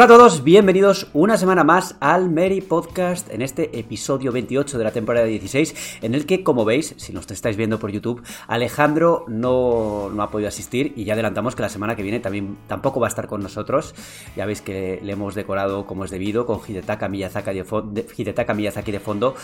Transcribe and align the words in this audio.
Hola 0.00 0.14
a 0.14 0.16
todos, 0.16 0.44
bienvenidos 0.44 1.08
una 1.12 1.36
semana 1.36 1.62
más 1.62 1.94
al 2.00 2.30
Mary 2.30 2.62
Podcast 2.62 3.30
en 3.30 3.42
este 3.42 3.78
episodio 3.78 4.32
28 4.32 4.78
de 4.78 4.84
la 4.84 4.92
temporada 4.92 5.26
16, 5.26 5.98
en 6.00 6.14
el 6.14 6.24
que, 6.24 6.42
como 6.42 6.64
veis, 6.64 6.94
si 6.96 7.12
nos 7.12 7.30
estáis 7.30 7.58
viendo 7.58 7.78
por 7.78 7.90
YouTube, 7.90 8.22
Alejandro 8.46 9.26
no, 9.28 10.08
no, 10.08 10.22
ha 10.22 10.30
podido 10.30 10.48
asistir 10.48 10.94
y 10.96 11.04
ya 11.04 11.12
adelantamos 11.12 11.54
que 11.54 11.60
la 11.60 11.68
semana 11.68 11.96
que 11.96 12.02
viene 12.02 12.18
también 12.18 12.56
tampoco 12.66 12.98
va 12.98 13.08
a 13.08 13.10
estar 13.10 13.26
con 13.26 13.42
nosotros. 13.42 13.94
Ya 14.36 14.46
veis 14.46 14.62
que 14.62 15.00
le 15.02 15.12
hemos 15.12 15.34
decorado 15.34 15.84
como 15.84 16.06
es 16.06 16.10
debido 16.10 16.46
con 16.46 16.60
Hidetaka 16.66 17.06
Miyazaki 17.10 17.52
de, 17.52 17.64
fondo, 17.64 18.00
Hidetaka 18.16 18.54
de 18.54 19.00
fondo 19.00 19.34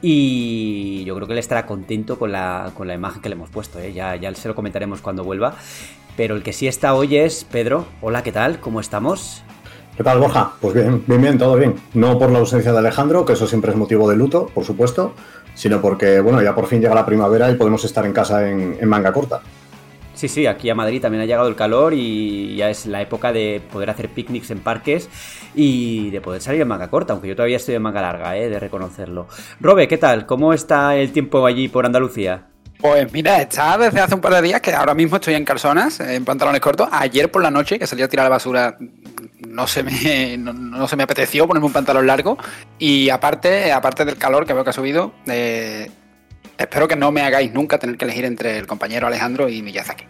y 0.00 1.04
yo 1.04 1.14
creo 1.14 1.26
que 1.26 1.34
él 1.34 1.40
estará 1.40 1.66
contento 1.66 2.18
con 2.18 2.32
la, 2.32 2.72
con 2.72 2.88
la 2.88 2.94
imagen 2.94 3.20
que 3.20 3.28
le 3.28 3.34
hemos 3.34 3.50
puesto, 3.50 3.80
¿eh? 3.80 3.92
ya, 3.92 4.16
ya 4.16 4.34
se 4.34 4.48
lo 4.48 4.54
comentaremos 4.54 5.02
cuando 5.02 5.24
vuelva. 5.24 5.56
Pero 6.16 6.36
el 6.36 6.42
que 6.42 6.54
sí 6.54 6.66
está 6.66 6.94
hoy 6.94 7.18
es 7.18 7.44
Pedro. 7.44 7.84
Hola, 8.00 8.22
¿qué 8.22 8.32
tal? 8.32 8.60
¿Cómo 8.60 8.80
estamos? 8.80 9.44
¿Qué 9.96 10.04
tal, 10.04 10.18
Borja? 10.18 10.52
Pues 10.60 10.74
bien, 10.74 11.02
bien, 11.06 11.22
bien, 11.22 11.38
todo 11.38 11.56
bien. 11.56 11.74
No 11.94 12.18
por 12.18 12.30
la 12.30 12.40
ausencia 12.40 12.70
de 12.70 12.78
Alejandro, 12.78 13.24
que 13.24 13.32
eso 13.32 13.46
siempre 13.46 13.70
es 13.70 13.78
motivo 13.78 14.10
de 14.10 14.14
luto, 14.14 14.50
por 14.52 14.62
supuesto, 14.62 15.14
sino 15.54 15.80
porque, 15.80 16.20
bueno, 16.20 16.42
ya 16.42 16.54
por 16.54 16.66
fin 16.66 16.82
llega 16.82 16.94
la 16.94 17.06
primavera 17.06 17.50
y 17.50 17.54
podemos 17.54 17.82
estar 17.82 18.04
en 18.04 18.12
casa 18.12 18.46
en, 18.46 18.76
en 18.78 18.88
manga 18.90 19.10
corta. 19.10 19.40
Sí, 20.12 20.28
sí, 20.28 20.46
aquí 20.46 20.68
a 20.68 20.74
Madrid 20.74 21.00
también 21.00 21.22
ha 21.22 21.26
llegado 21.26 21.48
el 21.48 21.56
calor 21.56 21.94
y 21.94 22.56
ya 22.56 22.68
es 22.68 22.84
la 22.84 23.00
época 23.00 23.32
de 23.32 23.62
poder 23.72 23.88
hacer 23.88 24.10
picnics 24.10 24.50
en 24.50 24.60
parques 24.60 25.08
y 25.54 26.10
de 26.10 26.20
poder 26.20 26.42
salir 26.42 26.60
en 26.60 26.68
manga 26.68 26.88
corta, 26.88 27.14
aunque 27.14 27.28
yo 27.28 27.36
todavía 27.36 27.56
estoy 27.56 27.74
en 27.74 27.82
manga 27.82 28.02
larga, 28.02 28.36
¿eh? 28.36 28.50
de 28.50 28.60
reconocerlo. 28.60 29.28
Robe, 29.60 29.88
¿qué 29.88 29.96
tal? 29.96 30.26
¿Cómo 30.26 30.52
está 30.52 30.94
el 30.96 31.10
tiempo 31.12 31.44
allí 31.46 31.68
por 31.68 31.86
Andalucía? 31.86 32.48
Pues 32.78 33.10
mira, 33.12 33.40
está 33.40 33.78
desde 33.78 34.00
hace 34.00 34.14
un 34.14 34.20
par 34.20 34.34
de 34.34 34.42
días 34.42 34.60
que 34.60 34.72
ahora 34.72 34.94
mismo 34.94 35.16
estoy 35.16 35.34
en 35.34 35.44
calzonas, 35.44 36.00
en 36.00 36.24
pantalones 36.24 36.60
cortos. 36.60 36.88
Ayer 36.92 37.30
por 37.30 37.42
la 37.42 37.50
noche 37.50 37.78
que 37.78 37.86
salí 37.86 38.02
a 38.02 38.08
tirar 38.08 38.24
la 38.24 38.30
basura 38.30 38.76
no 39.48 39.66
se 39.66 39.82
me, 39.82 40.36
no, 40.38 40.52
no, 40.52 40.88
se 40.88 40.96
me 40.96 41.02
apeteció 41.02 41.46
ponerme 41.46 41.66
un 41.66 41.72
pantalón 41.72 42.06
largo. 42.06 42.38
Y 42.78 43.10
aparte, 43.10 43.72
aparte 43.72 44.04
del 44.04 44.16
calor 44.16 44.46
que 44.46 44.52
veo 44.52 44.64
que 44.64 44.70
ha 44.70 44.74
subido, 44.74 45.12
eh, 45.26 45.90
espero 46.58 46.88
que 46.88 46.96
no 46.96 47.12
me 47.12 47.22
hagáis 47.22 47.52
nunca 47.52 47.78
tener 47.78 47.96
que 47.96 48.04
elegir 48.04 48.24
entre 48.24 48.58
el 48.58 48.66
compañero 48.66 49.06
Alejandro 49.06 49.48
y 49.48 49.62
Miyazaki. 49.62 50.04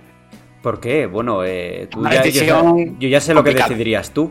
¿Por 0.62 0.80
qué? 0.80 1.06
Bueno, 1.06 1.44
eh, 1.44 1.86
tú 1.90 2.02
ya, 2.08 2.24
yo, 2.24 2.76
yo, 2.98 3.08
ya 3.08 3.20
sé 3.20 3.34
lo 3.34 3.44
que 3.44 3.54
decidirías 3.54 4.10
tú. 4.10 4.30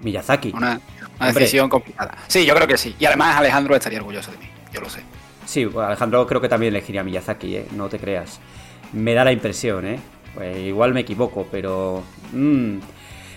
Miyazaki. 0.00 0.52
Una, 0.56 0.80
una 1.18 1.32
decisión 1.32 1.68
complicada. 1.68 2.16
Sí, 2.26 2.44
yo 2.44 2.54
creo 2.54 2.66
que 2.66 2.78
sí. 2.78 2.96
Y 2.98 3.04
además 3.04 3.36
Alejandro 3.36 3.76
estaría 3.76 3.98
orgulloso 3.98 4.32
de 4.32 4.38
mí, 4.38 4.46
yo 4.72 4.80
lo 4.80 4.88
sé. 4.88 5.00
Sí, 5.44 5.68
Alejandro 5.78 6.26
creo 6.26 6.40
que 6.40 6.48
también 6.48 6.72
elegiría 6.72 7.02
a 7.02 7.04
Miyazaki, 7.04 7.56
¿eh? 7.56 7.66
no 7.72 7.88
te 7.88 7.98
creas. 7.98 8.40
Me 8.92 9.14
da 9.14 9.24
la 9.24 9.32
impresión, 9.32 9.86
¿eh? 9.86 10.00
Pues 10.34 10.56
igual 10.58 10.94
me 10.94 11.00
equivoco, 11.00 11.46
pero... 11.50 12.02
Mmm, 12.32 12.78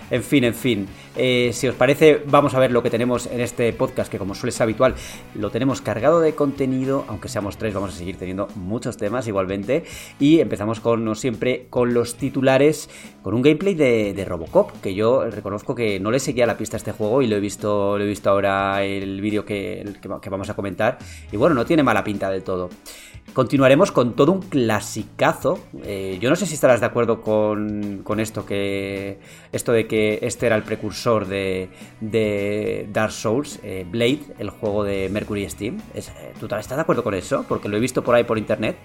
en 0.10 0.24
fin, 0.24 0.44
en 0.44 0.54
fin. 0.54 0.88
Eh, 1.16 1.52
si 1.54 1.68
os 1.68 1.76
parece, 1.76 2.22
vamos 2.28 2.54
a 2.54 2.60
ver 2.60 2.72
lo 2.72 2.84
que 2.84 2.90
tenemos 2.90 3.28
en 3.28 3.42
este 3.42 3.72
podcast, 3.74 4.12
que 4.12 4.18
como 4.18 4.36
suele 4.36 4.52
ser 4.52 4.64
habitual, 4.64 4.96
lo 5.34 5.50
tenemos 5.50 5.82
cargado 5.82 6.20
de 6.20 6.36
contenido, 6.36 7.06
aunque 7.08 7.30
seamos 7.30 7.58
tres, 7.58 7.74
vamos 7.74 7.94
a 7.94 7.98
seguir 7.98 8.18
teniendo 8.18 8.48
muchos 8.56 8.98
temas 8.98 9.28
igualmente. 9.28 9.84
Y 10.20 10.40
empezamos 10.40 10.80
con, 10.80 11.06
no 11.06 11.16
siempre, 11.16 11.68
con 11.70 11.94
los 11.94 12.16
titulares, 12.16 12.90
con 13.22 13.34
un 13.34 13.42
gameplay 13.42 13.76
de, 13.76 14.26
Robocop, 14.26 14.72
que 14.82 14.94
yo 14.94 15.24
reconozco 15.30 15.76
que 15.76 16.00
no 16.00 16.12
le 16.12 16.20
seguía 16.20 16.46
la 16.46 16.58
pista 16.58 16.78
a 16.78 16.80
este 16.80 16.92
juego 16.92 17.22
y 17.22 17.28
lo 17.28 17.36
he 17.36 17.40
visto, 17.40 17.98
lo 17.98 18.04
he 18.04 18.08
visto 18.08 18.30
ahora 18.30 18.84
el 18.84 19.22
vídeo 19.22 19.46
que, 19.46 19.94
que, 20.02 20.10
que 20.22 20.30
vamos 20.30 20.50
a 20.50 20.54
comentar. 20.54 20.98
Y 21.32 21.38
bueno, 21.38 21.56
no 21.56 21.66
tiene 21.66 21.84
mala 21.84 22.04
pinta 22.04 22.30
del 22.30 22.44
todo. 22.44 22.70
Continuaremos 23.34 23.92
con 23.92 24.16
todo 24.16 24.32
un 24.32 24.42
clasicazo. 24.42 25.60
Eh, 25.84 26.18
yo 26.22 26.30
no 26.30 26.38
sé 26.38 26.46
si 26.46 26.54
estarás 26.54 26.80
de 26.80 26.86
acuerdo 26.86 27.22
con, 27.22 28.02
con, 28.04 28.22
esto 28.22 28.46
que. 28.46 29.20
Esto 29.52 29.74
de 29.74 29.88
que 29.88 30.20
este 30.22 30.46
era 30.46 30.56
el 30.56 30.64
precursor 30.64 31.28
de, 31.28 31.70
de 32.00 32.88
Dark 32.94 33.12
Souls, 33.12 33.60
eh, 33.62 33.86
Blade, 33.90 34.22
el 34.40 34.52
juego 34.52 34.86
de 34.86 35.10
Mercury 35.10 35.50
Steam. 35.50 35.82
Eh, 35.94 36.02
¿Tú 36.40 36.46
estás 36.46 36.78
de 36.78 36.82
acuerdo 36.82 37.04
con 37.04 37.14
eso? 37.14 37.46
Porque 37.48 37.68
lo 37.68 37.76
he 37.76 37.80
visto 37.82 38.04
por 38.04 38.16
ahí 38.16 38.24
por 38.24 38.38
internet. 38.38 38.78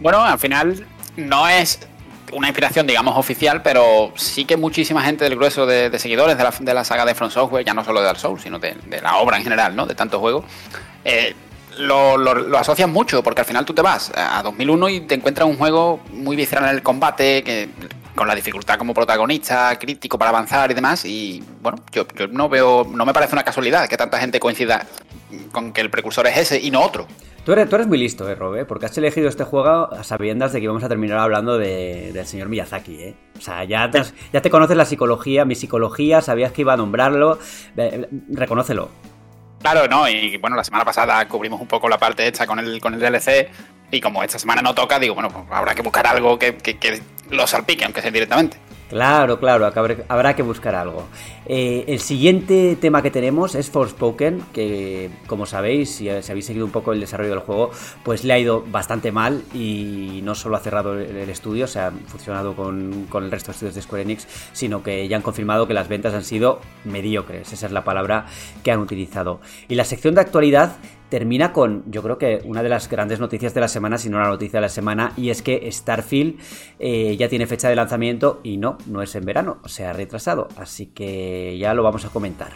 Bueno, 0.00 0.22
al 0.22 0.38
final 0.38 0.86
no 1.18 1.46
es 1.46 1.86
una 2.32 2.48
inspiración, 2.48 2.86
digamos, 2.86 3.18
oficial, 3.18 3.60
pero 3.62 4.12
sí 4.16 4.44
que 4.46 4.56
muchísima 4.56 5.02
gente 5.02 5.24
del 5.24 5.36
grueso 5.36 5.66
de, 5.66 5.96
seguidores 5.98 6.38
de 6.38 6.44
la, 6.44 6.54
de 6.58 6.74
la, 6.74 6.84
saga 6.84 7.04
de 7.04 7.14
Front 7.14 7.32
Software, 7.32 7.64
ya 7.64 7.74
no 7.74 7.84
solo 7.84 8.00
de 8.00 8.06
Dark 8.06 8.18
Souls, 8.18 8.42
sino 8.42 8.58
de, 8.58 8.76
de 8.86 9.00
la 9.02 9.16
obra 9.18 9.36
en 9.36 9.42
general, 9.42 9.76
¿no? 9.76 9.86
De 9.86 9.94
tantos 9.94 10.20
juegos. 10.20 10.44
Eh, 11.04 11.34
lo, 11.80 12.16
lo, 12.16 12.34
lo, 12.34 12.88
mucho, 12.88 13.22
porque 13.22 13.40
al 13.40 13.46
final 13.46 13.64
tú 13.64 13.74
te 13.74 13.82
vas 13.82 14.12
a 14.14 14.42
2001 14.42 14.88
y 14.88 15.00
te 15.00 15.14
encuentras 15.14 15.48
un 15.48 15.56
juego 15.56 16.00
muy 16.12 16.36
visceral 16.36 16.68
en 16.68 16.76
el 16.76 16.82
combate, 16.82 17.42
que, 17.42 17.68
con 18.14 18.28
la 18.28 18.34
dificultad 18.34 18.78
como 18.78 18.92
protagonista, 18.92 19.78
crítico 19.78 20.18
para 20.18 20.30
avanzar 20.30 20.70
y 20.70 20.74
demás. 20.74 21.04
Y 21.04 21.42
bueno, 21.62 21.78
yo, 21.92 22.06
no 22.30 22.48
veo, 22.48 22.84
no 22.84 23.06
me 23.06 23.12
parece 23.12 23.34
una 23.34 23.42
casualidad 23.42 23.88
que 23.88 23.96
tanta 23.96 24.18
gente 24.18 24.38
coincida 24.40 24.86
con 25.52 25.72
que 25.72 25.80
el 25.80 25.90
precursor 25.90 26.26
es 26.26 26.36
ese 26.36 26.60
y 26.60 26.70
no 26.70 26.82
otro. 26.82 27.06
Tú 27.44 27.52
eres, 27.52 27.68
tú 27.68 27.76
eres 27.76 27.88
muy 27.88 27.96
listo, 27.96 28.28
eh, 28.28 28.34
Rob, 28.34 28.56
¿eh? 28.56 28.64
porque 28.66 28.86
has 28.86 28.98
elegido 28.98 29.28
este 29.28 29.44
juego 29.44 29.92
a 29.92 30.04
sabiendas 30.04 30.52
de 30.52 30.58
que 30.58 30.64
íbamos 30.64 30.84
a 30.84 30.88
terminar 30.88 31.18
hablando 31.18 31.56
de, 31.56 32.12
del 32.12 32.26
señor 32.26 32.50
Miyazaki. 32.50 33.02
¿eh? 33.02 33.16
O 33.38 33.40
sea, 33.40 33.64
ya 33.64 33.90
te, 33.90 34.02
ya 34.32 34.42
te 34.42 34.50
conoces 34.50 34.76
la 34.76 34.84
psicología, 34.84 35.46
mi 35.46 35.54
psicología, 35.54 36.20
sabías 36.20 36.52
que 36.52 36.60
iba 36.60 36.74
a 36.74 36.76
nombrarlo. 36.76 37.38
Eh, 37.76 38.06
reconócelo. 38.28 38.90
Claro, 39.60 39.86
no, 39.88 40.08
y 40.08 40.38
bueno, 40.38 40.56
la 40.56 40.64
semana 40.64 40.84
pasada 40.84 41.28
cubrimos 41.28 41.60
un 41.60 41.66
poco 41.66 41.88
la 41.88 41.98
parte 41.98 42.26
hecha 42.26 42.46
con 42.46 42.58
el, 42.58 42.80
con 42.80 42.94
el 42.94 43.00
DLC 43.00 43.50
y 43.90 44.00
como 44.00 44.22
esta 44.22 44.38
semana 44.38 44.62
no 44.62 44.74
toca, 44.74 44.98
digo, 44.98 45.14
bueno, 45.14 45.30
pues 45.30 45.44
habrá 45.50 45.74
que 45.74 45.82
buscar 45.82 46.06
algo 46.06 46.38
que, 46.38 46.56
que, 46.56 46.78
que 46.78 47.02
lo 47.28 47.46
salpique, 47.46 47.84
aunque 47.84 48.00
sea 48.00 48.10
directamente. 48.10 48.56
Claro, 48.90 49.38
claro, 49.38 49.70
habrá 50.08 50.34
que 50.34 50.42
buscar 50.42 50.74
algo. 50.74 51.06
Eh, 51.46 51.84
el 51.86 52.00
siguiente 52.00 52.76
tema 52.80 53.02
que 53.02 53.12
tenemos 53.12 53.54
es 53.54 53.70
Forspoken, 53.70 54.42
que 54.52 55.10
como 55.28 55.46
sabéis, 55.46 55.90
si, 55.90 56.08
habéis 56.08 56.44
seguido 56.44 56.66
un 56.66 56.72
poco 56.72 56.92
el 56.92 56.98
desarrollo 56.98 57.30
del 57.30 57.38
juego, 57.38 57.70
pues 58.02 58.24
le 58.24 58.32
ha 58.32 58.38
ido 58.40 58.64
bastante 58.66 59.12
mal 59.12 59.44
y 59.54 60.20
no 60.24 60.34
solo 60.34 60.56
ha 60.56 60.60
cerrado 60.60 60.98
el, 60.98 61.30
estudio, 61.30 61.66
o 61.66 61.68
sea, 61.68 61.86
ha 61.86 61.92
funcionado 62.08 62.56
con, 62.56 63.06
el 63.14 63.30
resto 63.30 63.52
de 63.52 63.52
estudios 63.52 63.74
de 63.76 63.82
Square 63.82 64.02
Enix, 64.02 64.26
sino 64.52 64.82
que 64.82 65.06
ya 65.06 65.16
han 65.16 65.22
confirmado 65.22 65.68
que 65.68 65.74
las 65.74 65.86
ventas 65.86 66.12
han 66.12 66.24
sido 66.24 66.60
mediocres, 66.84 67.52
esa 67.52 67.66
es 67.66 67.72
la 67.72 67.84
palabra 67.84 68.26
que 68.64 68.72
han 68.72 68.80
utilizado. 68.80 69.40
Y 69.68 69.76
la 69.76 69.84
sección 69.84 70.16
de 70.16 70.22
actualidad 70.22 70.78
termina 71.10 71.52
con, 71.52 71.84
yo 71.90 72.02
creo 72.02 72.16
que 72.16 72.40
una 72.44 72.62
de 72.62 72.68
las 72.68 72.88
grandes 72.88 73.20
noticias 73.20 73.52
de 73.52 73.60
la 73.60 73.68
semana, 73.68 73.98
si 73.98 74.08
no 74.08 74.18
la 74.18 74.28
noticia 74.28 74.58
de 74.58 74.62
la 74.62 74.68
semana, 74.68 75.12
y 75.16 75.30
es 75.30 75.42
que 75.42 75.70
Starfield 75.70 76.38
eh, 76.78 77.16
ya 77.18 77.28
tiene 77.28 77.46
fecha 77.46 77.68
de 77.68 77.76
lanzamiento 77.76 78.40
y 78.42 78.56
no, 78.56 78.78
no 78.86 79.02
es 79.02 79.14
en 79.14 79.24
verano, 79.24 79.58
se 79.66 79.84
ha 79.84 79.92
retrasado, 79.92 80.48
así 80.56 80.86
que 80.86 81.58
ya 81.58 81.74
lo 81.74 81.82
vamos 81.82 82.04
a 82.04 82.08
comentar. 82.08 82.52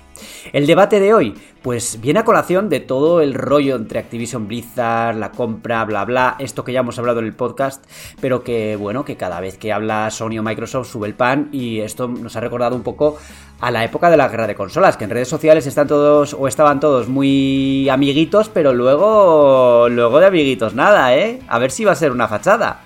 El 0.53 0.67
debate 0.67 1.01
de 1.01 1.13
hoy, 1.13 1.35
pues 1.63 2.01
viene 2.01 2.21
a 2.21 2.25
colación 2.25 2.69
de 2.69 2.81
todo 2.81 3.21
el 3.21 3.35
rollo 3.35 3.77
entre 3.77 3.99
Activision 3.99 4.47
Blizzard, 4.47 5.17
la 5.17 5.33
compra, 5.33 5.85
bla 5.85 6.05
bla, 6.05 6.37
esto 6.39 6.65
que 6.65 6.73
ya 6.73 6.81
hemos 6.81 6.99
hablado 6.99 7.19
en 7.21 7.27
el 7.27 7.35
podcast, 7.35 7.85
pero 8.21 8.45
que 8.45 8.77
bueno, 8.77 9.05
que 9.05 9.17
cada 9.17 9.41
vez 9.41 9.59
que 9.59 9.73
habla 9.73 10.11
Sony 10.11 10.39
o 10.39 10.43
Microsoft 10.43 10.91
sube 10.91 11.09
el 11.09 11.15
pan 11.15 11.49
y 11.51 11.81
esto 11.81 12.07
nos 12.07 12.37
ha 12.37 12.41
recordado 12.41 12.77
un 12.77 12.83
poco 12.83 13.19
a 13.65 13.71
la 13.71 13.83
época 13.83 14.11
de 14.11 14.19
la 14.19 14.29
guerra 14.29 14.47
de 14.47 14.55
consolas, 14.55 14.99
que 14.99 15.05
en 15.05 15.11
redes 15.11 15.29
sociales 15.29 15.67
están 15.67 15.89
todos 15.89 16.37
o 16.39 16.47
estaban 16.47 16.81
todos 16.81 17.09
muy 17.09 17.89
amiguitos, 17.89 18.51
pero 18.51 18.75
luego 18.75 19.89
luego 19.89 20.21
de 20.21 20.27
amiguitos 20.27 20.75
nada, 20.75 21.17
¿eh? 21.17 21.39
A 21.49 21.59
ver 21.59 21.71
si 21.71 21.83
va 21.83 21.93
a 21.93 21.95
ser 21.95 22.13
una 22.13 22.29
fachada. 22.29 22.83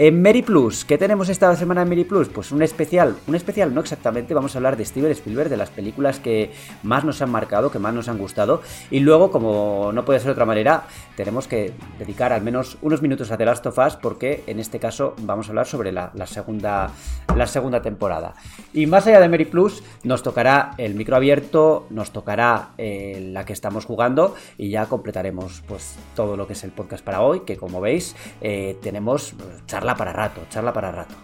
En 0.00 0.22
Mary 0.22 0.42
Plus, 0.42 0.84
¿qué 0.84 0.96
tenemos 0.96 1.28
esta 1.28 1.56
semana 1.56 1.82
en 1.82 1.88
Mary 1.88 2.04
Plus? 2.04 2.28
Pues 2.28 2.52
un 2.52 2.62
especial, 2.62 3.16
un 3.26 3.34
especial 3.34 3.74
no 3.74 3.80
exactamente, 3.80 4.32
vamos 4.32 4.54
a 4.54 4.58
hablar 4.58 4.76
de 4.76 4.84
Steven 4.84 5.10
Spielberg, 5.10 5.48
de 5.48 5.56
las 5.56 5.70
películas 5.70 6.20
que 6.20 6.52
más 6.84 7.02
nos 7.02 7.20
han 7.20 7.32
marcado, 7.32 7.72
que 7.72 7.80
más 7.80 7.92
nos 7.92 8.08
han 8.08 8.16
gustado, 8.16 8.62
y 8.92 9.00
luego, 9.00 9.32
como 9.32 9.90
no 9.92 10.04
puede 10.04 10.20
ser 10.20 10.26
de 10.26 10.32
otra 10.34 10.44
manera, 10.44 10.84
tenemos 11.16 11.48
que 11.48 11.72
dedicar 11.98 12.32
al 12.32 12.42
menos 12.42 12.78
unos 12.80 13.02
minutos 13.02 13.32
a 13.32 13.36
The 13.36 13.44
Last 13.44 13.66
of 13.66 13.76
Us, 13.76 13.96
porque 13.96 14.44
en 14.46 14.60
este 14.60 14.78
caso 14.78 15.16
vamos 15.22 15.48
a 15.48 15.48
hablar 15.48 15.66
sobre 15.66 15.90
la, 15.90 16.12
segunda, 16.26 16.92
la 17.34 17.48
segunda 17.48 17.82
temporada. 17.82 18.34
Y 18.72 18.86
más 18.86 19.04
allá 19.08 19.18
de 19.18 19.28
Mary 19.28 19.46
Plus, 19.46 19.82
nos 20.04 20.22
tocará 20.22 20.74
el 20.78 20.94
micro 20.94 21.16
abierto, 21.16 21.88
nos 21.90 22.12
tocará 22.12 22.68
eh, 22.78 23.30
la 23.32 23.44
que 23.44 23.52
estamos 23.52 23.84
jugando, 23.84 24.36
y 24.58 24.70
ya 24.70 24.86
completaremos 24.86 25.64
pues 25.66 25.96
todo 26.14 26.36
lo 26.36 26.46
que 26.46 26.52
es 26.52 26.62
el 26.62 26.70
podcast 26.70 27.04
para 27.04 27.20
hoy, 27.20 27.40
que 27.40 27.56
como 27.56 27.80
veis, 27.80 28.14
eh, 28.40 28.78
tenemos 28.80 29.34
charlas 29.66 29.87
para 29.96 30.12
rato, 30.12 30.42
charla 30.48 30.72
para 30.72 30.92
rato. 30.92 31.14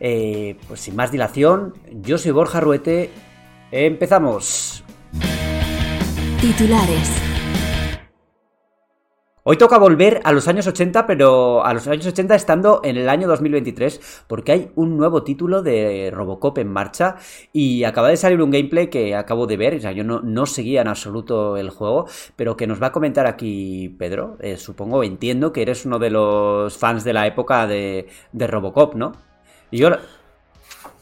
Eh, 0.00 0.56
pues 0.68 0.80
sin 0.80 0.96
más 0.96 1.10
dilación, 1.10 1.74
yo 1.90 2.18
soy 2.18 2.30
Borja 2.32 2.60
Ruete. 2.60 3.10
Empezamos. 3.70 4.84
Titulares. 6.40 7.37
Hoy 9.50 9.56
toca 9.56 9.78
volver 9.78 10.20
a 10.24 10.32
los 10.32 10.46
años 10.46 10.66
80, 10.66 11.06
pero 11.06 11.64
a 11.64 11.72
los 11.72 11.88
años 11.88 12.06
80 12.06 12.34
estando 12.34 12.82
en 12.84 12.98
el 12.98 13.08
año 13.08 13.26
2023, 13.28 14.24
porque 14.26 14.52
hay 14.52 14.70
un 14.74 14.98
nuevo 14.98 15.22
título 15.22 15.62
de 15.62 16.10
Robocop 16.12 16.58
en 16.58 16.68
marcha 16.68 17.16
y 17.50 17.84
acaba 17.84 18.08
de 18.10 18.18
salir 18.18 18.42
un 18.42 18.50
gameplay 18.50 18.88
que 18.88 19.14
acabo 19.14 19.46
de 19.46 19.56
ver, 19.56 19.76
o 19.76 19.80
sea, 19.80 19.92
yo 19.92 20.04
no, 20.04 20.20
no 20.20 20.44
seguía 20.44 20.82
en 20.82 20.88
absoluto 20.88 21.56
el 21.56 21.70
juego, 21.70 22.06
pero 22.36 22.58
que 22.58 22.66
nos 22.66 22.82
va 22.82 22.88
a 22.88 22.92
comentar 22.92 23.26
aquí 23.26 23.88
Pedro. 23.98 24.36
Eh, 24.40 24.58
supongo, 24.58 25.02
entiendo 25.02 25.50
que 25.50 25.62
eres 25.62 25.86
uno 25.86 25.98
de 25.98 26.10
los 26.10 26.76
fans 26.76 27.02
de 27.02 27.14
la 27.14 27.26
época 27.26 27.66
de, 27.66 28.06
Robocop, 28.34 28.96
¿no? 28.96 29.12
Y 29.70 29.78
yo... 29.78 29.88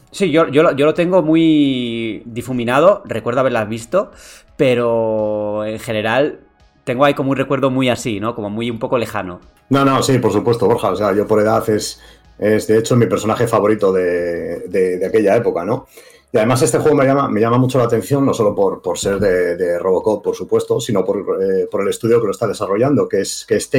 Sí, 0.09 0.31
yo, 0.31 0.47
yo, 0.47 0.71
yo 0.71 0.85
lo 0.85 0.93
tengo 0.93 1.21
muy 1.21 2.23
difuminado, 2.25 3.03
recuerdo 3.03 3.41
haberla 3.41 3.65
visto, 3.65 4.11
pero 4.55 5.65
en 5.65 5.79
general 5.79 6.46
tengo 6.87 7.03
ahí 7.03 7.13
como 7.13 7.31
un 7.31 7.37
recuerdo 7.37 7.69
muy 7.69 7.89
así, 7.89 8.19
¿no? 8.21 8.33
Como 8.33 8.49
muy 8.49 8.71
un 8.71 8.79
poco 8.79 8.97
lejano. 8.97 9.41
No, 9.69 9.83
no, 9.83 10.01
sí, 10.01 10.19
por 10.19 10.31
supuesto, 10.31 10.65
Borja. 10.67 10.91
O 10.91 10.95
sea, 10.95 11.13
yo 11.13 11.27
por 11.27 11.41
edad 11.41 11.69
es, 11.69 12.01
es 12.39 12.65
de 12.65 12.79
hecho 12.79 12.95
mi 12.95 13.07
personaje 13.07 13.45
favorito 13.45 13.91
de, 13.91 14.67
de, 14.69 15.05
aquella 15.05 15.35
época, 15.35 15.65
¿no? 15.65 15.85
Y 16.31 16.37
además 16.37 16.61
este 16.61 16.79
juego 16.79 16.95
me 16.95 17.05
llama, 17.05 17.27
me 17.27 17.41
llama 17.41 17.57
mucho 17.57 17.77
la 17.77 17.83
atención, 17.83 18.25
no 18.25 18.33
solo 18.33 18.55
por, 18.55 18.81
por 18.81 18.97
ser 18.97 19.19
de, 19.19 19.77
Robocop, 19.79 20.23
por 20.23 20.35
supuesto, 20.35 20.79
sino 20.79 21.03
por, 21.03 21.19
eh, 21.41 21.67
por, 21.69 21.81
el 21.81 21.89
estudio 21.89 22.21
que 22.21 22.27
lo 22.27 22.31
está 22.31 22.47
desarrollando, 22.47 23.07
que 23.07 23.19
es, 23.19 23.45
que 23.45 23.55
es 23.57 23.69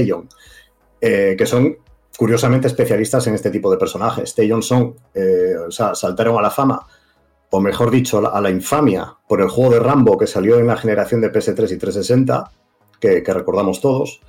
eh, 1.00 1.34
que 1.38 1.46
son 1.46 1.78
curiosamente 2.18 2.66
especialistas 2.66 3.26
en 3.26 3.34
este 3.34 3.50
tipo 3.50 3.70
de 3.70 3.78
personajes. 3.78 4.34
Tayon 4.34 4.62
son, 4.62 4.96
eh, 5.14 5.54
o 5.66 5.70
sea, 5.70 5.94
saltaron 5.94 6.38
a 6.38 6.42
la 6.42 6.50
fama, 6.50 6.86
o 7.50 7.60
mejor 7.60 7.90
dicho, 7.90 8.30
a 8.30 8.40
la 8.42 8.50
infamia, 8.50 9.16
por 9.26 9.40
el 9.40 9.48
juego 9.48 9.72
de 9.72 9.80
Rambo 9.80 10.18
que 10.18 10.26
salió 10.26 10.58
en 10.58 10.66
la 10.66 10.76
generación 10.76 11.22
de 11.22 11.32
PS3 11.32 11.72
y 11.72 11.78
360, 11.78 12.50
que, 13.00 13.22
recordamos 13.26 13.80
todos. 13.80 14.20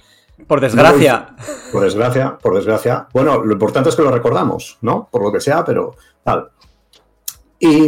Por 0.47 0.61
desgracia. 0.61 1.35
por 1.71 1.83
desgracia, 1.83 2.37
por 2.37 2.55
desgracia. 2.55 3.07
Bueno, 3.13 3.43
lo 3.43 3.53
importante 3.53 3.89
es 3.89 3.95
que 3.95 4.03
lo 4.03 4.11
recordamos, 4.11 4.77
¿no? 4.81 5.09
Por 5.11 5.23
lo 5.23 5.31
que 5.31 5.41
sea, 5.41 5.65
pero 5.65 5.95
tal. 6.23 6.49
Y, 7.59 7.87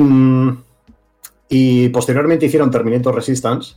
y 1.47 1.89
posteriormente 1.89 2.45
hicieron 2.45 2.69
Terminator 2.69 3.15
Resistance 3.15 3.75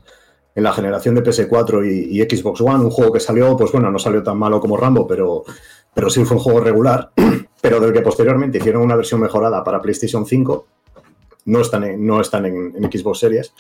en 0.55 0.63
la 0.63 0.73
generación 0.73 1.15
de 1.15 1.23
PS4 1.23 1.85
y, 1.85 2.21
Xbox 2.23 2.61
One, 2.61 2.85
un 2.85 2.91
juego 2.91 3.13
que 3.13 3.21
salió, 3.21 3.57
pues 3.57 3.73
bueno, 3.73 3.91
no 3.91 3.99
salió 3.99 4.23
tan 4.23 4.39
malo 4.39 4.61
como 4.61 4.77
Rambo, 4.77 5.07
pero, 5.07 5.45
pero 5.93 6.09
sí 6.11 6.25
fue 6.25 6.37
un 6.37 6.43
juego 6.43 6.61
regular, 6.61 7.11
pero 7.61 7.81
del 7.81 7.93
que 7.93 8.03
posteriormente 8.03 8.59
hicieron 8.59 8.83
una 8.83 8.97
versión 8.97 9.21
mejorada 9.21 9.65
para 9.65 9.83
PlayStation 9.83 10.25
5, 10.25 10.67
no 11.47 11.61
están 11.61 11.85
en, 11.85 12.07
no 12.07 12.21
están 12.21 12.47
en 12.47 12.73
Xbox 12.91 13.19
Series, 13.19 13.53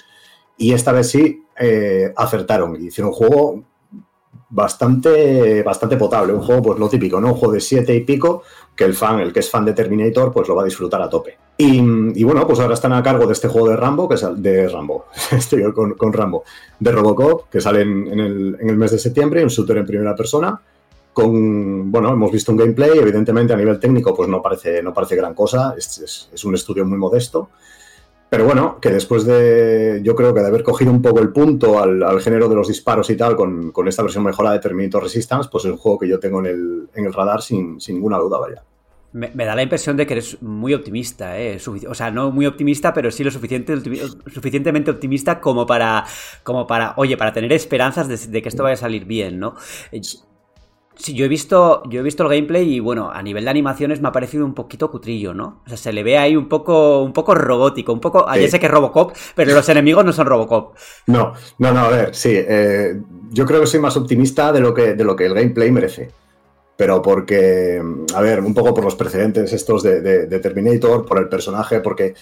y 0.56 0.72
esta 0.72 0.92
vez 0.92 1.10
sí 1.10 1.44
eh, 1.58 2.12
acertaron. 2.16 2.76
Hicieron 2.76 3.08
un 3.08 3.14
juego 3.14 3.64
bastante, 4.50 5.62
bastante 5.62 5.96
potable. 5.96 6.32
Un 6.32 6.40
juego, 6.40 6.62
pues 6.62 6.78
lo 6.78 6.88
típico, 6.88 7.20
¿no? 7.20 7.28
Un 7.28 7.34
juego 7.34 7.54
de 7.54 7.60
siete 7.60 7.94
y 7.94 8.00
pico, 8.00 8.42
que 8.74 8.84
el 8.84 8.94
fan, 8.94 9.20
el 9.20 9.32
que 9.32 9.40
es 9.40 9.50
fan 9.50 9.64
de 9.64 9.72
Terminator, 9.72 10.32
pues 10.32 10.48
lo 10.48 10.54
va 10.54 10.62
a 10.62 10.64
disfrutar 10.64 11.02
a 11.02 11.08
tope. 11.08 11.38
Y, 11.56 12.24
bueno, 12.24 12.46
pues 12.46 12.58
ahora 12.58 12.74
están 12.74 12.92
a 12.92 13.02
cargo 13.02 13.26
de 13.26 13.32
este 13.32 13.48
juego 13.48 13.68
de 13.68 13.76
Rambo, 13.76 14.08
que 14.08 14.16
es 14.16 14.26
de 14.36 14.68
Rambo, 14.68 15.06
estoy 15.30 15.72
con, 15.72 15.94
con, 15.94 16.12
Rambo, 16.12 16.42
de 16.80 16.90
Robocop, 16.90 17.48
que 17.48 17.60
sale 17.60 17.82
en, 17.82 18.08
el, 18.08 18.56
en, 18.60 18.70
el, 18.70 18.76
mes 18.76 18.90
de 18.90 18.98
septiembre, 18.98 19.42
un 19.42 19.48
shooter 19.48 19.76
en 19.76 19.86
primera 19.86 20.16
persona. 20.16 20.60
Con, 21.12 21.92
bueno, 21.92 22.12
hemos 22.12 22.32
visto 22.32 22.50
un 22.50 22.58
gameplay, 22.58 22.98
evidentemente 22.98 23.52
a 23.52 23.56
nivel 23.56 23.78
técnico, 23.78 24.12
pues 24.16 24.28
no 24.28 24.42
parece, 24.42 24.82
no 24.82 24.92
parece 24.92 25.14
gran 25.14 25.32
cosa, 25.32 25.74
es, 25.78 26.28
es 26.32 26.44
un 26.44 26.54
estudio 26.54 26.84
muy 26.84 26.98
modesto. 26.98 27.50
Pero 28.34 28.46
bueno, 28.46 28.80
que 28.80 28.90
después 28.90 29.24
de, 29.24 30.00
yo 30.02 30.16
creo 30.16 30.34
que 30.34 30.40
de 30.40 30.48
haber 30.48 30.64
cogido 30.64 30.90
un 30.90 31.00
poco 31.00 31.20
el 31.20 31.30
punto 31.30 31.80
al, 31.80 32.20
género 32.20 32.48
de 32.48 32.56
los 32.56 32.66
disparos 32.66 33.08
y 33.10 33.16
tal, 33.16 33.36
con, 33.36 33.72
esta 33.86 34.02
versión 34.02 34.24
mejorada 34.24 34.56
de 34.56 34.60
Terminator 34.60 35.04
Resistance, 35.04 35.48
pues 35.52 35.66
es 35.66 35.70
un 35.70 35.76
juego 35.76 36.00
que 36.00 36.08
yo 36.08 36.18
tengo 36.18 36.40
en 36.40 36.46
el, 36.46 36.88
en 36.96 37.06
el 37.06 37.12
radar 37.12 37.42
sin, 37.42 37.78
ninguna 37.90 38.18
duda, 38.18 38.40
vaya. 38.40 38.64
Me, 39.12 39.30
da 39.44 39.54
la 39.54 39.62
impresión 39.62 39.96
de 39.96 40.04
que 40.04 40.14
eres 40.14 40.42
muy 40.42 40.74
optimista, 40.74 41.38
¿eh? 41.38 41.60
o 41.88 41.94
sea, 41.94 42.10
no 42.10 42.32
muy 42.32 42.46
optimista, 42.46 42.92
pero 42.92 43.12
sí 43.12 43.22
lo 43.22 43.30
suficiente, 43.30 43.80
suficientemente 44.26 44.90
optimista 44.90 45.40
como 45.40 45.64
para, 45.64 46.04
como 46.42 46.66
para, 46.66 46.94
oye, 46.96 47.16
para 47.16 47.32
tener 47.32 47.52
esperanzas 47.52 48.08
de, 48.08 48.16
de 48.16 48.42
que 48.42 48.48
esto 48.48 48.64
vaya 48.64 48.74
a 48.74 48.78
salir 48.78 49.04
bien, 49.04 49.38
¿no? 49.38 49.54
Sí, 50.96 51.12
yo 51.14 51.24
he 51.24 51.28
visto, 51.28 51.82
yo 51.88 52.00
he 52.00 52.02
visto 52.02 52.22
el 52.22 52.28
gameplay 52.28 52.74
y 52.74 52.80
bueno, 52.80 53.10
a 53.10 53.20
nivel 53.20 53.44
de 53.44 53.50
animaciones 53.50 54.00
me 54.00 54.08
ha 54.08 54.12
parecido 54.12 54.44
un 54.44 54.54
poquito 54.54 54.90
cutrillo, 54.90 55.34
¿no? 55.34 55.62
O 55.66 55.68
sea, 55.68 55.76
se 55.76 55.92
le 55.92 56.04
ve 56.04 56.18
ahí 56.18 56.36
un 56.36 56.48
poco, 56.48 57.02
un 57.02 57.12
poco 57.12 57.34
robótico, 57.34 57.92
un 57.92 58.00
poco. 58.00 58.24
Sí. 58.32 58.40
Ya 58.40 58.48
sé 58.48 58.60
que 58.60 58.66
es 58.66 58.72
Robocop, 58.72 59.12
pero 59.34 59.52
los 59.52 59.68
enemigos 59.68 60.04
no 60.04 60.12
son 60.12 60.26
Robocop. 60.26 60.76
No, 61.06 61.32
no, 61.58 61.72
no, 61.72 61.80
a 61.80 61.88
ver, 61.88 62.14
sí. 62.14 62.32
Eh, 62.34 63.00
yo 63.30 63.44
creo 63.44 63.60
que 63.60 63.66
soy 63.66 63.80
más 63.80 63.96
optimista 63.96 64.52
de 64.52 64.60
lo 64.60 64.72
que, 64.72 64.94
de 64.94 65.04
lo 65.04 65.16
que 65.16 65.26
el 65.26 65.34
gameplay 65.34 65.70
merece. 65.72 66.10
Pero 66.76 67.02
porque, 67.02 67.82
a 68.14 68.20
ver, 68.20 68.40
un 68.40 68.54
poco 68.54 68.74
por 68.74 68.84
los 68.84 68.94
precedentes 68.96 69.52
estos 69.52 69.82
de, 69.82 70.00
de, 70.00 70.38
Terminator, 70.40 71.06
por 71.06 71.18
el 71.18 71.28
personaje, 71.28 71.80
porque 71.80 72.14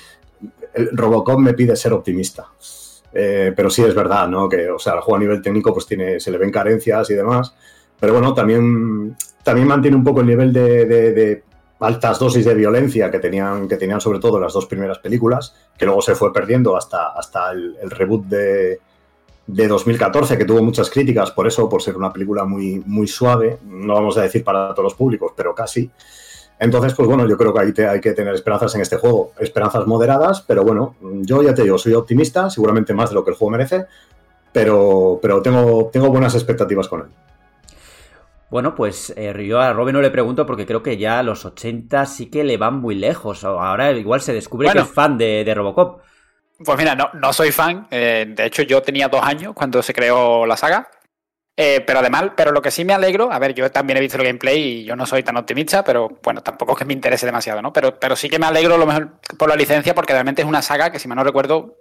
el 0.75 0.91
Robocop 0.97 1.39
me 1.39 1.55
pide 1.55 1.77
ser 1.77 1.93
optimista. 1.93 2.49
Eh, 3.15 3.53
pero 3.55 3.69
sí 3.69 3.83
es 3.83 3.95
verdad, 3.95 4.29
¿no? 4.29 4.49
Que, 4.49 4.71
o 4.71 4.79
sea, 4.79 4.95
el 4.95 5.01
juego 5.01 5.17
a 5.17 5.21
nivel 5.21 5.43
técnico, 5.43 5.73
pues 5.73 5.87
tiene, 5.87 6.21
se 6.21 6.31
le 6.31 6.39
ven 6.39 6.51
carencias 6.51 7.09
y 7.11 7.15
demás. 7.15 7.55
Pero 8.03 8.15
bueno, 8.15 8.35
también, 8.35 9.17
también 9.45 9.69
mantiene 9.69 9.97
un 9.97 10.03
poco 10.03 10.23
el 10.23 10.27
nivel 10.27 10.53
de, 10.53 11.45
altas 11.79 12.19
dosis 12.19 12.45
de 12.45 12.53
violencia 12.53 13.13
que 13.13 13.21
tenían, 13.21 13.69
que 13.69 13.77
tenían 13.77 14.01
sobre 14.01 14.19
todo 14.19 14.41
las 14.41 14.53
dos 14.53 14.67
primeras 14.67 14.99
películas, 14.99 15.55
que 15.79 15.85
luego 15.85 16.03
se 16.03 16.17
fue 16.17 16.33
perdiendo 16.33 16.77
hasta, 16.77 17.11
hasta 17.11 17.53
el, 17.53 17.77
reboot 17.93 18.25
de, 18.25 18.81
de 19.47 19.69
2014, 19.69 20.37
que 20.37 20.45
tuvo 20.45 20.65
muchas 20.65 20.91
críticas 20.91 21.31
por 21.31 21.47
eso, 21.47 21.69
por 21.69 21.81
ser 21.81 21.97
una 21.97 22.13
película 22.13 22.45
muy, 22.45 22.83
muy 22.85 23.07
suave, 23.07 23.61
no 23.67 23.95
vamos 23.95 24.19
a 24.19 24.23
decir 24.23 24.43
para 24.43 24.71
todos 24.71 24.83
los 24.83 24.95
públicos, 24.95 25.31
pero 25.37 25.55
casi. 25.55 25.89
Entonces, 26.59 26.95
pues 26.95 27.07
bueno, 27.07 27.29
yo 27.29 27.39
creo 27.39 27.55
que 27.55 27.61
ahí 27.61 27.87
hay 27.89 28.01
que 28.01 28.15
tener 28.15 28.35
esperanzas 28.35 28.75
en 28.75 28.81
este 28.81 28.97
juego, 28.97 29.31
esperanzas 29.39 29.87
moderadas, 29.87 30.41
pero 30.41 30.65
bueno, 30.65 30.97
yo 31.21 31.41
ya 31.41 31.55
te 31.55 31.63
digo, 31.63 31.79
soy 31.79 31.95
optimista, 31.95 32.51
seguramente 32.51 32.95
más 32.95 33.11
de 33.11 33.15
lo 33.15 33.25
que 33.25 33.31
el 33.31 33.37
juego 33.37 33.53
merece, 33.53 33.87
pero, 34.51 35.21
pero 35.23 35.41
tengo, 35.41 35.89
tengo 35.93 36.09
buenas 36.09 36.35
expectativas 36.35 36.89
con 36.89 37.03
él. 37.03 37.07
Bueno, 38.53 38.75
pues 38.75 39.15
eh, 39.17 39.33
yo 39.47 39.63
a 39.63 39.73
Robin 39.73 39.95
no 39.95 40.03
le 40.03 40.11
pregunto 40.11 40.45
porque 40.45 40.67
creo 40.67 40.83
que 40.83 40.99
ya 40.99 41.19
a 41.19 41.23
los 41.23 41.47
80 41.47 42.05
sí 42.05 42.29
que 42.29 42.45
le 42.45 42.59
van 42.59 42.83
muy 42.83 42.95
lejos. 42.95 43.45
Ahora 43.45 43.91
igual 43.93 44.21
se 44.21 44.35
descubre 44.35 44.69
que 44.71 44.81
es 44.81 44.89
fan 44.89 45.17
de, 45.17 45.51
Robocop. 45.57 46.03
Pues 46.63 46.77
mira, 46.77 46.95
no, 46.95 47.09
no 47.15 47.33
soy 47.33 47.51
fan. 47.51 47.89
Eh, 47.91 48.27
de 48.29 48.45
hecho, 48.45 48.63
yo 48.63 48.83
tenía 48.83 49.09
dos 49.09 49.23
años 49.23 49.55
cuando 49.55 49.83
se 49.83 49.95
creó 49.95 50.45
la 50.45 50.59
saga. 50.59 50.87
Eh, 51.55 51.83
pero 51.87 51.99
además, 51.99 52.31
pero 52.35 52.51
lo 52.51 52.63
que 52.63 52.71
sí 52.71 52.83
me 52.83 52.95
alegro, 52.95 53.31
a 53.31 53.39
ver, 53.39 53.53
yo 53.53 53.71
también 53.71 53.99
he 53.99 54.01
visto 54.01 54.17
el 54.17 54.25
gameplay 54.25 54.59
y 54.59 54.85
yo 54.85 54.97
no 54.97 55.05
soy 55.05 55.23
tan 55.23 55.37
optimista, 55.37 55.85
pero 55.85 56.09
bueno, 56.23 56.43
tampoco 56.43 56.73
es 56.73 56.79
que 56.79 56.87
me 56.87 56.95
interese 56.95 57.27
demasiado, 57.27 57.61
¿no? 57.61 57.75
Pero, 57.75 58.01
pero 58.01 58.17
sí 58.17 58.31
que 58.31 58.39
me 58.39 58.47
alegro 58.47 58.79
lo 58.79 58.87
mejor 58.87 59.19
por 59.37 59.51
la 59.51 59.57
licencia 59.57 59.95
porque 59.95 60.15
realmente 60.15 60.41
es 60.41 60.49
una 60.49 60.63
saga 60.63 60.91
que, 60.91 60.99
si 60.99 61.09
mal 61.09 61.17
no 61.17 61.25
recuerdo, 61.25 61.77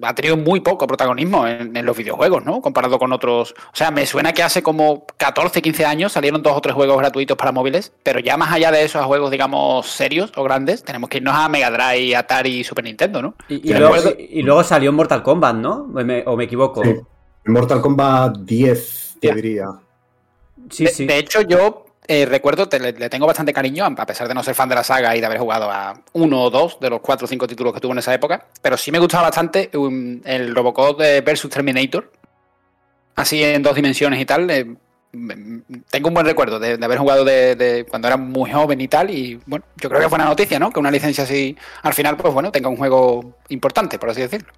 ha 0.00 0.14
tenido 0.14 0.38
muy 0.38 0.60
poco 0.60 0.86
protagonismo 0.86 1.46
en, 1.46 1.84
los 1.84 1.96
videojuegos, 1.96 2.46
¿no? 2.46 2.62
Comparado 2.62 2.98
con 2.98 3.12
otros. 3.12 3.54
O 3.72 3.76
sea, 3.76 3.90
me 3.90 4.06
suena 4.06 4.32
que 4.32 4.42
hace 4.42 4.62
como 4.62 5.04
14, 5.18 5.60
15 5.60 5.84
años 5.84 6.12
salieron 6.12 6.42
dos 6.42 6.56
o 6.56 6.60
tres 6.62 6.74
juegos 6.74 6.96
gratuitos 6.96 7.36
para 7.36 7.52
móviles, 7.52 7.92
pero 8.02 8.20
ya 8.20 8.38
más 8.38 8.52
allá 8.52 8.70
de 8.70 8.84
esos 8.84 9.04
juegos, 9.04 9.30
digamos, 9.30 9.86
serios 9.86 10.32
o 10.36 10.44
grandes, 10.44 10.82
tenemos 10.82 11.10
que 11.10 11.18
irnos 11.18 11.34
a 11.34 11.46
Mega 11.50 11.70
Drive, 11.70 12.16
Atari 12.16 12.60
y 12.60 12.64
Super 12.64 12.84
Nintendo, 12.84 13.20
¿no? 13.20 13.34
Y, 13.48 13.74
luego, 13.74 14.64
salió 14.64 14.94
Mortal 14.94 15.22
Kombat, 15.22 15.56
¿no? 15.56 15.90
¿O 16.24 16.36
me, 16.36 16.44
equivoco? 16.44 16.82
Mortal 17.44 17.82
Kombat 17.82 18.38
10 18.38 19.09
te 19.20 19.34
diría. 19.34 19.66
Sí, 20.70 20.84
de, 20.84 20.90
sí. 20.90 21.06
de 21.06 21.18
hecho, 21.18 21.42
yo 21.42 21.86
eh, 22.12 22.26
recuerdo, 22.26 22.68
le, 22.76 23.08
tengo 23.08 23.24
bastante 23.24 23.52
cariño, 23.52 23.84
a 23.84 24.04
pesar 24.04 24.26
de 24.26 24.34
no 24.34 24.42
ser 24.42 24.56
fan 24.56 24.68
de 24.68 24.74
la 24.74 24.82
saga 24.82 25.14
y 25.14 25.20
de 25.20 25.26
haber 25.26 25.38
jugado 25.38 25.70
a 25.70 25.94
uno 26.14 26.42
o 26.42 26.50
dos 26.50 26.80
de 26.80 26.90
los 26.90 27.00
cuatro 27.00 27.26
o 27.26 27.28
cinco 27.28 27.46
títulos 27.46 27.72
que 27.72 27.78
tuvo 27.78 27.92
en 27.92 27.98
esa 27.98 28.12
época, 28.12 28.48
pero 28.60 28.76
sí 28.76 28.90
me 28.90 28.98
gustaba 28.98 29.24
bastante 29.28 29.70
um, 29.74 30.20
el 30.24 30.52
Robocop 30.52 30.98
de 30.98 31.20
versus 31.20 31.48
Terminator, 31.48 32.10
así 33.14 33.44
en 33.44 33.62
dos 33.62 33.76
dimensiones 33.76 34.20
y 34.20 34.24
tal. 34.24 34.50
Eh, 34.50 34.74
tengo 35.88 36.08
un 36.08 36.14
buen 36.14 36.26
recuerdo 36.26 36.58
de, 36.58 36.84
haber 36.84 36.98
jugado 36.98 37.24
de, 37.24 37.86
cuando 37.88 38.08
era 38.08 38.16
muy 38.16 38.50
joven 38.50 38.80
y 38.80 38.88
tal, 38.88 39.10
y 39.10 39.40
bueno, 39.46 39.64
yo 39.76 39.88
creo 39.88 40.00
que 40.00 40.08
fue 40.08 40.16
una 40.16 40.24
noticia, 40.24 40.58
¿no? 40.58 40.72
Que 40.72 40.80
una 40.80 40.90
licencia 40.90 41.22
así, 41.22 41.56
al 41.82 41.94
final, 41.94 42.16
pues 42.16 42.34
bueno, 42.34 42.50
tenga 42.50 42.68
un 42.68 42.76
juego 42.76 43.38
importante, 43.50 44.00
por 44.00 44.10
así 44.10 44.22
decirlo. 44.22 44.52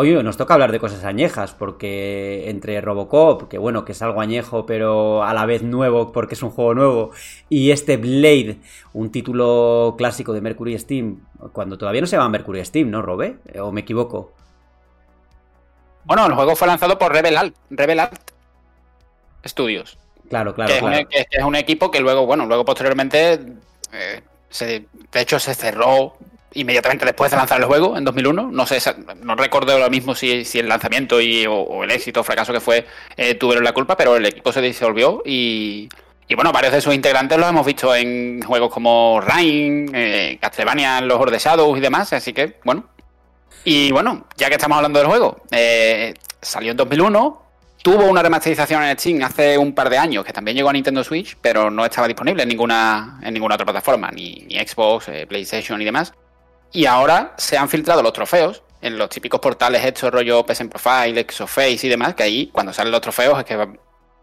Hoy 0.00 0.12
nos 0.22 0.36
toca 0.36 0.54
hablar 0.54 0.70
de 0.70 0.78
cosas 0.78 1.02
añejas, 1.02 1.54
porque 1.54 2.48
entre 2.48 2.80
Robocop, 2.80 3.48
que 3.48 3.58
bueno, 3.58 3.84
que 3.84 3.90
es 3.90 4.00
algo 4.00 4.20
añejo, 4.20 4.64
pero 4.64 5.24
a 5.24 5.34
la 5.34 5.44
vez 5.44 5.64
nuevo, 5.64 6.12
porque 6.12 6.34
es 6.34 6.42
un 6.44 6.50
juego 6.50 6.72
nuevo, 6.72 7.10
y 7.48 7.72
este 7.72 7.96
Blade, 7.96 8.58
un 8.92 9.10
título 9.10 9.96
clásico 9.98 10.32
de 10.32 10.40
Mercury 10.40 10.78
Steam, 10.78 11.26
cuando 11.52 11.78
todavía 11.78 12.00
no 12.00 12.06
se 12.06 12.14
llama 12.14 12.28
Mercury 12.28 12.64
Steam, 12.64 12.92
¿no, 12.92 13.02
Robe? 13.02 13.38
¿O 13.60 13.72
me 13.72 13.80
equivoco? 13.80 14.30
Bueno, 16.04 16.26
el 16.26 16.34
juego 16.34 16.54
fue 16.54 16.68
lanzado 16.68 16.96
por 16.96 17.12
Rebel 17.12 17.36
Alt, 17.36 17.56
Rebel 17.68 17.98
Alt 17.98 18.30
Studios. 19.44 19.98
Claro, 20.28 20.54
claro, 20.54 20.74
que, 20.74 20.78
claro. 20.78 20.96
Es 20.96 21.02
un, 21.02 21.08
que 21.08 21.26
es 21.28 21.44
un 21.44 21.56
equipo 21.56 21.90
que 21.90 21.98
luego, 21.98 22.24
bueno, 22.24 22.46
luego 22.46 22.64
posteriormente 22.64 23.40
Se, 24.48 24.86
de 25.10 25.20
hecho, 25.20 25.40
se 25.40 25.56
cerró 25.56 26.14
inmediatamente 26.54 27.04
después 27.04 27.30
de 27.30 27.36
lanzar 27.36 27.58
el 27.60 27.66
juego 27.66 27.96
en 27.96 28.04
2001. 28.04 28.50
No 28.52 28.66
sé, 28.66 28.78
no 29.22 29.34
recuerdo 29.34 29.78
lo 29.78 29.90
mismo 29.90 30.14
si, 30.14 30.44
si 30.44 30.58
el 30.58 30.68
lanzamiento 30.68 31.20
y, 31.20 31.46
o, 31.46 31.84
el 31.84 31.90
éxito 31.90 32.20
o 32.20 32.24
fracaso 32.24 32.52
que 32.52 32.60
fue 32.60 32.86
eh, 33.16 33.34
tuvieron 33.34 33.64
la 33.64 33.72
culpa, 33.72 33.96
pero 33.96 34.16
el 34.16 34.26
equipo 34.26 34.52
se 34.52 34.60
disolvió 34.60 35.22
y, 35.24 35.88
y 36.26 36.34
bueno, 36.34 36.52
varios 36.52 36.72
de 36.72 36.80
sus 36.80 36.94
integrantes 36.94 37.38
los 37.38 37.48
hemos 37.48 37.66
visto 37.66 37.94
en 37.94 38.42
juegos 38.42 38.72
como 38.72 39.20
Rain, 39.20 39.90
eh, 39.94 40.38
Castlevania, 40.40 41.00
Los 41.00 41.20
Horde 41.20 41.38
Shadows 41.38 41.76
y 41.78 41.80
demás, 41.80 42.12
así 42.12 42.32
que 42.32 42.58
bueno. 42.64 42.84
Y 43.64 43.90
bueno, 43.92 44.26
ya 44.36 44.48
que 44.48 44.54
estamos 44.54 44.76
hablando 44.76 44.98
del 44.98 45.08
juego, 45.08 45.42
eh, 45.50 46.14
salió 46.40 46.70
en 46.70 46.76
2001, 46.76 47.42
tuvo 47.82 48.04
una 48.04 48.22
remasterización 48.22 48.82
en 48.84 48.98
Steam 48.98 49.22
hace 49.22 49.58
un 49.58 49.74
par 49.74 49.90
de 49.90 49.98
años, 49.98 50.24
que 50.24 50.32
también 50.32 50.56
llegó 50.56 50.70
a 50.70 50.72
Nintendo 50.72 51.04
Switch, 51.04 51.36
pero 51.42 51.70
no 51.70 51.84
estaba 51.84 52.06
disponible 52.06 52.44
en 52.44 52.48
ninguna, 52.48 53.18
en 53.22 53.34
ninguna 53.34 53.56
otra 53.56 53.66
plataforma, 53.66 54.10
ni, 54.10 54.46
ni 54.46 54.58
Xbox, 54.58 55.10
PlayStation 55.28 55.82
y 55.82 55.84
demás. 55.84 56.14
Y 56.72 56.86
ahora 56.86 57.34
se 57.36 57.56
han 57.56 57.68
filtrado 57.68 58.02
los 58.02 58.12
trofeos 58.12 58.62
en 58.80 58.96
los 58.98 59.08
típicos 59.08 59.40
portales 59.40 59.84
estos 59.84 60.12
rollo 60.12 60.44
PSN 60.46 60.68
Profile, 60.68 61.20
Exoface 61.20 61.86
y 61.86 61.88
demás, 61.88 62.14
que 62.14 62.22
ahí 62.22 62.48
cuando 62.52 62.72
salen 62.72 62.92
los 62.92 63.00
trofeos 63.00 63.38
es 63.38 63.44
que 63.44 63.68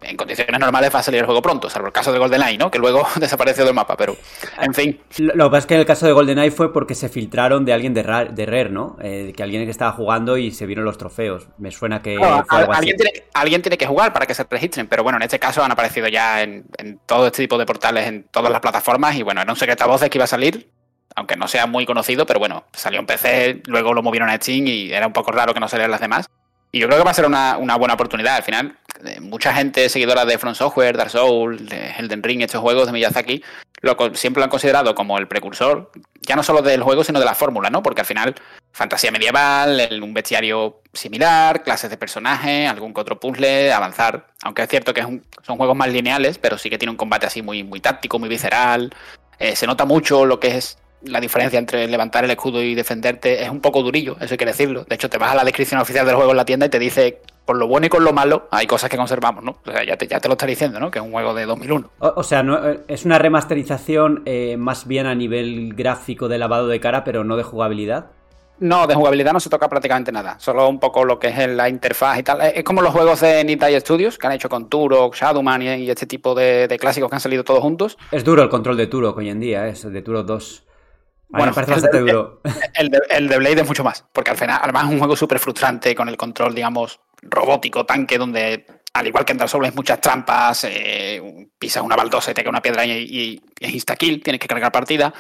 en 0.02 0.18
condiciones 0.18 0.60
normales 0.60 0.94
va 0.94 1.00
a 1.00 1.04
salir 1.04 1.22
el 1.22 1.26
juego 1.26 1.42
pronto, 1.42 1.70
salvo 1.70 1.88
el 1.88 1.94
caso 1.94 2.12
de 2.12 2.20
GoldenEye, 2.20 2.58
¿no? 2.58 2.70
Que 2.70 2.78
luego 2.78 3.08
desapareció 3.16 3.66
del 3.66 3.74
mapa, 3.74 3.98
pero 3.98 4.16
en 4.62 4.74
fin. 4.74 5.00
Lo 5.18 5.46
que 5.46 5.50
pasa 5.50 5.58
es 5.60 5.66
que 5.66 5.74
en 5.76 5.80
el 5.80 5.86
caso 5.86 6.06
de 6.06 6.12
GoldenEye 6.12 6.52
fue 6.52 6.72
porque 6.72 6.96
se 6.96 7.10
filtraron 7.10 7.66
de 7.66 7.74
alguien 7.74 7.94
de, 7.94 8.04
Rare, 8.04 8.70
¿no? 8.70 8.98
Eh, 9.02 9.34
que 9.36 9.44
alguien 9.44 9.66
que 9.66 9.72
estaba 9.72 9.92
jugando 9.94 10.38
y 10.38 10.52
se 10.52 10.66
vieron 10.66 10.86
los 10.86 10.98
trofeos. 10.98 11.48
Me 11.58 11.72
suena 11.72 12.02
que 12.02 12.18
fue 12.18 12.28
algo 12.28 12.74
alguien, 12.74 12.98
Tiene, 12.98 13.24
alguien 13.34 13.62
tiene 13.62 13.78
que 13.78 13.88
jugar 13.88 14.14
para 14.14 14.26
que 14.26 14.36
se 14.36 14.46
registren, 14.50 14.88
pero 14.88 15.04
bueno, 15.04 15.18
en 15.18 15.24
este 15.24 15.40
caso 15.40 15.64
han 15.64 15.72
aparecido 15.72 16.08
ya 16.08 16.44
en, 16.44 16.66
todo 17.06 17.28
este 17.28 17.44
tipo 17.44 17.58
de 17.58 17.66
portales, 17.66 18.08
en 18.08 18.24
todas 18.26 18.52
las 18.52 18.62
plataformas, 18.62 19.16
y 19.16 19.24
bueno, 19.24 19.42
era 19.42 19.52
un 19.52 19.58
secreto 19.58 19.86
a 19.86 19.88
voces 19.88 20.10
que 20.10 20.18
iba 20.18 20.26
a 20.26 20.28
salir, 20.28 20.70
aunque 21.16 21.36
no 21.36 21.48
sea 21.48 21.66
muy 21.66 21.86
conocido, 21.86 22.26
pero 22.26 22.40
bueno, 22.40 22.66
salió 22.74 23.00
en 23.00 23.06
PC, 23.06 23.64
luego 23.66 23.94
lo 23.94 24.04
movieron 24.04 24.30
a 24.30 24.36
Steam 24.36 24.68
y 24.68 24.92
era 24.92 25.08
un 25.08 25.14
poco 25.14 25.32
raro 25.32 25.54
que 25.54 25.60
no 25.60 25.68
salieran 25.68 25.92
las 25.92 26.02
demás. 26.02 26.30
Y 26.72 26.80
yo 26.80 26.88
creo 26.88 27.00
que 27.00 27.06
va 27.06 27.12
a 27.12 27.14
ser 27.14 27.26
una, 27.26 27.56
buena 27.56 27.94
oportunidad. 27.94 28.36
Al 28.36 28.44
final, 28.44 28.78
mucha 29.22 29.54
gente 29.54 29.88
seguidora 29.88 30.26
de 30.26 30.38
Front 30.38 30.58
Software, 30.58 30.98
Dark 30.98 31.10
Souls, 31.10 31.70
de 31.70 31.92
Elden 31.98 32.22
Ring, 32.22 32.42
estos 32.42 32.60
juegos 32.60 32.88
de 32.88 32.92
Miyazaki, 32.92 33.42
siempre 34.14 34.42
lo 34.42 34.46
han 34.46 34.50
considerado 34.50 34.96
como 34.96 35.18
el 35.18 35.28
precursor, 35.28 35.92
ya 36.22 36.36
no 36.36 36.44
solo 36.44 36.62
del 36.62 36.84
juego, 36.84 37.04
sino 37.04 37.20
de 37.20 37.26
la 37.26 37.36
fórmula, 37.36 37.70
¿no? 37.70 37.84
Porque 37.84 38.02
al 38.02 38.08
final, 38.08 38.36
fantasía 38.74 39.12
medieval, 39.12 39.88
un 40.02 40.14
bestiario 40.14 40.82
similar, 40.92 41.64
clases 41.64 41.90
de 41.90 41.98
personajes, 41.98 42.70
algún 42.70 42.94
que 42.94 43.02
otro 43.02 43.20
puzzle, 43.20 43.72
avanzar. 43.72 44.28
Aunque 44.44 44.64
es 44.64 44.70
cierto 44.70 44.94
que 44.94 45.02
son 45.02 45.58
juegos 45.58 45.78
más 45.78 45.90
lineales, 45.90 46.40
pero 46.40 46.58
sí 46.58 46.70
que 46.70 46.78
tiene 46.78 46.92
un 46.92 46.98
combate 46.98 47.28
así 47.28 47.42
muy, 47.42 47.64
muy 47.64 47.80
táctico, 47.80 48.20
muy 48.20 48.28
visceral. 48.28 48.94
Eh, 49.40 49.56
se 49.56 49.68
nota 49.68 49.86
mucho 49.86 50.26
lo 50.26 50.40
que 50.40 50.58
es 50.58 50.78
la 51.04 51.20
diferencia 51.20 51.60
entre 51.60 51.88
levantar 51.88 52.24
el 52.26 52.32
escudo 52.32 52.62
y 52.62 52.76
defenderte 52.76 53.44
es 53.44 53.50
un 53.50 53.62
poco 53.62 53.84
durillo, 53.84 54.18
eso 54.20 54.34
hay 54.34 54.38
que 54.38 54.46
decirlo. 54.46 54.86
De 54.86 54.96
hecho, 54.96 55.10
te 55.10 55.18
vas 55.18 55.32
a 55.32 55.36
la 55.36 55.44
descripción 55.44 55.80
oficial 55.80 56.06
del 56.06 56.16
juego 56.16 56.32
en 56.32 56.38
la 56.38 56.46
tienda 56.46 56.66
y 56.66 56.70
te 56.70 56.80
dice, 56.80 57.22
por 57.46 57.58
lo 57.58 57.68
bueno 57.68 57.86
y 57.86 57.90
con 57.90 58.04
lo 58.04 58.12
malo, 58.12 58.48
hay 58.52 58.68
cosas 58.68 58.90
que 58.90 58.98
conservamos, 58.98 59.44
¿no? 59.44 59.58
O 59.66 59.72
sea, 59.72 59.84
ya 59.84 59.98
te, 59.98 60.08
ya 60.08 60.20
te 60.20 60.28
lo 60.28 60.34
está 60.34 60.46
diciendo, 60.46 60.80
¿no? 60.80 60.90
Que 60.90 61.00
es 61.00 61.06
un 61.06 61.12
juego 61.12 61.34
de 61.34 61.46
2001. 61.46 61.92
O, 62.00 62.24
sea, 62.24 62.44
no, 62.44 62.68
eh, 62.68 62.82
es 62.88 63.06
una 63.06 63.20
remasterización 63.20 64.24
eh, 64.26 64.58
más 64.58 64.88
bien 64.88 65.06
a 65.06 65.16
nivel 65.16 65.74
gráfico 65.76 66.28
de 66.28 66.38
lavado 66.38 66.68
de 66.68 66.80
cara, 66.80 67.04
pero 67.04 67.24
no 67.24 67.38
de 67.38 67.44
jugabilidad. 67.44 68.08
No, 68.58 68.88
de 68.88 68.96
jugabilidad 68.96 69.34
no 69.34 69.42
se 69.42 69.50
toca 69.50 69.68
prácticamente 69.68 70.14
nada. 70.14 70.40
Solo 70.40 70.70
un 70.70 70.80
poco 70.80 71.04
lo 71.04 71.20
que 71.20 71.28
es 71.28 71.50
la 71.50 71.68
interfaz 71.68 72.20
y 72.20 72.24
tal. 72.24 72.42
Es 72.42 72.64
como 72.64 72.82
los 72.82 72.94
juegos 72.94 73.20
de 73.20 73.44
Nintendo 73.44 73.78
Studios 73.82 74.18
que 74.18 74.28
han 74.28 74.34
hecho 74.34 74.48
con 74.48 74.70
Turok, 74.70 75.14
Shadowman 75.14 75.62
y, 75.62 75.90
este 75.90 76.06
tipo 76.06 76.34
de, 76.34 76.74
clásicos 76.80 77.10
que 77.10 77.16
han 77.16 77.20
salido 77.20 77.44
todos 77.44 77.60
juntos. 77.60 77.98
Es 78.12 78.24
duro 78.24 78.42
el 78.42 78.50
control 78.50 78.78
de 78.78 78.88
Turok 78.88 79.18
hoy 79.18 79.30
en 79.30 79.42
día, 79.42 79.68
es 79.68 79.84
de 79.84 80.02
Turok 80.02 80.26
2 80.26 80.65
bueno, 81.30 81.54
parece 81.54 81.72
bastante 81.74 82.00
duro. 82.00 82.42
El 82.74 82.90
de, 82.90 83.00
el 83.10 83.28
de, 83.28 83.38
Blade 83.38 83.62
es 83.62 83.68
mucho 83.68 83.84
más, 83.84 84.06
porque 84.12 84.32
al 84.32 84.38
final, 84.38 84.60
además 84.62 84.86
es 84.86 84.92
un 84.92 85.00
juego 85.00 85.16
súper 85.16 85.40
frustrante 85.40 85.96
con 85.96 86.10
el 86.10 86.18
control, 86.18 86.54
digamos, 86.54 87.00
robótico, 87.22 87.86
tanque, 87.86 88.18
donde 88.18 88.66
al 88.94 89.08
igual 89.08 89.26
que 89.26 89.34
en 89.34 89.38
Dark 89.38 89.50
Souls 89.50 89.68
hay 89.68 89.76
muchas 89.76 90.00
trampas, 90.00 90.64
eh, 90.64 91.22
pisas 91.60 91.84
una 91.84 91.96
baldosa 91.98 92.32
y 92.32 92.34
te 92.34 92.44
cae 92.44 92.50
una 92.50 92.62
piedra 92.62 92.86
y, 92.86 92.92
y, 92.92 93.42
es 93.60 93.74
insta-kill, 93.74 94.24
tienes 94.24 94.40
que 94.40 94.48
cargar 94.48 94.72
partida. 94.72 95.14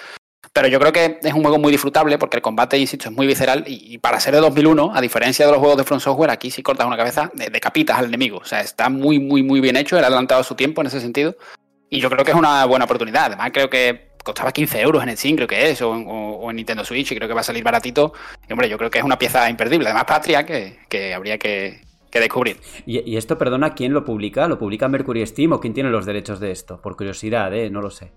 Pero 0.53 0.69
yo 0.69 0.79
creo 0.79 0.93
que 0.93 1.19
es 1.21 1.33
un 1.33 1.41
juego 1.41 1.57
muy 1.57 1.71
disfrutable 1.71 2.17
porque 2.17 2.37
el 2.37 2.41
combate, 2.41 2.77
insisto, 2.77 3.09
es 3.09 3.15
muy 3.15 3.27
visceral 3.27 3.65
y, 3.67 3.97
para 3.97 4.21
ser 4.21 4.33
de 4.33 4.39
2001, 4.39 4.93
a 4.95 5.01
diferencia 5.01 5.45
de 5.45 5.51
los 5.51 5.59
juegos 5.59 5.77
de 5.77 5.83
Front 5.83 6.01
Software, 6.01 6.29
aquí 6.29 6.49
si 6.49 6.63
cortas 6.63 6.87
una 6.87 6.95
cabeza, 6.95 7.29
decapitas 7.33 7.97
al 7.97 8.05
enemigo. 8.05 8.37
O 8.37 8.45
sea, 8.45 8.61
está 8.61 8.87
muy, 8.89 9.19
muy, 9.19 9.43
muy 9.43 9.59
bien 9.59 9.75
hecho, 9.75 9.97
él 9.97 10.05
ha 10.05 10.07
adelantado 10.07 10.43
su 10.43 10.55
tiempo 10.55 10.79
en 10.79 10.87
ese 10.87 11.01
sentido 11.01 11.35
y 11.89 11.99
yo 11.99 12.09
creo 12.09 12.23
que 12.23 12.31
es 12.31 12.37
una 12.37 12.63
buena 12.65 12.85
oportunidad. 12.85 13.25
Además, 13.25 13.51
creo 13.53 13.69
que 13.69 14.04
costaba 14.25 14.51
15 14.51 14.81
euros 14.81 15.03
en 15.03 15.09
el 15.09 15.17
Steam, 15.17 15.35
creo 15.35 15.47
que 15.47 15.69
es, 15.69 15.81
o, 15.83 16.49
en 16.49 16.55
Nintendo 16.55 16.83
Switch, 16.83 17.11
y 17.11 17.15
creo 17.15 17.27
que 17.27 17.33
va 17.35 17.41
a 17.41 17.43
salir 17.43 17.63
baratito. 17.63 18.11
Y 18.49 18.51
hombre, 18.51 18.67
yo 18.67 18.77
creo 18.77 18.89
que 18.89 18.97
es 18.97 19.05
una 19.05 19.19
pieza 19.19 19.47
imperdible. 19.49 19.85
Además, 19.85 20.05
Patria, 20.05 20.43
que, 20.43 21.13
habría 21.13 21.37
que, 21.37 21.81
descubrir. 22.11 22.59
¿Y, 22.85 23.15
esto, 23.17 23.37
perdona, 23.37 23.75
quién 23.75 23.93
lo 23.93 24.03
publica? 24.03 24.47
¿Lo 24.47 24.57
publica 24.57 24.87
Mercury 24.87 25.25
Steam 25.27 25.51
o 25.53 25.59
quién 25.59 25.73
tiene 25.73 25.91
los 25.91 26.05
derechos 26.05 26.39
de 26.39 26.51
esto? 26.51 26.81
Por 26.81 26.97
curiosidad, 26.97 27.53
¿eh? 27.53 27.69
No 27.69 27.81
lo 27.81 27.91
sé. 27.91 28.11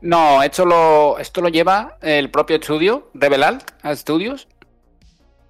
No, 0.00 0.42
esto 0.42 0.64
lo, 0.64 1.18
esto 1.18 1.40
lo 1.42 1.48
lleva 1.48 1.98
el 2.00 2.30
propio 2.30 2.56
estudio, 2.56 3.10
Rebel 3.14 3.42
Alt 3.42 3.64
Studios, 3.94 4.48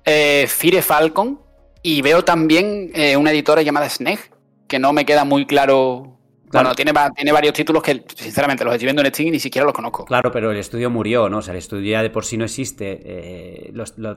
eh, 0.04 0.46
Fire 0.48 0.82
Falcon, 0.82 1.40
y 1.82 2.02
veo 2.02 2.24
también 2.24 2.90
eh, 2.94 3.16
una 3.16 3.30
editora 3.30 3.62
llamada 3.62 3.88
Sneg, 3.88 4.18
que 4.66 4.78
no 4.78 4.92
me 4.92 5.04
queda 5.04 5.24
muy 5.24 5.46
claro 5.46 6.18
bueno, 6.54 6.74
tiene, 6.74 6.92
tiene 7.14 7.32
varios 7.32 7.52
títulos 7.52 7.82
que, 7.82 8.04
sinceramente, 8.14 8.64
los 8.64 8.72
estoy 8.74 8.86
viendo 8.86 9.02
en 9.02 9.08
Steam 9.08 9.28
y 9.28 9.30
ni 9.32 9.40
siquiera 9.40 9.64
los 9.64 9.74
conozco. 9.74 10.04
Claro, 10.04 10.30
pero 10.30 10.50
el 10.50 10.58
estudio 10.58 10.90
murió, 10.90 11.28
¿no? 11.28 11.38
O 11.38 11.42
sea, 11.42 11.52
el 11.52 11.58
estudio 11.58 11.92
ya 11.92 12.02
de 12.02 12.10
por 12.10 12.24
sí 12.24 12.36
no 12.36 12.44
existe. 12.44 13.00
Eh, 13.04 13.72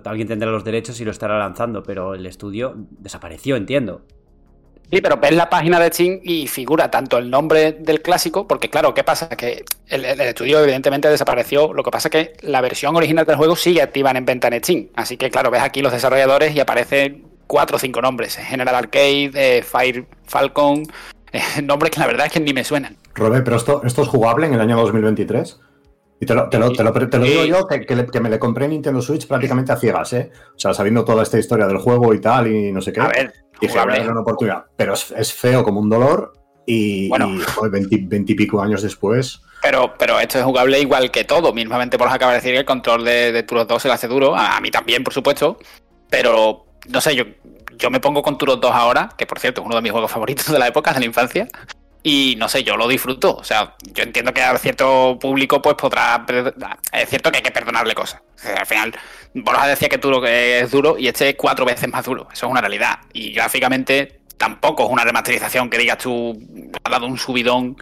alguien 0.05 0.27
tendrá 0.27 0.49
los 0.49 0.63
derechos 0.63 0.99
y 1.01 1.05
lo 1.05 1.11
estará 1.11 1.37
lanzando, 1.37 1.83
pero 1.83 2.13
el 2.13 2.25
estudio 2.25 2.75
desapareció, 2.99 3.55
entiendo. 3.55 4.01
Sí, 4.89 5.01
pero 5.01 5.17
ves 5.17 5.33
la 5.33 5.49
página 5.49 5.81
de 5.81 5.91
Steam 5.91 6.21
y 6.23 6.47
figura 6.47 6.89
tanto 6.89 7.17
el 7.17 7.29
nombre 7.29 7.73
del 7.73 8.01
clásico, 8.01 8.47
porque 8.47 8.69
claro, 8.69 8.93
¿qué 8.93 9.03
pasa? 9.03 9.27
Que 9.27 9.65
el, 9.87 10.05
estudio 10.05 10.63
evidentemente 10.63 11.09
desapareció, 11.09 11.73
lo 11.73 11.83
que 11.83 11.91
pasa 11.91 12.07
es 12.07 12.11
que 12.11 12.47
la 12.47 12.61
versión 12.61 12.95
original 12.95 13.25
del 13.25 13.35
juego 13.35 13.57
sigue 13.57 13.81
activa 13.81 14.11
en 14.11 14.23
venta 14.23 14.47
en 14.47 14.63
Steam, 14.63 14.87
así 14.95 15.17
que 15.17 15.29
claro, 15.29 15.51
ves 15.51 15.61
aquí 15.61 15.81
los 15.81 15.91
desarrolladores 15.91 16.55
y 16.55 16.61
aparecen 16.61 17.27
cuatro 17.47 17.75
o 17.75 17.79
cinco 17.79 18.01
nombres, 18.01 18.37
General 18.37 18.75
Arcade, 18.75 19.31
eh, 19.33 19.61
Fire 19.61 20.05
Falcon, 20.23 20.83
nombres 21.63 21.91
que 21.91 21.99
la 21.99 22.07
verdad 22.07 22.27
es 22.27 22.33
que 22.33 22.39
ni 22.39 22.53
me 22.53 22.63
suenan. 22.63 22.97
Robé, 23.15 23.41
pero 23.41 23.57
esto, 23.57 23.81
esto 23.83 24.01
es 24.01 24.07
jugable 24.07 24.47
en 24.47 24.53
el 24.53 24.61
año 24.61 24.77
2023. 24.77 25.59
Y 26.19 26.25
te 26.25 26.33
lo, 26.33 26.49
te 26.49 26.57
lo, 26.57 26.71
te 26.71 26.83
lo, 26.83 26.91
digo 27.23 27.45
yo, 27.45 27.67
que, 27.67 28.19
me 28.19 28.29
le 28.29 28.39
compré 28.39 28.67
Nintendo 28.67 29.01
Switch 29.01 29.27
prácticamente 29.27 29.71
a 29.71 29.75
ciegas, 29.75 30.13
¿eh? 30.13 30.31
O 30.55 30.59
sea, 30.59 30.73
sabiendo 30.73 31.05
toda 31.05 31.21
esta 31.21 31.37
historia 31.37 31.67
del 31.67 31.77
juego 31.77 32.11
y 32.11 32.19
tal, 32.19 32.47
y 32.47 32.71
no 32.71 32.81
sé 32.81 32.91
qué. 32.91 33.01
A 33.01 33.07
ver, 33.07 33.33
dije, 33.61 33.77
una 33.79 34.21
oportunidad. 34.21 34.65
Pero 34.75 34.93
es, 34.93 35.33
feo 35.33 35.63
como 35.63 35.79
un 35.79 35.89
dolor, 35.89 36.33
y, 36.65 37.07
bueno, 37.09 37.29
y 37.69 38.35
pico 38.35 38.59
años 38.59 38.81
después. 38.81 39.41
Pero, 39.61 39.93
pero 39.99 40.19
esto 40.19 40.39
es 40.39 40.43
jugable 40.43 40.79
igual 40.79 41.11
que 41.11 41.23
todo. 41.23 41.53
Mismamente 41.53 41.99
por 41.99 42.07
acaba 42.07 42.31
de 42.31 42.39
decir 42.39 42.53
que 42.53 42.59
el 42.59 42.65
control 42.65 43.05
de, 43.05 43.31
de 43.31 43.43
Turos 43.43 43.67
2 43.67 43.79
se 43.79 43.87
le 43.87 43.93
hace 43.93 44.07
duro. 44.07 44.35
A, 44.35 44.57
a, 44.57 44.61
mí 44.61 44.71
también, 44.71 45.03
por 45.03 45.13
supuesto. 45.13 45.59
Pero, 46.09 46.65
no 46.89 46.99
sé, 46.99 47.15
yo 47.15 47.25
yo 47.77 47.89
me 47.89 47.99
pongo 47.99 48.21
con 48.21 48.37
Turok 48.37 48.61
2 48.61 48.71
ahora, 48.71 49.09
que 49.17 49.25
por 49.25 49.39
cierto 49.39 49.61
es 49.61 49.65
uno 49.65 49.75
de 49.75 49.81
mis 49.81 49.91
juegos 49.91 50.11
favoritos 50.11 50.51
de 50.51 50.59
la 50.59 50.67
época, 50.67 50.93
de 50.93 50.99
la 50.99 51.05
infancia. 51.05 51.47
Y 52.03 52.35
no 52.37 52.47
sé, 52.47 52.63
yo 52.63 52.77
lo 52.77 52.87
disfruto. 52.87 53.35
O 53.35 53.43
sea, 53.43 53.75
yo 53.91 54.03
entiendo 54.03 54.33
que 54.33 54.41
a 54.41 54.57
cierto 54.57 55.17
público 55.19 55.61
pues 55.61 55.75
podrá... 55.75 56.25
Es 56.93 57.09
cierto 57.09 57.31
que 57.31 57.37
hay 57.37 57.43
que 57.43 57.51
perdonarle 57.51 57.93
cosas. 57.95 58.21
al 58.57 58.65
final, 58.65 58.93
Borja 59.33 59.67
decía 59.67 59.89
que 59.89 59.97
Turok 59.97 60.25
es 60.25 60.71
duro 60.71 60.97
y 60.97 61.07
este 61.07 61.29
es 61.29 61.35
cuatro 61.35 61.65
veces 61.65 61.89
más 61.89 62.05
duro. 62.05 62.27
Eso 62.31 62.45
es 62.45 62.51
una 62.51 62.61
realidad. 62.61 62.99
Y 63.13 63.33
gráficamente 63.33 64.21
tampoco 64.37 64.85
es 64.85 64.89
una 64.89 65.03
remasterización 65.03 65.69
que 65.69 65.77
digas 65.77 65.97
tú 65.97 66.39
ha 66.83 66.89
dado 66.89 67.07
un 67.07 67.17
subidón 67.17 67.75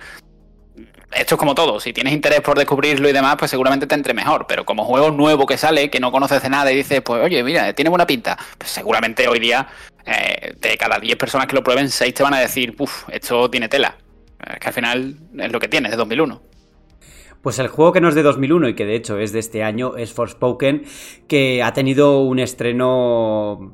esto 1.11 1.35
es 1.35 1.39
como 1.39 1.55
todo, 1.55 1.79
si 1.79 1.93
tienes 1.93 2.13
interés 2.13 2.41
por 2.41 2.57
descubrirlo 2.57 3.09
y 3.09 3.13
demás, 3.13 3.35
pues 3.37 3.51
seguramente 3.51 3.87
te 3.87 3.95
entre 3.95 4.13
mejor, 4.13 4.45
pero 4.47 4.65
como 4.65 4.83
juego 4.85 5.11
nuevo 5.11 5.45
que 5.45 5.57
sale, 5.57 5.89
que 5.89 5.99
no 5.99 6.11
conoces 6.11 6.41
de 6.41 6.49
nada 6.49 6.71
y 6.71 6.75
dices, 6.75 7.01
pues 7.01 7.23
oye, 7.23 7.43
mira, 7.43 7.73
tiene 7.73 7.89
buena 7.89 8.07
pinta, 8.07 8.37
pues 8.57 8.71
seguramente 8.71 9.27
hoy 9.27 9.39
día 9.39 9.67
eh, 10.05 10.53
de 10.59 10.77
cada 10.77 10.99
10 10.99 11.15
personas 11.17 11.47
que 11.47 11.55
lo 11.55 11.63
prueben, 11.63 11.89
6 11.89 12.13
te 12.13 12.23
van 12.23 12.33
a 12.33 12.39
decir, 12.39 12.75
uff, 12.79 13.07
esto 13.09 13.49
tiene 13.49 13.69
tela, 13.69 13.97
es 14.45 14.59
que 14.59 14.67
al 14.67 14.73
final 14.73 15.15
es 15.37 15.51
lo 15.51 15.59
que 15.59 15.67
tiene, 15.67 15.87
es 15.87 15.91
de 15.91 15.97
2001. 15.97 16.41
Pues 17.45 17.59
el 17.59 17.67
juego 17.67 17.93
que 17.93 18.01
no 18.01 18.09
es 18.09 18.15
de 18.15 18.23
2001 18.23 18.69
y 18.69 18.73
que 18.73 18.85
de 18.85 18.95
hecho 18.95 19.19
es 19.19 19.31
de 19.31 19.37
este 19.37 19.61
año 19.61 19.97
es 19.97 20.11
Forspoken, 20.13 20.83
que 21.27 21.61
ha 21.61 21.73
tenido 21.73 22.21
un 22.21 22.39
estreno 22.39 23.71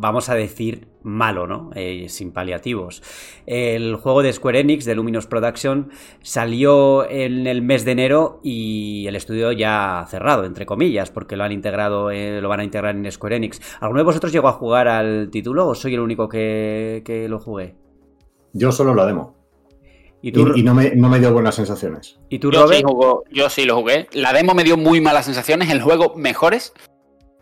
vamos 0.00 0.28
a 0.28 0.34
decir, 0.34 0.88
malo, 1.02 1.46
¿no? 1.46 1.70
Eh, 1.74 2.06
sin 2.08 2.32
paliativos. 2.32 3.02
El 3.46 3.96
juego 3.96 4.22
de 4.22 4.32
Square 4.32 4.60
Enix, 4.60 4.84
de 4.84 4.94
Luminous 4.94 5.26
Production, 5.26 5.90
salió 6.22 7.08
en 7.08 7.46
el 7.46 7.62
mes 7.62 7.84
de 7.84 7.92
enero 7.92 8.40
y 8.42 9.06
el 9.08 9.16
estudio 9.16 9.52
ya 9.52 10.00
ha 10.00 10.06
cerrado, 10.06 10.44
entre 10.44 10.66
comillas, 10.66 11.10
porque 11.10 11.36
lo 11.36 11.44
han 11.44 11.52
integrado, 11.52 12.10
eh, 12.10 12.40
lo 12.40 12.48
van 12.48 12.60
a 12.60 12.64
integrar 12.64 12.94
en 12.94 13.10
Square 13.10 13.36
Enix. 13.36 13.60
¿Alguno 13.80 14.00
de 14.00 14.04
vosotros 14.04 14.32
llegó 14.32 14.48
a 14.48 14.52
jugar 14.52 14.88
al 14.88 15.30
título 15.30 15.66
o 15.66 15.74
soy 15.74 15.94
el 15.94 16.00
único 16.00 16.28
que, 16.28 17.02
que 17.04 17.28
lo 17.28 17.38
jugué? 17.38 17.74
Yo 18.52 18.70
solo 18.72 18.94
la 18.94 19.06
demo. 19.06 19.36
¿Y, 20.20 20.32
no, 20.32 20.74
me, 20.74 20.96
no, 20.96 21.08
me, 21.08 21.20
dio 21.20 21.32
buenas 21.32 21.54
sensaciones. 21.54 22.18
¿Y 22.28 22.40
tú, 22.40 22.50
yo 22.50 22.66
Sí 22.66 22.82
yo 23.30 23.48
sí 23.48 23.64
lo 23.64 23.76
jugué. 23.76 24.08
La 24.12 24.32
demo 24.32 24.52
me 24.52 24.64
dio 24.64 24.76
muy 24.76 25.00
malas 25.00 25.26
sensaciones, 25.26 25.70
el 25.70 25.80
juego 25.80 26.14
mejores 26.16 26.72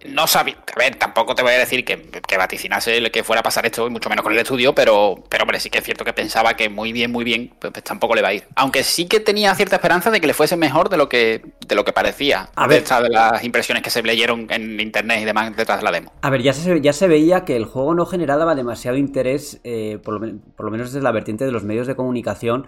no 0.08 0.26
sabía, 0.26 0.56
a 0.75 0.78
ver, 0.78 0.96
tampoco 0.96 1.34
te 1.34 1.42
voy 1.42 1.52
a 1.52 1.58
decir 1.58 1.84
que, 1.84 2.00
que, 2.00 2.36
vaticinase 2.36 3.10
que 3.10 3.25
fuera 3.25 3.40
a 3.40 3.42
pasar 3.42 3.66
esto, 3.66 3.86
y 3.86 3.90
mucho 3.90 4.08
menos 4.08 4.22
con 4.22 4.32
el 4.32 4.38
estudio, 4.38 4.75
pero, 4.75 5.14
pero 5.28 5.44
hombre, 5.44 5.60
sí 5.60 5.70
que 5.70 5.78
es 5.78 5.84
cierto 5.84 6.04
que 6.04 6.12
pensaba 6.12 6.54
que 6.54 6.68
muy 6.68 6.92
bien, 6.92 7.12
muy 7.12 7.25
bien, 7.25 7.52
pues, 7.58 7.72
pues, 7.72 7.84
tampoco 7.84 8.14
le 8.14 8.22
va 8.22 8.28
a 8.28 8.34
ir. 8.34 8.44
Aunque 8.54 8.82
sí 8.82 9.06
que 9.06 9.20
tenía 9.20 9.54
cierta 9.54 9.76
esperanza 9.76 10.10
de 10.10 10.20
que 10.20 10.26
le 10.26 10.34
fuese 10.34 10.56
mejor 10.56 10.88
de 10.88 10.96
lo 10.96 11.08
que, 11.08 11.42
de 11.66 11.75
lo 11.75 11.84
que 11.84 11.92
parecía. 11.92 12.50
A 12.54 12.66
ver, 12.66 12.84
de 12.84 13.08
las 13.08 13.44
impresiones 13.44 13.82
que 13.82 13.90
se 13.90 14.02
leyeron 14.02 14.46
en 14.50 14.80
internet 14.80 15.20
y 15.22 15.25
demás 15.25 15.56
detrás 15.56 15.78
de 15.78 15.84
la 15.84 15.92
demo. 15.92 16.12
A 16.22 16.30
ver, 16.30 16.42
ya 16.42 16.52
se, 16.52 16.80
ya 16.80 16.92
se 16.92 17.08
veía 17.08 17.44
que 17.44 17.56
el 17.56 17.64
juego 17.64 17.94
no 17.94 18.06
generaba 18.06 18.54
demasiado 18.54 18.96
interés, 18.96 19.60
eh, 19.64 19.98
por, 20.02 20.20
lo, 20.20 20.38
por 20.56 20.66
lo 20.66 20.72
menos 20.72 20.92
desde 20.92 21.02
la 21.02 21.12
vertiente 21.12 21.44
de 21.44 21.52
los 21.52 21.64
medios 21.64 21.86
de 21.86 21.96
comunicación 21.96 22.66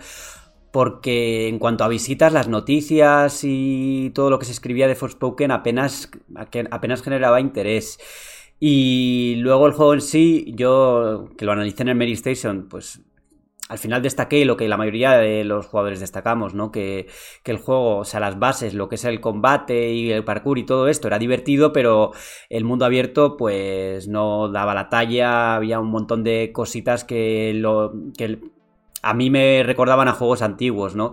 porque 0.73 1.49
en 1.49 1.59
cuanto 1.59 1.85
a 1.85 1.89
visitas, 1.89 2.33
las 2.33 2.49
noticias 2.49 3.41
y 3.43 4.11
todo 4.15 4.31
lo 4.31 4.39
que 4.39 4.47
se 4.47 4.53
escribía 4.53 4.89
de 4.89 4.95
Forspoken 4.95 5.51
apenas, 5.51 6.11
apenas 6.71 7.03
generaba 7.03 7.41
interés. 7.41 7.99
Y 8.61 9.37
luego 9.39 9.67
el 9.67 9.73
juego 9.73 9.95
en 9.95 10.01
sí, 10.01 10.53
yo 10.57 11.29
que 11.37 11.45
lo 11.45 11.53
analicé 11.53 11.83
en 11.83 11.91
el 11.91 11.97
Mary 11.97 12.13
Station, 12.13 12.69
pues 12.69 13.01
al 13.69 13.79
final 13.79 14.03
destaqué 14.03 14.45
lo 14.45 14.57
que 14.57 14.67
la 14.67 14.77
mayoría 14.79 15.13
de 15.13 15.45
los 15.45 15.67
jugadores 15.67 16.01
destacamos, 16.01 16.55
¿no? 16.55 16.73
Que, 16.73 17.07
que, 17.43 17.53
el 17.53 17.59
juego, 17.59 17.99
o 17.99 18.05
sea, 18.05 18.19
las 18.19 18.39
bases, 18.39 18.75
lo 18.75 18.89
que 18.89 18.95
es 18.97 19.05
el 19.05 19.21
combate 19.21 19.93
y 19.93 20.11
el 20.11 20.25
parkour 20.25 20.59
y 20.59 20.65
todo 20.65 20.89
esto 20.89 21.07
era 21.07 21.19
divertido, 21.19 21.73
pero 21.73 22.13
el 22.49 22.65
mundo 22.65 22.87
abierto, 22.87 23.37
pues 23.37 24.09
no 24.09 24.49
daba 24.49 24.75
la 24.75 24.89
talla, 24.89 25.57
había 25.57 25.81
un 25.81 25.91
montón 25.91 26.25
de 26.25 26.51
cositas 26.53 27.05
que, 27.05 27.63
que 28.17 28.39
a 29.03 29.15
mí 29.15 29.31
me 29.31 29.63
recordaban 29.63 30.09
a 30.09 30.13
juegos 30.13 30.43
antiguos, 30.43 30.95
¿no? 30.95 31.13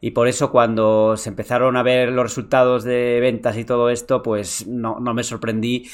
Y 0.00 0.12
por 0.12 0.28
eso 0.28 0.50
cuando 0.50 1.16
se 1.16 1.28
empezaron 1.28 1.76
a 1.76 1.82
ver 1.82 2.10
los 2.12 2.24
resultados 2.24 2.84
de 2.84 3.18
ventas 3.20 3.56
y 3.56 3.64
todo 3.64 3.90
esto, 3.90 4.22
pues 4.22 4.66
no, 4.66 4.98
me 5.00 5.22
sorprendí 5.24 5.88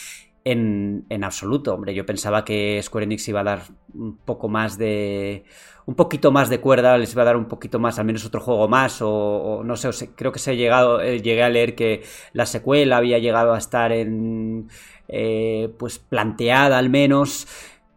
en, 0.45 1.05
en, 1.09 1.25
absoluto, 1.25 1.75
hombre. 1.75 1.95
Yo 1.95 2.07
pensaba 2.07 2.45
que 2.45 2.81
Square 2.83 3.05
Enix 3.05 3.29
iba 3.29 3.41
a 3.41 3.45
dar 3.45 3.63
un 3.95 4.17
poco 4.17 4.49
más 4.49 4.79
de. 4.79 5.45
un 5.87 5.95
poquito 5.95 6.33
más 6.33 6.49
de 6.49 6.61
cuerda, 6.61 6.99
les 6.99 7.13
iba 7.13 7.23
a 7.23 7.27
dar 7.27 7.37
un 7.37 7.47
poquito 7.47 7.79
más, 7.79 7.99
al 7.99 8.05
menos 8.05 8.25
otro 8.25 8.41
juego 8.41 8.69
más, 8.69 8.99
o, 9.03 9.63
no 9.65 9.77
sé, 9.77 10.11
creo 10.15 10.33
que 10.33 10.39
se 10.39 10.53
ha 10.53 10.55
llegado, 10.55 11.01
eh, 11.01 11.21
llegué 11.21 11.43
a 11.43 11.49
leer 11.49 11.75
que 11.75 12.03
la 12.33 12.47
secuela 12.47 12.97
había 12.97 13.19
llegado 13.19 13.55
a 13.55 13.59
estar 13.59 13.93
en. 13.93 14.69
Eh, 15.09 15.69
pues 15.79 15.99
planteada 15.99 16.79
al 16.79 16.89
menos 16.89 17.47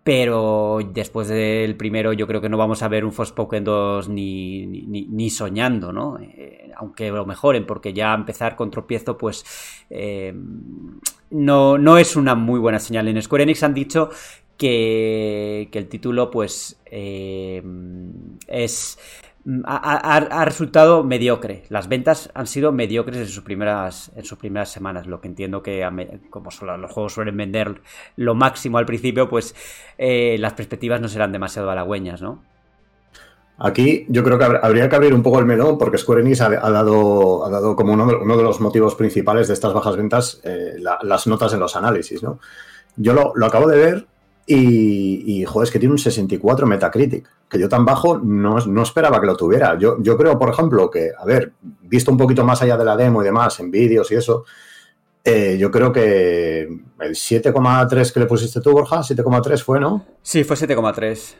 pero 0.05 0.81
después 0.93 1.29
del 1.29 1.75
primero 1.75 2.13
yo 2.13 2.27
creo 2.27 2.39
que 2.39 2.47
no 2.47 2.57
vamos 2.57 2.83
a 2.83 2.87
ver 2.87 3.05
un 3.05 3.11
Forspoken 3.11 3.63
2 3.63 4.07
ni, 4.09 4.67
ni, 4.67 5.29
soñando, 5.31 5.91
¿no? 5.91 6.19
Eh, 6.19 6.69
aunque 6.75 7.09
lo 7.09 7.25
mejoren, 7.25 7.65
porque 7.65 7.91
ya 7.91 8.13
empezar 8.13 8.55
con 8.55 8.69
tropiezo, 8.69 9.17
pues 9.17 9.43
eh, 9.89 10.31
no, 11.31 11.79
no 11.79 11.97
es 11.97 12.15
una 12.15 12.35
muy 12.35 12.59
buena 12.59 12.77
señal. 12.77 13.07
En 13.07 13.19
Square 13.19 13.45
Enix 13.45 13.63
han 13.63 13.73
dicho 13.73 14.11
que, 14.57 15.69
que 15.71 15.79
el 15.79 15.87
título, 15.87 16.29
pues, 16.29 16.79
eh, 16.85 17.63
es 18.45 18.99
ha, 19.65 20.45
resultado 20.45 21.03
mediocre. 21.03 21.63
Las 21.69 21.87
ventas 21.87 22.29
han 22.33 22.47
sido 22.47 22.71
mediocres 22.71 23.17
en 23.17 23.27
sus 23.27 23.43
primeras, 23.43 24.11
en 24.15 24.25
sus 24.25 24.37
primeras 24.37 24.69
semanas. 24.69 25.07
Lo 25.07 25.21
que 25.21 25.27
entiendo 25.27 25.61
que, 25.61 25.87
como 26.29 26.49
los 26.77 26.91
juegos 26.91 27.13
suelen 27.13 27.37
vender 27.37 27.81
lo 28.15 28.35
máximo 28.35 28.77
al 28.77 28.85
principio, 28.85 29.29
pues 29.29 29.55
eh, 29.97 30.37
las 30.39 30.53
perspectivas 30.53 31.01
no 31.01 31.07
serán 31.07 31.31
demasiado 31.31 31.69
halagüeñas, 31.69 32.21
¿no? 32.21 32.43
Aquí 33.57 34.05
yo 34.09 34.21
creo 34.23 34.37
que 34.37 34.43
habría 34.43 34.89
que 34.89 34.95
abrir 34.97 35.13
un 35.13 35.23
poco 35.23 35.39
el 35.39 35.45
melón 35.45 35.77
porque 35.77 35.97
Square 35.97 36.21
Enix 36.21 36.41
ha, 36.41 36.49
dado, 36.49 37.45
ha 37.45 37.49
dado 37.49 37.77
como 37.77 37.93
uno 37.93 38.05
de, 38.05 38.43
los 38.43 38.59
motivos 38.59 38.95
principales 38.95 39.47
de 39.47 39.53
estas 39.53 39.73
bajas 39.73 39.95
ventas 39.95 40.41
eh, 40.43 40.73
las 40.77 41.27
notas 41.27 41.53
en 41.53 41.61
los 41.61 41.73
análisis. 41.77 42.21
¿no? 42.21 42.39
Yo 42.97 43.13
lo, 43.13 43.31
lo 43.33 43.45
acabo 43.45 43.67
de 43.67 43.77
ver 43.77 44.07
y, 44.45 45.41
y, 45.41 45.45
joder, 45.45 45.67
es 45.67 45.71
que 45.71 45.79
tiene 45.79 45.93
un 45.93 45.97
64 45.97 46.67
Metacritic, 46.67 47.27
que 47.49 47.59
yo 47.59 47.67
tan 47.67 47.83
bajo 47.83 48.17
no, 48.17 48.57
no 48.59 48.83
esperaba 48.83 49.19
que 49.19 49.27
lo 49.27 49.35
tuviera. 49.35 49.77
Yo, 49.77 49.97
yo, 50.01 50.17
creo, 50.17 50.37
por 50.37 50.49
ejemplo, 50.49 50.89
que, 50.89 51.11
a 51.17 51.25
ver, 51.25 51.53
visto 51.81 52.11
un 52.11 52.17
poquito 52.17 52.45
más 52.45 52.61
allá 52.61 52.77
de 52.77 52.85
la 52.85 52.95
demo 52.95 53.21
y 53.21 53.25
demás, 53.25 53.59
en 53.59 53.71
vídeos 53.71 54.11
y 54.11 54.15
eso, 54.15 54.45
eh, 55.23 55.57
yo 55.59 55.71
creo 55.71 55.91
que 55.91 56.61
el 56.61 57.15
7,3 57.15 58.13
que 58.13 58.19
le 58.19 58.25
pusiste 58.27 58.61
tú, 58.61 58.71
Borja, 58.71 58.97
7,3 58.99 59.63
fue, 59.63 59.79
¿no? 59.79 60.05
Sí, 60.21 60.43
fue 60.43 60.55
7,3 60.55 61.35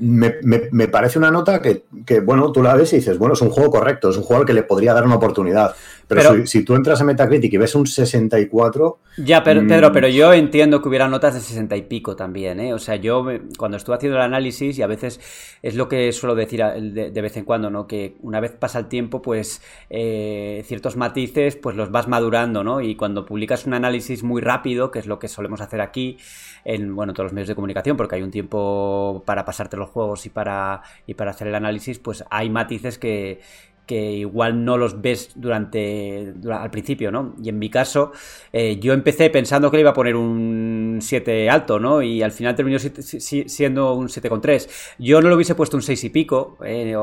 me, 0.00 0.88
parece 0.88 1.18
una 1.18 1.30
nota 1.30 1.60
que, 1.60 1.84
bueno, 2.20 2.52
tú 2.52 2.62
la 2.62 2.74
ves 2.74 2.92
y 2.92 2.96
dices, 2.96 3.18
bueno, 3.18 3.34
es 3.34 3.40
un 3.40 3.50
juego 3.50 3.70
correcto, 3.70 4.10
es 4.10 4.16
un 4.16 4.22
juego 4.22 4.42
al 4.42 4.46
que 4.46 4.54
le 4.54 4.62
podría 4.62 4.94
dar 4.94 5.04
una 5.04 5.16
oportunidad. 5.16 5.74
Pero, 6.08 6.46
si, 6.46 6.64
tú 6.64 6.74
entras 6.74 7.00
a 7.02 7.04
Metacritic 7.04 7.52
y 7.52 7.56
ves 7.58 7.74
un 7.74 7.86
64... 7.86 8.98
Ya, 9.18 9.42
pero, 9.42 9.60
mm, 9.60 9.68
Pedro, 9.68 9.92
pero 9.92 10.08
yo 10.08 10.32
entiendo 10.32 10.80
que 10.80 10.88
hubiera 10.88 11.06
notas 11.06 11.34
de 11.34 11.40
60 11.40 11.76
y 11.76 11.82
pico 11.82 12.16
también, 12.16 12.60
¿eh? 12.60 12.72
O 12.72 12.78
sea, 12.78 12.96
yo 12.96 13.26
cuando 13.58 13.76
estuve 13.76 13.96
haciendo 13.96 14.16
el 14.16 14.22
análisis, 14.22 14.78
y 14.78 14.82
a 14.82 14.86
veces 14.86 15.20
es 15.62 15.74
lo 15.74 15.88
que 15.88 16.10
suelo 16.12 16.34
decir 16.34 16.62
de, 16.64 17.20
vez 17.20 17.36
en 17.36 17.44
cuando, 17.44 17.68
¿no? 17.68 17.86
Que 17.86 18.16
una 18.22 18.40
vez 18.40 18.52
pasa 18.52 18.78
el 18.78 18.86
tiempo, 18.86 19.20
pues 19.20 19.60
eh, 19.90 20.62
ciertos 20.66 20.96
matices, 20.96 21.56
pues 21.56 21.76
los 21.76 21.90
vas 21.90 22.08
madurando, 22.08 22.64
¿no? 22.64 22.80
Y 22.80 22.94
cuando 22.94 23.26
publicas 23.26 23.66
un 23.66 23.74
análisis 23.74 24.22
muy 24.22 24.40
rápido, 24.40 24.90
que 24.90 25.00
es 25.00 25.06
lo 25.06 25.18
que 25.18 25.28
solemos 25.28 25.60
hacer 25.60 25.82
aquí, 25.82 26.16
en, 26.64 26.94
bueno, 26.94 27.12
todos 27.12 27.26
los 27.26 27.32
medios 27.32 27.48
de 27.48 27.54
comunicación, 27.54 27.96
porque 27.96 28.16
hay 28.16 28.22
un 28.22 28.30
tiempo 28.30 29.22
para 29.26 29.44
pasarte 29.44 29.76
los 29.76 29.90
juegos 29.90 30.24
y 30.26 30.30
para, 30.30 30.82
y 31.06 31.14
para 31.14 31.32
hacer 31.32 31.48
el 31.48 31.54
análisis, 31.54 31.98
pues 31.98 32.24
hay 32.30 32.48
matices 32.50 32.98
que, 32.98 33.40
que 33.88 34.12
igual 34.12 34.64
no 34.66 34.76
los 34.76 35.00
ves 35.00 35.30
durante, 35.34 36.34
al 36.52 36.70
principio, 36.70 37.10
¿no? 37.10 37.34
Y 37.42 37.48
en 37.48 37.58
mi 37.58 37.70
caso, 37.70 38.12
eh, 38.52 38.78
yo 38.78 38.92
empecé 38.92 39.30
pensando 39.30 39.70
que 39.70 39.78
le 39.78 39.80
iba 39.80 39.90
a 39.90 39.94
poner 39.94 40.14
un 40.14 40.98
7 41.00 41.48
alto, 41.48 41.80
¿no? 41.80 42.02
Y 42.02 42.22
al 42.22 42.30
final 42.30 42.54
terminó 42.54 42.78
siendo 42.78 43.94
un 43.94 44.08
7,3. 44.08 44.68
Yo 44.98 45.22
no 45.22 45.30
lo 45.30 45.36
hubiese 45.36 45.54
puesto 45.54 45.78
un 45.78 45.82
6 45.82 46.04
y 46.04 46.10
pico, 46.10 46.58
eh, 46.62 46.94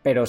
pero 0.00 0.24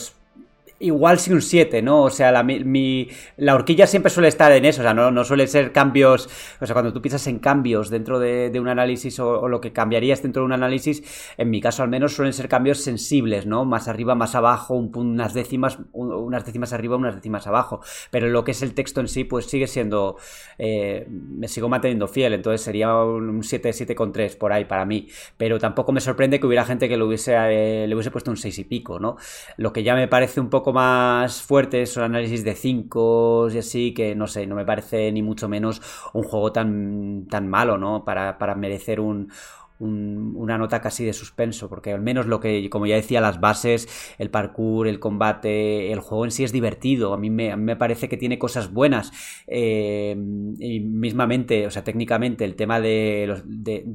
igual 0.79 1.19
sí 1.19 1.31
un 1.31 1.41
7, 1.41 1.81
¿no? 1.81 2.03
O 2.03 2.09
sea, 2.09 2.31
la, 2.31 2.43
mi, 2.43 3.09
la 3.37 3.55
horquilla 3.55 3.85
siempre 3.85 4.09
suele 4.09 4.29
estar 4.29 4.51
en 4.51 4.65
eso, 4.65 4.81
o 4.81 4.83
sea, 4.83 4.93
no, 4.93 5.11
no 5.11 5.23
suele 5.23 5.45
ser 5.47 5.71
cambios, 5.71 6.29
o 6.59 6.65
sea, 6.65 6.73
cuando 6.73 6.93
tú 6.93 7.01
piensas 7.01 7.27
en 7.27 7.39
cambios 7.39 7.89
dentro 7.89 8.19
de, 8.19 8.57
un 8.59 8.67
análisis 8.67 9.19
o, 9.19 9.47
lo 9.47 9.61
que 9.61 9.71
cambiarías 9.71 10.21
dentro 10.21 10.41
de 10.41 10.47
un 10.47 10.53
análisis, 10.53 11.33
en 11.37 11.49
mi 11.49 11.61
caso 11.61 11.83
al 11.83 11.89
menos 11.89 12.13
suelen 12.13 12.33
ser 12.33 12.47
cambios 12.49 12.79
sensibles, 12.79 13.45
¿no? 13.45 13.65
Más 13.65 13.87
arriba, 13.87 14.15
más 14.15 14.35
abajo, 14.35 14.75
unas 14.75 15.33
décimas, 15.33 15.79
unas 15.91 16.45
décimas 16.45 16.73
arriba, 16.73 16.95
unas 16.95 17.15
décimas 17.15 17.47
abajo, 17.47 17.81
pero 18.11 18.27
lo 18.27 18.43
que 18.43 18.51
es 18.51 18.61
el 18.61 18.73
texto 18.73 19.01
en 19.01 19.07
sí, 19.07 19.23
pues 19.23 19.45
sigue 19.45 19.67
siendo, 19.67 20.17
eh, 20.57 21.05
me 21.09 21.47
sigo 21.47 21.69
manteniendo 21.69 22.07
fiel, 22.07 22.33
entonces 22.33 22.61
sería 22.61 22.95
un 22.95 23.43
7, 23.43 23.69
7,3 23.69 24.37
por 24.37 24.53
ahí 24.53 24.65
para 24.65 24.85
mí, 24.85 25.07
pero 25.37 25.59
tampoco 25.59 25.91
me 25.91 26.01
sorprende 26.01 26.39
que 26.39 26.47
hubiera 26.47 26.65
gente 26.65 26.87
que 26.87 26.97
lo 26.97 27.07
hubiese, 27.07 27.35
eh, 27.35 27.87
le 27.87 27.95
hubiese 27.95 28.11
puesto 28.11 28.31
un 28.31 28.37
6 28.37 28.59
y 28.59 28.63
pico, 28.63 28.99
¿no? 28.99 29.17
Lo 29.57 29.73
que 29.73 29.83
ya 29.83 29.95
me 29.95 30.07
parece 30.07 30.39
un 30.39 30.49
poco 30.49 30.68
más 30.73 31.41
fuertes, 31.41 31.91
son 31.93 32.03
análisis 32.03 32.43
de 32.43 32.55
5 32.55 33.49
y 33.53 33.57
así, 33.57 33.93
que 33.93 34.15
no 34.15 34.27
sé, 34.27 34.47
no 34.47 34.55
me 34.55 34.65
parece 34.65 35.11
ni 35.11 35.21
mucho 35.21 35.47
menos 35.49 35.81
un 36.13 36.23
juego 36.23 36.51
tan, 36.51 37.27
tan 37.29 37.47
malo, 37.47 37.77
¿no? 37.77 38.03
Para, 38.05 38.35
merecer 38.55 38.99
un, 38.99 39.31
una 39.79 40.57
nota 40.57 40.81
casi 40.81 41.05
de 41.05 41.13
suspenso, 41.13 41.69
porque 41.69 41.93
al 41.93 42.01
menos 42.01 42.25
lo 42.25 42.39
que, 42.39 42.69
como 42.69 42.85
ya 42.85 42.95
decía, 42.95 43.21
las 43.21 43.39
bases, 43.39 43.87
el 44.17 44.29
parkour, 44.29 44.87
el 44.87 44.99
combate, 44.99 45.91
el 45.91 45.99
juego 45.99 46.25
en 46.25 46.31
sí 46.31 46.43
es 46.43 46.51
divertido, 46.51 47.13
a 47.13 47.17
mí 47.17 47.29
me, 47.29 47.75
parece 47.75 48.09
que 48.09 48.17
tiene 48.17 48.39
cosas 48.39 48.73
buenas, 48.73 49.11
eh, 49.47 50.15
y 50.59 50.79
mismamente, 50.79 51.67
o 51.67 51.71
sea, 51.71 51.83
técnicamente 51.83 52.45
el 52.45 52.55
tema 52.55 52.81
de 52.81 53.25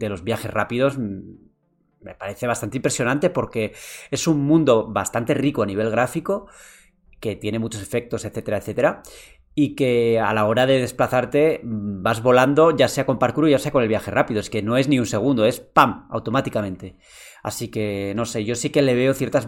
los 0.01 0.25
viajes 0.25 0.51
rápidos 0.51 0.99
me 2.05 2.15
parece 2.15 2.47
bastante 2.47 2.77
impresionante 2.79 3.31
porque 3.31 3.73
es 4.11 4.27
un 4.27 4.45
mundo 4.45 4.87
bastante 4.87 5.35
rico 5.35 5.63
a 5.63 5.67
nivel 5.67 5.91
gráfico, 5.91 6.47
que 7.21 7.37
tiene 7.37 7.59
muchos 7.59 7.83
efectos, 7.83 8.25
etcétera, 8.25 8.59
etcétera, 8.59 9.03
y 9.55 9.77
que 9.77 10.21
a 10.21 10.35
la 10.35 10.47
hora 10.47 10.67
de 10.67 10.81
desplazarte 10.81 11.61
mm, 11.63 12.03
vas 12.03 12.23
volando, 12.23 12.77
ya 12.77 12.89
sea 12.89 13.07
con 13.07 13.19
parkour, 13.19 13.49
ya 13.49 13.59
sea 13.59 13.73
con 13.73 13.83
el 13.83 13.89
viaje 13.89 14.11
rápido, 14.11 14.41
es 14.41 14.51
que 14.51 14.63
no 14.63 14.77
es 14.77 14.89
ni 14.89 14.99
un 14.99 15.07
segundo, 15.07 15.47
es 15.47 15.61
¡pam! 15.61 16.07
automáticamente. 16.11 16.97
Así 17.43 17.69
que 17.69 18.15
no 18.17 18.25
sé, 18.25 18.45
yo 18.45 18.55
sí 18.55 18.71
que 18.71 18.83
le 18.83 18.95
veo 18.95 19.15
ciertas, 19.15 19.47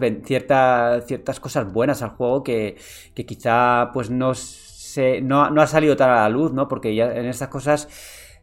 ciertas 1.05 1.39
cosas 1.39 1.71
buenas 1.71 2.01
al 2.03 2.11
juego 2.11 2.43
que, 2.43 2.77
que 3.15 3.25
quizá 3.25 3.89
pues 3.91 4.09
no, 4.09 4.33
se, 4.35 5.21
no, 5.21 5.49
no 5.49 5.61
ha 5.61 5.67
salido 5.67 5.95
tan 5.97 6.11
a 6.11 6.15
la 6.21 6.29
luz, 6.29 6.53
¿no? 6.53 6.67
Porque 6.67 6.95
ya 6.95 7.11
en 7.11 7.25
estas 7.25 7.49
cosas 7.49 7.89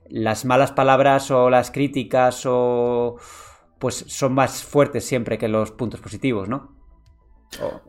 las 0.08 0.44
malas 0.44 0.72
palabras 0.72 1.30
o 1.30 1.50
las 1.50 1.70
críticas 1.70 2.44
o 2.46 3.16
pues 3.78 4.04
son 4.08 4.34
más 4.34 4.62
fuertes 4.62 5.04
siempre 5.04 5.38
que 5.38 5.48
los 5.48 5.70
puntos 5.72 6.00
positivos, 6.00 6.48
¿no? 6.48 6.72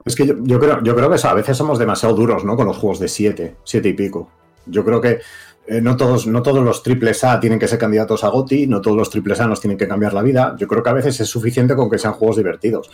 Es 0.05 0.15
que 0.15 0.27
yo, 0.27 0.59
creo, 0.59 0.83
yo 0.83 0.95
creo 0.95 1.09
que 1.09 1.27
a 1.27 1.33
veces 1.33 1.57
somos 1.57 1.79
demasiado 1.79 2.13
duros, 2.13 2.45
¿no? 2.45 2.55
Con 2.55 2.67
los 2.67 2.77
juegos 2.77 2.99
de 2.99 3.07
7, 3.07 3.55
7 3.63 3.89
y 3.89 3.93
pico. 3.93 4.29
Yo 4.67 4.85
creo 4.85 5.01
que 5.01 5.19
eh, 5.67 5.81
no, 5.81 5.97
todos, 5.97 6.27
no 6.27 6.43
todos 6.43 6.63
los 6.63 6.83
triples 6.83 7.23
A 7.23 7.39
tienen 7.39 7.57
que 7.57 7.67
ser 7.67 7.79
candidatos 7.79 8.23
a 8.23 8.29
GOTI, 8.29 8.67
no 8.67 8.81
todos 8.81 8.95
los 8.95 9.09
triples 9.09 9.39
A 9.39 9.47
nos 9.47 9.59
tienen 9.59 9.77
que 9.77 9.87
cambiar 9.87 10.13
la 10.13 10.21
vida. 10.21 10.55
Yo 10.59 10.67
creo 10.67 10.83
que 10.83 10.89
a 10.89 10.93
veces 10.93 11.19
es 11.19 11.27
suficiente 11.27 11.75
con 11.75 11.89
que 11.89 11.97
sean 11.97 12.13
juegos 12.13 12.37
divertidos. 12.37 12.91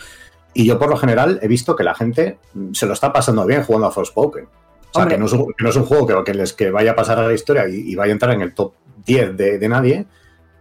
Y 0.54 0.66
yo 0.66 0.80
por 0.80 0.90
lo 0.90 0.98
general 0.98 1.40
he 1.42 1.48
visto 1.48 1.76
que 1.76 1.84
la 1.84 1.96
gente 1.96 2.40
se 2.74 2.86
lo 2.86 2.94
está 2.94 3.12
pasando 3.12 3.46
bien 3.46 3.64
jugando 3.64 3.88
a 3.88 3.92
Forspoken. 3.92 4.46
O 4.94 5.00
sea, 5.00 5.08
que 5.08 5.18
no, 5.18 5.26
es 5.26 5.34
un, 5.34 5.54
que 5.54 5.64
no, 5.64 5.70
es 5.70 5.76
un, 5.78 5.86
juego 5.86 6.06
que, 6.06 6.24
que, 6.26 6.34
les, 6.34 6.52
que 6.52 6.70
vaya 6.70 6.92
a 6.92 6.96
pasar 6.96 7.18
a 7.18 7.26
la 7.26 7.34
historia 7.34 7.68
y, 7.68 7.92
y 7.92 7.96
vaya 7.96 8.12
a 8.12 8.14
entrar 8.14 8.34
en 8.34 8.42
el 8.42 8.54
top 8.54 8.74
10 9.06 9.38
de, 9.38 9.58
de, 9.58 9.70
nadie, 9.70 10.06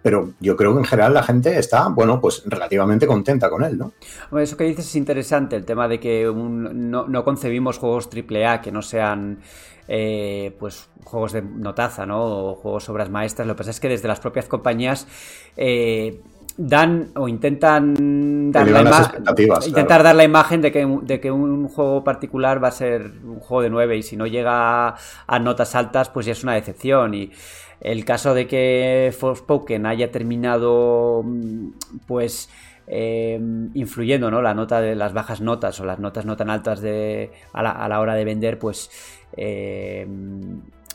pero 0.02 0.32
yo 0.40 0.56
creo 0.56 0.72
que 0.72 0.80
en 0.80 0.84
general 0.84 1.14
la 1.14 1.22
gente 1.22 1.58
está, 1.58 1.88
bueno, 1.88 2.20
pues 2.20 2.42
relativamente 2.46 3.06
contenta 3.06 3.50
con 3.50 3.64
él, 3.64 3.78
¿no? 3.78 3.92
Bueno, 4.30 4.44
eso 4.44 4.56
que 4.56 4.64
dices 4.64 4.86
es 4.86 4.96
interesante, 4.96 5.56
el 5.56 5.64
tema 5.64 5.88
de 5.88 6.00
que 6.00 6.24
no, 6.24 7.06
no, 7.06 7.24
concebimos 7.24 7.78
juegos 7.78 8.08
AAA 8.08 8.60
que 8.60 8.72
no 8.72 8.82
sean 8.82 9.40
eh, 9.88 10.54
pues 10.58 10.88
juegos 11.04 11.32
de 11.32 11.42
notaza, 11.42 12.06
¿no? 12.06 12.22
O 12.22 12.54
juegos 12.54 12.88
obras 12.88 13.10
maestras. 13.10 13.46
Lo 13.46 13.54
que 13.54 13.58
pasa 13.58 13.70
es 13.70 13.80
que 13.80 13.88
desde 13.88 14.08
las 14.08 14.20
propias 14.20 14.46
compañías 14.46 15.06
eh, 15.56 16.20
dan 16.56 17.08
o 17.14 17.28
intentan 17.28 18.52
dar 18.52 18.68
la, 18.68 18.80
intentar 19.66 19.86
claro. 19.86 20.04
dar 20.04 20.14
la 20.14 20.24
imagen 20.24 20.60
de 20.60 20.72
que, 20.72 20.86
de 21.02 21.20
que, 21.20 21.30
un 21.30 21.68
juego 21.68 22.04
particular 22.04 22.62
va 22.62 22.68
a 22.68 22.72
ser 22.72 23.12
un 23.24 23.40
juego 23.40 23.62
de 23.62 23.70
9 23.70 23.96
y 23.96 24.02
si 24.02 24.16
no 24.16 24.26
llega 24.26 24.88
a, 24.88 24.96
a 25.26 25.38
notas 25.38 25.74
altas 25.74 26.08
pues 26.08 26.26
ya 26.26 26.32
es 26.32 26.42
una 26.42 26.54
decepción 26.54 27.14
y 27.14 27.30
el 27.80 28.04
caso 28.04 28.34
de 28.34 28.46
que 28.46 29.14
Forspoken 29.18 29.86
haya 29.86 30.10
terminado 30.10 31.24
pues 32.06 32.50
eh, 32.86 33.40
influyendo 33.74 34.30
¿no? 34.30 34.42
la 34.42 34.52
nota 34.52 34.80
de 34.80 34.94
las 34.96 35.12
bajas 35.12 35.40
notas 35.40 35.78
o 35.80 35.84
las 35.84 35.98
notas 35.98 36.26
no 36.26 36.36
tan 36.36 36.50
altas 36.50 36.80
de, 36.80 37.30
a, 37.52 37.62
la, 37.62 37.70
a 37.70 37.88
la 37.88 38.00
hora 38.00 38.14
de 38.14 38.24
vender 38.24 38.58
pues 38.58 38.90
eh, 39.36 40.06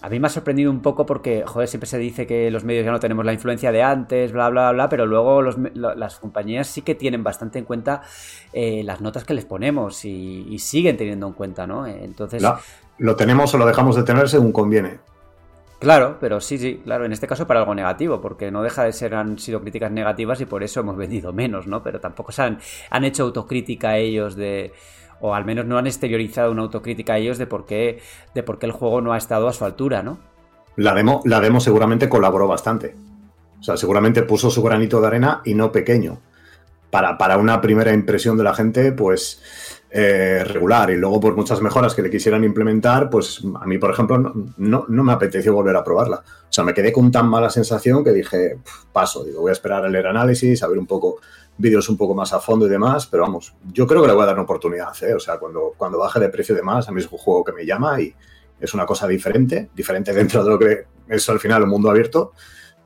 a 0.06 0.10
mí 0.10 0.20
me 0.20 0.28
ha 0.28 0.30
sorprendido 0.30 0.70
un 0.70 0.84
poco 0.84 1.04
porque, 1.04 1.44
joder, 1.48 1.68
siempre 1.68 1.90
se 1.90 1.98
dice 1.98 2.28
que 2.28 2.52
los 2.52 2.64
medios 2.64 2.86
ya 2.86 2.92
no 2.92 3.00
tenemos 3.00 3.26
la 3.26 3.34
influencia 3.34 3.72
de 3.72 3.82
antes, 3.82 4.32
bla, 4.32 4.50
bla, 4.50 4.72
bla, 4.72 4.88
pero 4.88 5.08
luego 5.08 5.42
los, 5.42 5.58
las 5.74 6.20
compañías 6.20 6.68
sí 6.68 6.84
que 6.84 6.94
tienen 6.94 7.24
bastante 7.24 7.58
en 7.58 7.66
cuenta 7.66 8.04
eh, 8.54 8.84
las 8.84 9.02
notas 9.02 9.24
que 9.24 9.34
les 9.34 9.46
ponemos 9.46 10.06
y, 10.06 10.46
y, 10.48 10.60
siguen 10.60 10.96
teniendo 10.96 11.26
en 11.26 11.34
cuenta, 11.34 11.66
¿no? 11.66 11.88
Entonces... 11.88 12.40
La, 12.44 12.60
lo 13.00 13.16
tenemos 13.16 13.52
o 13.56 13.58
lo 13.58 13.66
dejamos 13.66 13.96
de 13.96 14.04
tener 14.04 14.30
según 14.30 14.52
conviene. 14.52 15.00
Claro, 15.80 16.18
pero 16.20 16.40
sí, 16.40 16.60
sí, 16.60 16.82
claro, 16.84 17.06
en 17.06 17.12
este 17.12 17.26
caso 17.26 17.48
para 17.48 17.62
algo 17.62 17.74
negativo, 17.74 18.22
porque 18.22 18.52
no 18.52 18.62
deja 18.62 18.84
de 18.84 18.94
ser, 18.94 19.16
han 19.16 19.40
sido 19.40 19.60
críticas 19.62 19.92
negativas 19.92 20.40
y 20.40 20.46
por 20.46 20.62
eso 20.62 20.82
hemos 20.82 20.98
vendido 20.98 21.34
menos, 21.34 21.66
¿no? 21.66 21.82
Pero 21.82 22.00
tampoco 22.00 22.32
se 22.32 22.44
han, 22.44 22.60
han 22.92 23.04
hecho 23.06 23.24
autocrítica 23.24 23.98
ellos 23.98 24.36
de 24.36 24.72
o 25.22 25.34
al 25.34 25.46
menos 25.46 25.66
no 25.66 25.78
han 25.78 25.88
exteriorizado 25.88 26.52
una 26.52 26.64
autocrítica 26.64 27.14
a 27.14 27.18
ellos 27.18 27.38
de 27.38 27.48
por 27.48 27.66
qué, 27.66 28.02
de 28.34 28.44
por 28.44 28.60
qué 28.60 28.66
el 28.66 28.72
juego 28.72 29.02
no 29.02 29.14
ha 29.14 29.18
estado 29.18 29.48
a 29.48 29.54
su 29.54 29.66
altura, 29.66 30.04
¿no? 30.04 30.20
La 30.76 30.94
demo, 30.94 31.22
la 31.26 31.40
demo 31.40 31.60
seguramente 31.60 32.10
colaboró 32.10 32.48
bastante. 32.48 32.96
O 33.60 33.64
sea, 33.64 33.78
seguramente 33.78 34.24
puso 34.24 34.50
su 34.50 34.62
granito 34.62 35.00
de 35.00 35.08
arena 35.08 35.42
y 35.46 35.54
no 35.54 35.72
pequeño. 35.72 36.20
Para, 36.92 37.18
para 37.18 37.38
una 37.38 37.62
primera 37.62 37.94
impresión 37.94 38.38
de 38.38 38.44
la 38.44 38.54
gente, 38.54 38.92
pues 38.92 39.42
eh, 39.98 40.44
regular. 40.44 40.90
Y 40.90 40.98
luego, 40.98 41.22
por 41.22 41.36
muchas 41.36 41.62
mejoras 41.62 41.96
que 41.96 42.02
le 42.02 42.10
quisieran 42.10 42.44
implementar, 42.44 43.10
pues 43.10 43.42
a 43.62 43.66
mí, 43.66 43.78
por 43.78 43.92
ejemplo, 43.92 44.18
no, 44.18 44.34
no, 44.58 44.86
no, 44.88 45.04
me 45.04 45.14
apeteció 45.14 45.54
volver 45.54 45.76
a 45.78 45.84
probarla. 45.84 46.18
O 46.18 46.52
sea, 46.54 46.66
me 46.66 46.74
quedé 46.74 46.92
con 46.92 47.12
tan 47.12 47.30
mala 47.30 47.50
sensación 47.50 48.04
que 48.04 48.12
dije, 48.12 48.58
paso, 48.92 49.24
digo, 49.24 49.42
voy 49.42 49.52
a 49.52 49.54
esperar 49.54 49.86
a 49.86 49.90
leer 49.90 50.08
análisis, 50.08 50.62
a 50.64 50.68
ver 50.68 50.78
un 50.78 50.86
poco 50.86 51.22
vídeos 51.58 51.88
un 51.90 51.98
poco 51.98 52.14
más 52.14 52.34
a 52.34 52.40
fondo 52.40 52.68
y 52.68 52.70
demás, 52.70 53.08
pero 53.08 53.24
vamos, 53.24 53.54
yo 53.72 53.88
creo 53.88 54.02
que 54.02 54.08
le 54.08 54.14
voy 54.14 54.24
a 54.24 54.28
dar 54.28 54.36
una 54.36 54.44
oportunidad, 54.44 54.92
¿eh? 55.04 55.14
o 55.14 55.20
sea, 55.20 55.38
cuando, 55.38 55.74
cuando 55.78 55.98
baje 55.98 56.20
de 56.20 56.30
precio 56.30 56.54
y 56.54 56.58
demás, 56.58 56.88
a 56.88 56.92
mí 56.92 57.02
es 57.02 57.12
un 57.12 57.18
juego 57.18 57.44
que 57.44 57.54
me 57.54 57.66
llama 57.66 58.00
y 58.02 58.14
es 58.60 58.74
una 58.74 58.86
cosa 58.86 59.08
diferente, 59.08 59.70
diferente 59.74 60.14
dentro 60.14 60.44
de 60.44 60.50
lo 60.50 60.60
que 60.60 60.86
es 61.08 61.30
al 61.30 61.40
final 61.40 61.64
un 61.64 61.70
mundo 61.70 61.90
abierto, 61.90 62.34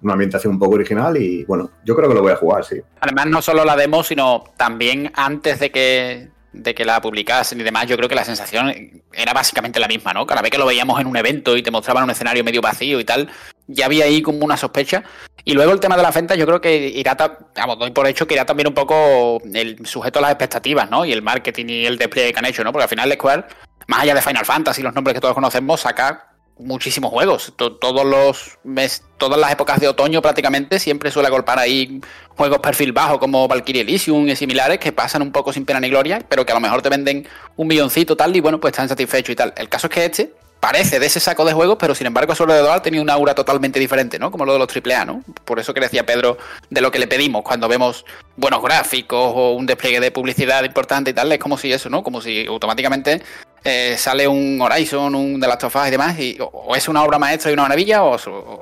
una 0.01 0.13
ambientación 0.13 0.53
un 0.53 0.59
poco 0.59 0.75
original 0.75 1.17
y 1.17 1.43
bueno, 1.45 1.71
yo 1.83 1.95
creo 1.95 2.07
que 2.07 2.15
lo 2.15 2.21
voy 2.21 2.31
a 2.31 2.37
jugar, 2.37 2.63
sí. 2.63 2.77
Además, 3.01 3.27
no 3.27 3.41
solo 3.41 3.65
la 3.65 3.75
demo, 3.75 4.03
sino 4.03 4.43
también 4.55 5.11
antes 5.15 5.59
de 5.59 5.71
que 5.71 6.29
de 6.51 6.73
que 6.73 6.83
la 6.83 6.99
publicasen 6.99 7.59
y 7.59 7.63
demás, 7.63 7.85
yo 7.85 7.95
creo 7.95 8.09
que 8.09 8.15
la 8.15 8.25
sensación 8.25 8.73
era 9.13 9.33
básicamente 9.33 9.79
la 9.79 9.87
misma, 9.87 10.13
¿no? 10.13 10.25
Cada 10.25 10.41
vez 10.41 10.51
que 10.51 10.57
lo 10.57 10.65
veíamos 10.65 10.99
en 10.99 11.07
un 11.07 11.15
evento 11.15 11.55
y 11.55 11.61
te 11.61 11.71
mostraban 11.71 12.03
un 12.03 12.09
escenario 12.09 12.43
medio 12.43 12.61
vacío 12.61 12.99
y 12.99 13.05
tal, 13.05 13.29
ya 13.69 13.85
había 13.85 14.05
ahí 14.05 14.21
como 14.21 14.43
una 14.43 14.57
sospecha. 14.57 15.03
Y 15.45 15.53
luego 15.53 15.71
el 15.71 15.79
tema 15.79 15.95
de 15.95 16.03
la 16.03 16.11
venta, 16.11 16.35
yo 16.35 16.45
creo 16.45 16.59
que 16.59 16.75
irá, 16.75 17.15
vamos, 17.55 17.79
doy 17.79 17.91
por 17.91 18.07
hecho 18.07 18.27
que 18.27 18.33
irá 18.33 18.45
también 18.45 18.67
un 18.67 18.73
poco 18.73 19.41
el 19.53 19.85
sujeto 19.85 20.19
a 20.19 20.23
las 20.23 20.31
expectativas, 20.31 20.89
¿no? 20.89 21.05
Y 21.05 21.13
el 21.13 21.21
marketing 21.21 21.65
y 21.69 21.85
el 21.85 21.97
despliegue 21.97 22.33
que 22.33 22.39
han 22.39 22.45
hecho, 22.45 22.63
¿no? 22.63 22.71
Porque 22.71 22.83
al 22.83 22.89
final 22.89 23.11
Square, 23.13 23.45
más 23.87 24.01
allá 24.01 24.15
de 24.15 24.21
Final 24.21 24.45
Fantasy, 24.45 24.81
los 24.81 24.93
nombres 24.93 25.13
que 25.13 25.21
todos 25.21 25.35
conocemos, 25.35 25.81
saca 25.81 26.25
muchísimos 26.57 27.11
juegos. 27.11 27.53
Todos 27.55 28.05
los 28.05 28.57
mes, 28.63 29.03
todas 29.17 29.39
las 29.39 29.51
épocas 29.51 29.79
de 29.79 29.87
otoño 29.87 30.21
prácticamente 30.21 30.79
siempre 30.79 31.09
suele 31.09 31.29
golpar 31.29 31.57
ahí 31.57 32.01
juegos 32.35 32.59
perfil 32.59 32.91
bajo 32.91 33.19
como 33.19 33.47
Valkyrie 33.47 33.81
Elysium 33.81 34.27
y 34.27 34.35
similares 34.35 34.79
que 34.79 34.91
pasan 34.91 35.21
un 35.21 35.31
poco 35.31 35.53
sin 35.53 35.65
pena 35.65 35.79
ni 35.79 35.89
gloria, 35.89 36.21
pero 36.27 36.45
que 36.45 36.51
a 36.51 36.55
lo 36.55 36.61
mejor 36.61 36.81
te 36.81 36.89
venden 36.89 37.27
un 37.55 37.67
milloncito 37.67 38.17
tal 38.17 38.35
y 38.35 38.41
bueno, 38.41 38.59
pues 38.59 38.73
están 38.73 38.89
satisfechos 38.89 39.33
y 39.33 39.35
tal. 39.35 39.53
El 39.55 39.69
caso 39.69 39.87
es 39.87 39.93
que 39.93 40.05
este 40.05 40.33
parece 40.59 40.99
de 40.99 41.05
ese 41.05 41.19
saco 41.19 41.45
de 41.45 41.53
juegos, 41.53 41.77
pero 41.79 41.95
sin 41.95 42.07
embargo 42.07 42.35
su 42.35 42.43
alrededor 42.43 42.81
tenía 42.81 43.01
una 43.01 43.13
aura 43.13 43.33
totalmente 43.33 43.79
diferente, 43.79 44.19
¿no? 44.19 44.31
Como 44.31 44.45
lo 44.45 44.53
de 44.53 44.59
los 44.59 44.69
AAA, 44.69 45.05
¿no? 45.05 45.23
Por 45.45 45.59
eso 45.59 45.73
que 45.73 45.79
decía 45.79 46.05
Pedro 46.05 46.37
de 46.69 46.81
lo 46.81 46.91
que 46.91 46.99
le 46.99 47.07
pedimos 47.07 47.43
cuando 47.43 47.67
vemos 47.67 48.05
buenos 48.35 48.61
gráficos 48.61 49.33
o 49.35 49.53
un 49.53 49.65
despliegue 49.65 49.99
de 49.99 50.11
publicidad 50.11 50.63
importante 50.63 51.11
y 51.11 51.13
tal, 51.13 51.31
es 51.31 51.39
como 51.39 51.57
si 51.57 51.71
eso, 51.71 51.89
¿no? 51.89 52.03
Como 52.03 52.21
si 52.21 52.45
automáticamente 52.45 53.21
eh, 53.63 53.95
sale 53.97 54.27
un 54.27 54.59
Horizon, 54.61 55.15
un 55.15 55.39
The 55.39 55.47
Last 55.47 55.63
of 55.63 55.75
Us 55.75 55.87
y 55.87 55.91
demás, 55.91 56.19
y 56.19 56.37
o 56.39 56.75
es 56.75 56.87
una 56.87 57.03
obra 57.03 57.19
maestra 57.19 57.51
y 57.51 57.53
una 57.53 57.63
maravilla, 57.63 58.03
o, 58.03 58.17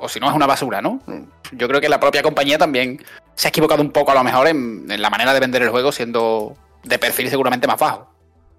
si 0.08 0.20
no 0.20 0.28
es 0.28 0.34
una 0.34 0.46
basura, 0.46 0.80
¿no? 0.80 1.00
Yo 1.52 1.68
creo 1.68 1.80
que 1.80 1.88
la 1.88 2.00
propia 2.00 2.22
compañía 2.22 2.58
también 2.58 3.04
se 3.34 3.48
ha 3.48 3.50
equivocado 3.50 3.82
un 3.82 3.90
poco 3.90 4.12
a 4.12 4.14
lo 4.14 4.24
mejor 4.24 4.48
en, 4.48 4.86
en 4.90 5.02
la 5.02 5.10
manera 5.10 5.32
de 5.32 5.40
vender 5.40 5.62
el 5.62 5.70
juego, 5.70 5.92
siendo 5.92 6.56
de 6.84 6.98
perfil 6.98 7.28
seguramente 7.30 7.66
más 7.66 7.78
bajo. 7.78 8.07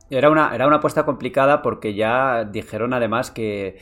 Era 0.10 0.30
una, 0.30 0.54
era 0.54 0.68
una 0.68 0.78
apuesta 0.78 1.06
complicada 1.06 1.62
porque 1.62 1.94
ya 1.94 2.44
dijeron 2.46 2.94
además 2.94 3.32
que, 3.32 3.78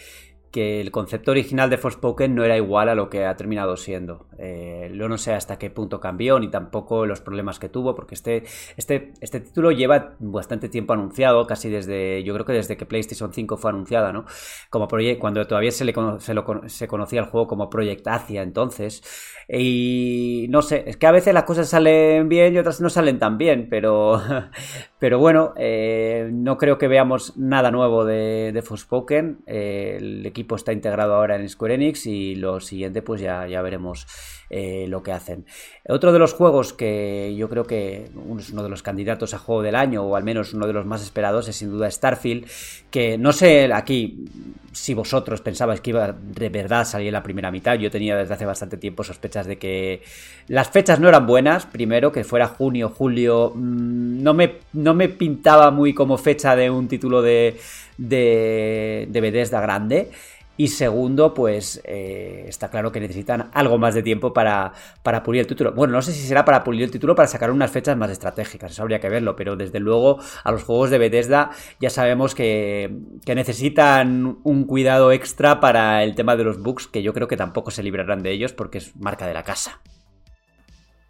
que 0.52 0.82
el 0.82 0.92
concepto 0.92 1.32
original 1.32 1.70
de 1.70 1.78
Forspoken 1.78 2.34
no 2.34 2.44
era 2.44 2.58
igual 2.58 2.90
a 2.90 2.96
lo 2.96 3.10
que 3.10 3.26
ha 3.26 3.36
terminado 3.36 3.76
siendo. 3.78 4.28
Eh, 4.40 4.90
no 4.94 5.18
sé 5.18 5.34
hasta 5.34 5.58
qué 5.58 5.70
punto 5.70 6.00
cambió, 6.00 6.40
ni 6.40 6.50
tampoco 6.50 7.06
los 7.06 7.22
problemas 7.22 7.60
que 7.60 7.70
tuvo, 7.70 7.96
porque 7.96 8.16
este, 8.16 8.44
este, 8.76 9.14
este 9.22 9.40
título 9.40 9.72
lleva 9.72 10.16
bastante 10.20 10.70
tiempo 10.70 10.94
anunciado, 10.94 11.46
casi 11.48 11.70
desde, 11.70 12.24
yo 12.24 12.34
creo 12.34 12.46
que 12.46 12.54
desde 12.54 12.78
que 12.78 12.86
PlayStation 12.86 13.34
5 13.34 13.58
fue 13.58 13.72
anunciada, 13.72 14.12
¿no? 14.14 14.26
Como 14.70 14.88
proyecto, 14.88 15.20
cuando 15.22 15.46
todavía 15.46 15.72
se, 15.72 15.86
le, 15.86 15.94
se, 16.20 16.34
lo, 16.34 16.46
se 16.68 16.88
conocía 16.88 17.20
el 17.20 17.28
juego 17.28 17.48
como 17.48 17.70
Project 17.70 18.08
Asia 18.08 18.42
entonces. 18.42 19.04
Y 19.50 20.48
no 20.50 20.62
sé, 20.62 20.84
es 20.88 20.98
que 20.98 21.08
a 21.08 21.12
veces 21.12 21.34
las 21.34 21.44
cosas 21.44 21.70
salen 21.70 22.28
bien 22.30 22.54
y 22.54 22.58
otras 22.58 22.82
no 22.82 22.90
salen 22.90 23.20
tan 23.20 23.38
bien, 23.38 23.68
pero, 23.70 24.22
pero 25.00 25.20
bueno, 25.20 25.54
eh, 25.58 26.30
no 26.32 26.58
creo 26.58 26.78
que 26.78 26.88
veamos 26.88 27.38
nada 27.38 27.70
nuevo 27.70 28.04
de, 28.04 28.52
de 28.52 28.62
Forspoken. 28.62 29.40
Eh, 29.46 29.98
el 30.00 30.26
equipo 30.26 30.56
está 30.56 30.74
integrado 30.74 31.14
ahora 31.14 31.36
en 31.36 31.48
Square 31.48 31.76
Enix 31.76 32.08
y 32.08 32.36
lo 32.36 32.60
siguiente 32.60 33.02
pues 33.04 33.22
ya, 33.22 33.48
ya 33.48 33.62
veremos 33.62 34.08
eh, 34.50 34.86
lo 34.88 35.04
que 35.04 35.12
hacen. 35.12 35.46
Otro 35.88 36.12
de 36.12 36.20
los 36.20 36.34
juegos 36.34 36.74
que 36.74 37.36
yo 37.38 37.50
creo 37.50 37.66
que 37.66 38.10
es 38.40 38.50
uno 38.52 38.64
de 38.64 38.70
los 38.70 38.84
candidatos 38.84 39.34
a 39.34 39.40
juego 39.40 39.62
del 39.62 39.76
año 39.76 40.04
o 40.04 40.16
al 40.16 40.24
menos 40.24 40.54
uno 40.54 40.68
de 40.68 40.74
los 40.74 40.86
más 40.86 41.04
esperados 41.04 41.48
es 41.48 41.56
sin 41.56 41.72
duda 41.72 41.90
Starfield, 41.90 42.48
que 42.90 43.18
no 43.18 43.34
sé 43.34 43.72
aquí 43.74 44.26
si 44.72 44.94
vosotros 44.94 45.42
pensabais 45.42 45.82
que 45.82 45.90
iba 45.90 46.14
de 46.14 46.50
verdad 46.50 46.82
a 46.82 46.86
salir 46.86 47.08
en 47.08 47.14
la 47.14 47.24
primera 47.24 47.52
mitad, 47.52 47.76
yo 47.76 47.90
tenía 47.90 48.16
desde 48.16 48.36
hace 48.36 48.46
bastante 48.46 48.78
tiempo 48.78 49.04
sospechas 49.04 49.48
de 49.48 49.58
que 49.58 50.02
las 50.48 50.70
fechas 50.70 51.00
no 51.00 51.10
eran 51.10 51.26
buenas, 51.26 51.66
primero 51.66 52.12
que 52.12 52.24
fuera 52.24 52.48
junio, 52.48 52.90
julio, 52.90 53.52
mmm, 53.56 54.22
no, 54.22 54.34
me, 54.34 54.58
no 54.74 54.94
me 54.94 55.10
pintaba 55.10 55.72
muy 55.72 55.94
como 55.94 56.18
fecha 56.18 56.56
de 56.56 56.70
un 56.70 56.88
título 56.88 57.22
de, 57.22 57.58
de, 57.98 59.08
de 59.10 59.22
Bethesda 59.22 59.62
grande. 59.62 60.12
Y 60.58 60.70
segundo, 60.70 61.36
pues 61.36 61.80
eh, 61.86 62.46
está 62.48 62.70
claro 62.70 62.92
que 62.92 63.00
necesitan 63.00 63.52
algo 63.54 63.78
más 63.78 63.94
de 63.94 64.02
tiempo 64.02 64.34
para, 64.34 64.74
para, 65.04 65.22
pulir 65.22 65.42
el 65.42 65.48
título. 65.48 65.72
Bueno, 65.72 65.94
no 65.94 66.02
sé 66.02 66.12
si 66.14 66.26
será 66.26 66.44
para 66.44 66.64
pulir 66.64 66.84
el 66.84 66.92
título 66.92 67.14
para 67.14 67.28
sacar 67.28 67.52
unas 67.52 67.70
fechas 67.70 67.96
más 67.96 68.10
estratégicas, 68.10 68.72
eso 68.72 68.82
habría 68.82 69.00
que 69.00 69.10
verlo, 69.10 69.36
pero 69.36 69.56
desde 69.56 69.80
luego 69.80 70.20
a 70.44 70.52
los 70.52 70.64
juegos 70.64 70.90
de 70.90 70.98
Bethesda 70.98 71.52
ya 71.80 71.92
sabemos 71.92 72.34
que, 72.34 72.92
que 73.24 73.36
necesitan 73.36 74.40
un 74.44 74.64
cuidado 74.66 75.12
extra 75.12 75.60
para 75.60 76.04
el 76.04 76.16
tema 76.16 76.36
de 76.36 76.44
los 76.44 76.62
bugs, 76.62 76.88
que 76.88 77.04
yo 77.04 77.14
creo 77.14 77.28
que 77.28 77.38
tampoco 77.38 77.70
se 77.70 77.84
librarán 77.84 78.24
de 78.24 78.32
ellos 78.32 78.54
porque 78.54 78.80
es 78.80 78.96
marca 78.96 79.28
de 79.28 79.36
la 79.36 79.44
casa. 79.44 79.80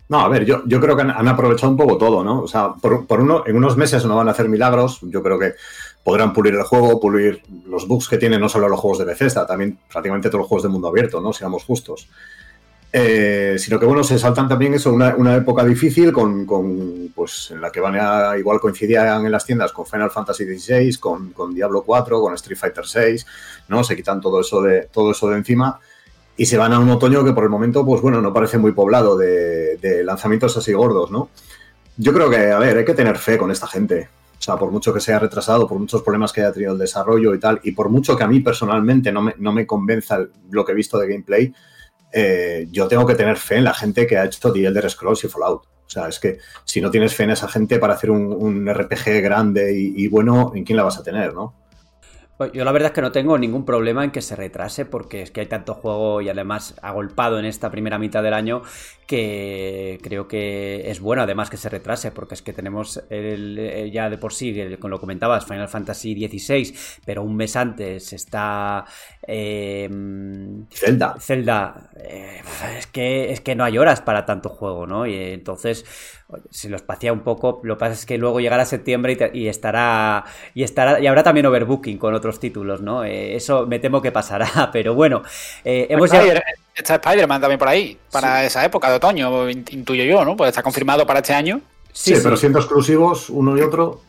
No, 0.10 0.22
a 0.22 0.30
ver, 0.30 0.46
yo, 0.46 0.64
yo 0.66 0.80
creo 0.80 0.96
que 0.96 1.02
han, 1.02 1.12
han, 1.12 1.28
aprovechado 1.28 1.70
un 1.70 1.78
poco 1.78 1.98
todo, 1.98 2.24
¿no? 2.24 2.42
O 2.42 2.48
sea, 2.48 2.74
por, 2.76 3.06
por, 3.06 3.20
uno, 3.20 3.44
en 3.46 3.58
unos 3.58 3.76
meses 3.76 4.06
no 4.06 4.16
van 4.16 4.30
a 4.30 4.32
hacer 4.32 4.48
milagros. 4.48 5.00
Yo 5.02 5.22
creo 5.22 5.38
que 5.38 5.54
podrán 6.08 6.32
pulir 6.32 6.54
el 6.54 6.64
juego, 6.64 7.02
pulir 7.02 7.42
los 7.66 7.86
bugs 7.86 8.08
que 8.08 8.18
tienen 8.18 8.40
no 8.40 8.48
solo 8.48 8.70
los 8.70 8.80
juegos 8.80 9.00
de 9.00 9.04
Bethesda, 9.04 9.46
también 9.46 9.78
prácticamente 9.92 10.30
todos 10.30 10.40
los 10.40 10.48
juegos 10.48 10.64
de 10.64 10.70
mundo 10.70 10.88
abierto, 10.88 11.20
¿no? 11.20 11.34
Seamos 11.34 11.66
justos. 11.66 12.08
Eh, 12.94 13.58
sino 13.60 13.78
que, 13.78 13.86
bueno, 13.86 14.06
se 14.06 14.18
saltan 14.18 14.48
también 14.48 14.74
eso, 14.74 14.94
una, 14.94 15.18
una 15.18 15.36
época 15.36 15.66
difícil 15.66 16.14
con, 16.14 16.46
con, 16.46 17.12
pues, 17.14 17.52
en 17.52 17.60
la 17.60 17.74
que 17.74 17.82
van 17.82 17.98
a, 18.00 18.38
igual 18.38 18.62
coincidían 18.62 19.26
en 19.26 19.32
las 19.34 19.46
tiendas 19.46 19.74
con 19.74 19.86
Final 19.86 20.10
Fantasy 20.10 20.46
XVI, 20.46 20.96
con, 20.96 21.32
con 21.32 21.54
Diablo 21.54 21.82
4, 21.82 22.22
con 22.22 22.34
Street 22.36 22.58
Fighter 22.58 22.88
6, 22.88 23.26
¿no? 23.68 23.84
Se 23.84 23.94
quitan 23.94 24.22
todo 24.22 24.40
eso 24.40 24.62
de, 24.62 24.84
todo 24.84 25.12
eso 25.12 25.28
de 25.28 25.36
encima 25.36 25.78
y 26.38 26.46
se 26.46 26.56
van 26.58 26.72
a 26.72 26.80
un 26.80 26.90
otoño 26.90 27.22
que 27.26 27.34
por 27.34 27.44
el 27.44 27.50
momento, 27.50 27.86
pues 27.86 28.02
bueno, 28.02 28.22
no 28.22 28.32
parece 28.32 28.58
muy 28.58 28.72
poblado 28.72 29.18
de, 29.18 29.76
de 29.76 30.06
lanzamientos 30.06 30.56
así 30.56 30.72
gordos, 30.72 31.12
¿no? 31.12 31.32
Yo 31.98 32.14
creo 32.14 32.30
que, 32.30 32.50
a 32.50 32.60
ver, 32.60 32.78
hay 32.78 32.86
que 32.86 32.94
tener 32.94 33.18
fe 33.18 33.38
con 33.38 33.52
esta 33.52 33.68
gente. 33.68 34.08
Sea, 34.48 34.56
por 34.56 34.72
mucho 34.72 34.94
que 34.94 35.02
sea 35.02 35.20
retrasado, 35.20 35.68
por 35.68 35.78
muchos 35.78 36.02
problemas 36.02 36.32
que 36.32 36.40
haya 36.40 36.54
tenido 36.54 36.72
el 36.72 36.80
desarrollo 36.80 37.36
y 37.36 37.40
tal, 37.40 37.60
y 37.64 37.74
por 37.74 37.90
mucho 37.90 38.16
que 38.16 38.24
a 38.24 38.28
mí 38.28 38.40
personalmente 38.40 39.12
no 39.12 39.22
me, 39.22 39.36
no 39.40 39.52
me 39.52 39.68
convenza 39.68 40.20
lo 40.50 40.64
que 40.64 40.72
he 40.72 40.76
visto 40.76 40.98
de 40.98 41.10
gameplay, 41.10 41.54
eh, 42.14 42.66
yo 42.72 42.88
tengo 42.88 43.06
que 43.06 43.16
tener 43.16 43.36
fe 43.36 43.58
en 43.58 43.66
la 43.66 43.74
gente 43.74 44.08
que 44.08 44.18
ha 44.18 44.24
hecho 44.24 44.54
The 44.54 44.68
Elder 44.68 44.90
Scrolls 44.90 45.26
y 45.26 45.28
Fallout. 45.28 45.64
O 45.66 45.90
sea, 45.90 46.08
es 46.08 46.18
que 46.18 46.38
si 46.64 46.80
no 46.80 46.90
tienes 46.90 47.14
fe 47.14 47.24
en 47.24 47.32
esa 47.32 47.50
gente 47.50 47.78
para 47.78 47.96
hacer 47.96 48.10
un, 48.10 48.74
RPG 48.74 49.22
grande 49.22 49.78
y, 49.78 50.02
y, 50.02 50.08
bueno, 50.08 50.54
¿en 50.56 50.64
quién 50.64 50.78
la 50.78 50.84
vas 50.84 50.98
a 50.98 51.04
tener, 51.04 51.34
no? 51.34 51.54
Pues 52.38 52.52
yo 52.54 52.64
la 52.64 52.72
verdad 52.72 52.92
es 52.92 52.94
que 52.94 53.02
no 53.02 53.12
tengo 53.12 53.38
ningún 53.38 53.66
problema 53.66 54.06
en 54.06 54.12
que 54.12 54.22
se 54.22 54.38
retrase 54.38 54.86
porque 54.86 55.24
es 55.24 55.32
que 55.32 55.42
hay 55.42 55.48
tanto 55.48 55.74
juego 55.74 56.22
y 56.22 56.30
además 56.30 56.76
agolpado 56.82 57.38
en 57.38 57.46
esta 57.46 57.70
primera 57.70 58.00
mitad 58.00 58.24
del 58.24 58.36
año 58.36 58.62
que 59.08 60.00
creo 60.04 60.28
que 60.28 60.92
es 60.92 61.00
bueno 61.00 61.24
además 61.24 61.50
que 61.50 61.58
se 61.58 61.70
retrase 61.70 62.12
porque 62.12 62.36
es 62.36 62.42
que 62.42 62.54
tenemos 62.54 63.02
el, 63.10 63.90
ya 63.92 64.10
de 64.10 64.18
por 64.18 64.34
sí, 64.34 64.76
como 64.80 64.90
lo 64.90 65.00
comentabas, 65.00 65.46
Final 65.46 65.70
Fantasy 65.70 66.14
XVI, 66.28 66.76
pero 67.06 67.24
un 67.24 67.36
mes 67.36 67.56
antes 67.56 68.14
está 68.14 68.86
eh, 69.26 69.90
Zelda. 70.72 71.16
Zelda. 71.20 71.90
Eh, 71.98 72.42
es, 72.78 72.88
que, 72.88 73.32
es 73.32 73.42
que 73.42 73.56
no 73.56 73.64
hay 73.64 73.78
horas 73.78 74.02
para 74.02 74.26
tanto 74.26 74.50
juego, 74.50 74.86
¿no? 74.86 75.06
Y 75.06 75.16
entonces 75.16 75.86
se 76.50 76.70
lo 76.70 76.76
espacia 76.76 77.14
un 77.14 77.22
poco. 77.22 77.62
Lo 77.64 77.76
que 77.76 77.80
pasa 77.80 77.94
es 77.94 78.06
que 78.06 78.18
luego 78.18 78.40
llegará 78.40 78.66
septiembre 78.66 79.18
y, 79.34 79.48
estará. 79.48 80.26
Y 80.54 80.64
estará. 80.64 81.00
Y 81.00 81.08
habrá 81.08 81.24
también 81.24 81.46
overbooking 81.46 81.98
con 81.98 82.14
otros 82.14 82.40
títulos, 82.40 82.82
¿no? 82.82 83.04
Eh, 83.04 83.36
eso 83.36 83.66
me 83.68 83.80
temo 83.80 84.02
que 84.02 84.12
pasará. 84.12 84.70
Pero 84.74 84.94
bueno. 84.94 85.24
Eh, 85.64 85.88
hemos 85.90 86.12
Está 86.78 86.96
Spider-Man 86.96 87.42
también 87.42 87.58
por 87.58 87.68
ahí, 87.68 87.98
para 88.12 88.46
esa 88.46 88.64
época 88.64 88.88
de 88.90 88.98
otoño, 88.98 89.50
intuyo 89.50 90.04
yo, 90.04 90.24
¿no? 90.24 90.38
Pues 90.38 90.50
está 90.50 90.62
confirmado 90.62 91.08
para 91.08 91.20
este 91.20 91.34
año. 91.34 91.60
Sí, 91.92 92.14
pero 92.22 92.38
siendo 92.38 92.60
exclusivos 92.60 93.32
uno 93.32 93.58
y 93.58 93.62
otro. 93.62 94.02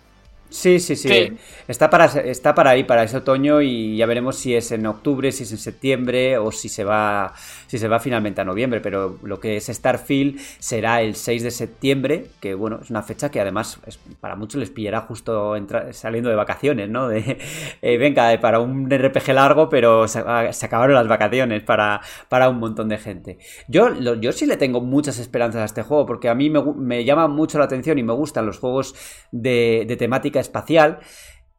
Sí, 0.51 0.81
sí, 0.81 0.97
sí, 0.97 1.37
Está, 1.67 1.91
para, 1.91 2.07
está 2.07 2.55
para 2.55 2.71
ahí, 2.71 2.85
para 2.85 3.03
ese 3.03 3.19
otoño 3.19 3.61
y 3.61 3.99
ya 3.99 4.07
veremos 4.07 4.37
si 4.37 4.55
es 4.55 4.73
en 4.73 4.87
octubre, 4.87 5.31
si 5.31 5.43
es 5.43 5.53
en 5.53 5.59
septiembre 5.59 6.39
o 6.39 6.53
si 6.53 6.71
se 6.71 6.85
va, 6.85 7.35
si 7.69 7.79
se 7.79 7.87
va 7.87 8.01
finalmente 8.01 8.41
a 8.41 8.45
noviembre. 8.45 8.81
Pero 8.81 9.19
lo 9.23 9.39
que 9.39 9.57
es 9.57 9.67
Starfield 9.67 10.41
será 10.59 11.01
el 11.03 11.15
6 11.15 11.45
de 11.45 11.51
septiembre, 11.53 12.27
que 12.41 12.55
bueno, 12.55 12.81
es 12.83 12.91
una 12.91 13.03
fecha 13.03 13.31
que 13.31 13.41
además 13.41 13.81
para 14.21 14.35
muchos 14.35 14.59
les 14.59 14.71
pillará 14.71 15.03
justo 15.03 15.55
saliendo 15.93 16.31
de 16.31 16.37
vacaciones, 16.37 16.89
¿no? 16.89 17.09
De, 17.09 17.39
eh, 17.83 17.99
venga, 17.99 18.33
eh, 18.33 18.39
para 18.39 18.59
un 18.59 18.91
RPG 18.91 19.29
largo, 19.33 19.69
pero 19.69 20.09
se, 20.09 20.19
acabaron 20.19 20.95
las 20.95 21.07
vacaciones 21.07 21.63
para, 21.63 22.01
para 22.29 22.49
un 22.49 22.59
montón 22.59 22.89
de 22.89 22.99
gente. 22.99 23.39
Yo, 23.69 23.95
yo 24.15 24.33
sí 24.33 24.47
le 24.47 24.57
tengo 24.57 24.81
muchas 24.81 25.19
esperanzas 25.19 25.63
a 25.63 25.65
este 25.67 25.83
juego 25.83 26.07
porque 26.07 26.29
a 26.29 26.35
mí 26.35 26.51
me, 26.51 26.63
me 26.63 27.05
llama 27.05 27.29
mucho 27.29 27.59
la 27.59 27.65
atención 27.65 27.99
y 27.99 28.03
me 28.03 28.13
gustan 28.15 28.47
los 28.47 28.59
juegos 28.59 28.95
de, 29.31 29.85
de 29.87 29.97
temática 29.97 30.41
espacial. 30.41 30.99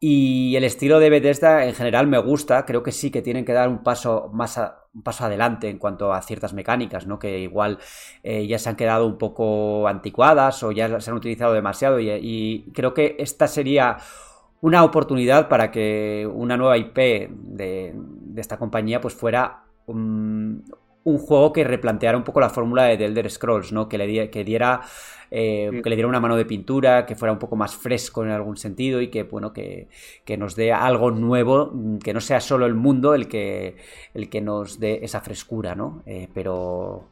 Y 0.02 0.56
el 0.56 0.64
estilo 0.64 0.98
de 0.98 1.10
Bethesda 1.10 1.66
en 1.66 1.74
general 1.74 2.06
me 2.06 2.18
gusta, 2.18 2.64
creo 2.64 2.82
que 2.82 2.90
sí 2.90 3.10
que 3.10 3.20
tienen 3.20 3.44
que 3.44 3.52
dar 3.52 3.68
un 3.68 3.82
paso 3.82 4.30
más 4.32 4.58
un 4.92 5.02
paso 5.02 5.24
adelante 5.24 5.68
en 5.68 5.78
cuanto 5.78 6.12
a 6.12 6.22
ciertas 6.22 6.52
mecánicas, 6.52 7.06
¿no? 7.06 7.18
Que 7.18 7.38
igual 7.38 7.78
eh, 8.22 8.46
ya 8.46 8.58
se 8.58 8.68
han 8.68 8.76
quedado 8.76 9.06
un 9.06 9.18
poco 9.18 9.86
anticuadas 9.86 10.62
o 10.62 10.72
ya 10.72 11.00
se 11.00 11.10
han 11.10 11.16
utilizado 11.16 11.52
demasiado 11.52 12.00
y, 12.00 12.70
creo 12.74 12.94
que 12.94 13.16
esta 13.18 13.46
sería 13.46 13.98
una 14.60 14.84
oportunidad 14.84 15.48
para 15.48 15.70
que 15.70 16.28
una 16.32 16.56
nueva 16.56 16.76
IP 16.76 16.96
de, 17.30 17.94
esta 18.36 18.58
compañía 18.58 19.00
pues 19.00 19.14
fuera 19.14 19.64
un, 21.10 21.18
juego 21.18 21.52
que 21.52 21.64
replanteara 21.64 22.16
un 22.16 22.24
poco 22.24 22.40
la 22.40 22.50
fórmula 22.50 22.84
de 22.84 22.96
The 22.96 23.04
Elder 23.06 23.30
Scrolls, 23.30 23.72
¿no? 23.72 23.88
Que 23.88 23.98
le 23.98 24.30
que 24.30 24.44
diera 24.44 24.82
eh, 25.30 25.80
que 25.82 25.90
le 25.90 25.96
diera 25.96 26.08
una 26.08 26.18
mano 26.18 26.36
de 26.36 26.44
pintura, 26.44 27.06
que 27.06 27.14
fuera 27.14 27.32
un 27.32 27.38
poco 27.38 27.54
más 27.54 27.76
fresco 27.76 28.24
en 28.24 28.30
algún 28.30 28.56
sentido 28.56 29.00
y 29.00 29.08
que, 29.08 29.22
bueno, 29.22 29.52
que, 29.52 29.88
nos 30.38 30.56
dé 30.56 30.72
algo 30.72 31.10
nuevo, 31.10 31.72
que 32.02 32.12
no 32.12 32.20
sea 32.20 32.40
solo 32.40 32.66
el 32.66 32.74
mundo 32.74 33.14
el 33.14 33.28
que, 33.28 33.76
el 34.14 34.28
que 34.28 34.40
nos 34.40 34.80
dé 34.80 35.00
esa 35.02 35.20
frescura, 35.20 35.74
¿no? 35.74 36.02
Eh, 36.06 36.28
pero 36.34 37.10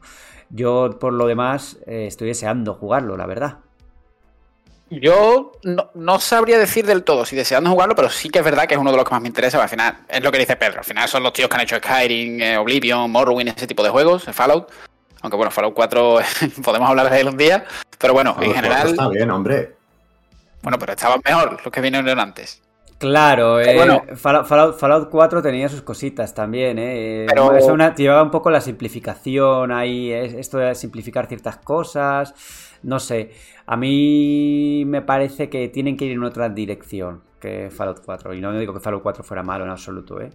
yo, 0.49 0.97
por 0.99 1.13
lo 1.13 1.27
demás, 1.27 1.79
eh, 1.85 2.07
estoy 2.07 2.27
deseando 2.27 2.73
jugarlo, 2.73 3.15
la 3.15 3.25
verdad. 3.25 3.59
Yo 4.89 5.51
no, 5.93 6.19
sabría 6.19 6.57
decir 6.57 6.85
del 6.85 7.03
todo 7.03 7.25
si 7.25 7.35
deseando 7.35 7.69
jugarlo, 7.69 7.95
pero 7.95 8.09
sí 8.09 8.29
que 8.29 8.39
es 8.39 8.45
verdad 8.45 8.67
que 8.67 8.73
es 8.73 8.79
uno 8.79 8.91
de 8.91 8.97
los 8.97 9.05
que 9.05 9.11
más 9.11 9.21
me 9.21 9.27
interesa. 9.27 9.61
Al 9.61 9.69
final, 9.69 9.99
es 10.07 10.23
lo 10.23 10.31
que 10.31 10.39
dice 10.39 10.55
Pedro. 10.55 10.79
Al 10.79 10.85
final 10.85 11.07
son 11.07 11.23
los 11.23 11.33
tíos 11.33 11.47
que 11.47 11.55
han 11.55 11.61
hecho 11.61 11.77
Skyrim, 11.77 12.57
Oblivion, 12.57 13.11
Morrowind, 13.11 13.49
ese 13.49 13.67
tipo 13.67 13.83
de 13.83 13.89
juegos, 13.89 14.25
Fallout. 14.31 14.69
Aunque 15.21 15.37
bueno, 15.37 15.51
Fallout 15.51 15.73
4 15.73 16.19
podemos 16.63 16.89
hablar 16.89 17.09
de 17.09 17.19
él 17.19 17.27
un 17.27 17.37
día. 17.37 17.65
Pero 17.97 18.13
bueno, 18.13 18.35
en 18.41 18.53
general. 18.53 18.87
Está 18.87 19.09
bien, 19.09 19.29
hombre. 19.29 19.75
Bueno, 20.61 20.79
pero 20.79 20.93
estaban 20.93 21.21
mejor 21.23 21.59
los 21.63 21.71
que 21.71 21.81
vinieron 21.81 22.19
antes. 22.19 22.61
Claro, 22.99 23.61
eh, 23.61 23.75
bueno, 23.75 24.03
Fallout, 24.17 25.09
4 25.09 25.41
tenía 25.41 25.69
sus 25.69 25.81
cositas 25.83 26.33
también, 26.33 26.77
¿eh? 26.77 27.27
Pero... 27.29 27.55
Eso 27.55 27.77
llevaba 27.95 28.21
un 28.21 28.29
poco 28.29 28.51
la 28.51 28.59
simplificación 28.59 29.71
ahí, 29.71 30.11
esto 30.11 30.57
de 30.57 30.75
simplificar 30.75 31.27
ciertas 31.27 31.55
cosas, 31.57 32.33
no 32.83 32.99
sé. 32.99 33.31
A 33.71 33.77
mí 33.77 34.83
me 34.87 35.03
parece 35.03 35.47
que 35.47 35.67
tienen 35.67 35.95
que 35.95 36.05
ir 36.05 36.13
en 36.13 36.23
otra 36.23 36.49
dirección 36.49 37.21
que 37.39 37.69
Fallout 37.69 38.01
4. 38.03 38.33
Y 38.33 38.41
no 38.41 38.51
digo 38.57 38.73
que 38.73 38.79
Fallout 38.79 39.03
4 39.03 39.23
fuera 39.23 39.43
malo 39.43 39.63
en 39.63 39.69
absoluto, 39.69 40.19
¿eh? 40.19 40.31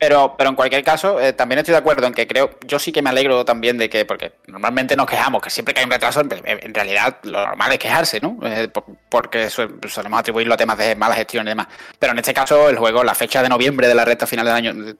Pero, 0.00 0.34
pero 0.36 0.50
en 0.50 0.56
cualquier 0.56 0.82
caso, 0.82 1.20
eh, 1.20 1.32
también 1.32 1.60
estoy 1.60 1.70
de 1.74 1.78
acuerdo 1.78 2.08
en 2.08 2.12
que 2.12 2.26
creo, 2.26 2.50
yo 2.66 2.80
sí 2.80 2.90
que 2.90 3.02
me 3.02 3.10
alegro 3.10 3.44
también 3.44 3.78
de 3.78 3.88
que, 3.88 4.04
porque 4.04 4.32
normalmente 4.48 4.96
nos 4.96 5.06
quejamos, 5.06 5.40
que 5.40 5.48
siempre 5.48 5.74
que 5.74 5.80
hay 5.80 5.84
un 5.84 5.92
retraso, 5.92 6.22
en 6.22 6.74
realidad 6.74 7.18
lo 7.22 7.46
normal 7.46 7.70
es 7.70 7.78
quejarse, 7.78 8.20
¿no? 8.20 8.36
Eh, 8.42 8.68
porque 9.08 9.48
solemos 9.48 10.18
atribuirlo 10.18 10.54
a 10.54 10.56
temas 10.56 10.76
de 10.76 10.96
mala 10.96 11.14
gestión 11.14 11.46
y 11.46 11.50
demás. 11.50 11.68
Pero 12.00 12.14
en 12.14 12.18
este 12.18 12.34
caso, 12.34 12.68
el 12.68 12.76
juego, 12.76 13.04
la 13.04 13.14
fecha 13.14 13.44
de 13.44 13.48
noviembre 13.48 13.86
de 13.86 13.94
la 13.94 14.04
recta 14.04 14.26
final 14.26 14.44
del 14.44 14.54
año 14.56 14.96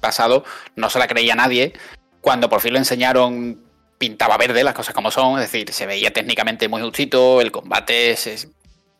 pasado, 0.00 0.44
no 0.76 0.88
se 0.88 0.98
la 0.98 1.06
creía 1.06 1.34
nadie. 1.34 1.74
Cuando 2.22 2.48
por 2.48 2.62
fin 2.62 2.72
lo 2.72 2.78
enseñaron, 2.78 3.69
pintaba 4.00 4.38
verde, 4.38 4.64
las 4.64 4.72
cosas 4.72 4.94
como 4.94 5.10
son, 5.10 5.38
es 5.38 5.52
decir, 5.52 5.70
se 5.74 5.84
veía 5.84 6.10
técnicamente 6.10 6.68
muy 6.70 6.80
justito, 6.80 7.42
el 7.42 7.52
combate 7.52 8.12
es, 8.12 8.48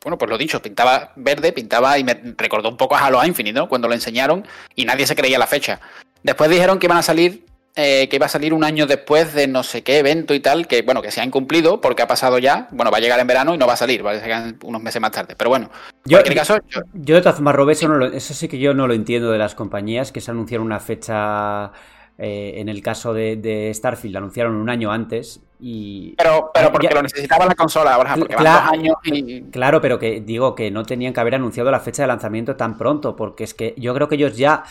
bueno, 0.03 0.19
pues 0.19 0.31
lo 0.31 0.37
dicho, 0.37 0.61
pintaba 0.61 1.13
verde, 1.17 1.53
pintaba 1.53 1.99
y 1.99 2.05
me 2.05 2.21
recordó 2.37 2.69
un 2.69 2.77
poco 2.77 2.97
a 2.97 3.07
Halo 3.07 3.25
Infinite, 3.25 3.59
¿no? 3.59 3.67
Cuando 3.67 3.89
lo 3.89 3.95
enseñaron 3.95 4.47
y 4.77 4.85
nadie 4.85 5.07
se 5.07 5.17
creía 5.17 5.39
la 5.39 5.47
fecha. 5.47 5.81
Después 6.23 6.51
dijeron 6.51 6.79
que 6.79 6.87
iban 6.87 6.99
a 6.99 7.03
salir, 7.03 7.47
eh, 7.77 8.09
que 8.11 8.17
iba 8.17 8.27
a 8.27 8.29
salir 8.29 8.53
un 8.53 8.63
año 8.63 8.87
después 8.87 9.33
de 9.33 9.47
no 9.47 9.63
sé 9.63 9.83
qué 9.83 10.01
evento 10.01 10.35
y 10.35 10.41
tal, 10.41 10.67
que 10.67 10.83
bueno, 10.83 11.01
que 11.01 11.11
se 11.11 11.23
ha 11.23 11.25
incumplido 11.25 11.81
porque 11.81 12.03
ha 12.03 12.07
pasado 12.07 12.39
ya, 12.39 12.69
bueno, 12.71 12.91
va 12.91 12.99
a 12.99 13.01
llegar 13.01 13.21
en 13.21 13.27
verano 13.27 13.55
y 13.55 13.59
no 13.59 13.67
va 13.67 13.73
a 13.73 13.79
salir, 13.79 14.05
va 14.05 14.11
a 14.11 14.17
llegar 14.17 14.53
unos 14.65 14.83
meses 14.83 15.01
más 15.01 15.13
tarde. 15.13 15.35
Pero 15.35 15.49
bueno, 15.49 15.71
yo, 16.05 16.19
en 16.19 16.35
caso... 16.35 16.59
Yo, 16.93 17.15
de 17.15 17.23
todas 17.23 17.37
formas, 17.37 17.57
eso, 17.71 18.05
eso 18.05 18.35
sí 18.35 18.49
que 18.49 18.59
yo 18.59 18.75
no 18.75 18.87
lo 18.87 18.93
entiendo 18.93 19.31
de 19.31 19.39
las 19.39 19.55
compañías 19.55 20.13
que 20.13 20.21
se 20.21 20.31
anunciaron 20.31 20.67
una 20.67 20.79
fecha 20.79 21.73
eh, 22.23 22.61
en 22.61 22.69
el 22.69 22.83
caso 22.83 23.15
de, 23.15 23.73
Starfield 23.75 24.19
anunciaron 24.19 24.55
un 24.57 24.69
año 24.69 24.93
antes 24.93 25.41
y... 25.59 26.15
Pero, 26.19 26.51
pero 26.53 26.71
porque 26.71 26.91
lo 26.91 27.01
necesitaba 27.01 27.47
la 27.47 27.55
consola, 27.55 27.95
ahora, 27.95 28.15
porque 28.15 28.35
claro, 28.35 28.73
años 28.73 28.97
y... 29.05 29.41
Claro, 29.45 29.81
pero 29.81 29.99
que 29.99 30.21
digo 30.21 30.55
que 30.55 30.71
no 30.71 30.85
tenían 30.85 31.15
que 31.15 31.21
haber 31.21 31.37
anunciado 31.37 31.71
la 31.71 31.81
fecha 31.81 32.03
de 32.03 32.09
lanzamiento 32.09 32.57
tan 32.57 32.77
pronto, 32.77 33.17
porque 33.17 33.45
es 33.45 33.55
que 33.55 33.75
yo 33.79 33.95
creo 33.95 34.07
que 34.09 34.17
ellos 34.17 34.37
ya 34.37 34.65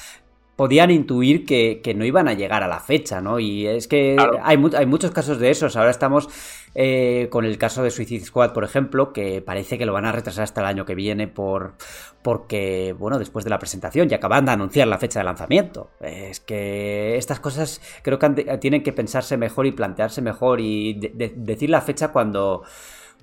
podían 0.60 0.92
intuir 0.92 1.46
que, 1.46 1.94
no 1.96 2.04
iban 2.04 2.28
a 2.28 2.34
llegar 2.34 2.64
a 2.64 2.68
la 2.68 2.82
fecha, 2.82 3.22
¿no? 3.22 3.40
Y 3.40 3.66
es 3.66 3.88
que 3.88 4.18
hay, 4.44 4.58
hay, 4.76 4.86
muchos 4.86 5.12
casos 5.12 5.40
de 5.40 5.52
esos. 5.52 5.78
Ahora 5.78 5.90
estamos 5.90 6.28
eh, 6.76 7.30
con 7.32 7.46
el 7.46 7.58
caso 7.58 7.82
de 7.82 7.92
Suicide 7.92 8.26
Squad, 8.26 8.52
por 8.52 8.66
ejemplo, 8.66 9.14
que 9.14 9.42
parece 9.42 9.78
que 9.78 9.86
lo 9.86 9.94
van 9.94 10.04
a 10.04 10.12
retrasar 10.12 10.44
hasta 10.44 10.60
el 10.60 10.68
año 10.68 10.86
que 10.86 10.96
viene 10.96 11.30
por 11.30 11.76
porque, 12.22 12.94
bueno, 13.00 13.20
después 13.20 13.46
de 13.46 13.52
la 13.52 13.58
presentación 13.58 14.10
ya 14.10 14.18
acaban 14.18 14.44
de 14.44 14.52
anunciar 14.52 14.90
la 14.90 14.98
fecha 14.98 15.20
de 15.20 15.24
lanzamiento. 15.24 15.92
Es 16.02 16.42
que 16.42 17.16
estas 17.16 17.40
cosas 17.40 17.80
creo 18.04 18.20
que 18.20 18.58
tienen 18.60 18.84
que 18.84 18.92
pensarse 18.92 19.38
mejor 19.38 19.66
y 19.66 19.72
plantearse 19.72 20.22
mejor 20.22 20.60
y 20.60 20.96
decir 21.38 21.70
la 21.70 21.80
fecha 21.80 22.10
cuando 22.10 22.64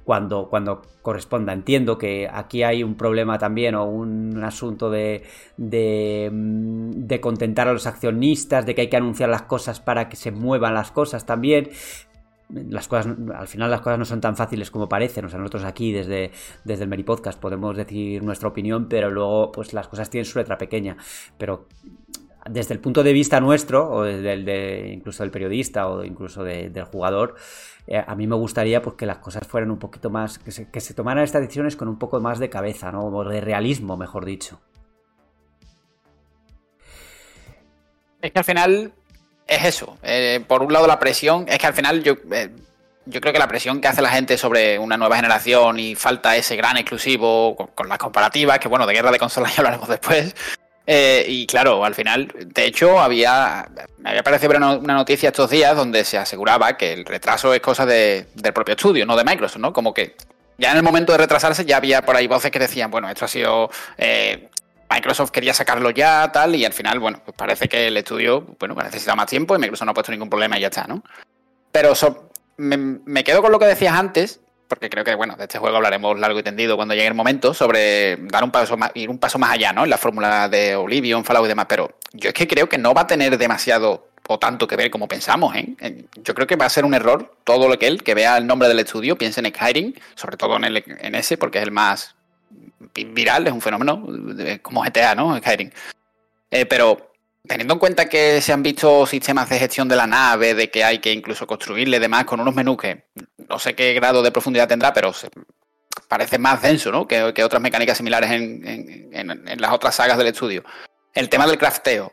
cuando, 0.07 0.49
cuando 0.49 0.83
corresponda. 1.03 1.53
Entiendo 1.53 1.99
que 1.99 2.31
aquí 2.33 2.63
hay 2.63 2.85
un 2.85 2.95
problema 2.95 3.39
también 3.39 3.75
o 3.75 3.85
un 3.87 4.41
asunto 4.45 4.89
de, 4.89 5.25
de, 5.57 6.31
mm, 6.33 6.91
de, 7.09 7.21
contentar 7.21 7.67
a 7.67 7.73
los 7.73 7.89
accionistas, 7.89 8.65
de 8.65 8.77
que 8.77 8.83
hay 8.83 8.89
que 8.89 8.97
anunciar 8.97 9.29
las 9.29 9.43
cosas 9.43 9.81
para 9.81 10.09
que 10.09 10.15
se 10.15 10.31
muevan 10.31 10.75
las 10.75 10.93
cosas 10.93 11.27
también. 11.27 11.71
Las 12.49 12.87
cosas, 12.87 13.17
al 13.35 13.49
final 13.49 13.69
las 13.69 13.81
cosas 13.81 13.99
no 13.99 14.05
son 14.05 14.21
tan 14.21 14.37
fáciles 14.37 14.71
como 14.71 14.89
parecen. 14.89 15.25
O 15.25 15.29
sea, 15.29 15.41
nosotros 15.41 15.65
aquí 15.65 15.91
desde, 15.91 16.31
desde 16.63 16.85
el 16.85 16.89
Meri 16.89 17.03
Podcast 17.03 17.41
podemos 17.41 17.77
decir 17.77 18.23
nuestra 18.23 18.49
opinión, 18.49 18.89
pero 18.89 19.11
luego 19.11 19.51
pues 19.51 19.73
las 19.73 19.89
cosas 19.89 20.09
tienen 20.09 20.25
su 20.25 20.39
letra 20.39 20.57
pequeña. 20.57 20.97
Pero 21.37 21.67
desde 22.49 22.75
el 22.75 22.81
punto 22.81 23.03
de 23.03 23.13
vista 23.13 23.41
nuestro, 23.41 23.91
o 23.91 24.05
desde 24.05 24.33
el 24.33 24.45
de 24.45 24.93
incluso 24.93 25.25
del 25.25 25.33
periodista 25.33 25.89
o 25.89 26.05
incluso 26.05 26.45
del 26.45 26.85
jugador, 26.85 27.35
eh, 27.87 28.03
a 28.05 28.15
mí 28.15 28.27
me 28.27 28.37
gustaría 28.37 28.83
pues, 28.83 28.97
que 28.97 29.07
las 29.07 29.19
cosas 29.19 29.47
fueran 29.47 29.71
un 29.71 29.79
poquito 29.79 30.11
más, 30.11 30.39
que 30.39 30.51
se, 30.51 30.69
que 30.71 30.81
se 30.81 30.95
tomaran 30.95 31.25
estas 31.25 31.43
decisiones 31.43 31.77
con 31.77 31.89
un 31.89 31.99
poco 31.99 32.21
más 32.21 32.39
de 32.39 32.51
cabeza, 32.51 32.91
¿no? 32.91 33.05
O 33.07 33.25
de 33.25 33.41
realismo, 33.41 33.97
mejor 33.97 34.25
dicho. 34.25 34.61
Es 38.21 38.33
que 38.33 38.39
al 38.39 38.45
final 38.45 38.93
es 39.47 39.65
eso. 39.65 39.99
Eh, 40.03 40.45
por 40.47 40.63
un 40.63 40.73
lado 40.73 40.87
la 40.87 40.99
presión, 40.99 41.47
es 41.49 41.59
que 41.59 41.67
al 41.67 41.75
final 41.75 42.03
yo... 42.03 42.15
Eh, 42.33 42.51
yo 43.09 43.21
creo 43.21 43.33
que 43.33 43.39
la 43.39 43.47
presión 43.47 43.81
que 43.81 43.87
hace 43.87 44.03
la 44.03 44.09
gente 44.09 44.37
sobre 44.37 44.81
una 44.81 44.97
nueva 44.97 45.15
generación 45.15 45.79
y 45.79 45.95
falta 45.95 46.35
ese 46.35 46.57
gran 46.57 46.77
exclusivo 46.77 47.55
con, 47.55 47.89
las 47.89 47.99
comparativas, 47.99 48.59
que 48.59 48.67
bueno, 48.67 48.85
de 48.85 48.95
guerra 48.95 49.13
de 49.13 49.21
consolas 49.21 49.55
ya 49.55 49.61
hablaremos 49.61 49.89
después. 49.89 50.35
Eh, 50.87 51.25
y 51.29 51.47
claro, 51.47 51.85
al 51.85 51.95
final, 51.95 52.33
de 52.35 52.65
hecho, 52.65 53.01
había, 53.01 53.69
me 53.99 54.11
había 54.11 54.23
parecido 54.23 54.57
una, 54.57 54.77
noticia 54.77 55.31
estos 55.31 55.51
días 55.51 55.77
donde 55.77 56.05
se 56.05 56.17
aseguraba 56.17 56.77
que 56.77 56.93
el 56.93 57.05
retraso 57.05 57.53
es 57.53 57.61
cosa 57.61 57.85
del 57.85 58.27
propio 58.55 58.75
estudio, 58.75 59.05
no 59.05 59.17
de 59.17 59.25
Microsoft, 59.25 59.61
¿no? 59.61 59.73
Como 59.73 59.93
que 59.93 60.17
ya 60.59 60.71
en 60.71 60.77
el 60.79 60.83
momento 60.83 61.13
de 61.13 61.19
retrasarse 61.19 61.65
ya 61.65 61.79
había 61.79 62.03
por 62.03 62.17
ahí 62.17 62.27
voces 62.29 62.51
que 62.51 62.59
decían, 62.59 62.91
bueno, 62.91 63.09
esto 63.09 63.25
ha 63.25 63.29
sido... 63.29 63.71
Eh, 63.99 64.49
Microsoft 64.89 65.33
quería 65.33 65.53
sacarlo 65.53 65.91
ya, 65.91 66.31
tal, 66.31 66.55
y 66.55 66.65
al 66.65 66.73
final, 66.73 67.01
bueno, 67.01 67.21
pues 67.25 67.37
parece 67.37 67.69
que 67.69 67.89
el 67.89 67.97
estudio, 67.97 68.47
bueno, 68.59 68.77
necesita 68.77 69.17
más 69.17 69.27
tiempo 69.27 69.57
y 69.57 69.59
Microsoft 69.59 69.87
no 69.87 69.91
ha 69.91 69.95
puesto 69.95 70.13
ningún 70.13 70.31
problema 70.31 70.57
y 70.57 70.61
ya 70.61 70.69
está, 70.69 70.87
¿no? 70.87 71.03
Pero 71.73 71.93
me, 72.57 73.25
quedo 73.25 73.43
con 73.43 73.53
lo 73.53 73.59
que 73.59 73.67
decías 73.67 73.95
antes, 73.95 74.41
porque 74.69 74.91
creo 74.91 75.05
que, 75.05 75.15
bueno, 75.15 75.37
de 75.37 75.45
este 75.45 75.59
juego 75.59 75.77
hablaremos 75.77 76.19
largo 76.19 76.39
y 76.39 76.43
tendido 76.43 76.77
cuando 76.77 76.95
llegue 76.95 77.07
el 77.07 77.15
momento, 77.15 77.55
sobre 77.55 78.17
dar 78.17 78.45
un 78.45 78.51
paso 78.51 78.77
más, 78.77 78.91
ir 78.95 79.09
un 79.11 79.19
paso 79.19 79.39
más 79.39 79.53
allá, 79.53 79.73
¿no? 79.73 79.85
En 79.85 79.91
la 79.91 79.99
fórmula 79.99 80.49
de 80.49 80.75
Oblivion, 80.77 81.25
Fallout 81.25 81.47
y 81.47 81.49
demás, 81.49 81.67
pero 81.69 81.99
yo 82.13 82.29
es 82.29 82.35
que 82.35 82.47
creo 82.47 82.69
que 82.69 82.79
no 82.79 82.95
va 82.95 83.03
a 83.03 83.07
tener 83.07 83.37
demasiado 83.39 84.09
o 84.29 84.39
tanto 84.39 84.67
que 84.67 84.77
ver 84.77 84.91
como 84.91 85.07
pensamos, 85.07 85.55
¿eh? 85.55 85.77
Yo 86.17 86.35
creo 86.35 86.47
que 86.47 86.57
va 86.57 86.67
a 86.67 86.71
ser 86.71 86.85
un 86.85 86.95
error 86.95 87.37
todo 87.45 87.69
lo 87.69 87.79
que 87.79 87.87
él, 87.87 88.03
que 88.03 88.15
vea 88.15 88.37
el 88.37 88.47
nombre 88.47 88.69
del 88.69 88.81
estudio, 88.81 89.17
piense 89.17 89.41
en 89.41 89.55
Skyrim, 89.55 89.95
sobre 90.15 90.37
todo 90.37 90.57
en, 90.57 91.15
ese, 91.15 91.39
porque 91.39 91.59
es 91.59 91.65
el 91.65 91.71
más 91.71 92.17
viral, 92.95 93.47
es 93.47 93.53
un 93.53 93.61
fenómeno 93.61 94.05
como 94.63 94.83
GTA, 94.83 95.15
¿no? 95.15 95.37
Skyrim. 95.39 95.71
Eh, 96.51 96.67
pero 96.67 97.13
teniendo 97.47 97.75
en 97.75 97.81
cuenta 97.81 98.09
que 98.09 98.41
se 98.41 98.53
han 98.53 98.63
visto 98.63 99.07
sistemas 99.07 99.49
de 99.49 99.59
gestión 99.59 99.89
de 99.89 99.97
la 99.97 100.07
nave, 100.07 100.55
de 100.55 100.71
que 100.71 100.85
hay 100.85 100.99
que 100.99 101.13
incluso 101.13 101.47
construirle 101.47 102.01
demás 102.01 102.25
con 102.25 102.41
unos 102.41 102.55
menús 102.55 102.77
que 102.77 103.05
no 103.49 103.59
sé 103.59 103.75
qué 103.75 103.93
grado 103.95 104.23
de 104.23 104.33
profundidad 104.33 104.69
tendrá, 104.69 104.93
pero 104.93 105.13
parece 106.09 106.39
más 106.39 106.63
denso 106.63 106.91
¿no? 106.91 107.07
que, 107.07 107.23
otras 107.23 107.63
mecánicas 107.63 107.97
similares 107.97 108.31
en, 108.31 109.61
las 109.61 109.73
otras 109.73 109.95
sagas 109.95 110.19
del 110.19 110.29
estudio. 110.29 110.65
El 111.15 111.29
tema 111.29 111.47
del 111.47 111.59
crafteo, 111.59 112.13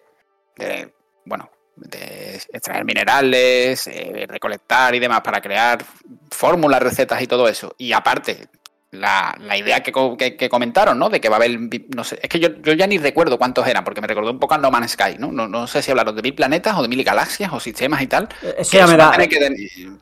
bueno, 1.26 1.50
de 1.76 2.36
extraer 2.54 2.86
minerales, 2.86 3.88
eh, 3.88 4.26
recolectar 4.28 4.94
y 4.96 5.00
demás 5.00 5.22
para 5.22 5.42
crear 5.42 5.84
fórmulas, 6.30 6.82
recetas 6.82 7.22
y 7.22 7.28
todo 7.28 7.48
eso. 7.48 7.76
Y 7.78 7.94
aparte, 7.94 8.48
la, 8.94 9.58
idea 9.58 9.82
que, 9.82 9.92
comentaron, 10.50 10.98
¿no? 11.00 11.10
De 11.10 11.20
que 11.20 11.30
va 11.30 11.36
a 11.36 11.40
haber, 11.40 11.60
no 11.96 12.04
sé, 12.04 12.20
es 12.22 12.30
que 12.30 12.40
yo, 12.40 12.50
ya 12.50 12.88
ni 12.88 12.98
recuerdo 12.98 13.38
cuántos 13.38 13.68
eran, 13.68 13.84
porque 13.84 14.02
me 14.02 14.08
recordó 14.08 14.32
un 14.32 14.40
poco 14.40 14.54
a 14.54 14.58
No 14.58 14.72
Man's 14.72 14.92
Sky, 14.92 15.16
¿no? 15.18 15.32
No, 15.32 15.68
sé 15.68 15.82
si 15.82 15.92
hablaron 15.92 16.16
de 16.16 16.22
mil 16.22 16.36
planetas 16.36 16.78
o 16.78 16.82
de 16.82 16.88
mil 16.88 17.04
galaxias 17.04 17.52
o 17.52 17.60
sistemas 17.60 18.02
y 18.02 18.08
tal. 18.08 18.30
Eh, 18.42 18.56
eso 18.60 18.78
ya 18.78 18.88
me 18.88 18.96
da... 18.96 19.12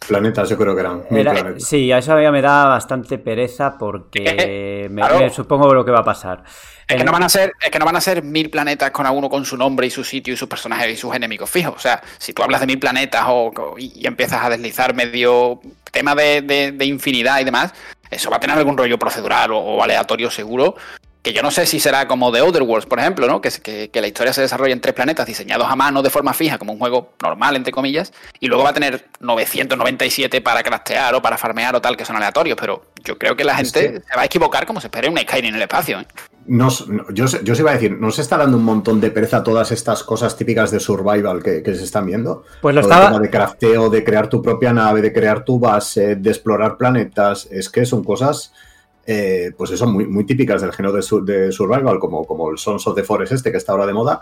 Planetas, 0.08 0.50
yo 0.50 0.58
creo 0.58 0.76
que 0.76 0.82
eran. 0.82 1.60
sí, 1.60 1.92
a 1.92 2.00
eso 2.00 2.20
ya 2.22 2.32
me 2.32 2.42
da 2.42 2.66
bastante 2.66 3.18
pereza 3.18 3.78
porque 3.78 4.88
me, 4.90 5.30
supongo 5.30 5.74
lo 5.74 5.86
que 5.86 5.92
va 5.92 6.00
a 6.00 6.06
pasar. 6.06 6.44
Es 6.88 6.98
que, 6.98 7.04
no 7.06 7.14
van 7.14 7.24
a 7.24 7.30
ser, 7.30 7.54
es 7.62 7.72
que 7.72 7.80
no 7.80 7.86
van 7.86 7.96
a 7.96 8.02
ser 8.02 8.22
mil 8.22 8.50
planetas 8.50 8.92
con 8.92 9.06
alguno 9.06 9.30
con 9.30 9.46
su 9.46 9.56
nombre 9.56 9.88
y 9.88 9.90
su 9.90 10.04
sitio 10.04 10.34
y 10.34 10.38
sus 10.38 10.50
personajes 10.50 10.92
y 10.92 10.98
sus 10.98 11.16
enemigos 11.16 11.50
fijos. 11.50 11.74
O 11.76 11.80
sea, 11.80 12.02
si 12.18 12.34
tú 12.34 12.44
hablas 12.44 12.60
de 12.60 12.68
mil 12.68 12.80
planetas 12.80 13.24
o, 13.28 13.76
y, 13.78 14.06
empiezas 14.06 14.44
a 14.44 14.50
deslizar 14.50 14.94
medio 14.94 15.62
tema 15.90 16.16
de 16.16 16.86
infinidad 16.86 17.40
y 17.40 17.46
demás, 17.46 17.74
eso 18.12 18.30
va 18.30 18.38
a 18.38 18.39
tener 18.39 18.58
algún 18.58 18.78
rollo 18.78 19.00
procedural 19.00 19.52
o, 19.54 19.82
aleatorio 19.82 20.30
seguro. 20.30 20.76
Que 21.24 21.34
yo 21.34 21.43
no 21.43 21.52
sé 21.52 21.67
si 21.67 21.80
será 21.80 22.08
como 22.08 22.32
The 22.32 22.41
Other 22.41 22.63
Worlds, 22.63 22.88
por 22.88 23.00
ejemplo, 23.00 23.28
¿no? 23.28 23.41
Que, 23.41 23.52
que, 23.91 24.02
la 24.02 24.08
historia 24.08 24.34
se 24.34 24.41
desarrolla 24.41 24.74
en 24.74 24.82
tres 24.82 24.95
planetas 24.95 25.28
diseñados 25.28 25.67
a 25.69 25.76
mano 25.76 26.02
de 26.02 26.10
forma 26.10 26.34
fija, 26.34 26.58
como 26.58 26.74
un 26.74 26.80
juego 26.80 27.13
normal, 27.21 27.56
entre 27.56 27.71
comillas, 27.71 28.12
y 28.39 28.47
luego 28.47 28.63
va 28.63 28.71
a 28.71 28.74
tener 28.74 29.06
997 29.19 30.41
para 30.41 30.63
craftear 30.63 31.13
o 31.13 31.21
para 31.21 31.38
farmear 31.38 31.76
o 31.76 31.82
tal, 31.82 31.95
que 31.95 32.06
son 32.06 32.15
aleatorios, 32.15 32.58
pero 32.60 32.88
yo 33.04 33.19
creo 33.19 33.36
que 33.36 33.43
la 33.43 33.56
gente 33.56 34.02
se 34.02 34.15
va 34.15 34.24
a 34.24 34.26
equivocar 34.26 34.65
como 34.65 34.82
se 34.82 34.88
espera 34.88 35.12
un 35.12 35.17
Skyrim 35.17 35.50
en 35.50 35.56
el 35.56 35.62
espacio. 35.62 36.00
¿eh? 36.00 36.08
No, 36.48 36.70
yo, 37.14 37.26
yo 37.44 37.56
se 37.56 37.62
iba 37.62 37.72
a 37.72 37.76
decir, 37.76 37.98
¿no 38.00 38.12
se 38.12 38.22
está 38.22 38.38
dando 38.38 38.58
un 38.58 38.64
montón 38.64 39.00
de 39.00 39.12
pereza 39.12 39.44
todas 39.44 39.72
estas 39.72 40.04
cosas 40.04 40.36
típicas 40.36 40.72
de 40.72 40.80
survival 40.80 41.42
que, 41.44 41.64
se 41.64 41.84
están 41.84 42.06
viendo? 42.06 42.44
Pues 42.62 42.74
lo 42.74 42.82
estaba... 42.82 43.20
de 43.20 43.30
crafteo, 43.30 43.90
de 43.90 44.04
crear 44.04 44.28
tu 44.28 44.42
propia 44.42 44.74
nave, 44.74 45.02
de 45.02 45.14
crear 45.14 45.46
tu 45.46 45.60
base, 45.60 46.16
de 46.16 46.30
explorar 46.30 46.78
planetas, 46.78 47.48
es 47.52 47.70
que 47.70 47.86
son 47.86 48.04
cosas... 48.04 48.54
Eh, 49.08 49.52
pues 49.58 49.72
eso, 49.72 49.88
muy, 49.88 50.06
muy 50.06 50.26
típicas 50.26 50.62
del 50.62 50.72
género 50.72 50.94
de, 50.94 51.02
de, 51.24 51.52
survival, 51.52 52.00
como, 52.00 52.24
como 52.26 52.52
el 52.52 52.60
Sons 52.60 52.86
of 52.86 52.96
the 52.96 53.04
Forest 53.04 53.34
este 53.34 53.52
que 53.52 53.58
está 53.58 53.72
ahora 53.72 53.88
de 53.88 53.94
moda, 53.94 54.22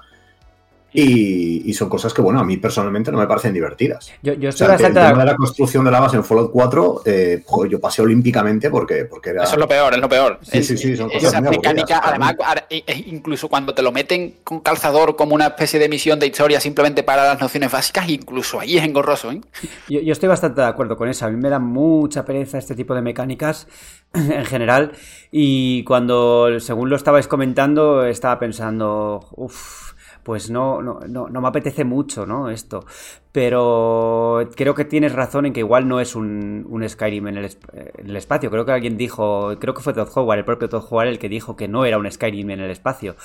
y, 0.91 1.73
son 1.73 1.87
cosas 1.87 2.13
que, 2.13 2.21
bueno, 2.21 2.39
a 2.39 2.43
mí 2.43 2.57
personalmente 2.57 3.11
no 3.11 3.17
me 3.17 3.27
parecen 3.27 3.53
divertidas. 3.53 4.11
Yo, 4.21 4.33
yo 4.33 4.49
estoy 4.49 4.67
el, 4.71 4.77
tema 4.77 5.13
de 5.13 5.25
la 5.25 5.35
construcción 5.35 5.85
de 5.85 5.91
la 5.91 5.99
base 5.99 6.17
en 6.17 6.23
Fallout 6.23 6.51
4, 6.51 7.01
eh, 7.05 7.43
yo 7.69 7.79
pasé 7.79 8.01
olímpicamente 8.01 8.69
porque, 8.69 9.05
porque 9.05 9.29
era... 9.29 9.43
Eso 9.43 9.53
es 9.53 9.59
lo 9.59 9.67
peor, 9.67 9.93
es 9.93 9.99
lo 9.99 10.09
peor. 10.09 10.39
Sí, 10.41 10.63
sí, 10.63 10.77
sí, 10.77 10.97
son 10.97 11.09
cosas 11.09 11.23
Esa 11.23 11.41
mecánica, 11.41 12.01
además, 12.03 12.35
e, 12.69 12.83
e 12.85 13.03
incluso 13.07 13.47
cuando 13.47 13.73
te 13.73 13.81
lo 13.81 13.91
meten 13.91 14.35
con 14.43 14.59
calzador 14.61 15.15
como 15.15 15.35
una 15.35 15.47
especie 15.47 15.79
de 15.79 15.87
misión 15.89 16.19
de 16.19 16.27
historia 16.27 16.59
simplemente 16.59 17.03
para 17.03 17.23
las 17.23 17.39
nociones 17.39 17.71
básicas, 17.71 18.09
incluso 18.09 18.59
ahí 18.59 18.77
es 18.77 18.83
engorroso. 18.83 19.31
¿eh? 19.31 19.41
Yo, 19.87 20.01
yo 20.01 20.11
estoy 20.11 20.27
bastante 20.29 20.61
de 20.61 20.67
acuerdo 20.67 20.97
con 20.97 21.07
eso. 21.07 21.25
A 21.25 21.29
mí 21.29 21.37
me 21.37 21.49
da 21.49 21.59
mucha 21.59 22.25
pereza 22.25 22.57
este 22.57 22.75
tipo 22.75 22.95
de 22.95 23.01
mecánicas 23.01 23.67
en 24.13 24.45
general. 24.45 24.93
Y 25.31 25.83
cuando, 25.83 26.59
según 26.59 26.89
lo 26.89 26.95
estabais 26.95 27.27
comentando, 27.27 28.05
estaba 28.05 28.39
pensando, 28.39 29.27
uff 29.35 29.88
pues 30.29 30.51
no, 30.51 30.83
no, 30.83 30.99
no, 31.07 31.41
me 31.41 31.47
apetece 31.47 31.83
mucho, 31.83 32.27
¿no? 32.27 32.51
Esto. 32.51 32.85
Pero 33.31 34.47
creo 34.55 34.75
que 34.75 34.85
tienes 34.85 35.13
razón 35.13 35.47
en 35.47 35.53
que 35.53 35.61
igual 35.61 35.87
no 35.87 35.99
es 35.99 36.15
un, 36.15 36.67
un 36.69 36.87
Skyrim 36.87 37.29
en 37.29 37.37
el, 37.39 38.15
espacio. 38.15 38.51
Creo 38.51 38.63
que 38.63 38.71
alguien 38.71 38.95
dijo, 38.95 39.57
creo 39.57 39.73
que 39.73 39.81
fue 39.81 39.91
Todd 39.95 40.09
Howard, 40.13 40.37
el 40.37 40.45
propio 40.45 40.69
Todd 40.69 40.83
Howard, 40.87 41.07
el 41.07 41.17
que 41.17 41.29
dijo 41.29 41.55
que 41.55 41.67
no 41.67 41.83
era 41.83 41.97
un 41.97 42.11
Skyrim 42.11 42.51
en 42.51 42.59
el 42.59 42.69
espacio. 42.69 43.15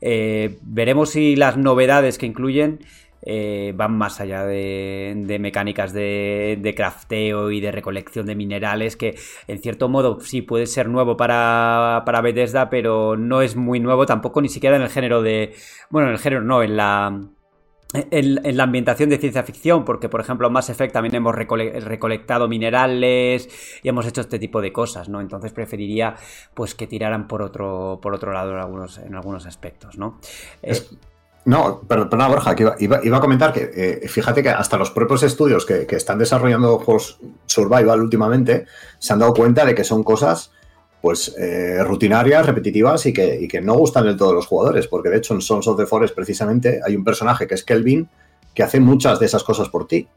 Eh, 0.00 0.58
veremos 0.62 1.10
si 1.10 1.36
las 1.36 1.56
novedades 1.56 2.18
que 2.18 2.26
incluyen 2.26 2.80
eh, 3.22 3.72
van 3.76 3.96
más 3.96 4.20
allá 4.20 4.46
de, 4.46 5.36
mecánicas 5.40 5.92
de, 5.92 6.74
crafteo 6.76 7.50
y 7.50 7.60
de 7.60 7.70
recolección 7.70 8.26
de 8.26 8.34
minerales, 8.34 8.96
que 8.96 9.18
en 9.46 9.60
cierto 9.60 9.88
modo 9.88 10.20
sí 10.20 10.42
puede 10.42 10.66
ser 10.66 10.88
nuevo 10.88 11.16
para, 11.16 12.02
para 12.06 12.22
Bethesda, 12.22 12.70
pero 12.70 13.16
no 13.16 13.42
es 13.42 13.56
muy 13.56 13.80
nuevo 13.80 14.06
tampoco, 14.06 14.40
ni 14.40 14.48
siquiera 14.48 14.76
en 14.76 14.82
el 14.82 14.88
género 14.88 15.22
de... 15.22 15.54
Bueno, 15.90 16.08
en 16.08 16.14
el 16.14 16.20
género 16.20 16.42
no, 16.42 16.62
en 16.62 16.76
la... 16.76 17.20
En, 17.92 18.56
la 18.56 18.62
ambientación 18.62 19.10
de 19.10 19.18
ciencia 19.18 19.42
ficción, 19.42 19.84
porque 19.84 20.08
por 20.08 20.20
ejemplo 20.20 20.46
en 20.46 20.52
Mass 20.52 20.70
Effect 20.70 20.92
también 20.92 21.16
hemos 21.16 21.34
recolectado 21.34 22.46
minerales 22.46 23.48
y 23.82 23.88
hemos 23.88 24.06
hecho 24.06 24.20
este 24.20 24.38
tipo 24.38 24.60
de 24.60 24.72
cosas, 24.72 25.08
¿no? 25.08 25.20
Entonces 25.20 25.52
preferiría 25.52 26.14
pues 26.54 26.76
que 26.76 26.86
tiraran 26.86 27.26
por 27.26 27.42
otro, 27.42 27.98
por 28.00 28.14
otro 28.14 28.32
lado 28.32 28.52
en 28.52 28.58
algunos, 28.58 28.98
en 28.98 29.16
algunos 29.16 29.44
aspectos, 29.44 29.98
¿no? 29.98 30.20
No, 31.44 31.80
perdona 31.80 32.28
Borja, 32.28 32.54
que 32.54 32.68
iba, 32.80 32.98
a 32.98 33.20
comentar 33.20 33.52
que 33.52 33.70
eh, 33.74 34.08
fíjate 34.08 34.42
que 34.42 34.50
hasta 34.50 34.76
los 34.76 34.90
propios 34.90 35.22
estudios 35.22 35.64
que, 35.64 35.86
están 35.90 36.18
desarrollando 36.18 36.78
juegos 36.78 37.18
survival 37.46 38.02
últimamente 38.02 38.66
se 38.98 39.12
han 39.12 39.20
dado 39.20 39.32
cuenta 39.32 39.64
de 39.64 39.74
que 39.74 39.82
son 39.82 40.04
cosas 40.04 40.52
pues 41.00 41.34
eh, 41.38 41.82
rutinarias, 41.82 42.44
repetitivas 42.44 43.06
y 43.06 43.14
que, 43.14 43.40
y 43.40 43.48
que, 43.48 43.62
no 43.62 43.72
gustan 43.74 44.04
del 44.04 44.18
todo 44.18 44.34
los 44.34 44.46
jugadores, 44.46 44.86
porque 44.86 45.08
de 45.08 45.16
hecho 45.16 45.32
en 45.32 45.40
Sons 45.40 45.66
of 45.66 45.78
the 45.78 45.86
Forest 45.86 46.14
precisamente 46.14 46.80
hay 46.84 46.94
un 46.94 47.04
personaje 47.04 47.46
que 47.46 47.54
es 47.54 47.64
Kelvin 47.64 48.06
que 48.54 48.62
hace 48.62 48.80
muchas 48.80 49.18
de 49.18 49.26
esas 49.26 49.42
cosas 49.42 49.70
por 49.70 49.86
ti. 49.86 50.08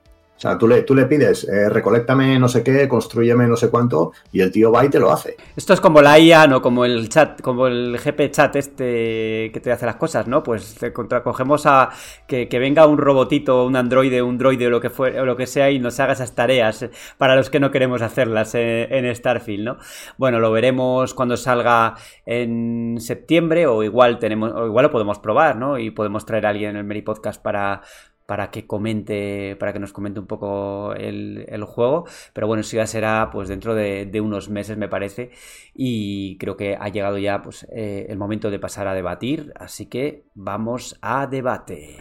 O 0.43 0.45
sea, 0.45 0.57
tú 0.57 0.67
le, 0.67 1.05
pides, 1.05 1.47
eh, 1.47 1.69
recolectame 1.69 2.37
no 2.37 2.49
sé 2.49 2.65
qué, 2.65 2.85
construyeme 2.89 3.47
no 3.47 3.55
sé 3.55 3.69
cuánto, 3.69 4.11
y 4.33 4.41
el 4.41 4.51
tío 4.51 4.73
va 4.73 4.83
y 4.83 4.89
te 4.89 4.99
lo 4.99 5.09
hace. 5.09 5.37
Esto 5.55 5.71
es 5.71 5.79
como 5.79 6.01
la 6.01 6.19
IA, 6.19 6.47
¿no? 6.47 6.61
Como 6.61 6.83
el 6.83 7.07
chat, 7.07 7.39
como 7.39 7.67
el 7.67 7.97
GP 7.97 8.29
chat 8.29 8.53
este 8.57 9.51
que 9.53 9.61
te 9.63 9.71
hace 9.71 9.85
las 9.85 9.95
cosas, 9.95 10.27
¿no? 10.27 10.43
Pues 10.43 10.77
contracogemos 10.91 11.65
a 11.65 11.91
que, 12.27 12.45
venga 12.59 12.85
un 12.87 12.97
robotito, 12.97 13.65
un 13.65 13.77
androide, 13.77 14.21
un 14.21 14.37
droide 14.37 14.67
o 14.67 14.69
lo 14.69 14.81
que 14.81 14.89
fuera, 14.89 15.21
o 15.21 15.25
lo 15.25 15.37
que 15.37 15.47
sea, 15.47 15.71
y 15.71 15.79
nos 15.79 15.97
haga 16.01 16.11
esas 16.11 16.35
tareas 16.35 16.89
para 17.17 17.37
los 17.37 17.49
que 17.49 17.61
no 17.61 17.71
queremos 17.71 18.01
hacerlas 18.01 18.53
en, 18.53 19.15
Starfield, 19.15 19.63
¿no? 19.63 19.77
Bueno, 20.17 20.41
lo 20.41 20.51
veremos 20.51 21.13
cuando 21.13 21.37
salga 21.37 21.95
en 22.25 22.97
septiembre, 22.99 23.65
o 23.65 23.81
igual 23.81 24.19
tenemos, 24.19 24.51
o 24.51 24.65
igual 24.65 24.83
lo 24.83 24.91
podemos 24.91 25.19
probar, 25.19 25.55
¿no? 25.55 25.79
Y 25.79 25.91
podemos 25.91 26.25
traer 26.25 26.47
a 26.47 26.49
alguien 26.49 26.71
en 26.71 26.75
el 26.75 26.83
Meri 26.83 27.01
Podcast 27.01 27.41
para 27.41 27.81
para 28.25 28.51
que 28.51 28.65
comente, 28.65 29.55
para 29.59 29.73
que 29.73 29.79
nos 29.79 29.93
comente 29.93 30.19
un 30.19 30.27
poco 30.27 30.93
el, 30.95 31.63
juego. 31.65 32.05
Pero 32.33 32.47
bueno, 32.47 32.61
eso 32.61 32.77
ya 32.77 32.87
será 32.87 33.29
pues 33.31 33.47
dentro 33.47 33.75
de, 33.75 34.21
unos 34.21 34.49
meses, 34.49 34.77
me 34.77 34.87
parece. 34.87 35.31
Y 35.73 36.37
creo 36.37 36.57
que 36.57 36.77
ha 36.79 36.89
llegado 36.89 37.17
ya 37.17 37.41
pues, 37.41 37.67
eh, 37.71 38.07
el 38.09 38.17
momento 38.17 38.51
de 38.51 38.59
pasar 38.59 38.87
a 38.87 38.93
debatir. 38.93 39.53
Así 39.55 39.87
que 39.87 40.25
vamos 40.35 40.97
a 41.01 41.27
debate. 41.27 41.97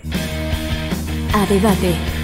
A 1.35 1.47
debate. 1.47 2.22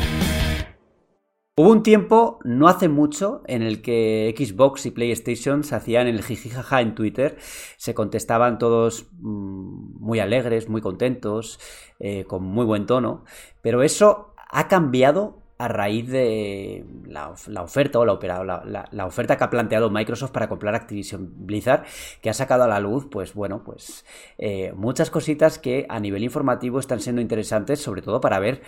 Hubo 1.58 1.72
un 1.72 1.82
tiempo, 1.82 2.38
no 2.44 2.68
hace 2.68 2.88
mucho, 2.88 3.42
en 3.46 3.62
el 3.62 3.82
que 3.82 4.32
Xbox 4.38 4.86
y 4.86 4.92
PlayStation 4.92 5.64
se 5.64 5.74
hacían 5.74 6.06
el 6.06 6.22
jijijaja 6.22 6.80
en 6.80 6.94
Twitter, 6.94 7.36
se 7.76 7.94
contestaban 7.94 8.58
todos 8.58 9.08
mm, 9.18 9.98
muy 9.98 10.20
alegres, 10.20 10.68
muy 10.68 10.80
contentos, 10.80 11.58
eh, 11.98 12.22
con 12.26 12.44
muy 12.44 12.64
buen 12.64 12.86
tono, 12.86 13.24
pero 13.60 13.82
eso 13.82 14.34
ha 14.48 14.68
cambiado 14.68 15.37
a 15.58 15.66
raíz 15.66 16.08
de 16.08 16.86
la, 17.08 17.30
oferta 17.30 17.98
o 17.98 18.04
la, 18.04 18.86
la, 18.92 19.06
oferta 19.06 19.36
que 19.36 19.42
ha 19.42 19.50
planteado 19.50 19.90
Microsoft 19.90 20.30
para 20.30 20.48
comprar 20.48 20.76
Activision 20.76 21.32
Blizzard, 21.34 21.84
que 22.22 22.30
ha 22.30 22.34
sacado 22.34 22.62
a 22.62 22.68
la 22.68 22.78
luz, 22.78 23.08
pues 23.10 23.34
bueno, 23.34 23.64
pues 23.64 24.04
eh, 24.38 24.72
muchas 24.76 25.10
cositas 25.10 25.58
que 25.58 25.84
a 25.88 25.98
nivel 25.98 26.22
informativo 26.22 26.78
están 26.78 27.00
siendo 27.00 27.20
interesantes, 27.20 27.80
sobre 27.80 28.02
todo 28.02 28.20
para 28.20 28.38
ver 28.38 28.62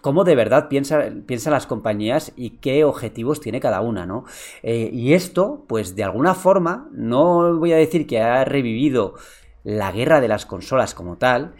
cómo 0.00 0.24
de 0.24 0.34
verdad 0.34 0.68
piensan 0.68 1.24
piensa 1.26 1.50
las 1.50 1.66
compañías 1.66 2.32
y 2.36 2.50
qué 2.58 2.84
objetivos 2.84 3.40
tiene 3.40 3.60
cada 3.60 3.82
una, 3.82 4.06
¿no? 4.06 4.24
Eh, 4.62 4.88
y 4.92 5.12
esto, 5.12 5.66
pues 5.68 5.94
de 5.94 6.04
alguna 6.04 6.34
forma, 6.34 6.88
no 6.92 7.58
voy 7.58 7.72
a 7.72 7.76
decir 7.76 8.06
que 8.06 8.20
ha 8.20 8.46
revivido 8.46 9.14
la 9.62 9.92
guerra 9.92 10.22
de 10.22 10.28
las 10.28 10.46
consolas 10.46 10.94
como 10.94 11.18
tal, 11.18 11.54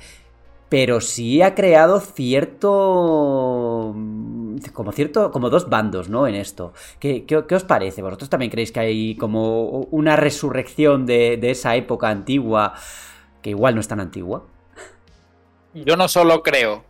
pero 0.70 1.00
sí 1.00 1.42
ha 1.42 1.54
creado 1.54 2.00
cierto 2.00 3.94
como 4.72 4.92
cierto 4.92 5.32
como 5.32 5.50
dos 5.50 5.68
bandos 5.68 6.08
no 6.08 6.26
en 6.26 6.36
esto. 6.36 6.72
¿Qué, 7.00 7.26
os 7.50 7.64
parece 7.64 8.02
vosotros 8.02 8.30
también 8.30 8.50
creéis 8.50 8.72
que 8.72 8.80
hay 8.80 9.16
como 9.16 9.80
una 9.90 10.16
resurrección 10.16 11.04
de, 11.06 11.38
esa 11.42 11.74
época 11.74 12.08
antigua 12.08 12.74
que 13.42 13.50
igual 13.50 13.74
no 13.74 13.80
es 13.80 13.88
tan 13.88 14.00
antigua 14.00 14.46
yo 15.74 15.96
no 15.96 16.08
solo 16.08 16.42
creo 16.42 16.84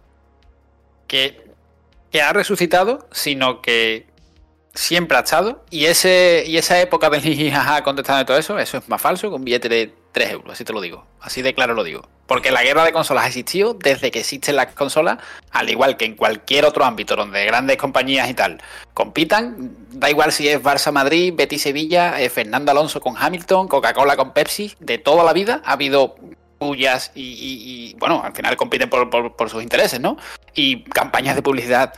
que, 1.07 1.51
que 2.11 2.21
ha 2.21 2.33
resucitado 2.35 3.09
sino 3.11 3.63
que 3.63 4.07
siempre 4.75 5.17
ha 5.17 5.21
estado. 5.21 5.65
Y 5.71 5.87
ese 5.87 6.45
y 6.47 6.59
esa 6.59 6.81
época 6.81 7.09
de 7.09 7.53
ha 7.55 7.83
contestado 7.83 8.19
de 8.19 8.25
todo 8.27 8.37
eso 8.37 8.59
eso 8.59 8.77
es 8.77 8.89
más 8.91 9.01
falso 9.01 9.31
que 9.31 9.37
un 9.37 9.45
billete 9.45 9.71
de 9.71 9.95
3 10.13 10.33
euros 10.33 10.53
así 10.53 10.65
te 10.65 10.73
lo 10.75 10.83
digo 10.83 11.07
así 11.21 11.41
de 11.41 11.55
claro 11.55 11.73
lo 11.73 11.83
digo 11.83 12.03
porque 12.31 12.53
la 12.53 12.63
guerra 12.63 12.85
de 12.85 12.93
consolas 12.93 13.25
ha 13.25 13.27
existido 13.27 13.75
desde 13.75 14.13
que 14.13 14.21
existen 14.21 14.55
las 14.55 14.69
consolas, 14.69 15.19
al 15.51 15.69
igual 15.69 15.97
que 15.97 16.05
en 16.05 16.15
cualquier 16.15 16.65
otro 16.65 16.85
ámbito 16.85 17.17
donde 17.17 17.45
grandes 17.45 17.77
compañías 17.77 18.31
y 18.31 18.35
tal 18.35 18.63
compitan, 18.95 19.75
da 19.91 20.09
igual 20.09 20.31
si 20.31 20.47
es 20.47 20.63
Barça 20.63 20.93
Madrid, 20.93 21.35
Betis 21.37 21.63
Sevilla, 21.63 22.21
eh, 22.21 22.31
Fernando 22.31 22.71
Alonso 22.71 23.01
con 23.01 23.17
Hamilton, 23.19 23.67
Coca-Cola 23.67 24.17
con 24.17 24.33
Pepsi, 24.33 24.77
de 24.79 24.99
toda 24.99 25.25
la 25.25 25.33
vida 25.33 25.61
ha 25.65 25.73
habido 25.73 26.15
pullas 26.59 27.11
y, 27.17 27.97
bueno, 27.99 28.23
al 28.23 28.33
final 28.33 28.57
compiten 28.57 28.89
por, 28.89 29.11
por, 29.11 29.51
sus 29.51 29.61
intereses, 29.61 29.99
¿no? 29.99 30.17
Y 30.55 30.85
campañas 30.85 31.35
de 31.35 31.43
publicidad 31.43 31.95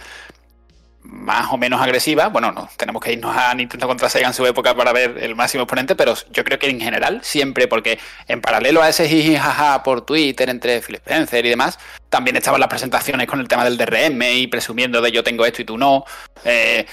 más 1.05 1.53
o 1.53 1.57
menos 1.57 1.81
agresiva. 1.81 2.29
Bueno, 2.29 2.53
no, 2.53 2.69
tenemos 2.77 3.03
que 3.03 3.13
irnos 3.13 3.37
a 3.37 3.55
Nintendo 3.55 3.87
contra 3.87 4.09
Sega 4.09 4.29
en 4.29 4.35
su 4.35 4.47
época 4.47 4.75
para 4.75 4.93
ver 4.93 5.19
el 5.21 5.35
máximo 5.35 5.65
exponente, 5.65 5.95
pero 5.95 6.15
yo 6.31 6.45
creo 6.45 6.59
que 6.59 6.69
en 6.69 6.81
general 6.81 7.21
siempre, 7.23 7.69
porque 7.69 7.99
en 8.29 8.41
paralelo 8.41 8.83
a 8.83 8.89
ese 8.89 9.09
jijijaja 9.09 9.83
por 9.83 10.03
Twitter 10.07 10.49
entre 10.49 10.81
Phil 10.81 10.97
Spencer 10.97 11.45
y 11.45 11.51
demás, 11.51 11.79
también 12.09 12.37
estaban 12.37 12.61
las 12.61 12.69
presentaciones 12.69 13.27
con 13.27 13.41
el 13.41 13.49
tema 13.49 13.65
del 13.65 13.77
DRM 13.77 14.23
y 14.23 14.47
presumiendo 14.47 15.01
de 15.01 15.13
yo 15.13 15.25
tengo 15.25 15.45
esto 15.45 15.63
y 15.63 15.65
tú 15.65 15.79
no. 15.79 16.05
Eh, 16.45 16.87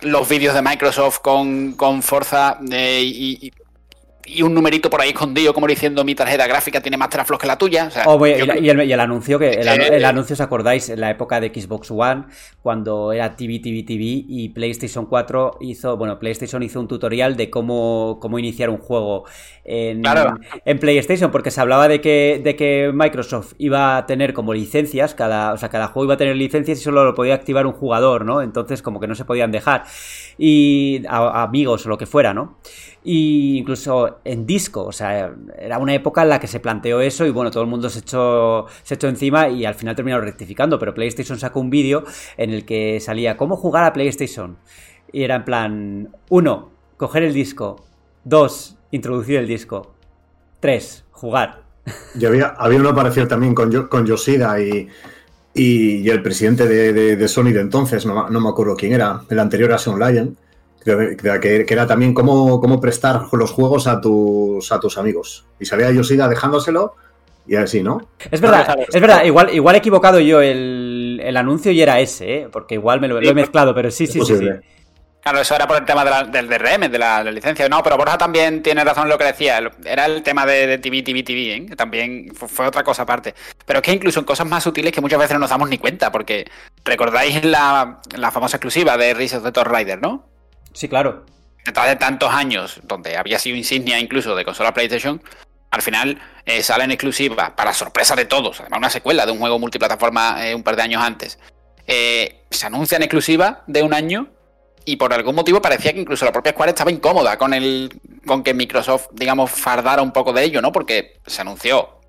los 0.00 0.28
vídeos 0.28 0.54
de 0.54 0.62
Microsoft 0.62 1.18
con, 1.18 1.74
con 1.74 2.02
Forza 2.02 2.58
eh, 2.70 3.02
y, 3.02 3.46
y 3.46 3.52
un 4.42 4.54
numerito 4.54 4.90
por 4.90 5.00
ahí 5.00 5.10
escondido, 5.10 5.52
como 5.52 5.66
diciendo 5.66 6.04
mi 6.04 6.14
tarjeta 6.14 6.46
gráfica 6.46 6.80
tiene 6.80 6.96
más 6.96 7.08
teraflops 7.10 7.40
que 7.40 7.46
la 7.46 7.58
tuya. 7.58 7.90
Oh, 8.06 8.24
y, 8.26 8.30
el, 8.30 9.00
anuncio 9.00 9.38
que 9.38 9.50
el, 9.50 10.04
anuncio, 10.04 10.34
¿os 10.34 10.40
acordáis? 10.40 10.88
En 10.88 11.00
la 11.00 11.10
época 11.10 11.40
de 11.40 11.48
Xbox 11.48 11.90
One, 11.90 12.24
cuando 12.62 13.12
era 13.12 13.36
TV, 13.36 13.58
TV, 13.58 13.82
TV 13.82 14.24
y 14.28 14.50
PlayStation 14.50 15.06
4 15.06 15.58
hizo, 15.60 15.96
bueno, 15.96 16.18
PlayStation 16.18 16.62
hizo 16.62 16.80
un 16.80 16.88
tutorial 16.88 17.36
de 17.36 17.50
cómo, 17.50 18.18
cómo 18.20 18.38
iniciar 18.38 18.70
un 18.70 18.78
juego 18.78 19.24
en, 19.64 20.02
en 20.64 20.78
PlayStation, 20.78 21.30
porque 21.30 21.50
se 21.50 21.60
hablaba 21.60 21.88
de 21.88 22.00
que, 22.00 22.40
de 22.42 22.56
que 22.56 22.90
Microsoft 22.92 23.54
iba 23.58 23.96
a 23.96 24.06
tener 24.06 24.32
como 24.32 24.54
licencias, 24.54 25.14
cada, 25.14 25.52
o 25.52 25.58
sea, 25.58 25.68
cada 25.68 25.88
juego 25.88 26.06
iba 26.06 26.14
a 26.14 26.18
tener 26.18 26.36
licencias 26.36 26.78
y 26.78 26.82
solo 26.82 27.04
lo 27.04 27.14
podía 27.14 27.34
activar 27.34 27.66
un 27.66 27.72
jugador, 27.72 28.24
¿no? 28.24 28.42
Entonces, 28.42 28.82
como 28.82 29.00
que 29.00 29.06
no 29.06 29.14
se 29.14 29.24
podían 29.24 29.50
dejar. 29.50 29.84
Y 30.38 31.02
amigos 31.08 31.86
o 31.86 31.88
lo 31.88 31.98
que 31.98 32.06
fuera, 32.06 32.34
¿no? 32.34 32.58
Y 33.02 33.58
incluso 33.58 34.20
en 34.24 34.44
disco, 34.44 34.84
o 34.84 34.92
sea, 34.92 35.34
era 35.58 35.78
una 35.78 35.94
época 35.94 36.22
en 36.22 36.28
la 36.28 36.38
que 36.38 36.46
se 36.46 36.60
planteó 36.60 37.00
eso 37.00 37.24
y 37.24 37.30
bueno, 37.30 37.50
todo 37.50 37.62
el 37.62 37.68
mundo 37.68 37.88
se 37.88 38.00
echó, 38.00 38.66
se 38.82 38.94
echó 38.94 39.08
encima 39.08 39.48
y 39.48 39.64
al 39.64 39.74
final 39.74 39.96
terminaron 39.96 40.26
rectificando, 40.26 40.78
pero 40.78 40.92
PlayStation 40.92 41.38
sacó 41.38 41.60
un 41.60 41.70
vídeo 41.70 42.04
en 42.36 42.50
el 42.50 42.66
que 42.66 43.00
salía 43.00 43.38
cómo 43.38 43.56
jugar 43.56 43.84
a 43.84 43.92
PlayStation. 43.94 44.58
Y 45.12 45.22
era 45.22 45.36
en 45.36 45.44
plan, 45.44 46.16
uno, 46.28 46.70
coger 46.98 47.22
el 47.22 47.32
disco, 47.32 47.84
dos, 48.24 48.76
introducir 48.90 49.36
el 49.38 49.46
disco, 49.46 49.94
tres, 50.60 51.04
jugar. 51.10 51.62
Y 52.14 52.26
había, 52.26 52.48
había 52.48 52.80
uno 52.80 52.94
parecido 52.94 53.26
también 53.26 53.54
con, 53.54 53.88
con 53.88 54.06
Yoshida 54.06 54.60
y, 54.60 54.88
y, 55.54 56.08
el 56.08 56.22
presidente 56.22 56.66
de, 56.68 57.28
Sony 57.28 57.52
de 57.52 57.60
entonces, 57.60 58.06
no, 58.06 58.28
me 58.28 58.48
acuerdo 58.48 58.76
quién 58.76 58.92
era, 58.92 59.22
el 59.28 59.38
anterior 59.38 59.72
a 59.72 59.78
Sean 59.78 59.98
Lyon 59.98 60.36
que, 60.84 61.66
era 61.68 61.86
también 61.86 62.14
cómo, 62.14 62.60
cómo, 62.60 62.80
prestar 62.80 63.22
los 63.32 63.50
juegos 63.50 63.86
a 63.86 64.00
tus, 64.00 64.72
a 64.72 64.80
tus 64.80 64.98
amigos. 64.98 65.44
Y 65.58 65.66
salía 65.66 65.90
Yoshida 65.90 66.28
dejándoselo 66.28 66.94
y 67.46 67.56
así, 67.56 67.82
¿no? 67.82 68.08
Es 68.30 68.40
verdad, 68.40 68.76
es 68.92 69.00
verdad, 69.00 69.24
igual, 69.24 69.54
igual 69.54 69.74
he 69.74 69.78
equivocado 69.78 70.20
yo 70.20 70.40
el, 70.40 71.34
anuncio 71.36 71.72
y 71.72 71.80
era 71.80 72.00
ese, 72.00 72.34
¿eh? 72.34 72.48
porque 72.50 72.74
igual 72.74 73.00
me 73.00 73.08
lo, 73.08 73.20
he 73.20 73.34
mezclado, 73.34 73.74
pero 73.74 73.90
sí, 73.90 74.06
sí, 74.06 74.20
sí, 74.24 74.36
sí. 74.36 74.48
Claro, 75.22 75.40
eso 75.40 75.54
era 75.54 75.66
por 75.66 75.76
el 75.76 75.84
tema 75.84 76.24
del 76.24 76.48
DRM, 76.48 76.90
de 76.90 76.98
la, 76.98 77.22
licencia. 77.24 77.68
No, 77.68 77.82
pero 77.82 77.98
Borja 77.98 78.16
también 78.16 78.62
tiene 78.62 78.82
razón 78.82 79.04
en 79.04 79.10
lo 79.10 79.18
que 79.18 79.24
decía. 79.24 79.60
Era 79.84 80.06
el 80.06 80.22
tema 80.22 80.46
de, 80.46 80.78
TV, 80.78 81.02
TV, 81.02 81.22
TV, 81.22 81.54
¿eh? 81.56 81.76
también 81.76 82.32
fue, 82.34 82.66
otra 82.66 82.82
cosa 82.82 83.02
aparte. 83.02 83.34
Pero 83.66 83.80
es 83.80 83.82
que 83.82 83.92
incluso 83.92 84.20
en 84.20 84.24
cosas 84.24 84.46
más 84.46 84.64
sutiles 84.64 84.92
que 84.92 85.02
muchas 85.02 85.18
veces 85.18 85.34
no 85.34 85.40
nos 85.40 85.50
damos 85.50 85.68
ni 85.68 85.76
cuenta, 85.76 86.10
porque 86.10 86.46
recordáis 86.84 87.44
la, 87.44 88.00
la 88.16 88.30
famosa 88.30 88.56
exclusiva 88.56 88.96
de 88.96 89.12
Rise 89.12 89.36
of 89.36 89.44
the 89.44 89.52
Tomb 89.52 89.66
Raider, 89.66 90.00
¿no? 90.00 90.24
Sí, 90.72 90.88
claro. 90.88 91.24
Detrás 91.64 91.88
de 91.88 91.96
tantos 91.96 92.32
años, 92.32 92.80
donde 92.84 93.16
había 93.16 93.38
sido 93.38 93.56
insignia 93.56 93.98
incluso 93.98 94.34
de 94.34 94.44
consola 94.44 94.72
PlayStation, 94.72 95.22
al 95.70 95.82
final 95.82 96.20
eh, 96.46 96.62
sale 96.62 96.84
en 96.84 96.90
exclusiva, 96.90 97.54
para 97.54 97.72
sorpresa 97.72 98.16
de 98.16 98.24
todos, 98.24 98.60
además 98.60 98.78
una 98.78 98.90
secuela 98.90 99.26
de 99.26 99.32
un 99.32 99.38
juego 99.38 99.58
multiplataforma 99.58 100.46
eh, 100.46 100.54
un 100.54 100.62
par 100.62 100.76
de 100.76 100.82
años 100.82 101.02
antes. 101.02 101.38
Eh, 101.86 102.44
se 102.50 102.66
anuncia 102.66 102.96
en 102.96 103.02
exclusiva 103.02 103.62
de 103.66 103.82
un 103.82 103.94
año 103.94 104.28
y 104.84 104.96
por 104.96 105.12
algún 105.12 105.34
motivo 105.34 105.60
parecía 105.60 105.92
que 105.92 106.00
incluso 106.00 106.24
la 106.24 106.32
propia 106.32 106.52
Square 106.52 106.70
estaba 106.70 106.90
incómoda 106.90 107.36
con 107.36 107.54
el 107.54 108.00
con 108.26 108.42
que 108.42 108.54
Microsoft, 108.54 109.08
digamos, 109.12 109.50
fardara 109.50 110.02
un 110.02 110.12
poco 110.12 110.32
de 110.32 110.44
ello, 110.44 110.60
¿no? 110.60 110.72
Porque 110.72 111.20
se 111.26 111.42
anunció 111.42 111.99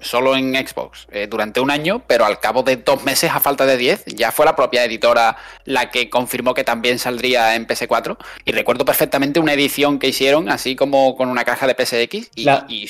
solo 0.00 0.36
en 0.36 0.54
Xbox 0.54 1.06
eh, 1.10 1.26
durante 1.28 1.60
un 1.60 1.70
año, 1.70 2.02
pero 2.06 2.24
al 2.24 2.38
cabo 2.40 2.62
de 2.62 2.76
dos 2.76 3.04
meses, 3.04 3.30
a 3.32 3.40
falta 3.40 3.66
de 3.66 3.76
10, 3.76 4.04
ya 4.06 4.30
fue 4.30 4.44
la 4.44 4.54
propia 4.54 4.84
editora 4.84 5.36
la 5.64 5.90
que 5.90 6.08
confirmó 6.08 6.54
que 6.54 6.64
también 6.64 6.98
saldría 6.98 7.54
en 7.54 7.66
PS4. 7.66 8.16
Y 8.44 8.52
recuerdo 8.52 8.84
perfectamente 8.84 9.40
una 9.40 9.52
edición 9.52 9.98
que 9.98 10.08
hicieron, 10.08 10.48
así 10.48 10.76
como 10.76 11.16
con 11.16 11.28
una 11.28 11.44
caja 11.44 11.66
de 11.66 11.74
PSX, 11.74 12.30
y, 12.36 12.88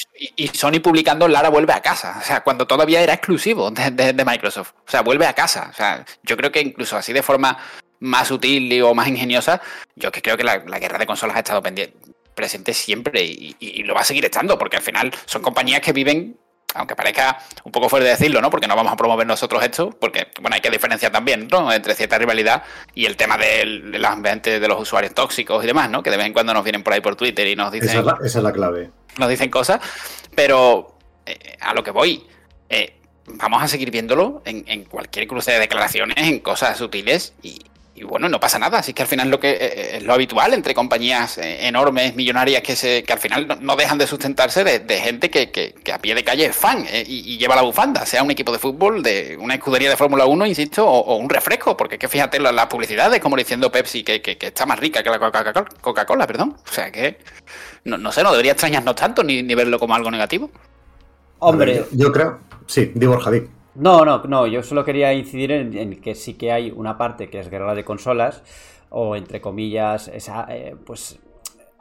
Sony 0.52 0.80
publicando 0.82 1.28
Lara 1.28 1.48
vuelve 1.50 1.72
a 1.72 1.80
casa, 1.80 2.18
o 2.20 2.24
sea, 2.24 2.42
cuando 2.42 2.66
todavía 2.66 3.00
era 3.00 3.14
exclusivo 3.14 3.70
de, 3.70 4.24
Microsoft. 4.24 4.72
O 4.86 4.90
sea, 4.90 5.02
vuelve 5.02 5.26
a 5.26 5.32
casa. 5.32 5.68
O 5.70 5.74
sea, 5.74 6.04
yo 6.22 6.36
creo 6.36 6.52
que 6.52 6.60
incluso 6.60 6.96
así 6.96 7.12
de 7.12 7.22
forma 7.22 7.56
más 8.00 8.30
útil 8.30 8.82
o 8.82 8.94
más 8.94 9.08
ingeniosa, 9.08 9.60
yo 9.96 10.10
que 10.10 10.20
creo 10.20 10.36
que 10.36 10.44
la, 10.44 10.58
guerra 10.58 10.98
de 10.98 11.06
consolas 11.06 11.36
ha 11.36 11.40
estado 11.40 11.62
presente 12.34 12.74
siempre 12.74 13.24
y, 13.24 13.56
y, 13.58 13.82
lo 13.84 13.94
va 13.94 14.02
a 14.02 14.04
seguir 14.04 14.24
estando, 14.24 14.58
porque 14.58 14.76
al 14.76 14.82
final 14.82 15.12
son 15.26 15.42
compañías 15.42 15.80
que 15.80 15.92
viven 15.92 16.36
aunque 16.74 16.94
parezca 16.94 17.38
un 17.64 17.72
poco 17.72 17.88
fuerte 17.88 18.08
decirlo, 18.08 18.40
¿no? 18.40 18.50
Porque 18.50 18.66
no 18.66 18.76
vamos 18.76 18.92
a 18.92 18.96
promover 18.96 19.26
nosotros 19.26 19.62
esto, 19.62 19.90
porque, 19.90 20.28
bueno, 20.40 20.54
hay 20.54 20.60
que 20.60 20.70
diferenciar 20.70 21.10
también, 21.10 21.48
¿no? 21.50 21.72
Entre 21.72 21.94
cierta 21.94 22.18
rivalidad 22.18 22.62
y 22.94 23.06
el 23.06 23.16
tema 23.16 23.38
del, 23.38 24.04
ambiente 24.04 24.60
de 24.60 24.68
los 24.68 24.80
usuarios 24.80 25.14
tóxicos 25.14 25.64
y 25.64 25.66
demás, 25.66 25.90
¿no? 25.90 26.02
Que 26.02 26.10
de 26.10 26.16
vez 26.16 26.26
en 26.26 26.32
cuando 26.32 26.52
nos 26.52 26.64
vienen 26.64 26.82
por 26.82 26.92
ahí 26.92 27.00
por 27.00 27.16
Twitter 27.16 27.46
y 27.46 27.56
nos 27.56 27.72
dicen... 27.72 27.90
Esa 27.90 27.98
es 28.24 28.34
la, 28.34 28.52
clave. 28.52 28.90
Nos 29.18 29.28
dicen 29.28 29.50
cosas, 29.50 29.80
pero 30.34 30.98
eh, 31.26 31.56
a 31.60 31.74
lo 31.74 31.82
que 31.82 31.90
voy, 31.90 32.26
eh, 32.68 33.00
vamos 33.26 33.62
a 33.62 33.68
seguir 33.68 33.90
viéndolo 33.90 34.42
en, 34.44 34.64
en, 34.68 34.84
cualquier 34.84 35.26
cruce 35.26 35.52
de 35.52 35.58
declaraciones, 35.58 36.16
en 36.18 36.38
cosas 36.40 36.76
sutiles 36.76 37.34
y, 37.42 37.64
y 37.98 38.04
bueno, 38.04 38.28
no 38.28 38.38
pasa 38.38 38.58
nada. 38.58 38.78
Así 38.78 38.92
que 38.92 39.02
al 39.02 39.08
final 39.08 39.28
lo 39.28 39.40
que 39.40 39.50
eh, 39.50 39.58
eh, 39.60 39.90
es 39.96 40.02
lo 40.04 40.12
habitual 40.12 40.54
entre 40.54 40.72
compañías 40.72 41.38
eh, 41.38 41.66
enormes, 41.66 42.14
millonarias, 42.14 42.62
que 42.62 42.76
se 42.76 43.02
que 43.02 43.12
al 43.12 43.18
final 43.18 43.58
no, 43.60 43.76
dejan 43.76 43.98
de 43.98 44.06
sustentarse 44.06 44.62
de, 44.62 45.00
gente 45.00 45.30
que, 45.30 45.74
a 45.92 45.98
pie 45.98 46.14
de 46.14 46.22
calle 46.22 46.46
es 46.46 46.56
fan 46.56 46.86
y, 47.06 47.38
lleva 47.38 47.56
la 47.56 47.62
bufanda, 47.62 48.06
sea 48.06 48.22
un 48.22 48.30
equipo 48.30 48.52
de 48.52 48.58
fútbol, 48.58 49.02
de 49.02 49.36
una 49.40 49.54
escudería 49.54 49.90
de 49.90 49.96
Fórmula 49.96 50.26
1, 50.26 50.46
insisto, 50.46 50.86
o, 50.86 51.16
un 51.16 51.28
refresco, 51.28 51.76
porque 51.76 51.96
es 51.96 51.98
que 52.00 52.08
fíjate 52.08 52.38
las, 52.38 52.66
publicidades, 52.66 53.20
como 53.20 53.36
diciendo 53.36 53.72
Pepsi, 53.72 54.04
que, 54.04 54.38
está 54.40 54.66
más 54.66 54.78
rica 54.78 55.02
que 55.02 55.10
la 55.10 55.18
Coca-Cola, 55.18 56.26
perdón. 56.26 56.56
O 56.68 56.72
sea 56.72 56.92
que, 56.92 57.18
no, 57.84 58.12
sé, 58.12 58.22
no 58.22 58.30
debería 58.30 58.52
extrañarnos 58.52 58.94
tanto 58.94 59.24
ni, 59.24 59.42
verlo 59.54 59.78
como 59.78 59.94
algo 59.94 60.10
negativo. 60.10 60.50
Hombre, 61.40 61.84
yo, 61.92 62.12
creo, 62.12 62.40
sí, 62.66 62.92
digo 62.94 63.18
Javi. 63.18 63.57
No, 63.74 64.04
no, 64.04 64.22
no, 64.24 64.46
yo 64.46 64.62
solo 64.62 64.84
quería 64.84 65.12
incidir 65.12 65.52
en, 65.52 66.00
que 66.00 66.14
sí 66.14 66.34
que 66.34 66.50
hay 66.52 66.70
una 66.74 66.98
parte 66.98 67.30
que 67.30 67.38
es 67.38 67.48
guerra 67.48 67.74
de 67.74 67.84
consolas, 67.84 68.42
o 68.90 69.14
entre 69.14 69.40
comillas, 69.40 70.08
esa, 70.08 70.46
eh, 70.48 70.74
pues 70.84 71.20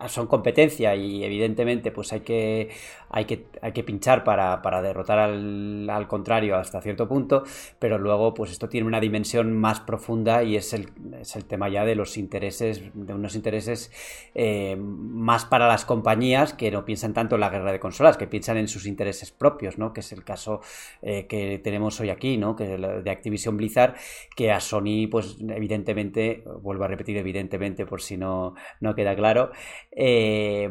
son 0.07 0.27
competencia 0.27 0.95
y 0.95 1.23
evidentemente 1.23 1.91
pues 1.91 2.13
hay 2.13 2.19
que 2.19 2.69
hay 3.09 3.25
que, 3.25 3.83
pinchar 3.83 4.23
para, 4.23 4.81
derrotar 4.81 5.19
al, 5.19 6.07
contrario 6.07 6.57
hasta 6.57 6.81
cierto 6.81 7.07
punto, 7.07 7.43
pero 7.79 7.97
luego 7.97 8.33
pues 8.33 8.51
esto 8.51 8.69
tiene 8.69 8.87
una 8.87 8.99
dimensión 8.99 9.53
más 9.57 9.79
profunda 9.79 10.43
y 10.43 10.55
es 10.55 10.73
el, 10.73 10.89
es 11.19 11.35
el 11.35 11.45
tema 11.45 11.69
ya 11.69 11.85
de 11.85 11.95
los 11.95 12.17
intereses, 12.17 12.81
de 12.93 13.13
unos 13.13 13.35
intereses 13.35 13.91
eh, 14.35 14.75
más 14.77 15.45
para 15.45 15.67
las 15.67 15.85
compañías 15.85 16.53
que 16.53 16.71
no 16.71 16.85
piensan 16.85 17.13
tanto 17.13 17.35
en 17.35 17.41
la 17.41 17.49
guerra 17.49 17.71
de 17.71 17.79
consolas, 17.79 18.17
que 18.17 18.27
piensan 18.27 18.57
en 18.57 18.67
sus 18.67 18.85
intereses 18.85 19.31
propios, 19.31 19.77
¿no? 19.77 19.93
Que 19.93 20.01
es 20.01 20.11
el 20.11 20.23
caso 20.23 20.61
eh, 21.01 21.27
que 21.27 21.59
tenemos 21.59 21.99
hoy 21.99 22.09
aquí, 22.09 22.37
¿no? 22.37 22.55
Que 22.55 22.77
de 22.77 23.09
Activision 23.09 23.57
Blizzard, 23.57 23.95
que 24.35 24.51
a 24.51 24.59
Sony, 24.59 25.07
pues 25.09 25.37
evidentemente, 25.39 26.43
vuelvo 26.61 26.83
a 26.83 26.87
repetir 26.87 27.17
evidentemente 27.17 27.85
por 27.85 28.01
si 28.01 28.17
no, 28.17 28.55
no 28.81 28.95
queda 28.95 29.15
claro, 29.15 29.51
eh, 29.91 30.69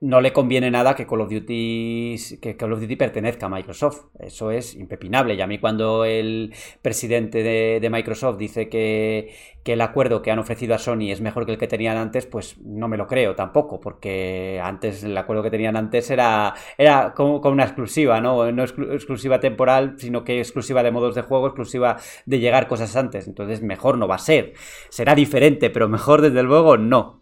no 0.00 0.22
le 0.22 0.32
conviene 0.32 0.70
nada 0.70 0.94
que 0.94 1.06
Call 1.06 1.20
of 1.20 1.30
Duty 1.30 2.16
que 2.40 2.56
Call 2.56 2.72
of 2.72 2.80
Duty 2.80 2.96
pertenezca 2.96 3.46
a 3.46 3.48
Microsoft. 3.50 4.06
Eso 4.18 4.50
es 4.50 4.74
impepinable. 4.74 5.34
Y 5.34 5.42
a 5.42 5.46
mí 5.46 5.58
cuando 5.58 6.06
el 6.06 6.54
presidente 6.80 7.42
de, 7.42 7.90
Microsoft 7.90 8.38
dice 8.38 8.68
que, 8.70 9.34
el 9.64 9.80
acuerdo 9.82 10.20
que 10.20 10.32
han 10.32 10.38
ofrecido 10.40 10.74
a 10.74 10.78
Sony 10.78 11.12
es 11.12 11.20
mejor 11.20 11.46
que 11.46 11.52
el 11.52 11.58
que 11.58 11.68
tenían 11.68 11.96
antes, 11.96 12.26
pues 12.26 12.58
no 12.58 12.88
me 12.88 12.96
lo 12.96 13.06
creo 13.06 13.36
tampoco, 13.36 13.78
porque 13.78 14.60
antes 14.60 15.04
el 15.04 15.16
acuerdo 15.16 15.44
que 15.44 15.50
tenían 15.50 15.76
antes 15.76 16.10
era, 16.10 16.54
era 16.76 17.12
como, 17.14 17.36
una 17.36 17.64
exclusiva, 17.64 18.20
¿no? 18.20 18.50
No 18.50 18.64
exclusiva 18.64 19.38
temporal, 19.38 19.94
sino 19.98 20.24
que 20.24 20.40
exclusiva 20.40 20.82
de 20.82 20.90
modos 20.90 21.14
de 21.14 21.22
juego, 21.22 21.46
exclusiva 21.46 21.98
de 22.26 22.40
llegar 22.40 22.66
cosas 22.66 22.96
antes. 22.96 23.28
Entonces 23.28 23.62
mejor 23.62 23.98
no 23.98 24.08
va 24.08 24.16
a 24.16 24.18
ser. 24.18 24.54
Será 24.88 25.14
diferente, 25.14 25.70
pero 25.70 25.88
mejor 25.88 26.22
desde 26.22 26.42
luego 26.42 26.76
no. 26.78 27.20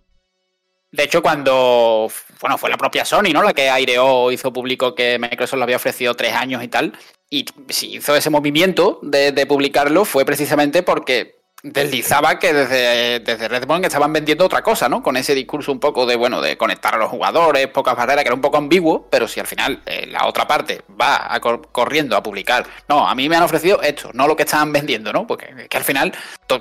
De 0.91 1.05
hecho, 1.05 1.21
cuando 1.21 2.09
bueno, 2.41 2.59
fue 2.59 2.71
la 2.71 2.77
propia 2.77 3.05
Sony, 3.05 3.33
¿no? 3.33 3.43
La 3.43 3.53
que 3.53 3.71
aireó, 3.71 4.31
hizo 4.31 4.53
público 4.53 4.95
que 4.95 5.19
Microsoft 5.19 5.59
le 5.59 5.65
había 5.65 5.77
ofrecido 5.77 6.15
tres 6.15 6.35
años 6.35 6.63
y 6.63 6.69
tal. 6.69 6.93
Y 7.31 7.45
si 7.69 7.97
hizo 7.97 8.17
ese 8.17 8.31
movimiento 8.31 9.01
de, 9.03 9.47
publicarlo 9.47 10.05
fue 10.05 10.25
precisamente 10.25 10.83
porque 10.83 11.39
deslizaba 11.63 12.39
que 12.39 12.53
desde, 12.55 13.21
desde 13.21 13.49
Redmond 13.49 13.85
estaban 13.85 14.13
vendiendo 14.13 14.47
otra 14.47 14.63
cosa, 14.63 14.89
¿no? 14.89 15.03
Con 15.03 15.17
ese 15.17 15.35
discurso 15.35 15.73
un 15.73 15.81
poco 15.81 16.07
de, 16.07 16.15
bueno, 16.15 16.41
de 16.41 16.57
conectar 16.57 16.95
a 16.95 16.99
los 16.99 17.11
jugadores, 17.11 17.67
pocas 17.67 17.97
barreras, 17.97 18.23
que 18.23 18.29
era 18.29 18.35
un 18.35 18.41
poco 18.41 18.57
ambiguo, 18.57 19.09
pero 19.11 19.27
si 19.27 19.41
al 19.41 19.47
final 19.47 19.83
eh, 19.85 20.07
la 20.07 20.27
otra 20.27 20.47
parte 20.47 20.83
va 21.01 21.39
corriendo 21.73 22.17
a 22.17 22.23
publicar, 22.23 22.65
no, 22.89 23.09
a 23.09 23.15
mí 23.15 23.29
me 23.29 23.37
han 23.37 23.43
ofrecido 23.43 23.83
esto, 23.83 24.11
no 24.15 24.29
lo 24.29 24.37
que 24.37 24.45
estaban 24.45 24.73
vendiendo, 24.73 25.13
¿no? 25.13 25.27
Porque 25.27 25.67
que 25.69 25.77
al 25.77 25.85
final, 25.85 26.13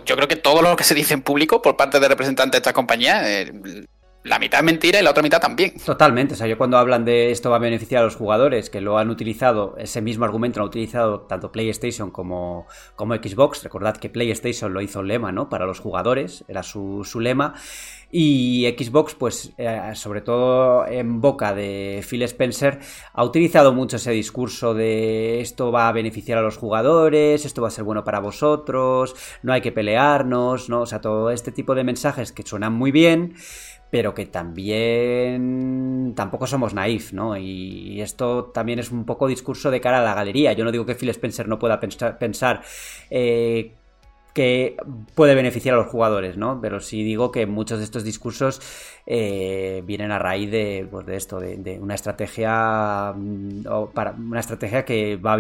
yo 0.06 0.16
creo 0.16 0.28
que 0.28 0.36
todo 0.36 0.64
lo 0.64 0.76
que 0.76 0.84
se 0.84 0.96
dice 0.96 1.14
en 1.14 1.22
público 1.22 1.62
por 1.62 1.78
parte 1.78 2.00
de 2.00 2.08
representantes 2.08 2.54
de 2.54 2.58
estas 2.58 2.74
compañías, 2.74 3.24
eh, 3.24 3.86
la 4.28 4.40
mitad 4.40 4.62
mentira 4.62 5.00
y 5.00 5.04
la 5.04 5.12
otra 5.12 5.24
mitad 5.24 5.40
también. 5.40 5.74
Totalmente. 5.84 6.34
O 6.34 6.38
sea, 6.38 6.48
yo 6.48 6.58
cuando 6.58 6.78
hablan 6.78 7.06
de 7.06 7.32
esto 7.32 7.50
va 7.50 7.56
a 7.56 7.60
beneficiar 7.60 8.02
a 8.02 8.06
los 8.06 8.16
jugadores 8.16 8.70
que 8.70 8.82
lo 8.82 8.98
han 8.98 9.10
utilizado, 9.10 9.76
ese 9.78 10.02
mismo 10.02 10.26
argumento 10.26 10.60
lo 10.60 10.66
han 10.66 10.70
utilizado 10.70 11.22
tanto 11.22 11.52
PlayStation 11.52 12.12
como, 12.12 12.68
como 12.96 13.16
Xbox. 13.16 13.64
Recordad 13.64 13.98
que 13.98 14.10
PlayStation 14.10 14.74
lo 14.74 14.82
hizo 14.82 15.04
lema, 15.04 15.32
¿no? 15.32 15.50
Para 15.50 15.66
los 15.66 15.80
jugadores, 15.80 16.44
era 16.48 16.64
su, 16.64 17.04
lema. 17.20 17.54
Y 18.10 18.66
Xbox, 18.78 19.16
pues, 19.16 19.54
eh, 19.58 19.92
sobre 19.94 20.22
todo 20.22 20.88
en 20.88 21.20
boca 21.20 21.54
de 21.54 22.06
Phil 22.08 22.22
Spencer, 22.24 22.80
ha 23.14 23.24
utilizado 23.24 23.74
mucho 23.74 23.98
ese 23.98 24.12
discurso 24.12 24.74
de 24.74 25.42
esto 25.42 25.72
va 25.72 25.90
a 25.90 25.92
beneficiar 25.92 26.38
a 26.38 26.42
los 26.42 26.56
jugadores, 26.56 27.44
esto 27.44 27.62
va 27.62 27.68
a 27.68 27.72
ser 27.72 27.84
bueno 27.84 28.06
para 28.06 28.20
vosotros, 28.20 29.14
no 29.44 29.52
hay 29.52 29.60
que 29.60 29.74
pelearnos, 29.74 30.70
¿no? 30.70 30.82
O 30.82 30.86
sea, 30.86 31.02
todo 31.02 31.32
este 31.32 31.52
tipo 31.52 31.76
de 31.76 31.84
mensajes 31.84 32.32
que 32.32 32.44
suenan 32.44 32.74
muy 32.74 32.92
bien 32.92 33.36
pero 33.90 34.14
que 34.14 34.26
también 34.26 36.14
tampoco 36.16 36.48
somos 36.48 36.74
naif, 36.74 37.14
¿no? 37.14 37.38
Y 37.38 38.02
esto 38.02 38.46
también 38.46 38.80
es 38.80 38.92
un 38.92 39.06
poco 39.06 39.28
discurso 39.28 39.72
de 39.72 39.82
cara 39.82 40.00
a 40.00 40.04
la 40.04 40.14
galería. 40.14 40.54
Yo 40.54 40.66
no 40.66 40.72
digo 40.72 40.86
que 40.86 40.96
Phil 40.96 41.10
Spencer 41.10 41.48
no 41.48 41.60
pueda 41.60 41.80
pensar, 41.80 42.18
pensar 42.18 42.62
eh, 43.10 43.74
que 44.38 44.78
puede 45.16 45.34
beneficiar 45.34 45.74
a 45.74 45.80
los 45.80 45.88
jugadores, 45.88 46.38
¿no? 46.38 46.62
Pero 46.62 46.80
sí 46.80 47.04
digo 47.04 47.32
que 47.32 47.48
muchos 47.48 47.80
de 47.80 47.86
estos 47.86 48.04
discursos 48.04 48.62
eh, 49.08 49.82
vienen 49.84 50.12
a 50.12 50.20
raíz 50.20 50.52
de, 50.52 50.88
pues 50.92 51.08
de 51.08 51.16
esto, 51.16 51.40
de, 51.40 51.80
una 51.82 51.96
estrategia 51.96 53.16
mm, 53.16 53.64
para 53.96 54.12
una 54.12 54.40
estrategia 54.40 54.86
que 54.86 55.16
va 55.16 55.34
a, 55.34 55.40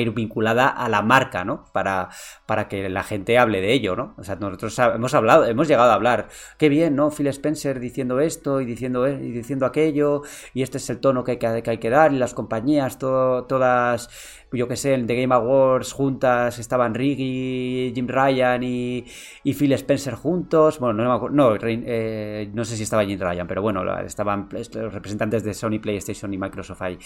ir, 0.00 0.12
vinculada 0.12 0.68
a 0.68 0.90
la 0.90 1.00
marca, 1.00 1.42
¿no? 1.42 1.64
Para, 1.72 2.10
para 2.44 2.68
que 2.68 2.90
la 2.90 3.02
gente 3.02 3.38
hable 3.38 3.62
de 3.62 3.72
ello, 3.72 3.96
¿no? 3.96 4.12
O 4.18 4.24
sea, 4.24 4.36
nosotros 4.36 4.78
hemos 4.78 5.14
hablado, 5.14 5.46
hemos 5.46 5.66
llegado 5.66 5.90
a 5.90 5.94
hablar, 5.94 6.28
qué 6.58 6.68
bien, 6.68 6.96
¿no? 6.96 7.10
Phil 7.10 7.28
Spencer 7.28 7.80
diciendo 7.80 8.20
esto 8.20 8.60
y 8.60 8.66
diciendo, 8.66 9.06
e, 9.06 9.14
y 9.14 9.30
diciendo 9.30 9.64
aquello, 9.64 10.20
y 10.52 10.60
este 10.60 10.76
es 10.76 10.90
el 10.90 11.00
tono 11.00 11.24
que 11.24 11.30
hay 11.30 11.38
que, 11.38 11.62
que, 11.62 11.70
hay 11.70 11.78
que 11.78 11.88
dar, 11.88 12.12
y 12.12 12.18
las 12.18 12.34
compañías, 12.34 12.98
todas 12.98 14.10
yo 14.52 14.66
que 14.66 14.76
sé, 14.76 14.94
en 14.94 15.06
The 15.06 15.20
Game 15.20 15.34
Awards 15.34 15.92
juntas 15.92 16.58
estaban 16.58 16.94
Riggy, 16.94 17.92
Jim 17.94 18.06
Ryan 18.08 18.62
y, 18.62 19.04
Phil 19.44 19.72
Spencer 19.72 20.14
juntos. 20.14 20.78
Bueno, 20.78 21.04
no, 21.04 21.28
no, 21.28 21.56
eh, 21.62 22.50
no 22.52 22.64
sé 22.64 22.76
si 22.76 22.84
estaba 22.84 23.04
Jim 23.04 23.20
Ryan, 23.20 23.46
pero 23.46 23.60
bueno, 23.60 23.82
estaban 24.00 24.48
los 24.50 24.92
representantes 24.92 25.44
de 25.44 25.52
Sony, 25.52 25.78
PlayStation 25.80 26.32
y 26.32 26.38
Microsoft 26.38 26.82
ahí. 26.82 26.98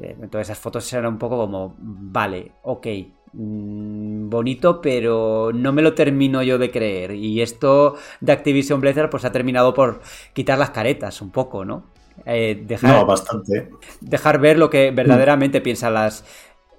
Eh, 0.00 0.16
entonces 0.20 0.48
esas 0.48 0.58
fotos 0.58 0.92
eran 0.92 1.12
un 1.12 1.18
poco 1.18 1.38
como, 1.38 1.76
vale, 1.78 2.52
ok, 2.62 2.86
mm, 3.32 4.28
bonito, 4.28 4.80
pero 4.80 5.50
no 5.54 5.72
me 5.72 5.82
lo 5.82 5.94
termino 5.94 6.42
yo 6.42 6.58
de 6.58 6.70
creer. 6.70 7.12
Y 7.12 7.40
esto 7.40 7.96
de 8.20 8.32
Activision 8.32 8.80
Blizzard 8.80 9.08
pues 9.08 9.24
ha 9.24 9.32
terminado 9.32 9.72
por 9.72 10.00
quitar 10.34 10.58
las 10.58 10.70
caretas 10.70 11.22
un 11.22 11.30
poco, 11.30 11.64
¿no? 11.64 11.90
Eh, 12.26 12.62
dejar, 12.66 13.00
no, 13.00 13.06
bastante. 13.06 13.70
Dejar 14.00 14.38
ver 14.38 14.58
lo 14.58 14.70
que 14.70 14.90
verdaderamente 14.90 15.60
piensan 15.60 15.94
las, 15.94 16.24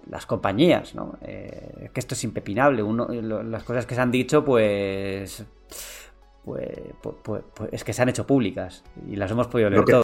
las 0.09 0.25
compañías, 0.25 0.95
¿no? 0.95 1.17
Eh, 1.21 1.89
que 1.93 1.99
esto 1.99 2.15
es 2.15 2.23
impepinable. 2.23 2.83
Uno, 2.83 3.07
las 3.07 3.63
cosas 3.63 3.85
que 3.85 3.95
se 3.95 4.01
han 4.01 4.11
dicho, 4.11 4.43
pues, 4.43 5.43
pues, 6.43 6.69
pues, 7.01 7.43
pues, 7.53 7.69
es 7.71 7.83
que 7.83 7.93
se 7.93 8.01
han 8.01 8.09
hecho 8.09 8.27
públicas 8.27 8.83
y 9.09 9.15
las 9.15 9.31
hemos 9.31 9.47
podido 9.47 9.69
leer 9.69 9.85
todo. 9.85 10.03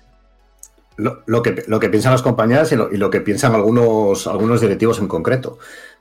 Lo, 0.98 1.42
que, 1.42 1.64
lo 1.68 1.80
que 1.80 1.90
piensan 1.90 2.12
las 2.12 2.22
compañías 2.22 2.74
y 2.74 2.76
lo, 2.76 3.10
que 3.10 3.22
piensan 3.22 3.56
algunos, 3.56 4.28
algunos 4.28 4.60
directivos 4.60 5.00
en 5.00 5.08
concreto. 5.08 5.58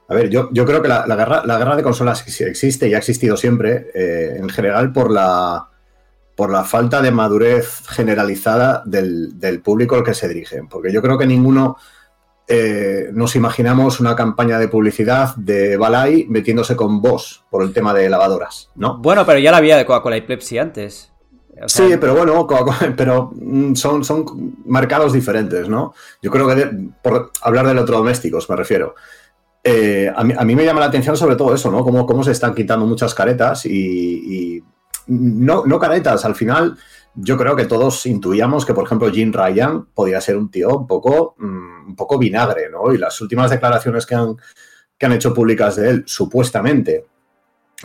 A 0.09 0.15
ver, 0.15 0.29
yo, 0.29 0.49
yo 0.53 0.65
creo 0.65 0.83
que 0.83 0.89
la, 0.89 1.05
guerra, 1.07 1.43
la 1.45 1.59
guerra 1.59 1.77
de 1.77 1.85
consolas 1.85 2.27
existe 2.41 2.89
y 2.89 2.95
ha 2.95 2.99
existido 2.99 3.37
siempre, 3.37 3.91
eh, 3.95 4.37
en 4.39 4.49
general 4.49 4.93
por 4.93 5.13
la, 5.13 5.69
por 6.35 6.51
la 6.51 6.65
falta 6.65 7.01
de 7.01 7.13
madurez 7.13 7.83
generalizada 7.89 8.83
del, 8.87 9.39
del 9.39 9.61
público 9.61 9.95
al 9.95 10.03
que 10.03 10.15
se 10.15 10.27
dirigen. 10.27 10.69
Porque 10.69 10.93
yo 10.93 11.01
creo 11.01 11.17
que 11.17 11.27
ninguno 11.27 11.77
eh, 12.51 13.11
nos 13.13 13.37
imaginamos 13.37 14.01
una 14.01 14.17
campaña 14.17 14.59
de 14.59 14.69
publicidad 14.69 15.37
de 15.37 15.77
Balay 15.77 16.25
metiéndose 16.29 16.77
con 16.77 17.03
vos 17.03 17.45
por 17.51 17.63
el 17.63 17.75
tema 17.75 17.93
de 17.93 18.09
lavadoras, 18.09 18.71
¿no? 18.75 18.97
Bueno, 18.97 19.27
pero 19.27 19.39
ya 19.39 19.51
la 19.51 19.59
había 19.59 19.77
de 19.77 19.85
Coca-Cola 19.85 20.17
y 20.17 20.23
Pepsi 20.23 20.57
antes. 20.57 21.13
sí, 21.67 21.97
pero 22.01 22.15
bueno, 22.15 22.47
pero 22.97 23.33
mm, 23.35 23.75
son, 23.75 24.03
son 24.03 24.55
mercados 24.65 25.13
diferentes, 25.13 25.69
¿no? 25.69 25.93
Yo 26.23 26.31
creo 26.31 26.49
que 26.49 26.71
por 27.03 27.33
hablar 27.43 27.67
de 27.67 27.73
electrodomésticos 27.73 28.49
me 28.49 28.57
refiero. 28.57 28.95
Eh, 29.63 30.11
a, 30.15 30.25
mí, 30.25 30.57
me 30.57 30.65
llama 30.65 30.81
la 30.81 30.87
atención 30.87 31.19
sobre 31.19 31.37
todo 31.37 31.55
eso, 31.55 31.71
¿no? 31.71 31.85
Cómo, 31.85 32.07
cómo 32.07 32.25
se 32.25 32.33
están 32.33 32.55
quitando 32.55 32.87
muchas 32.87 33.13
caretas 33.15 33.67
y, 33.67 34.63
no, 35.09 35.67
no 35.67 35.79
caretas, 35.79 36.25
al 36.25 36.35
final 36.35 36.79
yo 37.15 37.37
creo 37.37 37.57
que 37.57 37.65
todos 37.65 38.07
intuíamos 38.07 38.65
que, 38.65 38.75
por 38.75 38.85
ejemplo, 38.85 39.11
Jim 39.11 39.33
Ryan 39.33 39.87
podía 39.95 40.21
ser 40.21 40.37
un 40.37 40.51
tío 40.51 40.69
un 40.77 40.87
poco, 40.87 41.35
mm, 41.39 41.89
un 41.89 41.97
poco 41.97 42.19
vinagre, 42.19 42.71
¿no? 42.71 42.93
Y 42.93 42.99
las 42.99 43.21
últimas 43.21 43.51
declaraciones 43.51 44.07
que 44.07 44.15
han, 44.15 44.37
que 44.97 45.07
han 45.07 45.13
hecho 45.13 45.35
públicas 45.35 45.77
de 45.77 45.91
él, 45.91 46.05
supuestamente, 46.07 47.07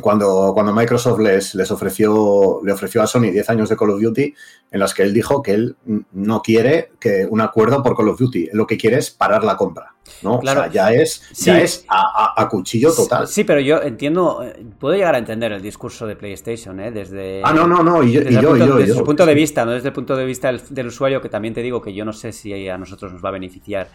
cuando, 0.01 0.51
cuando 0.53 0.73
Microsoft 0.73 1.19
les, 1.19 1.53
les 1.53 1.69
ofreció, 1.69 2.61
le 2.63 2.71
ofreció 2.71 3.01
a 3.01 3.07
Sony 3.07 3.31
10 3.31 3.49
años 3.51 3.69
de 3.69 3.77
Call 3.77 3.91
of 3.91 4.01
Duty, 4.01 4.33
en 4.71 4.79
las 4.79 4.93
que 4.93 5.03
él 5.03 5.13
dijo 5.13 5.43
que 5.43 5.53
él 5.53 5.75
no 6.13 6.41
quiere 6.41 6.91
que 6.99 7.27
un 7.29 7.41
acuerdo 7.41 7.83
por 7.83 7.95
Call 7.95 8.09
of 8.09 8.19
Duty, 8.19 8.49
lo 8.53 8.65
que 8.65 8.77
quiere 8.77 8.97
es 8.97 9.11
parar 9.11 9.43
la 9.43 9.55
compra. 9.55 9.93
¿no? 10.21 10.39
Claro. 10.39 10.61
O 10.61 10.63
sea, 10.63 10.71
ya 10.71 10.93
es, 10.93 11.21
ya 11.33 11.61
es 11.61 11.85
a, 11.87 12.47
cuchillo 12.49 12.93
total. 12.93 13.27
Sí, 13.27 13.43
pero 13.43 13.59
yo 13.59 13.81
entiendo, 13.81 14.43
eh, 14.43 14.65
puedo 14.79 14.95
llegar 14.95 15.15
a 15.15 15.17
entender 15.17 15.51
el 15.51 15.61
discurso 15.61 16.05
de 16.07 16.15
PlayStation, 16.15 16.79
¿eh? 16.79 16.91
Desde. 16.91 17.41
Ah, 17.43 17.53
no, 17.53 17.67
no, 17.67 17.83
no, 17.83 18.03
y 18.03 18.11
yo, 18.11 18.21
desde 18.53 18.93
su 18.93 19.03
punto 19.03 19.25
de 19.25 19.33
vista, 19.33 19.65
no 19.65 19.71
desde 19.71 19.89
el 19.89 19.93
punto 19.93 20.15
de 20.15 20.25
vista 20.25 20.51
del, 20.51 20.87
usuario, 20.87 21.21
que 21.21 21.29
también 21.29 21.53
te 21.53 21.61
digo 21.61 21.81
que 21.81 21.93
yo 21.93 22.03
no 22.05 22.13
sé 22.13 22.31
si 22.31 22.67
a 22.67 22.77
nosotros 22.77 23.13
nos 23.13 23.23
va 23.23 23.29
a 23.29 23.33
beneficiar 23.33 23.89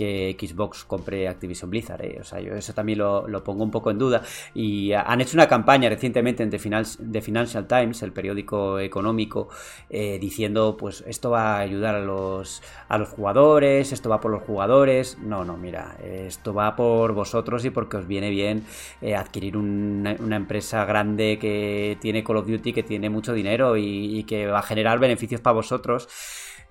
que 0.00 0.34
Xbox 0.40 0.84
compre 0.84 1.28
Activision 1.28 1.68
Blizzard. 1.68 2.02
¿eh? 2.02 2.18
O 2.22 2.24
sea, 2.24 2.40
yo 2.40 2.54
eso 2.54 2.72
también 2.72 2.98
lo, 3.00 3.44
pongo 3.44 3.62
un 3.62 3.70
poco 3.70 3.90
en 3.90 3.98
duda. 3.98 4.22
Y 4.54 4.92
han 4.92 5.20
hecho 5.20 5.36
una 5.36 5.46
campaña 5.46 5.90
recientemente 5.90 6.42
en 6.42 6.48
The, 6.48 7.20
Financial 7.20 7.66
Times, 7.66 8.02
el 8.02 8.12
periódico 8.12 8.78
económico, 8.78 9.48
eh, 9.90 10.18
diciendo, 10.18 10.76
pues 10.78 11.04
esto 11.06 11.30
va 11.30 11.56
a 11.56 11.58
ayudar 11.58 11.96
a 11.96 12.00
los, 12.00 12.62
jugadores, 13.10 13.92
esto 13.92 14.08
va 14.08 14.22
por 14.22 14.30
los 14.30 14.42
jugadores. 14.42 15.18
No, 15.18 15.44
no, 15.44 15.58
mira, 15.58 15.98
esto 16.02 16.54
va 16.54 16.74
por 16.76 17.12
vosotros 17.12 17.62
y 17.66 17.70
porque 17.70 17.98
os 17.98 18.06
viene 18.06 18.30
bien 18.30 18.64
eh, 19.02 19.14
adquirir 19.14 19.58
una, 19.58 20.36
empresa 20.36 20.86
grande 20.86 21.38
que 21.38 21.98
tiene 22.00 22.24
Call 22.24 22.38
of 22.38 22.46
Duty, 22.46 22.72
que 22.72 22.82
tiene 22.82 23.10
mucho 23.10 23.34
dinero 23.34 23.76
y 23.76 24.24
que 24.24 24.46
va 24.46 24.60
a 24.60 24.62
generar 24.62 24.98
beneficios 24.98 25.42
para 25.42 25.54
vosotros. 25.54 26.08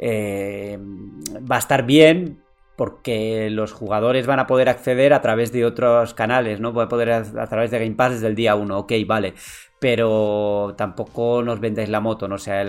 va 0.01 1.55
a 1.55 1.59
estar 1.59 1.85
bien 1.85 2.48
porque 2.79 3.49
los 3.49 3.73
jugadores 3.73 4.25
van 4.25 4.39
a 4.39 4.47
poder 4.47 4.69
acceder 4.69 5.11
a 5.11 5.21
través 5.21 5.51
de 5.51 5.65
otros 5.65 6.13
canales, 6.13 6.61
¿no? 6.61 6.71
Van 6.71 6.85
a 6.85 6.87
poder 6.87 7.11
a, 7.11 7.47
través 7.49 7.71
de 7.71 7.79
Game 7.79 7.95
Pass 7.95 8.13
desde 8.13 8.27
el 8.27 8.35
día 8.35 8.55
1, 8.55 8.79
ok, 8.79 8.93
vale. 9.05 9.33
Pero 9.79 10.75
tampoco 10.77 11.43
nos 11.43 11.59
vendéis 11.59 11.89
la 11.89 11.99
moto, 11.99 12.29
¿no? 12.29 12.35
O 12.35 12.37
sea, 12.37 12.63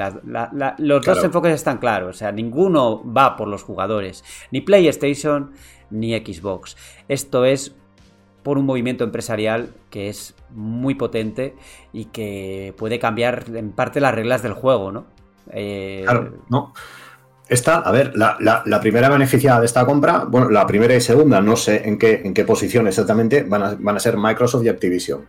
los 0.78 1.06
dos 1.06 1.22
enfoques 1.22 1.54
están 1.54 1.78
claros. 1.78 2.16
O 2.16 2.18
sea, 2.18 2.32
ninguno 2.32 3.04
va 3.04 3.36
por 3.36 3.46
los 3.46 3.62
jugadores. 3.62 4.24
Ni 4.50 4.62
PlayStation 4.62 5.52
ni 5.90 6.18
Xbox. 6.18 6.76
Esto 7.06 7.44
es 7.44 7.76
por 8.42 8.58
un 8.58 8.66
movimiento 8.66 9.04
empresarial 9.04 9.70
que 9.90 10.08
es 10.08 10.34
muy 10.50 10.96
potente 10.96 11.54
y 11.92 12.06
que 12.06 12.74
puede 12.76 12.98
cambiar 12.98 13.44
en 13.54 13.70
parte 13.70 14.00
las 14.00 14.12
reglas 14.12 14.42
del 14.42 14.54
juego, 14.54 14.90
¿no? 14.90 15.04
Eh, 15.52 16.02
claro, 16.02 16.32
no. 16.48 16.72
Esta, 17.50 17.78
a 17.78 17.90
ver, 17.90 18.12
la, 18.14 18.80
primera 18.80 19.08
beneficiada 19.08 19.60
de 19.60 19.66
esta 19.66 19.84
compra, 19.84 20.24
bueno, 20.26 20.48
la 20.50 20.66
primera 20.66 20.94
y 20.94 21.00
segunda, 21.00 21.40
no 21.40 21.56
sé 21.56 21.82
en 21.84 21.98
qué, 21.98 22.22
en 22.24 22.32
qué 22.32 22.44
posición 22.44 22.86
exactamente, 22.86 23.42
van 23.42 23.62
a, 23.62 23.76
van 23.78 23.96
a 23.96 24.00
ser 24.00 24.16
Microsoft 24.16 24.64
y 24.64 24.68
Activision. 24.68 25.20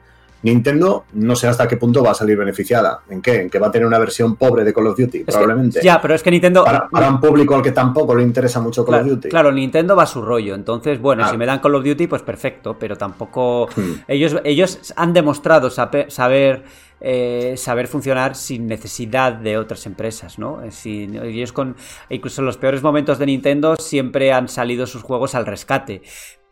Nintendo 0.43 1.05
no 1.13 1.35
sé 1.35 1.47
hasta 1.47 1.67
qué 1.67 1.77
punto 1.77 2.03
va 2.03 2.11
a 2.11 2.13
salir 2.13 2.37
beneficiada. 2.37 3.01
¿En 3.09 3.21
qué? 3.21 3.41
En 3.41 3.49
que 3.49 3.59
va 3.59 3.67
a 3.67 3.71
tener 3.71 3.87
una 3.87 3.99
versión 3.99 4.35
pobre 4.35 4.63
de 4.63 4.73
Call 4.73 4.87
of 4.87 4.97
Duty, 4.97 5.23
probablemente. 5.23 5.81
ya, 5.83 6.01
pero 6.01 6.15
es 6.15 6.23
que 6.23 6.31
Nintendo. 6.31 6.63
Para, 6.63 7.09
un 7.09 7.19
público 7.19 7.55
al 7.55 7.61
que 7.61 7.71
tampoco 7.71 8.15
le 8.15 8.23
interesa 8.23 8.59
mucho 8.59 8.85
Call 8.85 9.01
of 9.01 9.07
Duty. 9.07 9.29
Claro, 9.29 9.51
Nintendo 9.51 9.95
va 9.95 10.03
a 10.03 10.07
su 10.07 10.21
rollo. 10.21 10.55
Entonces, 10.55 10.99
bueno, 10.99 11.27
si 11.29 11.37
me 11.37 11.45
dan 11.45 11.59
Call 11.59 11.75
of 11.75 11.83
Duty, 11.83 12.07
pues 12.07 12.21
perfecto. 12.21 12.77
Pero 12.79 12.95
tampoco. 12.97 13.67
Hmm. 13.75 14.01
Ellos, 14.07 14.37
ellos 14.43 14.93
han 14.95 15.13
demostrado 15.13 15.69
saber. 15.69 16.63
Eh, 17.03 17.55
saber 17.57 17.87
funcionar 17.87 18.35
sin 18.35 18.67
necesidad 18.67 19.33
de 19.33 19.57
otras 19.57 19.87
empresas, 19.87 20.37
¿no? 20.37 20.61
ellos 20.61 21.51
con 21.51 21.75
incluso 22.11 22.41
en 22.41 22.45
los 22.45 22.57
peores 22.57 22.83
momentos 22.83 23.17
de 23.17 23.25
Nintendo 23.25 23.75
siempre 23.75 24.31
han 24.31 24.47
salido 24.47 24.85
sus 24.85 25.01
juegos 25.01 25.33
al 25.33 25.47
rescate 25.47 26.03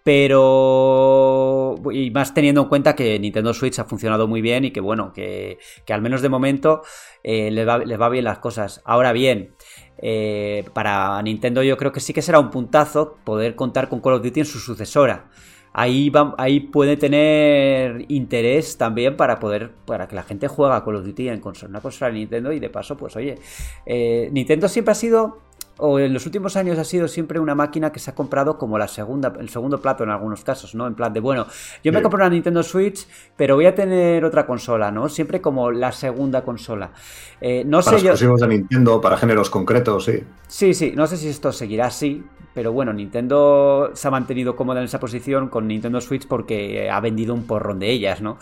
pero 0.04 1.76
y 1.92 2.10
más 2.12 2.34
teniendo 2.34 2.62
en 2.62 2.68
cuenta 2.68 2.96
que 2.96 3.20
Nintendo 3.20 3.54
Switch 3.54 3.78
ha 3.78 3.86
funcionado 3.86 4.28
muy 4.28 4.42
bien 4.42 4.66
y 4.66 4.72
que 4.72 4.80
bueno, 4.82 5.14
que, 5.14 5.60
al 5.88 6.02
menos 6.02 6.22
de 6.22 6.30
momento 6.30 6.82
eh, 7.24 7.52
les, 7.52 7.68
va, 7.68 8.10
bien 8.10 8.24
las 8.24 8.40
cosas. 8.40 8.82
Ahora 8.86 9.12
bien, 9.12 9.54
eh, 9.98 10.66
para 10.74 11.22
Nintendo 11.22 11.62
yo 11.64 11.78
creo 11.78 11.92
que 11.92 12.00
sí 12.00 12.14
que 12.14 12.22
será 12.22 12.40
un 12.40 12.50
puntazo 12.50 13.18
poder 13.24 13.56
contar 13.56 13.90
con 13.90 14.02
Call 14.02 14.14
of 14.14 14.24
Duty 14.24 14.40
en 14.40 14.46
su 14.48 14.60
sucesora. 14.60 15.30
Ahí, 15.82 16.12
ahí 16.38 16.60
puede 16.60 16.98
tener 16.98 18.04
interés 18.10 18.78
también 18.78 19.16
para 19.16 19.40
poder 19.40 19.72
para 19.86 20.10
que 20.10 20.16
la 20.16 20.24
gente 20.24 20.50
juegue 20.50 20.84
Call 20.84 20.96
of 20.98 21.06
Duty 21.06 21.30
en 21.30 21.40
consola, 21.40 21.70
una 21.70 21.80
consola 21.80 22.12
de 22.12 22.20
Nintendo 22.20 22.52
y 22.52 22.60
de 22.60 22.70
paso 22.70 22.98
pues 22.98 23.16
oye 23.16 23.36
eh, 23.86 24.28
Nintendo 24.34 24.68
siempre 24.68 24.92
ha 24.92 24.96
sido 24.96 25.38
o 25.80 25.98
en 26.00 26.14
los 26.14 26.26
últimos 26.26 26.56
años 26.56 26.78
ha 26.78 26.84
sido 26.84 27.08
siempre 27.08 27.40
una 27.40 27.56
máquina 27.56 27.92
que 27.92 28.00
se 28.00 28.12
ha 28.12 28.16
comprado 28.16 28.58
como 28.58 28.78
la 28.78 28.88
segunda, 28.88 29.34
el 29.40 29.50
segundo 29.50 29.82
plato 29.82 30.04
en 30.04 30.10
algunos 30.10 30.44
casos, 30.44 30.76
¿no? 30.76 30.86
En 30.88 30.94
plan 30.94 31.14
de, 31.14 31.20
bueno, 31.20 31.48
yo 31.84 31.92
me 31.92 32.02
compro 32.02 32.18
una 32.18 32.30
Nintendo 32.30 32.62
Switch, 32.64 33.08
pero 33.36 33.56
voy 33.56 33.66
a 33.66 33.74
tener 33.74 34.26
otra 34.26 34.46
consola, 34.46 34.92
¿no? 34.92 35.08
Siempre 35.10 35.42
como 35.42 35.72
la 35.72 35.92
segunda 35.92 36.44
consola. 36.44 36.92
Eh, 37.42 37.64
no 37.66 37.80
para 37.82 37.98
sé 37.98 38.06
exclusivos 38.06 38.42
de 38.42 38.48
Nintendo, 38.50 39.00
para 39.00 39.18
géneros 39.18 39.50
concretos, 39.50 40.06
sí. 40.06 40.24
Sí, 40.48 40.74
sí, 40.74 40.94
no 40.96 41.08
sé 41.08 41.16
si 41.16 41.30
esto 41.30 41.52
seguirá 41.54 41.88
así, 41.88 42.24
pero 42.54 42.74
bueno, 42.74 42.92
Nintendo 42.92 43.92
se 43.94 44.08
ha 44.08 44.12
mantenido 44.12 44.56
cómoda 44.56 44.80
en 44.80 44.86
esa 44.86 45.00
posición 45.00 45.48
con 45.48 45.68
Nintendo 45.68 46.02
Switch 46.02 46.28
porque 46.28 46.90
ha 46.90 47.00
vendido 47.00 47.34
un 47.34 47.48
porrón 47.48 47.80
de 47.80 47.90
ellas, 47.90 48.22
¿no? 48.22 48.38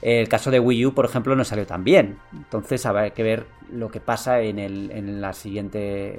El 0.00 0.28
caso 0.28 0.50
de 0.50 0.60
Wii 0.60 0.86
U, 0.86 0.94
por 0.94 1.04
ejemplo, 1.04 1.34
no 1.34 1.44
salió 1.44 1.66
tan 1.66 1.84
bien. 1.84 2.18
Entonces 2.32 2.86
habrá 2.86 3.10
que 3.10 3.22
ver 3.22 3.46
lo 3.72 3.90
que 3.90 4.00
pasa 4.00 4.40
en, 4.40 5.20
la, 5.20 5.32
siguiente, 5.32 6.16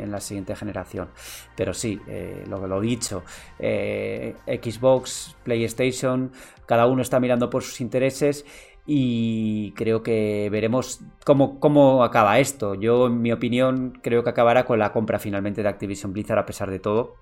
generación. 0.55 1.09
Pero 1.55 1.73
sí, 1.73 1.99
eh, 2.07 2.43
lo 2.47 2.81
dicho, 2.81 3.23
eh, 3.57 4.35
Xbox, 4.45 5.35
PlayStation, 5.43 6.31
cada 6.65 6.87
uno 6.87 7.01
está 7.01 7.19
mirando 7.19 7.49
por 7.49 7.63
sus 7.63 7.81
intereses 7.81 8.45
y 8.85 9.71
creo 9.73 10.03
que 10.03 10.49
veremos 10.51 11.01
cómo, 11.25 11.59
cómo, 11.59 12.03
acaba 12.03 12.39
esto. 12.39 12.75
Yo, 12.75 13.07
en 13.07 13.21
mi 13.21 13.31
opinión, 13.31 13.99
creo 14.01 14.23
que 14.23 14.31
acabará 14.31 14.65
con 14.65 14.79
la 14.79 14.91
compra 14.91 15.19
finalmente 15.19 15.61
de 15.63 15.69
Activision 15.69 16.11
Blizzard 16.11 16.39
a 16.39 16.45
pesar 16.45 16.71
de 16.71 16.79
todo. 16.79 17.15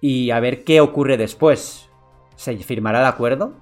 Y 0.00 0.30
a 0.30 0.40
ver 0.40 0.64
qué 0.64 0.80
ocurre 0.80 1.16
después. 1.16 1.90
¿Se 2.36 2.56
firmará 2.56 3.00
el 3.00 3.06
acuerdo? 3.06 3.54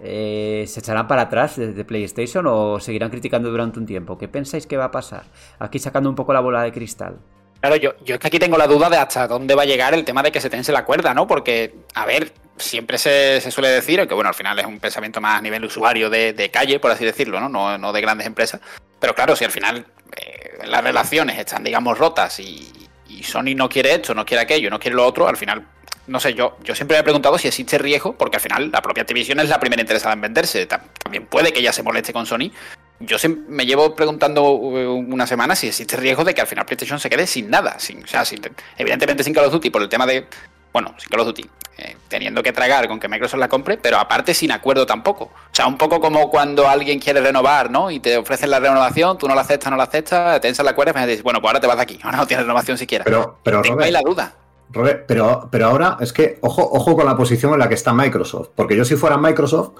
Eh, 0.00 0.64
¿Se 0.68 0.80
echarán 0.80 1.08
para 1.08 1.22
atrás 1.22 1.56
desde 1.56 1.84
PlayStation 1.84 2.46
o 2.46 2.78
seguirán 2.78 3.10
criticando 3.10 3.50
durante 3.50 3.78
un 3.78 3.86
tiempo? 3.86 4.16
¿Qué 4.16 4.28
pensáis 4.28 4.66
que 4.66 4.76
va 4.76 4.84
a 4.84 4.90
pasar? 4.90 5.24
Aquí 5.58 5.78
sacando 5.78 6.08
un 6.08 6.14
poco 6.14 6.32
la 6.32 6.40
bola 6.40 6.62
de 6.62 6.72
cristal. 6.72 7.18
Claro, 7.60 7.74
yo, 7.76 7.94
yo 8.04 8.14
es 8.14 8.20
que 8.20 8.28
aquí 8.28 8.38
tengo 8.38 8.56
la 8.56 8.68
duda 8.68 8.88
de 8.88 8.96
hasta 8.96 9.26
dónde 9.26 9.56
va 9.56 9.62
a 9.62 9.66
llegar 9.66 9.92
el 9.92 10.04
tema 10.04 10.22
de 10.22 10.30
que 10.30 10.40
se 10.40 10.48
tense 10.48 10.70
la 10.70 10.84
cuerda, 10.84 11.12
¿no? 11.12 11.26
Porque, 11.26 11.74
a 11.94 12.06
ver, 12.06 12.32
siempre 12.56 12.98
se, 12.98 13.40
suele 13.50 13.68
decir, 13.70 14.06
que 14.06 14.14
bueno, 14.14 14.28
al 14.28 14.34
final 14.34 14.56
es 14.60 14.66
un 14.66 14.78
pensamiento 14.78 15.20
más 15.20 15.38
a 15.38 15.42
nivel 15.42 15.64
usuario 15.64 16.08
de, 16.08 16.50
calle, 16.52 16.78
por 16.78 16.92
así 16.92 17.04
decirlo, 17.04 17.40
¿no? 17.40 17.78
¿no? 17.78 17.92
de 17.92 18.00
grandes 18.00 18.28
empresas. 18.28 18.60
Pero 19.00 19.12
claro, 19.14 19.34
si 19.34 19.44
al 19.44 19.50
final 19.50 19.84
eh, 20.16 20.58
las 20.66 20.84
relaciones 20.84 21.36
están, 21.36 21.64
digamos, 21.64 21.98
rotas 21.98 22.38
y, 22.38 22.88
y 23.08 23.24
Sony 23.24 23.56
no 23.56 23.68
quiere 23.68 23.94
esto, 23.94 24.14
no 24.14 24.24
quiere 24.24 24.42
aquello, 24.42 24.70
no 24.70 24.78
quiere 24.78 24.94
lo 24.94 25.04
otro, 25.04 25.26
al 25.26 25.36
final 25.36 25.66
no 26.08 26.20
sé, 26.20 26.34
yo, 26.34 26.56
yo 26.64 26.74
siempre 26.74 26.96
me 26.96 27.00
he 27.00 27.04
preguntado 27.04 27.38
si 27.38 27.48
existe 27.48 27.78
riesgo, 27.78 28.14
porque 28.14 28.36
al 28.38 28.40
final 28.40 28.70
la 28.72 28.82
propia 28.82 29.02
Activision 29.02 29.38
es 29.40 29.48
la 29.48 29.60
primera 29.60 29.80
interesada 29.80 30.14
en 30.14 30.20
venderse. 30.20 30.66
También 30.66 31.26
puede 31.26 31.52
que 31.52 31.60
ella 31.60 31.72
se 31.72 31.82
moleste 31.82 32.12
con 32.12 32.26
Sony. 32.26 32.50
Yo 33.00 33.16
me 33.46 33.66
llevo 33.66 33.94
preguntando 33.94 34.42
uh, 34.50 34.94
una 34.94 35.26
semana 35.26 35.54
si 35.54 35.68
existe 35.68 35.96
riesgo 35.96 36.24
de 36.24 36.34
que 36.34 36.40
al 36.40 36.46
final 36.46 36.66
PlayStation 36.66 36.98
se 36.98 37.08
quede 37.08 37.26
sin 37.26 37.50
nada. 37.50 37.78
Sin, 37.78 38.02
o 38.02 38.06
sea, 38.06 38.24
evidentemente 38.76 39.22
sin 39.22 39.34
Call 39.34 39.44
of 39.44 39.52
Duty 39.52 39.70
por 39.70 39.82
el 39.82 39.88
tema 39.88 40.06
de. 40.06 40.26
Bueno, 40.72 40.94
sin 40.98 41.08
Call 41.10 41.20
of 41.20 41.26
Duty. 41.26 41.44
Eh, 41.76 41.96
teniendo 42.08 42.42
que 42.42 42.52
tragar 42.52 42.88
con 42.88 42.98
que 42.98 43.06
Microsoft 43.06 43.38
la 43.38 43.48
compre, 43.48 43.76
pero 43.76 43.98
aparte 43.98 44.34
sin 44.34 44.50
acuerdo 44.50 44.84
tampoco. 44.84 45.24
O 45.26 45.54
sea, 45.54 45.68
un 45.68 45.78
poco 45.78 46.00
como 46.00 46.28
cuando 46.28 46.68
alguien 46.68 46.98
quiere 46.98 47.20
renovar, 47.20 47.70
¿no? 47.70 47.90
Y 47.90 48.00
te 48.00 48.16
ofrecen 48.16 48.50
la 48.50 48.58
renovación, 48.58 49.16
tú 49.16 49.28
no 49.28 49.36
la 49.36 49.42
aceptas, 49.42 49.70
no 49.70 49.76
la 49.76 49.84
aceptas, 49.84 50.40
te 50.40 50.48
ensas 50.48 50.66
la 50.66 50.74
cuerda 50.74 50.90
y 50.90 50.94
me 50.94 51.06
dices, 51.06 51.22
bueno, 51.22 51.40
pues 51.40 51.50
ahora 51.50 51.60
te 51.60 51.68
vas 51.68 51.76
de 51.76 51.82
aquí, 51.82 52.00
ahora 52.02 52.16
no 52.16 52.26
tienes 52.26 52.46
renovación 52.46 52.78
siquiera. 52.78 53.04
Pero, 53.04 53.38
pero 53.44 53.62
Tengo 53.62 53.80
ahí 53.82 53.92
la 53.92 54.00
duda 54.00 54.34
pero, 54.72 55.48
pero 55.50 55.66
ahora 55.66 55.96
es 56.00 56.12
que, 56.12 56.38
ojo, 56.42 56.62
ojo 56.62 56.96
con 56.96 57.06
la 57.06 57.16
posición 57.16 57.52
en 57.52 57.58
la 57.58 57.68
que 57.68 57.74
está 57.74 57.92
Microsoft. 57.92 58.50
Porque 58.54 58.76
yo, 58.76 58.84
si 58.84 58.96
fuera 58.96 59.16
Microsoft, 59.16 59.70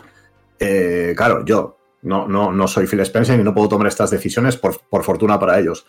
eh, 0.59 1.15
claro, 1.17 1.45
yo 1.45 1.77
no, 2.03 2.27
no, 2.29 2.53
no 2.53 2.69
soy 2.69 2.87
Phil 2.87 3.01
Spencer 3.01 3.39
y 3.39 3.45
no 3.45 3.55
puedo 3.55 3.69
tomar 3.69 3.87
estas 3.89 4.11
decisiones 4.11 4.57
por, 4.57 4.75
fortuna 5.03 5.39
para 5.39 5.59
ellos. 5.59 5.87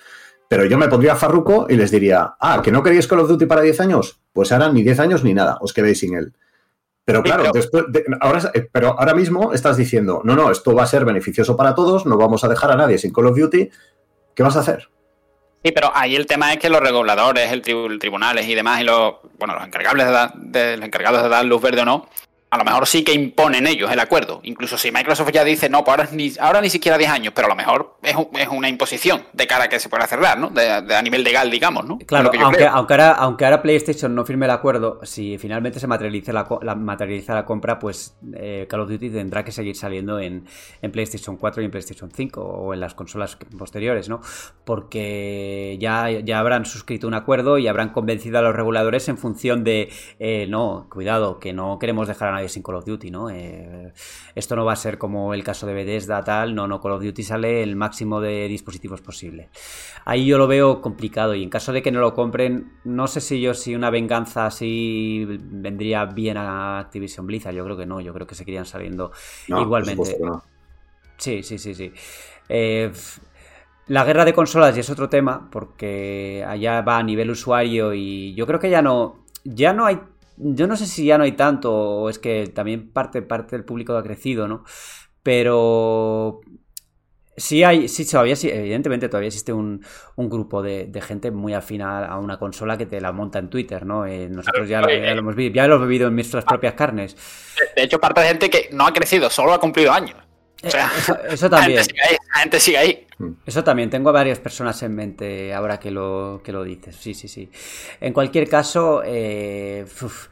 Pero 0.48 0.66
yo 0.66 0.78
me 0.78 0.88
pondría 0.88 1.16
Farruco 1.16 1.68
y 1.70 1.76
les 1.76 1.92
diría, 1.92 2.36
ah, 2.40 2.62
que 2.64 2.72
no 2.72 2.82
queréis 2.82 3.08
Call 3.08 3.20
of 3.20 3.30
Duty 3.30 3.46
para 3.46 3.62
10 3.62 3.82
años, 3.82 4.20
pues 4.34 4.52
ahora 4.52 4.72
ni 4.72 4.82
10 4.82 5.00
años 5.00 5.24
ni 5.24 5.34
nada, 5.34 5.60
os 5.62 5.74
quedéis 5.74 6.00
sin 6.00 6.16
él. 6.16 6.34
Pero 7.06 7.24
claro, 7.24 7.52
después 7.54 7.86
ahora, 8.20 8.52
eh, 8.54 8.68
pero 8.72 9.00
ahora 9.00 9.14
mismo 9.14 9.54
estás 9.54 9.78
diciendo, 9.78 10.22
no, 10.24 10.36
no, 10.36 10.52
esto 10.52 10.76
va 10.76 10.84
a 10.84 10.88
ser 10.88 11.06
beneficioso 11.06 11.56
para 11.56 11.74
todos, 11.74 12.06
no 12.06 12.18
vamos 12.18 12.44
a 12.44 12.48
dejar 12.48 12.72
a 12.72 12.76
nadie 12.76 12.98
sin 12.98 13.14
Call 13.14 13.28
of 13.28 13.38
Duty. 13.38 13.70
¿Qué 14.36 14.44
vas 14.44 14.56
a 14.56 14.60
hacer? 14.60 14.90
Sí, 15.64 15.72
pero 15.74 15.92
ahí 15.94 16.16
el 16.16 16.26
tema 16.26 16.54
es 16.54 16.60
que 16.60 16.70
los 16.70 16.80
reguladores, 16.80 17.52
el, 17.52 17.62
tribunales 17.62 18.48
y 18.48 18.56
demás, 18.56 18.80
y 18.80 18.86
los, 18.86 19.16
bueno, 19.38 19.56
los 19.56 19.66
encargables 19.66 20.08
de, 20.36 20.78
los 20.78 20.86
encargados 20.86 21.22
de 21.22 21.28
dar 21.28 21.44
luz 21.44 21.62
verde 21.62 21.82
o 21.82 21.86
no, 21.86 22.08
a 22.52 22.58
lo 22.58 22.64
mejor 22.64 22.88
sí 22.88 23.04
que 23.04 23.14
imponen 23.14 23.68
ellos 23.68 23.92
el 23.92 24.00
acuerdo. 24.00 24.40
Incluso 24.44 24.78
si 24.78 24.92
Microsoft 24.92 25.32
ya 25.32 25.44
dice, 25.44 25.70
no, 25.70 25.84
pues 25.84 25.98
ahora 25.98 26.10
ni, 26.12 26.32
ahora 26.40 26.62
ni 26.62 26.70
siquiera 26.70 26.98
10 26.98 27.10
años, 27.12 27.34
pero 27.36 27.46
a 27.46 27.50
lo 27.50 27.56
mejor 27.56 27.98
es, 28.02 28.16
una 28.50 28.68
imposición 28.68 29.24
de 29.34 29.46
cara 29.46 29.66
a 29.66 29.70
que 29.70 29.80
se 29.80 29.88
pueda 29.88 30.08
cerrar, 30.08 30.40
¿no? 30.40 30.50
De, 30.50 30.68
a 30.68 31.02
nivel 31.02 31.24
legal, 31.24 31.52
digamos, 31.52 31.86
¿no? 31.86 32.00
Claro, 32.00 32.32
aunque, 32.40 32.66
aunque, 32.66 32.94
ahora, 32.94 33.12
aunque 33.12 33.46
ahora 33.46 33.62
PlayStation 33.62 34.16
no 34.16 34.26
firme 34.26 34.46
el 34.46 34.52
acuerdo, 34.52 35.00
si 35.04 35.38
finalmente 35.38 35.80
se 35.80 35.86
materializa 35.86 36.34
la, 36.34 36.76
materializa 36.76 37.36
la 37.36 37.46
compra, 37.46 37.78
pues 37.78 38.18
eh, 38.36 38.66
Call 38.68 38.82
of 38.82 38.90
Duty 38.90 39.12
tendrá 39.12 39.44
que 39.44 39.52
seguir 39.52 39.76
saliendo 39.76 40.20
en, 40.20 40.46
PlayStation 40.92 41.38
4 41.38 41.62
y 41.62 41.66
en 41.66 41.72
PlayStation 41.72 42.10
5 42.12 42.42
o 42.42 42.74
en 42.74 42.80
las 42.80 42.96
consolas 42.96 43.38
posteriores, 43.58 44.10
¿no? 44.10 44.22
Porque 44.66 45.78
ya, 45.80 46.10
ya 46.10 46.40
habrán 46.40 46.66
suscrito 46.66 47.08
un 47.08 47.14
acuerdo 47.14 47.60
y 47.60 47.68
habrán 47.68 47.90
convencido 47.90 48.40
a 48.40 48.42
los 48.42 48.56
reguladores 48.56 49.08
en 49.08 49.20
función 49.20 49.64
de, 49.64 49.92
eh, 50.18 50.48
no, 50.50 50.88
cuidado, 50.90 51.40
que 51.40 51.54
no 51.54 51.78
queremos 51.78 52.08
dejar 52.08 52.34
a 52.34 52.39
sin 52.48 52.64
Call 52.64 52.76
of 52.76 52.86
Duty, 52.86 53.12
¿no? 53.12 53.30
Eh, 53.30 53.92
esto 54.36 54.56
no 54.56 54.64
va 54.64 54.74
a 54.74 54.76
ser 54.78 54.98
como 54.98 55.34
el 55.34 55.44
caso 55.44 55.68
de 55.68 55.74
Bethesda, 55.74 56.24
tal, 56.24 56.56
no, 56.56 56.68
no, 56.68 56.80
Call 56.80 56.94
of 56.94 57.04
Duty 57.04 57.24
sale 57.24 57.64
el 57.64 57.76
máximo 57.76 58.22
de 58.22 58.48
dispositivos 58.48 59.02
posible. 59.02 59.50
Ahí 60.06 60.26
yo 60.26 60.38
lo 60.38 60.48
veo 60.48 60.82
complicado 60.82 61.36
y 61.36 61.44
en 61.44 61.50
caso 61.50 61.74
de 61.74 61.82
que 61.82 61.92
no 61.92 62.00
lo 62.00 62.14
compren, 62.14 62.72
no 62.84 63.08
sé 63.08 63.20
si 63.20 63.42
yo 63.42 63.54
si 63.54 63.76
una 63.76 63.90
venganza 63.90 64.46
así 64.46 65.26
vendría 65.28 66.06
bien 66.06 66.38
a 66.38 66.80
Activision 66.80 67.28
Blizzard, 67.28 67.56
yo 67.56 67.66
creo 67.66 67.76
que 67.76 67.86
no, 67.86 68.00
yo 68.00 68.14
creo 68.14 68.28
que 68.28 68.36
seguirían 68.36 68.66
saliendo 68.66 69.12
igualmente. 69.48 70.18
Sí, 71.18 71.44
sí, 71.44 71.58
sí, 71.58 71.76
sí. 71.76 71.92
Eh, 72.48 72.92
la 73.88 74.06
guerra 74.06 74.24
de 74.24 74.34
consolas 74.34 74.76
ya 74.76 74.82
es 74.82 74.90
otro 74.90 75.10
tema, 75.10 75.50
porque 75.52 76.46
allá 76.48 76.82
va 76.82 76.98
a 76.98 77.04
nivel 77.04 77.32
usuario 77.32 77.94
y 77.94 78.34
yo 78.36 78.46
creo 78.46 78.60
que 78.60 78.70
ya 78.70 78.82
no, 78.82 79.20
ya 79.44 79.74
no 79.74 79.86
hay 79.86 80.00
yo 80.40 80.68
no 80.68 80.76
sé 80.76 80.88
si 80.88 81.06
ya 81.06 81.18
no 81.18 81.24
hay 81.24 81.34
tanto, 81.34 81.74
o 81.74 82.10
es 82.10 82.20
que 82.20 82.48
también 82.48 82.92
parte, 82.92 83.22
parte 83.22 83.56
del 83.56 83.66
público 83.66 83.96
ha 83.96 84.04
crecido, 84.04 84.48
¿no? 84.48 84.64
Pero 85.24 86.42
Sí, 87.40 87.64
hay, 87.64 87.88
sí, 87.88 88.06
todavía 88.06 88.36
sí, 88.36 88.50
evidentemente 88.50 89.08
todavía 89.08 89.28
existe 89.28 89.54
un, 89.54 89.84
un 90.18 90.30
grupo 90.30 90.62
de, 90.62 90.88
de, 90.88 91.02
gente 91.02 91.32
muy 91.32 91.54
afina 91.54 92.06
a 92.06 92.20
una 92.20 92.38
consola 92.38 92.78
que 92.78 92.86
te 92.86 93.00
la 93.00 93.14
monta 93.14 93.40
en 93.40 93.50
Twitter, 93.50 93.86
¿no? 93.86 94.06
Eh, 94.06 94.28
nosotros 94.30 94.68
ya, 94.68 94.82
lo, 94.82 94.90
ya, 94.90 95.14
lo, 95.14 95.20
hemos 95.20 95.36
vivido, 95.36 95.56
ya 95.56 95.68
lo 95.68 95.76
hemos 95.76 95.88
vivido 95.88 96.10
en 96.10 96.16
nuestras 96.16 96.44
propias 96.44 96.74
carnes. 96.74 97.16
De 97.76 97.84
hecho, 97.84 98.00
parte 98.00 98.22
de 98.22 98.28
gente 98.28 98.50
que 98.50 98.70
no 98.74 98.86
ha 98.86 98.94
crecido, 98.94 99.30
solo 99.30 99.54
ha 99.54 99.60
cumplido 99.60 99.94
años. 99.94 100.18
O 100.64 100.70
sea, 100.70 100.92
eso, 100.98 101.18
eso, 101.24 101.50
también. 101.50 101.78
La 101.78 101.84
gente 101.84 101.90
sigue 101.90 102.02
ahí. 102.02 102.18
La 102.36 102.42
gente 102.42 102.60
sigue 102.60 102.78
ahí. 102.78 103.08
Eso 103.46 103.64
también, 103.64 103.90
tengo 103.90 104.12
varias 104.12 104.40
personas 104.40 104.82
en 104.84 104.96
mente 104.96 105.54
ahora 105.54 105.80
que 105.80 105.92
lo, 105.92 106.42
que 106.44 106.52
lo 106.52 106.64
dices. 106.64 106.96
Sí, 106.96 107.14
sí, 107.14 107.28
sí. 107.28 107.50
En 108.00 108.14
cualquier 108.14 108.48
caso, 108.50 109.02
eh, 109.06 109.86
uf, 110.02 110.28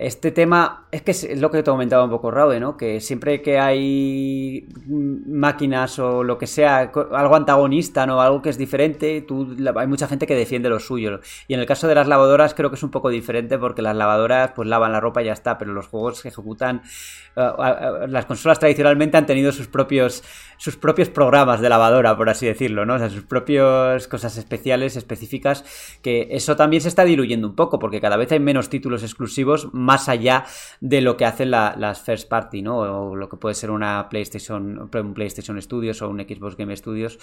este 0.00 0.30
tema 0.30 0.86
es 0.92 1.02
que 1.02 1.10
es 1.10 1.40
lo 1.40 1.50
que 1.50 1.58
te 1.64 1.70
comentaba 1.70 2.04
un 2.04 2.10
poco 2.10 2.30
Raude, 2.30 2.60
¿no? 2.60 2.76
Que 2.76 3.00
siempre 3.00 3.42
que 3.42 3.58
hay 3.58 4.68
máquinas 4.86 5.98
o 5.98 6.22
lo 6.22 6.38
que 6.38 6.46
sea, 6.46 6.92
algo 7.12 7.34
antagonista, 7.34 8.06
¿no? 8.06 8.20
Algo 8.20 8.40
que 8.40 8.50
es 8.50 8.58
diferente, 8.58 9.22
tú, 9.22 9.56
hay 9.76 9.86
mucha 9.88 10.06
gente 10.06 10.28
que 10.28 10.36
defiende 10.36 10.68
lo 10.68 10.78
suyo. 10.78 11.18
Y 11.48 11.54
en 11.54 11.60
el 11.60 11.66
caso 11.66 11.88
de 11.88 11.96
las 11.96 12.06
lavadoras 12.06 12.54
creo 12.54 12.70
que 12.70 12.76
es 12.76 12.82
un 12.84 12.92
poco 12.92 13.08
diferente 13.08 13.58
porque 13.58 13.82
las 13.82 13.96
lavadoras 13.96 14.52
pues 14.54 14.68
lavan 14.68 14.92
la 14.92 15.00
ropa 15.00 15.20
y 15.20 15.26
ya 15.26 15.32
está, 15.32 15.58
pero 15.58 15.72
los 15.72 15.88
juegos 15.88 16.22
que 16.22 16.28
ejecutan 16.28 16.82
uh, 17.36 18.06
las 18.06 18.26
consolas 18.26 18.60
tradicionalmente 18.60 19.16
han 19.16 19.26
tenido 19.26 19.50
sus 19.50 19.66
propios 19.66 20.22
sus 20.58 20.76
propios 20.76 21.08
programas 21.08 21.60
de 21.60 21.68
lavadora, 21.68 22.16
por 22.16 22.28
así 22.28 22.46
decirlo, 22.46 22.84
¿no? 22.84 22.94
O 22.94 22.98
sea, 22.98 23.08
sus 23.08 23.22
propias 23.22 24.08
cosas 24.08 24.36
especiales, 24.36 24.96
específicas, 24.96 25.64
que 26.02 26.28
eso 26.32 26.56
también 26.56 26.82
se 26.82 26.88
está 26.88 27.04
diluyendo 27.04 27.48
un 27.48 27.54
poco, 27.54 27.78
porque 27.78 28.00
cada 28.00 28.16
vez 28.16 28.30
hay 28.32 28.40
menos 28.40 28.68
títulos 28.68 29.02
exclusivos 29.04 29.72
allá 29.90 30.44
de 30.80 31.00
lo 31.00 31.16
que 31.16 31.24
hacen 31.24 31.50
la, 31.50 31.74
las 31.78 32.00
first 32.00 32.28
party, 32.28 32.62
¿no? 32.62 32.78
O 32.78 33.16
lo 33.16 33.28
que 33.28 33.36
puede 33.36 33.54
ser 33.54 33.70
una 33.70 34.08
PlayStation, 34.08 34.78
un 34.78 35.14
PlayStation 35.14 35.60
Studios 35.62 36.02
o 36.02 36.08
un 36.08 36.20
Xbox 36.20 36.56
Game 36.56 36.76
Studios. 36.76 37.18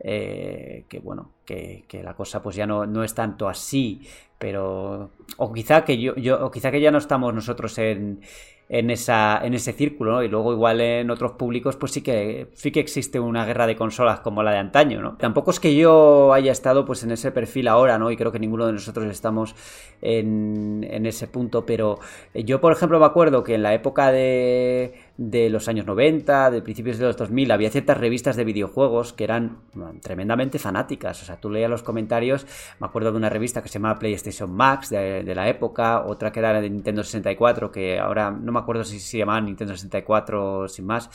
Eh, 0.00 0.84
que 0.88 1.00
bueno, 1.00 1.32
que, 1.44 1.84
la 2.02 2.14
cosa 2.14 2.40
pues 2.40 2.54
ya 2.56 2.66
no, 2.66 2.86
no 2.86 3.02
es 3.04 3.14
tanto 3.14 3.48
así, 3.48 4.00
pero. 4.38 5.10
O 5.36 5.52
quizá 5.52 5.84
que 5.84 5.98
yo, 5.98 6.14
o 6.44 6.50
quizá 6.50 6.70
que 6.70 6.80
ya 6.80 6.90
no 6.90 6.98
estamos 6.98 7.34
nosotros 7.34 7.76
en 7.78 8.20
en, 8.68 8.90
esa, 8.90 9.40
en 9.42 9.54
ese 9.54 9.72
círculo, 9.72 10.12
¿no? 10.12 10.22
Y 10.22 10.28
luego 10.28 10.52
igual 10.52 10.80
en 10.80 11.10
otros 11.10 11.32
públicos 11.32 11.76
pues 11.76 11.92
sí 11.92 12.02
que, 12.02 12.48
sí 12.54 12.70
que 12.70 12.80
existe 12.80 13.18
una 13.18 13.46
guerra 13.46 13.66
de 13.66 13.76
consolas 13.76 14.20
como 14.20 14.42
la 14.42 14.50
de 14.50 14.58
antaño, 14.58 15.00
¿no? 15.00 15.16
Tampoco 15.16 15.50
es 15.50 15.60
que 15.60 15.74
yo 15.74 16.32
haya 16.34 16.52
estado 16.52 16.84
pues 16.84 17.02
en 17.02 17.10
ese 17.10 17.32
perfil 17.32 17.68
ahora, 17.68 17.98
¿no? 17.98 18.10
Y 18.10 18.16
creo 18.16 18.30
que 18.30 18.38
ninguno 18.38 18.66
de 18.66 18.74
nosotros 18.74 19.06
estamos 19.06 19.54
en, 20.02 20.86
en 20.90 21.06
ese 21.06 21.26
punto, 21.28 21.64
pero 21.64 21.98
yo 22.34 22.60
por 22.60 22.72
ejemplo 22.72 23.00
me 23.00 23.06
acuerdo 23.06 23.42
que 23.42 23.54
en 23.54 23.62
la 23.62 23.72
época 23.72 24.12
de, 24.12 24.94
de 25.18 25.50
los 25.50 25.66
años 25.66 25.84
90, 25.84 26.52
de 26.52 26.62
principios 26.62 26.96
de 26.96 27.06
los 27.06 27.16
2000, 27.16 27.50
había 27.50 27.70
ciertas 27.70 27.98
revistas 27.98 28.36
de 28.36 28.44
videojuegos 28.44 29.12
que 29.12 29.24
eran 29.24 29.58
tremendamente 30.00 30.60
fanáticas. 30.60 31.20
O 31.20 31.26
sea, 31.26 31.40
tú 31.40 31.50
leías 31.50 31.68
los 31.68 31.82
comentarios, 31.82 32.46
me 32.78 32.86
acuerdo 32.86 33.10
de 33.10 33.18
una 33.18 33.28
revista 33.28 33.60
que 33.60 33.68
se 33.68 33.74
llamaba 33.74 33.98
PlayStation 33.98 34.50
Max 34.52 34.90
de, 34.90 35.34
la 35.34 35.48
época, 35.48 36.06
otra 36.06 36.30
que 36.30 36.38
era 36.38 36.60
de 36.60 36.70
Nintendo 36.70 37.02
64, 37.02 37.72
que 37.72 37.98
ahora 37.98 38.30
no 38.30 38.52
me 38.52 38.60
acuerdo 38.60 38.84
si 38.84 39.00
se 39.00 39.18
llamaba 39.18 39.40
Nintendo 39.40 39.74
64 39.74 40.68
sin 40.68 40.86
más. 40.86 41.10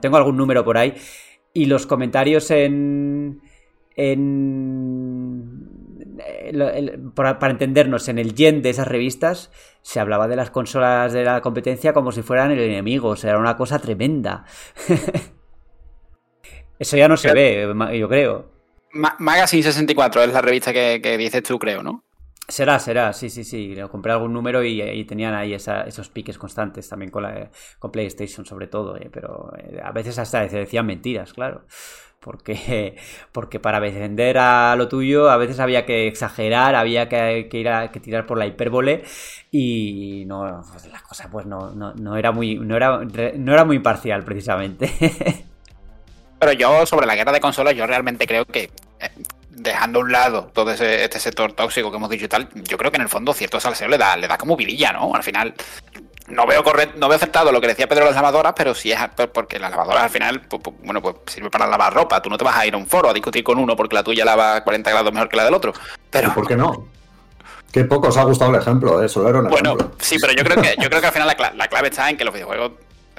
Tengo 0.00 0.16
algún 0.16 0.36
número 0.36 0.64
por 0.64 0.78
ahí. 0.78 0.94
Y 1.52 1.64
los 1.66 1.84
comentarios 1.84 2.52
en. 2.52 3.42
en 3.96 5.68
para, 7.14 7.50
entendernos, 7.50 8.08
en 8.08 8.18
el 8.18 8.34
gen 8.34 8.62
de 8.62 8.70
esas 8.70 8.86
revistas 8.86 9.50
se 9.88 10.00
hablaba 10.00 10.28
de 10.28 10.36
las 10.36 10.50
consolas 10.50 11.14
de 11.14 11.24
la 11.24 11.40
competencia 11.40 11.94
como 11.94 12.12
si 12.12 12.20
fueran 12.20 12.50
el 12.50 12.60
enemigo, 12.60 13.08
o 13.08 13.16
sea, 13.16 13.30
era 13.30 13.38
una 13.38 13.56
cosa 13.56 13.78
tremenda. 13.78 14.44
Eso 16.78 16.98
ya 16.98 17.08
no 17.08 17.16
se 17.16 17.32
ve, 17.32 17.66
yo 17.98 18.06
creo. 18.06 18.50
Magazine 18.92 19.62
64 19.62 20.24
es 20.24 20.32
la 20.34 20.42
revista 20.42 20.74
que, 20.74 21.00
que 21.02 21.16
dices 21.16 21.42
tú, 21.42 21.58
creo, 21.58 21.82
¿no? 21.82 22.04
Será, 22.46 22.78
será, 22.78 23.14
sí, 23.14 23.30
sí, 23.30 23.44
sí. 23.44 23.76
Compré 23.90 24.12
algún 24.12 24.34
número 24.34 24.62
y, 24.62 24.82
y 24.82 25.04
tenían 25.06 25.32
ahí 25.32 25.54
esa, 25.54 25.84
esos 25.84 26.10
piques 26.10 26.36
constantes 26.36 26.86
también 26.86 27.10
con, 27.10 27.22
la, 27.22 27.50
con 27.78 27.90
PlayStation, 27.90 28.44
sobre 28.44 28.66
todo. 28.66 28.94
Eh, 28.98 29.08
pero 29.10 29.54
eh, 29.56 29.80
a 29.82 29.92
veces 29.92 30.18
hasta 30.18 30.46
se 30.50 30.58
decían 30.58 30.84
mentiras, 30.84 31.32
claro. 31.32 31.64
Porque, 32.20 32.96
porque 33.32 33.60
para 33.60 33.80
vender 33.80 34.38
a 34.38 34.74
lo 34.76 34.88
tuyo 34.88 35.30
a 35.30 35.36
veces 35.36 35.60
había 35.60 35.86
que 35.86 36.06
exagerar, 36.06 36.74
había 36.74 37.08
que, 37.08 37.48
que 37.50 37.58
ir 37.58 37.68
a 37.68 37.90
que 37.90 38.00
tirar 38.00 38.26
por 38.26 38.38
la 38.38 38.46
hipérbole 38.46 39.04
y 39.50 40.24
no, 40.26 40.62
pues 40.72 40.86
la 40.86 41.00
cosa 41.02 41.28
pues 41.30 41.46
no, 41.46 41.70
no, 41.70 41.94
no, 41.94 42.16
era 42.16 42.32
muy, 42.32 42.56
no, 42.58 42.76
era, 42.76 42.98
no 42.98 43.52
era 43.52 43.64
muy 43.64 43.76
imparcial 43.76 44.24
precisamente. 44.24 44.92
Pero 46.38 46.52
yo 46.52 46.86
sobre 46.86 47.06
la 47.06 47.16
guerra 47.16 47.32
de 47.32 47.40
consolas 47.40 47.74
yo 47.74 47.86
realmente 47.86 48.26
creo 48.26 48.44
que 48.44 48.70
eh, 49.00 49.10
dejando 49.50 49.98
a 49.98 50.02
un 50.02 50.12
lado 50.12 50.50
todo 50.52 50.70
ese, 50.70 51.04
este 51.04 51.18
sector 51.18 51.52
tóxico 51.52 51.90
que 51.90 51.96
hemos 51.96 52.10
dicho 52.10 52.24
y 52.24 52.28
tal, 52.28 52.48
yo 52.54 52.78
creo 52.78 52.90
que 52.90 52.96
en 52.96 53.02
el 53.02 53.08
fondo 53.08 53.32
cierto 53.32 53.60
salseo 53.60 53.88
le 53.88 53.98
da, 53.98 54.16
le 54.16 54.28
da 54.28 54.38
como 54.38 54.56
vidilla, 54.56 54.92
¿no? 54.92 55.14
Al 55.14 55.22
final, 55.22 55.54
no 56.28 56.46
veo 56.46 56.62
correcto, 56.62 56.98
no 56.98 57.08
veo 57.08 57.16
aceptado 57.16 57.50
lo 57.52 57.60
que 57.60 57.68
decía 57.68 57.88
Pedro 57.88 58.04
de 58.04 58.10
las 58.10 58.16
lavadoras, 58.16 58.52
pero 58.56 58.74
sí 58.74 58.92
es 58.92 58.98
porque 59.32 59.58
las 59.58 59.70
lavadoras 59.70 60.04
al 60.04 60.10
final, 60.10 60.42
pues, 60.42 60.62
pues, 60.62 60.76
bueno, 60.82 61.00
pues 61.00 61.16
sirve 61.26 61.50
para 61.50 61.66
lavar 61.66 61.94
ropa. 61.94 62.20
Tú 62.20 62.28
no 62.28 62.36
te 62.36 62.44
vas 62.44 62.56
a 62.56 62.66
ir 62.66 62.74
a 62.74 62.76
un 62.76 62.86
foro 62.86 63.08
a 63.08 63.14
discutir 63.14 63.42
con 63.42 63.58
uno 63.58 63.74
porque 63.76 63.94
la 63.94 64.02
tuya 64.02 64.24
lava 64.24 64.62
40 64.62 64.90
grados 64.90 65.12
mejor 65.12 65.28
que 65.28 65.36
la 65.36 65.44
del 65.44 65.54
otro. 65.54 65.72
Pero. 66.10 66.34
¿Por 66.34 66.46
qué 66.46 66.56
no? 66.56 66.86
Qué 67.72 67.84
poco 67.84 68.08
os 68.08 68.16
ha 68.16 68.24
gustado 68.24 68.50
el 68.54 68.60
ejemplo, 68.60 69.02
¿eh? 69.02 69.08
Solo 69.08 69.28
era 69.28 69.40
un 69.40 69.48
bueno, 69.48 69.74
ejemplo. 69.74 69.96
sí, 70.00 70.18
pero 70.18 70.32
yo 70.32 70.42
creo 70.42 70.62
que, 70.62 70.74
yo 70.78 70.88
creo 70.88 71.00
que 71.00 71.06
al 71.06 71.12
final 71.12 71.28
la, 71.28 71.36
cl 71.36 71.56
la 71.56 71.68
clave 71.68 71.88
está 71.88 72.08
en 72.08 72.16
que 72.16 72.24
los 72.24 72.32
videojuegos 72.32 72.72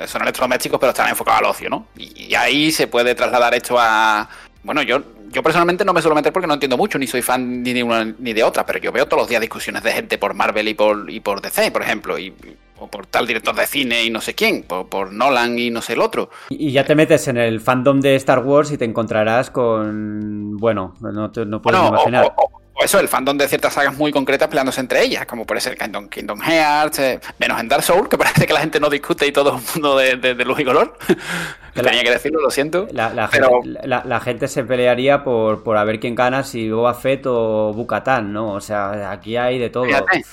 son 0.07 0.21
electrodomésticos, 0.23 0.79
pero 0.79 0.91
están 0.91 1.09
enfocados 1.09 1.39
al 1.39 1.45
ocio, 1.45 1.69
¿no? 1.69 1.87
Y, 1.95 2.29
y 2.29 2.35
ahí 2.35 2.71
se 2.71 2.87
puede 2.87 3.15
trasladar 3.15 3.53
esto 3.53 3.77
a. 3.79 4.27
Bueno, 4.63 4.81
yo 4.81 5.01
yo 5.31 5.43
personalmente 5.43 5.85
no 5.85 5.93
me 5.93 6.01
suelo 6.01 6.15
meter 6.15 6.33
porque 6.33 6.47
no 6.47 6.53
entiendo 6.53 6.77
mucho, 6.77 6.97
ni 6.97 7.07
soy 7.07 7.21
fan 7.21 7.63
ni 7.63 7.73
de 7.73 7.83
una 7.83 8.05
ni 8.05 8.33
de 8.33 8.43
otra, 8.43 8.65
pero 8.65 8.79
yo 8.79 8.91
veo 8.91 9.05
todos 9.05 9.21
los 9.21 9.29
días 9.29 9.41
discusiones 9.41 9.83
de 9.83 9.91
gente 9.91 10.17
por 10.17 10.33
Marvel 10.33 10.67
y 10.67 10.73
por, 10.73 11.09
y 11.09 11.19
por 11.19 11.41
DC, 11.41 11.71
por 11.71 11.81
ejemplo, 11.81 12.17
y, 12.17 12.33
o 12.77 12.87
por 12.87 13.05
tal 13.05 13.27
director 13.27 13.55
de 13.55 13.67
cine 13.67 14.03
y 14.03 14.09
no 14.09 14.21
sé 14.21 14.33
quién, 14.33 14.63
por, 14.63 14.87
por 14.87 15.13
Nolan 15.13 15.59
y 15.59 15.69
no 15.69 15.81
sé 15.81 15.93
el 15.93 16.01
otro. 16.01 16.29
Y, 16.49 16.67
y, 16.67 16.71
ya 16.71 16.85
te 16.85 16.95
metes 16.95 17.27
en 17.27 17.37
el 17.37 17.59
fandom 17.59 17.99
de 17.99 18.15
Star 18.15 18.39
Wars 18.39 18.71
y 18.71 18.77
te 18.77 18.85
encontrarás 18.85 19.49
con. 19.49 20.57
Bueno, 20.57 20.95
no, 21.01 21.31
te, 21.31 21.45
no 21.45 21.61
puedes 21.61 21.79
bueno, 21.79 21.95
imaginar. 21.95 22.33
O, 22.35 22.43
o, 22.43 22.45
o, 22.45 22.61
eso, 22.83 22.99
el 22.99 23.07
fandom 23.07 23.37
de 23.37 23.47
ciertas 23.47 23.73
sagas 23.73 23.95
muy 23.95 24.11
concretas 24.11 24.47
peleándose 24.47 24.79
entre 24.79 25.03
ellas, 25.03 25.25
como 25.25 25.45
puede 25.45 25.61
ser 25.61 25.77
Kingdom, 25.77 26.07
Kingdom 26.09 26.39
Hearts, 26.39 26.99
eh, 26.99 27.19
menos 27.37 27.59
en 27.59 27.67
Dark 27.67 27.83
Souls, 27.83 28.07
que 28.07 28.17
parece 28.17 28.45
que 28.45 28.53
la 28.53 28.61
gente 28.61 28.79
no 28.79 28.89
discute 28.89 29.27
y 29.27 29.31
todo 29.31 29.57
el 29.57 29.63
mundo 29.73 29.97
de, 29.97 30.15
de, 30.15 30.35
de 30.35 30.45
luz 30.45 30.59
y 30.59 30.65
color. 30.65 30.97
Tenía 31.73 32.03
que 32.03 32.11
decirlo, 32.11 32.41
lo 32.41 32.51
siento. 32.51 32.87
La, 32.91 33.13
la, 33.13 33.29
pero... 33.29 33.61
gente, 33.61 33.87
la, 33.87 34.03
la, 34.05 34.19
gente, 34.19 34.47
se 34.47 34.63
pelearía 34.63 35.23
por, 35.23 35.63
por 35.63 35.77
a 35.77 35.83
ver 35.83 35.99
quién 35.99 36.15
gana, 36.15 36.43
si 36.43 36.69
Boba 36.69 36.93
Fett 36.93 37.25
o 37.25 37.73
Bukatan, 37.73 38.33
¿no? 38.33 38.53
O 38.53 38.61
sea, 38.61 39.11
aquí 39.11 39.37
hay 39.37 39.59
de 39.59 39.69
todo. 39.69 39.85
Fíjate, 39.85 40.23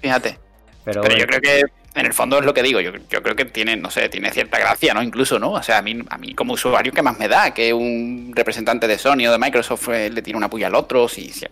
fíjate. 0.00 0.38
Pero, 0.84 1.02
pero 1.02 1.14
bueno. 1.14 1.18
yo 1.18 1.26
creo 1.26 1.40
que 1.40 1.64
en 1.96 2.06
el 2.06 2.12
fondo 2.12 2.38
es 2.38 2.44
lo 2.44 2.52
que 2.52 2.62
digo, 2.62 2.80
yo, 2.80 2.92
yo, 3.08 3.22
creo 3.22 3.34
que 3.34 3.46
tiene, 3.46 3.76
no 3.76 3.90
sé, 3.90 4.08
tiene 4.08 4.30
cierta 4.30 4.58
gracia, 4.58 4.92
¿no? 4.94 5.02
Incluso, 5.02 5.38
¿no? 5.38 5.52
O 5.52 5.62
sea, 5.62 5.78
a 5.78 5.82
mí, 5.82 5.98
a 6.08 6.18
mí 6.18 6.34
como 6.34 6.52
usuario, 6.52 6.92
¿qué 6.92 7.02
más 7.02 7.18
me 7.18 7.26
da? 7.26 7.52
Que 7.54 7.72
un 7.72 8.32
representante 8.34 8.86
de 8.86 8.98
Sony 8.98 9.26
o 9.26 9.32
de 9.32 9.38
Microsoft 9.38 9.88
eh, 9.88 10.10
le 10.10 10.22
tire 10.22 10.36
una 10.36 10.50
puya 10.50 10.66
al 10.66 10.74
otro, 10.74 11.08
si, 11.08 11.30
si 11.30 11.46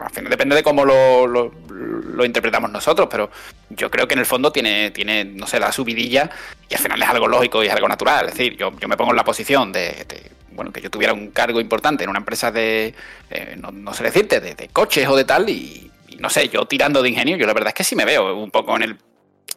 al 0.00 0.10
final 0.10 0.30
depende 0.30 0.56
de 0.56 0.62
cómo 0.62 0.84
lo, 0.84 1.26
lo, 1.26 2.24
interpretamos 2.24 2.70
nosotros, 2.70 3.08
pero 3.10 3.30
yo 3.70 3.90
creo 3.90 4.08
que 4.08 4.14
en 4.14 4.20
el 4.20 4.26
fondo 4.26 4.50
tiene, 4.50 4.90
tiene, 4.90 5.24
no 5.24 5.46
sé, 5.46 5.60
la 5.60 5.72
subidilla 5.72 6.30
y 6.68 6.74
al 6.74 6.80
final 6.80 7.02
es 7.02 7.08
algo 7.08 7.28
lógico 7.28 7.62
y 7.62 7.66
es 7.66 7.72
algo 7.72 7.88
natural. 7.88 8.26
Es 8.26 8.34
decir, 8.34 8.56
yo, 8.56 8.72
yo 8.78 8.88
me 8.88 8.96
pongo 8.96 9.10
en 9.10 9.16
la 9.16 9.24
posición 9.24 9.72
de, 9.72 10.06
bueno, 10.52 10.72
que 10.72 10.80
yo 10.80 10.90
tuviera 10.90 11.12
un 11.12 11.30
cargo 11.30 11.60
importante 11.60 12.04
en 12.04 12.10
una 12.10 12.18
empresa 12.18 12.50
de, 12.50 12.94
eh, 13.30 13.56
no, 13.56 13.94
sé 13.94 14.04
decirte, 14.04 14.40
de, 14.40 14.68
coches 14.68 15.06
o 15.08 15.16
de 15.16 15.24
tal, 15.24 15.48
y, 15.48 15.90
no 16.18 16.30
sé, 16.30 16.48
yo 16.48 16.64
tirando 16.66 17.02
de 17.02 17.10
ingenio, 17.10 17.36
yo 17.36 17.46
la 17.46 17.54
verdad 17.54 17.68
es 17.68 17.74
que 17.74 17.84
sí 17.84 17.94
me 17.94 18.04
veo 18.04 18.36
un 18.36 18.50
poco 18.50 18.76
en 18.76 18.82
el 18.82 18.98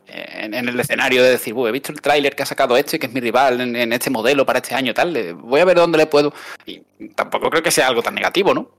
en, 0.09 0.53
en 0.53 0.69
el 0.69 0.79
escenario 0.79 1.21
de 1.21 1.31
decir, 1.31 1.53
he 1.57 1.71
visto 1.71 1.91
el 1.91 1.99
tráiler 1.99 2.33
que 2.33 2.43
ha 2.43 2.45
sacado 2.45 2.77
este, 2.77 2.97
que 2.97 3.07
es 3.07 3.13
mi 3.13 3.19
rival 3.19 3.59
en, 3.59 3.75
en, 3.75 3.91
este 3.91 4.09
modelo 4.09 4.45
para 4.45 4.59
este 4.59 4.73
año, 4.73 4.93
tal, 4.93 5.33
voy 5.33 5.59
a 5.59 5.65
ver 5.65 5.75
dónde 5.75 5.97
le 5.97 6.05
puedo. 6.05 6.33
Y 6.65 6.81
tampoco 7.13 7.49
creo 7.49 7.61
que 7.61 7.71
sea 7.71 7.87
algo 7.87 8.01
tan 8.01 8.15
negativo, 8.15 8.53
¿no? 8.53 8.76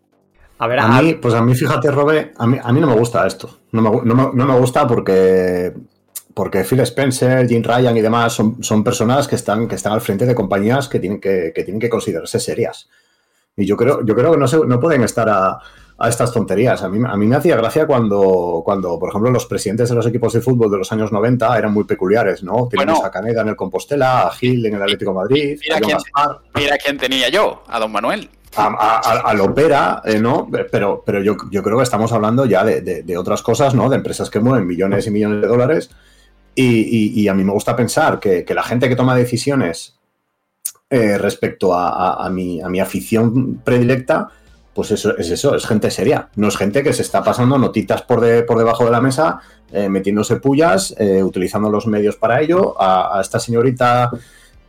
A 0.59 0.67
ver, 0.67 0.81
a, 0.81 1.01
mí, 1.01 1.15
pues 1.15 1.35
a 1.35 1.43
mí, 1.43 1.55
fíjate, 1.55 1.91
Robe, 1.91 2.33
a 2.37 2.47
mí, 2.47 2.59
a 2.63 2.73
mí 2.73 2.81
no 2.81 2.89
me 2.89 2.95
gusta 2.95 3.27
esto. 3.27 3.59
No 3.73 3.83
me, 3.83 3.91
no 4.05 4.15
me, 4.15 4.31
no 4.35 4.47
me 4.47 4.59
gusta 4.59 4.87
porque 4.87 5.73
porque 6.39 6.63
Phil 6.63 6.79
Spencer, 6.79 7.49
Jim 7.49 7.65
Ryan 7.65 7.97
y 7.97 8.01
demás 8.01 8.33
son, 8.33 8.63
son, 8.63 8.85
personas 8.85 9.27
que 9.27 9.35
están, 9.35 9.67
que 9.67 9.75
están 9.75 9.93
al 9.93 10.01
frente 10.01 10.25
de 10.25 10.37
compañías 10.37 10.89
que 10.89 11.01
tienen 11.01 11.21
que, 11.21 11.51
que 11.53 11.65
tienen 11.65 11.81
que 11.81 11.89
considerarse 11.89 12.39
serias. 12.39 12.89
Y 13.57 13.67
yo 13.67 13.77
creo, 13.77 14.07
yo 14.07 14.15
creo 14.15 14.31
que 14.31 14.39
no, 14.39 14.47
se, 14.47 14.57
no 14.65 14.79
pueden 14.79 15.03
estar 15.03 15.29
a, 15.29 15.59
a, 15.99 16.09
estas 16.09 16.33
tonterías. 16.33 16.81
A 16.85 16.89
mí, 16.89 17.05
a 17.05 17.17
mí 17.17 17.27
me 17.27 17.35
hacía 17.35 17.57
gracia 17.57 17.89
cuando, 17.89 18.63
cuando, 18.65 19.01
por 19.01 19.09
ejemplo, 19.09 19.33
los 19.33 19.47
presidentes 19.47 19.89
de 19.89 19.97
los 19.97 20.07
equipos 20.07 20.33
de 20.33 20.41
fútbol 20.41 20.71
de 20.71 20.79
los 20.79 20.93
años 20.93 21.11
90 21.11 21.59
eran 21.59 21.73
muy 21.73 21.83
peculiares, 21.83 22.45
¿no? 22.45 22.69
Teníamos 22.71 23.01
bueno, 23.01 23.05
a 23.05 23.11
Caneda 23.11 23.43
en 23.43 23.49
el 23.49 23.57
Compostela, 23.57 24.29
a 24.29 24.31
Gil 24.31 24.65
en 24.65 24.75
el 24.77 24.83
Atlético 24.83 25.13
Madrid. 25.13 25.59
Mira, 25.61 25.81
quién, 25.81 25.99
mira 26.55 26.79
quién 26.79 26.99
tenía 26.99 27.31
yo, 27.31 27.65
a 27.67 27.81
don 27.81 27.91
Manuel. 27.91 28.31
A, 28.57 28.67
a, 28.67 29.21
a, 29.31 29.35
Lopera, 29.35 30.03
eh, 30.05 30.19
¿no? 30.19 30.49
Pero, 30.71 31.03
pero 31.05 31.23
yo, 31.23 31.37
yo, 31.51 31.63
creo 31.63 31.77
que 31.77 31.83
estamos 31.83 32.13
hablando 32.13 32.47
ya 32.47 32.65
de, 32.65 32.81
de, 32.81 33.03
de, 33.03 33.17
otras 33.19 33.43
cosas, 33.43 33.75
¿no? 33.75 33.89
De 33.89 33.97
empresas 33.97 34.31
que 34.31 34.41
mueven 34.41 34.67
millones 34.67 35.07
y 35.07 35.11
millones 35.11 35.43
de 35.43 35.49
dólares. 35.49 35.91
Y, 36.61 37.29
a 37.29 37.35
mí 37.35 37.45
me 37.45 37.53
gusta 37.53 37.77
pensar 37.77 38.19
que, 38.19 38.45
que, 38.45 38.53
la 38.53 38.65
gente 38.65 38.89
que 38.89 38.97
toma 38.97 39.15
decisiones 39.15 39.97
eh, 40.91 41.17
respecto 41.17 41.73
a, 41.73 42.29
mi, 42.33 42.61
a 42.61 42.69
mi 42.69 42.81
afición 42.81 43.61
predilecta, 43.63 44.31
pues 44.75 44.91
eso 44.91 45.17
es 45.17 45.31
eso, 45.31 45.55
es 45.55 45.65
gente 45.67 45.89
seria. 45.93 46.31
No 46.35 46.49
es 46.49 46.57
gente 46.57 46.83
que 46.83 46.93
se 46.93 47.03
está 47.03 47.23
pasando 47.23 47.59
notitas 47.59 48.03
por, 48.03 48.45
por 48.45 48.59
debajo 48.59 48.85
de 48.85 48.91
la 48.91 49.01
mesa, 49.01 49.41
eh, 49.71 49.89
metiéndose 49.89 50.37
pullas, 50.37 50.97
utilizando 51.23 51.71
los 51.71 51.87
medios 51.87 52.17
para 52.17 52.41
ello. 52.41 52.75
A, 52.77 53.21
esta 53.21 53.39
señorita 53.39 54.11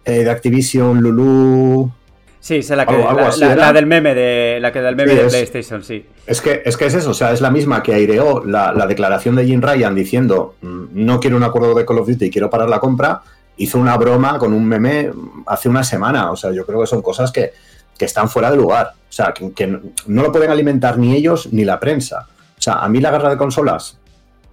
de 0.06 0.30
Activision, 0.30 1.02
Lulu. 1.02 1.92
Sí, 2.40 2.56
es 2.56 2.70
la, 2.70 2.86
que, 2.86 2.98
la, 2.98 3.74
del 3.74 3.86
meme 3.86 4.16
de 4.16 4.60
la 4.62 4.72
que 4.72 4.80
del 4.80 4.96
meme 4.96 5.14
de 5.14 5.26
PlayStation, 5.26 5.84
sí. 5.84 6.06
Es 6.26 6.40
que, 6.40 6.62
es 6.64 6.78
que 6.78 6.86
es 6.86 6.94
eso, 6.94 7.10
o 7.10 7.14
sea, 7.14 7.34
es 7.34 7.42
la 7.42 7.52
misma 7.52 7.84
que 7.84 7.94
aireó 7.94 8.46
la, 8.46 8.74
declaración 8.88 9.36
de 9.36 9.46
Jim 9.46 9.62
Ryan 9.62 9.94
diciendo 9.94 10.56
mm, 10.62 10.86
no 10.94 11.20
quiero 11.20 11.36
un 11.36 11.44
acuerdo 11.44 11.76
de 11.76 11.86
Call 11.86 12.00
of 12.00 12.08
Duty, 12.08 12.30
quiero 12.32 12.50
parar 12.50 12.70
la 12.70 12.80
compra, 12.80 13.22
hizo 13.60 13.78
una 13.78 13.96
broma 13.98 14.40
con 14.40 14.54
un 14.54 14.66
meme 14.66 15.12
hace 15.46 15.70
una 15.70 15.84
semana. 15.84 16.32
O 16.32 16.36
sea, 16.36 16.52
yo 16.52 16.66
creo 16.66 16.82
que 16.82 16.88
son 16.88 17.02
cosas 17.02 17.32
que, 17.32 17.54
están 18.00 18.30
fuera 18.30 18.50
de 18.50 18.56
lugar. 18.56 18.94
O 18.94 19.12
sea, 19.12 19.34
que, 19.34 19.80
no 20.08 20.24
lo 20.24 20.32
pueden 20.32 20.50
alimentar 20.50 20.98
ni 20.98 21.16
ellos 21.16 21.50
ni 21.52 21.66
la 21.66 21.80
prensa. 21.80 22.28
O 22.58 22.62
sea, 22.62 22.76
a 22.76 22.88
mí 22.88 23.02
la 23.02 23.12
guerra 23.12 23.30
de 23.30 23.38
consolas 23.38 23.98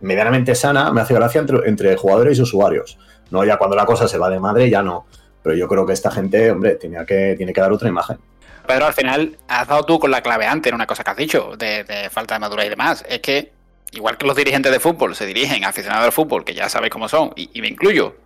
medianamente 0.00 0.54
sana 0.54 0.92
me 0.92 1.00
hace 1.00 1.14
gracia 1.14 1.44
entre, 1.64 1.96
jugadores 1.96 2.38
y 2.38 2.42
usuarios. 2.42 2.98
No, 3.30 3.44
ya 3.44 3.56
cuando 3.56 3.76
la 3.76 3.86
cosa 3.86 4.08
se 4.08 4.18
va 4.18 4.28
de 4.28 4.40
madre, 4.40 4.68
ya 4.68 4.82
no. 4.82 5.06
Pero 5.46 5.56
yo 5.56 5.68
creo 5.68 5.86
que 5.86 5.92
esta 5.92 6.10
gente, 6.10 6.50
hombre, 6.50 6.74
tenía 6.74 7.06
que, 7.06 7.36
tiene 7.36 7.52
que 7.52 7.60
dar 7.60 7.70
otra 7.70 7.88
imagen. 7.88 8.18
Pedro, 8.66 8.86
al 8.86 8.94
final 8.94 9.38
has 9.46 9.68
dado 9.68 9.84
tú 9.84 10.00
con 10.00 10.10
la 10.10 10.20
clave 10.20 10.44
antes 10.44 10.70
en 10.70 10.74
una 10.74 10.88
cosa 10.88 11.04
que 11.04 11.10
has 11.10 11.16
dicho, 11.16 11.52
de, 11.56 12.10
falta 12.10 12.34
de 12.34 12.40
madurez 12.40 12.66
y 12.66 12.70
demás. 12.70 13.04
Es 13.08 13.20
que, 13.20 13.52
igual 13.92 14.18
que 14.18 14.26
los 14.26 14.34
dirigentes 14.34 14.72
de 14.72 14.80
fútbol 14.80 15.14
se 15.14 15.24
dirigen 15.24 15.64
a 15.64 15.68
aficionados 15.68 16.04
al 16.04 16.10
fútbol, 16.10 16.44
que 16.44 16.52
ya 16.52 16.68
sabéis 16.68 16.90
cómo 16.90 17.08
son, 17.08 17.30
y 17.36 17.60
me 17.60 17.68
incluyo, 17.68 18.16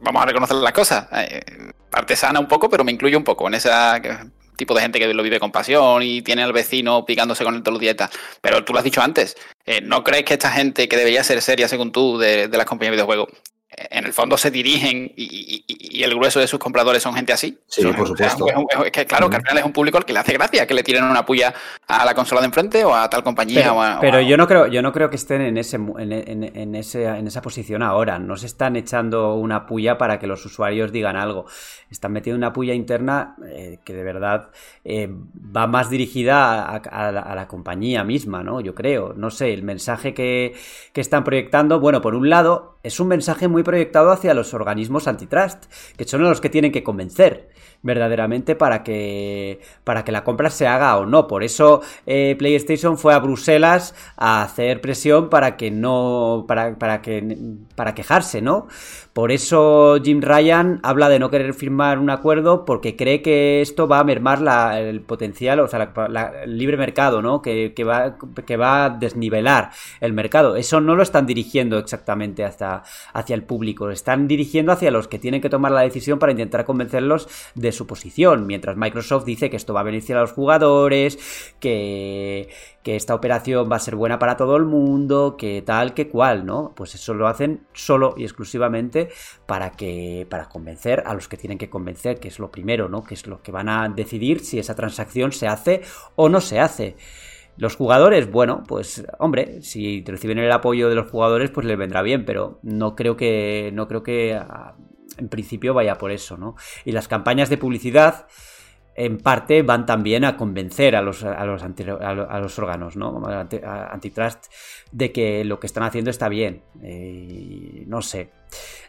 vamos 0.00 0.22
a 0.22 0.24
reconocer 0.24 0.56
las 0.56 0.72
cosas. 0.72 1.06
Eh, 1.12 1.42
artesana 1.92 2.40
un 2.40 2.48
poco, 2.48 2.70
pero 2.70 2.82
me 2.82 2.92
incluye 2.92 3.14
un 3.14 3.24
poco 3.24 3.46
en 3.46 3.52
ese 3.52 3.68
tipo 4.56 4.74
de 4.74 4.80
gente 4.80 4.98
que 4.98 5.12
lo 5.12 5.22
vive 5.22 5.38
con 5.38 5.52
pasión 5.52 6.02
y 6.02 6.22
tiene 6.22 6.44
al 6.44 6.54
vecino 6.54 7.04
picándose 7.04 7.44
con 7.44 7.56
el 7.56 7.62
todos 7.62 7.78
los 7.78 8.08
Pero 8.40 8.64
tú 8.64 8.72
lo 8.72 8.78
has 8.78 8.84
dicho 8.86 9.02
antes, 9.02 9.36
eh, 9.66 9.82
¿no 9.82 10.02
crees 10.02 10.24
que 10.24 10.32
esta 10.32 10.50
gente 10.50 10.88
que 10.88 10.96
debería 10.96 11.22
ser 11.22 11.42
seria, 11.42 11.68
según 11.68 11.92
tú, 11.92 12.16
de, 12.16 12.48
de 12.48 12.56
las 12.56 12.64
compañías 12.64 12.92
de 12.92 12.96
videojuegos, 12.96 13.28
en 13.90 14.06
el 14.06 14.12
fondo 14.12 14.36
se 14.36 14.50
dirigen 14.50 15.12
y, 15.16 15.64
el 16.02 16.14
grueso 16.14 16.38
de 16.38 16.46
sus 16.46 16.58
compradores 16.58 17.02
son 17.02 17.14
gente 17.14 17.32
así. 17.32 17.58
Sí, 17.66 17.82
por 17.84 18.06
supuesto. 18.06 18.46
Es, 18.84 18.90
que 18.92 19.04
claro, 19.04 19.28
que 19.28 19.36
al 19.36 19.42
final 19.42 19.58
es 19.58 19.64
un 19.64 19.72
público 19.72 19.98
al 19.98 20.04
que 20.04 20.12
le 20.12 20.20
hace 20.20 20.32
gracia 20.32 20.66
que 20.66 20.74
le 20.74 20.82
tiren 20.82 21.04
una 21.04 21.26
puya 21.26 21.52
a 21.86 22.04
la 22.04 22.14
consola 22.14 22.40
de 22.40 22.46
enfrente 22.46 22.84
o 22.84 22.94
a 22.94 23.10
tal 23.10 23.22
compañía. 23.22 23.98
Pero, 24.00 24.20
yo 24.20 24.36
no 24.36 24.46
creo, 24.46 24.66
yo 24.68 24.80
no 24.80 24.92
creo 24.92 25.10
que 25.10 25.16
estén 25.16 25.40
en 25.42 25.56
ese, 25.58 25.76
en, 25.76 26.74
ese, 26.74 27.04
en 27.04 27.26
esa 27.26 27.42
posición 27.42 27.82
ahora. 27.82 28.18
No 28.18 28.36
se 28.36 28.46
están 28.46 28.76
echando 28.76 29.34
una 29.34 29.66
puya 29.66 29.98
para 29.98 30.18
que 30.18 30.26
los 30.26 30.44
usuarios 30.44 30.92
digan 30.92 31.16
algo. 31.16 31.46
Están 31.90 32.12
metiendo 32.12 32.38
una 32.38 32.52
puya 32.52 32.74
interna 32.74 33.36
eh, 33.46 33.78
que 33.84 33.94
de 33.94 34.04
verdad 34.04 34.50
eh, 34.84 35.08
va 35.10 35.66
más 35.66 35.90
dirigida 35.90 36.64
a, 36.64 37.12
la, 37.12 37.48
compañía 37.48 38.04
misma, 38.04 38.42
¿no? 38.42 38.60
Yo 38.60 38.74
creo. 38.74 39.14
No 39.14 39.30
sé, 39.30 39.52
el 39.52 39.62
mensaje 39.62 40.14
que, 40.14 40.54
que 40.92 41.00
están 41.00 41.24
proyectando, 41.24 41.80
bueno, 41.80 42.00
por 42.00 42.14
un 42.14 42.28
lado, 42.28 42.77
es 42.88 43.00
un 43.00 43.08
mensaje 43.08 43.48
muy 43.48 43.62
proyectado 43.62 44.10
hacia 44.10 44.32
los 44.32 44.54
organismos 44.54 45.06
antitrust, 45.08 45.66
que 45.96 46.06
son 46.06 46.22
los 46.22 46.40
que 46.40 46.48
tienen 46.48 46.72
que 46.72 46.82
convencer 46.82 47.50
verdaderamente 47.82 48.56
para 48.56 48.82
que, 48.82 49.60
para 49.84 50.04
que 50.04 50.12
la 50.12 50.24
compra 50.24 50.50
se 50.50 50.66
haga 50.66 50.96
o 50.98 51.06
no. 51.06 51.26
Por 51.26 51.44
eso 51.44 51.80
eh, 52.06 52.36
PlayStation 52.38 52.98
fue 52.98 53.14
a 53.14 53.18
Bruselas 53.18 53.94
a 54.16 54.42
hacer 54.42 54.80
presión 54.80 55.28
para 55.28 55.56
que 55.56 55.70
no, 55.70 56.44
para, 56.48 56.78
para, 56.78 57.02
que, 57.02 57.36
para 57.74 57.94
quejarse, 57.94 58.42
¿no? 58.42 58.66
Por 59.12 59.32
eso 59.32 59.98
Jim 60.02 60.20
Ryan 60.20 60.78
habla 60.84 61.08
de 61.08 61.18
no 61.18 61.28
querer 61.28 61.52
firmar 61.52 61.98
un 61.98 62.08
acuerdo 62.08 62.64
porque 62.64 62.94
cree 62.94 63.20
que 63.20 63.60
esto 63.60 63.88
va 63.88 63.98
a 63.98 64.04
mermar 64.04 64.38
el 64.78 65.00
potencial, 65.00 65.58
o 65.58 65.66
sea, 65.66 65.92
el 66.44 66.56
libre 66.56 66.76
mercado, 66.76 67.20
¿no? 67.20 67.42
Que, 67.42 67.72
va, 67.84 68.16
que 68.46 68.56
va 68.56 68.84
a 68.84 68.90
desnivelar 68.90 69.70
el 70.00 70.12
mercado. 70.12 70.54
Eso 70.54 70.80
no 70.80 70.94
lo 70.94 71.02
están 71.02 71.26
dirigiendo 71.26 71.78
exactamente 71.78 72.44
hasta, 72.44 72.84
hacia 73.12 73.34
el 73.34 73.42
público, 73.42 73.86
lo 73.86 73.92
están 73.92 74.28
dirigiendo 74.28 74.70
hacia 74.70 74.92
los 74.92 75.08
que 75.08 75.18
tienen 75.18 75.40
que 75.40 75.50
tomar 75.50 75.72
la 75.72 75.80
decisión 75.80 76.20
para 76.20 76.30
intentar 76.32 76.64
convencerlos 76.64 77.28
de 77.56 77.67
su 77.72 77.86
posición, 77.86 78.46
mientras 78.46 78.76
Microsoft 78.76 79.24
dice 79.24 79.50
que 79.50 79.56
esto 79.56 79.74
va 79.74 79.80
a 79.80 79.84
beneficiar 79.84 80.18
a 80.18 80.22
los 80.22 80.32
jugadores, 80.32 81.18
que, 81.60 82.48
que 82.82 82.96
esta 82.96 83.14
operación 83.14 83.68
va 83.70 83.76
a 83.76 83.80
ser 83.80 83.96
buena 83.96 84.18
para 84.18 84.36
todo 84.36 84.56
el 84.56 84.64
mundo, 84.64 85.36
que 85.36 85.62
tal, 85.62 85.94
que 85.94 86.08
cual, 86.08 86.46
¿no? 86.46 86.72
Pues 86.74 86.94
eso 86.94 87.14
lo 87.14 87.28
hacen 87.28 87.66
solo 87.72 88.14
y 88.16 88.24
exclusivamente 88.24 89.10
para 89.46 89.72
que 89.72 90.26
para 90.30 90.48
convencer 90.48 91.02
a 91.06 91.14
los 91.14 91.28
que 91.28 91.36
tienen 91.36 91.58
que 91.58 91.70
convencer, 91.70 92.18
que 92.18 92.28
es 92.28 92.38
lo 92.38 92.50
primero, 92.50 92.88
¿no? 92.88 93.04
Que 93.04 93.14
es 93.14 93.26
lo 93.26 93.42
que 93.42 93.52
van 93.52 93.68
a 93.68 93.88
decidir 93.88 94.40
si 94.40 94.58
esa 94.58 94.74
transacción 94.74 95.32
se 95.32 95.46
hace 95.48 95.82
o 96.16 96.28
no 96.28 96.40
se 96.40 96.60
hace. 96.60 96.96
Los 97.58 97.74
jugadores, 97.74 98.30
bueno, 98.30 98.62
pues 98.68 99.04
hombre, 99.18 99.62
si 99.62 100.04
reciben 100.06 100.38
el 100.38 100.52
apoyo 100.52 100.88
de 100.88 100.94
los 100.94 101.10
jugadores, 101.10 101.50
pues 101.50 101.66
les 101.66 101.76
vendrá 101.76 102.02
bien, 102.02 102.24
pero 102.24 102.60
no 102.62 102.94
creo 102.94 103.16
que 103.16 103.70
no 103.74 103.88
creo 103.88 104.04
que 104.04 104.34
ah, 104.34 104.76
en 105.18 105.28
principio 105.28 105.74
vaya 105.74 105.98
por 105.98 106.10
eso, 106.10 106.36
¿no? 106.36 106.56
Y 106.84 106.92
las 106.92 107.08
campañas 107.08 107.48
de 107.48 107.58
publicidad 107.58 108.26
en 108.98 109.18
parte 109.18 109.62
van 109.62 109.86
también 109.86 110.24
a 110.24 110.36
convencer 110.36 110.96
a 110.96 111.02
los, 111.02 111.22
a 111.22 111.44
los, 111.46 111.62
a 111.62 112.62
órganos, 112.62 112.96
¿no? 112.96 113.22
Antitrust, 113.28 114.46
de 114.90 115.12
que 115.12 115.44
lo 115.44 115.60
que 115.60 115.68
están 115.68 115.84
haciendo 115.84 116.10
está 116.10 116.28
bien. 116.28 116.62
Eh, 116.82 117.84
no 117.86 118.02
sé, 118.02 118.32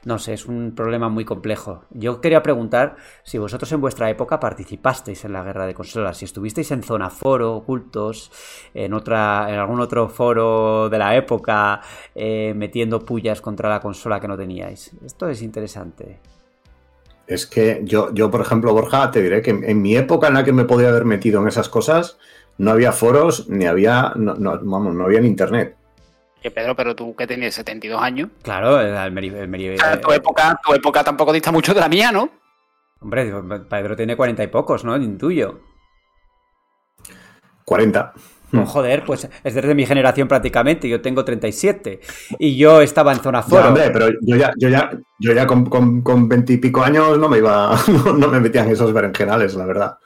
no 0.06 0.18
sé, 0.18 0.34
es 0.34 0.48
un 0.48 0.74
problema 0.76 1.10
muy 1.10 1.26
complejo. 1.26 1.84
Yo 1.92 2.22
quería 2.22 2.42
preguntar 2.42 2.96
si 3.22 3.38
vosotros 3.38 3.72
en 3.72 3.82
vuestra 3.82 4.10
época 4.10 4.40
participasteis 4.40 5.26
en 5.26 5.34
la 5.34 5.44
guerra 5.44 5.68
de 5.68 5.76
consolas, 5.76 6.18
si 6.18 6.26
estuvisteis 6.26 6.72
en 6.72 6.82
zona 6.82 7.12
foro, 7.12 7.56
ocultos, 7.58 8.32
en, 8.74 8.96
otra, 8.96 9.46
en 9.48 9.60
algún 9.60 9.80
otro 9.80 10.10
foro 10.10 10.90
de 10.90 10.98
la 10.98 11.16
época, 11.16 11.82
eh, 12.16 12.54
metiendo 12.56 13.06
pullas 13.06 13.42
contra 13.42 13.70
la 13.70 13.80
consola 13.80 14.20
que 14.20 14.28
no 14.28 14.36
teníais. 14.36 14.92
Esto 15.06 15.30
es 15.30 15.44
interesante. 15.44 16.20
Es 17.30 17.46
que 17.46 17.82
yo, 17.84 18.12
yo, 18.12 18.32
por 18.32 18.42
ejemplo, 18.42 18.74
Borja, 18.74 19.12
te 19.12 19.22
diré 19.22 19.44
que 19.44 19.52
en, 19.52 19.82
mi 19.84 19.96
época 19.96 20.30
en 20.30 20.34
la 20.34 20.44
que 20.44 20.52
me 20.52 20.66
podía 20.66 20.90
haber 20.90 21.06
metido 21.06 21.40
en 21.40 21.48
esas 21.48 21.70
cosas, 21.70 22.18
no 22.58 22.72
había 22.72 22.92
foros, 22.92 23.48
ni 23.48 23.68
había, 23.68 24.14
no, 24.16 24.34
vamos, 24.64 24.96
no 24.96 25.06
había 25.06 25.20
en 25.20 25.26
internet. 25.26 25.78
Que 26.42 26.50
Pedro, 26.50 26.76
pero 26.76 26.96
tú 26.96 27.16
que 27.16 27.28
tenías 27.28 27.54
72 27.54 28.02
años. 28.02 28.30
Claro, 28.42 28.82
el, 28.82 29.12
Meri, 29.12 29.30
tu, 30.02 30.12
época, 30.12 30.60
tu 30.66 30.74
época 30.74 31.04
tampoco 31.04 31.32
dista 31.32 31.52
mucho 31.52 31.72
de 31.72 31.82
la 31.82 31.88
mía, 31.88 32.12
¿no? 32.12 32.32
Hombre, 33.00 33.32
Pedro 33.70 33.96
tiene 33.96 34.18
cuarenta 34.18 34.44
y 34.44 34.48
pocos, 34.48 34.84
¿no? 34.84 34.98
Intuyo. 34.98 35.60
40. 37.64 38.14
No, 38.52 38.66
joder, 38.66 39.04
pues 39.06 39.28
es 39.44 39.54
desde 39.54 39.76
mi 39.76 39.86
generación 39.86 40.28
prácticamente, 40.28 40.90
yo 40.90 41.02
tengo 41.02 41.24
37 41.24 42.00
y 42.40 42.58
yo 42.58 42.82
estaba 42.82 43.14
en 43.14 43.20
zona 43.20 43.44
foro. 43.44 43.68
hombre, 43.68 43.92
pero 43.92 44.10
yo 44.22 44.36
ya, 44.36 44.52
yo 44.58 44.70
ya, 44.70 44.92
yo 45.20 45.34
ya 45.34 45.46
con, 45.46 45.66
con, 45.66 46.28
20 46.28 46.54
y 46.54 46.58
pico 46.58 46.84
años 46.84 47.18
no 47.18 47.30
me 47.30 47.38
iba, 47.38 47.78
no, 48.18 48.28
me 48.28 48.40
metían 48.40 48.70
esos 48.70 48.92
berenjenales, 48.92 49.54
la 49.56 49.66
verdad. 49.66 49.98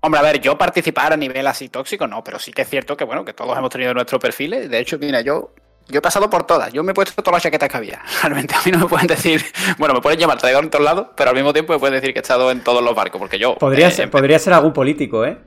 Hombre, 0.00 0.20
a 0.20 0.22
ver, 0.22 0.40
yo 0.40 0.58
participar 0.58 1.14
a 1.14 1.16
nivel 1.16 1.46
así 1.46 1.68
tóxico, 1.68 2.06
no, 2.06 2.22
pero 2.22 2.38
sí 2.38 2.52
que 2.52 2.62
es 2.62 2.68
cierto 2.68 2.96
que, 2.96 3.04
bueno, 3.04 3.24
que 3.24 3.32
todos 3.32 3.56
hemos 3.56 3.70
tenido 3.70 3.94
nuestros 3.94 4.20
perfiles. 4.20 4.68
De 4.68 4.78
hecho, 4.78 4.98
mira, 4.98 5.22
yo, 5.22 5.54
yo 5.88 5.98
he 5.98 6.02
pasado 6.02 6.28
por 6.28 6.46
todas. 6.46 6.72
Yo 6.72 6.82
me 6.82 6.92
he 6.92 6.94
puesto 6.94 7.22
todas 7.22 7.36
las 7.36 7.42
chaquetas 7.42 7.70
que 7.70 7.76
había. 7.76 8.02
Realmente 8.22 8.54
a 8.54 8.58
mí 8.64 8.70
no 8.70 8.80
me 8.80 8.86
pueden 8.86 9.06
decir, 9.06 9.42
bueno, 9.78 9.94
me 9.94 10.02
pueden 10.02 10.20
llamar 10.20 10.38
traidor 10.38 10.62
en 10.62 10.70
todos 10.70 10.84
lados, 10.84 11.06
pero 11.16 11.30
al 11.30 11.36
mismo 11.36 11.54
tiempo 11.54 11.72
me 11.72 11.78
pueden 11.78 11.94
decir 11.94 12.12
que 12.12 12.18
he 12.18 12.22
estado 12.22 12.50
en 12.50 12.60
todos 12.60 12.82
los 12.82 12.94
barcos, 12.94 13.18
porque 13.18 13.38
yo... 13.38 13.54
Podría, 13.56 13.90
ser, 13.90 14.10
podría 14.10 14.38
ser 14.38 14.52
algún 14.52 14.74
político, 14.74 15.24
¿eh? 15.24 15.38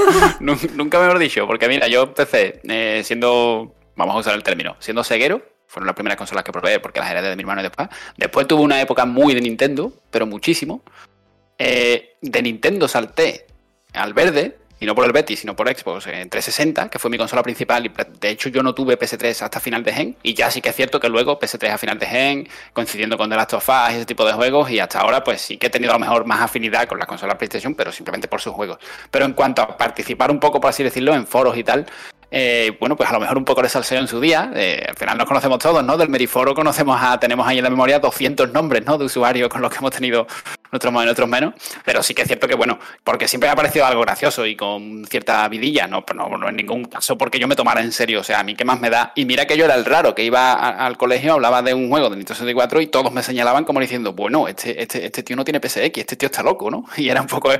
Nunca 0.40 0.98
me 0.98 1.06
lo 1.06 1.16
he 1.16 1.22
dicho, 1.22 1.46
porque 1.46 1.68
mira, 1.68 1.86
yo 1.86 2.02
empecé 2.02 2.60
eh, 2.64 3.02
siendo, 3.04 3.74
vamos 3.94 4.16
a 4.16 4.18
usar 4.18 4.34
el 4.34 4.42
término, 4.42 4.76
siendo 4.80 5.04
ceguero. 5.04 5.40
Fueron 5.68 5.86
las 5.86 5.94
primeras 5.94 6.16
consolas 6.16 6.42
que 6.42 6.52
probé 6.52 6.80
porque 6.80 7.00
las 7.00 7.10
heredé 7.10 7.28
de 7.28 7.36
mi 7.36 7.42
hermano 7.42 7.60
y 7.60 7.64
después. 7.64 7.88
Después 8.16 8.46
tuve 8.46 8.62
una 8.62 8.80
época 8.80 9.04
muy 9.04 9.34
de 9.34 9.40
Nintendo, 9.40 9.92
pero 10.10 10.26
muchísimo. 10.26 10.82
Eh, 11.58 12.16
de 12.20 12.42
Nintendo 12.42 12.88
salté 12.88 13.46
al 13.92 14.14
verde, 14.14 14.58
y 14.78 14.86
no 14.86 14.94
por 14.94 15.04
el 15.06 15.12
Betis, 15.12 15.40
sino 15.40 15.56
por 15.56 15.68
Xbox 15.68 16.06
en 16.06 16.28
360, 16.28 16.88
que 16.90 16.98
fue 16.98 17.10
mi 17.10 17.16
consola 17.16 17.42
principal. 17.42 17.86
Y 17.86 17.92
de 18.20 18.28
hecho, 18.28 18.48
yo 18.50 18.62
no 18.62 18.74
tuve 18.74 18.98
PS3 18.98 19.42
hasta 19.42 19.58
final 19.58 19.82
de 19.82 19.92
gen. 19.92 20.16
Y 20.22 20.34
ya 20.34 20.50
sí 20.50 20.60
que 20.60 20.68
es 20.68 20.76
cierto 20.76 21.00
que 21.00 21.08
luego 21.08 21.38
PS3 21.38 21.70
a 21.70 21.78
final 21.78 21.98
de 21.98 22.06
gen, 22.06 22.48
coincidiendo 22.72 23.16
con 23.16 23.30
The 23.30 23.36
Last 23.36 23.54
of 23.54 23.68
Us 23.68 23.92
y 23.92 23.96
ese 23.96 24.06
tipo 24.06 24.26
de 24.26 24.32
juegos. 24.32 24.70
Y 24.70 24.78
hasta 24.78 25.00
ahora, 25.00 25.24
pues 25.24 25.40
sí 25.40 25.56
que 25.56 25.68
he 25.68 25.70
tenido 25.70 25.92
a 25.92 25.94
lo 25.94 26.00
mejor 26.00 26.26
más 26.26 26.40
afinidad 26.40 26.86
con 26.86 26.98
la 26.98 27.06
consola 27.06 27.38
PlayStation, 27.38 27.74
pero 27.74 27.90
simplemente 27.90 28.28
por 28.28 28.40
sus 28.40 28.52
juegos. 28.52 28.78
Pero 29.10 29.24
en 29.24 29.32
cuanto 29.32 29.62
a 29.62 29.76
participar 29.76 30.30
un 30.30 30.40
poco, 30.40 30.60
por 30.60 30.70
así 30.70 30.82
decirlo, 30.82 31.14
en 31.14 31.26
foros 31.26 31.56
y 31.56 31.64
tal, 31.64 31.86
eh, 32.30 32.76
bueno, 32.80 32.96
pues 32.96 33.08
a 33.08 33.12
lo 33.12 33.20
mejor 33.20 33.38
un 33.38 33.44
poco 33.44 33.62
de 33.62 33.68
salseo 33.68 34.00
en 34.00 34.08
su 34.08 34.20
día. 34.20 34.50
Eh, 34.54 34.84
al 34.88 34.96
final 34.96 35.16
nos 35.16 35.26
conocemos 35.26 35.58
todos, 35.58 35.82
¿no? 35.84 35.96
Del 35.96 36.08
Meriforo 36.08 36.54
conocemos 36.54 37.00
a, 37.00 37.18
tenemos 37.18 37.46
ahí 37.46 37.58
en 37.58 37.64
la 37.64 37.70
memoria 37.70 37.98
200 37.98 38.52
nombres, 38.52 38.84
¿no? 38.84 38.98
De 38.98 39.04
usuarios 39.04 39.48
con 39.48 39.62
los 39.62 39.70
que 39.70 39.78
hemos 39.78 39.92
tenido 39.92 40.26
otros 40.72 40.92
más, 40.92 41.04
en 41.04 41.10
otros 41.10 41.28
menos. 41.28 41.54
Pero 41.84 42.02
sí 42.02 42.14
que 42.14 42.22
es 42.22 42.28
cierto 42.28 42.48
que, 42.48 42.54
bueno, 42.54 42.78
porque 43.04 43.28
siempre 43.28 43.48
me 43.48 43.52
ha 43.52 43.56
parecido 43.56 43.86
algo 43.86 44.00
gracioso 44.02 44.46
y 44.46 44.56
con 44.56 45.04
cierta 45.06 45.46
vidilla, 45.48 45.86
no, 45.86 46.04
no, 46.14 46.36
no 46.36 46.48
en 46.48 46.56
ningún 46.56 46.84
caso 46.84 47.16
porque 47.18 47.38
yo 47.38 47.48
me 47.48 47.56
tomara 47.56 47.80
en 47.80 47.92
serio. 47.92 48.20
O 48.20 48.24
sea, 48.24 48.40
a 48.40 48.44
mí 48.44 48.54
qué 48.54 48.64
más 48.64 48.80
me 48.80 48.90
da. 48.90 49.12
Y 49.14 49.24
mira 49.24 49.46
que 49.46 49.56
yo 49.56 49.64
era 49.64 49.74
el 49.74 49.84
raro 49.84 50.14
que 50.14 50.24
iba 50.24 50.54
al 50.54 50.96
colegio, 50.96 51.34
hablaba 51.34 51.62
de 51.62 51.74
un 51.74 51.88
juego 51.88 52.10
de 52.10 52.16
Nintendo 52.16 52.34
64 52.34 52.80
y 52.80 52.86
todos 52.88 53.12
me 53.12 53.22
señalaban 53.22 53.64
como 53.64 53.80
diciendo, 53.80 54.12
bueno, 54.12 54.48
este, 54.48 54.80
este, 54.82 55.04
este 55.04 55.22
tío 55.22 55.36
no 55.36 55.44
tiene 55.44 55.60
PSX, 55.60 55.98
este 55.98 56.16
tío 56.16 56.26
está 56.26 56.42
loco, 56.42 56.70
¿no? 56.70 56.84
Y 56.96 57.08
era 57.08 57.20
un 57.20 57.26
poco 57.26 57.50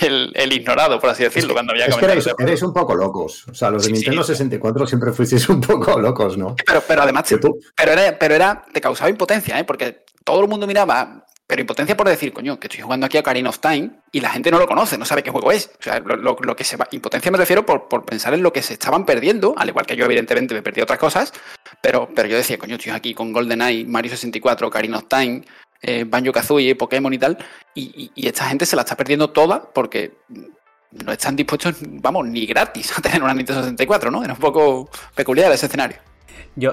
el, 0.00 0.52
ignorado, 0.52 1.00
por 1.00 1.10
así 1.10 1.24
decirlo, 1.24 1.52
cuando 1.52 1.72
había 1.72 1.86
es 1.86 1.96
que 1.96 2.04
eres, 2.38 2.62
un 2.62 2.72
poco 2.72 2.94
locos. 2.94 3.46
O 3.48 3.54
sea, 3.54 3.70
los 3.70 3.84
de 3.84 3.92
Nintendo 3.92 4.22
64 4.22 4.86
siempre 4.86 5.12
fuisteis 5.12 5.48
un 5.48 5.60
poco 5.60 5.98
locos, 5.98 6.36
¿no? 6.36 6.54
Pero, 6.64 6.82
pero 6.86 7.02
además, 7.02 7.24
pero 7.28 7.92
era, 7.92 8.18
pero 8.18 8.34
era, 8.34 8.64
te 8.72 8.80
causaba 8.80 9.10
impotencia, 9.10 9.58
¿eh? 9.58 9.64
Porque 9.64 10.04
todo 10.24 10.40
el 10.40 10.48
mundo 10.48 10.66
miraba 10.66 11.24
pero 11.46 11.60
impotencia 11.60 11.96
por 11.96 12.08
decir, 12.08 12.32
coño, 12.32 12.58
que 12.58 12.68
estoy 12.68 12.82
jugando 12.82 13.04
aquí 13.04 13.18
a 13.18 13.20
Ocarina 13.20 13.50
of 13.50 13.58
Time 13.58 13.90
y 14.12 14.20
la 14.20 14.30
gente 14.30 14.50
no 14.50 14.58
lo 14.58 14.66
conoce, 14.66 14.96
no 14.96 15.04
sabe 15.04 15.22
qué 15.22 15.30
juego 15.30 15.52
es. 15.52 15.70
O 15.78 15.82
sea, 15.82 16.00
lo, 16.00 16.56
que 16.56 16.64
se 16.64 16.76
va. 16.76 16.88
Impotencia 16.90 17.30
me 17.30 17.36
refiero 17.36 17.66
por, 17.66 18.04
pensar 18.06 18.32
en 18.32 18.42
lo 18.42 18.52
que 18.52 18.62
se 18.62 18.72
estaban 18.72 19.04
perdiendo, 19.04 19.54
al 19.58 19.68
igual 19.68 19.84
que 19.84 19.94
yo, 19.94 20.06
evidentemente, 20.06 20.54
me 20.54 20.62
perdí 20.62 20.80
otras 20.80 20.98
cosas. 20.98 21.32
Pero, 21.82 22.08
pero 22.14 22.28
yo 22.28 22.36
decía, 22.36 22.56
coño, 22.56 22.76
estoy 22.76 22.92
aquí 22.92 23.12
con 23.12 23.32
GoldenEye, 23.32 23.84
Mario 23.84 24.10
64, 24.12 24.68
Ocarina 24.68 24.98
of 24.98 25.04
Time, 25.06 25.42
eh, 25.82 26.04
Banjo 26.06 26.32
Kazooie, 26.32 26.76
Pokémon 26.76 27.12
y 27.12 27.18
tal. 27.18 27.36
Y, 27.74 28.10
y, 28.14 28.26
esta 28.26 28.46
gente 28.46 28.64
se 28.64 28.74
la 28.74 28.82
está 28.82 28.96
perdiendo 28.96 29.30
toda 29.30 29.70
porque 29.70 30.16
no 30.92 31.12
están 31.12 31.36
dispuestos, 31.36 31.76
vamos, 31.80 32.26
ni 32.26 32.46
gratis 32.46 32.96
a 32.96 33.02
tener 33.02 33.22
una 33.22 33.34
Nintendo 33.34 33.60
64, 33.62 34.10
¿no? 34.10 34.24
Era 34.24 34.32
un 34.32 34.40
poco 34.40 34.88
peculiar 35.14 35.52
ese 35.52 35.66
escenario. 35.66 35.98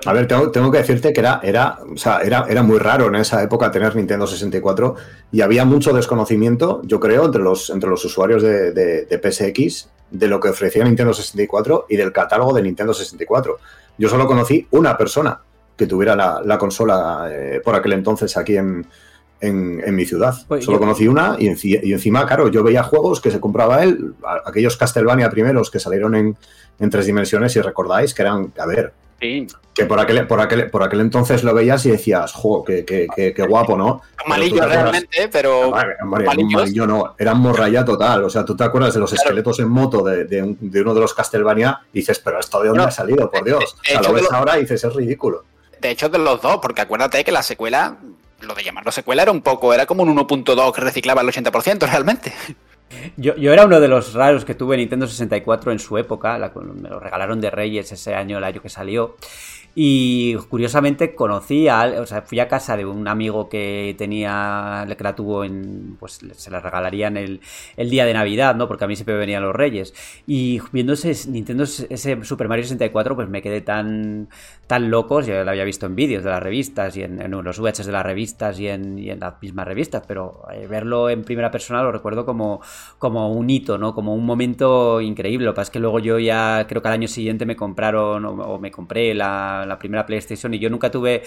A 0.05 0.13
ver, 0.13 0.27
tengo, 0.27 0.71
que 0.71 0.77
decirte 0.77 1.11
que 1.11 1.19
era, 1.19 1.39
era, 1.43 1.79
o 1.91 1.97
sea, 1.97 2.19
era, 2.19 2.45
era 2.47 2.61
muy 2.61 2.77
raro 2.77 3.07
en 3.07 3.15
esa 3.15 3.41
época 3.41 3.71
tener 3.71 3.95
Nintendo 3.95 4.27
64 4.27 4.95
y 5.31 5.41
había 5.41 5.65
mucho 5.65 5.91
desconocimiento, 5.91 6.81
yo 6.83 6.99
creo, 6.99 7.25
entre 7.25 7.41
los, 7.41 7.71
entre 7.71 7.89
los 7.89 8.05
usuarios 8.05 8.43
de, 8.43 9.07
PSX 9.21 9.89
de 10.11 10.27
lo 10.27 10.39
que 10.39 10.49
ofrecía 10.49 10.83
Nintendo 10.83 11.13
64 11.13 11.87
y 11.89 11.95
del 11.95 12.11
catálogo 12.11 12.53
de 12.53 12.61
Nintendo 12.61 12.93
64. 12.93 13.57
Yo 13.97 14.07
solo 14.07 14.27
conocí 14.27 14.67
una 14.71 14.97
persona 14.97 15.39
que 15.75 15.87
tuviera 15.87 16.15
la, 16.15 16.57
consola 16.59 17.27
eh, 17.31 17.61
por 17.63 17.73
aquel 17.73 17.93
entonces 17.93 18.37
aquí 18.37 18.57
en, 18.57 18.85
mi 19.41 20.05
ciudad. 20.05 20.35
Pues 20.47 20.63
solo 20.63 20.77
conocí 20.77 21.07
una 21.07 21.35
y, 21.39 21.47
y, 21.47 21.91
encima, 21.93 22.27
claro, 22.27 22.49
yo 22.49 22.63
veía 22.63 22.83
juegos 22.83 23.19
que 23.19 23.31
se 23.31 23.39
compraba 23.39 23.83
él, 23.83 24.13
aquellos 24.45 24.77
Castlevania 24.77 25.31
primeros 25.31 25.71
que 25.71 25.79
salieron 25.79 26.13
en, 26.13 26.37
en 26.77 26.89
tres 26.91 27.07
dimensiones, 27.07 27.53
si 27.53 27.61
recordáis, 27.61 28.13
que 28.13 28.21
eran, 28.21 28.53
a 28.59 28.65
ver, 28.67 28.93
que 29.73 29.85
por 29.85 29.99
aquel, 29.99 30.27
por, 30.27 30.41
aquel, 30.41 30.69
por 30.69 30.83
aquel 30.83 31.01
entonces 31.01 31.43
lo 31.43 31.53
veías 31.53 31.85
y 31.85 31.91
decías, 31.91 32.33
jo, 32.33 32.63
qué, 32.63 32.83
qué, 32.85 33.45
guapo, 33.47 33.77
¿no? 33.77 34.01
Malillo 34.27 34.65
realmente, 34.65 35.29
pero. 35.29 35.71
malillo 36.03 36.87
no, 36.87 37.15
eran 37.17 37.39
morralla 37.39 37.85
total. 37.85 38.23
O 38.23 38.29
sea, 38.29 38.43
tú 38.43 38.55
te 38.55 38.63
acuerdas 38.63 38.93
de 38.93 38.99
los 38.99 39.13
esqueletos 39.13 39.59
en 39.59 39.69
moto 39.69 40.03
de, 40.03 40.41
uno 40.41 40.93
de 40.93 40.99
los 40.99 41.13
Castlevania 41.13 41.81
y 41.93 41.99
dices, 41.99 42.19
pero 42.19 42.39
¿esto 42.39 42.61
de 42.61 42.69
dónde 42.69 42.83
ha 42.83 42.91
salido? 42.91 43.29
Por 43.29 43.43
Dios. 43.43 43.75
o 43.79 43.83
sea, 43.83 44.01
lo 44.01 44.13
ves 44.13 44.31
ahora 44.31 44.57
y 44.57 44.61
dices, 44.61 44.83
es 44.83 44.93
ridículo. 44.93 45.43
De 45.79 45.91
hecho, 45.91 46.09
de 46.09 46.17
los 46.17 46.41
dos, 46.41 46.57
porque 46.61 46.81
acuérdate 46.81 47.23
que 47.23 47.31
la 47.31 47.43
secuela, 47.43 47.97
lo 48.41 48.53
de 48.53 48.63
llamarlo 48.63 48.91
secuela 48.91 49.23
era 49.23 49.31
un 49.31 49.41
poco, 49.41 49.73
era 49.73 49.85
como 49.85 50.03
un 50.03 50.15
1.2 50.15 50.73
que 50.73 50.81
reciclaba 50.81 51.21
el 51.21 51.27
80% 51.27 51.87
realmente. 51.87 52.33
Yo, 53.17 53.33
era 53.35 53.65
uno 53.65 53.79
de 53.79 53.87
los 53.87 54.13
raros 54.13 54.45
que 54.45 54.55
tuve 54.55 54.77
Nintendo 54.77 55.07
64 55.07 55.71
en 55.71 55.79
su 55.79 55.97
época, 55.97 56.37
me 56.37 56.89
lo 56.89 56.99
regalaron 56.99 57.39
de 57.41 57.49
Reyes 57.49 57.91
ese 57.91 58.15
año, 58.15 58.37
el 58.37 58.43
año 58.43 58.61
que 58.61 58.69
salió. 58.69 59.15
Y 59.73 60.35
curiosamente 60.49 61.15
conocí 61.15 61.69
a, 61.69 62.01
o 62.01 62.05
sea, 62.05 62.23
fui 62.23 62.39
a 62.41 62.49
casa 62.49 62.75
de 62.75 62.85
un 62.85 63.07
amigo 63.07 63.47
que 63.47 63.95
tenía, 63.97 64.85
que 64.97 65.03
la 65.03 65.15
tuvo 65.15 65.45
en, 65.45 65.95
pues 65.97 66.19
se 66.33 66.51
la 66.51 66.59
regalarían 66.59 67.15
el, 67.15 67.39
el 67.77 67.89
día 67.89 68.05
de 68.05 68.13
Navidad, 68.13 68.55
¿no? 68.55 68.67
Porque 68.67 68.83
a 68.83 68.87
mí 68.87 68.95
siempre 68.95 69.15
venían 69.15 69.43
los 69.43 69.55
Reyes. 69.55 69.93
Y 70.27 70.61
viendo 70.73 70.93
ese 70.93 71.29
Nintendo, 71.29 71.63
ese 71.63 72.23
Super 72.23 72.49
Mario 72.49 72.63
64, 72.63 73.15
pues 73.15 73.29
me 73.29 73.41
quedé 73.41 73.61
tan, 73.61 74.27
tan 74.67 74.91
locos, 74.91 75.25
yo 75.25 75.41
lo 75.43 75.49
había 75.49 75.63
visto 75.63 75.85
en 75.85 75.95
vídeos 75.95 76.23
de 76.23 76.31
las 76.31 76.43
revistas 76.43 76.97
y 76.97 77.03
en, 77.03 77.31
los 77.31 77.59
VHs 77.59 77.85
de 77.85 77.91
las 77.91 78.05
revistas 78.05 78.59
y 78.59 78.67
en, 78.67 78.99
y 78.99 79.09
en, 79.09 79.21
las 79.21 79.41
mismas 79.41 79.67
revistas, 79.67 80.03
pero 80.05 80.43
eh, 80.53 80.67
verlo 80.67 81.09
en 81.09 81.23
primera 81.23 81.49
persona 81.49 81.81
lo 81.81 81.91
recuerdo 81.91 82.25
como, 82.25 82.61
como 82.97 83.31
un 83.31 83.49
hito, 83.49 83.77
¿no? 83.77 83.93
Como 83.93 84.13
un 84.13 84.25
momento 84.25 84.99
increíble. 84.99 85.45
Lo 85.45 85.53
que 85.53 85.55
pasa 85.55 85.69
es 85.69 85.71
que 85.71 85.79
luego 85.79 85.99
yo 85.99 86.19
ya 86.19 86.65
creo 86.67 86.81
que 86.81 86.87
al 86.89 86.95
año 86.95 87.07
siguiente 87.07 87.45
me 87.45 87.55
compraron 87.55 88.25
o 88.25 88.59
me 88.59 88.71
compré 88.71 89.13
la 89.13 89.60
la, 89.65 89.79
primera 89.79 90.05
PlayStation 90.05 90.53
y 90.53 90.59
yo 90.59 90.69
nunca 90.69 90.91
tuve... 90.91 91.23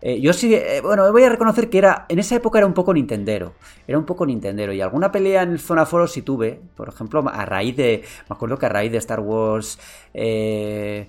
Eh, 0.00 0.20
yo 0.20 0.32
sí, 0.34 0.54
eh, 0.54 0.80
bueno, 0.82 1.10
voy 1.10 1.22
a 1.22 1.30
reconocer 1.30 1.70
que 1.70 1.78
era, 1.78 2.04
en 2.08 2.18
esa 2.18 2.34
época 2.34 2.58
era 2.58 2.66
un 2.66 2.74
poco 2.74 2.92
Nintendero, 2.92 3.54
era 3.86 3.96
un 3.98 4.04
poco 4.04 4.26
Nintendero 4.26 4.72
y 4.72 4.82
alguna 4.82 5.10
pelea 5.10 5.42
en 5.42 5.52
el 5.52 5.60
Zona 5.60 5.86
Foro 5.86 6.06
sí 6.06 6.20
tuve, 6.20 6.60
por 6.76 6.88
ejemplo, 6.88 7.24
a 7.26 7.46
raíz 7.46 7.74
de, 7.76 8.02
me 8.28 8.34
acuerdo 8.34 8.58
que 8.58 8.66
a 8.66 8.68
raíz 8.68 8.92
de 8.92 8.98
Star 8.98 9.20
Wars... 9.20 9.78
Eh, 10.12 11.08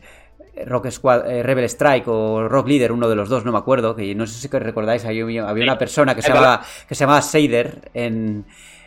Rock 0.68 0.90
Squad, 0.90 1.24
Rebel 1.44 1.66
Strike 1.66 2.08
o 2.08 2.48
Rock 2.48 2.70
Leader, 2.70 2.94
uno 2.94 3.10
de 3.10 3.16
los 3.18 3.28
dos, 3.28 3.44
no 3.44 3.52
me 3.52 3.58
acuerdo, 3.58 3.94
que 3.94 4.16
no 4.16 4.26
sé 4.26 4.40
si 4.40 4.48
recordáis, 4.48 5.04
había, 5.04 5.50
había 5.50 5.64
una 5.66 5.78
persona 5.78 6.16
que 6.16 6.22
se 6.22 6.30
llamaba, 6.30 6.62
que 6.88 6.96
se 6.96 7.02
llamaba 7.02 7.22
Seider 7.22 7.92
en, 7.94 8.46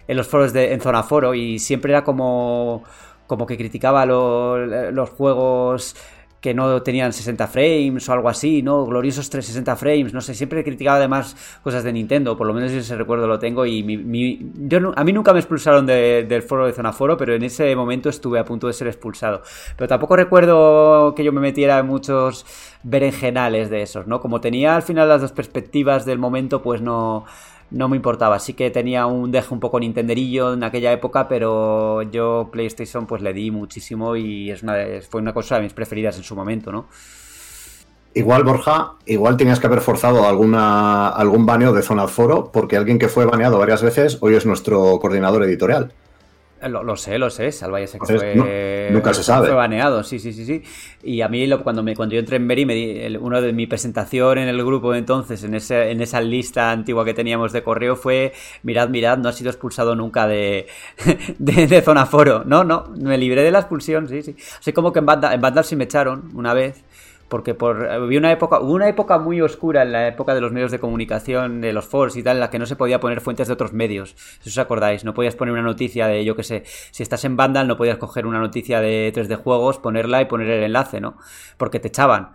en 0.08 0.16
los 0.16 0.26
foros 0.26 0.52
de 0.52 0.72
en 0.72 0.80
Zona 0.80 1.02
Foro 1.02 1.34
y 1.34 1.58
siempre 1.58 1.92
era 1.92 2.02
como 2.02 2.82
como 3.26 3.46
que 3.46 3.58
criticaba 3.58 4.06
los 4.06 5.10
juegos 5.10 5.94
que 6.40 6.54
no 6.54 6.82
tenían 6.82 7.12
60 7.12 7.46
frames 7.48 8.08
o 8.08 8.12
algo 8.12 8.28
así, 8.28 8.62
¿no? 8.62 8.86
Gloriosos 8.86 9.28
360 9.30 9.76
frames, 9.76 10.14
no 10.14 10.20
sé, 10.20 10.34
siempre 10.34 10.60
he 10.60 10.64
criticado 10.64 10.98
además 10.98 11.36
cosas 11.62 11.84
de 11.84 11.92
Nintendo, 11.92 12.36
por 12.36 12.46
lo 12.46 12.54
menos 12.54 12.70
ese 12.70 12.96
recuerdo 12.96 13.26
lo 13.26 13.38
tengo 13.38 13.66
y 13.66 13.82
mi, 13.82 14.52
yo, 14.54 14.92
a 14.94 15.04
mí 15.04 15.12
nunca 15.12 15.32
me 15.32 15.40
expulsaron 15.40 15.86
del 15.86 16.42
foro 16.42 16.66
de 16.66 16.72
Zona 16.72 16.92
Foro, 16.92 17.16
pero 17.16 17.34
en 17.34 17.42
ese 17.42 17.74
momento 17.74 18.08
estuve 18.08 18.38
a 18.38 18.44
punto 18.44 18.66
de 18.66 18.72
ser 18.72 18.86
expulsado. 18.86 19.42
Pero 19.76 19.88
tampoco 19.88 20.16
recuerdo 20.16 21.14
que 21.14 21.24
yo 21.24 21.32
me 21.32 21.40
metiera 21.40 21.78
en 21.78 21.86
muchos 21.86 22.46
berenjenales 22.82 23.70
de 23.70 23.82
esos, 23.82 24.06
¿no? 24.06 24.20
Como 24.20 24.40
tenía 24.40 24.76
al 24.76 24.82
final 24.82 25.08
las 25.08 25.20
dos 25.20 25.32
perspectivas 25.32 26.04
del 26.04 26.18
momento, 26.18 26.62
pues 26.62 26.80
no 26.80 27.24
no 27.70 27.88
me 27.88 27.96
importaba. 27.96 28.38
Sí 28.38 28.54
que 28.54 28.70
tenía 28.70 29.06
un 29.06 29.30
deje 29.30 29.52
un 29.52 29.60
poco 29.60 29.80
nintenderillo 29.80 30.54
en 30.54 30.64
aquella 30.64 30.92
época, 30.92 31.28
pero 31.28 32.02
yo 32.02 32.48
PlayStation 32.52 33.06
pues 33.06 33.22
le 33.22 33.32
di 33.32 33.50
muchísimo 33.50 34.16
y 34.16 34.50
es 34.50 34.62
una 34.62 34.74
fue 35.08 35.20
una 35.20 35.32
cosa 35.32 35.56
de 35.56 35.62
mis 35.62 35.72
preferidas 35.72 36.16
en 36.16 36.22
su 36.22 36.34
momento, 36.34 36.72
¿no? 36.72 36.86
Igual, 38.14 38.42
Borja, 38.42 38.94
igual 39.06 39.36
tenías 39.36 39.60
que 39.60 39.66
haber 39.66 39.80
forzado 39.80 40.26
alguna, 40.26 41.08
algún 41.08 41.46
baneo 41.46 41.72
de 41.72 41.82
zona 41.82 42.08
foro, 42.08 42.50
porque 42.52 42.76
alguien 42.76 42.98
que 42.98 43.08
fue 43.08 43.26
baneado 43.26 43.58
varias 43.58 43.82
veces 43.82 44.18
hoy 44.20 44.34
es 44.34 44.46
nuestro 44.46 44.98
coordinador 44.98 45.44
editorial. 45.44 45.92
Lo, 46.62 46.96
sé, 46.96 47.18
lo 47.18 47.30
sé, 47.30 47.52
Salva 47.52 47.80
ya 47.80 47.86
sé 47.86 47.98
que 47.98 48.18
fue, 48.18 48.88
nunca 48.90 49.14
se 49.14 49.22
sabe. 49.22 49.46
fue 49.46 49.56
baneado, 49.56 50.02
sí, 50.02 50.18
sí, 50.18 50.32
sí, 50.32 50.44
sí. 50.44 50.62
Y 51.02 51.20
a 51.20 51.28
mí 51.28 51.48
cuando, 51.62 51.82
me, 51.82 51.94
cuando 51.94 52.14
yo 52.14 52.18
entré 52.18 52.36
en 52.36 52.46
Meri, 52.46 52.66
me 52.66 52.74
di, 52.74 53.16
uno 53.16 53.40
de 53.40 53.52
mi 53.52 53.66
presentación 53.66 54.38
en 54.38 54.48
el 54.48 54.64
grupo 54.64 54.92
de 54.92 54.98
entonces, 54.98 55.44
en, 55.44 55.54
ese, 55.54 55.90
en 55.90 56.00
esa 56.00 56.20
lista 56.20 56.72
antigua 56.72 57.04
que 57.04 57.14
teníamos 57.14 57.52
de 57.52 57.62
correo, 57.62 57.94
fue, 57.94 58.32
mirad, 58.64 58.88
mirad, 58.88 59.18
no 59.18 59.28
ha 59.28 59.32
sido 59.32 59.50
expulsado 59.50 59.94
nunca 59.94 60.26
de, 60.26 60.66
de, 61.38 61.82
zona 61.82 62.06
foro. 62.06 62.42
No, 62.44 62.64
no, 62.64 62.86
me 62.96 63.16
libré 63.18 63.42
de 63.42 63.52
la 63.52 63.60
expulsión, 63.60 64.08
sí, 64.08 64.22
sí. 64.22 64.34
Así 64.58 64.72
como 64.72 64.92
que 64.92 64.98
en 64.98 65.06
Vandal, 65.06 65.34
en 65.34 65.40
Vandal 65.40 65.64
sí 65.64 65.76
me 65.76 65.84
echaron 65.84 66.30
una 66.34 66.54
vez 66.54 66.82
porque 67.28 67.54
por 67.54 67.88
había 67.88 68.18
una 68.18 68.32
época 68.32 68.60
hubo 68.60 68.72
una 68.72 68.88
época 68.88 69.18
muy 69.18 69.40
oscura 69.40 69.82
en 69.82 69.92
la 69.92 70.08
época 70.08 70.34
de 70.34 70.40
los 70.40 70.52
medios 70.52 70.70
de 70.70 70.78
comunicación 70.78 71.60
de 71.60 71.72
los 71.72 71.86
foros 71.86 72.16
y 72.16 72.22
tal 72.22 72.36
en 72.36 72.40
la 72.40 72.50
que 72.50 72.58
no 72.58 72.66
se 72.66 72.76
podía 72.76 73.00
poner 73.00 73.20
fuentes 73.20 73.48
de 73.48 73.54
otros 73.54 73.72
medios 73.72 74.14
si 74.40 74.50
os 74.50 74.58
acordáis. 74.58 75.04
No 75.04 75.14
podías 75.14 75.34
poner 75.34 75.52
una 75.52 75.62
noticia 75.62 76.06
de 76.06 76.24
yo 76.24 76.36
que 76.36 76.42
sé 76.42 76.62
si 76.64 77.02
estás 77.02 77.24
en 77.24 77.36
Vandal 77.36 77.68
no 77.68 77.76
podías 77.76 77.98
coger 77.98 78.26
una 78.26 78.40
noticia 78.40 78.80
de 78.80 79.12
3D 79.14 79.36
juegos 79.36 79.78
ponerla 79.78 80.22
y 80.22 80.26
poner 80.26 80.48
el 80.48 80.64
enlace 80.64 81.00
no 81.00 81.16
porque 81.56 81.80
te 81.80 81.88
echaban 81.88 82.34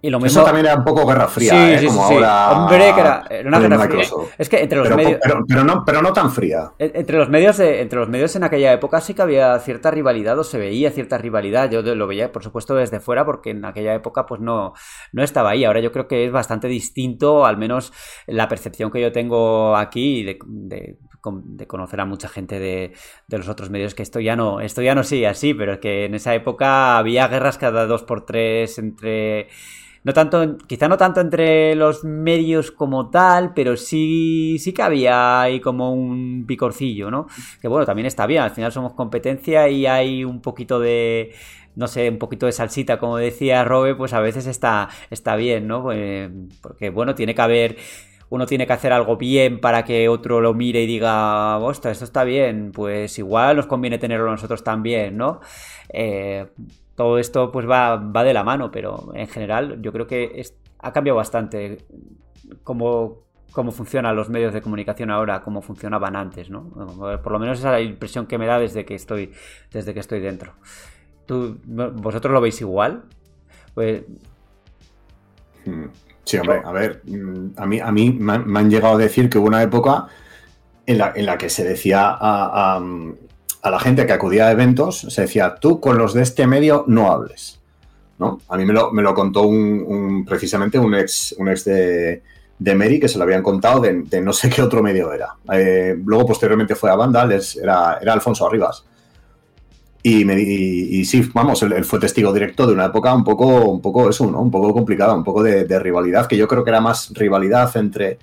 y 0.00 0.10
lo 0.10 0.18
mismo... 0.20 0.40
Eso 0.40 0.44
también 0.44 0.66
era 0.66 0.76
un 0.76 0.84
poco 0.84 1.06
guerra 1.06 1.26
fría, 1.26 1.80
¿eh? 1.80 1.86
como 1.86 2.02
ahora. 2.02 2.50
Hombre, 2.52 2.92
que 2.94 3.00
era, 3.00 3.24
una 3.46 3.58
guerra 3.58 3.78
fría. 3.88 4.04
Es 4.38 4.48
que 4.48 4.62
entre 4.62 4.78
los 4.78 4.90
medios. 4.94 5.20
Pero, 5.22 5.64
no, 5.64 5.84
pero 5.84 6.02
no 6.02 6.12
tan 6.12 6.30
fría. 6.30 6.72
Entre 6.78 7.16
los 7.16 7.28
medios 7.28 7.58
entre 7.58 7.98
los 7.98 8.08
medios 8.08 8.36
en 8.36 8.44
aquella 8.44 8.72
época 8.72 9.00
sí 9.00 9.14
que 9.14 9.22
había 9.22 9.58
cierta 9.58 9.90
rivalidad, 9.90 10.38
o 10.38 10.44
se 10.44 10.58
veía 10.58 10.90
cierta 10.90 11.18
rivalidad. 11.18 11.70
Yo 11.70 11.82
lo 11.82 12.06
veía, 12.06 12.30
por 12.30 12.44
supuesto, 12.44 12.74
desde 12.74 13.00
fuera, 13.00 13.24
porque 13.24 13.50
en 13.50 13.64
aquella 13.64 13.94
época, 13.94 14.26
pues 14.26 14.40
no, 14.40 14.74
no 15.12 15.22
estaba 15.22 15.50
ahí. 15.50 15.64
Ahora 15.64 15.80
yo 15.80 15.90
creo 15.90 16.06
que 16.06 16.26
es 16.26 16.32
bastante 16.32 16.68
distinto, 16.68 17.44
al 17.44 17.56
menos 17.56 17.92
la 18.26 18.48
percepción 18.48 18.90
que 18.90 19.00
yo 19.00 19.10
tengo 19.10 19.76
aquí 19.76 20.22
de, 20.22 20.38
de, 20.46 20.98
conocer 21.66 22.00
a 22.00 22.04
mucha 22.04 22.28
gente 22.28 22.58
de, 22.60 22.92
de, 23.26 23.38
los 23.38 23.48
otros 23.48 23.70
medios, 23.70 23.94
que 23.94 24.02
esto 24.02 24.20
ya 24.20 24.36
no, 24.36 24.60
esto 24.60 24.82
ya 24.82 24.94
no 24.94 25.02
sigue 25.02 25.26
así, 25.26 25.54
pero 25.54 25.74
es 25.74 25.78
que 25.80 26.04
en 26.04 26.14
esa 26.14 26.34
época 26.34 26.96
había 26.98 27.26
guerras 27.28 27.58
cada 27.58 27.86
dos 27.86 28.04
por 28.04 28.24
tres 28.24 28.78
entre 28.78 29.48
no 30.08 30.14
tanto, 30.14 30.56
quizá 30.66 30.88
no 30.88 30.96
tanto 30.96 31.20
entre 31.20 31.74
los 31.74 32.02
medios 32.02 32.70
como 32.70 33.10
tal, 33.10 33.52
pero 33.52 33.76
sí, 33.76 34.56
sí 34.58 34.72
que 34.72 34.80
había 34.80 35.42
ahí 35.42 35.60
como 35.60 35.92
un 35.92 36.46
picorcillo, 36.46 37.10
¿no? 37.10 37.26
Que 37.60 37.68
bueno, 37.68 37.84
también 37.84 38.06
está 38.06 38.26
bien, 38.26 38.40
al 38.42 38.52
final 38.52 38.72
somos 38.72 38.94
competencia 38.94 39.68
y 39.68 39.84
hay 39.84 40.24
un 40.24 40.40
poquito 40.40 40.80
de, 40.80 41.34
no 41.76 41.88
sé, 41.88 42.08
un 42.08 42.16
poquito 42.16 42.46
de 42.46 42.52
salsita, 42.52 42.98
como 42.98 43.18
decía 43.18 43.64
Robe, 43.64 43.96
pues 43.96 44.14
a 44.14 44.20
veces 44.20 44.46
está, 44.46 44.88
está 45.10 45.36
bien, 45.36 45.66
¿no? 45.66 45.82
Pues, 45.82 46.30
porque 46.62 46.88
bueno, 46.88 47.14
tiene 47.14 47.34
que 47.34 47.42
haber 47.42 47.76
uno 48.30 48.46
tiene 48.46 48.66
que 48.66 48.72
hacer 48.72 48.94
algo 48.94 49.18
bien 49.18 49.60
para 49.60 49.84
que 49.84 50.08
otro 50.08 50.40
lo 50.40 50.54
mire 50.54 50.82
y 50.82 50.86
diga, 50.86 51.58
ostras, 51.58 51.92
esto 51.92 52.06
está 52.06 52.24
bien, 52.24 52.72
pues 52.72 53.18
igual 53.18 53.56
nos 53.56 53.66
conviene 53.66 53.98
tenerlo 53.98 54.30
nosotros 54.30 54.64
también, 54.64 55.18
¿no? 55.18 55.40
Eh, 55.90 56.46
todo 56.98 57.16
esto 57.20 57.52
pues 57.52 57.64
va, 57.70 57.94
va, 57.96 58.24
de 58.24 58.34
la 58.34 58.42
mano, 58.42 58.72
pero 58.72 59.12
en 59.14 59.28
general 59.28 59.80
yo 59.80 59.92
creo 59.92 60.08
que 60.08 60.44
ha 60.80 60.92
cambiado 60.92 61.16
bastante 61.16 61.78
cómo, 62.64 63.18
cómo 63.52 63.70
funcionan 63.70 64.16
los 64.16 64.28
medios 64.28 64.52
de 64.52 64.60
comunicación 64.60 65.08
ahora, 65.08 65.40
cómo 65.42 65.62
funcionaban 65.62 66.16
antes, 66.16 66.50
¿no? 66.50 66.68
Por 67.22 67.30
lo 67.30 67.38
menos 67.38 67.60
esa 67.60 67.68
es 67.68 67.84
la 67.84 67.88
impresión 67.92 68.26
que 68.26 68.36
me 68.36 68.46
da 68.46 68.58
desde 68.58 68.84
que 68.84 68.96
estoy, 68.96 69.32
desde 69.70 69.94
que 69.94 70.00
estoy 70.00 70.18
dentro. 70.18 70.54
¿Tú, 71.24 71.60
¿Vosotros 71.64 72.34
lo 72.34 72.40
veis 72.40 72.60
igual? 72.62 73.04
Pues... 73.74 74.02
Hmm. 75.64 75.84
Sí, 76.24 76.36
hombre, 76.36 76.62
a 76.64 76.72
ver, 76.72 77.00
mm, 77.04 77.50
a 77.56 77.64
mí, 77.64 77.78
a 77.78 77.92
mí 77.92 78.10
me 78.10 78.58
han 78.58 78.70
llegado 78.70 78.96
a 78.96 78.98
decir 78.98 79.30
que 79.30 79.38
hubo 79.38 79.46
una 79.46 79.62
época 79.62 80.08
en 80.84 80.98
la, 80.98 81.12
en 81.14 81.26
la 81.26 81.38
que 81.38 81.48
se 81.48 81.62
decía 81.62 82.16
a, 82.20 82.80
la 83.64 83.78
gente 83.78 84.06
que 84.06 84.12
acudía 84.12 84.48
a 84.48 84.52
eventos, 84.52 85.00
se 85.00 85.22
decía, 85.22 85.56
tú 85.60 85.80
con 85.80 85.98
los 85.98 86.14
de 86.14 86.22
este 86.22 86.46
medio 86.46 86.84
no 86.86 87.10
hables. 87.10 87.60
¿no? 88.18 88.40
A 88.48 88.56
mí 88.56 88.64
me 88.64 88.72
lo, 88.72 88.92
me 88.92 89.02
lo 89.02 89.14
contó 89.14 89.42
un, 89.42 90.24
precisamente 90.26 90.78
un 90.78 90.94
ex, 90.94 91.34
un 91.38 91.48
ex 91.48 91.64
de, 91.64 92.22
de 92.58 92.74
Mary 92.74 92.98
que 92.98 93.08
se 93.08 93.18
lo 93.18 93.24
habían 93.24 93.42
contado 93.42 93.80
de, 93.80 94.20
no 94.20 94.32
sé 94.32 94.50
qué 94.50 94.62
otro 94.62 94.82
medio 94.82 95.12
era. 95.12 95.34
Eh, 95.52 95.96
luego, 96.04 96.26
posteriormente, 96.26 96.74
fue 96.74 96.90
a 96.90 96.96
Vandal, 96.96 97.32
era, 97.32 97.98
era 98.00 98.12
Alfonso 98.12 98.46
Arribas. 98.46 98.84
Y, 100.02 100.24
me, 100.24 100.40
y, 100.40 101.04
sí, 101.04 101.28
vamos, 101.34 101.62
él, 101.62 101.84
fue 101.84 101.98
testigo 101.98 102.32
directo 102.32 102.66
de 102.66 102.72
una 102.72 102.86
época 102.86 103.12
un 103.14 103.24
poco, 103.24 103.46
un 103.70 103.80
poco 103.80 104.08
eso, 104.08 104.30
¿no? 104.30 104.40
Un 104.40 104.50
poco 104.50 104.72
complicada, 104.72 105.12
un 105.12 105.24
poco 105.24 105.42
de, 105.42 105.78
rivalidad, 105.78 106.26
que 106.26 106.36
yo 106.36 106.46
creo 106.48 106.64
que 106.64 106.70
era 106.70 106.80
más 106.80 107.12
rivalidad 107.14 107.76
entre, 107.76 108.18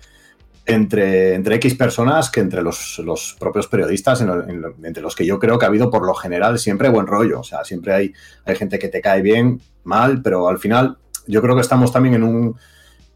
entre, 0.65 1.35
entre 1.35 1.55
X 1.55 1.75
personas 1.75 2.29
que 2.29 2.39
entre 2.39 2.61
los, 2.61 3.35
propios 3.39 3.67
periodistas, 3.67 4.21
entre 4.21 5.01
los 5.01 5.15
que 5.15 5.25
yo 5.25 5.39
creo 5.39 5.59
que 5.59 5.65
ha 5.65 5.69
habido 5.69 5.89
por 5.89 6.05
lo 6.05 6.13
general 6.15 6.57
siempre 6.59 6.89
buen 6.89 7.07
rollo. 7.07 7.39
O 7.39 7.43
sea, 7.43 7.63
siempre 7.63 7.93
hay, 7.93 8.13
hay 8.45 8.55
gente 8.55 8.79
que 8.79 8.87
te 8.87 9.01
cae 9.01 9.21
bien, 9.21 9.61
mal, 9.83 10.21
pero 10.21 10.47
al 10.47 10.57
final 10.57 10.97
yo 11.27 11.41
creo 11.41 11.55
que 11.55 11.61
estamos 11.61 11.91
también 11.91 12.15
en 12.15 12.23
un, 12.23 12.55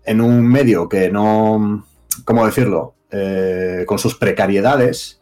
en 0.05 0.21
un 0.21 0.47
medio 0.47 0.87
que 0.87 1.09
no, 1.09 1.85
¿cómo 2.25 2.45
decirlo? 2.45 2.95
Eh, 3.11 3.83
con 3.87 3.97
sus 3.97 4.15
precariedades 4.15 5.19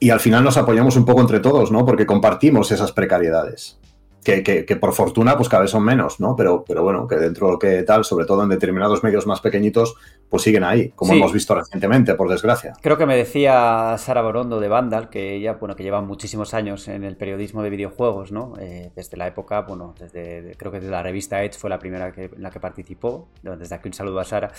y 0.00 0.10
al 0.10 0.18
final 0.18 0.42
nos 0.42 0.56
apoyamos 0.56 0.96
un 0.96 1.04
poco 1.04 1.20
entre 1.20 1.40
todos, 1.40 1.70
¿no? 1.70 1.84
Porque 1.84 2.06
compartimos 2.06 2.72
esas 2.72 2.90
precariedades. 2.90 3.78
Que, 4.22 4.76
por 4.78 4.92
fortuna, 4.92 5.36
pues 5.36 5.48
cada 5.48 5.62
vez 5.62 5.70
son 5.70 5.82
menos, 5.82 6.20
¿no? 6.20 6.36
Pero, 6.36 6.64
pero 6.66 6.82
bueno, 6.82 7.08
que 7.08 7.16
dentro 7.16 7.46
de 7.46 7.52
lo 7.52 7.58
que 7.58 7.82
tal, 7.84 8.04
sobre 8.04 8.26
todo 8.26 8.42
en 8.42 8.50
determinados 8.50 9.02
medios 9.02 9.26
más 9.26 9.40
pequeñitos, 9.40 9.94
pues 10.28 10.42
siguen 10.42 10.62
ahí, 10.62 10.90
como 10.90 11.14
hemos 11.14 11.32
visto 11.32 11.54
recientemente, 11.54 12.14
por 12.14 12.28
desgracia. 12.28 12.74
Creo 12.82 12.98
que 12.98 13.06
me 13.06 13.16
decía 13.16 13.96
Sara 13.98 14.22
Borondo 14.22 14.60
de 14.60 14.68
Vandal, 14.68 15.08
que 15.08 15.34
ella, 15.34 15.54
bueno, 15.54 15.74
que 15.74 15.82
lleva 15.82 16.02
muchísimos 16.02 16.54
años 16.54 16.86
en 16.88 17.04
el 17.04 17.16
periodismo 17.16 17.62
de 17.62 17.70
videojuegos, 17.70 18.30
¿no? 18.30 18.54
Eh, 18.60 18.92
desde 18.94 19.16
la 19.16 19.26
época, 19.26 19.62
bueno, 19.62 19.94
desde, 19.98 20.54
creo 20.56 20.70
que 20.70 20.80
desde 20.80 20.92
la 20.92 21.02
revista 21.02 21.42
Edge 21.42 21.58
fue 21.58 21.70
la 21.70 21.78
primera 21.78 22.12
que, 22.12 22.24
en 22.24 22.42
la 22.42 22.50
que 22.50 22.60
participó, 22.60 23.28
desde 23.42 23.74
aquí 23.74 23.88
un 23.88 23.94
saludo 23.94 24.20
a 24.20 24.24
Sara, 24.24 24.52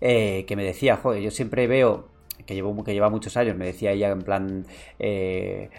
eh, 0.00 0.44
que 0.46 0.56
me 0.56 0.64
decía, 0.64 0.96
joder, 0.96 1.20
yo 1.20 1.30
siempre 1.30 1.66
veo 1.66 2.08
que, 2.46 2.54
llevo, 2.54 2.84
que 2.84 2.94
lleva 2.94 3.10
muchos 3.10 3.36
años, 3.36 3.56
me 3.56 3.66
decía 3.66 3.90
ella 3.90 4.10
en 4.10 4.22
plan... 4.22 4.66
Eh, 4.98 5.70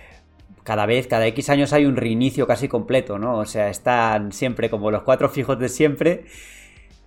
cada 0.63 0.85
vez, 0.85 1.07
cada 1.07 1.25
X 1.27 1.49
años 1.49 1.73
hay 1.73 1.85
un 1.85 1.95
reinicio 1.95 2.47
casi 2.47 2.67
completo, 2.67 3.17
¿no? 3.17 3.37
O 3.37 3.45
sea, 3.45 3.69
están 3.69 4.31
siempre 4.31 4.69
como 4.69 4.91
los 4.91 5.03
cuatro 5.03 5.29
fijos 5.29 5.57
de 5.59 5.69
siempre 5.69 6.25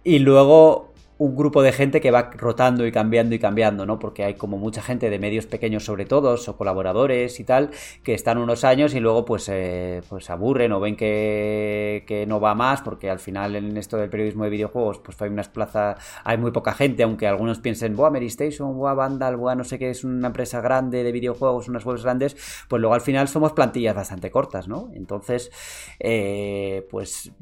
y 0.02 0.18
luego 0.20 0.93
un 1.18 1.36
grupo 1.36 1.62
de 1.62 1.72
gente 1.72 2.00
que 2.00 2.10
va 2.10 2.30
rotando 2.32 2.86
y 2.86 2.92
cambiando 2.92 3.34
y 3.34 3.38
cambiando, 3.38 3.86
¿no? 3.86 3.98
Porque 3.98 4.24
hay 4.24 4.34
como 4.34 4.58
mucha 4.58 4.82
gente 4.82 5.10
de 5.10 5.18
medios 5.18 5.46
pequeños 5.46 5.84
sobre 5.84 6.06
todo, 6.06 6.34
o 6.34 6.56
colaboradores 6.56 7.38
y 7.38 7.44
tal, 7.44 7.70
que 8.02 8.14
están 8.14 8.38
unos 8.38 8.64
años 8.64 8.94
y 8.94 9.00
luego 9.00 9.24
pues, 9.24 9.48
eh, 9.48 10.02
pues 10.08 10.28
aburren 10.30 10.72
o 10.72 10.80
ven 10.80 10.96
que, 10.96 12.24
no 12.26 12.40
va 12.40 12.54
más, 12.54 12.82
porque 12.82 13.10
al 13.10 13.18
final 13.18 13.54
en 13.54 13.76
esto 13.76 13.96
del 13.96 14.08
periodismo 14.08 14.44
de 14.44 14.50
videojuegos 14.50 14.98
pues 14.98 15.20
hay 15.22 15.30
unas 15.30 15.48
plazas, 15.48 15.98
hay 16.24 16.38
muy 16.38 16.50
poca 16.50 16.72
gente, 16.72 17.02
aunque 17.02 17.26
algunos 17.26 17.58
piensen, 17.60 17.94
buah, 17.94 18.10
Mary 18.10 18.26
Station, 18.26 18.76
buah, 18.76 18.94
Vandal, 18.94 19.36
buah, 19.36 19.54
no 19.54 19.64
sé 19.64 19.78
qué, 19.78 19.90
es 19.90 20.04
una 20.04 20.28
empresa 20.28 20.60
grande 20.60 21.04
de 21.04 21.12
videojuegos, 21.12 21.68
unas 21.68 21.84
webs 21.84 22.02
grandes, 22.02 22.36
pues 22.68 22.80
luego 22.80 22.94
al 22.94 23.00
final 23.00 23.28
somos 23.28 23.52
plantillas 23.52 23.94
bastante 23.94 24.30
cortas, 24.30 24.68
¿no? 24.68 24.90
Entonces, 24.94 25.50
eh, 26.00 26.86
pues 26.90 27.32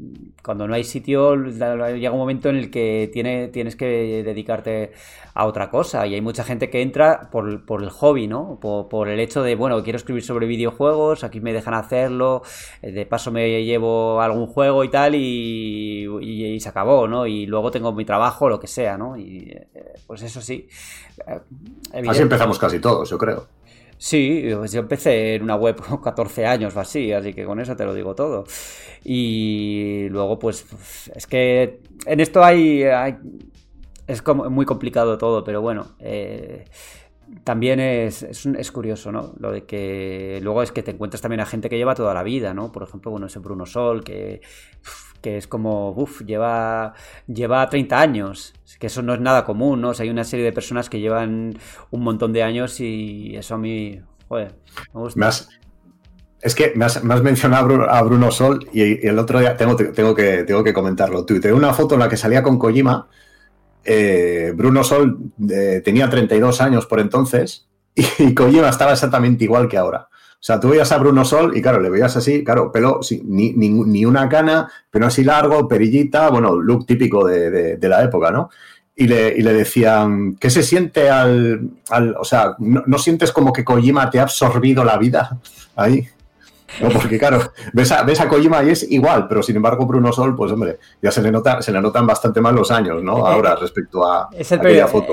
cuando 0.42 0.66
no 0.66 0.74
hay 0.74 0.84
sitio, 0.84 1.36
llega 1.36 2.10
un 2.10 2.18
momento 2.18 2.50
en 2.50 2.56
el 2.56 2.70
que 2.70 3.10
tiene 3.12 3.61
tienes 3.62 3.76
que 3.76 4.24
dedicarte 4.24 4.92
a 5.34 5.46
otra 5.46 5.70
cosa. 5.70 6.04
Y 6.06 6.14
hay 6.14 6.20
mucha 6.20 6.42
gente 6.42 6.68
que 6.68 6.82
entra 6.82 7.28
por, 7.30 7.48
el 7.48 7.90
hobby, 7.90 8.26
¿no? 8.26 8.58
Por, 8.60 9.08
el 9.08 9.20
hecho 9.20 9.42
de, 9.42 9.54
bueno, 9.54 9.82
quiero 9.84 9.98
escribir 9.98 10.24
sobre 10.24 10.46
videojuegos, 10.46 11.22
aquí 11.22 11.40
me 11.40 11.52
dejan 11.52 11.74
hacerlo, 11.74 12.42
eh, 12.82 12.90
de 12.90 13.06
paso 13.06 13.30
me 13.30 13.64
llevo 13.64 14.20
algún 14.20 14.48
juego 14.48 14.82
y 14.82 14.90
tal, 14.90 15.14
y, 15.14 16.58
se 16.60 16.68
acabó, 16.68 17.06
¿no? 17.06 17.26
Y 17.26 17.46
luego 17.46 17.70
tengo 17.70 17.92
mi 17.92 18.04
trabajo, 18.04 18.48
lo 18.48 18.58
que 18.58 18.66
sea, 18.66 18.98
¿no? 18.98 19.16
Y 19.16 19.56
eh, 19.74 19.94
pues 20.06 20.22
eso 20.22 20.40
sí. 20.40 20.68
Eh, 21.26 22.02
así 22.08 22.22
empezamos 22.22 22.58
casi 22.58 22.80
todos, 22.80 23.08
yo 23.08 23.16
creo. 23.16 23.46
Sí, 23.96 24.50
pues 24.56 24.72
yo 24.72 24.80
empecé 24.80 25.36
en 25.36 25.44
una 25.44 25.54
web 25.54 25.76
con 25.76 25.98
14 25.98 26.44
años 26.44 26.74
o 26.74 26.80
así, 26.80 27.12
así 27.12 27.32
que 27.32 27.44
con 27.44 27.60
eso 27.60 27.76
te 27.76 27.84
lo 27.84 27.94
digo 27.94 28.16
todo. 28.16 28.44
Y 29.04 30.08
luego, 30.10 30.40
pues, 30.40 30.66
es 31.14 31.26
que 31.28 31.80
en 32.06 32.18
esto 32.18 32.42
hay, 32.42 32.84
es 34.06 34.22
como 34.22 34.48
muy 34.50 34.66
complicado 34.66 35.18
todo, 35.18 35.44
pero 35.44 35.60
bueno. 35.60 35.96
Eh, 36.00 36.64
también 37.44 37.80
es, 37.80 38.22
es, 38.22 38.72
curioso, 38.72 39.10
¿no? 39.10 39.32
Lo 39.38 39.52
de 39.52 39.64
que 39.64 40.38
luego 40.42 40.62
es 40.62 40.70
que 40.70 40.82
te 40.82 40.90
encuentras 40.90 41.22
también 41.22 41.40
a 41.40 41.46
gente 41.46 41.70
que 41.70 41.78
lleva 41.78 41.94
toda 41.94 42.12
la 42.12 42.22
vida, 42.22 42.52
¿no? 42.52 42.72
Por 42.72 42.82
ejemplo, 42.82 43.10
bueno, 43.10 43.26
ese 43.26 43.38
Bruno 43.38 43.64
Sol, 43.64 44.04
que, 44.04 44.42
que 45.22 45.38
es 45.38 45.46
como, 45.46 45.92
uff, 45.92 46.22
lleva, 46.22 46.92
lleva 47.26 47.68
30 47.68 47.98
años, 47.98 48.52
que 48.78 48.88
eso 48.88 49.00
no 49.00 49.14
es 49.14 49.20
nada 49.20 49.44
común, 49.44 49.80
¿no? 49.80 49.90
O 49.90 49.94
sea, 49.94 50.04
hay 50.04 50.10
una 50.10 50.24
serie 50.24 50.44
de 50.44 50.52
personas 50.52 50.90
que 50.90 51.00
llevan 51.00 51.58
un 51.90 52.02
montón 52.02 52.32
de 52.32 52.42
años 52.42 52.80
y 52.80 53.34
eso 53.36 53.54
a 53.54 53.58
mí, 53.58 54.00
joder, 54.28 54.56
me 54.92 55.00
gusta. 55.00 55.30
es 56.42 56.54
que 56.54 56.72
me 56.74 56.84
has, 56.84 57.02
mencionado 57.02 57.88
a 57.88 58.02
Bruno, 58.02 58.30
Sol 58.30 58.68
y, 58.72 59.06
el 59.06 59.18
otro 59.18 59.38
día 59.38 59.56
tengo, 59.56 59.76
tengo, 59.76 60.14
que, 60.14 60.42
tengo 60.44 60.62
que 60.62 60.74
comentarlo. 60.74 61.24
Tuiteé 61.24 61.52
una 61.52 61.72
foto 61.72 61.94
en 61.94 62.00
la 62.00 62.08
que 62.08 62.16
salía 62.16 62.42
con 62.42 62.58
Kojima 62.58 63.08
eh, 63.84 64.52
Bruno 64.54 64.84
Sol 64.84 65.18
eh, 65.50 65.82
tenía 65.84 66.08
32 66.08 66.60
años 66.60 66.86
por 66.86 67.00
entonces 67.00 67.68
y, 67.94 68.34
Kojima 68.34 68.68
estaba 68.68 68.92
exactamente 68.92 69.44
igual 69.44 69.68
que 69.68 69.78
ahora. 69.78 70.08
O 70.10 70.44
sea, 70.44 70.58
tú 70.58 70.70
veías 70.70 70.90
a 70.90 70.98
Bruno 70.98 71.24
Sol 71.24 71.56
y 71.56 71.62
claro, 71.62 71.80
le 71.80 71.88
veías 71.88 72.16
así, 72.16 72.42
claro, 72.42 72.72
pelo, 72.72 73.00
ni, 73.24 74.04
una 74.04 74.28
cana, 74.28 74.68
pero 74.90 75.06
así 75.06 75.22
largo, 75.22 75.68
perillita, 75.68 76.30
bueno, 76.30 76.56
look 76.56 76.84
típico 76.84 77.24
de, 77.24 77.78
la 77.80 78.02
época, 78.02 78.32
¿no? 78.32 78.50
Y 78.96 79.06
le, 79.06 79.52
decían, 79.52 80.34
¿qué 80.40 80.50
se 80.50 80.64
siente 80.64 81.08
al, 81.10 81.70
o 82.18 82.24
sea, 82.24 82.56
¿no, 82.58 82.82
¿no, 82.86 82.98
sientes 82.98 83.30
como 83.30 83.52
que 83.52 83.64
Kojima 83.64 84.10
te 84.10 84.18
ha 84.18 84.22
absorbido 84.22 84.84
la 84.84 84.98
vida 84.98 85.38
ahí? 85.76 86.08
No, 86.80 86.88
porque 86.90 87.18
claro, 87.18 87.52
ves 87.72 87.92
a, 87.92 88.02
ves 88.02 88.20
a 88.20 88.28
Kojima 88.28 88.62
y 88.64 88.70
es 88.70 88.90
igual, 88.90 89.28
pero 89.28 89.42
sin 89.42 89.56
embargo 89.56 89.86
Bruno 89.86 90.12
Sol, 90.12 90.34
pues 90.34 90.52
hombre, 90.52 90.78
ya 91.00 91.10
se 91.10 91.22
le 91.22 91.30
nota, 91.30 91.60
se 91.62 91.72
le 91.72 91.80
notan 91.80 92.06
bastante 92.06 92.40
mal 92.40 92.54
los 92.54 92.70
años, 92.70 93.02
¿no? 93.02 93.26
Ahora 93.26 93.56
respecto 93.56 94.06
a 94.10 94.28
es 94.32 94.50
el, 94.52 94.60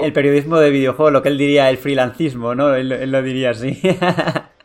el 0.04 0.14
periodismo 0.14 0.58
de 0.60 0.70
videojuego, 0.70 1.12
lo 1.12 1.22
que 1.22 1.30
él 1.30 1.38
diría 1.38 1.70
el 1.70 1.78
freelancismo, 1.78 2.56
¿no? 2.56 2.74
él 2.74 3.12
lo 3.12 3.22
diría 3.22 3.52
así. 3.52 3.82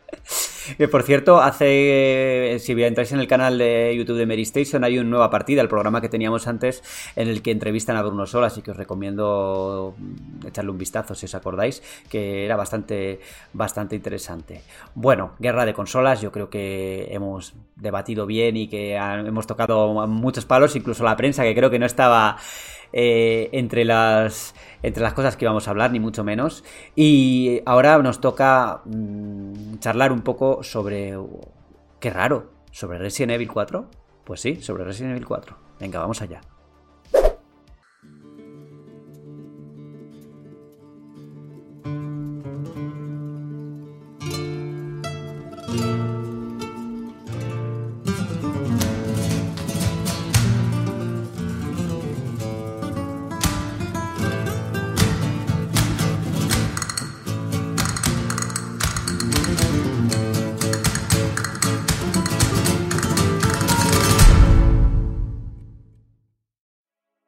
Por 0.91 1.03
cierto, 1.03 1.41
hace. 1.41 2.57
Si 2.59 2.71
entráis 2.71 3.11
en 3.11 3.19
el 3.19 3.27
canal 3.27 3.57
de 3.57 3.95
YouTube 3.95 4.17
de 4.17 4.25
Mary 4.25 4.43
Station, 4.43 4.83
hay 4.83 4.97
una 4.97 5.09
nueva 5.09 5.29
partida, 5.29 5.61
el 5.61 5.67
programa 5.67 6.01
que 6.01 6.09
teníamos 6.09 6.47
antes, 6.47 6.83
en 7.15 7.27
el 7.27 7.41
que 7.41 7.51
entrevistan 7.51 7.95
a 7.97 8.01
Bruno 8.01 8.25
Sol, 8.25 8.43
así 8.43 8.61
que 8.61 8.71
os 8.71 8.77
recomiendo 8.77 9.95
echarle 10.45 10.71
un 10.71 10.77
vistazo 10.77 11.15
si 11.15 11.25
os 11.25 11.35
acordáis, 11.35 11.81
que 12.09 12.45
era 12.45 12.55
bastante, 12.55 13.19
bastante 13.53 13.95
interesante. 13.95 14.61
Bueno, 14.93 15.33
guerra 15.39 15.65
de 15.65 15.73
consolas, 15.73 16.21
yo 16.21 16.31
creo 16.31 16.49
que 16.49 17.07
hemos 17.11 17.53
debatido 17.75 18.25
bien 18.25 18.57
y 18.57 18.67
que 18.67 18.95
hemos 18.95 19.47
tocado 19.47 20.07
muchos 20.07 20.45
palos, 20.45 20.75
incluso 20.75 21.03
la 21.03 21.15
prensa, 21.15 21.43
que 21.43 21.55
creo 21.55 21.69
que 21.69 21.79
no 21.79 21.85
estaba 21.85 22.37
eh, 22.93 23.49
entre, 23.51 23.85
las, 23.85 24.55
entre 24.83 25.03
las 25.03 25.13
cosas 25.13 25.37
que 25.37 25.45
íbamos 25.45 25.67
a 25.67 25.71
hablar, 25.71 25.91
ni 25.91 25.99
mucho 25.99 26.23
menos. 26.23 26.63
Y 26.95 27.61
ahora 27.65 27.97
nos 27.99 28.21
toca 28.21 28.81
mm, 28.85 29.79
charlar 29.79 30.11
un 30.11 30.21
poco 30.21 30.63
sobre... 30.63 31.17
Qué 31.99 32.09
raro, 32.09 32.51
sobre 32.71 32.97
Resident 32.99 33.33
Evil 33.33 33.51
4. 33.51 33.85
Pues 34.23 34.41
sí, 34.41 34.61
sobre 34.61 34.83
Resident 34.83 35.11
Evil 35.11 35.25
4. 35.25 35.57
Venga, 35.79 35.99
vamos 35.99 36.21
allá. 36.21 36.41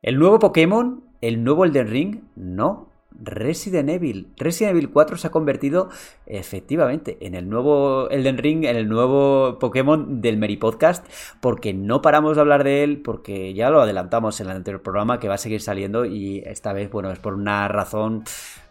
El 0.07 0.19
nuevo 0.19 0.39
Pokémon, 0.39 1.03
el 1.19 1.43
nuevo 1.43 1.65
Elden 1.65 1.89
Ring, 1.89 2.19
no. 2.38 2.88
Resident 3.21 3.89
Evil. 3.89 4.31
Resident 4.38 4.71
Evil 4.77 4.89
4 4.89 5.17
se 5.17 5.27
ha 5.27 5.31
convertido 5.31 5.89
efectivamente 6.25 7.17
en 7.19 7.35
el 7.35 7.49
nuevo 7.49 8.09
Elden 8.09 8.38
Ring, 8.38 8.63
en 8.63 8.77
el 8.77 8.88
nuevo 8.88 9.59
Pokémon 9.59 10.21
del 10.21 10.38
Meri 10.38 10.55
Podcast, 10.55 11.05
porque 11.41 11.73
no 11.73 12.01
paramos 12.01 12.38
de 12.38 12.41
hablar 12.41 12.63
de 12.63 12.85
él, 12.85 13.01
porque 13.01 13.53
ya 13.53 13.69
lo 13.69 13.81
adelantamos 13.81 14.39
en 14.39 14.49
el 14.49 14.55
anterior 14.55 14.81
programa 14.81 15.19
que 15.19 15.27
va 15.27 15.34
a 15.34 15.39
seguir 15.39 15.59
saliendo 15.59 16.05
y 16.05 16.41
esta 16.45 16.71
vez, 16.71 16.89
bueno, 16.89 17.11
es 17.11 17.19
por 17.19 17.34
una 17.34 17.67
razón 17.67 18.23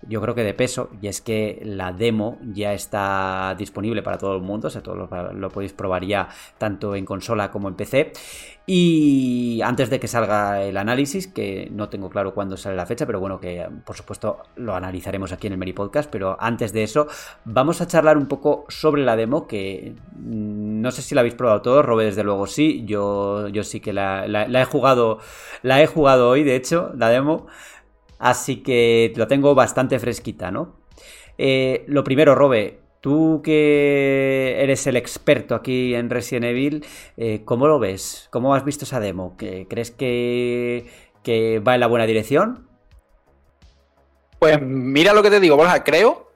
yo 0.08 0.20
creo 0.20 0.34
que 0.34 0.44
de 0.44 0.54
peso, 0.54 0.90
y 1.00 1.08
es 1.08 1.20
que 1.20 1.60
la 1.64 1.92
demo 1.92 2.38
ya 2.52 2.72
está 2.72 3.54
disponible 3.58 4.02
para 4.02 4.18
todo 4.18 4.36
el 4.36 4.42
mundo, 4.42 4.68
o 4.68 4.70
sea, 4.70 4.82
todo 4.82 4.94
lo, 4.94 5.48
podéis 5.50 5.72
probar 5.72 6.04
ya 6.04 6.28
tanto 6.58 6.94
en 6.94 7.04
consola 7.04 7.50
como 7.50 7.68
en 7.68 7.74
PC. 7.74 8.12
Y 8.68 9.60
antes 9.62 9.90
de 9.90 10.00
que 10.00 10.08
salga 10.08 10.62
el 10.62 10.76
análisis, 10.76 11.28
que 11.28 11.68
no 11.70 11.88
tengo 11.88 12.10
claro 12.10 12.34
cuándo 12.34 12.56
sale 12.56 12.74
la 12.74 12.84
fecha, 12.84 13.06
pero 13.06 13.20
bueno, 13.20 13.38
que 13.38 13.64
por 13.84 13.96
supuesto 13.96 14.38
lo 14.56 14.74
analizaremos 14.74 15.30
aquí 15.32 15.46
en 15.46 15.52
el 15.52 15.58
Meri 15.58 15.72
Podcast, 15.72 16.10
pero 16.10 16.36
antes 16.40 16.72
de 16.72 16.82
eso, 16.82 17.06
vamos 17.44 17.80
a 17.80 17.86
charlar 17.86 18.16
un 18.16 18.26
poco 18.26 18.64
sobre 18.68 19.04
la 19.04 19.14
demo, 19.14 19.46
que 19.46 19.94
mm, 20.12 20.80
no 20.80 20.90
sé 20.90 21.02
si 21.02 21.14
la 21.14 21.20
habéis 21.20 21.34
probado 21.34 21.62
todo, 21.62 21.82
Robe 21.82 22.06
desde 22.06 22.24
luego 22.24 22.48
sí, 22.48 22.84
yo, 22.86 23.46
yo 23.48 23.62
sí 23.62 23.78
que 23.78 23.92
la 23.92 24.26
he 24.26 24.64
jugado, 24.64 25.18
la 25.62 25.80
he 25.80 25.86
jugado 25.86 26.28
hoy, 26.28 26.42
de 26.42 26.56
hecho, 26.56 26.92
la 26.96 27.08
demo. 27.08 27.46
Así 28.18 28.62
que 28.62 29.12
lo 29.16 29.26
tengo 29.26 29.54
bastante 29.54 29.98
fresquita, 29.98 30.50
¿no? 30.50 30.76
Eh, 31.38 31.84
lo 31.86 32.02
primero, 32.04 32.34
Robe, 32.34 32.80
tú 33.00 33.40
que 33.44 34.56
eres 34.58 34.86
el 34.86 34.96
experto 34.96 35.54
aquí 35.54 35.94
en 35.94 36.10
Resident 36.10 36.46
Evil, 36.46 36.84
eh, 37.16 37.42
¿cómo 37.44 37.66
lo 37.66 37.78
ves? 37.78 38.28
¿Cómo 38.30 38.54
has 38.54 38.64
visto 38.64 38.84
esa 38.84 39.00
demo? 39.00 39.36
¿Crees 39.36 39.90
que, 39.90 40.90
que 41.22 41.60
va 41.60 41.74
en 41.74 41.80
la 41.80 41.86
buena 41.86 42.06
dirección? 42.06 42.66
Pues 44.38 44.60
mira 44.60 45.12
lo 45.12 45.22
que 45.22 45.30
te 45.30 45.40
digo, 45.40 45.56
Borja, 45.56 45.82
creo 45.84 46.30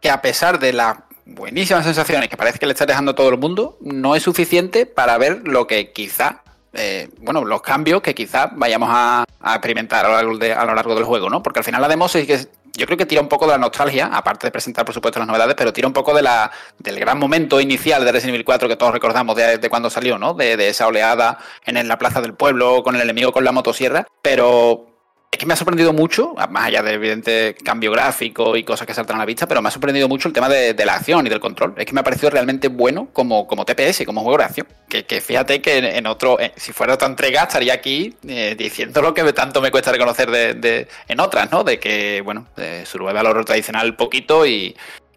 que 0.00 0.10
a 0.10 0.20
pesar 0.20 0.58
de 0.58 0.72
las 0.72 0.98
buenísimas 1.24 1.84
sensaciones 1.84 2.28
que 2.28 2.36
parece 2.36 2.58
que 2.58 2.66
le 2.66 2.72
está 2.72 2.86
dejando 2.86 3.14
todo 3.14 3.28
el 3.28 3.38
mundo, 3.38 3.78
no 3.80 4.16
es 4.16 4.22
suficiente 4.22 4.86
para 4.86 5.16
ver 5.18 5.46
lo 5.46 5.66
que 5.66 5.92
quizá 5.92 6.42
eh, 6.72 7.08
bueno, 7.18 7.44
los 7.44 7.62
cambios 7.62 8.00
que 8.00 8.14
quizás 8.14 8.50
vayamos 8.54 8.88
a, 8.92 9.24
experimentar 9.44 10.06
a 10.06 10.22
lo, 10.22 10.32
largo 10.34 10.60
a 10.60 10.64
lo, 10.64 10.74
largo 10.74 10.94
del 10.94 11.04
juego, 11.04 11.28
¿no? 11.28 11.42
Porque 11.42 11.60
al 11.60 11.64
final 11.64 11.82
la 11.82 11.88
demo 11.88 12.08
sí 12.08 12.26
que 12.26 12.46
yo 12.74 12.86
creo 12.86 12.96
que 12.96 13.06
tira 13.06 13.20
un 13.20 13.28
poco 13.28 13.46
de 13.46 13.52
la 13.52 13.58
nostalgia, 13.58 14.06
aparte 14.06 14.46
de 14.46 14.50
presentar, 14.50 14.84
por 14.84 14.94
supuesto, 14.94 15.18
las 15.18 15.28
novedades, 15.28 15.54
pero 15.54 15.72
tira 15.72 15.86
un 15.86 15.92
poco 15.92 16.14
de 16.14 16.22
la, 16.22 16.50
del 16.78 16.98
gran 16.98 17.18
momento 17.18 17.60
inicial 17.60 18.04
de 18.04 18.12
Resident 18.12 18.34
Evil 18.34 18.46
4 18.46 18.68
que 18.68 18.76
todos 18.76 18.92
recordamos 18.92 19.36
de, 19.36 19.68
cuando 19.68 19.90
salió, 19.90 20.18
¿no? 20.18 20.32
De, 20.32 20.56
de, 20.56 20.68
esa 20.68 20.86
oleada 20.86 21.38
en 21.66 21.86
la 21.86 21.98
plaza 21.98 22.22
del 22.22 22.34
pueblo, 22.34 22.82
con 22.82 22.94
el 22.96 23.02
enemigo 23.02 23.32
con 23.32 23.44
la 23.44 23.52
motosierra, 23.52 24.06
pero 24.22 24.91
es 25.32 25.38
que 25.38 25.46
me 25.46 25.54
ha 25.54 25.56
sorprendido 25.56 25.94
mucho, 25.94 26.34
más 26.50 26.66
allá 26.66 26.82
del 26.82 26.96
evidente 26.96 27.56
cambio 27.64 27.90
gráfico 27.90 28.54
y 28.54 28.64
cosas 28.64 28.86
que 28.86 28.92
saltan 28.92 29.16
a 29.16 29.20
la 29.20 29.24
vista, 29.24 29.48
pero 29.48 29.62
me 29.62 29.68
ha 29.68 29.70
sorprendido 29.70 30.06
mucho 30.06 30.28
el 30.28 30.34
tema 30.34 30.46
de, 30.46 30.74
la 30.84 30.94
acción 30.94 31.26
y 31.26 31.30
del 31.30 31.40
control. 31.40 31.72
Es 31.78 31.86
que 31.86 31.94
me 31.94 32.00
ha 32.00 32.04
parecido 32.04 32.28
realmente 32.28 32.68
bueno 32.68 33.08
como, 33.14 33.46
como 33.46 33.64
TPS, 33.64 34.04
como 34.04 34.20
juego 34.20 34.36
de 34.36 34.44
acción. 34.44 34.66
Que, 34.88 35.20
fíjate 35.22 35.62
que 35.62 35.96
en, 35.96 36.06
otro, 36.06 36.38
eh, 36.38 36.52
si 36.56 36.74
fuera 36.74 36.92
otra 36.92 37.08
entrega, 37.08 37.44
estaría 37.44 37.72
aquí 37.72 38.14
eh, 38.28 38.54
diciendo 38.58 39.00
lo 39.00 39.14
que 39.14 39.32
tanto 39.32 39.62
me 39.62 39.70
cuesta 39.70 39.90
reconocer 39.90 40.30
de, 40.30 40.86
en 41.08 41.18
otras, 41.18 41.50
¿no? 41.50 41.64
De 41.64 41.80
que, 41.80 42.20
bueno, 42.20 42.48
de 42.54 42.84
al 42.92 43.26
oro 43.26 43.42
tradicional 43.42 43.96
poquito 43.96 44.44
y, 44.44 44.76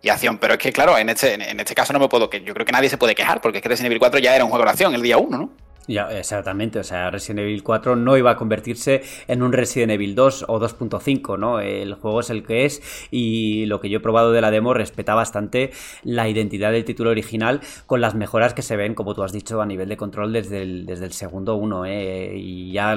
acción. 0.10 0.38
Pero 0.38 0.54
es 0.54 0.60
que, 0.60 0.72
claro, 0.72 0.98
en 0.98 1.10
este, 1.10 1.34
en 1.34 1.60
este 1.60 1.76
caso 1.76 1.92
no 1.92 2.00
me 2.00 2.08
puedo, 2.08 2.30
que 2.30 2.42
yo 2.42 2.54
creo 2.54 2.66
que 2.66 2.72
nadie 2.72 2.88
se 2.88 2.98
puede 2.98 3.16
quejar, 3.16 3.42
porque 3.42 3.58
es 3.58 3.62
que 3.62 3.68
Resident 3.68 3.88
Evil 3.88 4.00
4 4.00 4.20
ya 4.20 4.34
era 4.34 4.46
un 4.46 4.50
juego 4.50 4.64
de 4.64 4.72
acción 4.72 4.96
el 4.96 5.02
día 5.02 5.18
1, 5.18 5.38
¿no? 5.38 5.65
Ya, 5.88 6.08
exactamente, 6.10 6.80
o 6.80 6.84
sea, 6.84 7.12
Resident 7.12 7.42
Evil 7.42 7.62
4 7.62 7.96
no 7.96 8.18
iba 8.18 8.32
a 8.32 8.36
convertirse 8.36 9.04
en 9.28 9.44
un 9.44 9.54
Resident 9.54 9.92
Evil 9.92 10.16
2 10.16 10.46
o 10.48 10.60
2.5, 10.60 11.38
¿no? 11.38 11.60
El 11.60 11.94
juego 11.94 12.22
es 12.22 12.32
el 12.32 12.44
que 12.44 12.66
es 12.66 13.08
y 13.12 13.68
lo 13.68 13.80
que 13.80 13.90
yo 13.90 14.00
he 14.00 14.02
probado 14.02 14.32
de 14.32 14.42
la 14.42 14.50
demo 14.50 14.74
respeta 14.74 15.14
bastante 15.14 15.72
la 16.04 16.28
identidad 16.28 16.72
del 16.72 16.86
título 16.86 17.12
original 17.12 17.62
con 17.86 18.02
las 18.02 18.16
mejoras 18.16 18.56
que 18.56 18.64
se 18.64 18.76
ven, 18.76 18.96
como 18.96 19.14
tú 19.14 19.22
has 19.22 19.32
dicho, 19.32 19.62
a 19.62 19.66
nivel 19.68 19.88
de 19.88 19.96
control 19.96 20.34
desde 20.34 20.64
el, 20.64 20.88
desde 20.88 21.06
el 21.06 21.14
segundo 21.14 21.56
uno, 21.56 21.86
¿eh? 21.86 22.34
Y 22.36 22.72
ya 22.72 22.96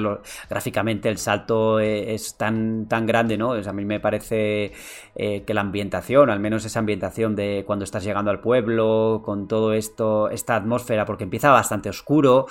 gráficamente 0.49 1.11
el 1.11 1.19
salto 1.19 1.81
e, 1.81 2.15
es 2.15 2.37
tan, 2.39 2.87
tan 2.89 3.05
grande, 3.05 3.37
¿no? 3.37 3.53
a 3.53 3.73
mí 3.73 3.85
me 3.85 4.01
parece 4.01 4.73
eh, 5.15 5.43
que 5.45 5.53
la 5.55 5.61
ambientación, 5.61 6.31
al 6.31 6.41
menos 6.41 6.65
esa 6.65 6.79
ambientación 6.79 7.37
de 7.37 7.65
cuando 7.67 7.85
estás 7.85 8.05
llegando 8.05 8.31
al 8.31 8.41
pueblo, 8.41 9.21
con 9.25 9.47
todo 9.49 9.73
esto, 9.75 10.31
esta 10.31 10.57
atmósfera, 10.57 11.05
porque 11.05 11.25
empieza 11.25 11.51
bastante 11.51 11.89
oscuro, 11.89 12.47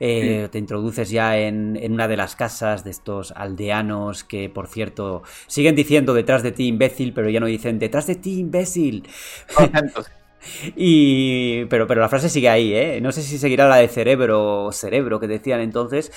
eh, 0.00 0.48
te 0.50 0.58
introduces 0.58 1.10
ya 1.10 1.38
en, 1.38 1.78
una 1.92 2.08
de 2.08 2.16
las 2.16 2.36
casas 2.36 2.84
de 2.84 2.90
estos 2.90 3.32
aldeanos 3.32 4.24
que, 4.24 4.48
por 4.48 4.66
cierto, 4.66 5.22
siguen 5.46 5.74
diciendo 5.74 6.14
detrás 6.14 6.42
de 6.42 6.52
ti 6.52 6.66
imbécil, 6.66 7.12
pero 7.12 7.28
ya 7.28 7.40
no 7.40 7.46
dicen 7.46 7.78
detrás 7.78 8.06
de 8.06 8.16
ti 8.16 8.38
imbécil. 8.38 9.08
Y, 10.76 11.66
pero, 11.66 11.86
pero 11.86 12.00
la 12.00 12.08
frase 12.08 12.28
sigue 12.28 12.48
ahí, 12.48 12.74
¿eh? 12.74 13.00
No 13.00 13.12
sé 13.12 13.22
si 13.22 13.38
seguirá 13.38 13.68
la 13.68 13.76
de 13.76 13.88
cerebro 13.88 14.64
o 14.64 14.72
cerebro 14.72 15.20
que 15.20 15.28
decían 15.28 15.60
entonces, 15.60 16.10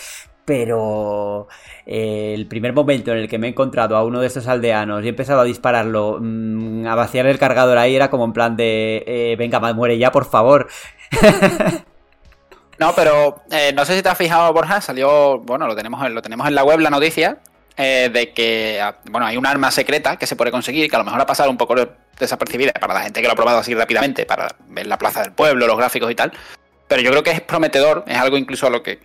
pero 0.46 1.48
eh, 1.86 2.34
el 2.36 2.48
primer 2.48 2.74
momento 2.74 3.12
en 3.12 3.20
el 3.20 3.28
que 3.28 3.38
me 3.38 3.48
he 3.48 3.50
encontrado 3.50 3.98
a 3.98 4.04
uno 4.04 4.22
de 4.22 4.28
estos 4.28 4.48
aldeanos 4.48 5.04
y 5.04 5.08
he 5.08 5.10
empezado 5.10 5.42
a 5.42 5.44
dispararlo, 5.44 6.20
mm, 6.22 6.86
a 6.88 6.96
vaciar 6.96 7.26
el 7.28 7.40
cargador 7.40 7.78
ahí, 7.78 7.96
era 7.96 8.10
como 8.10 8.26
en 8.26 8.34
plan 8.34 8.56
de, 8.56 9.04
eh, 9.08 9.36
venga, 9.38 9.60
muere 9.74 9.98
ya, 9.98 10.12
por 10.12 10.26
favor. 10.26 10.68
No, 12.78 12.94
pero 12.96 13.42
eh, 13.52 13.72
no 13.74 13.86
sé 13.86 13.96
si 13.96 14.04
te 14.04 14.10
has 14.10 14.18
fijado, 14.18 14.52
Borja, 14.54 14.82
salió, 14.82 15.40
bueno, 15.40 15.68
lo 15.68 15.76
tenemos, 15.76 16.10
lo 16.10 16.22
tenemos 16.22 16.48
en 16.48 16.56
la 16.56 16.64
web 16.64 16.80
la 16.80 16.90
noticia 16.90 17.38
eh, 17.78 18.10
de 18.12 18.32
que, 18.32 18.80
ah, 18.82 18.98
bueno, 19.10 19.28
hay 19.28 19.38
un 19.38 19.46
arma 19.46 19.72
secreta 19.72 20.18
que 20.18 20.28
se 20.28 20.36
puede 20.36 20.52
conseguir, 20.52 20.90
que 20.90 20.96
a 20.96 21.00
lo 21.00 21.06
mejor 21.06 21.22
ha 21.22 21.26
pasado 21.26 21.50
un 21.50 21.58
poco 21.58 21.76
desapercibida 22.20 22.72
para 22.74 22.94
la 22.94 23.02
gente 23.02 23.22
que 23.22 23.28
lo 23.28 23.34
ha 23.34 23.36
probado 23.36 23.60
así 23.60 23.74
rápidamente, 23.74 24.26
para 24.26 24.56
ver 24.68 24.88
la 24.88 24.98
plaza 24.98 25.22
del 25.22 25.34
pueblo, 25.34 25.68
los 25.68 25.78
gráficos 25.78 26.12
y 26.12 26.16
tal. 26.16 26.32
Pero 26.88 27.02
yo 27.02 27.10
creo 27.10 27.24
que 27.24 27.32
es 27.32 27.42
prometedor, 27.42 28.04
es 28.08 28.18
algo 28.18 28.38
incluso 28.38 28.68
a 28.68 28.70
lo 28.70 28.84
que, 28.84 29.00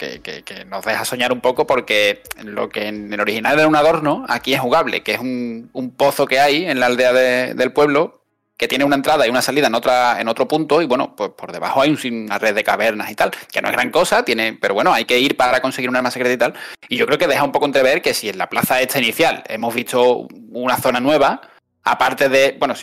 nos 0.68 0.84
deja 0.84 1.04
soñar 1.04 1.32
un 1.32 1.40
poco, 1.40 1.66
porque 1.66 2.22
lo 2.44 2.68
que 2.68 2.88
en 2.88 3.12
el 3.12 3.20
original 3.20 3.58
era 3.58 3.66
un 3.66 3.76
adorno, 3.76 4.26
aquí 4.28 4.52
es 4.52 4.60
jugable, 4.60 5.02
que 5.02 5.12
es 5.12 5.20
un, 5.20 5.94
pozo 5.96 6.26
que 6.26 6.40
hay 6.40 6.66
en 6.66 6.78
la 6.78 6.86
aldea 6.86 7.12
del 7.12 7.72
pueblo, 7.72 8.19
que 8.60 8.68
tiene 8.68 8.84
una 8.84 8.96
entrada 8.96 9.26
y 9.26 9.30
una 9.30 9.40
salida 9.40 9.68
en 9.68 9.74
otra 9.74 10.20
en 10.20 10.28
otro 10.28 10.46
punto 10.46 10.82
y 10.82 10.84
bueno, 10.84 11.16
pues 11.16 11.30
por 11.30 11.50
debajo 11.50 11.80
hay 11.80 11.96
una 12.04 12.36
red 12.36 12.54
de 12.54 12.62
cavernas 12.62 13.10
y 13.10 13.14
tal, 13.14 13.30
que 13.50 13.62
no 13.62 13.68
es 13.68 13.72
gran 13.72 13.90
cosa, 13.90 14.22
tiene, 14.22 14.52
pero 14.60 14.74
bueno, 14.74 14.92
hay 14.92 15.06
que 15.06 15.18
ir 15.18 15.34
para 15.34 15.62
conseguir 15.62 15.88
un 15.88 15.96
arma 15.96 16.10
secreta 16.10 16.34
y 16.34 16.36
tal. 16.36 16.54
Y 16.86 16.98
yo 16.98 17.06
creo 17.06 17.16
que 17.16 17.26
deja 17.26 17.42
un 17.42 17.52
poco 17.52 17.64
entrever 17.64 18.02
que 18.02 18.12
si 18.12 18.28
en 18.28 18.36
la 18.36 18.50
plaza 18.50 18.78
esta 18.82 18.98
inicial 18.98 19.42
hemos 19.48 19.74
visto 19.74 20.28
una 20.52 20.76
zona 20.76 21.00
nueva, 21.00 21.40
aparte 21.84 22.28
de, 22.28 22.54
bueno, 22.60 22.74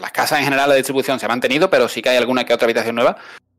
las 0.00 0.12
casas 0.12 0.38
en 0.38 0.46
general 0.46 0.70
de 0.70 0.76
distribución 0.76 1.20
se 1.20 1.26
han 1.26 1.30
mantenido, 1.30 1.68
pero 1.68 1.88
sí 1.88 2.00
que 2.00 2.08
hay 2.08 2.16
alguna 2.16 2.44
que 2.44 2.54
otra 2.54 2.64
habitación 2.64 2.94
nueva, 2.94 3.18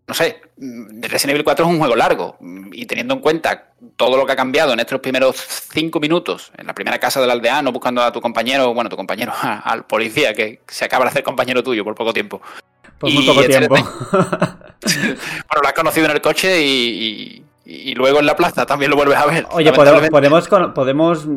no 0.10 0.16
sé, 0.16 0.42
mm, 0.58 1.04
Resident 1.04 1.36
Evil 1.36 1.44
4 1.44 1.66
es 1.66 1.72
un 1.72 1.78
juego 1.78 1.96
largo 1.96 2.36
mm, 2.40 2.70
y 2.74 2.88
teniendo 2.88 3.14
en 3.14 3.20
cuenta 3.20 3.68
todo 3.96 4.18
lo 4.18 4.26
que 4.26 4.32
ha 4.32 4.36
cambiado 4.36 4.74
en 4.74 4.80
estos 4.80 5.00
primeros 5.00 5.38
cinco 5.72 6.00
minutos, 6.00 6.52
en 6.58 6.66
la 6.66 6.74
primera 6.74 6.98
casa 6.98 7.22
del 7.22 7.30
aldeano, 7.30 7.72
buscando 7.72 8.02
a 8.02 8.12
tu 8.12 8.20
compañero, 8.20 8.74
bueno, 8.74 8.90
tu 8.90 8.98
compañero, 8.98 9.32
al 9.42 9.86
policía 9.86 10.34
que 10.34 10.62
se 10.68 10.86
acaba 10.86 11.06
de 11.06 11.12
hacer 11.12 11.24
compañero 11.24 11.64
tuyo 11.64 11.84
por 11.84 11.94
poco 11.94 12.12
tiempo. 12.12 12.42
Por 12.98 13.14
muy 13.14 13.24
poco 13.24 13.44
tiempo. 13.44 13.76
bueno, 14.12 15.62
lo 15.62 15.68
has 15.68 15.74
conocido 15.74 16.08
en 16.08 16.12
el 16.12 16.22
coche 16.22 16.60
y, 16.60 17.46
luego 17.96 18.20
en 18.20 18.26
la 18.26 18.36
plaza 18.36 18.66
también 18.66 18.90
lo 18.90 18.98
vuelves 18.98 19.18
a 19.18 19.28
ver. 19.28 19.46
Oye, 19.52 19.72
podemos, 19.72 20.50
podemos 20.74 21.28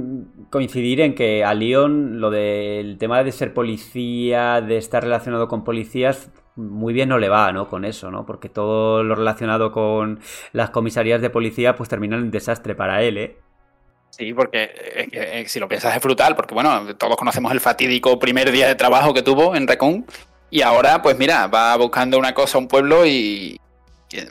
coincidir 0.53 1.01
en 1.01 1.15
que 1.15 1.45
a 1.45 1.55
Leon 1.55 2.21
lo 2.21 2.31
del 2.31 2.99
tema 2.99 3.25
de 3.25 3.33
ser 3.33 3.55
policía, 3.55 4.61
de 4.61 4.77
estar 4.77 5.03
relacionado 5.03 5.49
con 5.49 5.65
policías, 5.65 6.31
muy 6.57 6.93
bien 6.93 7.09
no 7.09 7.19
le 7.19 7.31
va, 7.31 7.51
¿no? 7.53 7.69
Con 7.69 7.87
eso, 7.87 8.11
¿no? 8.11 8.27
Porque 8.27 8.51
todo 8.51 9.03
lo 9.03 9.15
relacionado 9.15 9.73
con 9.73 10.21
las 10.53 10.69
comisarías 10.69 11.23
de 11.23 11.31
policía, 11.31 11.75
pues 11.75 11.89
termina 11.89 12.17
en 12.19 12.31
desastre 12.31 12.75
para 12.75 13.03
él, 13.03 13.17
¿eh? 13.17 13.39
Sí, 14.11 14.35
porque 14.35 14.65
eh, 14.65 15.09
eh, 15.11 15.45
si 15.47 15.59
lo 15.59 15.69
piensas 15.69 15.97
es 15.97 16.03
brutal, 16.03 16.37
porque 16.37 16.53
bueno, 16.53 16.97
todos 16.97 17.17
conocemos 17.17 17.51
el 17.51 17.61
fatídico 17.61 18.19
primer 18.19 18.53
día 18.53 18.69
de 18.69 18.75
trabajo 18.75 19.15
que 19.15 19.23
tuvo 19.23 19.57
en 19.57 19.67
Recon, 19.67 20.05
y 20.51 20.61
ahora, 20.61 21.01
pues 21.01 21.19
mira, 21.19 21.47
va 21.47 21.75
buscando 21.79 22.19
una 22.19 22.35
cosa 22.35 22.59
a 22.59 22.61
un 22.61 22.69
pueblo 22.69 23.07
y, 23.07 23.59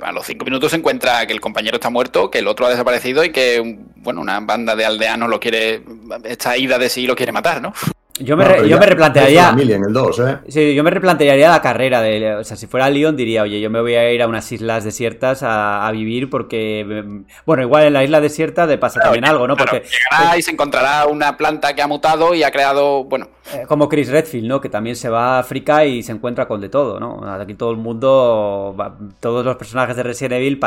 a 0.01 0.11
los 0.11 0.25
cinco 0.25 0.45
minutos 0.45 0.71
se 0.71 0.77
encuentra 0.77 1.25
que 1.25 1.33
el 1.33 1.41
compañero 1.41 1.77
está 1.77 1.89
muerto, 1.89 2.29
que 2.29 2.39
el 2.39 2.47
otro 2.47 2.65
ha 2.65 2.69
desaparecido 2.69 3.23
y 3.23 3.31
que, 3.31 3.79
bueno, 3.95 4.21
una 4.21 4.39
banda 4.39 4.75
de 4.75 4.85
aldeanos 4.85 5.29
lo 5.29 5.39
quiere, 5.39 5.83
esta 6.23 6.57
ida 6.57 6.77
de 6.77 6.89
sí 6.89 7.07
lo 7.07 7.15
quiere 7.15 7.31
matar, 7.31 7.61
¿no? 7.61 7.73
Yo 8.23 8.37
me, 8.37 8.67
yo 8.67 8.79
me 8.79 8.85
replantearía. 8.85 9.55
En 9.57 9.83
el 9.83 9.93
2, 9.93 10.19
¿eh? 10.19 10.37
Sí, 10.47 10.75
yo 10.75 10.83
me 10.83 10.91
replantearía 10.91 11.49
la 11.49 11.61
carrera. 11.61 12.01
De, 12.01 12.35
o 12.35 12.43
sea, 12.43 12.57
si 12.57 12.67
fuera 12.67 12.89
Leon, 12.89 13.15
diría, 13.15 13.43
oye, 13.43 13.59
yo 13.59 13.69
me 13.69 13.81
voy 13.81 13.95
a 13.95 14.11
ir 14.11 14.21
a 14.21 14.27
unas 14.27 14.51
islas 14.51 14.83
desiertas 14.83 15.41
a, 15.43 15.89
vivir 15.91 16.29
porque. 16.29 17.23
Bueno, 17.45 17.63
igual 17.63 17.85
en 17.85 17.93
la 17.93 18.03
isla 18.03 18.21
desierta 18.21 18.67
de 18.67 18.77
pasa 18.77 18.99
también 18.99 19.25
algo, 19.25 19.47
¿no? 19.47 19.55
Porque. 19.55 19.83
Llegará 19.83 20.37
y 20.37 20.41
se 20.41 20.51
encontrará 20.51 21.05
una 21.07 21.37
planta 21.37 21.73
que 21.75 21.81
ha 21.81 21.87
mutado 21.87 22.33
y 22.33 22.43
ha 22.43 22.51
creado. 22.51 23.03
Bueno. 23.05 23.27
Eh, 23.53 23.63
como 23.67 23.89
Chris 23.89 24.09
Redfield, 24.09 24.47
¿no? 24.47 24.61
Que 24.61 24.69
también 24.69 24.95
se 24.95 25.09
va 25.09 25.37
a 25.37 25.39
África 25.39 25.85
y 25.85 26.03
se 26.03 26.11
encuentra 26.11 26.47
con 26.47 26.61
de 26.61 26.69
todo, 26.69 26.99
¿no? 26.99 27.21
Aquí 27.33 27.55
todo 27.55 27.71
el 27.71 27.77
mundo. 27.77 28.75
Todos 29.19 29.45
los 29.45 29.55
personajes 29.57 29.95
de 29.95 30.03
Resident 30.03 30.33
Evil 30.33 30.59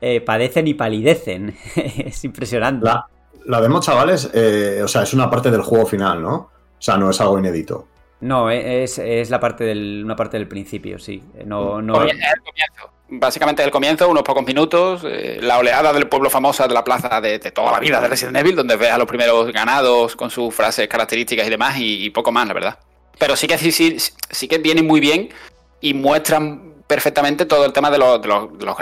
eh, 0.00 0.20
padecen 0.20 0.66
y 0.68 0.74
palidecen. 0.74 1.56
es 1.76 2.24
impresionante 2.24 2.88
la 3.46 3.60
demo, 3.60 3.80
chavales, 3.80 4.30
eh, 4.32 4.80
o 4.84 4.88
sea, 4.88 5.02
es 5.02 5.14
una 5.14 5.30
parte 5.30 5.50
del 5.50 5.62
juego 5.62 5.86
final, 5.86 6.22
¿no? 6.22 6.50
O 6.82 6.84
sea, 6.84 6.96
no 6.96 7.10
es 7.10 7.20
algo 7.20 7.38
inédito. 7.38 7.86
No, 8.22 8.50
es, 8.50 8.98
es 8.98 9.30
la 9.30 9.38
parte 9.38 9.62
del, 9.62 10.02
una 10.04 10.16
parte 10.16 10.36
del 10.36 10.48
principio, 10.48 10.98
sí. 10.98 11.22
No, 11.46 11.80
no... 11.80 11.94
Oye, 11.94 12.10
es 12.10 12.16
el 12.16 12.42
comienzo. 12.42 12.90
Básicamente 13.08 13.62
el 13.62 13.70
comienzo, 13.70 14.08
unos 14.08 14.24
pocos 14.24 14.44
minutos, 14.44 15.02
eh, 15.04 15.38
la 15.40 15.58
oleada 15.58 15.92
del 15.92 16.08
pueblo 16.08 16.28
famosa 16.28 16.66
de 16.66 16.74
la 16.74 16.82
plaza 16.82 17.20
de, 17.20 17.38
de, 17.38 17.52
toda 17.52 17.70
la 17.70 17.78
vida 17.78 18.00
de 18.00 18.08
Resident 18.08 18.36
Evil, 18.36 18.56
donde 18.56 18.74
ves 18.74 18.90
a 18.90 18.98
los 18.98 19.06
primeros 19.06 19.52
ganados 19.52 20.16
con 20.16 20.28
sus 20.28 20.52
frases 20.52 20.88
características 20.88 21.46
y 21.46 21.50
demás, 21.50 21.78
y, 21.78 22.04
y 22.04 22.10
poco 22.10 22.32
más, 22.32 22.48
la 22.48 22.54
verdad. 22.54 22.78
Pero 23.16 23.36
sí 23.36 23.46
que 23.46 23.58
sí, 23.58 23.70
sí, 23.70 23.96
sí 23.98 24.48
que 24.48 24.58
vienen 24.58 24.84
muy 24.84 24.98
bien 24.98 25.28
y 25.80 25.94
muestran 25.94 26.81
perfectamente 26.86 27.46
todo 27.46 27.64
el 27.64 27.72
tema 27.72 27.90
de 27.90 27.98
los, 27.98 28.24
los, 28.26 28.48
los, 28.58 28.76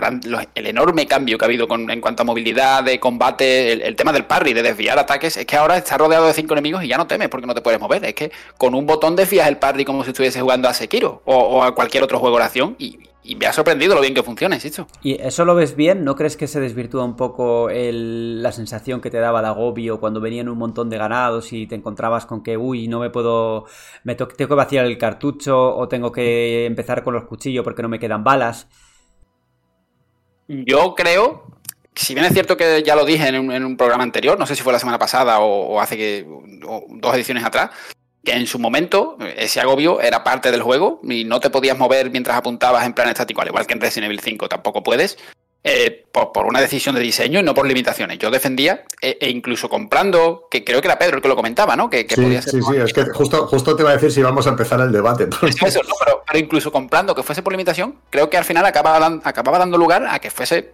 el 0.55 0.67
enorme 0.67 1.07
cambio 1.07 1.39
que 1.39 1.45
ha 1.45 1.47
habido 1.47 1.69
con, 1.69 1.91
en 1.91 2.01
cuanto 2.01 2.23
a 2.23 2.25
movilidad, 2.27 2.83
de 2.85 2.99
combate, 3.01 3.73
el, 3.73 3.83
el, 3.83 3.97
tema 3.97 4.13
del 4.13 4.25
parry, 4.25 4.53
de 4.53 4.63
desviar 4.63 4.99
ataques. 4.99 5.37
Es 5.37 5.47
que 5.47 5.57
ahora 5.57 5.77
estás 5.77 5.99
rodeado 5.99 6.27
de 6.27 6.35
cinco 6.35 6.55
enemigos 6.55 6.83
y 6.85 6.89
ya 6.89 6.97
no 6.97 7.07
temes 7.07 7.29
porque 7.29 7.47
no 7.47 7.55
te 7.55 7.61
puedes 7.61 7.81
mover. 7.81 8.05
Es 8.05 8.15
que 8.15 8.33
con 8.59 8.75
un 8.75 8.87
botón 8.87 9.17
desvías 9.17 9.49
el 9.49 9.59
parry 9.59 9.85
como 9.85 10.05
si 10.05 10.11
estuviese 10.11 10.41
jugando 10.41 10.69
a 10.69 10.75
Sekiro 10.75 11.23
o, 11.25 11.37
o 11.37 11.63
a 11.63 11.75
cualquier 11.75 12.03
otro 12.03 12.19
juego 12.19 12.37
de 12.37 12.43
oración 12.43 12.77
y, 12.79 12.99
y 13.23 13.37
me 13.37 13.47
ha 13.47 13.53
sorprendido 13.53 13.95
lo 13.95 14.01
bien 14.01 14.15
que 14.15 14.23
funciona, 14.23 14.55
insisto. 14.55 14.87
¿Y 15.03 15.21
eso 15.21 15.45
lo 15.45 15.55
ves 15.55 15.77
bien? 15.77 16.05
¿No 16.05 16.17
crees 16.17 16.37
que 16.37 16.47
se 16.47 16.59
desvirtúa 16.59 17.05
un 17.05 17.17
poco 17.17 17.69
el, 17.69 18.43
la 18.43 18.51
sensación 18.51 19.01
que 19.01 19.11
te 19.11 19.19
daba 19.19 19.43
de 19.43 19.49
agobio 19.49 20.01
cuando 20.01 20.21
venían 20.21 20.49
un 20.49 20.57
montón 20.57 20.89
de 20.89 20.97
ganados 20.97 21.53
y 21.53 21.67
te 21.67 21.75
encontrabas 21.75 22.25
con 22.25 22.43
que, 22.43 22.57
uy, 22.57 22.89
no 22.89 22.99
me 22.99 23.11
puedo, 23.11 23.67
me 24.05 24.15
tengo 24.15 24.31
que 24.35 24.47
vaciar 24.47 24.87
el 24.87 24.97
cartucho 24.97 25.77
o 25.77 25.87
tengo 25.87 26.13
que 26.13 26.65
empezar 26.65 27.05
con 27.05 27.13
los 27.13 27.25
cuchillos 27.25 27.63
porque 27.63 27.83
no 27.83 27.89
me 27.91 27.99
quedan 27.99 28.25
balas? 28.25 28.69
Yo 30.49 30.95
creo, 30.95 31.45
si 31.95 32.15
bien 32.15 32.25
es 32.25 32.33
cierto 32.33 32.57
que 32.57 32.83
ya 32.83 32.97
lo 32.97 33.05
dije 33.05 33.29
en 33.29 33.39
un, 33.39 33.53
en 33.53 33.65
un 33.65 33.77
programa 33.77 34.03
anterior, 34.03 34.39
no 34.39 34.47
sé 34.47 34.57
si 34.57 34.63
fue 34.63 34.73
la 34.73 34.79
semana 34.79 34.99
pasada 34.99 35.41
o, 35.41 35.75
o 35.75 35.81
hace 35.81 35.97
que 35.97 36.27
o 36.67 36.85
dos 36.89 37.15
ediciones 37.15 37.45
atrás, 37.45 37.71
que 38.25 38.33
en 38.33 38.47
su 38.47 38.59
momento 38.59 39.17
ese 39.37 39.61
agobio 39.61 40.01
era 40.01 40.25
parte 40.25 40.51
del 40.51 40.63
juego 40.63 41.01
y 41.03 41.25
no 41.25 41.41
te 41.41 41.51
podías 41.51 41.79
mover 41.79 42.11
mientras 42.11 42.37
apuntabas 42.37 42.85
en 42.87 42.93
plan 42.93 43.09
estático, 43.09 43.41
al 43.41 43.49
igual 43.49 43.67
que 43.67 43.75
en 43.75 43.81
Resident 43.81 44.07
Evil 44.07 44.21
5 44.21 44.49
tampoco 44.49 44.83
puedes, 44.83 45.17
eh, 45.63 46.07
por, 46.11 46.33
por, 46.33 46.47
una 46.47 46.59
decisión 46.59 46.95
de 46.95 47.03
diseño 47.03 47.39
y 47.39 47.43
no 47.43 47.53
por 47.53 47.67
limitaciones. 47.67 48.19
Yo 48.19 48.31
defendía, 48.31 48.85
e, 49.03 49.19
e, 49.21 49.29
incluso 49.29 49.69
comprando, 49.69 50.49
que 50.51 50.65
creo 50.65 50.81
que 50.81 50.89
era 50.89 50.99
Pedro 50.99 51.17
el 51.17 51.23
que 51.23 51.29
lo 51.29 51.37
comentaba, 51.37 51.77
¿no? 51.77 51.91
Que, 51.91 52.07
que 52.07 52.15
sí, 52.15 52.23
podía 52.23 52.41
ser 52.41 52.53
sí, 52.53 52.61
sí, 52.63 52.77
es 52.79 52.93
que 52.95 53.05
justo, 53.05 53.47
justo 53.47 53.77
te 53.77 53.83
iba 53.83 53.91
a 53.91 53.95
decir 53.95 54.11
si 54.11 54.23
vamos 54.23 54.47
a 54.47 54.51
empezar 54.51 54.81
el 54.81 54.91
debate. 54.91 55.29
Eso, 55.47 55.67
eso, 55.67 55.81
no, 55.83 55.95
pero, 56.03 56.23
pero, 56.27 56.39
incluso 56.39 56.73
comprando 56.73 57.15
que 57.15 57.23
fuese 57.23 57.43
por 57.43 57.53
limitación, 57.53 57.97
creo 58.09 58.31
que 58.31 58.39
al 58.39 58.45
final 58.47 58.65
acababa, 58.65 58.99
dan, 58.99 59.21
acababa 59.23 59.59
dando 59.59 59.77
lugar 59.77 60.07
a 60.09 60.19
que 60.19 60.31
fuese 60.31 60.73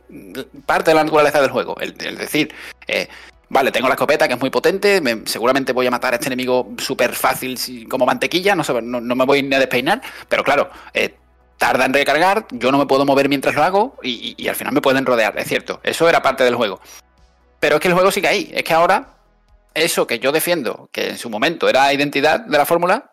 parte 0.66 0.92
de 0.92 0.94
la 0.94 1.02
naturaleza 1.02 1.40
del 1.40 1.50
juego. 1.50 1.76
El 1.80 1.96
decir, 2.16 2.54
eh, 2.86 3.08
Vale, 3.48 3.70
tengo 3.70 3.86
la 3.86 3.94
escopeta 3.94 4.26
que 4.26 4.34
es 4.34 4.40
muy 4.40 4.50
potente, 4.50 5.00
me, 5.00 5.22
seguramente 5.24 5.72
voy 5.72 5.86
a 5.86 5.90
matar 5.90 6.12
a 6.12 6.16
este 6.16 6.26
enemigo 6.26 6.74
súper 6.78 7.14
fácil 7.14 7.56
como 7.88 8.04
mantequilla, 8.04 8.56
no, 8.56 8.64
no, 8.80 9.14
me 9.14 9.24
voy 9.24 9.42
ni 9.42 9.54
a 9.54 9.60
despeinar, 9.60 10.02
pero 10.28 10.42
claro, 10.42 10.68
eh, 10.92 11.14
tarda 11.56 11.84
en 11.84 11.94
recargar, 11.94 12.46
yo 12.50 12.72
no 12.72 12.78
me 12.78 12.86
puedo 12.86 13.04
mover 13.04 13.28
mientras 13.28 13.54
lo 13.54 13.62
hago 13.62 13.96
y, 14.02 14.48
al 14.48 14.56
final 14.56 14.74
me 14.74 14.80
pueden 14.80 15.06
rodear, 15.06 15.38
es 15.38 15.46
cierto, 15.46 15.80
eso 15.84 16.08
era 16.08 16.22
parte 16.22 16.42
del 16.42 16.56
juego. 16.56 16.80
Pero 17.60 17.76
es 17.76 17.80
que 17.80 17.88
el 17.88 17.94
juego 17.94 18.10
sigue 18.10 18.28
ahí, 18.28 18.50
es 18.52 18.64
que 18.64 18.74
ahora 18.74 19.14
eso 19.74 20.08
que 20.08 20.18
yo 20.18 20.32
defiendo, 20.32 20.88
que 20.90 21.10
en 21.10 21.18
su 21.18 21.30
momento 21.30 21.68
era 21.68 21.92
identidad 21.92 22.40
de 22.40 22.58
la 22.58 22.66
fórmula 22.66 23.12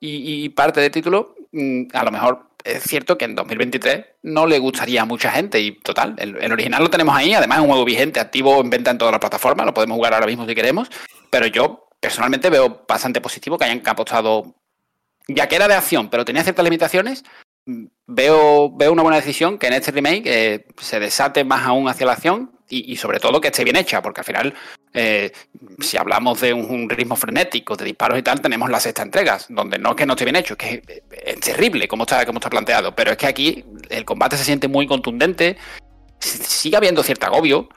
y, 0.00 0.44
y 0.44 0.48
parte 0.48 0.80
del 0.80 0.90
título, 0.90 1.34
mm, 1.52 1.88
a 1.92 2.04
lo 2.04 2.10
mejor 2.10 2.49
es 2.64 2.82
cierto 2.82 3.16
que 3.16 3.24
en 3.24 3.34
2023 3.34 4.04
no 4.22 4.46
le 4.46 4.58
gustaría 4.58 5.02
a 5.02 5.04
mucha 5.04 5.30
gente 5.30 5.60
y 5.60 5.78
total, 5.80 6.14
el, 6.18 6.52
original 6.52 6.82
lo 6.82 6.90
tenemos 6.90 7.14
ahí, 7.14 7.34
además 7.34 7.58
es 7.58 7.62
un 7.62 7.70
juego 7.70 7.84
vigente, 7.84 8.20
activo 8.20 8.60
en 8.60 8.70
venta 8.70 8.90
en 8.90 8.98
todas 8.98 9.12
las 9.12 9.20
plataformas, 9.20 9.66
lo 9.66 9.74
podemos 9.74 9.96
jugar 9.96 10.14
ahora 10.14 10.26
mismo 10.26 10.46
si 10.46 10.54
queremos, 10.54 10.90
pero 11.30 11.46
yo 11.46 11.88
personalmente 12.00 12.50
veo 12.50 12.84
bastante 12.88 13.20
positivo 13.20 13.58
que 13.58 13.64
hayan 13.64 13.82
apostado, 13.86 14.54
ya 15.28 15.48
que 15.48 15.56
era 15.56 15.68
de 15.68 15.74
acción, 15.74 16.08
pero 16.10 16.24
tenía 16.24 16.42
ciertas 16.42 16.64
limitaciones, 16.64 17.24
veo, 18.06 18.70
veo 18.76 18.92
una 18.92 19.02
buena 19.02 19.16
decisión 19.16 19.58
que 19.58 19.66
en 19.66 19.74
este 19.74 19.92
remake 19.92 20.22
eh, 20.26 20.66
se 20.80 21.00
desate 21.00 21.44
más 21.44 21.66
aún 21.66 21.88
hacia 21.88 22.06
la 22.06 22.12
acción 22.12 22.52
y, 22.68 22.92
y, 22.92 22.96
sobre 22.96 23.20
todo 23.20 23.40
que 23.40 23.48
esté 23.48 23.64
bien 23.64 23.76
hecha, 23.76 24.00
porque 24.02 24.20
al 24.20 24.26
final, 24.26 24.54
eh, 24.92 25.32
si 25.80 25.96
hablamos 25.96 26.40
de 26.40 26.52
un, 26.52 26.88
ritmo 26.88 27.16
frenético, 27.16 27.76
de 27.76 27.84
disparos 27.84 28.18
y 28.18 28.22
tal, 28.22 28.40
tenemos 28.40 28.70
las 28.70 28.82
sexta 28.82 29.02
entregas, 29.02 29.46
donde 29.48 29.78
no 29.78 29.90
es 29.90 29.96
que 29.96 30.06
no 30.06 30.14
esté 30.14 30.24
bien 30.24 30.36
hecho, 30.36 30.54
es 30.54 30.58
que 30.58 30.82
es, 30.86 31.02
es 31.24 31.40
terrible 31.40 31.86
como 31.88 32.04
está, 32.04 32.24
como 32.26 32.38
está 32.38 32.50
planteado, 32.50 32.94
pero 32.94 33.12
es 33.12 33.16
que 33.16 33.26
aquí 33.26 33.64
el 33.88 34.04
combate 34.04 34.36
se 34.36 34.44
siente 34.44 34.68
muy 34.68 34.86
contundente, 34.86 35.56
sigue 36.18 36.76
habiendo 36.76 37.02
cierto 37.02 37.26
agobio, 37.26 37.68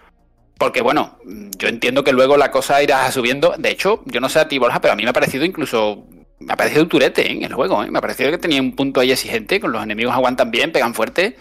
porque 0.57 0.81
bueno, 0.81 1.19
yo 1.57 1.67
entiendo 1.67 2.03
que 2.03 2.13
luego 2.13 2.37
la 2.37 2.51
cosa 2.51 2.81
irá 2.81 3.11
subiendo, 3.11 3.55
de 3.57 3.69
hecho, 3.69 4.01
yo 4.05 4.19
no 4.19 4.29
sé 4.29 4.39
a 4.39 4.47
ti, 4.47 4.57
Borja, 4.57 4.81
pero 4.81 4.93
a 4.93 4.95
mí 4.95 5.03
me 5.03 5.09
ha 5.09 5.13
parecido 5.13 5.45
incluso 5.45 6.05
me 6.43 6.53
ha 6.53 6.57
parecido 6.57 6.83
un 6.83 6.89
turete 6.89 7.27
¿eh? 7.27 7.31
en 7.31 7.43
el 7.43 7.53
juego. 7.53 7.83
¿eh? 7.83 7.91
Me 7.91 7.99
ha 7.99 8.01
parecido 8.01 8.31
que 8.31 8.37
tenía 8.37 8.61
un 8.61 8.75
punto 8.75 8.99
ahí 8.99 9.11
exigente, 9.11 9.59
con 9.59 9.71
los 9.71 9.83
enemigos 9.83 10.13
aguantan 10.13 10.51
bien, 10.51 10.71
pegan 10.71 10.93
fuerte. 10.93 11.37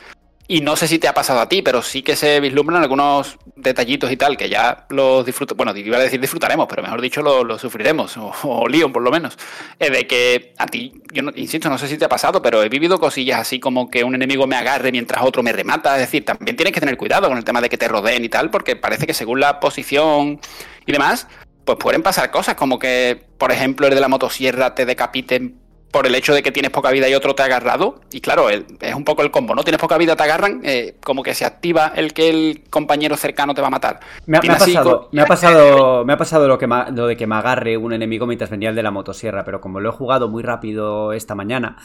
Y 0.49 0.61
no 0.61 0.77
sé 0.77 0.89
si 0.89 0.99
te 0.99 1.09
ha 1.09 1.15
pasado 1.15 1.41
a 1.41 1.49
ti, 1.49 1.63
pero 1.63 1.83
sí 1.83 2.03
que 2.03 2.17
se 2.17 2.41
vislumbran 2.41 2.83
algunos 2.83 3.39
detallitos 3.55 4.11
y 4.11 4.17
tal, 4.17 4.37
que 4.37 4.49
ya 4.49 4.87
los 4.91 5.25
disfruto. 5.25 5.55
Bueno, 5.55 5.75
iba 5.77 5.97
a 5.97 6.01
decir 6.01 6.21
disfrutaremos, 6.21 6.67
pero 6.69 6.83
mejor 6.83 7.01
dicho, 7.01 7.23
lo, 7.23 7.59
sufriremos, 7.59 8.17
o, 8.17 8.33
o, 8.43 8.69
Leon 8.69 8.93
por 8.93 9.03
lo 9.03 9.11
menos. 9.11 9.39
Eh, 9.79 9.91
de 9.91 10.07
que 10.07 10.53
a 10.59 10.67
ti, 10.67 10.93
yo 11.13 11.23
insisto, 11.37 11.69
no 11.69 11.79
sé 11.79 11.87
si 11.89 11.97
te 11.97 12.05
ha 12.05 12.09
pasado, 12.09 12.43
pero 12.43 12.63
he 12.63 12.69
vivido 12.69 12.99
cosillas 12.99 13.41
así 13.41 13.61
como 13.61 13.89
que 13.89 14.05
un 14.05 14.15
enemigo 14.15 14.47
me 14.47 14.57
agarre 14.57 14.91
mientras 14.91 15.23
otro 15.25 15.43
me 15.43 15.53
remata. 15.53 15.95
Es 15.95 16.03
decir, 16.03 16.25
también 16.25 16.57
tienes 16.57 16.75
que 16.75 16.81
tener 16.81 16.97
cuidado 16.97 17.29
con 17.29 17.39
el 17.39 17.45
tema 17.45 17.61
de 17.61 17.69
que 17.69 17.79
te 17.79 17.89
rodeen 17.89 18.25
y 18.25 18.29
tal, 18.29 18.51
porque 18.51 18.77
parece 18.77 19.07
que 19.07 19.15
según 19.15 19.41
la 19.41 19.61
posición 19.61 20.41
y 20.87 20.93
demás, 20.93 21.29
pues 21.65 21.79
pueden 21.79 22.03
pasar 22.03 22.31
cosas, 22.31 22.57
como 22.57 22.79
que, 22.79 23.25
por 23.39 23.53
ejemplo, 23.53 23.87
el 23.87 23.95
de 23.95 24.01
la 24.01 24.09
motosierra 24.09 24.75
te 24.75 24.85
decapiten 24.85 25.62
por 25.93 26.07
el 26.07 26.15
hecho 26.15 26.35
de 26.35 26.43
que 26.43 26.51
tienes 26.51 26.73
poca 26.73 26.91
vida 26.91 27.09
y 27.09 27.15
otro 27.15 27.35
te 27.35 27.43
ha 27.43 27.45
agarrado. 27.45 28.01
Y 28.11 28.21
claro, 28.21 28.49
es 28.49 28.95
un 28.95 29.05
poco 29.05 29.23
el 29.23 29.31
combo, 29.31 29.55
¿no? 29.55 29.63
Tienes 29.63 29.81
poca 29.81 29.99
vida, 29.99 30.17
te 30.17 30.23
agarran, 30.23 30.63
eh, 30.65 30.97
como 31.05 31.23
que 31.23 31.35
se 31.35 31.45
activa 31.45 31.93
el 31.95 32.15
que 32.15 32.31
el 32.31 32.65
compañero 32.71 33.17
cercano 33.17 33.55
te 33.55 33.61
va 33.61 33.69
a 33.69 33.71
matar. 33.71 34.01
Me, 34.27 34.41
me 34.41 34.49
ha, 34.49 34.59
pasado, 34.59 35.09
me 35.13 35.23
ha 35.23 35.27
pasado, 35.27 36.05
me 36.05 36.13
ha 36.15 36.17
pasado 36.17 36.49
lo, 36.49 36.59
que 36.59 36.67
ma, 36.67 36.89
lo 36.91 37.07
de 37.07 37.17
que 37.17 37.27
me 37.27 37.37
agarre 37.37 37.77
un 37.77 37.93
enemigo 37.93 38.27
mientras 38.27 38.51
venía 38.51 38.71
el 38.71 38.75
de 38.75 38.83
la 38.83 38.91
motosierra, 38.91 39.45
pero 39.45 39.61
como 39.61 39.81
lo 39.81 39.91
he 39.91 39.93
jugado 39.93 40.29
muy 40.29 40.43
rápido 40.43 41.13
esta 41.13 41.35
mañana, 41.35 41.77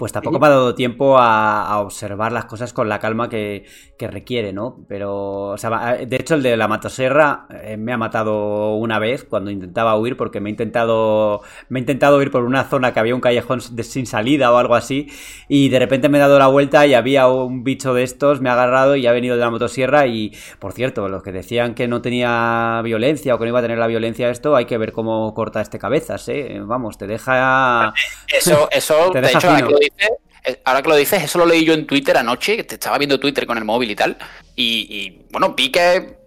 pues 0.00 0.12
tampoco 0.12 0.40
me 0.40 0.46
ha 0.46 0.50
dado 0.50 0.74
tiempo 0.74 1.18
a, 1.18 1.66
a 1.66 1.78
observar 1.80 2.32
las 2.32 2.46
cosas 2.46 2.72
con 2.72 2.88
la 2.88 2.98
calma 2.98 3.28
que, 3.28 3.66
que, 3.98 4.08
requiere, 4.08 4.50
¿no? 4.50 4.86
Pero, 4.88 5.48
o 5.48 5.58
sea, 5.58 5.98
de 6.06 6.16
hecho, 6.16 6.36
el 6.36 6.42
de 6.42 6.56
la 6.56 6.68
motosierra 6.68 7.46
eh, 7.50 7.76
me 7.76 7.92
ha 7.92 7.98
matado 7.98 8.76
una 8.76 8.98
vez 8.98 9.24
cuando 9.24 9.50
intentaba 9.50 9.98
huir, 9.98 10.16
porque 10.16 10.40
me 10.40 10.48
he 10.48 10.52
intentado, 10.52 11.42
me 11.68 11.80
he 11.80 11.82
intentado 11.82 12.22
ir 12.22 12.30
por 12.30 12.44
una 12.44 12.64
zona 12.64 12.94
que 12.94 13.00
había 13.00 13.14
un 13.14 13.20
callejón 13.20 13.60
de, 13.72 13.82
sin 13.82 14.06
salida 14.06 14.50
o 14.50 14.56
algo 14.56 14.74
así, 14.74 15.08
y 15.48 15.68
de 15.68 15.78
repente 15.78 16.08
me 16.08 16.16
he 16.16 16.20
dado 16.22 16.38
la 16.38 16.46
vuelta 16.46 16.86
y 16.86 16.94
había 16.94 17.28
un 17.28 17.62
bicho 17.62 17.92
de 17.92 18.02
estos, 18.02 18.40
me 18.40 18.48
ha 18.48 18.54
agarrado 18.54 18.96
y 18.96 19.06
ha 19.06 19.12
venido 19.12 19.36
de 19.36 19.42
la 19.42 19.50
motosierra. 19.50 20.06
Y, 20.06 20.32
por 20.58 20.72
cierto, 20.72 21.10
los 21.10 21.22
que 21.22 21.30
decían 21.30 21.74
que 21.74 21.88
no 21.88 22.00
tenía 22.00 22.80
violencia 22.82 23.34
o 23.34 23.38
que 23.38 23.44
no 23.44 23.50
iba 23.50 23.58
a 23.58 23.62
tener 23.62 23.76
la 23.76 23.86
violencia 23.86 24.30
esto, 24.30 24.56
hay 24.56 24.64
que 24.64 24.78
ver 24.78 24.92
cómo 24.92 25.34
corta 25.34 25.60
este 25.60 25.78
cabezas, 25.78 26.26
¿eh? 26.30 26.58
Vamos, 26.64 26.96
te 26.96 27.06
deja. 27.06 27.92
Eso, 28.26 28.66
eso, 28.72 29.10
te 29.12 29.20
deja 29.20 29.38
de 29.40 29.58
hecho, 29.58 29.89
dices, 29.96 30.58
ahora 30.64 30.82
que 30.82 30.88
lo 30.88 30.96
dices, 30.96 31.22
eso 31.22 31.38
lo 31.38 31.46
leí 31.46 31.64
yo 31.64 31.74
en 31.74 31.86
Twitter 31.86 32.16
anoche, 32.16 32.56
que 32.56 32.64
te 32.64 32.74
estaba 32.74 32.98
viendo 32.98 33.20
Twitter 33.20 33.46
con 33.46 33.58
el 33.58 33.64
móvil 33.64 33.90
y 33.90 33.96
tal, 33.96 34.16
y, 34.56 35.22
bueno, 35.30 35.54
vi 35.54 35.70
que 35.70 36.18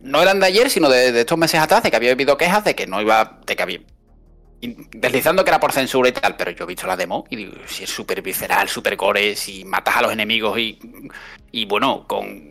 no 0.00 0.22
eran 0.22 0.40
de 0.40 0.46
ayer, 0.46 0.70
sino 0.70 0.88
de, 0.88 1.20
estos 1.20 1.38
meses 1.38 1.60
atrás, 1.60 1.82
de 1.82 1.90
que 1.90 1.96
había 1.96 2.12
habido 2.12 2.36
quejas 2.36 2.64
de 2.64 2.74
que 2.74 2.86
no 2.86 3.00
iba, 3.00 3.40
de 3.46 3.56
que 3.56 3.62
había, 3.62 3.80
deslizando 4.60 5.44
que 5.44 5.50
era 5.50 5.60
por 5.60 5.72
censura 5.72 6.08
y 6.08 6.12
tal, 6.12 6.36
pero 6.36 6.50
yo 6.50 6.64
he 6.64 6.68
visto 6.68 6.86
la 6.86 6.96
demo 6.96 7.24
y 7.30 7.36
digo, 7.36 7.52
si 7.66 7.84
es 7.84 7.90
súper 7.90 8.22
visceral, 8.22 8.68
súper 8.68 8.96
core, 8.96 9.36
si 9.36 9.64
matas 9.64 9.96
a 9.96 10.02
los 10.02 10.12
enemigos 10.12 10.58
y, 10.58 10.78
y 11.52 11.64
bueno, 11.66 12.06
con... 12.06 12.50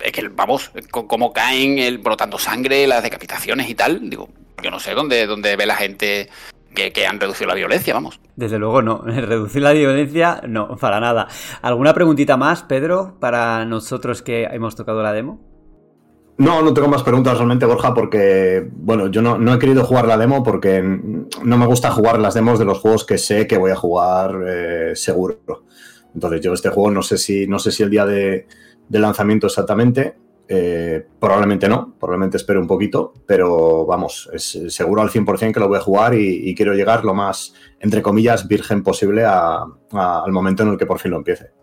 Es 0.00 0.10
que, 0.10 0.26
vamos, 0.28 0.72
con 0.90 1.06
cómo 1.06 1.32
caen, 1.32 1.78
el, 1.78 1.98
brotando 1.98 2.36
sangre, 2.36 2.88
las 2.88 3.04
decapitaciones 3.04 3.70
y 3.70 3.76
tal, 3.76 4.10
digo, 4.10 4.28
yo 4.60 4.70
no 4.70 4.80
sé 4.80 4.94
dónde, 4.94 5.26
dónde 5.26 5.54
ve 5.54 5.64
la 5.64 5.76
gente 5.76 6.28
que, 6.74 6.92
que, 6.92 7.06
han 7.06 7.20
reducido 7.20 7.48
la 7.48 7.54
violencia, 7.54 7.94
vamos. 7.94 8.20
Desde 8.36 8.58
luego 8.58 8.82
no, 8.82 9.02
reducir 9.06 9.62
la 9.62 9.72
violencia 9.72 10.42
no, 10.46 10.76
para 10.76 11.00
nada. 11.00 11.28
¿Alguna 11.62 11.94
preguntita 11.94 12.36
más, 12.36 12.62
Pedro, 12.62 13.16
para 13.20 13.64
nosotros 13.64 14.22
que 14.22 14.44
hemos 14.44 14.76
tocado 14.76 15.02
la 15.02 15.12
demo? 15.12 15.52
No, 16.38 16.62
no 16.62 16.72
tengo 16.72 16.88
más 16.88 17.02
preguntas 17.02 17.36
realmente, 17.36 17.66
Borja, 17.66 17.94
porque, 17.94 18.66
bueno, 18.72 19.08
yo 19.08 19.20
no, 19.22 19.38
no, 19.38 19.54
he 19.54 19.58
querido 19.58 19.84
jugar 19.84 20.06
la 20.06 20.16
demo 20.16 20.42
porque 20.42 20.82
no 20.82 21.58
me 21.58 21.66
gusta 21.66 21.90
jugar 21.90 22.18
las 22.18 22.34
demos 22.34 22.58
de 22.58 22.64
los 22.64 22.78
juegos 22.78 23.04
que 23.04 23.18
sé 23.18 23.46
que 23.46 23.58
voy 23.58 23.70
a 23.70 23.76
jugar 23.76 24.40
eh, 24.46 24.92
seguro. 24.94 25.64
Entonces, 26.14 26.40
yo 26.40 26.52
este 26.54 26.70
juego 26.70 26.90
no 26.90 27.02
sé 27.02 27.18
si, 27.18 27.46
no 27.46 27.58
sé 27.58 27.70
si 27.70 27.82
el 27.82 27.90
día 27.90 28.06
de, 28.06 28.46
de 28.88 28.98
lanzamiento 28.98 29.46
exactamente, 29.46 30.16
eh, 30.48 31.06
probablemente 31.18 31.68
no, 31.68 31.94
probablemente 31.98 32.36
espero 32.36 32.60
un 32.60 32.66
poquito, 32.66 33.14
pero 33.26 33.86
vamos, 33.86 34.28
es 34.32 34.58
seguro 34.68 35.02
al 35.02 35.10
100% 35.10 35.52
que 35.52 35.60
lo 35.60 35.68
voy 35.68 35.78
a 35.78 35.82
jugar 35.82 36.14
y, 36.14 36.54
quiero 36.54 36.74
llegar 36.74 37.04
lo 37.04 37.14
más, 37.14 37.54
entre 37.80 38.02
comillas, 38.02 38.48
virgen 38.48 38.82
posible 38.82 39.24
al 39.24 40.32
momento 40.32 40.62
en 40.62 40.70
el 40.70 40.78
que 40.78 40.86
por 40.86 40.98
fin 40.98 41.12
lo 41.12 41.18
empiece. 41.18 41.61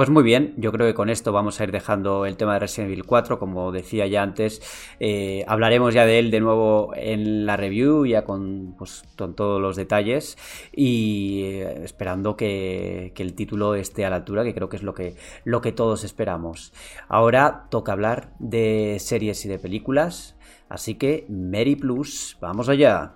Pues 0.00 0.08
muy 0.08 0.22
bien, 0.22 0.54
yo 0.56 0.72
creo 0.72 0.86
que 0.86 0.94
con 0.94 1.10
esto 1.10 1.30
vamos 1.30 1.60
a 1.60 1.64
ir 1.64 1.72
dejando 1.72 2.24
el 2.24 2.38
tema 2.38 2.54
de 2.54 2.60
Resident 2.60 2.90
Evil 2.90 3.04
4, 3.04 3.38
como 3.38 3.70
decía 3.70 4.06
ya 4.06 4.22
antes, 4.22 4.62
eh, 4.98 5.44
hablaremos 5.46 5.92
ya 5.92 6.06
de 6.06 6.18
él 6.18 6.30
de 6.30 6.40
nuevo 6.40 6.94
en 6.96 7.44
la 7.44 7.58
review, 7.58 8.06
ya 8.06 8.24
con, 8.24 8.76
pues, 8.78 9.04
con 9.18 9.34
todos 9.34 9.60
los 9.60 9.76
detalles 9.76 10.38
y 10.72 11.42
eh, 11.42 11.84
esperando 11.84 12.34
que, 12.34 13.12
el 13.14 13.34
título 13.34 13.74
esté 13.74 14.06
a 14.06 14.08
la 14.08 14.16
altura, 14.16 14.42
que 14.42 14.54
creo 14.54 14.70
que 14.70 14.76
es 14.78 14.82
lo 14.82 14.94
que, 14.94 15.16
lo 15.44 15.60
que 15.60 15.72
todos 15.72 16.02
esperamos. 16.02 16.72
Ahora 17.06 17.66
toca 17.68 17.92
hablar 17.92 18.32
de 18.38 18.96
series 19.00 19.44
y 19.44 19.50
de 19.50 19.58
películas, 19.58 20.34
así 20.70 20.94
que 20.94 21.26
Mary 21.28 21.76
Plus, 21.76 22.38
vamos 22.40 22.70
allá. 22.70 23.12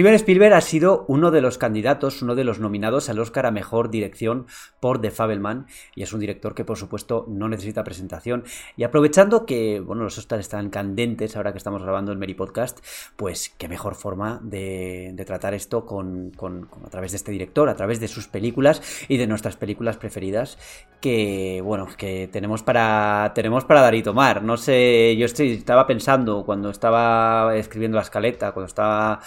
Steven 0.00 0.14
Spielberg 0.14 0.54
ha 0.54 0.62
sido 0.62 1.04
uno 1.08 1.30
de 1.30 1.42
los 1.42 1.58
candidatos, 1.58 2.22
uno 2.22 2.34
de 2.34 2.42
los 2.42 2.58
nominados 2.58 3.10
al 3.10 3.18
Oscar 3.18 3.44
a 3.44 3.50
Mejor 3.50 3.90
Dirección 3.90 4.46
por 4.80 4.98
The 4.98 5.10
Fableman 5.10 5.66
y 5.94 6.02
es 6.02 6.14
un 6.14 6.20
director 6.20 6.54
que 6.54 6.64
por 6.64 6.78
supuesto 6.78 7.26
no 7.28 7.50
necesita 7.50 7.84
presentación. 7.84 8.44
Y 8.78 8.84
aprovechando 8.84 9.44
que 9.44 9.78
bueno, 9.78 10.04
los 10.04 10.16
Oscars 10.16 10.40
están 10.40 10.70
candentes 10.70 11.36
ahora 11.36 11.52
que 11.52 11.58
estamos 11.58 11.82
grabando 11.82 12.12
el 12.12 12.18
Mary 12.18 12.32
Podcast, 12.32 12.78
pues 13.16 13.54
qué 13.58 13.68
mejor 13.68 13.94
forma 13.94 14.40
de, 14.42 15.12
tratar 15.26 15.52
esto 15.52 15.84
con, 15.84 16.32
a 16.82 16.88
través 16.88 17.10
de 17.10 17.18
este 17.18 17.32
director, 17.32 17.68
a 17.68 17.76
través 17.76 18.00
de 18.00 18.08
sus 18.08 18.26
películas 18.26 18.80
y 19.06 19.18
de 19.18 19.26
nuestras 19.26 19.56
películas 19.56 19.98
preferidas 19.98 20.56
que 21.02 21.60
bueno, 21.62 21.86
que 21.98 22.26
tenemos 22.32 22.62
para, 22.62 23.32
tenemos 23.34 23.66
para 23.66 23.82
dar 23.82 23.94
y 23.94 24.02
tomar. 24.02 24.42
No 24.42 24.56
sé, 24.56 25.14
yo 25.18 25.26
estaba 25.26 25.86
pensando 25.86 26.44
cuando 26.46 26.70
estaba 26.70 27.54
escribiendo 27.56 27.96
la 27.96 28.02
escaleta, 28.02 28.52
cuando 28.52 28.66
estaba 28.66 29.20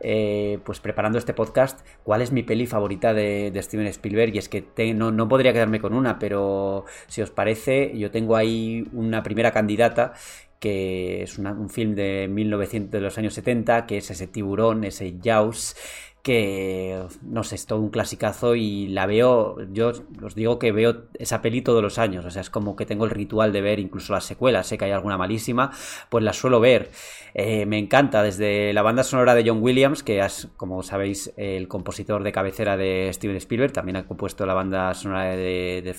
eh, 0.00 0.58
pues 0.64 0.80
preparando 0.80 1.18
este 1.18 1.34
podcast, 1.34 1.86
cuál 2.04 2.22
es 2.22 2.32
mi 2.32 2.42
peli 2.42 2.66
favorita 2.66 3.14
de, 3.14 3.52
Steven 3.62 3.86
Spielberg. 3.86 4.34
Y 4.34 4.38
es 4.38 4.48
que 4.48 4.64
no, 4.94 5.28
podría 5.28 5.52
quedarme 5.52 5.80
con 5.80 5.94
una, 5.94 6.18
pero 6.18 6.84
si 7.06 7.22
os 7.22 7.30
parece, 7.30 7.96
yo 7.96 8.10
tengo 8.10 8.36
ahí 8.36 8.84
una 8.92 9.22
primera 9.22 9.52
candidata 9.52 10.12
que 10.60 11.22
es 11.22 11.38
un 11.38 11.70
film 11.70 11.94
de 11.94 12.26
1900 12.28 12.90
de 12.90 13.00
los 13.00 13.16
años 13.16 13.34
70, 13.34 13.86
que 13.86 13.98
es 13.98 14.10
ese 14.10 14.26
tiburón, 14.26 14.82
ese 14.82 15.14
Jaws, 15.22 15.76
que 16.22 17.02
no 17.22 17.42
sé, 17.44 17.54
es 17.54 17.66
todo 17.66 17.80
un 17.80 17.90
clasicazo 17.90 18.54
y 18.54 18.88
la 18.88 19.06
veo, 19.06 19.56
yo 19.72 19.92
os 20.22 20.34
digo 20.34 20.58
que 20.58 20.72
veo 20.72 21.04
esa 21.18 21.40
peli 21.40 21.62
todos 21.62 21.82
los 21.82 21.98
años, 21.98 22.24
o 22.24 22.30
sea, 22.30 22.42
es 22.42 22.50
como 22.50 22.76
que 22.76 22.86
tengo 22.86 23.04
el 23.04 23.10
ritual 23.10 23.52
de 23.52 23.60
ver 23.60 23.78
incluso 23.78 24.12
las 24.12 24.24
secuelas, 24.24 24.66
sé 24.66 24.76
que 24.76 24.84
hay 24.84 24.90
alguna 24.90 25.16
malísima, 25.16 25.70
pues 26.08 26.24
las 26.24 26.36
suelo 26.36 26.60
ver. 26.60 26.90
Eh, 27.34 27.66
me 27.66 27.78
encanta 27.78 28.22
desde 28.22 28.72
la 28.72 28.82
banda 28.82 29.04
sonora 29.04 29.34
de 29.34 29.48
John 29.48 29.62
Williams, 29.62 30.02
que 30.02 30.20
es, 30.20 30.48
como 30.56 30.82
sabéis, 30.82 31.32
el 31.36 31.68
compositor 31.68 32.22
de 32.22 32.32
cabecera 32.32 32.76
de 32.76 33.10
Steven 33.12 33.36
Spielberg, 33.36 33.72
también 33.72 33.96
ha 33.96 34.06
compuesto 34.06 34.44
la 34.44 34.54
banda 34.54 34.92
sonora 34.94 35.36
de, 35.36 35.82
de 35.82 35.94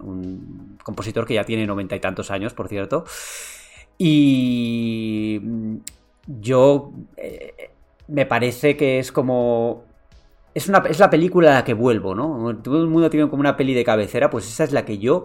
un 0.00 0.78
compositor 0.82 1.26
que 1.26 1.34
ya 1.34 1.44
tiene 1.44 1.66
noventa 1.66 1.94
y 1.94 2.00
tantos 2.00 2.30
años, 2.30 2.54
por 2.54 2.68
cierto. 2.68 3.04
Y 3.98 5.40
yo... 6.26 6.92
Eh, 7.16 7.67
me 8.08 8.26
parece 8.26 8.76
que 8.76 8.98
es 8.98 9.12
como 9.12 9.84
es, 10.54 10.68
una, 10.68 10.82
es 10.88 10.98
la 10.98 11.10
película 11.10 11.50
a 11.50 11.54
la 11.54 11.64
que 11.64 11.74
vuelvo, 11.74 12.14
¿no? 12.14 12.56
Todo 12.56 12.80
el 12.80 12.88
mundo 12.88 13.10
tiene 13.10 13.28
como 13.28 13.40
una 13.40 13.56
peli 13.56 13.74
de 13.74 13.84
cabecera, 13.84 14.30
pues 14.30 14.48
esa 14.48 14.64
es 14.64 14.72
la 14.72 14.84
que 14.84 14.98
yo 14.98 15.24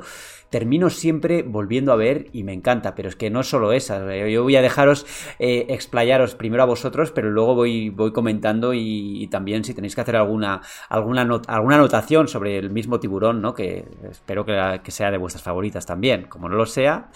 termino 0.49 0.91
siempre 0.91 1.41
volviendo 1.41 1.91
a 1.91 1.95
ver 1.95 2.27
y 2.33 2.43
me 2.43 2.53
encanta, 2.53 2.93
pero 2.93 3.09
es 3.09 3.15
que 3.15 3.31
no 3.31 3.41
solo 3.41 3.73
esa. 3.73 4.15
Yo 4.27 4.43
voy 4.43 4.55
a 4.55 4.61
dejaros 4.61 5.07
eh, 5.39 5.65
explayaros 5.69 6.35
primero 6.35 6.61
a 6.61 6.67
vosotros, 6.67 7.11
pero 7.11 7.31
luego 7.31 7.55
voy, 7.55 7.89
voy 7.89 8.11
comentando 8.11 8.73
y, 8.75 9.27
también 9.31 9.63
si 9.63 9.73
tenéis 9.73 9.95
que 9.95 10.01
hacer 10.01 10.15
alguna, 10.15 10.61
alguna, 10.89 11.21
alguna 11.47 11.75
anotación 11.75 12.27
sobre 12.27 12.57
el 12.57 12.69
mismo 12.69 12.99
tiburón, 12.99 13.41
¿no? 13.41 13.55
Que 13.55 13.85
espero 14.11 14.45
que, 14.45 14.91
sea 14.91 15.09
de 15.09 15.17
vuestras 15.17 15.41
favoritas 15.41 15.87
también. 15.87 16.25
Como 16.25 16.47
no 16.47 16.55
lo 16.55 16.67
sea, 16.67 17.09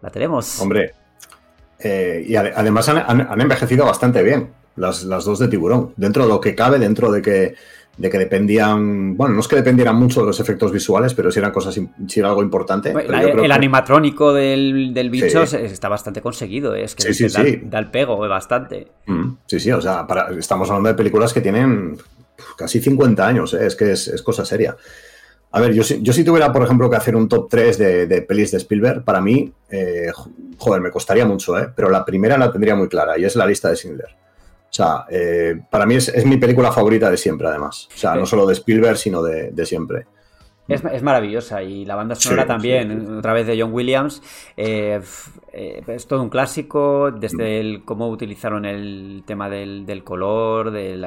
la 0.00 0.10
tenemos. 0.10 0.60
Hombre, 0.60 0.92
eh, 1.80 2.24
y 2.24 2.36
además 2.36 2.88
han 2.88 3.40
envejecido 3.40 3.86
bastante 3.86 4.22
bien 4.22 4.63
las, 4.76 5.06
dos 5.06 5.38
de 5.38 5.48
tiburón. 5.48 5.92
Dentro 5.96 6.24
de 6.24 6.28
lo 6.28 6.40
que 6.40 6.54
cabe, 6.54 6.78
dentro 6.78 7.10
de 7.10 7.22
que, 7.22 7.54
de 7.96 8.10
que 8.10 8.18
dependían, 8.18 9.16
bueno, 9.16 9.34
no 9.34 9.40
es 9.40 9.48
que 9.48 9.56
dependieran 9.56 9.96
mucho 9.96 10.20
de 10.20 10.26
los 10.26 10.40
efectos 10.40 10.72
visuales, 10.72 11.14
pero 11.14 11.30
si 11.30 11.38
eran 11.38 11.52
cosas, 11.52 11.78
si 12.08 12.20
era 12.20 12.28
algo 12.28 12.42
importante. 12.42 12.92
el 12.92 13.52
animatrónico 13.52 14.32
del, 14.32 15.08
bicho 15.10 15.42
está 15.42 15.88
bastante 15.88 16.20
conseguido, 16.20 16.74
¿eh? 16.74 16.84
es 16.84 16.94
que 16.94 17.14
sí, 17.14 17.26
da, 17.28 17.78
el 17.78 17.90
pego 17.90 18.18
bastante. 18.18 18.88
Mm, 19.06 19.36
sí, 19.46 19.60
sí, 19.60 19.70
o 19.70 19.80
sea, 19.80 20.06
estamos 20.38 20.68
hablando 20.70 20.88
de 20.88 20.94
películas 20.94 21.32
que 21.32 21.40
tienen 21.40 21.96
casi 22.56 22.80
50 22.80 23.26
años, 23.26 23.54
¿eh? 23.54 23.66
es 23.66 23.76
que 23.76 23.92
es, 23.92 24.22
cosa 24.22 24.44
seria. 24.44 24.76
A 25.52 25.60
ver, 25.60 25.72
yo, 25.72 25.82
yo 26.00 26.12
si 26.12 26.24
tuviera, 26.24 26.52
por 26.52 26.64
ejemplo, 26.64 26.90
que 26.90 26.96
hacer 26.96 27.14
un 27.14 27.28
top 27.28 27.48
3 27.48 27.78
de, 27.78 28.22
pelis 28.22 28.50
de 28.50 28.56
Spielberg, 28.58 29.04
para 29.04 29.20
mí, 29.20 29.52
eh, 29.70 30.10
joder, 30.58 30.80
me 30.80 30.90
costaría 30.90 31.24
mucho, 31.26 31.56
¿eh? 31.56 31.68
pero 31.74 31.90
la 31.90 32.04
primera 32.04 32.36
la 32.36 32.50
tendría 32.50 32.74
muy 32.74 32.88
clara 32.88 33.16
y 33.18 33.24
es 33.24 33.36
la 33.36 33.46
lista 33.46 33.68
de 33.68 33.76
Schindler. 33.76 34.23
O 34.74 34.76
sea, 34.76 35.06
eh, 35.08 35.54
para 35.70 35.86
mí 35.86 35.94
es, 35.94 36.26
mi 36.26 36.36
película 36.36 36.72
favorita 36.72 37.08
de 37.08 37.16
siempre, 37.16 37.46
además. 37.46 37.88
O 37.94 37.96
sea, 37.96 38.16
no 38.16 38.26
solo 38.26 38.44
de 38.44 38.54
Spielberg, 38.54 38.96
sino 38.98 39.22
de, 39.22 39.66
siempre. 39.66 40.04
Es, 40.66 41.00
maravillosa 41.00 41.62
y 41.62 41.84
la 41.84 41.94
banda 41.94 42.16
sonora 42.16 42.44
también, 42.44 43.18
otra 43.18 43.34
vez 43.34 43.46
de 43.46 43.60
John 43.60 43.72
Williams. 43.72 44.20
Eh, 44.56 45.00
eh, 45.52 45.82
es 45.86 46.08
todo 46.08 46.24
un 46.24 46.28
clásico, 46.28 47.12
desde 47.12 47.60
el 47.60 47.84
cómo 47.84 48.08
utilizaron 48.08 48.64
el 48.64 49.22
tema 49.24 49.48
del, 49.48 50.02
color, 50.02 50.72
del 50.72 51.06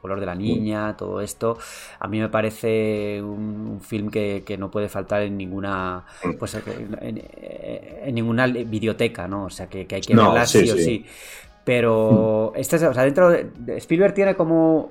color 0.00 0.20
de 0.20 0.26
la 0.26 0.36
niña, 0.36 0.96
todo 0.96 1.20
esto. 1.20 1.58
A 1.98 2.06
mí 2.06 2.20
me 2.20 2.28
parece 2.28 3.20
un, 3.20 3.80
film 3.80 4.10
que, 4.10 4.56
no 4.56 4.70
puede 4.70 4.88
faltar 4.88 5.22
en 5.22 5.36
ninguna 5.36 6.04
pues 6.38 6.56
en, 7.00 8.14
ninguna 8.14 8.46
biblioteca, 8.46 9.26
¿no? 9.26 9.46
O 9.46 9.50
sea, 9.50 9.66
que, 9.66 9.88
hay 9.90 10.00
que 10.02 10.14
verla 10.14 10.46
sí, 10.46 10.70
o 10.70 10.76
sí. 10.76 11.04
Pero 11.68 12.52
este 12.56 12.76
o 12.76 12.94
sea, 12.94 13.04
dentro 13.04 13.28
de, 13.28 13.76
Spielberg 13.76 14.14
tiene 14.14 14.34
como 14.34 14.90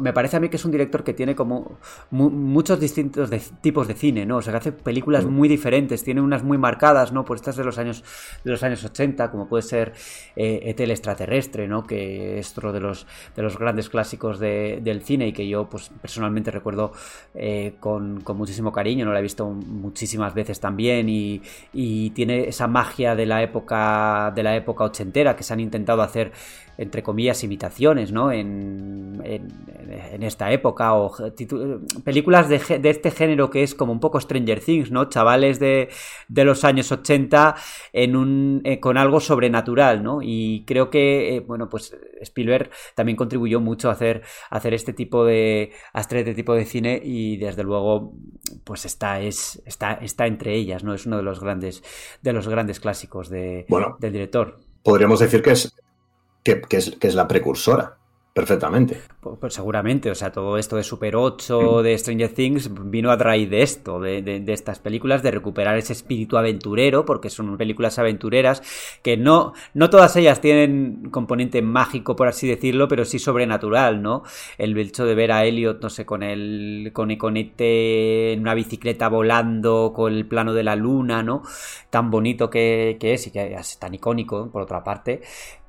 me 0.00 0.12
parece 0.12 0.36
a 0.36 0.40
mí 0.40 0.48
que 0.48 0.56
es 0.56 0.64
un 0.64 0.70
director 0.70 1.04
que 1.04 1.14
tiene 1.14 1.34
como 1.34 1.78
muchos 2.10 2.80
distintos 2.80 3.30
tipos 3.60 3.88
de 3.88 3.94
cine, 3.94 4.26
¿no? 4.26 4.38
O 4.38 4.42
sea, 4.42 4.52
que 4.52 4.58
hace 4.58 4.72
películas 4.72 5.24
mm. 5.24 5.28
muy 5.28 5.48
diferentes, 5.48 6.04
tiene 6.04 6.20
unas 6.20 6.42
muy 6.42 6.58
marcadas, 6.58 7.12
¿no? 7.12 7.24
Por 7.24 7.36
estas 7.36 7.56
de 7.56 7.64
los 7.64 7.78
años 7.78 8.04
de 8.44 8.50
los 8.50 8.62
años 8.62 8.84
80, 8.84 9.30
como 9.30 9.48
puede 9.48 9.62
ser 9.62 9.92
eh, 10.34 10.60
Etel 10.64 10.90
extraterrestre, 10.90 11.68
¿no? 11.68 11.86
Que 11.86 12.38
es 12.38 12.52
otro 12.52 12.72
de 12.72 12.80
los 12.80 13.06
de 13.34 13.42
los 13.42 13.58
grandes 13.58 13.88
clásicos 13.88 14.38
del 14.38 15.02
cine 15.02 15.28
y 15.28 15.32
que 15.32 15.46
yo 15.48 15.68
pues 15.68 15.90
personalmente 16.00 16.50
recuerdo 16.50 16.92
eh, 17.34 17.74
con, 17.80 18.22
muchísimo 18.36 18.72
cariño, 18.72 19.04
no 19.06 19.12
la 19.12 19.20
he 19.20 19.22
visto 19.22 19.46
muchísimas 19.48 20.34
veces 20.34 20.60
también 20.60 21.08
y, 21.08 21.40
y 21.72 22.10
tiene 22.10 22.48
esa 22.48 22.66
magia 22.66 23.14
de 23.14 23.26
la 23.26 23.42
época 23.42 24.32
de 24.34 24.42
la 24.42 24.56
época 24.56 24.84
ochentera 24.84 25.36
que 25.36 25.42
se 25.42 25.52
han 25.52 25.60
intentado 25.60 26.02
hacer 26.02 26.32
entre 26.78 27.02
comillas, 27.02 27.42
imitaciones, 27.42 28.12
¿no? 28.12 28.30
En, 28.32 29.20
en, 29.24 29.45
esta 30.20 30.50
época, 30.50 30.94
o 30.94 31.14
películas 32.04 32.48
de, 32.48 32.58
de, 32.78 32.90
este 32.90 33.10
género 33.10 33.50
que 33.50 33.62
es 33.62 33.74
como 33.74 33.92
un 33.92 34.00
poco 34.00 34.20
Stranger 34.20 34.60
Things, 34.60 34.90
¿no? 34.90 35.08
Chavales 35.08 35.58
de, 35.60 35.88
de 36.28 36.44
los 36.44 36.64
años 36.64 36.90
80 36.90 37.54
en 37.92 38.16
un, 38.16 38.60
eh, 38.64 38.80
con 38.80 38.98
algo 38.98 39.20
sobrenatural, 39.20 40.02
¿no? 40.02 40.20
Y 40.22 40.64
creo 40.66 40.90
que, 40.90 41.36
eh, 41.36 41.40
bueno, 41.40 41.68
pues 41.68 41.96
Spielberg 42.20 42.70
también 42.94 43.16
contribuyó 43.16 43.60
mucho 43.60 43.88
a 43.88 43.92
hacer, 43.92 44.22
hacer 44.50 44.74
este 44.74 44.92
tipo 44.92 45.24
de, 45.24 45.72
a 45.92 46.00
este 46.00 46.34
tipo 46.34 46.54
de 46.54 46.64
cine 46.64 47.00
y 47.02 47.36
desde 47.36 47.62
luego, 47.62 48.14
pues 48.64 48.84
está, 48.84 49.20
es, 49.20 49.62
está, 49.66 49.94
está 49.94 50.26
entre 50.26 50.54
ellas, 50.54 50.84
¿no? 50.84 50.94
Es 50.94 51.06
uno 51.06 51.16
de 51.16 51.22
los 51.22 51.40
grandes, 51.40 51.82
de 52.22 52.32
los 52.32 52.48
grandes 52.48 52.80
clásicos 52.80 53.28
de, 53.28 53.66
del 54.00 54.12
director. 54.12 54.58
Podríamos 54.82 55.20
decir 55.20 55.42
que 55.42 55.50
es 55.50 55.74
que, 56.68 56.76
es, 56.76 57.14
la 57.14 57.26
precursora, 57.26 57.96
perfectamente. 58.32 59.00
Pues 59.40 59.54
seguramente, 59.54 60.10
o 60.10 60.14
sea, 60.14 60.30
todo 60.30 60.58
esto 60.58 60.76
de 60.76 60.82
Super 60.82 61.16
8, 61.16 61.82
de 61.82 61.98
Stranger 61.98 62.32
Things, 62.32 62.70
vino 62.90 63.10
a 63.10 63.16
raíz 63.16 63.50
de 63.50 63.62
esto, 63.62 64.00
de, 64.00 64.22
de, 64.22 64.52
estas 64.52 64.78
películas, 64.78 65.22
de 65.22 65.30
recuperar 65.30 65.76
ese 65.76 65.92
espíritu 65.92 66.36
aventurero, 66.36 67.04
porque 67.04 67.30
son 67.30 67.56
películas 67.56 67.98
aventureras 67.98 68.62
que 69.02 69.16
no, 69.16 69.52
no 69.74 69.90
todas 69.90 70.14
ellas 70.16 70.40
tienen 70.40 71.10
componente 71.10 71.62
mágico, 71.62 72.16
por 72.16 72.28
así 72.28 72.46
decirlo, 72.46 72.88
pero 72.88 73.04
sí 73.04 73.18
sobrenatural, 73.18 74.02
¿no? 74.02 74.22
El 74.58 74.78
hecho 74.78 75.04
de 75.04 75.14
ver 75.14 75.32
a 75.32 75.44
Elliot, 75.44 75.82
no 75.82 75.90
sé, 75.90 76.06
con 76.06 76.22
el 76.22 76.90
con 76.92 77.10
Iconete 77.10 78.32
en 78.32 78.40
una 78.40 78.54
bicicleta 78.54 79.08
volando, 79.08 79.92
con 79.94 80.12
el 80.12 80.26
plano 80.26 80.52
de 80.54 80.62
la 80.62 80.76
luna, 80.76 81.22
¿no? 81.22 81.42
Tan 81.90 82.10
bonito 82.10 82.48
que, 82.50 82.96
que 83.00 83.14
es 83.14 83.26
y 83.26 83.30
que 83.30 83.54
es 83.54 83.78
tan 83.78 83.94
icónico, 83.94 84.48
por 84.50 84.62
otra 84.62 84.84
parte, 84.84 85.20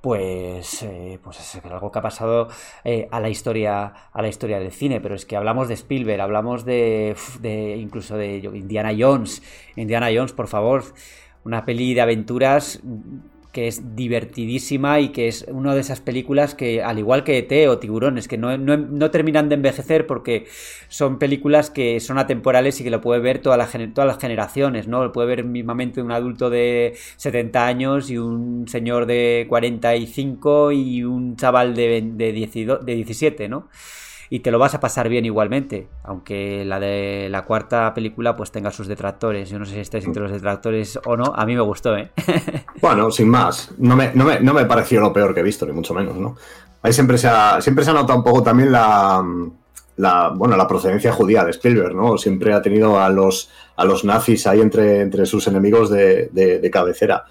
pues, 0.01 0.83
eh, 0.83 1.19
pues 1.21 1.39
es 1.39 1.65
algo 1.65 1.91
que 1.91 1.99
ha 1.99 2.01
pasado 2.01 2.47
eh, 2.83 3.07
a 3.11 3.19
la 3.19 3.29
historia 3.29 3.46
a 4.13 4.21
la 4.21 4.27
historia 4.27 4.59
del 4.59 4.71
cine 4.71 4.99
pero 5.01 5.15
es 5.15 5.25
que 5.25 5.35
hablamos 5.35 5.67
de 5.67 5.75
Spielberg 5.75 6.21
hablamos 6.21 6.65
de, 6.65 7.15
de 7.39 7.77
incluso 7.77 8.17
de 8.17 8.37
Indiana 8.37 8.93
Jones. 8.97 9.41
Indiana 9.75 10.09
Jones 10.13 10.33
por 10.33 10.47
favor 10.47 10.83
una 11.43 11.65
peli 11.65 11.93
de 11.93 12.01
aventuras 12.01 12.81
que 13.51 13.67
es 13.67 13.95
divertidísima 13.95 14.99
y 14.99 15.09
que 15.09 15.27
es 15.27 15.45
una 15.49 15.73
de 15.73 15.81
esas 15.81 16.01
películas 16.01 16.55
que, 16.55 16.83
al 16.83 16.99
igual 16.99 17.23
que 17.23 17.37
ET 17.39 17.69
o 17.69 17.79
Tiburones, 17.79 18.27
que 18.27 18.37
no, 18.37 19.11
terminan 19.11 19.49
de 19.49 19.55
envejecer 19.55 20.05
porque 20.07 20.45
son 20.89 21.19
películas 21.19 21.69
que 21.69 21.99
son 21.99 22.17
atemporales 22.17 22.79
y 22.79 22.83
que 22.83 22.89
lo 22.89 23.01
puede 23.01 23.19
ver 23.19 23.39
toda 23.39 23.57
la, 23.57 23.67
todas 23.93 24.07
las 24.07 24.19
generaciones, 24.19 24.87
¿no? 24.87 25.03
Lo 25.03 25.11
puede 25.11 25.27
ver 25.27 25.43
mismamente 25.43 26.01
un 26.01 26.11
adulto 26.11 26.49
de 26.49 26.95
70 27.17 27.65
años 27.65 28.09
y 28.09 28.17
un 28.17 28.67
señor 28.67 29.05
de 29.05 29.45
45 29.49 30.71
y 30.71 31.03
un 31.03 31.35
chaval 31.35 31.75
de, 31.75 32.01
de, 32.01 32.31
de 32.33 32.95
17, 32.95 33.49
¿no? 33.49 33.69
Y 34.29 34.39
te 34.39 34.51
lo 34.51 34.59
vas 34.59 34.73
a 34.75 34.79
pasar 34.79 35.09
bien 35.09 35.25
igualmente, 35.25 35.87
aunque 36.03 36.65
la 36.65 36.79
de 36.79 37.27
la 37.29 37.43
cuarta 37.43 37.93
película 37.93 38.35
pues 38.35 38.51
tenga 38.51 38.71
sus 38.71 38.87
detractores. 38.87 39.49
Yo 39.49 39.59
no 39.59 39.65
sé 39.65 39.73
si 39.73 39.79
estáis 39.79 40.05
entre 40.05 40.23
los 40.23 40.31
detractores 40.31 40.99
o 41.05 41.15
no, 41.15 41.33
a 41.35 41.45
mí 41.45 41.55
me 41.55 41.61
gustó, 41.61 41.95
¿eh? 41.95 42.11
bueno, 42.81 43.09
sin 43.11 43.29
más, 43.29 43.71
no 43.77 43.95
me, 43.95 44.11
no 44.13 44.25
me, 44.25 44.39
no 44.39 44.53
me 44.53 44.65
pareció 44.65 44.99
lo 44.99 45.13
peor 45.13 45.33
que 45.33 45.39
he 45.39 45.43
visto, 45.43 45.65
ni 45.65 45.73
mucho 45.73 45.93
menos, 45.93 46.15
¿no? 46.15 46.35
Ahí 46.81 46.93
siempre 46.93 47.17
se 47.17 47.27
ha, 47.27 47.61
siempre 47.61 47.83
se 47.83 47.91
ha 47.91 47.93
notado 47.93 48.19
un 48.19 48.23
poco 48.23 48.43
también 48.43 48.71
la, 48.71 49.23
la, 49.95 50.29
bueno, 50.29 50.55
la 50.57 50.67
procedencia 50.67 51.11
judía 51.11 51.43
de 51.43 51.51
Spielberg, 51.51 51.95
¿no? 51.95 52.17
Siempre 52.17 52.53
ha 52.53 52.61
tenido 52.61 52.99
a 52.99 53.09
los, 53.09 53.49
a 53.75 53.85
los 53.85 54.03
nazis 54.03 54.45
ahí 54.45 54.61
entre, 54.61 55.01
entre 55.01 55.25
sus 55.25 55.47
enemigos 55.47 55.89
de, 55.89 56.29
de 56.31 56.71
cabecera. 56.71 57.25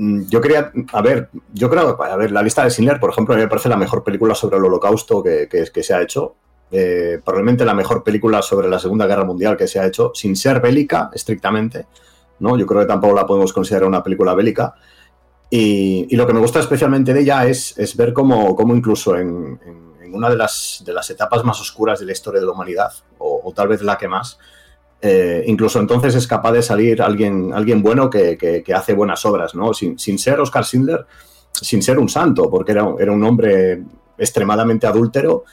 Mm, 0.00 0.28
yo 0.28 0.40
quería, 0.40 0.70
a 0.92 1.02
ver, 1.02 1.28
yo 1.52 1.68
creo, 1.68 2.00
a 2.00 2.16
ver, 2.16 2.30
la 2.30 2.40
lista 2.40 2.62
de 2.62 2.70
Schindler, 2.70 3.00
por 3.00 3.10
ejemplo, 3.10 3.34
me 3.34 3.48
parece 3.48 3.68
la 3.68 3.76
mejor 3.76 4.04
película 4.04 4.32
sobre 4.32 4.56
el 4.56 4.64
holocausto 4.64 5.24
que, 5.24 5.48
que, 5.48 5.82
se 5.82 5.92
ha 5.92 6.00
hecho. 6.00 6.36
Eh, 6.70 7.20
probablemente 7.24 7.64
la 7.64 7.74
mejor 7.74 8.04
película 8.04 8.40
sobre 8.40 8.68
la 8.68 8.78
Segunda 8.78 9.08
Guerra 9.08 9.24
Mundial 9.24 9.56
que 9.56 9.66
se 9.66 9.80
ha 9.80 9.86
hecho, 9.86 10.12
sin 10.14 10.36
ser 10.36 10.60
bélica 10.60 11.10
estrictamente, 11.12 11.86
¿no? 12.38 12.56
Yo 12.56 12.64
creo 12.64 12.82
que 12.82 12.86
tampoco 12.86 13.12
la 13.12 13.26
podemos 13.26 13.52
considerar 13.52 13.88
una 13.88 14.00
película 14.00 14.34
bélica. 14.34 14.72
Y, 15.50 16.14
lo 16.14 16.28
que 16.28 16.34
me 16.34 16.40
gusta 16.40 16.60
especialmente 16.60 17.12
de 17.12 17.20
ella 17.20 17.46
es, 17.46 17.76
es 17.76 17.96
ver 17.96 18.12
cómo, 18.12 18.54
cómo 18.54 18.76
incluso 18.76 19.16
en, 19.16 19.58
en, 19.66 20.14
una 20.14 20.30
de 20.30 20.36
las, 20.36 20.82
de 20.86 20.92
las 20.92 21.10
etapas 21.10 21.42
más 21.42 21.60
oscuras 21.60 21.98
de 21.98 22.06
la 22.06 22.12
historia 22.12 22.40
de 22.40 22.46
la 22.46 22.52
humanidad, 22.52 22.92
o, 23.18 23.40
o 23.44 23.52
tal 23.52 23.66
vez 23.66 23.82
la 23.82 23.98
que 23.98 24.06
más, 24.06 24.38
eh, 25.00 25.44
incluso 25.46 25.78
entonces 25.78 26.14
es 26.14 26.26
capaz 26.26 26.52
de 26.52 26.62
salir 26.62 27.00
alguien, 27.00 27.52
alguien 27.52 27.82
bueno 27.82 28.10
que, 28.10 28.64
hace 28.74 28.94
buenas 28.94 29.24
obras, 29.24 29.54
¿no? 29.54 29.72
Sin, 29.72 30.18
ser 30.18 30.40
Oscar 30.40 30.64
Schindler, 30.64 31.06
sin 31.52 31.82
ser 31.82 31.98
un 31.98 32.08
santo, 32.08 32.50
porque 32.50 32.72
era, 32.72 32.86
era 32.98 33.12
un 33.12 33.22
hombre 33.22 33.82
extremadamente 34.16 34.86
adúltero 34.86 35.44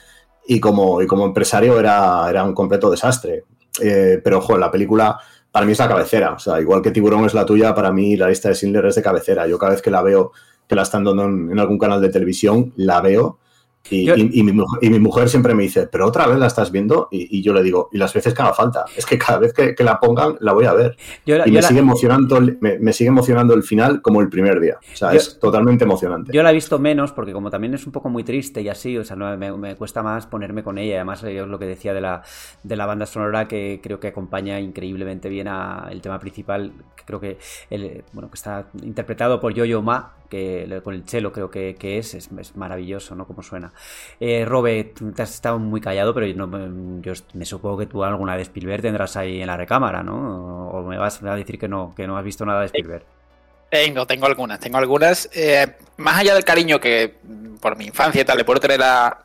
y 0.46 0.58
como, 0.58 1.00
y 1.00 1.06
como 1.06 1.24
empresario 1.24 1.78
era, 1.78 2.28
era 2.28 2.44
un 2.44 2.54
completo 2.54 2.90
desastre. 2.90 3.44
Eh, 3.80 4.20
pero, 4.22 4.38
ojo, 4.38 4.58
la 4.58 4.70
película 4.70 5.18
para 5.52 5.64
mí 5.64 5.72
es 5.72 5.78
la 5.78 5.88
cabecera. 5.88 6.32
O 6.32 6.38
sea, 6.38 6.60
igual 6.60 6.82
que 6.82 6.90
Tiburón 6.90 7.24
es 7.24 7.34
la 7.34 7.46
tuya, 7.46 7.74
para 7.74 7.92
mí 7.92 8.16
la 8.16 8.28
lista 8.28 8.48
de 8.48 8.54
Schindler 8.54 8.86
es 8.86 8.96
de 8.96 9.02
cabecera. 9.02 9.46
Yo 9.46 9.58
cada 9.58 9.72
vez 9.72 9.82
que 9.82 9.90
la 9.90 10.02
veo, 10.02 10.32
que 10.66 10.74
la 10.74 10.82
están 10.82 11.04
dando 11.04 11.24
en 11.24 11.58
algún 11.58 11.78
canal 11.78 12.00
de 12.00 12.08
televisión, 12.08 12.72
la 12.76 13.00
veo 13.00 13.38
y, 13.90 14.42
mi, 14.42 14.98
mujer 14.98 15.28
siempre 15.28 15.54
me 15.54 15.64
dice, 15.64 15.86
pero 15.86 16.06
otra 16.06 16.26
vez 16.26 16.38
la 16.38 16.46
estás 16.46 16.70
viendo 16.70 17.08
y, 17.10 17.42
yo 17.42 17.52
le 17.52 17.62
digo, 17.62 17.88
y 17.92 17.98
las 17.98 18.12
veces 18.12 18.34
que 18.34 18.42
haga 18.42 18.54
falta, 18.54 18.84
es 18.96 19.06
que 19.06 19.18
cada 19.18 19.38
vez 19.38 19.52
que, 19.52 19.74
la 19.84 20.00
pongan 20.00 20.36
la 20.40 20.52
voy 20.52 20.64
a 20.64 20.72
ver. 20.72 20.96
y 21.24 21.50
me, 21.50 21.62
sigue 21.62 21.80
emocionando, 21.80 22.40
me, 22.60 22.92
sigue 22.92 23.08
emocionando 23.08 23.54
el 23.54 23.62
final 23.62 24.02
como 24.02 24.20
el 24.20 24.28
primer 24.28 24.60
día. 24.60 24.78
O 24.92 24.96
sea, 24.96 25.14
es 25.14 25.38
totalmente 25.38 25.84
emocionante. 25.84 26.32
Yo 26.32 26.42
la 26.42 26.50
he 26.50 26.54
visto 26.54 26.78
menos 26.78 27.12
porque 27.12 27.32
como 27.32 27.50
también 27.50 27.74
es 27.74 27.86
un 27.86 27.92
poco 27.92 28.08
muy 28.08 28.24
triste 28.24 28.60
y 28.62 28.68
así, 28.68 28.96
o 28.98 29.04
sea, 29.04 29.16
no, 29.16 29.36
me, 29.36 29.76
cuesta 29.76 30.02
más 30.02 30.26
ponerme 30.26 30.62
con 30.62 30.78
ella. 30.78 30.96
Además, 30.96 31.22
yo 31.22 31.28
es 31.28 31.48
lo 31.48 31.58
que 31.58 31.66
decía 31.66 31.94
de 31.94 32.00
la, 32.00 32.22
de 32.62 32.76
la 32.76 32.86
banda 32.86 33.06
sonora 33.06 33.46
que 33.46 33.80
creo 33.82 34.00
que 34.00 34.08
acompaña 34.08 34.58
increíblemente 34.60 35.28
bien 35.28 35.48
al 35.48 36.00
tema 36.00 36.18
principal, 36.18 36.72
que 36.96 37.04
creo 37.04 37.20
que, 37.20 37.38
el, 37.70 38.04
bueno, 38.12 38.30
que 38.30 38.34
está 38.34 38.66
interpretado 38.82 39.40
por 39.40 39.54
Yo-Yo 39.54 39.82
Ma, 39.82 40.14
que 40.28 40.80
con 40.82 40.94
el 40.94 41.04
chelo 41.04 41.32
creo 41.32 41.50
que, 41.50 41.76
es, 41.80 42.14
es, 42.14 42.56
maravilloso, 42.56 43.14
¿no? 43.14 43.26
Como 43.26 43.42
suena. 43.42 43.72
Eh, 44.20 44.44
Robert, 44.44 44.98
te 45.14 45.22
has 45.22 45.34
estado 45.34 45.58
muy 45.58 45.80
callado, 45.80 46.14
pero 46.14 46.26
yo, 46.26 47.12
me 47.34 47.44
supongo 47.44 47.78
que 47.78 47.86
tú 47.86 48.04
alguna 48.04 48.36
de 48.36 48.42
Spielberg 48.42 48.82
tendrás 48.82 49.16
ahí 49.16 49.40
en 49.40 49.46
la 49.46 49.56
recámara, 49.56 50.02
¿no? 50.02 50.68
O 50.70 50.82
me 50.82 50.98
vas 50.98 51.22
a 51.22 51.34
decir 51.34 51.58
que 51.58 51.68
no, 51.68 51.94
que 51.94 52.06
no 52.06 52.16
has 52.16 52.24
visto 52.24 52.44
nada 52.44 52.60
de 52.60 52.66
Spielberg. 52.66 53.04
Tengo, 53.70 54.06
tengo 54.06 54.26
algunas, 54.26 54.60
tengo 54.60 54.78
algunas. 54.78 55.28
Eh, 55.32 55.76
más 55.96 56.18
allá 56.18 56.34
del 56.34 56.44
cariño 56.44 56.80
que 56.80 57.16
por 57.60 57.76
mi 57.76 57.86
infancia 57.86 58.22
y 58.22 58.24
tal 58.24 58.38
le 58.38 58.44
puedo 58.44 58.60
tener 58.60 58.80
a, 58.82 59.22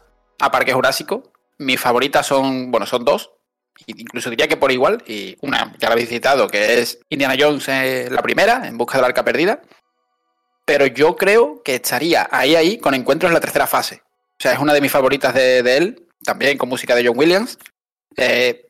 Parque 0.51 0.73
Jurásico, 0.73 1.31
mis 1.59 1.79
favoritas 1.79 2.25
son, 2.25 2.71
bueno, 2.71 2.87
son 2.87 3.05
dos. 3.05 3.31
Incluso 3.85 4.29
diría 4.29 4.47
que 4.47 4.57
por 4.57 4.71
igual, 4.71 5.03
y 5.07 5.37
una 5.41 5.73
que 5.79 5.85
la 5.85 5.93
habéis 5.93 6.09
citado, 6.09 6.47
que 6.47 6.79
es 6.79 6.99
Indiana 7.09 7.35
Jones, 7.39 7.67
eh, 7.69 8.09
la 8.11 8.21
primera, 8.21 8.67
en 8.67 8.77
busca 8.77 8.97
del 8.97 9.05
arca 9.05 9.23
perdida 9.23 9.61
pero 10.71 10.85
yo 10.85 11.17
creo 11.17 11.61
que 11.63 11.75
estaría 11.75 12.29
ahí, 12.31 12.55
ahí, 12.55 12.77
con 12.77 12.93
encuentros 12.93 13.29
en 13.29 13.33
la 13.33 13.41
tercera 13.41 13.67
fase. 13.67 14.03
O 14.05 14.39
sea, 14.39 14.53
es 14.53 14.59
una 14.59 14.73
de 14.73 14.79
mis 14.79 14.89
favoritas 14.89 15.33
de, 15.33 15.59
él, 15.59 16.07
también 16.23 16.57
con 16.57 16.69
música 16.69 16.95
de 16.95 17.05
John 17.05 17.19
Williams. 17.19 17.59
Eh, 18.15 18.69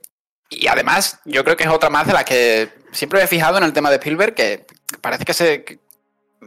y 0.50 0.66
además, 0.66 1.20
yo 1.26 1.44
creo 1.44 1.56
que 1.56 1.66
es 1.66 1.70
otra 1.70 1.92
más 1.92 2.08
de 2.08 2.14
las 2.14 2.24
que 2.24 2.70
siempre 2.92 3.20
me 3.20 3.26
he 3.26 3.28
fijado 3.28 3.60
en 3.60 3.66
el 3.66 3.72
tema 3.72 3.92
de 3.92 3.98
Spielberg, 3.98 4.34
que 4.34 4.66
parece 5.00 5.26
que 5.26 5.34
se 5.36 5.80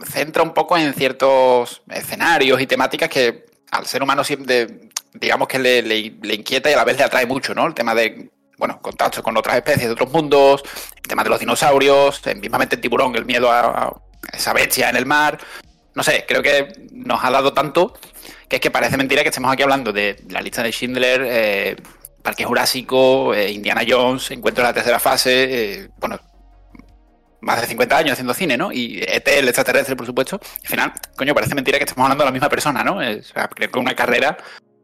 centra 0.06 0.42
un 0.42 0.54
poco 0.54 0.76
en 0.76 0.92
ciertos 0.92 1.82
escenarios 1.88 2.60
y 2.60 2.66
temáticas 2.66 3.08
que 3.08 3.44
al 3.70 3.86
ser 3.86 4.02
humano 4.02 4.24
siempre, 4.24 4.90
digamos 5.12 5.46
que 5.46 5.60
le, 5.60 6.34
inquieta 6.34 6.68
y 6.68 6.72
a 6.72 6.78
la 6.78 6.84
vez 6.84 6.98
le 6.98 7.04
atrae 7.04 7.26
mucho, 7.26 7.54
¿no? 7.54 7.64
El 7.68 7.74
tema 7.74 7.94
de, 7.94 8.28
bueno, 8.58 8.82
contacto 8.82 9.22
con 9.22 9.36
otras 9.36 9.54
especies 9.54 9.86
de 9.86 9.92
otros 9.92 10.10
mundos, 10.10 10.64
el 10.96 11.02
tema 11.02 11.22
de 11.22 11.30
los 11.30 11.38
dinosaurios, 11.38 12.20
mismamente 12.40 12.74
el 12.74 12.80
tiburón, 12.80 13.14
el 13.14 13.24
miedo 13.24 13.52
a, 13.52 14.02
esa 14.32 14.52
bestia 14.52 14.90
en 14.90 14.96
el 14.96 15.06
mar. 15.06 15.38
No 15.94 16.02
sé, 16.02 16.24
creo 16.26 16.42
que 16.42 16.72
nos 16.92 17.22
ha 17.22 17.30
dado 17.30 17.52
tanto 17.52 17.94
que 18.48 18.56
es 18.56 18.60
que 18.60 18.70
parece 18.70 18.96
mentira 18.96 19.22
que 19.22 19.28
estemos 19.28 19.52
aquí 19.52 19.62
hablando 19.62 19.92
de 19.92 20.22
la 20.28 20.40
lista 20.40 20.62
de 20.62 20.70
Schindler, 20.70 21.22
eh, 21.24 21.76
Parque 22.22 22.44
Jurásico, 22.44 23.34
eh, 23.34 23.50
Indiana 23.50 23.82
Jones, 23.86 24.30
Encuentro 24.30 24.62
en 24.62 24.68
la 24.68 24.74
tercera 24.74 24.98
fase, 24.98 25.82
eh, 25.82 25.88
bueno, 25.98 26.18
más 27.40 27.60
de 27.60 27.66
50 27.66 27.96
años 27.96 28.12
haciendo 28.12 28.34
cine, 28.34 28.56
¿no? 28.56 28.72
Y 28.72 29.02
ET, 29.06 29.26
el 29.28 29.48
extraterrestre, 29.48 29.96
por 29.96 30.06
supuesto. 30.06 30.40
Al 30.62 30.68
final, 30.68 30.92
coño, 31.16 31.34
parece 31.34 31.54
mentira 31.54 31.78
que 31.78 31.84
estemos 31.84 32.04
hablando 32.04 32.24
de 32.24 32.28
la 32.28 32.32
misma 32.32 32.48
persona, 32.48 32.82
¿no? 32.82 32.96
O 32.96 33.22
sea, 33.22 33.48
creo 33.48 33.70
que 33.70 33.78
una 33.78 33.94
carrera 33.94 34.36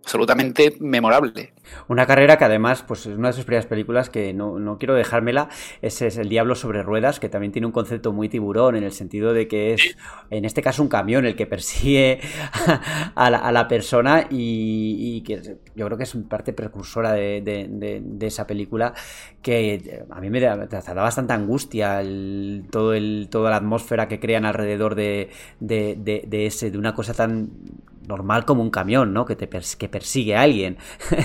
absolutamente 0.02 0.76
memorable. 0.80 1.52
Una 1.88 2.06
carrera 2.06 2.36
que 2.36 2.44
además, 2.44 2.82
pues 2.82 3.06
es 3.06 3.16
una 3.16 3.28
de 3.28 3.34
sus 3.34 3.44
primeras 3.44 3.66
películas 3.66 4.10
que 4.10 4.32
no, 4.32 4.76
quiero 4.78 4.94
dejármela, 4.94 5.48
ese 5.82 6.08
es 6.08 6.16
El 6.16 6.28
Diablo 6.28 6.54
sobre 6.54 6.82
Ruedas, 6.82 7.20
que 7.20 7.28
también 7.28 7.52
tiene 7.52 7.66
un 7.66 7.72
concepto 7.72 8.12
muy 8.12 8.28
tiburón, 8.28 8.76
en 8.76 8.82
el 8.82 8.92
sentido 8.92 9.32
de 9.32 9.46
que 9.46 9.74
es, 9.74 9.96
en 10.30 10.44
este 10.44 10.62
caso, 10.62 10.82
un 10.82 10.88
camión 10.88 11.26
el 11.26 11.36
que 11.36 11.46
persigue 11.46 12.20
a 13.14 13.30
la, 13.30 13.68
persona 13.68 14.26
y, 14.30 15.22
que 15.22 15.58
yo 15.76 15.86
creo 15.86 15.98
que 15.98 16.04
es 16.04 16.16
parte 16.28 16.52
precursora 16.52 17.12
de, 17.12 18.02
esa 18.20 18.46
película 18.46 18.94
que 19.42 20.04
a 20.10 20.20
mí 20.20 20.30
me 20.30 20.40
da, 20.40 20.56
bastante 20.94 21.32
angustia 21.32 22.02
todo 22.70 22.94
el, 22.94 23.28
toda 23.30 23.50
la 23.50 23.56
atmósfera 23.56 24.08
que 24.08 24.18
crean 24.18 24.44
alrededor 24.44 24.94
de, 24.94 25.30
ese, 25.60 26.70
de 26.70 26.78
una 26.78 26.94
cosa 26.94 27.14
tan 27.14 27.50
normal 28.10 28.44
como 28.44 28.62
un 28.62 28.70
camión, 28.70 29.14
¿no? 29.14 29.24
Que, 29.24 29.36
te 29.36 29.46
persigue 29.46 30.36
a 30.36 30.42
alguien. 30.42 30.76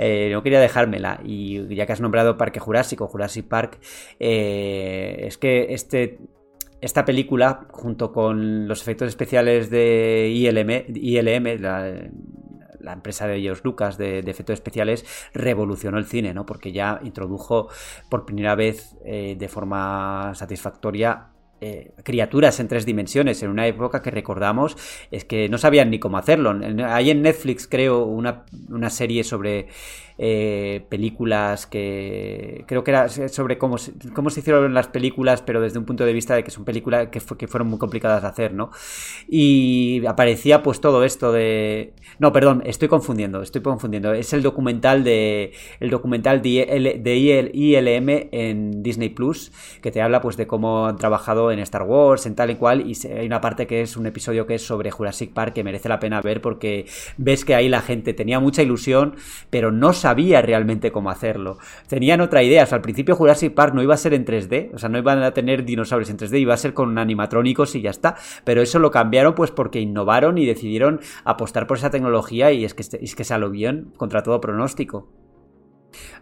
Eh, 0.00 0.30
no 0.32 0.42
quería 0.42 0.60
dejármela. 0.60 1.20
Y 1.24 1.74
ya 1.74 1.84
que 1.84 1.92
has 1.92 2.00
nombrado 2.00 2.36
Parque 2.36 2.60
Jurásico, 2.60 3.08
Jurassic 3.08 3.48
Park, 3.48 3.78
eh, 4.20 5.24
es 5.26 5.38
que 5.38 5.74
este, 5.74 6.20
esta 6.80 7.04
película, 7.04 7.66
junto 7.72 8.12
con 8.12 8.68
los 8.68 8.80
efectos 8.80 9.08
especiales 9.08 9.70
de 9.70 10.30
ILM, 10.32 10.94
ILM 10.94 11.60
la, 11.60 12.92
empresa 12.92 13.26
de 13.26 13.40
George 13.40 13.62
Lucas 13.64 13.98
de, 13.98 14.20
efectos 14.20 14.54
especiales, 14.54 15.04
revolucionó 15.34 15.98
el 15.98 16.06
cine, 16.06 16.32
¿no? 16.32 16.46
Porque 16.46 16.70
ya 16.70 17.00
introdujo 17.02 17.68
por 18.08 18.24
primera 18.24 18.54
vez 18.54 18.96
eh, 19.04 19.34
de 19.36 19.48
forma 19.48 20.32
satisfactoria 20.34 21.32
eh, 21.60 21.90
criaturas 22.04 22.60
en 22.60 22.68
tres 22.68 22.86
dimensiones 22.86 23.42
en 23.42 23.50
una 23.50 23.66
época 23.66 24.02
que 24.02 24.10
recordamos 24.10 24.76
es 25.10 25.24
que 25.24 25.48
no 25.48 25.58
sabían 25.58 25.90
ni 25.90 25.98
cómo 25.98 26.18
hacerlo. 26.18 26.58
Hay 26.86 27.10
en 27.10 27.22
Netflix, 27.22 27.66
creo, 27.66 28.04
una, 28.04 28.44
una 28.68 28.90
serie 28.90 29.24
sobre 29.24 29.68
eh, 30.20 30.84
películas 30.88 31.68
que 31.68 32.64
creo 32.66 32.82
que 32.82 32.90
era 32.90 33.08
sobre 33.08 33.56
cómo, 33.56 33.76
cómo 34.14 34.30
se 34.30 34.40
hicieron 34.40 34.74
las 34.74 34.88
películas, 34.88 35.42
pero 35.42 35.60
desde 35.60 35.78
un 35.78 35.84
punto 35.84 36.04
de 36.04 36.12
vista 36.12 36.34
de 36.34 36.42
que 36.42 36.50
son 36.50 36.64
películas 36.64 37.06
que, 37.08 37.20
fueron 37.20 37.68
muy 37.68 37.78
complicadas 37.78 38.22
de 38.22 38.28
hacer, 38.28 38.52
¿no? 38.52 38.72
Y 39.28 40.04
aparecía 40.06 40.60
pues 40.64 40.80
todo 40.80 41.04
esto 41.04 41.30
de... 41.30 41.94
No, 42.18 42.32
perdón, 42.32 42.64
estoy 42.66 42.88
confundiendo, 42.88 43.42
estoy 43.42 43.62
confundiendo. 43.62 44.12
Es 44.12 44.32
el 44.32 44.42
documental 44.42 45.04
de 45.04 45.52
el 45.78 45.90
documental 45.90 46.42
de, 46.42 46.98
de 47.00 47.50
ILM 47.54 48.08
en 48.32 48.82
Disney 48.82 49.10
Plus, 49.10 49.52
que 49.80 49.92
te 49.92 50.02
habla 50.02 50.20
pues 50.20 50.36
de 50.36 50.48
cómo 50.48 50.86
han 50.86 50.96
trabajado 50.96 51.52
en 51.52 51.60
Star 51.60 51.84
Wars, 51.84 52.26
en 52.26 52.34
tal 52.34 52.50
y 52.50 52.56
cual, 52.56 52.90
y 52.90 52.96
hay 53.06 53.26
una 53.26 53.40
parte 53.40 53.68
que 53.68 53.82
es 53.82 53.96
un 53.96 54.06
episodio 54.06 54.46
que 54.46 54.56
es 54.56 54.66
sobre 54.66 54.90
Jurassic 54.90 55.32
Park 55.32 55.54
que 55.54 55.62
merece 55.62 55.88
la 55.88 56.00
pena 56.00 56.20
ver 56.20 56.40
porque 56.40 56.86
ves 57.18 57.44
que 57.44 57.54
ahí 57.54 57.68
la 57.68 57.82
gente 57.82 58.14
tenía 58.14 58.40
mucha 58.40 58.62
ilusión, 58.62 59.14
pero 59.50 59.70
no 59.70 59.92
sabía 59.92 60.07
sabía 60.08 60.40
realmente 60.40 60.90
cómo 60.90 61.10
hacerlo. 61.10 61.58
Tenían 61.86 62.22
otra 62.22 62.42
idea. 62.42 62.66
al 62.70 62.80
principio 62.80 63.14
Jurassic 63.14 63.52
Park 63.52 63.74
no 63.74 63.82
iba 63.82 63.92
a 63.92 63.98
ser 63.98 64.14
en 64.14 64.24
3D, 64.24 64.70
o 64.72 64.78
sea, 64.78 64.88
no 64.88 64.96
iban 64.96 65.22
a 65.22 65.32
tener 65.32 65.66
dinosaurios 65.66 66.08
en 66.08 66.16
3D, 66.16 66.40
iba 66.40 66.54
a 66.54 66.56
ser 66.56 66.72
con 66.72 66.96
animatrónicos 66.96 67.74
y 67.74 67.82
ya 67.82 67.90
está. 67.90 68.16
Pero 68.44 68.62
eso 68.62 68.78
lo 68.78 68.90
cambiaron 68.90 69.34
pues 69.34 69.50
porque 69.50 69.80
innovaron 69.80 70.38
y 70.38 70.46
decidieron 70.46 71.00
apostar 71.24 71.66
por 71.66 71.76
esa 71.76 71.90
tecnología 71.90 72.52
y 72.52 72.64
es 72.64 72.72
que, 72.72 72.82
es 72.82 73.14
que 73.14 73.24
salió 73.24 73.50
bien 73.50 73.92
contra 73.98 74.22
todo 74.22 74.40
pronóstico. 74.40 75.12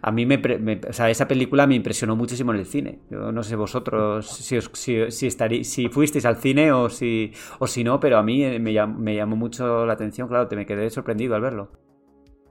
A 0.01 0.11
mí 0.11 0.25
me, 0.25 0.41
o 0.89 0.93
sea, 0.93 1.09
esa 1.09 1.27
película 1.27 1.65
me 1.65 1.75
impresionó 1.75 2.15
muchísimo 2.17 2.51
en 2.53 2.59
el 2.59 2.65
cine. 2.65 2.99
Yo 3.09 3.31
no 3.31 3.41
sé 3.41 3.55
vosotros 3.55 4.27
si, 4.27 4.59
si, 4.73 5.11
si, 5.11 5.63
si 5.63 5.89
fuisteis 5.89 6.25
al 6.25 6.37
cine 6.37 6.73
o 6.73 6.89
si, 6.89 7.31
o 7.59 7.67
si 7.67 7.85
no, 7.85 7.99
pero 8.01 8.17
a 8.17 8.23
mí 8.23 8.43
me 8.59 8.85
me 8.87 9.15
llamó 9.15 9.35
mucho 9.37 9.85
la 9.85 9.93
atención, 9.93 10.27
claro, 10.27 10.47
te 10.47 10.57
me 10.57 10.65
quedé 10.65 10.89
sorprendido 10.89 11.35
al 11.35 11.41
verlo. 11.41 11.86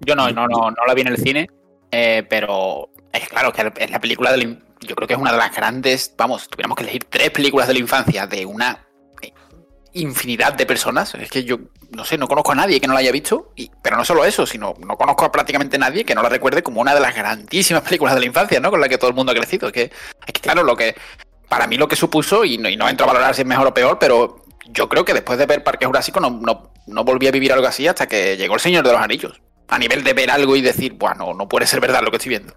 Yo 0.00 0.14
no, 0.14 0.30
no, 0.30 0.46
no, 0.46 0.70
no 0.70 0.86
la 0.86 0.94
vi 0.94 1.02
en 1.02 1.08
el 1.08 1.18
cine, 1.18 1.48
eh, 1.90 2.24
pero 2.28 2.90
es 3.12 3.28
claro 3.28 3.52
que 3.52 3.72
es 3.76 3.90
la 3.90 4.00
película 4.00 4.32
de 4.32 4.58
yo 4.80 4.94
creo 4.94 5.08
que 5.08 5.14
es 5.14 5.20
una 5.20 5.32
de 5.32 5.38
las 5.38 5.54
grandes, 5.54 6.14
vamos, 6.16 6.48
tuviéramos 6.48 6.76
que 6.76 6.84
elegir 6.84 7.04
tres 7.04 7.30
películas 7.30 7.68
de 7.68 7.74
la 7.74 7.80
infancia 7.80 8.26
de 8.26 8.44
una 8.44 8.86
eh, 9.22 9.32
infinidad 9.94 10.54
de 10.54 10.66
personas. 10.66 11.14
Es 11.14 11.30
que 11.30 11.44
yo, 11.44 11.58
no 11.90 12.04
sé, 12.04 12.18
no 12.18 12.28
conozco 12.28 12.52
a 12.52 12.54
nadie 12.54 12.80
que 12.80 12.86
no 12.86 12.94
la 12.94 13.00
haya 13.00 13.12
visto, 13.12 13.52
y, 13.56 13.70
pero 13.82 13.96
no 13.96 14.04
solo 14.04 14.24
eso, 14.24 14.46
sino 14.46 14.74
no 14.78 14.96
conozco 14.96 15.24
a 15.24 15.32
prácticamente 15.32 15.78
nadie 15.78 16.04
que 16.04 16.14
no 16.14 16.22
la 16.22 16.28
recuerde 16.28 16.62
como 16.62 16.80
una 16.80 16.94
de 16.94 17.00
las 17.00 17.14
grandísimas 17.14 17.82
películas 17.82 18.14
de 18.14 18.20
la 18.20 18.26
infancia, 18.26 18.60
¿no? 18.60 18.70
Con 18.70 18.80
la 18.80 18.88
que 18.88 18.98
todo 18.98 19.10
el 19.10 19.16
mundo 19.16 19.32
ha 19.32 19.34
crecido. 19.34 19.68
Es 19.68 19.72
que, 19.72 19.90
es 20.26 20.40
claro, 20.40 20.62
lo 20.62 20.76
que, 20.76 20.94
para 21.48 21.66
mí 21.66 21.76
lo 21.76 21.88
que 21.88 21.96
supuso, 21.96 22.44
y 22.44 22.58
no, 22.58 22.68
y 22.68 22.76
no 22.76 22.88
entro 22.88 23.04
a 23.04 23.12
valorar 23.12 23.34
si 23.34 23.42
es 23.42 23.46
mejor 23.46 23.66
o 23.66 23.74
peor, 23.74 23.98
pero 23.98 24.44
yo 24.68 24.88
creo 24.88 25.04
que 25.04 25.14
después 25.14 25.38
de 25.38 25.46
ver 25.46 25.64
Parque 25.64 25.86
Jurásico 25.86 26.20
no, 26.20 26.30
no, 26.30 26.72
no 26.86 27.04
volví 27.04 27.28
a 27.28 27.30
vivir 27.30 27.52
algo 27.52 27.66
así 27.66 27.86
hasta 27.88 28.06
que 28.06 28.36
llegó 28.36 28.54
El 28.54 28.60
Señor 28.60 28.84
de 28.84 28.92
los 28.92 29.00
Anillos 29.00 29.40
a 29.68 29.78
nivel 29.78 30.04
de 30.04 30.12
ver 30.12 30.30
algo 30.30 30.56
y 30.56 30.62
decir, 30.62 30.94
bueno, 30.94 31.34
no 31.34 31.48
puede 31.48 31.66
ser 31.66 31.80
verdad 31.80 32.02
lo 32.02 32.10
que 32.10 32.16
estoy 32.16 32.30
viendo. 32.30 32.54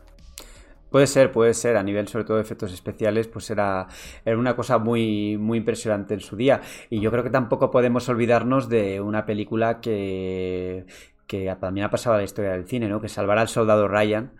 Puede 0.90 1.06
ser, 1.06 1.31
puede 1.31 1.53
ser, 1.53 1.77
a 1.77 1.84
nivel 1.84 2.07
sobre 2.07 2.26
todo 2.26 2.38
de 2.38 2.44
efectos 2.44 2.73
especiales, 2.73 3.27
pues 3.27 3.49
era, 3.52 3.88
era 4.26 4.38
una 4.38 4.56
cosa 4.56 4.80
muy, 4.80 5.38
muy 5.38 5.60
impresionante 5.60 6.15
en 6.15 6.19
su 6.19 6.36
día. 6.36 6.61
Y 6.90 6.99
yo 6.99 7.11
creo 7.11 7.23
que 7.23 7.30
tampoco 7.30 7.69
podemos 7.69 8.10
olvidarnos 8.10 8.69
de 8.69 8.99
una 8.99 9.26
película 9.26 9.81
que, 9.81 10.88
que 11.27 11.56
también 11.60 11.86
ha 11.86 11.91
pasado 11.91 12.15
a 12.15 12.19
la 12.19 12.23
historia 12.23 12.52
del 12.52 12.68
cine, 12.68 12.88
¿no? 12.88 12.99
Que 12.99 13.07
salvará 13.07 13.41
al 13.41 13.49
soldado 13.49 13.88
Ryan. 13.88 14.31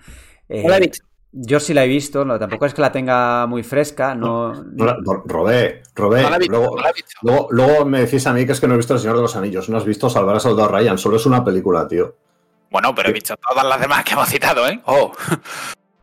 Eh, 0.48 0.92
yo 1.32 1.60
sí 1.60 1.76
la 1.76 1.86
he 1.86 1.88
visto, 1.88 2.26
no, 2.26 2.40
tampoco 2.40 2.66
es 2.66 2.74
que 2.74 2.82
la 2.82 2.92
tenga 2.92 3.46
muy 3.46 3.62
fresca, 3.62 4.16
no... 4.16 4.52
robé, 5.26 5.84
robé. 5.94 6.24
luego, 6.48 7.48
luego, 7.52 7.86
me 7.86 8.00
decís 8.02 8.26
a 8.26 8.34
mí 8.34 8.48
que 8.48 8.54
es 8.54 8.60
que 8.60 8.68
no 8.68 8.74
he 8.74 8.78
visto 8.78 8.96
El 8.96 9.00
Señor 9.00 9.18
de 9.18 9.22
los 9.22 9.36
Anillos, 9.36 9.70
no 9.70 9.78
has 9.78 9.86
visto 9.86 10.10
Salvar 10.10 10.38
a 10.38 10.40
Soldado 10.40 10.70
Ryan, 10.70 10.98
solo 10.98 11.18
es 11.18 11.28
una 11.28 11.46
película, 11.46 11.88
tío. 11.88 12.16
Bueno, 12.70 12.94
pero 12.94 13.10
he 13.10 13.14
visto 13.14 13.36
todas 13.38 13.66
las 13.66 13.80
demás 13.80 14.04
que 14.04 14.14
hemos 14.14 14.30
citado, 14.30 14.68
¿eh? 14.68 14.80
Oh. 14.86 15.12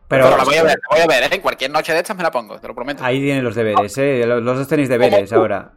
Pero, 0.09 0.37
la 0.37 0.43
voy 0.45 0.55
a 0.55 0.63
ver, 0.63 0.79
la 0.89 0.95
voy 0.95 1.01
a 1.01 1.07
ver, 1.07 1.33
¿eh? 1.33 1.41
Cualquier 1.41 1.69
noche 1.69 1.91
de 1.91 1.99
estas 1.99 2.15
me 2.15 2.23
la 2.23 2.31
pongo, 2.31 2.57
te 2.59 2.67
lo 2.67 2.73
prometo. 2.73 3.03
Ahí 3.03 3.19
tienen 3.19 3.43
los 3.43 3.55
deberes, 3.55 3.97
¿eh? 3.97 4.23
Los, 4.25 4.43
dos 4.43 4.65
tenéis 4.65 4.87
deberes 4.87 5.33
ahora. 5.33 5.73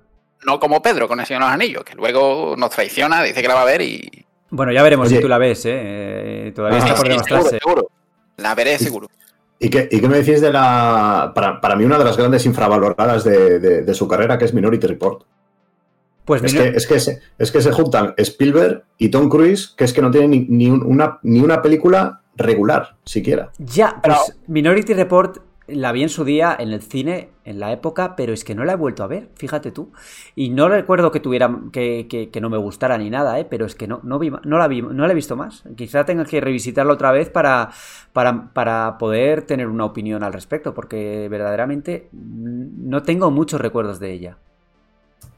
No 0.46 0.60
como 0.60 0.80
Pedro 0.80 1.08
con 1.08 1.18
El 1.18 1.26
Señor 1.26 1.42
de 1.42 1.46
los 1.46 1.54
Anillos, 1.54 1.84
que 1.84 1.96
luego 1.96 2.54
nos 2.56 2.70
traiciona, 2.70 3.24
dice 3.24 3.42
que 3.42 3.48
la 3.48 3.54
va 3.54 3.62
a 3.62 3.64
ver 3.64 3.82
y... 3.82 4.24
Bueno, 4.50 4.70
ya 4.70 4.84
veremos 4.84 5.08
si 5.08 5.20
tú 5.20 5.28
la 5.28 5.38
ves, 5.38 5.66
¿eh? 5.66 5.70
eh 6.46 6.52
todavía 6.54 6.78
está 6.78 6.94
por 6.94 7.08
demostrarse. 7.08 7.58
Seguro, 7.58 7.90
La 8.36 8.54
veré 8.54 8.78
seguro. 8.78 9.08
¿Y 9.58 9.68
qué, 9.68 9.88
¿Y 9.90 10.00
qué, 10.00 10.08
me 10.08 10.18
decís 10.18 10.40
de 10.40 10.52
la, 10.52 11.32
para, 11.34 11.60
para, 11.60 11.74
mí, 11.74 11.84
una 11.84 11.98
de 11.98 12.04
las 12.04 12.16
grandes 12.16 12.46
infravaloradas 12.46 13.24
de, 13.24 13.58
de, 13.58 13.94
su 13.94 14.08
carrera, 14.08 14.38
que 14.38 14.44
es 14.44 14.54
Minority 14.54 14.86
Report? 14.86 15.24
Pues 16.24 16.42
es, 16.44 16.54
que, 16.54 16.68
es, 16.68 16.86
que 16.86 17.00
se, 17.00 17.20
es 17.38 17.50
que 17.50 17.60
se 17.60 17.72
juntan 17.72 18.14
Spielberg 18.16 18.84
y 18.98 19.08
Tom 19.08 19.28
Cruise, 19.28 19.74
que 19.76 19.84
es 19.84 19.92
que 19.92 20.02
no 20.02 20.10
tienen 20.10 20.30
ni, 20.30 20.40
ni, 20.40 20.70
una, 20.70 21.18
ni 21.22 21.40
una 21.40 21.60
película 21.62 22.22
regular, 22.36 22.96
siquiera. 23.04 23.50
Ya, 23.58 24.00
pues 24.02 24.36
Minority 24.46 24.94
Report 24.94 25.38
la 25.74 25.92
vi 25.92 26.02
en 26.02 26.08
su 26.08 26.24
día 26.24 26.56
en 26.58 26.70
el 26.70 26.82
cine, 26.82 27.30
en 27.44 27.60
la 27.60 27.72
época, 27.72 28.16
pero 28.16 28.32
es 28.32 28.44
que 28.44 28.54
no 28.54 28.64
la 28.64 28.72
he 28.72 28.76
vuelto 28.76 29.02
a 29.02 29.06
ver, 29.06 29.30
fíjate 29.34 29.70
tú. 29.70 29.92
Y 30.34 30.50
no 30.50 30.68
recuerdo 30.68 31.10
que 31.10 31.20
tuviera, 31.20 31.58
que, 31.72 32.30
no 32.40 32.50
me 32.50 32.56
gustara 32.56 32.98
ni 32.98 33.10
nada, 33.10 33.38
¿eh? 33.38 33.46
pero 33.48 33.66
es 33.66 33.74
que 33.74 33.86
no, 33.86 34.00
no, 34.02 34.18
vi, 34.18 34.30
no, 34.30 34.58
la 34.58 34.68
vi, 34.68 34.82
no 34.82 35.06
la 35.06 35.12
he 35.12 35.14
visto 35.14 35.36
más. 35.36 35.64
Quizá 35.76 36.04
tenga 36.04 36.24
que 36.24 36.40
revisitarla 36.40 36.92
otra 36.92 37.12
vez 37.12 37.30
para, 37.30 37.70
para, 38.12 38.52
para 38.52 38.98
poder 38.98 39.42
tener 39.42 39.68
una 39.68 39.84
opinión 39.84 40.22
al 40.22 40.32
respecto, 40.32 40.74
porque 40.74 41.28
verdaderamente 41.28 42.08
no 42.12 43.02
tengo 43.02 43.30
muchos 43.30 43.60
recuerdos 43.60 44.00
de 44.00 44.12
ella. 44.12 44.38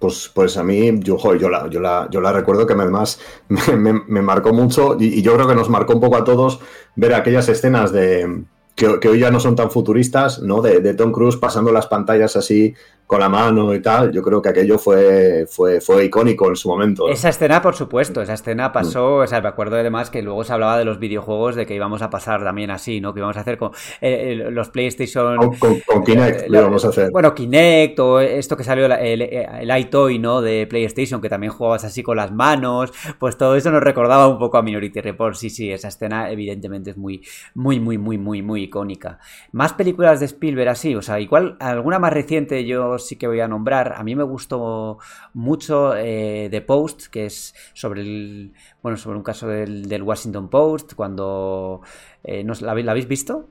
Pues, 0.03 0.33
pues 0.35 0.57
a 0.57 0.65
mí, 0.65 0.99
yo, 0.99 1.17
yo, 1.37 1.49
la, 1.49 1.71
yo, 1.71 1.79
la, 1.79 2.09
yo 2.11 2.21
la 2.21 2.33
recuerdo 2.33 2.67
que 2.67 2.73
además 2.73 3.21
me, 3.49 4.21
marcó 4.21 4.53
mucho 4.53 4.97
y, 4.99 5.21
y, 5.21 5.23
yo 5.23 5.33
creo 5.37 5.47
que 5.47 5.55
nos 5.55 5.71
marcó 5.71 5.93
un 5.93 6.01
poco 6.01 6.17
a 6.17 6.25
todos 6.25 6.59
ver 6.97 7.15
aquellas 7.15 7.49
escenas 7.49 7.93
de, 7.93 8.43
que, 8.75 9.09
hoy 9.09 9.21
ya 9.21 9.31
no 9.31 9.39
son 9.39 9.55
tan 9.55 9.71
futuristas, 9.71 10.41
¿no? 10.41 10.61
De, 10.61 10.81
de, 10.81 10.95
Tom 10.95 11.13
Cruise 11.13 11.37
pasando 11.37 11.71
las 11.71 11.87
pantallas 11.87 12.35
así 12.35 12.75
con 13.13 13.21
la 13.21 13.29
mano 13.29 13.75
y 13.75 13.81
tal. 13.83 14.11
Yo 14.11 14.23
creo 14.23 14.41
que 14.41 14.49
aquello 14.49 14.79
fue, 14.79 15.45
fue, 15.47 15.83
fue 15.83 16.07
icónico 16.07 16.49
en 16.49 16.57
su 16.57 16.67
momento. 16.71 17.11
Esa 17.11 17.29
escena, 17.29 17.61
por 17.61 17.75
supuesto, 17.75 18.23
esa 18.23 18.33
escena 18.33 18.73
pasó, 18.73 19.19
mm. 19.19 19.21
o 19.25 19.27
sea, 19.27 19.43
me 19.43 19.49
acuerdo 19.49 19.77
además 19.77 20.09
que 20.09 20.23
luego 20.23 20.45
se 20.45 20.55
hablaba 20.55 20.79
de 20.79 20.87
los 20.87 20.99
videojuegos 20.99 21.55
de 21.55 21.67
que 21.67 21.75
íbamos 21.75 22.01
a 22.01 22.09
pasar 22.09 22.43
también 22.43 22.71
así, 22.71 23.03
¿no? 23.03 23.13
Que 23.13 23.21
íbamos 23.21 23.37
a 23.37 23.41
hacer 23.41 23.59
con 23.59 23.73
eh, 24.01 24.49
los 24.51 24.71
PlayStation... 24.71 25.37
Con, 25.59 26.05
Kinect, 26.07 26.45
eh, 26.45 26.47
lo 26.49 26.61
íbamos 26.61 26.87
a 26.87 26.89
hacer. 26.89 27.11
Bueno, 27.11 27.35
Kinect 27.35 28.01
o 28.01 28.19
esto 28.19 28.57
que 28.57 28.65
salió, 28.65 28.87
el, 28.87 29.21
el, 29.21 29.79
iToy, 29.79 30.19
¿no? 30.19 30.41
De 30.41 30.67
PlayStation, 30.67 31.21
que 31.21 31.29
también 31.29 31.53
jugabas 31.53 31.85
así 31.85 32.03
con 32.03 32.17
las 32.17 32.33
manos, 32.33 32.95
pues 33.19 33.37
todo 33.37 33.57
eso 33.57 33.71
nos 33.71 33.83
recordaba 33.83 34.27
un 34.27 34.39
poco 34.39 34.57
a 34.57 34.63
Minority 34.63 35.03
Report. 35.03 35.35
Sí, 35.35 35.51
sí, 35.51 35.71
esa 35.71 35.89
escena 35.89 36.31
evidentemente 36.31 36.93
es 36.93 36.97
muy, 36.97 37.23
muy, 37.53 37.79
muy, 37.79 37.99
muy, 37.99 38.17
muy, 38.17 38.41
muy 38.41 38.63
icónica. 38.63 39.19
Más 39.53 39.75
películas 39.75 40.19
de 40.19 40.25
Spielberg 40.25 40.71
así, 40.71 40.95
o 40.95 41.03
sea, 41.03 41.21
igual 41.21 41.59
alguna 41.61 41.99
más 41.99 42.15
reciente 42.15 42.65
yo 42.65 42.99
sí 43.07 43.17
que 43.17 43.27
voy 43.27 43.41
a 43.41 43.49
nombrar. 43.49 43.95
A 43.97 44.03
mí 44.03 44.15
me 44.15 44.23
gustó 44.23 44.99
mucho 45.35 45.95
eh, 45.97 46.49
The 46.51 46.61
Post, 46.63 47.07
que 47.07 47.27
es 47.27 47.55
sobre 47.75 48.03
el, 48.03 48.53
bueno, 48.83 48.97
sobre 48.97 49.17
un 49.19 49.23
caso 49.23 49.49
del, 49.49 50.03
Washington 50.03 50.49
Post, 50.49 50.95
cuando 50.95 51.83
eh, 52.25 52.45
¿la, 52.61 52.73
habéis 52.73 53.09
visto? 53.09 53.49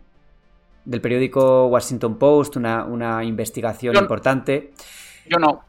Del 0.86 1.02
periódico 1.02 1.68
Washington 1.68 2.18
Post, 2.18 2.58
una, 2.58 3.24
investigación 3.24 3.96
importante. 3.96 4.74
Yo 5.30 5.38
no. 5.38 5.62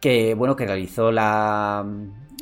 Que, 0.00 0.34
bueno, 0.34 0.56
que 0.56 0.66
realizó 0.66 1.12
la, 1.12 1.84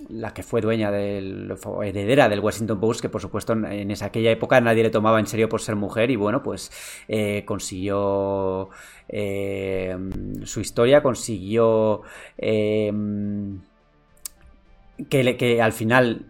la 0.09 0.33
que 0.33 0.43
fue 0.43 0.61
dueña 0.61 0.91
del 0.91 1.55
heredera 1.85 2.29
del 2.29 2.41
Washington 2.41 2.81
Post, 2.81 3.01
que 3.01 3.09
por 3.09 3.21
supuesto 3.21 3.53
en 3.53 3.91
esa, 3.91 4.07
aquella 4.07 4.31
época 4.31 4.61
nadie 4.61 4.83
le 4.83 4.91
tomaba 4.91 5.21
en 5.21 5.27
serio 5.27 5.49
por 5.49 5.61
ser 5.61 5.77
mujer 5.77 6.11
y 6.11 6.17
bueno, 6.17 6.43
pues 6.43 6.71
eh, 7.09 7.45
consiguió 7.45 8.71
eh, 9.09 9.97
su 10.45 10.61
historia, 10.61 11.03
consiguió 11.03 12.03
eh, 12.39 12.93
que, 15.09 15.37
que 15.37 15.63
al 15.63 15.73
final 15.73 16.27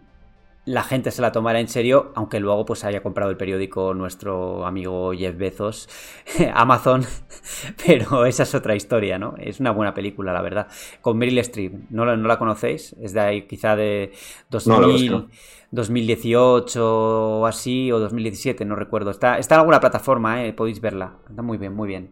la 0.69 0.83
gente 0.83 1.09
se 1.09 1.23
la 1.23 1.31
tomara 1.31 1.59
en 1.59 1.67
serio, 1.67 2.11
aunque 2.13 2.39
luego 2.39 2.63
pues 2.63 2.83
haya 2.83 3.01
comprado 3.01 3.31
el 3.31 3.37
periódico 3.37 3.95
nuestro 3.95 4.67
amigo 4.67 5.13
Jeff 5.13 5.35
Bezos, 5.35 5.89
Amazon, 6.53 7.03
pero 7.85 8.25
esa 8.25 8.43
es 8.43 8.53
otra 8.53 8.75
historia, 8.75 9.17
¿no? 9.17 9.33
Es 9.39 9.59
una 9.59 9.71
buena 9.71 9.95
película, 9.95 10.31
la 10.31 10.43
verdad. 10.43 10.67
Con 11.01 11.17
Meryl 11.17 11.39
Streep, 11.39 11.73
¿no, 11.89 12.05
no 12.05 12.27
la 12.27 12.37
conocéis? 12.37 12.95
Es 13.01 13.13
de 13.13 13.19
ahí 13.19 13.47
quizá 13.47 13.75
de 13.75 14.11
2018 14.51 17.39
o 17.39 17.47
así, 17.47 17.91
o 17.91 17.99
2017, 17.99 18.63
no 18.63 18.75
recuerdo. 18.75 19.09
Está, 19.09 19.39
está 19.39 19.55
en 19.55 19.61
alguna 19.61 19.79
plataforma, 19.79 20.45
¿eh? 20.45 20.53
podéis 20.53 20.81
verla. 20.81 21.15
Está 21.27 21.41
muy 21.41 21.57
bien, 21.57 21.73
muy 21.73 21.87
bien. 21.87 22.11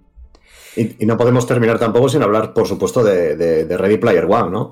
Y, 0.76 1.06
no 1.06 1.16
podemos 1.16 1.46
terminar 1.46 1.78
tampoco 1.78 2.10
sin 2.10 2.24
hablar, 2.24 2.56
por 2.56 2.68
supuesto, 2.68 3.04
de, 3.04 3.68
Ready 3.78 3.98
Player 3.98 4.26
One, 4.26 4.50
¿no? 4.50 4.72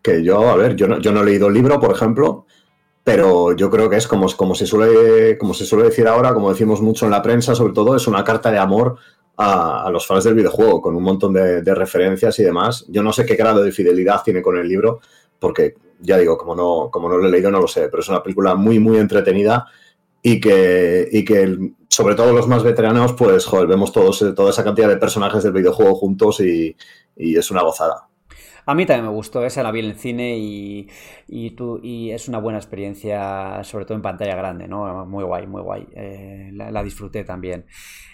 Que 0.00 0.24
yo, 0.24 0.48
a 0.48 0.56
ver, 0.56 0.76
yo 0.76 0.88
no, 0.88 0.98
yo 0.98 1.12
no 1.12 1.20
he 1.20 1.26
leído 1.26 1.48
el 1.48 1.54
libro, 1.54 1.78
por 1.78 1.90
ejemplo, 1.90 2.46
pero 3.08 3.56
yo 3.56 3.70
creo 3.70 3.88
que 3.88 3.96
es 3.96 4.06
como, 4.06 4.30
como, 4.36 4.54
se 4.54 4.66
suele, 4.66 5.38
como 5.38 5.54
se 5.54 5.64
suele 5.64 5.86
decir 5.86 6.06
ahora, 6.06 6.34
como 6.34 6.50
decimos 6.50 6.82
mucho 6.82 7.06
en 7.06 7.10
la 7.10 7.22
prensa, 7.22 7.54
sobre 7.54 7.72
todo, 7.72 7.96
es 7.96 8.06
una 8.06 8.22
carta 8.22 8.50
de 8.50 8.58
amor 8.58 8.98
a, 9.38 9.88
los 9.90 10.06
fans 10.06 10.24
del 10.24 10.34
videojuego, 10.34 10.82
con 10.82 10.94
un 10.94 11.02
montón 11.02 11.32
de, 11.32 11.74
referencias 11.74 12.38
y 12.38 12.44
demás. 12.44 12.84
Yo 12.86 13.02
no 13.02 13.10
sé 13.14 13.24
qué 13.24 13.34
grado 13.34 13.62
de 13.62 13.72
fidelidad 13.72 14.22
tiene 14.22 14.42
con 14.42 14.58
el 14.58 14.68
libro, 14.68 15.00
porque 15.38 15.76
ya 16.00 16.18
digo, 16.18 16.36
como 16.36 16.54
no, 16.54 16.90
como 16.90 17.08
no 17.08 17.16
lo 17.16 17.26
he 17.26 17.30
leído, 17.30 17.50
no 17.50 17.62
lo 17.62 17.66
sé, 17.66 17.88
pero 17.88 18.02
es 18.02 18.08
una 18.10 18.22
película 18.22 18.54
muy, 18.54 18.78
muy 18.78 18.98
entretenida 18.98 19.64
y 20.20 20.38
que, 20.38 21.08
y 21.10 21.24
que 21.24 21.72
sobre 21.88 22.14
todo 22.14 22.34
los 22.34 22.46
más 22.46 22.62
veteranos, 22.62 23.14
pues, 23.14 23.46
joder, 23.46 23.68
vemos 23.68 23.90
todos, 23.90 24.22
toda 24.36 24.50
esa 24.50 24.64
cantidad 24.64 24.88
de 24.90 24.98
personajes 24.98 25.42
del 25.42 25.54
videojuego 25.54 25.94
juntos 25.94 26.40
y, 26.40 26.76
y 27.16 27.38
es 27.38 27.50
una 27.50 27.62
gozada. 27.62 28.07
A 28.68 28.74
mí 28.74 28.84
también 28.84 29.06
me 29.06 29.10
gustó, 29.12 29.46
esa 29.46 29.62
la 29.62 29.70
vi 29.70 29.80
en 29.80 29.86
el 29.86 29.98
cine 29.98 30.36
y, 30.36 30.90
y, 31.26 31.52
tú, 31.52 31.80
y 31.82 32.10
es 32.10 32.28
una 32.28 32.36
buena 32.38 32.58
experiencia, 32.58 33.64
sobre 33.64 33.86
todo 33.86 33.94
en 33.96 34.02
pantalla 34.02 34.36
grande, 34.36 34.68
¿no? 34.68 35.06
Muy 35.06 35.24
guay, 35.24 35.46
muy 35.46 35.62
guay. 35.62 35.86
Eh, 35.94 36.50
la, 36.52 36.82
disfruté 36.82 37.24
también. 37.24 37.64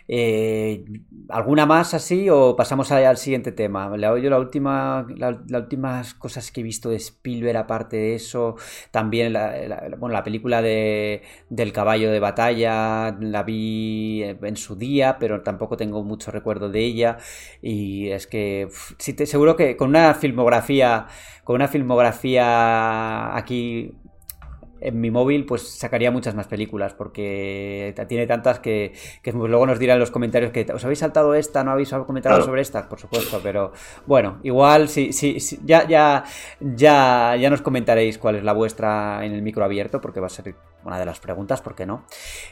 Eh, 0.06 0.84
¿Alguna 1.30 1.64
más 1.64 1.94
así 1.94 2.28
o 2.28 2.54
pasamos 2.56 2.92
al 2.92 3.16
siguiente 3.16 3.52
tema? 3.52 3.90
Yo 3.96 4.30
la 4.30 4.38
última, 4.38 5.06
las 5.16 5.36
últimas 5.50 6.14
cosas 6.14 6.52
que 6.52 6.60
he 6.60 6.64
visto 6.64 6.90
de 6.90 6.96
Spielberg, 6.96 7.56
aparte 7.56 7.96
de 7.96 8.14
eso, 8.14 8.56
también 8.90 9.32
la, 9.32 9.96
bueno, 9.98 10.12
la 10.12 10.22
película 10.22 10.60
de, 10.60 11.22
del 11.48 11.72
caballo 11.72 12.10
de 12.10 12.20
batalla, 12.20 13.16
la 13.20 13.42
vi 13.42 14.22
en 14.22 14.56
su 14.56 14.76
día, 14.76 15.16
pero 15.18 15.42
tampoco 15.42 15.76
tengo 15.76 16.02
mucho 16.04 16.30
recuerdo 16.30 16.68
de 16.68 16.80
ella. 16.80 17.18
Y 17.62 18.08
es 18.08 18.26
que 18.26 18.68
seguro 18.98 19.56
que 19.56 19.76
con 19.76 19.88
una 19.90 20.14
filmografía, 20.14 21.06
con 21.44 21.56
una 21.56 21.68
filmografía 21.68 23.34
aquí 23.36 23.92
en 24.84 25.00
mi 25.00 25.10
móvil, 25.10 25.46
pues 25.46 25.66
sacaría 25.66 26.10
muchas 26.10 26.34
más 26.34 26.46
películas, 26.46 26.92
porque 26.92 27.94
tiene 28.06 28.26
tantas 28.26 28.58
que, 28.60 28.92
luego 29.32 29.66
nos 29.66 29.78
dirán 29.78 29.96
en 29.96 30.00
los 30.00 30.10
comentarios 30.10 30.52
que 30.52 30.66
os 30.72 30.84
habéis 30.84 30.98
saltado 30.98 31.34
esta, 31.34 31.64
no 31.64 31.72
habéis 31.72 31.90
comentado 32.06 32.42
sobre 32.42 32.62
esta, 32.62 32.88
por 32.88 33.00
supuesto, 33.00 33.40
pero 33.42 33.72
bueno, 34.06 34.38
igual 34.42 34.88
sí, 34.88 35.12
sí, 35.12 35.38
ya, 35.64 35.88
ya, 35.88 36.24
ya, 36.60 37.36
ya 37.36 37.50
nos 37.50 37.62
comentaréis 37.62 38.18
cuál 38.18 38.36
es 38.36 38.44
la 38.44 38.52
vuestra 38.52 39.24
en 39.24 39.32
el 39.32 39.42
micro 39.42 39.64
abierto, 39.64 40.00
porque 40.00 40.20
va 40.20 40.26
a 40.26 40.30
ser 40.30 40.54
una 40.84 40.98
de 40.98 41.06
las 41.06 41.18
preguntas, 41.18 41.62
¿por 41.62 41.74
qué 41.74 41.86
no? 41.86 42.04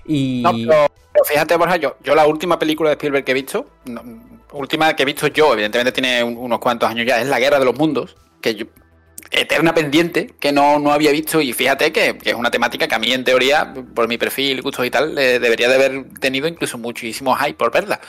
Y... 0.06 0.42
pero, 0.66 0.88
fíjate, 1.26 1.56
Borja, 1.56 1.76
yo, 1.76 1.96
yo 2.02 2.14
la 2.14 2.26
última 2.26 2.58
película 2.58 2.88
de 2.88 2.94
Spielberg 2.94 3.24
que 3.24 3.32
he 3.32 3.34
visto, 3.34 3.66
última 4.52 4.96
que 4.96 5.02
he 5.02 5.06
visto 5.06 5.26
yo, 5.26 5.52
evidentemente 5.52 5.92
tiene 5.92 6.24
unos 6.24 6.58
cuantos 6.58 6.88
años 6.88 7.06
ya, 7.06 7.20
es 7.20 7.28
La 7.28 7.38
Guerra 7.38 7.58
de 7.58 7.66
los 7.66 7.76
Mundos, 7.76 8.16
que 8.40 8.54
yo, 8.54 8.66
eterna 9.32 9.74
pendiente 9.74 10.34
que 10.38 10.52
no, 10.52 10.78
no 10.78 10.92
había 10.92 11.10
visto 11.10 11.40
y 11.40 11.52
fíjate 11.52 11.90
que, 11.92 12.18
es 12.22 12.34
una 12.34 12.50
temática 12.50 12.86
que 12.86 12.94
a 12.94 12.98
mí 12.98 13.12
en 13.12 13.24
teoría, 13.24 13.72
por 13.94 14.06
mi 14.06 14.18
perfil, 14.18 14.62
gustos 14.62 14.86
y 14.86 14.90
tal, 14.90 15.14
debería 15.14 15.68
de 15.68 15.74
haber 15.74 16.04
tenido 16.20 16.46
incluso 16.46 16.78
muchísimo 16.78 17.34
hype 17.36 17.54
por 17.54 17.72
verla. 17.72 18.00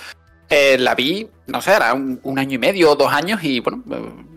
Eh, 0.50 0.78
la 0.78 0.94
vi, 0.94 1.28
no 1.48 1.62
sé, 1.62 1.74
era 1.74 1.94
un, 1.94 2.38
año 2.38 2.56
y 2.56 2.58
medio 2.58 2.92
o 2.92 2.96
dos 2.96 3.12
años 3.12 3.44
y 3.44 3.60
bueno, 3.62 3.82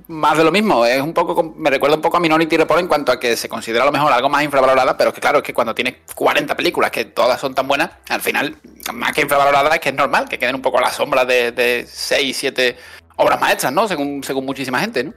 más 0.09 0.39
de 0.39 0.45
lo 0.45 0.53
mismo. 0.53 0.87
Es 0.87 1.01
un 1.03 1.13
poco, 1.13 1.55
me 1.57 1.69
recuerda 1.69 1.97
un 1.97 2.03
poco 2.03 2.17
a 2.17 2.21
Minority 2.21 2.57
Report 2.57 2.81
en 2.81 2.87
cuanto 2.87 3.13
a 3.13 3.21
que 3.21 3.37
se 3.37 3.49
considera 3.49 3.83
a 3.83 3.87
lo 3.87 3.93
mejor 3.93 4.13
algo 4.13 4.29
más 4.29 4.43
infravalorada, 4.43 4.97
pero 4.97 5.11
es 5.11 5.15
que 5.15 5.21
claro, 5.21 5.39
es 5.39 5.45
que 5.45 5.53
cuando 5.53 5.75
tienes 5.75 5.97
40 6.15 6.57
películas 6.57 6.91
que 6.91 7.05
todas 7.07 7.41
son 7.41 7.55
tan 7.55 7.67
buenas, 7.67 7.91
al 8.09 8.21
final, 8.21 8.57
más 8.95 9.13
que 9.13 9.23
infravalorada 9.23 9.75
es 9.75 9.81
que 9.81 9.89
es 9.91 9.95
normal 9.95 10.29
que 10.29 10.39
queden 10.39 10.55
un 10.55 10.63
poco 10.63 10.79
a 10.79 10.83
la 10.83 10.91
sombra 10.91 11.25
de, 11.25 11.53
de 11.53 11.85
6, 11.87 12.37
7 12.37 12.77
obras 13.17 13.41
maestras, 13.41 13.73
¿no? 13.73 13.89
Según, 13.89 14.23
según 14.23 14.47
muchísima 14.47 14.79
gente, 14.79 15.05
¿no? 15.05 15.13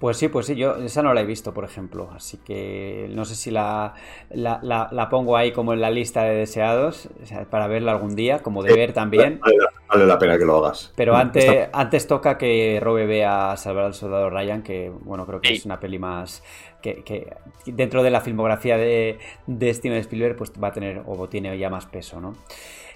Pues 0.00 0.16
sí, 0.16 0.28
pues 0.28 0.46
sí, 0.46 0.56
yo 0.56 0.76
esa 0.76 1.02
no 1.02 1.12
la 1.12 1.20
he 1.20 1.26
visto, 1.26 1.52
por 1.52 1.64
ejemplo, 1.64 2.08
así 2.16 2.38
que 2.38 3.10
no 3.12 3.26
sé 3.26 3.34
si 3.34 3.50
la, 3.50 3.92
la, 4.30 5.08
pongo 5.10 5.36
ahí 5.36 5.52
como 5.52 5.74
en 5.74 5.82
la 5.82 5.90
lista 5.90 6.22
de 6.22 6.36
deseados 6.36 7.10
para 7.50 7.66
verla 7.66 7.92
algún 7.92 8.16
día, 8.16 8.38
como 8.38 8.62
de 8.62 8.72
ver 8.72 8.94
también. 8.94 9.40
Vale, 9.88 10.06
la 10.06 10.18
pena 10.18 10.38
que 10.38 10.46
lo 10.46 10.56
hagas. 10.56 10.90
Pero 10.96 11.14
antes, 11.16 11.68
antes 11.74 12.06
toca 12.06 12.38
que 12.38 12.80
Robe 12.82 13.04
vea 13.04 13.54
Salvar 13.58 13.84
al 13.84 13.94
Soldado 13.94 14.30
Ryan, 14.30 14.62
que 14.62 14.90
bueno, 15.02 15.26
creo 15.26 15.42
que 15.42 15.52
es 15.52 15.66
una 15.66 15.78
peli 15.78 15.98
más 15.98 16.42
que, 16.80 17.36
dentro 17.66 18.02
de 18.02 18.10
la 18.10 18.22
filmografía 18.22 18.78
de, 18.78 19.18
de 19.46 19.74
Steven 19.74 19.98
Spielberg 19.98 20.36
pues 20.36 20.50
va 20.52 20.68
a 20.68 20.72
tener 20.72 21.02
o 21.06 21.28
tiene 21.28 21.58
ya 21.58 21.68
más 21.68 21.84
peso, 21.84 22.22
¿no? 22.22 22.36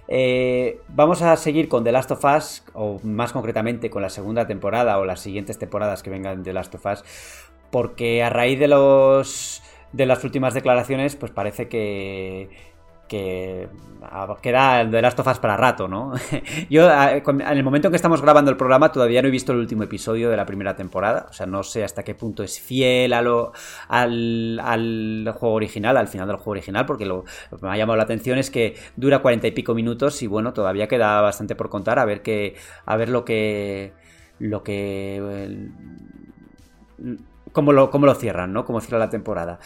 Eh, 0.08 0.80
vamos 0.88 1.22
a 1.22 1.36
seguir 1.36 1.68
con 1.68 1.84
The 1.84 1.92
Last 1.92 2.10
of 2.10 2.24
Us, 2.24 2.64
o 2.74 3.00
más 3.02 3.32
concretamente 3.32 3.90
con 3.90 4.02
la 4.02 4.10
segunda 4.10 4.46
temporada 4.46 4.98
o 4.98 5.04
las 5.04 5.20
siguientes 5.20 5.58
temporadas 5.58 6.02
que 6.02 6.10
vengan 6.10 6.38
de 6.38 6.50
The 6.50 6.52
Last 6.52 6.74
of 6.74 6.86
Us, 6.86 7.04
porque 7.70 8.22
a 8.22 8.30
raíz 8.30 8.58
de 8.58 8.68
los 8.68 9.62
de 9.92 10.06
las 10.06 10.24
últimas 10.24 10.54
declaraciones, 10.54 11.14
pues 11.14 11.30
parece 11.30 11.68
que 11.68 12.50
que 13.08 13.68
queda 14.42 14.88
The 14.88 15.02
Last 15.02 15.18
of 15.20 15.26
Us 15.26 15.38
para 15.38 15.56
rato, 15.56 15.88
¿no? 15.88 16.12
Yo, 16.70 16.90
en 16.90 17.40
el 17.40 17.62
momento 17.62 17.88
en 17.88 17.92
que 17.92 17.96
estamos 17.96 18.20
grabando 18.20 18.50
el 18.50 18.56
programa, 18.56 18.92
todavía 18.92 19.22
no 19.22 19.28
he 19.28 19.30
visto 19.30 19.52
el 19.52 19.58
último 19.58 19.82
episodio 19.82 20.30
de 20.30 20.36
la 20.36 20.46
primera 20.46 20.76
temporada. 20.76 21.26
O 21.30 21.32
sea, 21.32 21.46
no 21.46 21.62
sé 21.62 21.84
hasta 21.84 22.02
qué 22.02 22.14
punto 22.14 22.42
es 22.42 22.60
fiel 22.60 23.12
a 23.12 23.22
lo, 23.22 23.52
al, 23.88 25.32
juego 25.38 25.54
original, 25.54 25.96
al 25.96 26.08
final 26.08 26.28
del 26.28 26.36
juego 26.36 26.52
original, 26.52 26.86
porque 26.86 27.06
lo, 27.06 27.24
que 27.24 27.56
me 27.62 27.70
ha 27.70 27.76
llamado 27.76 27.96
la 27.96 28.04
atención 28.04 28.38
es 28.38 28.50
que 28.50 28.76
dura 28.96 29.20
cuarenta 29.20 29.46
y 29.46 29.52
pico 29.52 29.74
minutos 29.74 30.22
y 30.22 30.26
bueno, 30.26 30.52
todavía 30.52 30.88
queda 30.88 31.20
bastante 31.20 31.54
por 31.54 31.70
contar, 31.70 31.98
a 31.98 32.04
ver 32.04 32.22
qué, 32.22 32.56
a 32.84 32.96
ver 32.96 33.08
lo 33.08 33.24
que, 33.24 33.92
lo 34.38 34.62
que, 34.62 35.70
cómo 37.52 37.72
lo, 37.72 37.90
cómo 37.90 38.06
lo 38.06 38.14
cierran, 38.14 38.52
¿no? 38.52 38.64
Cómo 38.64 38.80
cierra 38.80 38.98
la 38.98 39.10
temporada. 39.10 39.58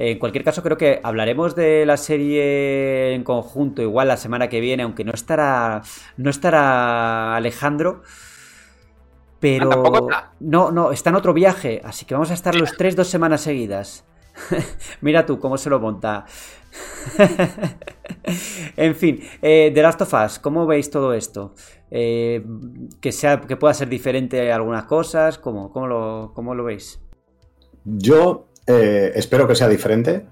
En 0.00 0.20
cualquier 0.20 0.44
caso, 0.44 0.62
creo 0.62 0.76
que 0.76 1.00
hablaremos 1.02 1.56
de 1.56 1.84
la 1.84 1.96
serie 1.96 3.14
en 3.14 3.24
conjunto, 3.24 3.82
igual 3.82 4.06
la 4.06 4.16
semana 4.16 4.48
que 4.48 4.60
viene, 4.60 4.84
aunque 4.84 5.02
no 5.02 5.10
estará. 5.12 5.82
No 6.16 6.30
estará 6.30 7.34
Alejandro. 7.34 8.02
Pero. 9.40 10.08
No, 10.38 10.70
no, 10.70 10.92
está 10.92 11.10
en 11.10 11.16
otro 11.16 11.34
viaje. 11.34 11.80
Así 11.82 12.06
que 12.06 12.14
vamos 12.14 12.30
a 12.30 12.34
estar 12.34 12.54
los 12.54 12.72
tres 12.78 12.94
dos 12.94 13.08
semanas 13.08 13.40
seguidas. 13.40 14.04
Mira 15.00 15.26
tú 15.26 15.40
cómo 15.40 15.58
se 15.58 15.68
lo 15.68 15.80
monta. 15.80 16.26
en 18.76 18.94
fin, 18.94 19.20
eh, 19.42 19.72
The 19.74 19.82
Last 19.82 20.02
of 20.02 20.14
Us, 20.14 20.38
¿cómo 20.38 20.64
veis 20.64 20.92
todo 20.92 21.12
esto? 21.12 21.54
Eh, 21.90 22.44
que, 23.00 23.10
sea, 23.10 23.40
que 23.40 23.56
pueda 23.56 23.74
ser 23.74 23.88
diferente 23.88 24.52
algunas 24.52 24.84
cosas, 24.84 25.38
¿cómo, 25.38 25.72
cómo, 25.72 25.88
lo, 25.88 26.30
cómo 26.34 26.54
lo 26.54 26.62
veis? 26.62 27.00
Yo 27.84 28.47
eh, 28.68 29.12
espero 29.14 29.48
que 29.48 29.56
sea 29.56 29.68
diferente. 29.68 30.26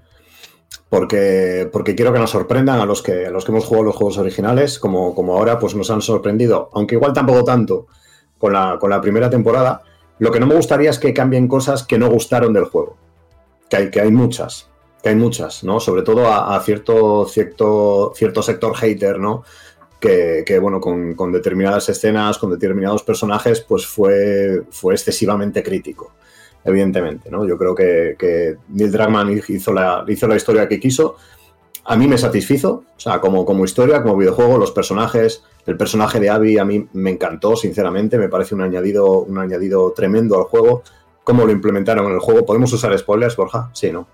Porque, 0.89 1.69
porque 1.71 1.95
quiero 1.95 2.13
que 2.13 2.19
nos 2.19 2.31
sorprendan 2.31 2.79
a 2.79 2.85
los 2.85 3.01
que, 3.01 3.25
a 3.25 3.29
los 3.29 3.43
que 3.43 3.51
hemos 3.51 3.65
jugado 3.65 3.85
los 3.85 3.95
juegos 3.95 4.17
originales, 4.17 4.79
como, 4.79 5.13
como 5.13 5.37
ahora 5.37 5.59
pues 5.59 5.75
nos 5.75 5.91
han 5.91 6.01
sorprendido, 6.01 6.69
aunque 6.73 6.95
igual 6.95 7.11
tampoco 7.11 7.43
tanto 7.43 7.87
con 8.37 8.53
la, 8.53 8.77
con 8.79 8.89
la 8.89 9.01
primera 9.01 9.29
temporada. 9.29 9.81
Lo 10.19 10.31
que 10.31 10.39
no 10.39 10.47
me 10.47 10.55
gustaría 10.55 10.89
es 10.89 10.99
que 10.99 11.13
cambien 11.13 11.47
cosas 11.47 11.83
que 11.83 11.97
no 11.97 12.09
gustaron 12.09 12.53
del 12.53 12.65
juego. 12.65 12.95
Que 13.69 13.77
hay, 13.77 13.91
que 13.91 13.99
hay 13.99 14.11
muchas, 14.11 14.69
que 15.03 15.09
hay 15.09 15.15
muchas, 15.15 15.63
¿no? 15.65 15.81
Sobre 15.81 16.03
todo 16.03 16.31
a, 16.31 16.57
cierto, 16.61 17.25
cierto, 17.25 18.13
cierto 18.15 18.41
sector 18.41 18.75
hater, 18.75 19.19
¿no? 19.19 19.43
Que, 19.99 20.59
bueno, 20.61 20.79
con, 20.79 21.15
con, 21.15 21.33
determinadas 21.33 21.89
escenas, 21.89 22.37
con 22.37 22.51
determinados 22.51 23.03
personajes, 23.03 23.59
pues 23.61 23.85
fue, 23.85 24.63
fue 24.69 24.93
excesivamente 24.93 25.63
crítico 25.63 26.13
evidentemente. 26.67 27.31
¿no? 27.31 27.47
Yo 27.47 27.57
creo 27.57 27.73
que, 27.73 28.57
Neil 28.69 28.91
Druckmann 28.91 29.41
hizo 29.47 29.73
la, 29.73 30.05
hizo 30.07 30.27
la 30.27 30.35
historia 30.35 30.67
que 30.67 30.79
quiso. 30.79 31.15
A 31.85 31.95
mí 31.95 32.07
me 32.07 32.17
satisfizo, 32.17 32.83
o 32.85 32.99
sea, 32.99 33.21
como, 33.21 33.45
como 33.45 33.63
historia, 33.63 34.03
como 34.03 34.17
videojuego, 34.17 34.57
los 34.57 34.71
personajes, 34.71 35.43
el 35.65 35.77
personaje 35.77 36.19
de 36.19 36.29
Abby 36.29 36.57
a 36.57 36.65
mí 36.65 36.85
me 36.93 37.11
encantó, 37.11 37.55
sinceramente, 37.55 38.17
me 38.17 38.27
parece 38.27 38.55
un 38.55 38.61
añadido, 38.61 39.19
un 39.19 39.37
añadido 39.37 39.93
tremendo 39.93 40.37
al 40.37 40.43
juego. 40.43 40.83
¿Cómo 41.23 41.45
lo 41.45 41.51
implementaron 41.51 42.05
en 42.07 42.13
el 42.13 42.19
juego? 42.19 42.45
¿Podemos 42.45 42.71
usar 42.73 42.97
spoilers, 42.97 43.35
Borja? 43.35 43.69
Sí, 43.73 43.91
¿no? 43.91 44.07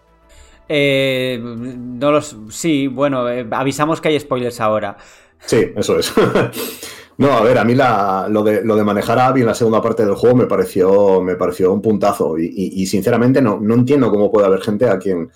Eh, 0.70 1.40
no 1.42 2.12
los. 2.12 2.38
Sí, 2.50 2.88
bueno, 2.88 3.30
eh, 3.30 3.46
avisamos 3.52 4.02
que 4.02 4.10
hay 4.10 4.20
spoilers 4.20 4.62
ahora. 4.62 4.98
Sí, 5.46 5.72
eso 5.76 6.00
es. 6.00 6.14
No, 7.18 7.32
a 7.34 7.42
ver, 7.44 7.58
a 7.58 7.64
mí 7.64 7.76
lo, 7.76 8.44
de, 8.44 8.64
lo 8.64 8.76
de 8.76 8.84
manejar 8.84 9.20
a 9.20 9.28
Abby 9.28 9.42
en 9.42 9.48
la 9.48 9.54
segunda 9.54 9.82
parte 9.82 10.06
del 10.06 10.16
juego 10.16 10.36
me 10.36 10.46
pareció, 10.48 11.22
me 11.22 11.36
pareció 11.36 11.72
un 11.72 11.82
puntazo. 11.82 12.38
Y, 12.38 12.86
sinceramente 12.88 13.42
no, 13.42 13.60
no, 13.60 13.76
entiendo 13.76 14.10
cómo 14.10 14.32
puede 14.32 14.48
haber 14.48 14.62
gente 14.62 14.90
a 14.90 14.98
quien, 14.98 15.32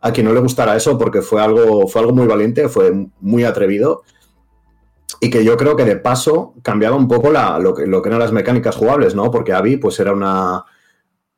a 0.00 0.12
quien 0.12 0.26
no 0.26 0.34
le 0.34 0.40
gustara 0.40 0.76
eso 0.76 0.98
porque 0.98 1.22
fue 1.22 1.42
algo, 1.42 1.88
fue 1.88 2.02
algo 2.02 2.12
muy 2.12 2.26
valiente, 2.26 2.68
fue 2.68 2.92
muy 3.20 3.44
atrevido. 3.44 4.02
Y 5.20 5.30
que 5.30 5.44
yo 5.44 5.56
creo 5.56 5.76
que 5.76 5.84
de 5.84 5.96
paso 5.96 6.54
cambiaba 6.62 6.96
un 6.96 7.08
poco 7.08 7.30
lo, 7.30 7.74
que, 7.74 7.86
lo 7.86 8.02
que 8.02 8.08
eran 8.08 8.20
las 8.20 8.32
mecánicas 8.32 8.76
jugables, 8.76 9.14
¿no? 9.14 9.30
Porque 9.30 9.52
Abby 9.52 9.76
pues 9.76 9.98
era 10.00 10.12
una, 10.12 10.64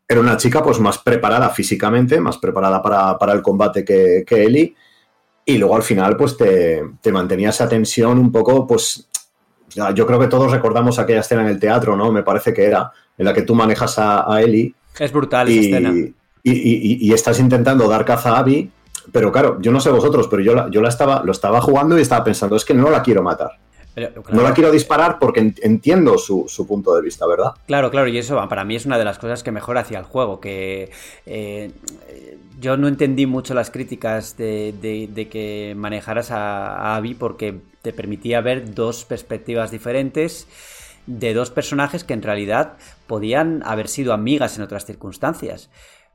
era 0.09 0.21
una 0.21 0.37
chica 0.37 0.63
pues 0.63 0.81
más 0.81 0.99
preparada 0.99 1.51
físicamente, 1.51 2.21
más 2.21 2.39
preparada 2.39 2.83
para, 2.83 3.33
el 3.33 3.43
combate 3.43 3.85
que, 3.85 4.25
que 4.27 4.43
Ellie. 4.43 4.75
Y 5.45 5.59
luego 5.59 5.77
al 5.77 5.83
final 5.83 6.17
pues 6.17 6.37
te, 6.37 6.83
te 7.01 7.13
mantenía 7.13 7.51
esa 7.51 7.69
tensión 7.69 8.19
un 8.19 8.33
poco 8.33 8.67
pues 8.67 9.09
yo 9.95 10.07
creo 10.07 10.19
que 10.19 10.29
todos 10.29 10.51
recordamos 10.51 10.99
aquella 10.99 11.21
escena 11.21 11.43
en 11.43 11.49
el 11.49 11.59
teatro, 11.59 11.97
¿no? 11.97 12.13
Me 12.13 12.23
parece 12.23 12.53
que 12.53 12.65
era, 12.65 12.93
en 13.17 13.25
la 13.25 13.35
que 13.35 13.43
tú 13.43 13.55
manejas 13.55 13.99
a, 13.99 14.33
a 14.33 14.43
Ellie. 14.43 14.75
Es 14.99 15.13
brutal 15.13 15.49
esa 15.49 15.61
escena. 15.61 15.93
Y, 16.43 17.13
estás 17.13 17.41
intentando 17.41 17.89
dar 17.89 18.05
caza 18.05 18.37
a 18.37 18.39
Abby, 18.39 18.71
pero 19.11 19.33
claro, 19.33 19.59
yo 19.61 19.73
no 19.73 19.81
sé 19.81 19.91
vosotros, 19.91 20.29
pero 20.29 20.43
yo, 20.43 20.55
la, 20.55 20.71
yo 20.71 20.81
la 20.81 20.89
estaba, 20.89 21.23
lo 21.25 21.33
estaba 21.33 21.61
jugando 21.61 21.99
y 21.99 22.03
estaba 22.03 22.23
pensando, 22.23 22.57
es 22.57 22.65
que 22.65 22.75
no 22.75 22.91
la 22.91 23.03
quiero 23.03 23.23
matar. 23.23 23.53
No 23.97 24.43
la 24.43 24.53
quiero 24.55 24.73
disparar 24.73 25.19
porque 25.21 25.55
entiendo 25.63 26.19
su, 26.19 26.67
punto 26.67 26.95
de 26.97 27.03
vista, 27.03 27.27
¿verdad? 27.27 27.53
Claro, 27.67 27.91
claro, 27.91 28.09
y 28.09 28.19
eso 28.19 28.49
para 28.49 28.65
mí 28.65 28.75
es 28.75 28.87
una 28.87 28.99
de 28.99 29.05
las 29.05 29.19
cosas 29.19 29.43
que 29.43 29.53
mejor 29.53 29.79
hacía 29.79 29.99
el 29.99 30.05
juego, 30.05 30.41
que 30.41 30.91
eh, 31.27 31.71
yo 32.61 32.77
no 32.77 32.89
entendí 32.89 33.27
mucho 33.27 33.55
las 33.55 33.71
críticas 33.71 34.37
de, 34.37 35.29
que 35.31 35.75
manejaras 35.77 36.31
a, 36.33 36.97
Abby 36.97 37.15
porque 37.15 37.61
te 37.83 37.93
permitía 37.93 38.41
ver 38.41 38.75
dos 38.75 39.05
perspectivas 39.05 39.71
diferentes 39.71 40.49
de 41.07 41.35
dos 41.35 41.51
personajes 41.51 42.03
que 42.03 42.15
en 42.15 42.23
realidad 42.23 42.75
podían 43.07 43.63
haber 43.65 43.89
sido 43.89 44.13
amigas 44.13 44.57
en 44.57 44.63
otras 44.63 44.87
circunstancias 44.87 45.69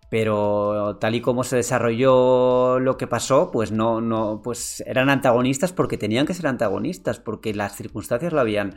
pero 0.09 0.97
tal 0.99 1.15
y 1.15 1.21
como 1.21 1.43
se 1.43 1.55
desarrolló 1.55 2.79
lo 2.79 2.97
que 2.97 3.07
pasó, 3.07 3.51
pues 3.51 3.71
no, 3.71 4.01
no, 4.01 4.41
pues 4.43 4.83
eran 4.87 5.09
antagonistas 5.09 5.71
porque 5.71 5.97
tenían 5.97 6.25
que 6.25 6.33
ser 6.33 6.47
antagonistas, 6.47 7.19
porque 7.19 7.53
las 7.53 7.75
circunstancias 7.75 8.33
lo 8.33 8.39
habían, 8.39 8.75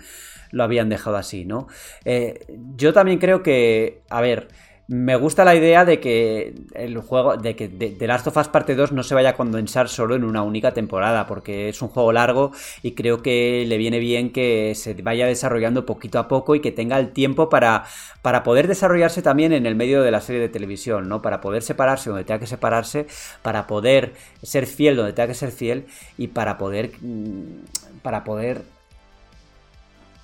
lo 0.50 0.62
habían 0.62 0.90
dejado 0.90 1.16
así, 1.16 1.44
¿no? 1.46 1.66
Eh, 2.04 2.46
yo 2.76 2.92
también 2.92 3.18
creo 3.18 3.42
que, 3.42 4.02
a 4.10 4.20
ver, 4.20 4.48
me 4.92 5.16
gusta 5.16 5.46
la 5.46 5.54
idea 5.54 5.86
de 5.86 6.00
que 6.00 6.54
el 6.74 6.98
juego, 6.98 7.38
de 7.38 7.56
que 7.56 7.66
The 7.66 8.06
Last 8.06 8.26
of 8.26 8.36
Us 8.36 8.48
Parte 8.48 8.74
2 8.74 8.92
no 8.92 9.02
se 9.02 9.14
vaya 9.14 9.30
a 9.30 9.36
condensar 9.36 9.88
solo 9.88 10.14
en 10.14 10.22
una 10.22 10.42
única 10.42 10.74
temporada, 10.74 11.26
porque 11.26 11.70
es 11.70 11.80
un 11.80 11.88
juego 11.88 12.12
largo 12.12 12.52
y 12.82 12.92
creo 12.92 13.22
que 13.22 13.64
le 13.66 13.78
viene 13.78 13.98
bien 13.98 14.32
que 14.32 14.74
se 14.74 14.92
vaya 14.92 15.26
desarrollando 15.26 15.86
poquito 15.86 16.18
a 16.18 16.28
poco 16.28 16.54
y 16.54 16.60
que 16.60 16.72
tenga 16.72 16.98
el 16.98 17.12
tiempo 17.12 17.48
para, 17.48 17.84
para 18.20 18.42
poder 18.42 18.68
desarrollarse 18.68 19.22
también 19.22 19.54
en 19.54 19.64
el 19.64 19.76
medio 19.76 20.02
de 20.02 20.10
la 20.10 20.20
serie 20.20 20.42
de 20.42 20.50
televisión, 20.50 21.08
¿no? 21.08 21.22
Para 21.22 21.40
poder 21.40 21.62
separarse 21.62 22.10
donde 22.10 22.24
tenga 22.24 22.40
que 22.40 22.46
separarse, 22.46 23.06
para 23.40 23.66
poder 23.66 24.12
ser 24.42 24.66
fiel 24.66 24.96
donde 24.96 25.14
tenga 25.14 25.28
que 25.28 25.34
ser 25.34 25.52
fiel 25.52 25.86
y 26.18 26.28
para 26.28 26.58
poder 26.58 26.90
mm, 27.00 28.02
para 28.02 28.24
poder 28.24 28.62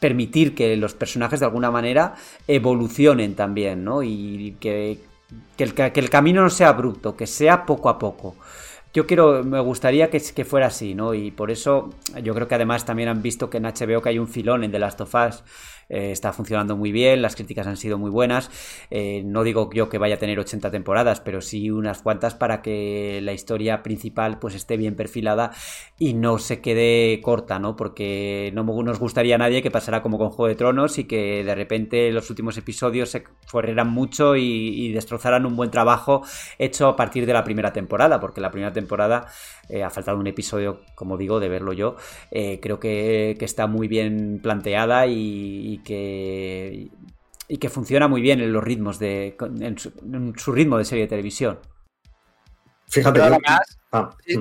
permitir 0.00 0.54
que 0.54 0.76
los 0.76 0.94
personajes 0.94 1.40
de 1.40 1.46
alguna 1.46 1.70
manera 1.70 2.14
evolucionen 2.46 3.34
también, 3.34 3.84
¿no? 3.84 4.02
Y 4.02 4.56
que, 4.60 5.00
el, 5.58 5.74
que 5.74 5.92
el 5.94 6.10
camino 6.10 6.42
no 6.42 6.50
sea 6.50 6.68
abrupto, 6.68 7.16
que 7.16 7.26
sea 7.26 7.66
poco 7.66 7.88
a 7.88 7.98
poco 7.98 8.36
yo 8.94 9.06
quiero, 9.06 9.44
me 9.44 9.60
gustaría 9.60 10.10
que, 10.10 10.20
que, 10.20 10.44
fuera 10.44 10.68
así, 10.68 10.94
¿no? 10.94 11.14
Y 11.14 11.30
por 11.30 11.50
eso 11.50 11.90
yo 12.22 12.34
creo 12.34 12.48
que 12.48 12.54
además 12.54 12.84
también 12.84 13.08
han 13.08 13.22
visto 13.22 13.50
que 13.50 13.58
en 13.58 13.64
HBO 13.64 14.02
que 14.02 14.08
hay 14.08 14.18
un 14.18 14.28
filón 14.28 14.64
en 14.64 14.72
The 14.72 14.78
Last 14.78 15.00
of 15.00 15.14
Us 15.14 15.44
eh, 15.88 16.10
está 16.12 16.32
funcionando 16.32 16.76
muy 16.76 16.92
bien, 16.92 17.22
las 17.22 17.34
críticas 17.34 17.66
han 17.66 17.76
sido 17.76 17.98
muy 17.98 18.10
buenas. 18.10 18.50
Eh, 18.90 19.22
no 19.24 19.42
digo 19.42 19.70
yo 19.72 19.88
que 19.88 19.98
vaya 19.98 20.16
a 20.16 20.18
tener 20.18 20.38
80 20.38 20.70
temporadas, 20.70 21.20
pero 21.20 21.40
sí 21.40 21.70
unas 21.70 22.02
cuantas 22.02 22.34
para 22.34 22.62
que 22.62 23.20
la 23.22 23.32
historia 23.32 23.82
principal 23.82 24.38
pues 24.38 24.54
esté 24.54 24.76
bien 24.76 24.96
perfilada 24.96 25.52
y 25.98 26.14
no 26.14 26.38
se 26.38 26.60
quede 26.60 27.20
corta, 27.22 27.58
¿no? 27.58 27.76
Porque 27.76 28.50
no 28.54 28.64
nos 28.64 28.98
gustaría 28.98 29.36
a 29.36 29.38
nadie 29.38 29.62
que 29.62 29.70
pasara 29.70 30.02
como 30.02 30.18
con 30.18 30.30
Juego 30.30 30.48
de 30.48 30.54
Tronos 30.54 30.98
y 30.98 31.04
que 31.04 31.42
de 31.44 31.54
repente 31.54 32.10
los 32.12 32.28
últimos 32.30 32.56
episodios 32.58 33.10
se 33.10 33.24
corrieran 33.50 33.88
mucho 33.88 34.36
y, 34.36 34.88
destrozaran 34.98 35.46
un 35.46 35.54
buen 35.54 35.70
trabajo 35.70 36.22
hecho 36.58 36.88
a 36.88 36.96
partir 36.96 37.26
de 37.26 37.32
la 37.32 37.44
primera 37.44 37.72
temporada, 37.72 38.20
porque 38.20 38.40
la 38.40 38.50
primera 38.50 38.72
temporada 38.72 39.26
eh, 39.68 39.82
ha 39.82 39.90
faltado 39.90 40.18
un 40.18 40.26
episodio, 40.26 40.80
como 40.94 41.16
digo, 41.16 41.40
de 41.40 41.48
verlo 41.48 41.72
yo. 41.72 41.96
creo 42.30 42.80
que, 42.80 43.36
está 43.48 43.66
muy 43.66 43.88
bien 43.88 44.40
planteada 44.42 45.06
y 45.06 45.77
y 45.77 45.77
que, 45.82 46.88
y 47.48 47.58
que 47.58 47.68
funciona 47.68 48.08
muy 48.08 48.20
bien 48.20 48.40
en 48.40 48.52
los 48.52 48.62
ritmos 48.62 48.98
de 48.98 49.36
en 49.60 49.78
su, 49.78 50.52
ritmo 50.52 50.78
de 50.78 50.84
serie 50.84 51.04
de 51.04 51.08
televisión. 51.08 51.58
Fíjate. 52.88 53.20
Ah, 53.92 54.10
mm. 54.26 54.40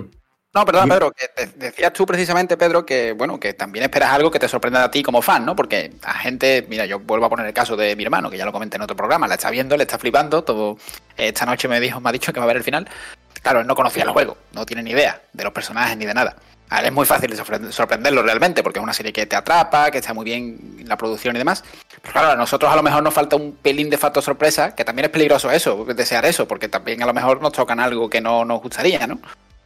No, 0.57 0.65
perdón, 0.65 0.89
Pedro, 0.89 1.11
que 1.11 1.45
decías 1.55 1.93
tú 1.93 2.05
precisamente, 2.05 2.57
Pedro, 2.57 2.83
que 2.83 3.11
bueno, 3.11 3.39
que 3.39 3.53
también 3.53 3.83
esperas 3.83 4.09
algo 4.09 4.31
que 4.31 4.39
te 4.39 4.47
sorprenda 4.47 4.83
a 4.83 4.89
ti 4.89 5.03
como 5.03 5.21
fan, 5.21 5.45
¿no? 5.45 5.55
Porque 5.55 5.93
a 6.01 6.13
gente, 6.15 6.65
mira, 6.67 6.85
yo 6.87 6.99
vuelvo 6.99 7.27
a 7.27 7.29
poner 7.29 7.45
el 7.45 7.53
caso 7.53 7.77
de 7.77 7.95
mi 7.95 8.03
hermano, 8.03 8.31
que 8.31 8.37
ya 8.37 8.45
lo 8.45 8.51
comenté 8.51 8.77
en 8.77 8.81
otro 8.81 8.95
programa, 8.95 9.27
la 9.27 9.35
está 9.35 9.51
viendo, 9.51 9.77
le 9.77 9.83
está 9.83 9.99
flipando, 9.99 10.43
todo 10.43 10.77
esta 11.15 11.45
noche 11.45 11.67
me 11.67 11.79
dijo, 11.79 11.99
me 11.99 12.09
ha 12.09 12.11
dicho 12.11 12.33
que 12.33 12.39
va 12.39 12.45
a 12.45 12.47
ver 12.47 12.57
el 12.57 12.63
final. 12.63 12.89
Claro, 13.43 13.59
él 13.59 13.67
no 13.67 13.75
conocía 13.75 14.03
el 14.03 14.09
juego, 14.09 14.35
no 14.53 14.65
tiene 14.65 14.81
ni 14.81 14.91
idea 14.91 15.21
de 15.31 15.43
los 15.43 15.53
personajes 15.53 15.95
ni 15.95 16.07
de 16.07 16.13
nada. 16.15 16.35
A 16.69 16.79
él 16.79 16.87
es 16.87 16.91
muy 16.91 17.05
fácil 17.05 17.33
sorprenderlo 17.71 18.23
realmente, 18.23 18.61
porque 18.61 18.79
es 18.79 18.83
una 18.83 18.93
serie 18.93 19.13
que 19.13 19.25
te 19.25 19.35
atrapa, 19.35 19.89
que 19.89 19.99
está 19.99 20.13
muy 20.13 20.25
bien 20.25 20.83
la 20.85 20.97
producción 20.97 21.35
y 21.35 21.39
demás. 21.39 21.63
Pero 22.01 22.11
claro, 22.11 22.31
a 22.31 22.35
nosotros 22.35 22.71
a 22.71 22.75
lo 22.75 22.83
mejor 22.83 23.01
nos 23.03 23.13
falta 23.13 23.37
un 23.37 23.53
pelín 23.55 23.89
de 23.89 23.97
factor 23.97 24.21
sorpresa, 24.21 24.75
que 24.75 24.83
también 24.83 25.05
es 25.05 25.11
peligroso 25.11 25.49
eso, 25.49 25.85
desear 25.85 26.25
eso, 26.25 26.47
porque 26.47 26.67
también 26.67 27.01
a 27.01 27.05
lo 27.05 27.13
mejor 27.13 27.41
nos 27.41 27.53
tocan 27.53 27.79
algo 27.79 28.09
que 28.09 28.19
no 28.19 28.43
nos 28.43 28.61
gustaría, 28.61 29.07
¿no? 29.07 29.19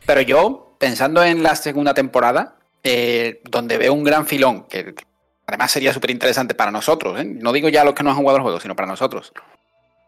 Pero 0.05 0.21
yo, 0.21 0.75
pensando 0.77 1.23
en 1.23 1.41
la 1.41 1.55
segunda 1.55 1.93
temporada, 1.93 2.55
eh, 2.83 3.41
donde 3.49 3.77
veo 3.77 3.93
un 3.93 4.03
gran 4.03 4.27
filón, 4.27 4.65
que 4.67 4.93
además 5.47 5.71
sería 5.71 5.93
súper 5.93 6.11
interesante 6.11 6.53
para 6.53 6.71
nosotros, 6.71 7.19
¿eh? 7.19 7.25
no 7.25 7.51
digo 7.51 7.69
ya 7.69 7.83
los 7.83 7.93
que 7.93 8.03
no 8.03 8.11
han 8.11 8.15
jugado 8.15 8.37
el 8.37 8.43
juego, 8.43 8.59
sino 8.59 8.75
para 8.75 8.87
nosotros, 8.87 9.33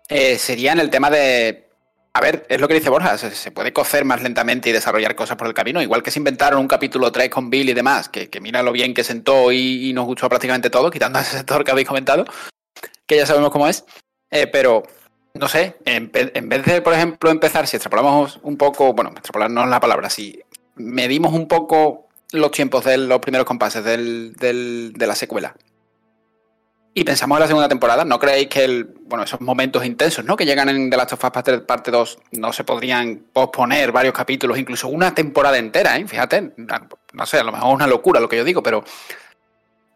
eh, 0.10 0.38
sería 0.38 0.72
en 0.72 0.80
el 0.80 0.90
tema 0.90 1.10
de 1.10 1.70
a 2.16 2.22
ver, 2.22 2.46
es 2.48 2.62
lo 2.62 2.68
que 2.68 2.76
dice 2.76 2.92
Borja, 2.92 3.18
se, 3.18 3.52
puede 3.52 3.74
cocer 3.74 4.06
más 4.06 4.22
lentamente 4.22 4.70
y 4.70 4.72
desarrollar 4.72 5.16
cosas 5.16 5.36
por 5.36 5.48
el 5.48 5.56
camino. 5.56 5.82
Igual 5.82 6.04
que 6.04 6.12
se 6.12 6.20
inventaron 6.20 6.60
un 6.60 6.68
capítulo 6.68 7.12
3 7.12 7.30
con 7.30 7.50
Bill 7.50 7.70
y 7.70 7.74
demás, 7.74 8.08
que, 8.08 8.30
mira 8.40 8.62
lo 8.62 8.72
bien 8.72 8.94
que 8.94 9.04
sentó 9.04 9.52
y, 9.52 9.92
nos 9.94 10.06
gustó 10.06 10.30
prácticamente 10.30 10.70
todo, 10.70 10.92
quitando 10.92 11.18
ese 11.18 11.38
sector 11.38 11.64
que 11.64 11.72
habéis 11.72 11.88
comentado, 11.88 12.26
que 13.08 13.18
ya 13.18 13.26
sabemos 13.26 13.50
cómo 13.50 13.68
es. 13.68 13.84
Eh, 14.30 14.46
pero, 14.46 14.84
no 15.34 15.48
sé, 15.48 15.78
en, 15.86 16.12
vez 16.12 16.66
de, 16.66 16.82
por 16.84 16.94
ejemplo, 16.94 17.32
empezar, 17.32 17.66
si 17.66 17.78
extrapolamos 17.78 18.40
un 18.44 18.58
poco, 18.58 18.94
bueno, 18.94 19.10
extrapolarnos 19.10 19.68
la 19.68 19.80
palabra, 19.80 20.12
si 20.12 20.40
medimos 20.76 21.34
un 21.34 21.48
poco 21.48 22.10
los 22.32 22.52
tiempos 22.52 22.84
de 22.84 22.98
los 22.98 23.20
primeros 23.22 23.48
compases 23.48 23.84
de 23.84 24.94
la 24.96 25.16
secuela 25.16 25.56
y 26.96 27.04
pensamos 27.04 27.38
en 27.38 27.42
la 27.42 27.48
segunda 27.48 27.68
temporada, 27.68 28.06
¿no 28.06 28.20
creéis 28.20 28.48
que 28.50 28.64
el, 28.64 28.84
bueno, 29.06 29.24
esos 29.24 29.42
momentos 29.42 29.84
intensos 29.84 30.24
¿no? 30.26 30.36
que 30.36 30.46
llegan 30.46 30.70
en 30.70 30.90
The 30.92 30.98
Last 30.98 31.14
of 31.14 31.24
Us 31.24 31.32
parte, 31.66 31.92
2 31.92 32.20
no 32.34 32.54
se 32.54 32.64
podrían 32.64 33.24
posponer 33.34 33.92
varios 33.92 34.14
capítulos, 34.14 34.60
incluso 34.60 34.88
una 34.88 35.16
temporada 35.16 35.58
entera? 35.58 35.98
¿eh? 35.98 36.08
Fíjate, 36.08 36.54
no 37.14 37.26
sé, 37.26 37.40
a 37.40 37.44
lo 37.44 37.52
mejor 37.52 37.70
es 37.70 37.76
una 37.76 37.88
locura 37.88 38.20
lo 38.20 38.30
que 38.30 38.38
yo 38.38 38.44
digo, 38.44 38.62
pero 38.62 38.84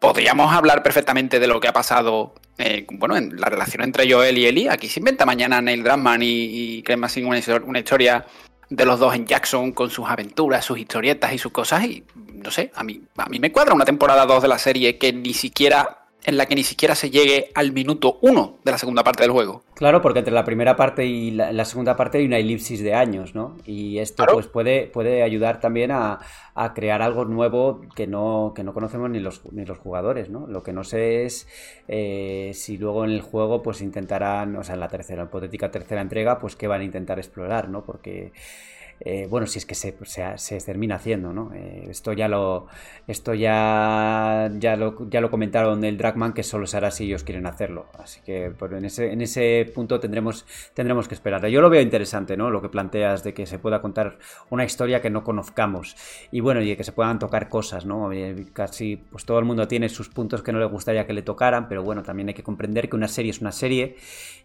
podríamos 0.00 0.52
hablar 0.52 0.82
perfectamente 0.82 1.38
de 1.38 1.46
lo 1.46 1.60
que 1.60 1.68
ha 1.68 1.72
pasado 1.72 2.34
eh, 2.58 2.84
bueno, 2.90 3.16
en 3.16 3.40
la 3.40 3.48
relación 3.48 3.84
entre 3.84 4.10
Joel 4.10 4.36
y 4.36 4.46
Ellie. 4.46 4.68
Aquí 4.68 4.88
se 4.88 4.98
inventa 4.98 5.24
mañana 5.24 5.60
Neil 5.60 5.84
Druckmann 5.84 6.22
y, 6.22 6.82
y 6.88 6.96
más 6.96 7.16
una, 7.16 7.40
una 7.64 7.78
historia 7.78 8.26
de 8.70 8.84
los 8.84 8.98
dos 8.98 9.14
en 9.14 9.24
Jackson 9.24 9.70
con 9.70 9.88
sus 9.88 10.08
aventuras, 10.08 10.64
sus 10.64 10.78
historietas 10.78 11.32
y 11.32 11.38
sus 11.38 11.52
cosas. 11.52 11.84
Y 11.84 12.04
no 12.16 12.50
sé, 12.50 12.72
a 12.74 12.82
mí, 12.82 13.02
a 13.16 13.28
mí 13.28 13.38
me 13.38 13.52
cuadra 13.52 13.74
una 13.74 13.84
temporada 13.84 14.26
2 14.26 14.42
de 14.42 14.48
la 14.48 14.58
serie 14.58 14.98
que 14.98 15.12
ni 15.12 15.32
siquiera 15.32 16.07
en 16.28 16.36
la 16.36 16.44
que 16.44 16.54
ni 16.54 16.62
siquiera 16.62 16.94
se 16.94 17.08
llegue 17.08 17.50
al 17.54 17.72
minuto 17.72 18.18
uno 18.20 18.58
de 18.62 18.70
la 18.70 18.76
segunda 18.76 19.02
parte 19.02 19.22
del 19.22 19.32
juego. 19.32 19.62
Claro, 19.72 20.02
porque 20.02 20.18
entre 20.18 20.34
la 20.34 20.44
primera 20.44 20.76
parte 20.76 21.06
y 21.06 21.30
la, 21.30 21.64
segunda 21.64 21.96
parte 21.96 22.18
hay 22.18 22.26
una 22.26 22.36
elipsis 22.36 22.82
de 22.82 22.92
años, 22.92 23.34
¿no? 23.34 23.56
Y 23.64 23.96
esto 23.96 24.26
pues 24.30 24.46
puede, 24.46 24.88
puede 24.88 25.22
ayudar 25.22 25.58
también 25.58 25.90
a, 25.90 26.18
crear 26.74 27.00
algo 27.00 27.24
nuevo 27.24 27.80
que 27.94 28.06
no, 28.06 28.52
que 28.54 28.62
no 28.62 28.74
conocemos 28.74 29.08
ni 29.08 29.20
los, 29.20 29.40
ni 29.52 29.64
los 29.64 29.78
jugadores, 29.78 30.28
¿no? 30.28 30.46
Lo 30.46 30.62
que 30.62 30.74
no 30.74 30.84
sé 30.84 31.24
es 31.24 31.48
eh, 31.86 32.50
si 32.52 32.76
luego 32.76 33.04
en 33.04 33.12
el 33.12 33.22
juego 33.22 33.62
pues 33.62 33.80
intentarán, 33.80 34.54
o 34.56 34.64
sea, 34.64 34.74
en 34.74 34.80
la 34.80 34.88
tercera, 34.88 35.22
hipotética 35.22 35.70
tercera 35.70 36.02
entrega, 36.02 36.38
pues 36.38 36.56
qué 36.56 36.66
van 36.66 36.82
a 36.82 36.84
intentar 36.84 37.18
explorar, 37.18 37.70
¿no? 37.70 37.84
Porque... 37.84 38.32
Eh, 39.00 39.26
bueno, 39.30 39.46
si 39.46 39.58
es 39.58 39.66
que 39.66 39.74
se, 39.74 39.94
se, 40.36 40.60
termina 40.60 40.96
haciendo, 40.96 41.32
¿no? 41.32 41.52
Eh, 41.54 41.86
esto 41.90 42.12
ya 42.12 42.28
lo 42.28 42.66
esto 43.06 43.32
ya, 43.32 44.50
ya, 44.58 44.76
lo, 44.76 45.08
ya 45.08 45.20
lo 45.20 45.30
comentaron 45.30 45.84
el 45.84 45.96
Dragman 45.96 46.32
que 46.32 46.42
solo 46.42 46.66
se 46.66 46.76
hará 46.76 46.90
si 46.90 47.04
ellos 47.04 47.24
quieren 47.24 47.46
hacerlo. 47.46 47.86
Así 47.98 48.20
que 48.24 48.52
pues, 48.56 48.72
en, 48.72 48.84
ese, 48.84 49.12
en 49.12 49.22
ese 49.22 49.70
punto 49.74 50.00
tendremos, 50.00 50.44
tendremos 50.74 51.08
que 51.08 51.14
esperar. 51.14 51.46
Yo 51.46 51.60
lo 51.60 51.70
veo 51.70 51.80
interesante, 51.80 52.36
¿no? 52.36 52.50
Lo 52.50 52.60
que 52.60 52.68
planteas 52.68 53.22
de 53.22 53.34
que 53.34 53.46
se 53.46 53.58
pueda 53.58 53.80
contar 53.80 54.18
una 54.50 54.64
historia 54.64 55.00
que 55.00 55.10
no 55.10 55.24
conozcamos. 55.24 55.96
Y 56.30 56.40
bueno, 56.40 56.60
y 56.60 56.76
que 56.76 56.84
se 56.84 56.92
puedan 56.92 57.18
tocar 57.18 57.48
cosas, 57.48 57.86
¿no? 57.86 58.12
Eh, 58.12 58.46
casi 58.52 58.96
pues 58.96 59.24
todo 59.24 59.38
el 59.38 59.44
mundo 59.44 59.68
tiene 59.68 59.88
sus 59.88 60.08
puntos 60.08 60.42
que 60.42 60.52
no 60.52 60.58
le 60.58 60.66
gustaría 60.66 61.06
que 61.06 61.12
le 61.12 61.22
tocaran, 61.22 61.68
pero 61.68 61.82
bueno, 61.82 62.02
también 62.02 62.28
hay 62.28 62.34
que 62.34 62.42
comprender 62.42 62.88
que 62.88 62.96
una 62.96 63.08
serie 63.08 63.30
es 63.30 63.40
una 63.40 63.52
serie 63.52 63.96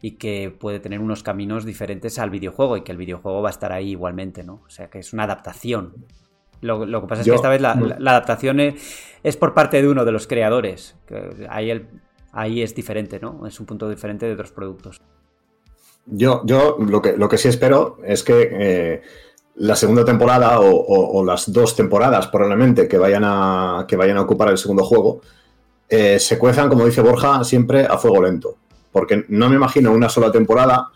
y 0.02 0.12
que 0.12 0.56
puede 0.58 0.80
tener 0.80 1.00
unos 1.00 1.24
caminos 1.24 1.66
diferentes 1.66 2.20
al 2.20 2.30
videojuego 2.30 2.78
y 2.78 2.82
que 2.82 2.92
el 2.92 2.98
videojuego 2.98 3.42
va 3.42 3.50
a 3.50 3.52
estar 3.52 3.72
ahí 3.72 3.92
igualmente. 3.92 4.43
O 4.50 4.70
sea 4.70 4.90
que 4.90 5.00
es 5.00 5.14
una 5.14 5.24
adaptación. 5.24 6.06
Lo, 6.62 6.80
que 7.02 7.08
pasa 7.08 7.22
es 7.22 7.28
que 7.28 7.36
esta 7.36 7.50
vez 7.50 7.60
la, 7.62 7.72
adaptación 7.72 8.60
es, 8.60 9.38
por 9.38 9.54
parte 9.54 9.82
de 9.82 9.88
uno 9.88 10.06
de 10.06 10.12
los 10.12 10.28
creadores. 10.28 10.96
ahí, 11.50 11.70
el, 11.70 11.88
ahí 12.32 12.62
es 12.62 12.74
diferente, 12.74 13.20
¿no? 13.20 13.46
Es 13.46 13.60
un 13.60 13.66
punto 13.66 13.90
diferente 13.90 14.26
de 14.26 14.34
otros 14.34 14.52
productos. 14.52 15.02
Yo, 16.06 16.42
yo 16.46 16.78
lo, 16.80 17.02
que, 17.02 17.18
lo 17.18 17.30
que 17.30 17.38
sí 17.38 17.48
espero 17.48 17.98
es 18.04 18.24
que 18.24 18.50
eh, 18.52 19.02
la 19.56 19.76
segunda 19.76 20.04
temporada 20.04 20.60
o, 20.60 21.24
las 21.24 21.52
dos 21.52 21.76
temporadas 21.76 22.28
probablemente 22.28 22.88
que 22.88 22.98
vayan 22.98 23.24
a, 23.26 23.86
que 23.88 23.96
vayan 23.96 24.18
a 24.18 24.22
ocupar 24.22 24.50
el 24.50 24.58
segundo 24.58 24.84
juego 24.84 25.22
eh, 25.90 26.20
se 26.20 26.40
cuezan, 26.40 26.70
como 26.70 26.86
dice 26.86 27.02
Borja, 27.02 27.44
siempre 27.44 27.86
a 27.86 27.98
fuego 27.98 28.24
lento. 28.24 28.58
Porque 28.92 29.26
no 29.30 29.50
me 29.50 29.56
imagino 29.56 29.92
una 29.92 30.10
sola 30.10 30.32
temporada 30.32 30.90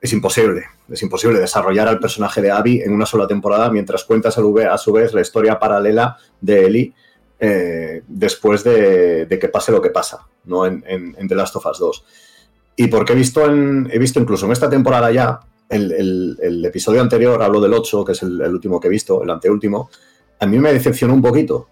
es 0.00 0.12
imposible. 0.12 0.64
Es 0.88 1.02
imposible 1.02 1.38
desarrollar 1.38 1.88
al 1.88 1.98
personaje 1.98 2.40
de 2.40 2.50
Abby 2.50 2.80
en 2.80 2.92
una 2.92 3.06
sola 3.06 3.26
temporada 3.26 3.70
mientras 3.70 4.04
cuentas 4.04 4.38
a 4.38 4.78
su 4.78 4.92
vez 4.92 5.12
la 5.12 5.20
historia 5.20 5.58
paralela 5.58 6.16
de 6.40 6.66
Ellie 6.66 6.94
eh, 7.40 8.02
después 8.06 8.64
de, 8.64 9.26
que 9.28 9.48
pase 9.48 9.70
lo 9.72 9.80
que 9.80 9.90
pasa, 9.90 10.26
¿no? 10.44 10.66
En, 10.66 10.82
The 11.28 11.34
Last 11.34 11.56
of 11.56 11.66
Us 11.66 11.78
2. 11.78 12.04
Y 12.76 12.86
porque 12.88 13.12
he 13.12 13.16
visto, 13.16 13.44
he 13.44 13.98
visto 13.98 14.20
incluso 14.20 14.46
en 14.46 14.52
esta 14.52 14.70
temporada 14.70 15.10
ya, 15.10 15.40
el, 15.68 16.64
episodio 16.64 17.00
anterior, 17.00 17.42
hablo 17.42 17.60
del 17.60 17.74
8, 17.74 18.04
que 18.04 18.12
es 18.12 18.22
el, 18.22 18.40
último 18.42 18.80
que 18.80 18.88
he 18.88 18.90
visto, 18.90 19.22
el 19.22 19.30
anteúltimo, 19.30 19.90
a 20.40 20.46
mí 20.46 20.58
me 20.58 20.72
decepcionó 20.72 21.14
un 21.14 21.22
poquito. 21.22 21.68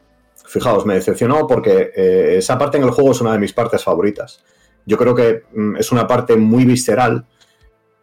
Fijaos, 0.47 0.87
me 0.87 0.95
decepcionó 0.95 1.47
porque 1.47 1.93
eh, 1.97 2.35
esa 2.39 2.59
parte 2.59 2.77
en 2.77 2.85
el 2.85 2.91
juego 2.91 3.13
es 3.13 3.21
una 3.21 3.33
de 3.33 3.39
mis 3.39 3.53
partes 3.53 3.83
favoritas. 3.83 4.45
Yo 4.85 4.97
creo 4.97 5.15
que 5.15 5.43
mm, 5.53 5.77
es 5.77 5.91
una 5.91 6.07
parte 6.07 6.37
muy 6.37 6.65
visceral 6.65 7.27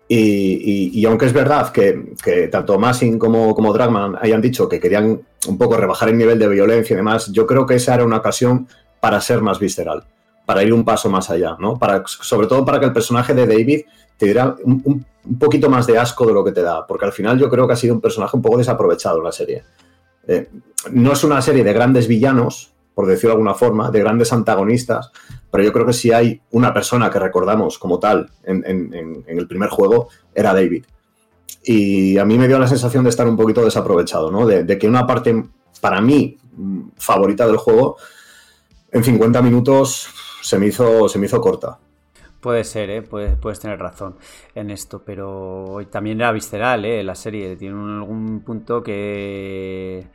y, 0.08 1.06
aunque 1.06 1.26
es 1.26 1.34
verdad 1.34 1.72
que, 1.72 2.50
tanto 2.52 2.78
Massing 2.78 3.18
como, 3.18 3.56
como 3.56 3.74
Dragman 3.74 4.18
hayan 4.22 4.42
dicho 4.42 4.68
que 4.68 4.80
querían 4.80 5.22
un 5.48 5.58
poco 5.58 5.78
rebajar 5.78 6.10
el 6.10 6.18
nivel 6.18 6.38
de 6.40 6.48
violencia 6.48 6.94
y 6.94 6.98
demás, 6.98 7.32
yo 7.32 7.48
creo 7.48 7.66
que 7.66 7.76
esa 7.76 7.96
era 7.96 8.06
una 8.06 8.18
ocasión 8.18 8.68
para 9.00 9.20
ser 9.22 9.42
más 9.42 9.60
visceral, 9.60 10.04
para 10.46 10.64
ir 10.64 10.74
un 10.74 10.84
paso 10.84 11.10
más 11.10 11.30
allá, 11.30 11.56
¿no? 11.60 11.78
Para, 11.78 12.04
sobre 12.06 12.48
todo 12.48 12.64
para 12.66 12.80
que 12.80 12.86
el 12.86 12.94
personaje 12.94 13.34
de 13.34 13.48
David 13.48 13.82
te 14.18 14.26
diera 14.28 14.56
un, 14.64 15.06
poquito 15.40 15.70
más 15.70 15.88
de 15.88 15.98
asco 15.98 16.26
de 16.26 16.34
lo 16.34 16.44
que 16.44 16.52
te 16.52 16.62
da, 16.62 16.86
porque 16.86 17.06
al 17.06 17.12
final 17.12 17.40
yo 17.40 17.50
creo 17.50 17.66
que 17.66 17.74
ha 17.74 17.78
sido 17.78 17.96
un 17.96 18.02
personaje 18.02 18.36
un 18.36 18.44
poco 18.44 18.58
desaprovechado 18.58 19.18
en 19.18 19.24
la 19.24 19.32
serie. 19.32 19.64
Eh, 20.28 20.50
no 20.92 21.14
es 21.14 21.24
una 21.24 21.42
serie 21.42 21.64
de 21.64 21.74
grandes 21.74 22.08
villanos, 22.08 22.74
por 22.94 23.08
decirlo 23.08 23.30
de 23.30 23.36
alguna 23.36 23.56
forma, 23.56 23.90
de 23.90 24.00
grandes 24.00 24.32
antagonistas, 24.32 25.12
pero 25.54 25.66
yo 25.66 25.72
creo 25.72 25.86
que 25.86 25.94
si 25.94 26.12
hay 26.12 26.42
una 26.50 26.74
persona 26.74 27.12
que 27.12 27.20
recordamos 27.20 27.78
como 27.78 28.00
tal 28.00 28.28
en, 28.42 29.24
el 29.28 29.48
primer 29.48 29.70
juego, 29.70 30.10
era 30.34 30.52
David. 30.52 30.84
Y 31.64 32.18
a 32.18 32.26
mí 32.26 32.40
me 32.40 32.48
dio 32.48 32.58
la 32.58 32.66
sensación 32.66 33.04
de 33.04 33.12
estar 33.12 33.28
un 33.28 33.38
poquito 33.38 33.64
desaprovechado, 33.64 34.32
¿no? 34.32 34.48
De, 34.48 34.80
que 34.80 34.88
una 34.88 35.06
parte, 35.06 35.46
para 35.80 36.02
mí, 36.02 36.40
favorita 36.98 37.46
del 37.46 37.58
juego, 37.58 37.98
en 38.92 39.04
50 39.04 39.44
minutos 39.44 40.08
se 40.42 40.58
me 40.58 40.66
hizo, 40.66 41.08
se 41.08 41.20
me 41.20 41.28
hizo 41.28 41.40
corta. 41.40 41.78
Puede 42.42 42.64
ser, 42.64 42.90
¿eh? 42.90 43.04
puedes, 43.04 43.38
puedes 43.38 43.60
tener 43.60 43.78
razón 43.78 44.16
en 44.56 44.72
esto, 44.72 45.04
pero 45.06 45.78
también 45.92 46.20
era 46.20 46.32
visceral, 46.32 46.84
¿eh? 46.84 47.04
la 47.04 47.14
serie. 47.14 47.58
Tiene 47.58 47.76
algún 47.76 48.40
punto 48.40 48.82
que 48.82 50.08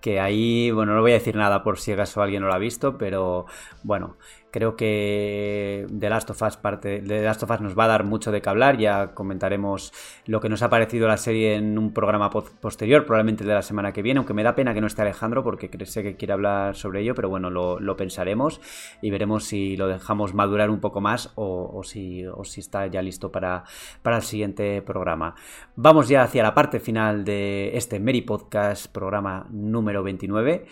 que 0.00 0.20
ahí, 0.20 0.70
bueno, 0.70 0.94
no 0.94 1.00
voy 1.00 1.12
a 1.12 1.14
decir 1.14 1.36
nada 1.36 1.62
por 1.62 1.78
si 1.78 1.92
acaso 1.92 2.22
alguien 2.22 2.42
no 2.42 2.48
lo 2.48 2.54
ha 2.54 2.58
visto, 2.58 2.96
pero 2.98 3.46
bueno, 3.82 4.16
Creo 4.50 4.76
que 4.76 5.86
The 5.98 6.08
Last 6.08 6.30
of 6.30 6.40
Us 6.40 6.56
parte, 6.56 7.00
The 7.00 7.22
Last 7.22 7.42
nos 7.60 7.78
va 7.78 7.84
a 7.84 7.88
dar 7.88 8.04
mucho 8.04 8.32
de 8.32 8.40
qué 8.40 8.48
hablar. 8.48 8.78
Ya 8.78 9.08
comentaremos 9.08 9.92
lo 10.24 10.40
que 10.40 10.48
nos 10.48 10.62
ha 10.62 10.70
parecido 10.70 11.06
la 11.06 11.18
serie 11.18 11.56
en 11.56 11.76
un 11.78 11.92
programa 11.92 12.30
posterior, 12.30 13.04
probablemente 13.04 13.44
de 13.44 13.52
la 13.52 13.62
semana 13.62 13.92
que 13.92 14.00
viene. 14.00 14.18
Aunque 14.18 14.32
me 14.32 14.42
da 14.42 14.54
pena 14.54 14.72
que 14.72 14.80
no 14.80 14.86
esté 14.86 15.02
Alejandro 15.02 15.42
porque 15.44 15.70
sé 15.84 16.02
que 16.02 16.16
quiere 16.16 16.32
hablar 16.32 16.76
sobre 16.76 17.00
ello, 17.02 17.14
pero 17.14 17.28
bueno, 17.28 17.50
lo, 17.50 17.96
pensaremos 17.96 18.60
y 19.02 19.10
veremos 19.10 19.44
si 19.44 19.76
lo 19.76 19.88
dejamos 19.88 20.32
madurar 20.32 20.70
un 20.70 20.80
poco 20.80 21.00
más 21.00 21.32
o, 21.34 21.82
si, 21.84 22.24
está 22.56 22.86
ya 22.86 23.02
listo 23.02 23.30
para, 23.30 23.64
el 24.04 24.22
siguiente 24.22 24.80
programa. 24.82 25.34
Vamos 25.76 26.08
ya 26.08 26.22
hacia 26.22 26.42
la 26.42 26.54
parte 26.54 26.80
final 26.80 27.24
de 27.24 27.76
este 27.76 28.00
Mary 28.00 28.22
Podcast, 28.22 28.90
programa 28.90 29.46
número 29.50 30.02
29. 30.02 30.66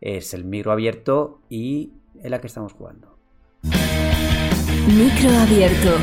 Es 0.00 0.34
el 0.34 0.44
micro 0.44 0.72
abierto 0.72 1.40
y 1.48 1.97
en 2.22 2.30
la 2.30 2.40
que 2.40 2.46
estamos 2.46 2.72
jugando. 2.72 3.18
Micro 3.62 5.30
abierto. 5.30 5.96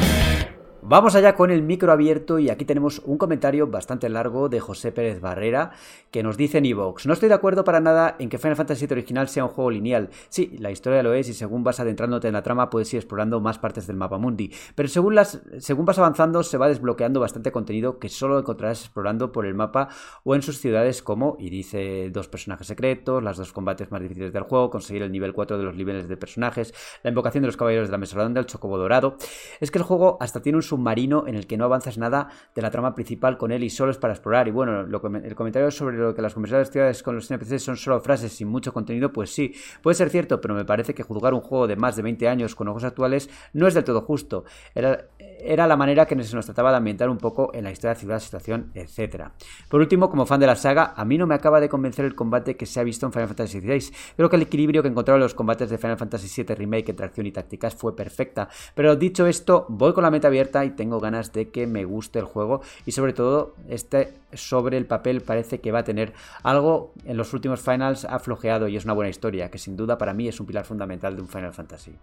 Vamos 0.87 1.15
allá 1.15 1.33
con 1.33 1.49
el 1.49 1.63
micro 1.63 1.91
abierto 1.91 2.37
y 2.37 2.51
aquí 2.51 2.63
tenemos 2.63 3.01
un 3.05 3.17
comentario 3.17 3.65
bastante 3.65 4.07
largo 4.07 4.49
de 4.49 4.59
José 4.59 4.91
Pérez 4.91 5.19
Barrera 5.19 5.71
que 6.11 6.21
nos 6.21 6.37
dice 6.37 6.59
en 6.59 6.65
Evox, 6.65 7.07
no 7.07 7.13
estoy 7.13 7.27
de 7.27 7.33
acuerdo 7.33 7.63
para 7.63 7.79
nada 7.79 8.15
en 8.19 8.29
que 8.29 8.37
Final 8.37 8.55
Fantasy 8.55 8.85
VII 8.85 8.93
original 8.93 9.27
sea 9.27 9.45
un 9.45 9.49
juego 9.49 9.71
lineal. 9.71 10.11
Sí, 10.29 10.55
la 10.59 10.69
historia 10.69 11.01
lo 11.01 11.15
es 11.15 11.27
y 11.27 11.33
según 11.33 11.63
vas 11.63 11.79
adentrándote 11.79 12.27
en 12.27 12.33
la 12.35 12.43
trama 12.43 12.69
puedes 12.69 12.93
ir 12.93 12.99
explorando 12.99 13.39
más 13.39 13.57
partes 13.57 13.87
del 13.87 13.95
mapa 13.95 14.19
mundi, 14.19 14.53
pero 14.75 14.87
según, 14.87 15.15
las, 15.15 15.41
según 15.57 15.85
vas 15.85 15.97
avanzando 15.97 16.43
se 16.43 16.59
va 16.59 16.67
desbloqueando 16.67 17.19
bastante 17.19 17.51
contenido 17.51 17.97
que 17.97 18.07
solo 18.07 18.37
encontrarás 18.37 18.81
explorando 18.81 19.31
por 19.31 19.47
el 19.47 19.55
mapa 19.55 19.89
o 20.23 20.35
en 20.35 20.43
sus 20.43 20.59
ciudades 20.59 21.01
como, 21.01 21.35
y 21.39 21.49
dice 21.49 22.11
dos 22.11 22.27
personajes 22.27 22.67
secretos, 22.67 23.23
las 23.23 23.37
dos 23.37 23.53
combates 23.53 23.91
más 23.91 24.03
difíciles 24.03 24.31
del 24.31 24.43
juego, 24.43 24.69
conseguir 24.69 25.01
el 25.01 25.11
nivel 25.11 25.33
4 25.33 25.57
de 25.57 25.63
los 25.63 25.75
niveles 25.75 26.07
de 26.07 26.15
personajes, 26.15 26.75
la 27.01 27.09
invocación 27.09 27.41
de 27.41 27.47
los 27.47 27.57
caballeros 27.57 27.87
de 27.87 27.91
la 27.91 27.97
mesa 27.97 28.17
redonda, 28.17 28.39
el 28.39 28.45
chocobo 28.45 28.77
dorado. 28.77 29.17
Es 29.59 29.71
que 29.71 29.79
el 29.79 29.83
juego 29.83 30.17
hasta 30.19 30.43
tiene 30.43 30.57
un 30.57 30.74
submarino 30.75 31.27
en 31.27 31.35
el 31.35 31.47
que 31.47 31.57
no 31.57 31.65
avanzas 31.65 31.97
nada 31.97 32.29
de 32.53 32.61
la 32.61 32.71
trama 32.71 32.93
principal 32.95 33.37
con 33.37 33.51
él 33.51 33.63
y 33.63 33.69
solo 33.69 33.91
es 33.91 33.97
para 33.97 34.13
explorar. 34.13 34.47
Y 34.47 34.51
bueno, 34.51 34.81
el 34.81 35.35
comentario 35.35 35.71
sobre 35.71 35.97
lo 35.97 36.13
que 36.13 36.21
las 36.21 36.33
conversaciones 36.33 37.03
con 37.03 37.15
los 37.15 37.29
NPCs 37.31 37.63
son 37.63 37.77
solo 37.77 37.99
frases 38.01 38.33
sin 38.33 38.47
mucho 38.47 38.73
contenido, 38.73 39.11
pues 39.11 39.31
sí, 39.31 39.53
puede 39.81 39.95
ser 39.95 40.09
cierto, 40.09 40.41
pero 40.41 40.53
me 40.53 40.65
parece 40.65 40.93
que 40.93 41.03
juzgar 41.03 41.33
un 41.33 41.41
juego 41.41 41.67
de 41.67 41.75
más 41.75 41.95
de 41.95 42.03
20 42.03 42.27
años 42.27 42.55
con 42.55 42.67
ojos 42.67 42.83
actuales 42.83 43.29
no 43.53 43.67
es 43.67 43.73
del 43.73 43.83
todo 43.83 44.01
justo. 44.01 44.45
Era, 44.73 45.05
era 45.45 45.67
la 45.67 45.77
manera 45.77 46.05
que 46.05 46.21
se 46.23 46.35
nos 46.35 46.45
trataba 46.45 46.71
de 46.71 46.77
ambientar 46.77 47.09
un 47.09 47.17
poco 47.17 47.51
en 47.53 47.63
la 47.63 47.71
historia, 47.71 47.95
ciudad, 47.95 48.19
situación, 48.19 48.71
etc. 48.73 49.29
Por 49.69 49.81
último, 49.81 50.09
como 50.09 50.25
fan 50.25 50.39
de 50.39 50.47
la 50.47 50.55
saga, 50.55 50.93
a 50.95 51.05
mí 51.05 51.17
no 51.17 51.27
me 51.27 51.35
acaba 51.35 51.59
de 51.59 51.69
convencer 51.69 52.05
el 52.05 52.15
combate 52.15 52.57
que 52.57 52.65
se 52.65 52.79
ha 52.79 52.83
visto 52.83 53.05
en 53.05 53.11
Final 53.11 53.27
Fantasy 53.27 53.59
XVI. 53.59 53.93
Creo 54.15 54.29
que 54.29 54.35
el 54.35 54.41
equilibrio 54.41 54.81
que 54.81 54.89
encontraron 54.89 55.21
los 55.21 55.33
combates 55.33 55.69
de 55.69 55.77
Final 55.77 55.97
Fantasy 55.97 56.43
VII 56.43 56.55
Remake 56.55 56.89
entre 56.89 57.05
acción 57.05 57.25
y 57.25 57.31
tácticas 57.31 57.75
fue 57.75 57.95
perfecta. 57.95 58.49
Pero 58.73 58.95
dicho 58.95 59.27
esto, 59.27 59.65
voy 59.69 59.93
con 59.93 60.03
la 60.03 60.11
meta 60.11 60.27
abierta 60.27 60.65
y 60.65 60.71
tengo 60.71 60.99
ganas 60.99 61.31
de 61.33 61.49
que 61.49 61.67
me 61.67 61.85
guste 61.85 62.19
el 62.19 62.25
juego 62.25 62.61
y 62.85 62.91
sobre 62.91 63.13
todo 63.13 63.55
este 63.69 64.13
sobre 64.33 64.77
el 64.77 64.85
papel 64.85 65.21
parece 65.21 65.61
que 65.61 65.71
va 65.71 65.79
a 65.79 65.83
tener 65.83 66.13
algo 66.43 66.93
en 67.05 67.17
los 67.17 67.33
últimos 67.33 67.61
finals 67.61 68.05
ha 68.05 68.19
flojeado 68.19 68.67
y 68.67 68.75
es 68.75 68.83
una 68.83 68.93
buena 68.93 69.09
historia 69.09 69.49
que 69.49 69.57
sin 69.57 69.77
duda 69.77 69.97
para 69.97 70.13
mí 70.13 70.27
es 70.27 70.39
un 70.39 70.45
pilar 70.45 70.65
fundamental 70.65 71.15
de 71.15 71.21
un 71.21 71.27
Final 71.27 71.53
Fantasy. 71.53 71.95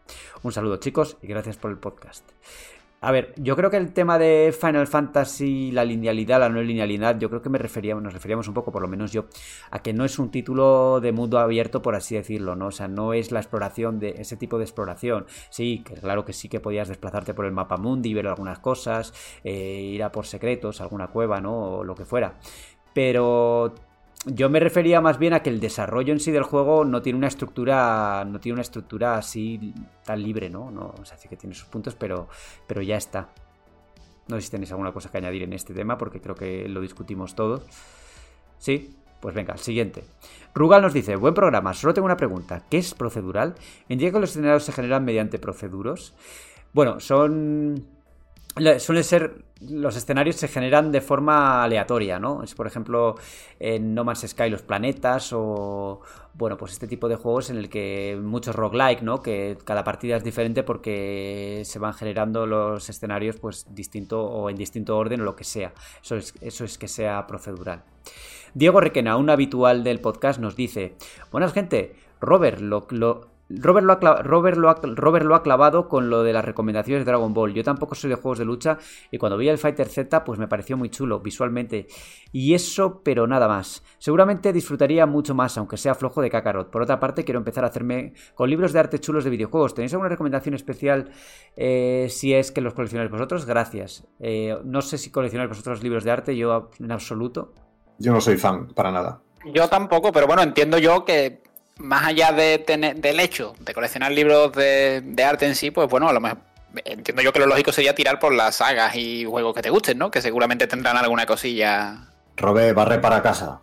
Un 0.43 0.53
saludo 0.53 0.77
chicos 0.79 1.17
y 1.23 1.27
gracias 1.27 1.57
por 1.57 1.71
el 1.71 1.79
podcast. 1.79 2.25
A 3.05 3.11
ver, 3.11 3.35
yo 3.37 3.57
creo 3.57 3.69
que 3.69 3.79
el 3.79 3.93
tema 3.93 4.17
de 4.17 4.55
Final 4.59 4.87
Fantasy, 4.87 5.73
la 5.73 5.85
linealidad, 5.85 6.39
la 6.39 6.49
no 6.49 6.63
linealidad, 6.63 7.19
yo 7.19 7.29
creo 7.29 7.43
que 7.43 7.49
me 7.49 7.59
referíamos, 7.59 8.01
nos 8.01 8.13
referíamos 8.13 8.47
un 8.47 8.55
poco, 8.55 8.71
por 8.71 8.81
lo 8.81 8.87
menos 8.87 9.11
yo, 9.11 9.25
a 9.73 9.83
que 9.83 9.93
no 9.93 10.05
es 10.05 10.21
un 10.21 10.31
título 10.31 11.01
de 11.01 11.11
mundo 11.11 11.41
abierto, 11.41 11.83
por 11.83 11.97
así 11.97 12.15
decirlo, 12.15 12.55
¿no? 12.55 12.69
O 12.69 12.71
sea, 12.71 12.87
no 12.87 13.13
es 13.13 13.33
la 13.33 13.41
exploración 13.41 13.99
de 13.99 14.11
ese 14.19 14.37
tipo 14.37 14.57
de 14.57 14.63
exploración. 14.63 15.27
Sí, 15.51 15.83
que 15.85 15.95
claro 15.95 16.25
que 16.25 16.33
sí 16.33 16.49
que 16.49 16.61
podías 16.61 16.87
desplazarte 16.87 17.35
por 17.35 17.45
el 17.45 17.51
mapa 17.51 17.77
mundi, 17.77 18.15
ver 18.15 18.29
algunas 18.29 18.61
cosas, 18.61 19.13
eh, 19.43 19.81
ir 19.83 20.05
a 20.05 20.13
por 20.13 20.25
secretos, 20.25 20.81
alguna 20.81 21.09
cueva, 21.09 21.41
¿no? 21.41 21.79
O 21.79 21.85
lo 21.85 21.97
que 21.97 22.05
fuera. 22.05 22.39
Pero 22.95 23.75
yo 24.27 24.49
me 24.49 24.61
refería 24.61 25.01
más 25.01 25.19
bien 25.19 25.35
a 25.35 25.43
que 25.43 25.51
el 25.51 25.61
desarrollo 25.61 26.13
en 26.13 26.21
sí 26.21 26.31
del 26.31 26.45
juego 26.45 26.85
no 26.85 27.03
tiene 27.03 27.19
una 27.19 27.29
estructura, 27.29 28.25
no 28.25 28.39
tiene 28.39 28.55
una 28.55 28.63
estructura 28.63 29.17
así 29.17 29.75
tan 30.05 30.23
libre, 30.23 30.49
¿no? 30.49 30.71
no 30.71 30.95
o 31.01 31.05
sea, 31.05 31.19
sí 31.19 31.29
que 31.29 31.37
tiene 31.37 31.55
sus 31.55 31.67
puntos, 31.67 31.95
pero, 31.95 32.29
pero 32.67 32.83
ya 32.83 32.97
está. 32.97 33.29
No 34.29 34.37
sé 34.37 34.43
si 34.43 34.51
tenéis 34.51 34.71
alguna 34.71 34.93
cosa 34.93 35.11
que 35.11 35.19
añadir 35.19 35.43
en 35.43 35.53
este 35.53 35.75
tema, 35.75 35.99
porque 35.99 36.21
creo 36.21 36.37
que 36.37 36.69
lo 36.69 36.81
discutimos 36.81 37.35
todos. 37.35 37.63
Sí, 38.59 38.97
pues 39.21 39.35
venga, 39.35 39.57
siguiente. 39.57 40.05
Rugal 40.55 40.83
nos 40.83 40.93
dice, 40.93 41.17
buen 41.17 41.35
programa, 41.35 41.75
solo 41.75 41.93
tengo 41.93 42.07
una 42.07 42.17
pregunta. 42.17 42.63
¿Qué 42.71 42.79
es 42.79 42.95
procedural? 42.95 43.57
¿Indica 43.89 44.13
que 44.13 44.21
los 44.21 44.31
escenarios 44.31 44.65
se 44.65 44.73
generan 44.73 45.05
mediante 45.05 45.41
proceduros? 45.41 46.15
Bueno, 46.73 47.01
son 47.01 47.85
suele 48.79 49.03
ser 49.03 49.45
los 49.69 49.97
escenarios 49.97 50.37
se 50.37 50.49
generan 50.49 50.91
de 50.91 51.01
forma 51.01 51.63
aleatoria, 51.63 52.19
¿no? 52.19 52.43
Es 52.43 52.55
por 52.55 52.67
ejemplo 52.67 53.15
en 53.61 53.95
No 53.95 54.05
Man's 54.05 54.27
Sky 54.27 54.51
los 54.51 54.63
planetas 54.63 55.33
o 55.33 56.01
bueno, 56.35 56.57
pues 56.57 56.73
este 56.73 56.89
tipo 56.89 57.09
de 57.09 57.17
juegos 57.17 57.51
en 57.51 57.59
el 57.59 57.69
que 57.69 58.19
muchos 58.21 58.57
roguelike, 58.57 59.03
¿no? 59.03 59.23
Que 59.23 59.57
cada 59.65 59.85
partida 59.85 60.17
es 60.17 60.25
diferente 60.25 60.63
porque 60.63 61.63
se 61.65 61.79
van 61.79 61.95
generando 61.95 62.47
los 62.47 62.89
escenarios 62.89 63.37
pues 63.37 63.67
distinto 63.75 64.23
o 64.23 64.51
en 64.51 64.57
distinto 64.57 64.97
orden 64.97 65.21
o 65.21 65.25
lo 65.25 65.37
que 65.37 65.45
sea. 65.45 65.73
Eso 66.03 66.17
es, 66.17 66.35
eso 66.41 66.65
es 66.65 66.79
que 66.79 66.89
sea 66.89 67.27
procedural. 67.27 67.85
Diego 68.55 68.81
Requena, 68.81 69.17
un 69.17 69.31
habitual 69.31 69.85
del 69.85 70.01
podcast, 70.01 70.41
nos 70.41 70.57
dice, 70.57 70.95
buenas 71.31 71.53
gente, 71.53 71.95
Robert, 72.21 72.61
lo, 72.61 72.87
lo 72.91 73.32
Robert 73.61 73.87
lo, 73.87 73.93
ha 73.93 74.23
Robert, 74.23 74.57
lo 74.57 74.75
Robert 74.75 75.27
lo 75.27 75.35
ha 75.35 75.43
clavado 75.43 75.89
con 75.89 76.11
lo 76.11 76.23
de 76.23 76.33
las 76.33 76.45
recomendaciones 76.45 77.05
de 77.05 77.11
Dragon 77.11 77.35
Ball. 77.35 77.55
Yo 77.55 77.65
tampoco 77.65 77.95
soy 77.95 78.11
de 78.11 78.17
juegos 78.17 78.39
de 78.39 78.45
lucha 78.45 78.79
y 79.11 79.19
cuando 79.19 79.37
vi 79.37 79.49
el 79.49 79.59
Fighter 79.59 79.89
Z 79.89 80.25
pues 80.25 80.39
me 80.39 80.49
pareció 80.49 80.77
muy 80.77 80.89
chulo 80.91 81.21
visualmente. 81.21 81.87
Y 82.33 82.55
eso, 82.55 83.03
pero 83.05 83.27
nada 83.27 83.49
más. 83.49 83.83
Seguramente 83.99 84.53
disfrutaría 84.53 85.07
mucho 85.07 85.35
más, 85.35 85.57
aunque 85.59 85.77
sea 85.77 85.95
flojo 85.95 86.23
de 86.23 86.31
Kakarot. 86.31 86.71
Por 86.71 86.83
otra 86.83 87.01
parte, 87.01 87.25
quiero 87.25 87.39
empezar 87.39 87.65
a 87.65 87.69
hacerme 87.69 88.15
con 88.35 88.49
libros 88.49 88.73
de 88.73 88.81
arte 88.81 88.99
chulos 88.99 89.25
de 89.25 89.31
videojuegos. 89.31 89.75
¿Tenéis 89.75 89.93
alguna 89.93 90.09
recomendación 90.09 90.55
especial 90.55 91.11
eh, 91.57 92.07
si 92.11 92.35
es 92.35 92.53
que 92.53 92.61
los 92.61 92.75
coleccionáis 92.75 93.11
vosotros? 93.11 93.47
Gracias. 93.47 94.07
Eh, 94.21 94.57
no 94.65 94.83
sé 94.83 94.99
si 94.99 95.11
coleccionáis 95.11 95.49
vosotros 95.49 95.83
libros 95.83 96.05
de 96.05 96.11
arte, 96.11 96.37
yo 96.37 96.71
en 96.79 96.93
absoluto. 96.93 97.53
Yo 97.99 98.13
no 98.13 98.21
soy 98.21 98.37
fan, 98.37 98.69
para 98.69 98.91
nada. 98.91 99.23
Yo 99.53 99.69
tampoco, 99.69 100.13
pero 100.13 100.27
bueno, 100.27 100.43
entiendo 100.43 100.79
yo 100.79 101.05
que 101.05 101.42
más 101.83 102.07
allá 102.07 102.33
de 102.33 102.59
tener, 102.59 102.97
del 102.97 103.21
hecho 103.21 103.55
de 103.61 103.75
coleccionar 103.75 104.13
libros 104.13 104.53
de, 104.53 105.25
arte 105.27 105.47
en 105.47 105.55
sí, 105.55 105.71
pues 105.71 105.89
bueno, 105.89 106.09
a 106.09 106.13
lo 106.13 106.21
mejor 106.21 106.39
entiendo 106.85 107.23
yo 107.23 107.33
que 107.33 107.41
lo 107.41 107.47
lógico 107.47 107.73
sería 107.73 107.95
tirar 107.95 108.19
por 108.19 108.33
las 108.33 108.57
sagas 108.57 108.95
y 108.97 109.25
juegos 109.25 109.55
que 109.55 109.63
te 109.63 109.71
gusten, 109.71 109.99
¿no? 109.99 110.11
Que 110.11 110.23
seguramente 110.23 110.67
tendrán 110.67 110.97
alguna 110.97 111.27
cosilla. 111.27 112.07
Robé, 112.37 112.73
barre 112.73 112.99
para 112.99 113.23
casa. 113.23 113.61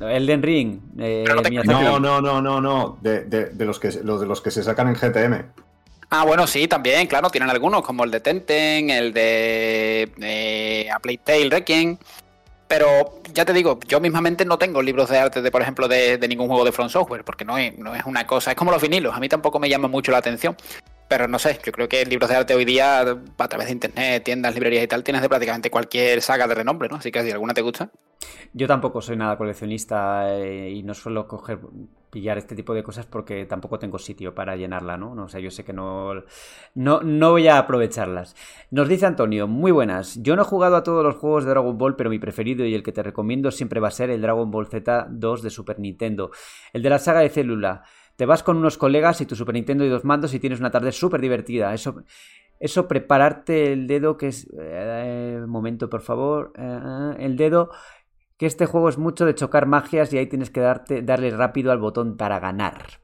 Elden 0.00 0.42
Ring. 0.42 0.80
eh, 0.98 1.24
te-. 1.42 1.50
No, 1.64 1.98
no, 1.98 2.20
no, 2.20 2.40
no, 2.42 2.60
no. 2.60 2.98
De, 3.00 3.24
de- 3.24 3.46
de 3.46 3.64
los 3.64 3.78
que, 3.78 3.90
los 4.02 4.20
de 4.20 4.26
los 4.26 4.40
que 4.40 4.50
se 4.50 4.62
sacan 4.62 4.88
en 4.88 4.94
GTM. 4.94 5.44
Ah, 6.10 6.24
bueno, 6.24 6.46
sí, 6.46 6.68
también, 6.68 7.06
claro, 7.06 7.30
tienen 7.30 7.48
algunos, 7.48 7.82
como 7.82 8.04
el 8.04 8.10
de 8.10 8.20
Tenten, 8.20 8.90
el 8.90 9.14
de 9.14 10.12
eh, 10.20 10.90
A 10.90 10.98
Plague 10.98 11.20
Tale 11.24 11.48
Requiem. 11.48 11.96
Pero 12.72 13.20
ya 13.34 13.44
te 13.44 13.52
digo, 13.52 13.78
yo 13.86 14.00
mismamente 14.00 14.46
no 14.46 14.56
tengo 14.56 14.80
libros 14.80 15.10
de 15.10 15.18
arte 15.18 15.42
de, 15.42 15.50
por 15.50 15.60
ejemplo, 15.60 15.88
de, 15.88 16.18
ningún 16.26 16.48
juego 16.48 16.64
de 16.64 16.72
From 16.72 16.88
Software, 16.88 17.22
porque 17.22 17.44
no 17.44 17.58
es, 17.58 17.76
no 17.76 17.94
es 17.94 18.02
una 18.06 18.26
cosa, 18.26 18.52
es 18.52 18.56
como 18.56 18.70
los 18.70 18.80
vinilos, 18.80 19.14
a 19.14 19.20
mí 19.20 19.28
tampoco 19.28 19.58
me 19.58 19.68
llama 19.68 19.88
mucho 19.88 20.10
la 20.10 20.16
atención. 20.16 20.56
Pero 21.08 21.28
no 21.28 21.38
sé, 21.38 21.58
yo 21.64 21.72
creo 21.72 21.88
que 21.88 22.04
libros 22.06 22.30
de 22.30 22.36
arte 22.36 22.54
hoy 22.54 22.64
día, 22.64 23.00
a 23.00 23.48
través 23.48 23.66
de 23.66 23.72
internet, 23.72 24.24
tiendas, 24.24 24.54
librerías 24.54 24.84
y 24.84 24.88
tal, 24.88 25.04
tienes 25.04 25.22
de 25.22 25.28
prácticamente 25.28 25.70
cualquier 25.70 26.22
saga 26.22 26.46
de 26.46 26.54
renombre, 26.54 26.88
¿no? 26.88 26.96
Así 26.96 27.12
que 27.12 27.22
si 27.22 27.30
alguna 27.30 27.54
te 27.54 27.60
gusta. 27.60 27.90
Yo 28.52 28.66
tampoco 28.66 29.00
soy 29.00 29.16
nada 29.16 29.36
coleccionista 29.36 30.34
eh, 30.38 30.70
y 30.70 30.82
no 30.82 30.94
suelo 30.94 31.26
coger 31.26 31.58
pillar 32.12 32.36
este 32.36 32.54
tipo 32.54 32.74
de 32.74 32.82
cosas 32.82 33.06
porque 33.06 33.46
tampoco 33.46 33.78
tengo 33.78 33.98
sitio 33.98 34.34
para 34.34 34.54
llenarla, 34.54 34.98
¿no? 34.98 35.12
O 35.12 35.28
sea, 35.28 35.40
yo 35.40 35.50
sé 35.50 35.64
que 35.64 35.72
no, 35.72 36.12
no, 36.74 37.00
no 37.00 37.30
voy 37.30 37.48
a 37.48 37.56
aprovecharlas. 37.56 38.36
Nos 38.70 38.88
dice 38.88 39.06
Antonio, 39.06 39.48
muy 39.48 39.72
buenas. 39.72 40.22
Yo 40.22 40.36
no 40.36 40.42
he 40.42 40.44
jugado 40.44 40.76
a 40.76 40.82
todos 40.82 41.02
los 41.02 41.16
juegos 41.16 41.44
de 41.44 41.50
Dragon 41.50 41.76
Ball, 41.78 41.96
pero 41.96 42.10
mi 42.10 42.18
preferido 42.18 42.66
y 42.66 42.74
el 42.74 42.82
que 42.82 42.92
te 42.92 43.02
recomiendo 43.02 43.50
siempre 43.50 43.80
va 43.80 43.88
a 43.88 43.92
ser 43.92 44.10
el 44.10 44.20
Dragon 44.20 44.50
Ball 44.50 44.66
Z 44.66 45.06
2 45.08 45.42
de 45.42 45.50
Super 45.50 45.78
Nintendo. 45.78 46.30
El 46.74 46.82
de 46.82 46.90
la 46.90 46.98
saga 46.98 47.20
de 47.20 47.30
célula. 47.30 47.82
Te 48.22 48.26
vas 48.26 48.44
con 48.44 48.56
unos 48.56 48.78
colegas 48.78 49.20
y 49.20 49.26
tu 49.26 49.34
Super 49.34 49.56
Nintendo 49.56 49.84
y 49.84 49.88
dos 49.88 50.04
mandos 50.04 50.32
y 50.32 50.38
tienes 50.38 50.60
una 50.60 50.70
tarde 50.70 50.92
súper 50.92 51.20
divertida. 51.20 51.74
Eso, 51.74 52.04
eso, 52.60 52.86
prepararte 52.86 53.72
el 53.72 53.88
dedo, 53.88 54.16
que 54.16 54.28
es... 54.28 54.48
eh, 54.56 55.42
momento, 55.48 55.90
por 55.90 56.02
favor. 56.02 56.52
Eh, 56.56 57.16
el 57.18 57.36
dedo 57.36 57.70
que 58.36 58.46
este 58.46 58.66
juego 58.66 58.88
es 58.88 58.96
mucho 58.96 59.26
de 59.26 59.34
chocar 59.34 59.66
magias 59.66 60.12
y 60.12 60.18
ahí 60.18 60.28
tienes 60.28 60.50
que 60.50 60.60
darte, 60.60 61.02
darle 61.02 61.30
rápido 61.30 61.72
al 61.72 61.80
botón 61.80 62.16
para 62.16 62.38
ganar. 62.38 63.00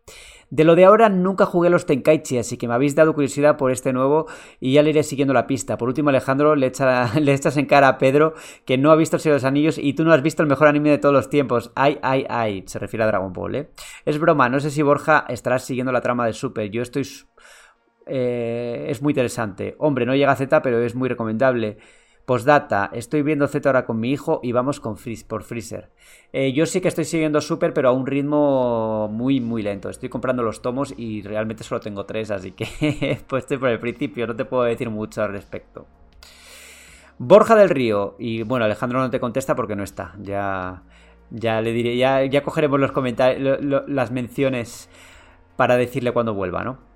De 0.50 0.64
lo 0.64 0.74
de 0.76 0.84
ahora 0.86 1.08
nunca 1.10 1.44
jugué 1.44 1.68
los 1.70 1.84
Tenkaichi, 1.84 2.38
así 2.38 2.56
que 2.56 2.68
me 2.68 2.74
habéis 2.74 2.94
dado 2.94 3.14
curiosidad 3.14 3.56
por 3.58 3.70
este 3.70 3.92
nuevo 3.92 4.26
y 4.60 4.72
ya 4.72 4.82
le 4.82 4.90
iré 4.90 5.02
siguiendo 5.02 5.34
la 5.34 5.46
pista. 5.46 5.76
Por 5.76 5.88
último, 5.88 6.08
Alejandro, 6.08 6.56
le, 6.56 6.66
echa- 6.72 7.12
le 7.20 7.34
echas 7.34 7.56
en 7.58 7.66
cara 7.66 7.88
a 7.88 7.98
Pedro 7.98 8.34
que 8.64 8.78
no 8.78 8.90
ha 8.90 8.96
visto 8.96 9.16
el 9.16 9.20
Señor 9.20 9.34
de 9.34 9.36
los 9.42 9.44
Anillos 9.44 9.78
y 9.78 9.92
tú 9.94 10.04
no 10.04 10.12
has 10.12 10.22
visto 10.22 10.42
el 10.42 10.48
mejor 10.48 10.68
anime 10.68 10.90
de 10.90 10.98
todos 10.98 11.14
los 11.14 11.28
tiempos. 11.28 11.70
Ay, 11.74 11.98
ay, 12.02 12.24
ay, 12.28 12.64
se 12.66 12.78
refiere 12.78 13.04
a 13.04 13.06
Dragon 13.08 13.32
Ball, 13.32 13.54
¿eh? 13.54 13.70
Es 14.06 14.18
broma, 14.18 14.48
no 14.48 14.58
sé 14.60 14.70
si 14.70 14.82
Borja 14.82 15.26
estará 15.28 15.58
siguiendo 15.58 15.92
la 15.92 16.00
trama 16.00 16.26
de 16.26 16.32
Super. 16.32 16.70
Yo 16.70 16.82
estoy... 16.82 17.04
eh, 18.06 18.86
es 18.88 19.02
muy 19.02 19.12
interesante. 19.12 19.74
Hombre, 19.78 20.06
no 20.06 20.14
llega 20.14 20.32
a 20.32 20.36
Z, 20.36 20.62
pero 20.62 20.78
es 20.82 20.94
muy 20.94 21.08
recomendable. 21.08 21.78
Postdata, 22.28 22.90
estoy 22.92 23.22
viendo 23.22 23.48
Z 23.48 23.66
ahora 23.66 23.86
con 23.86 23.98
mi 24.00 24.10
hijo 24.10 24.40
y 24.42 24.52
vamos 24.52 24.80
con 24.80 24.98
Freeze, 24.98 25.24
por 25.24 25.44
Freezer. 25.44 25.88
Eh, 26.34 26.52
yo 26.52 26.66
sí 26.66 26.82
que 26.82 26.88
estoy 26.88 27.06
siguiendo 27.06 27.40
Super, 27.40 27.72
pero 27.72 27.88
a 27.88 27.92
un 27.92 28.06
ritmo 28.06 29.08
muy, 29.08 29.40
muy 29.40 29.62
lento. 29.62 29.88
Estoy 29.88 30.10
comprando 30.10 30.42
los 30.42 30.60
tomos 30.60 30.92
y 30.94 31.22
realmente 31.22 31.64
solo 31.64 31.80
tengo 31.80 32.04
tres, 32.04 32.30
así 32.30 32.50
que 32.50 33.18
pues 33.28 33.44
estoy 33.44 33.56
por 33.56 33.70
el 33.70 33.80
principio, 33.80 34.26
no 34.26 34.36
te 34.36 34.44
puedo 34.44 34.64
decir 34.64 34.90
mucho 34.90 35.22
al 35.22 35.32
respecto. 35.32 35.86
Borja 37.16 37.56
del 37.56 37.70
Río, 37.70 38.14
y 38.18 38.42
bueno, 38.42 38.66
Alejandro 38.66 38.98
no 39.00 39.08
te 39.08 39.20
contesta 39.20 39.56
porque 39.56 39.74
no 39.74 39.82
está. 39.82 40.14
Ya, 40.20 40.82
ya 41.30 41.62
le 41.62 41.72
diré, 41.72 41.96
ya, 41.96 42.26
ya 42.26 42.42
cogeremos 42.42 42.78
los 42.78 42.92
comentarios, 42.92 43.58
las 43.62 44.10
menciones 44.10 44.90
para 45.56 45.78
decirle 45.78 46.12
cuando 46.12 46.34
vuelva, 46.34 46.62
¿no? 46.62 46.87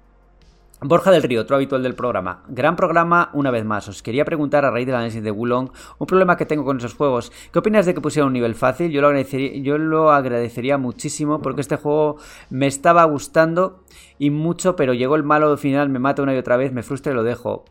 Borja 0.85 1.13
del 1.13 1.23
Río, 1.23 1.43
otro 1.43 1.55
habitual 1.55 1.85
del 1.85 1.95
programa. 1.95 2.43
Gran 2.49 2.75
programa 2.75 3.31
una 3.35 3.53
vez 3.53 3.65
más. 3.65 3.87
Os 3.87 4.03
quería 4.03 4.25
preguntar 4.25 4.65
a 4.65 4.71
raíz 4.73 4.85
del 4.85 4.97
análisis 4.97 5.23
de 5.23 5.31
Wulong 5.31 5.71
un 5.99 6.07
problema 6.09 6.37
que 6.37 6.45
tengo 6.45 6.65
con 6.65 6.79
esos 6.79 6.95
juegos. 6.95 7.31
¿Qué 7.53 7.61
opinas 7.61 7.87
de 7.87 7.95
que 7.95 8.01
pusieran 8.01 8.27
un 8.27 8.33
nivel 8.33 8.57
fácil? 8.57 8.91
Yo 8.91 9.01
lo 9.01 9.07
agradecería, 9.07 9.63
yo 9.63 9.79
lo 9.79 10.11
agradecería 10.11 10.79
muchísimo 10.79 11.41
porque 11.41 11.61
este 11.61 11.77
juego 11.77 12.17
me 12.51 12.67
estaba 12.67 13.05
gustando 13.05 13.85
y 14.19 14.31
mucho, 14.31 14.75
pero 14.75 14.93
llegó 14.93 15.15
el 15.15 15.23
malo 15.23 15.57
final, 15.57 15.89
me 15.89 16.01
mata 16.01 16.23
una 16.23 16.35
y 16.35 16.39
otra 16.39 16.57
vez, 16.57 16.73
me 16.73 16.83
frustra 16.83 17.13
y 17.13 17.15
lo 17.15 17.23
dejo. 17.23 17.65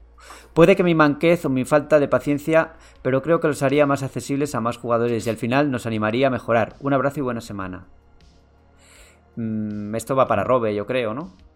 Puede 0.54 0.78
que 0.78 0.84
mi 0.84 0.96
manquez 0.96 1.44
o 1.44 1.50
mi 1.50 1.66
falta 1.66 2.00
de 2.00 2.08
paciencia, 2.08 2.76
pero 3.02 3.22
creo 3.22 3.42
que 3.42 3.50
los 3.50 3.62
haría 3.62 3.86
más 3.86 4.04
accesibles 4.04 4.56
a 4.56 4.62
más 4.62 4.78
jugadores 4.78 5.28
y 5.28 5.30
al 5.30 5.38
final 5.38 5.70
nos 5.70 5.86
animaría 5.86 6.28
a 6.28 6.32
mejorar. 6.32 6.76
Un 6.80 6.94
abrazo 6.94 7.20
y 7.20 7.24
buena 7.24 7.42
semana. 7.42 7.88
Mm, 9.36 9.96
esto 9.96 10.16
va 10.16 10.28
para 10.28 10.46
Robe, 10.46 10.74
yo 10.74 10.86
creo, 10.86 11.14
¿no? 11.14 11.51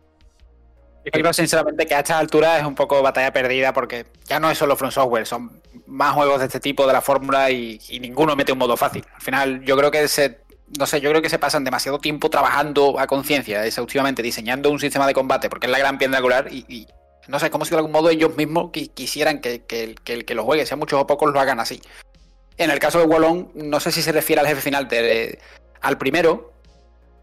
Yo 1.06 1.12
creo 1.12 1.34
sinceramente 1.34 1.86
que 1.86 1.94
a 1.94 2.00
estas 2.00 2.18
alturas 2.18 2.60
es 2.60 2.66
un 2.66 2.74
poco 2.74 3.00
batalla 3.04 3.32
perdida 3.32 3.74
porque 3.74 4.08
ya 4.26 4.40
no 4.40 4.50
es 4.50 4.58
solo 4.58 4.76
From 4.76 4.90
Software, 4.90 5.28
son 5.28 5.62
más 5.86 6.16
juegos 6.16 6.40
de 6.40 6.48
este 6.48 6.60
tipo 6.60 6.88
de 6.88 6.94
la 6.94 7.02
fórmula 7.02 7.52
y, 7.52 7.80
ninguno 8.02 8.36
mete 8.36 8.52
un 8.52 8.58
modo 8.58 8.76
fácil. 8.76 9.06
Al 9.14 9.22
final 9.22 9.62
yo 9.64 9.78
creo 9.78 9.92
que 9.92 10.08
se, 10.08 10.40
no 10.80 10.88
sé, 10.88 11.02
yo 11.02 11.12
creo 11.12 11.22
que 11.22 11.30
se 11.30 11.38
pasan 11.38 11.64
demasiado 11.64 12.00
tiempo 12.00 12.32
trabajando 12.32 13.00
a 13.00 13.06
conciencia, 13.06 13.64
exhaustivamente, 13.64 14.24
diseñando 14.24 14.72
un 14.72 14.80
sistema 14.80 15.06
de 15.06 15.14
combate 15.14 15.48
porque 15.48 15.68
es 15.68 15.72
la 15.72 15.78
gran 15.78 16.00
piedra 16.00 16.18
angular 16.18 16.48
y, 16.52 16.88
no 17.28 17.40
sé, 17.40 17.52
como 17.52 17.66
si 17.66 17.72
de 17.72 17.78
algún 17.78 17.92
modo 17.92 18.10
ellos 18.10 18.36
mismos 18.36 18.72
qui- 18.72 18.92
quisieran 18.92 19.42
que, 19.42 19.64
que 19.64 19.84
el, 20.06 20.26
que 20.26 20.34
lo 20.34 20.44
juegue, 20.44 20.66
sea 20.66 20.76
muchos 20.76 21.00
o 21.00 21.06
pocos, 21.06 21.32
lo 21.32 21.40
hagan 21.40 21.60
así. 21.60 21.82
En 22.58 22.72
el 22.72 22.80
caso 22.80 22.98
de 22.98 23.06
Wallon, 23.06 23.52
no 23.54 23.80
sé 23.80 23.92
si 23.92 24.02
se 24.02 24.12
refiere 24.12 24.40
al 24.40 24.48
jefe 24.48 24.62
final 24.62 24.88
al 25.82 25.98
primero, 26.00 26.55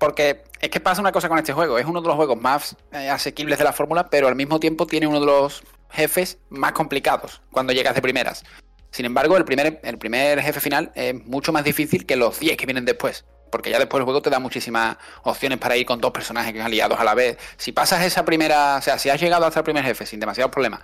porque 0.02 0.42
es 0.60 0.68
que 0.68 0.80
pasa 0.80 1.00
una 1.00 1.12
cosa 1.12 1.28
con 1.28 1.38
este 1.38 1.52
juego. 1.52 1.78
Es 1.78 1.86
uno 1.86 2.00
de 2.00 2.08
los 2.08 2.16
juegos 2.16 2.36
más 2.36 2.76
eh, 2.90 3.08
asequibles 3.08 3.56
de 3.56 3.62
la 3.62 3.72
fórmula, 3.72 4.10
pero 4.10 4.26
al 4.26 4.34
mismo 4.34 4.58
tiempo 4.58 4.84
tiene 4.84 5.06
uno 5.06 5.20
de 5.20 5.26
los 5.26 5.62
jefes 5.90 6.38
más 6.50 6.72
complicados 6.72 7.40
cuando 7.52 7.72
llegas 7.72 7.94
de 7.94 8.02
primeras. 8.02 8.42
Sin 8.90 9.06
embargo, 9.06 9.36
el 9.36 9.44
primer, 9.44 9.78
el 9.84 9.98
primer 9.98 10.42
jefe 10.42 10.58
final 10.58 10.90
es 10.96 11.14
mucho 11.24 11.52
más 11.52 11.62
difícil 11.62 12.04
que 12.04 12.16
los 12.16 12.40
10 12.40 12.56
que 12.56 12.66
vienen 12.66 12.84
después. 12.84 13.24
Porque 13.52 13.70
ya 13.70 13.78
después 13.78 14.00
el 14.00 14.04
juego 14.04 14.20
te 14.22 14.28
da 14.28 14.40
muchísimas 14.40 14.96
opciones 15.22 15.58
para 15.58 15.76
ir 15.76 15.86
con 15.86 16.00
dos 16.00 16.10
personajes 16.10 16.60
aliados 16.60 16.98
a 16.98 17.04
la 17.04 17.14
vez. 17.14 17.38
Si 17.56 17.70
pasas 17.70 18.04
esa 18.04 18.24
primera, 18.24 18.78
o 18.78 18.82
sea, 18.82 18.98
si 18.98 19.08
has 19.08 19.20
llegado 19.20 19.46
hasta 19.46 19.60
el 19.60 19.64
primer 19.64 19.84
jefe 19.84 20.04
sin 20.04 20.18
demasiados 20.18 20.50
problemas 20.50 20.80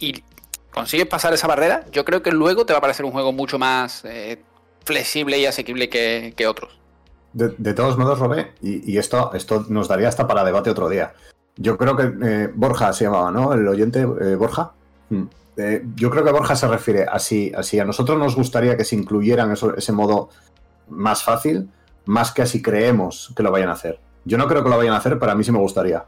y 0.00 0.24
consigues 0.72 1.06
pasar 1.06 1.32
esa 1.32 1.46
barrera, 1.46 1.84
yo 1.92 2.04
creo 2.04 2.24
que 2.24 2.32
luego 2.32 2.66
te 2.66 2.72
va 2.72 2.80
a 2.80 2.82
parecer 2.82 3.04
un 3.04 3.12
juego 3.12 3.30
mucho 3.30 3.60
más 3.60 4.04
eh, 4.04 4.42
flexible 4.84 5.38
y 5.38 5.46
asequible 5.46 5.88
que, 5.88 6.34
que 6.36 6.48
otros. 6.48 6.81
De, 7.32 7.54
de 7.56 7.74
todos 7.74 7.96
modos, 7.96 8.18
Robé, 8.18 8.52
y, 8.60 8.92
y 8.92 8.98
esto, 8.98 9.30
esto 9.34 9.64
nos 9.68 9.88
daría 9.88 10.08
hasta 10.08 10.26
para 10.26 10.44
debate 10.44 10.70
otro 10.70 10.88
día. 10.88 11.14
Yo 11.56 11.76
creo 11.78 11.96
que 11.96 12.12
eh, 12.22 12.50
Borja 12.54 12.92
se 12.92 13.04
llamaba, 13.04 13.30
¿no? 13.30 13.52
El 13.52 13.66
oyente 13.68 14.00
eh, 14.00 14.34
Borja. 14.36 14.72
Mm. 15.10 15.22
Eh, 15.56 15.84
yo 15.96 16.10
creo 16.10 16.24
que 16.24 16.32
Borja 16.32 16.56
se 16.56 16.66
refiere 16.66 17.04
a 17.04 17.18
si, 17.18 17.52
a 17.54 17.84
nosotros 17.84 18.18
nos 18.18 18.34
gustaría 18.36 18.76
que 18.76 18.84
se 18.84 18.96
incluyeran 18.96 19.50
eso- 19.52 19.76
ese 19.76 19.92
modo 19.92 20.30
más 20.88 21.22
fácil, 21.22 21.68
más 22.06 22.32
que 22.32 22.42
a 22.42 22.46
si 22.46 22.60
creemos 22.62 23.32
que 23.36 23.42
lo 23.42 23.50
vayan 23.50 23.68
a 23.68 23.72
hacer. 23.72 23.98
Yo 24.24 24.38
no 24.38 24.46
creo 24.46 24.62
que 24.62 24.70
lo 24.70 24.76
vayan 24.76 24.94
a 24.94 24.98
hacer, 24.98 25.18
pero 25.18 25.32
a 25.32 25.34
mí 25.34 25.44
sí 25.44 25.52
me 25.52 25.58
gustaría. 25.58 26.04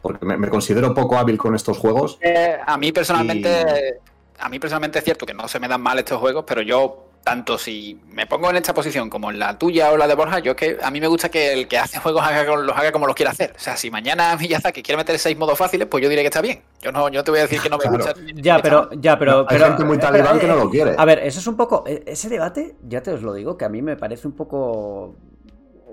Porque 0.00 0.24
me, 0.24 0.36
me 0.36 0.48
considero 0.48 0.94
poco 0.94 1.16
hábil 1.18 1.36
con 1.38 1.54
estos 1.54 1.78
juegos. 1.78 2.18
A 2.66 2.76
mí 2.78 2.92
personalmente, 2.92 3.98
a 4.38 4.48
mí 4.48 4.58
personalmente 4.58 4.98
es 5.00 5.04
cierto 5.04 5.26
que 5.26 5.34
no 5.34 5.48
se 5.48 5.58
me 5.58 5.68
dan 5.68 5.80
mal 5.82 5.98
estos 5.98 6.18
juegos, 6.20 6.44
pero 6.46 6.62
yo 6.62 7.03
tanto 7.24 7.56
si 7.56 7.98
me 8.10 8.26
pongo 8.26 8.50
en 8.50 8.56
esta 8.56 8.74
posición 8.74 9.08
como 9.08 9.30
en 9.30 9.38
la 9.38 9.58
tuya 9.58 9.90
o 9.90 9.96
la 9.96 10.06
de 10.06 10.14
Borja, 10.14 10.40
yo 10.40 10.52
es 10.52 10.56
que 10.58 10.78
a 10.82 10.90
mí 10.90 11.00
me 11.00 11.06
gusta 11.06 11.30
que 11.30 11.54
el 11.54 11.66
que 11.66 11.78
hace 11.78 11.98
juegos 11.98 12.22
haga, 12.22 12.44
con- 12.46 12.66
los 12.66 12.76
haga 12.76 12.92
como 12.92 13.06
los 13.06 13.16
quiera 13.16 13.32
hacer. 13.32 13.54
O 13.56 13.58
sea, 13.58 13.76
si 13.78 13.90
mañana 13.90 14.36
Miyazaki 14.36 14.82
quiere 14.82 14.98
meter 14.98 15.18
seis 15.18 15.36
modos 15.36 15.56
fáciles, 15.58 15.88
pues 15.88 16.02
yo 16.02 16.10
diré 16.10 16.20
que 16.20 16.28
está 16.28 16.42
bien. 16.42 16.60
Yo 16.82 16.92
no, 16.92 17.08
yo 17.08 17.20
no 17.20 17.24
te 17.24 17.30
voy 17.30 17.40
a 17.40 17.44
decir 17.44 17.60
que 17.62 17.70
no 17.70 17.78
me 17.78 17.84
Claro. 17.84 17.96
gusta. 17.96 18.14
Ya, 18.34 18.58
pero, 18.60 18.90
ya, 18.92 19.18
pero, 19.18 19.40
Hay 19.40 19.46
pero- 19.56 19.66
gente 19.68 19.84
muy 19.84 19.96
eh, 19.96 20.00
talibán 20.00 20.38
pero, 20.38 20.40
que 20.40 20.46
no 20.48 20.54
eh, 20.54 20.64
lo 20.64 20.70
quiere. 20.70 20.94
A 20.98 21.04
ver, 21.06 21.20
eso 21.20 21.40
es 21.40 21.46
un 21.46 21.56
poco. 21.56 21.84
eh, 21.86 22.02
Ese 22.06 22.28
debate, 22.28 22.76
ya 22.86 23.02
te 23.02 23.10
os 23.10 23.22
lo 23.22 23.32
digo, 23.32 23.56
que 23.56 23.64
a 23.64 23.68
mí 23.70 23.80
me 23.80 23.96
parece 23.96 24.26
un 24.28 24.34
poco. 24.34 25.16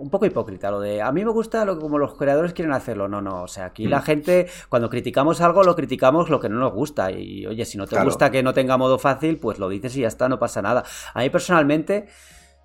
Un 0.01 0.09
poco 0.09 0.25
hipócrita 0.25 0.71
lo 0.71 0.79
de 0.79 1.01
a 1.01 1.11
mí 1.11 1.23
me 1.23 1.31
gusta 1.31 1.63
lo 1.63 1.75
que 1.75 1.81
como 1.81 1.97
los 1.99 2.15
creadores 2.15 2.53
quieren 2.53 2.73
hacerlo. 2.73 3.07
No, 3.07 3.21
no. 3.21 3.43
O 3.43 3.47
sea, 3.47 3.65
aquí 3.65 3.87
la 3.87 3.99
Mm. 3.99 4.03
gente, 4.03 4.47
cuando 4.67 4.89
criticamos 4.89 5.41
algo, 5.41 5.63
lo 5.63 5.75
criticamos 5.75 6.29
lo 6.29 6.39
que 6.39 6.49
no 6.49 6.57
nos 6.59 6.73
gusta. 6.73 7.11
Y 7.11 7.45
oye, 7.45 7.65
si 7.65 7.77
no 7.77 7.85
te 7.85 7.91
Claro. 7.91 8.05
gusta 8.05 8.31
que 8.31 8.41
no 8.41 8.53
tenga 8.53 8.77
modo 8.77 8.97
fácil, 8.97 9.37
pues 9.37 9.59
lo 9.59 9.69
dices 9.69 9.95
y 9.97 10.01
ya 10.01 10.07
está, 10.07 10.27
no 10.27 10.39
pasa 10.39 10.61
nada. 10.61 10.83
A 11.13 11.19
mí 11.21 11.29
personalmente. 11.29 12.07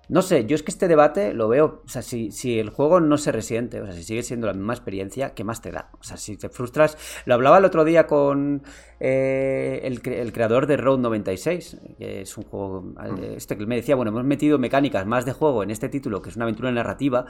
No 0.09 0.21
sé, 0.21 0.45
yo 0.45 0.55
es 0.55 0.63
que 0.63 0.71
este 0.71 0.87
debate 0.87 1.33
lo 1.33 1.49
veo, 1.49 1.81
o 1.85 1.89
sea, 1.89 2.01
si, 2.01 2.31
si 2.31 2.59
el 2.59 2.69
juego 2.69 3.01
no 3.01 3.17
se 3.17 3.31
resiente, 3.31 3.81
o 3.81 3.85
sea, 3.85 3.93
si 3.93 4.03
sigue 4.03 4.23
siendo 4.23 4.47
la 4.47 4.53
misma 4.53 4.73
experiencia, 4.73 5.33
¿qué 5.33 5.43
más 5.43 5.61
te 5.61 5.71
da? 5.71 5.89
O 5.99 6.03
sea, 6.03 6.15
si 6.15 6.37
te 6.37 6.47
frustras, 6.47 6.97
lo 7.25 7.33
hablaba 7.33 7.57
el 7.57 7.65
otro 7.65 7.83
día 7.83 8.07
con 8.07 8.63
eh, 9.01 9.81
el, 9.83 10.01
el 10.13 10.31
creador 10.31 10.65
de 10.65 10.77
Road 10.77 10.99
96, 10.99 11.77
que 11.97 12.21
es 12.21 12.37
un 12.37 12.45
juego, 12.45 12.93
eh, 13.03 13.33
este 13.35 13.57
que 13.57 13.65
me 13.65 13.75
decía, 13.75 13.95
bueno, 13.95 14.11
hemos 14.11 14.23
metido 14.23 14.57
mecánicas 14.57 15.05
más 15.05 15.25
de 15.25 15.33
juego 15.33 15.61
en 15.63 15.71
este 15.71 15.89
título, 15.89 16.21
que 16.21 16.29
es 16.29 16.37
una 16.37 16.45
aventura 16.45 16.71
narrativa, 16.71 17.25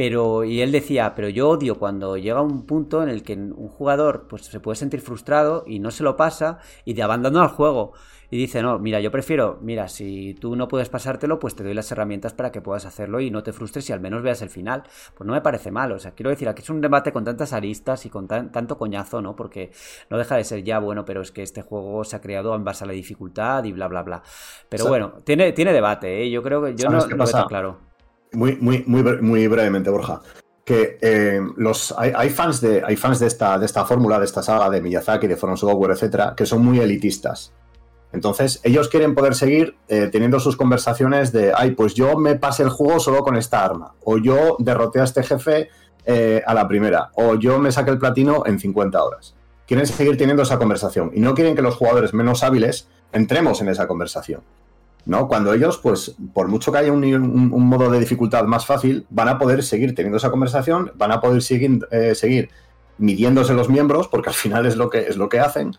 pero, 0.00 0.44
y 0.44 0.62
él 0.62 0.72
decía, 0.72 1.14
pero 1.14 1.28
yo 1.28 1.50
odio 1.50 1.78
cuando 1.78 2.16
llega 2.16 2.40
un 2.40 2.64
punto 2.64 3.02
en 3.02 3.10
el 3.10 3.22
que 3.22 3.34
un 3.34 3.68
jugador 3.68 4.28
pues, 4.28 4.46
se 4.46 4.58
puede 4.58 4.76
sentir 4.76 5.02
frustrado 5.02 5.62
y 5.66 5.78
no 5.78 5.90
se 5.90 6.04
lo 6.04 6.16
pasa 6.16 6.58
y 6.86 6.94
te 6.94 7.02
abandona 7.02 7.42
el 7.42 7.48
juego. 7.50 7.92
Y 8.32 8.38
dice, 8.38 8.62
no, 8.62 8.78
mira, 8.78 9.00
yo 9.00 9.10
prefiero, 9.10 9.58
mira, 9.60 9.88
si 9.88 10.34
tú 10.34 10.54
no 10.54 10.68
puedes 10.68 10.88
pasártelo, 10.88 11.40
pues 11.40 11.56
te 11.56 11.64
doy 11.64 11.74
las 11.74 11.90
herramientas 11.90 12.32
para 12.32 12.52
que 12.52 12.60
puedas 12.60 12.86
hacerlo 12.86 13.18
y 13.20 13.28
no 13.32 13.42
te 13.42 13.52
frustres 13.52 13.90
y 13.90 13.92
al 13.92 13.98
menos 14.00 14.22
veas 14.22 14.40
el 14.40 14.50
final. 14.50 14.84
Pues 15.16 15.26
no 15.26 15.32
me 15.32 15.40
parece 15.40 15.72
mal, 15.72 15.90
o 15.90 15.98
sea, 15.98 16.12
quiero 16.12 16.30
decir, 16.30 16.48
aquí 16.48 16.62
es 16.62 16.70
un 16.70 16.80
debate 16.80 17.10
con 17.12 17.24
tantas 17.24 17.52
aristas 17.52 18.06
y 18.06 18.08
con 18.10 18.28
tan- 18.28 18.52
tanto 18.52 18.78
coñazo, 18.78 19.20
¿no? 19.20 19.34
Porque 19.34 19.72
no 20.10 20.16
deja 20.16 20.36
de 20.36 20.44
ser 20.44 20.62
ya, 20.62 20.78
bueno, 20.78 21.04
pero 21.04 21.22
es 21.22 21.32
que 21.32 21.42
este 21.42 21.62
juego 21.62 22.04
se 22.04 22.14
ha 22.14 22.20
creado 22.20 22.54
en 22.54 22.62
base 22.62 22.84
a 22.84 22.86
la 22.86 22.92
dificultad 22.92 23.64
y 23.64 23.72
bla, 23.72 23.88
bla, 23.88 24.02
bla. 24.04 24.22
Pero 24.68 24.86
bueno, 24.86 25.14
tiene, 25.24 25.52
tiene 25.52 25.72
debate, 25.72 26.22
¿eh? 26.22 26.30
Yo 26.30 26.40
creo 26.42 26.62
que 26.62 26.76
yo 26.76 26.88
no, 26.88 27.00
¿Sabes 27.00 27.04
qué 27.06 27.10
lo 27.10 27.16
veo 27.16 27.26
pasa? 27.26 27.38
tan 27.38 27.48
claro. 27.48 27.78
Muy, 28.32 28.56
muy, 28.60 28.84
muy, 28.86 29.02
muy 29.20 29.48
brevemente, 29.48 29.90
Borja. 29.90 30.20
Que 30.64 30.98
eh, 31.00 31.40
los, 31.56 31.92
hay, 31.98 32.30
fans 32.30 32.60
de, 32.60 32.80
hay 32.86 32.94
fans 32.94 33.18
de 33.18 33.26
esta, 33.26 33.58
de 33.58 33.66
esta 33.66 33.84
fórmula, 33.84 34.20
de 34.20 34.26
esta 34.26 34.40
saga 34.40 34.70
de 34.70 34.80
Miyazaki, 34.80 35.26
de 35.26 35.36
From 35.36 35.56
Software, 35.56 35.90
etcétera, 35.90 36.34
que 36.36 36.46
son 36.46 36.64
muy 36.64 36.78
elitistas. 36.78 37.52
Entonces, 38.12 38.60
ellos 38.64 38.88
quieren 38.88 39.14
poder 39.14 39.34
seguir 39.34 39.76
eh, 39.88 40.08
teniendo 40.10 40.40
sus 40.40 40.56
conversaciones 40.56 41.32
de, 41.32 41.52
ay, 41.56 41.72
pues 41.72 41.94
yo 41.94 42.16
me 42.18 42.34
pasé 42.34 42.64
el 42.64 42.70
juego 42.70 42.98
solo 42.98 43.22
con 43.22 43.36
esta 43.36 43.64
arma, 43.64 43.94
o 44.04 44.18
yo 44.18 44.56
derroté 44.58 45.00
a 45.00 45.04
este 45.04 45.22
jefe 45.22 45.68
eh, 46.06 46.42
a 46.46 46.54
la 46.54 46.66
primera, 46.66 47.10
o 47.14 47.36
yo 47.36 47.58
me 47.60 47.70
saqué 47.70 47.90
el 47.90 47.98
platino 47.98 48.42
en 48.46 48.58
50 48.58 49.02
horas. 49.02 49.34
Quieren 49.66 49.86
seguir 49.86 50.16
teniendo 50.16 50.42
esa 50.42 50.58
conversación 50.58 51.12
y 51.14 51.20
no 51.20 51.34
quieren 51.34 51.54
que 51.54 51.62
los 51.62 51.76
jugadores 51.76 52.12
menos 52.12 52.42
hábiles 52.42 52.88
entremos 53.12 53.60
en 53.60 53.68
esa 53.68 53.86
conversación. 53.86 54.40
¿no? 55.04 55.28
Cuando 55.28 55.54
ellos, 55.54 55.78
pues, 55.78 56.16
por 56.34 56.48
mucho 56.48 56.72
que 56.72 56.78
haya 56.78 56.92
un, 56.92 57.48
modo 57.50 57.90
de 57.90 58.00
dificultad 58.00 58.44
más 58.44 58.66
fácil, 58.66 59.06
van 59.10 59.28
a 59.28 59.38
poder 59.38 59.62
seguir 59.62 59.94
teniendo 59.94 60.18
esa 60.18 60.30
conversación, 60.30 60.92
van 60.96 61.12
a 61.12 61.20
poder 61.20 61.42
seguir, 61.42 61.86
eh, 61.92 62.14
seguir 62.14 62.50
midiéndose 62.98 63.54
los 63.54 63.68
miembros, 63.68 64.08
porque 64.08 64.30
al 64.30 64.34
final 64.34 64.66
es 64.66 64.76
lo 64.76 64.90
que, 64.90 65.00
es 65.00 65.16
lo 65.16 65.28
que 65.28 65.40
hacen, 65.40 65.76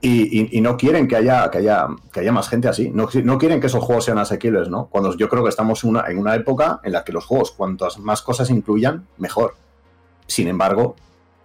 y, 0.00 0.60
no 0.60 0.76
quieren 0.76 1.08
que 1.08 1.16
haya, 1.16 1.50
que 1.50 1.58
haya, 1.58 1.88
que 2.12 2.20
haya 2.20 2.32
más 2.32 2.48
gente 2.48 2.68
así. 2.68 2.90
No, 2.90 3.08
no, 3.24 3.38
quieren 3.38 3.60
que 3.60 3.66
esos 3.66 3.82
juegos 3.82 4.04
sean 4.04 4.18
asequibles, 4.18 4.68
¿no? 4.68 4.86
Cuando 4.86 5.16
yo 5.16 5.28
creo 5.28 5.42
que 5.42 5.48
estamos 5.48 5.82
una, 5.82 6.04
en 6.08 6.18
una 6.18 6.34
época 6.34 6.80
en 6.84 6.92
la 6.92 7.04
que 7.04 7.12
los 7.12 7.24
juegos, 7.24 7.50
cuantas 7.50 7.98
más 7.98 8.22
cosas 8.22 8.50
incluyan, 8.50 9.06
mejor. 9.16 9.56
Sin 10.26 10.46
embargo, 10.46 10.94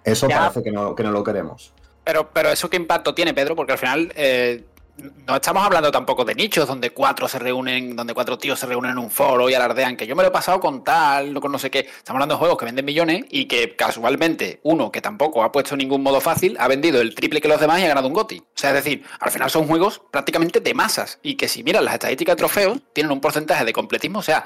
eso 0.03 0.27
parece 0.27 0.61
que 0.61 0.71
no, 0.71 0.93
que 0.93 1.03
no 1.03 1.11
lo 1.11 1.23
queremos. 1.23 1.73
Pero, 2.03 2.29
pero 2.31 2.49
eso 2.49 2.69
qué 2.69 2.77
impacto 2.77 3.15
tiene, 3.15 3.33
Pedro, 3.33 3.55
porque 3.55 3.71
al 3.71 3.77
final 3.79 4.11
eh, 4.15 4.65
no 4.97 5.35
estamos 5.35 5.63
hablando 5.63 5.91
tampoco 5.91 6.23
de 6.23 6.35
nichos 6.35 6.67
donde 6.67 6.91
cuatro 6.91 7.27
se 7.27 7.39
reúnen, 7.39 7.95
donde 7.95 8.13
cuatro 8.13 8.37
tíos 8.37 8.59
se 8.59 8.67
reúnen 8.67 8.91
en 8.91 8.97
un 8.99 9.09
foro 9.09 9.49
y 9.49 9.53
alardean 9.53 9.97
que 9.97 10.05
yo 10.05 10.15
me 10.15 10.21
lo 10.21 10.29
he 10.29 10.31
pasado 10.31 10.59
con 10.59 10.83
tal, 10.83 11.39
con 11.39 11.51
no 11.51 11.57
sé 11.57 11.71
qué. 11.71 11.79
Estamos 11.79 12.17
hablando 12.17 12.35
de 12.35 12.39
juegos 12.39 12.57
que 12.57 12.65
venden 12.65 12.85
millones 12.85 13.25
y 13.29 13.45
que 13.45 13.75
casualmente 13.75 14.59
uno 14.63 14.91
que 14.91 15.01
tampoco 15.01 15.43
ha 15.43 15.51
puesto 15.51 15.75
ningún 15.75 16.03
modo 16.03 16.21
fácil 16.21 16.55
ha 16.59 16.67
vendido 16.67 17.01
el 17.01 17.15
triple 17.15 17.41
que 17.41 17.47
los 17.47 17.59
demás 17.59 17.79
y 17.79 17.85
ha 17.85 17.87
ganado 17.87 18.07
un 18.07 18.13
GOTI. 18.13 18.39
O 18.39 18.45
sea, 18.53 18.69
es 18.69 18.75
decir, 18.83 19.03
al 19.19 19.31
final 19.31 19.49
son 19.49 19.67
juegos 19.67 20.01
prácticamente 20.11 20.59
de 20.59 20.73
masas 20.73 21.19
y 21.23 21.35
que 21.35 21.47
si 21.47 21.63
miran 21.63 21.85
las 21.85 21.95
estadísticas 21.95 22.35
de 22.35 22.37
trofeos 22.37 22.79
tienen 22.93 23.11
un 23.11 23.19
porcentaje 23.19 23.65
de 23.65 23.73
completismo. 23.73 24.19
O 24.19 24.23
sea, 24.23 24.45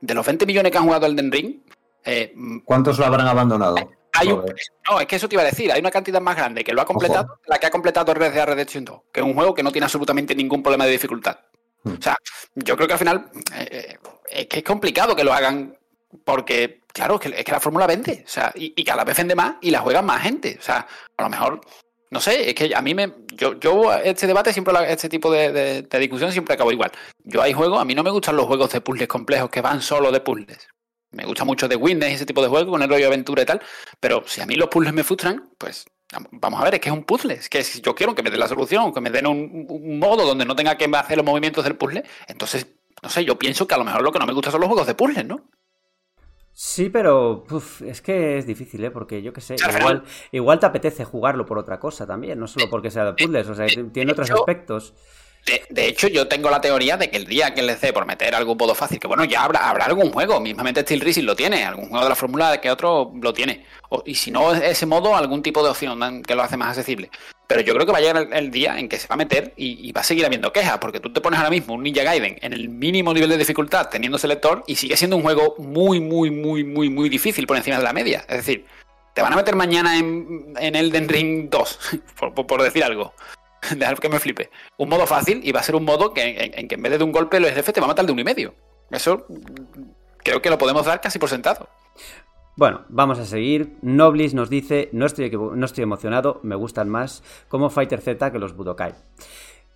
de 0.00 0.14
los 0.14 0.26
20 0.26 0.44
millones 0.44 0.72
que 0.72 0.78
han 0.78 0.84
jugado 0.84 1.10
Den 1.10 1.32
Ring, 1.32 1.56
eh, 2.04 2.34
¿cuántos 2.64 2.98
lo 2.98 3.06
habrán 3.06 3.26
abandonado? 3.26 3.76
No, 4.88 5.00
es 5.00 5.06
que 5.06 5.16
eso 5.16 5.28
te 5.28 5.34
iba 5.34 5.42
a 5.42 5.46
decir. 5.46 5.70
Hay 5.72 5.80
una 5.80 5.90
cantidad 5.90 6.20
más 6.20 6.36
grande 6.36 6.64
que 6.64 6.72
lo 6.72 6.82
ha 6.82 6.84
completado, 6.84 7.40
la 7.46 7.58
que 7.58 7.66
ha 7.66 7.70
completado 7.70 8.12
Red 8.14 8.32
Dead 8.32 8.46
Redemption 8.46 8.84
2, 8.84 9.00
que 9.12 9.20
es 9.20 9.26
un 9.26 9.34
juego 9.34 9.54
que 9.54 9.62
no 9.62 9.72
tiene 9.72 9.84
absolutamente 9.84 10.34
ningún 10.34 10.62
problema 10.62 10.84
de 10.86 10.92
dificultad. 10.92 11.38
Hmm. 11.82 11.94
O 11.98 12.02
sea, 12.02 12.16
yo 12.54 12.76
creo 12.76 12.86
que 12.86 12.94
al 12.94 12.98
final 12.98 13.30
eh, 13.56 13.98
es 14.28 14.46
que 14.46 14.58
es 14.58 14.64
complicado 14.64 15.16
que 15.16 15.24
lo 15.24 15.32
hagan 15.32 15.76
porque, 16.24 16.80
claro, 16.92 17.14
es 17.14 17.20
que, 17.20 17.28
es 17.28 17.44
que 17.44 17.52
la 17.52 17.60
fórmula 17.60 17.86
vende. 17.86 18.22
O 18.26 18.28
sea, 18.28 18.52
y, 18.54 18.84
cada 18.84 19.04
vez 19.04 19.16
vende 19.16 19.34
más 19.34 19.54
y 19.60 19.70
la 19.70 19.80
juegan 19.80 20.04
más 20.04 20.22
gente. 20.22 20.56
O 20.58 20.62
sea, 20.62 20.86
a 21.16 21.22
lo 21.22 21.28
mejor, 21.28 21.60
no 22.10 22.20
sé, 22.20 22.50
es 22.50 22.54
que 22.54 22.74
a 22.74 22.82
mí 22.82 22.94
me. 22.94 23.12
Yo, 23.34 23.58
yo 23.58 23.94
este 23.94 24.26
debate 24.26 24.52
siempre, 24.52 24.74
este 24.92 25.08
tipo 25.08 25.30
de, 25.30 25.82
de 25.82 25.98
discusión 25.98 26.32
siempre 26.32 26.54
acabo 26.54 26.72
igual. 26.72 26.90
Yo 27.24 27.42
hay 27.42 27.52
juegos, 27.52 27.80
a 27.80 27.84
mí 27.84 27.94
no 27.94 28.02
me 28.02 28.10
gustan 28.10 28.36
los 28.36 28.46
juegos 28.46 28.70
de 28.72 28.80
puzzles 28.80 29.08
complejos 29.08 29.50
que 29.50 29.60
van 29.60 29.80
solo 29.80 30.10
de 30.10 30.20
puzzles. 30.20 30.68
Me 31.12 31.24
gusta 31.24 31.44
mucho 31.44 31.66
de 31.68 31.76
Witness 31.76 32.10
y 32.10 32.14
ese 32.14 32.26
tipo 32.26 32.42
de 32.42 32.48
juego, 32.48 32.70
con 32.70 32.82
el 32.82 32.88
rollo 32.88 33.00
de 33.00 33.06
aventura 33.06 33.42
y 33.42 33.46
tal. 33.46 33.60
Pero 33.98 34.22
si 34.26 34.40
a 34.40 34.46
mí 34.46 34.54
los 34.54 34.68
puzzles 34.68 34.92
me 34.92 35.04
frustran, 35.04 35.50
pues 35.58 35.86
vamos 36.30 36.60
a 36.60 36.64
ver, 36.64 36.74
es 36.74 36.80
que 36.80 36.88
es 36.88 36.94
un 36.94 37.04
puzzle. 37.04 37.34
Es 37.34 37.48
que 37.48 37.62
si 37.62 37.80
yo 37.80 37.94
quiero 37.94 38.14
que 38.14 38.22
me 38.22 38.30
den 38.30 38.40
la 38.40 38.48
solución, 38.48 38.92
que 38.92 39.00
me 39.00 39.10
den 39.10 39.26
un, 39.26 39.98
modo 39.98 40.24
donde 40.26 40.44
no 40.44 40.56
tenga 40.56 40.76
que 40.76 40.88
hacer 40.92 41.16
los 41.16 41.26
movimientos 41.26 41.64
del 41.64 41.76
puzzle, 41.76 42.04
entonces, 42.26 42.66
no 43.02 43.08
sé, 43.08 43.24
yo 43.24 43.38
pienso 43.38 43.66
que 43.66 43.74
a 43.74 43.78
lo 43.78 43.84
mejor 43.84 44.02
lo 44.02 44.12
que 44.12 44.18
no 44.18 44.26
me 44.26 44.32
gusta 44.32 44.50
son 44.50 44.60
los 44.60 44.68
juegos 44.68 44.86
de 44.86 44.94
puzzles, 44.94 45.26
¿no? 45.26 45.48
Sí, 46.52 46.90
pero 46.90 47.44
es 47.86 48.02
que 48.02 48.38
es 48.38 48.46
difícil, 48.46 48.84
¿eh? 48.84 48.90
Porque 48.90 49.22
yo 49.22 49.32
qué 49.32 49.40
sé, 49.40 49.56
igual, 49.78 50.04
igual 50.30 50.58
te 50.58 50.66
apetece 50.66 51.04
jugarlo 51.04 51.46
por 51.46 51.58
otra 51.58 51.80
cosa 51.80 52.06
también, 52.06 52.38
no 52.38 52.46
solo 52.46 52.68
porque 52.68 52.90
sea 52.90 53.04
de 53.04 53.14
puzzles, 53.14 53.48
o 53.48 53.54
sea, 53.54 53.66
tiene 53.92 54.12
otros 54.12 54.30
aspectos. 54.30 54.94
De, 55.46 55.88
hecho, 55.88 56.06
yo 56.08 56.28
tengo 56.28 56.50
la 56.50 56.60
teoría 56.60 56.96
de 56.96 57.10
que 57.10 57.16
el 57.16 57.26
día 57.26 57.54
que 57.54 57.62
le 57.62 57.74
dé 57.76 57.92
por 57.92 58.06
meter 58.06 58.34
algún 58.34 58.56
modo 58.56 58.74
fácil, 58.74 59.00
que 59.00 59.08
bueno, 59.08 59.24
ya 59.24 59.44
habrá, 59.44 59.68
habrá 59.68 59.86
algún 59.86 60.12
juego, 60.12 60.38
mismamente 60.38 60.82
Steel 60.82 61.00
Racing 61.00 61.24
lo 61.24 61.34
tiene, 61.34 61.64
algún 61.64 61.88
juego 61.88 62.04
de 62.04 62.08
la 62.08 62.14
fórmula 62.14 62.60
que 62.60 62.70
otro 62.70 63.12
lo 63.20 63.32
tiene. 63.32 63.64
y 64.04 64.14
si 64.14 64.30
no 64.30 64.52
ese 64.52 64.86
modo, 64.86 65.16
algún 65.16 65.42
tipo 65.42 65.62
de 65.62 65.70
opción 65.70 66.22
que 66.22 66.34
lo 66.34 66.42
hace 66.42 66.56
más 66.56 66.68
accesible. 66.68 67.10
Pero 67.46 67.62
yo 67.62 67.74
creo 67.74 67.84
que 67.84 67.92
va 67.92 67.98
a 67.98 68.00
llegar 68.00 68.28
el, 68.32 68.50
día 68.52 68.78
en 68.78 68.88
que 68.88 68.98
se 68.98 69.08
va 69.08 69.14
a 69.14 69.18
meter 69.18 69.52
y, 69.56 69.90
va 69.90 70.02
a 70.02 70.04
seguir 70.04 70.24
habiendo 70.24 70.52
quejas, 70.52 70.78
porque 70.78 71.00
tú 71.00 71.12
te 71.12 71.20
pones 71.20 71.38
ahora 71.38 71.50
mismo 71.50 71.74
un 71.74 71.82
Ninja 71.82 72.04
Gaiden 72.04 72.38
en 72.42 72.52
el 72.52 72.68
mínimo 72.68 73.12
nivel 73.12 73.28
de 73.28 73.38
dificultad 73.38 73.88
teniendo 73.88 74.18
selector 74.18 74.62
y 74.68 74.76
sigue 74.76 74.96
siendo 74.96 75.16
un 75.16 75.22
juego 75.22 75.56
muy, 75.58 75.98
muy, 75.98 76.30
muy, 76.30 76.62
muy, 76.62 76.90
muy 76.90 77.08
difícil 77.08 77.48
por 77.48 77.56
encima 77.56 77.78
de 77.78 77.82
la 77.82 77.92
media. 77.92 78.24
Es 78.28 78.36
decir, 78.36 78.66
te 79.14 79.22
van 79.22 79.32
a 79.32 79.36
meter 79.36 79.56
mañana 79.56 79.98
en, 79.98 80.54
en 80.60 80.76
Elden 80.76 81.08
Ring 81.08 81.50
2, 81.50 81.78
por 82.46 82.62
decir 82.62 82.84
algo. 82.84 83.14
Dejar 83.76 83.98
que 83.98 84.08
me 84.08 84.18
flipe. 84.18 84.50
Un 84.78 84.88
modo 84.88 85.06
fácil 85.06 85.40
y 85.44 85.52
va 85.52 85.60
a 85.60 85.62
ser 85.62 85.76
un 85.76 85.84
modo 85.84 86.12
que, 86.12 86.52
en, 86.54 86.68
que 86.68 86.74
en 86.74 86.82
vez 86.82 86.98
de 86.98 87.04
un 87.04 87.12
golpe 87.12 87.36
el 87.36 87.46
jefe 87.46 87.72
te 87.72 87.80
va 87.80 87.86
a 87.86 87.88
matar 87.88 88.06
de 88.06 88.12
uno 88.12 88.20
y 88.20 88.24
medio. 88.24 88.54
Eso 88.90 89.26
creo 90.18 90.42
que 90.42 90.50
lo 90.50 90.58
podemos 90.58 90.86
dar 90.86 91.00
casi 91.00 91.18
por 91.18 91.28
sentado. 91.28 91.68
Bueno, 92.56 92.84
vamos 92.88 93.18
a 93.18 93.24
seguir. 93.24 93.76
Noblis 93.82 94.34
nos 94.34 94.50
dice, 94.50 94.90
no 94.92 95.06
estoy, 95.06 95.30
no 95.30 95.64
estoy 95.64 95.84
emocionado, 95.84 96.40
me 96.42 96.56
gustan 96.56 96.88
más 96.88 97.22
como 97.48 97.70
Fighter 97.70 98.00
Z 98.00 98.32
que 98.32 98.38
los 98.38 98.54
Budokai. 98.54 98.94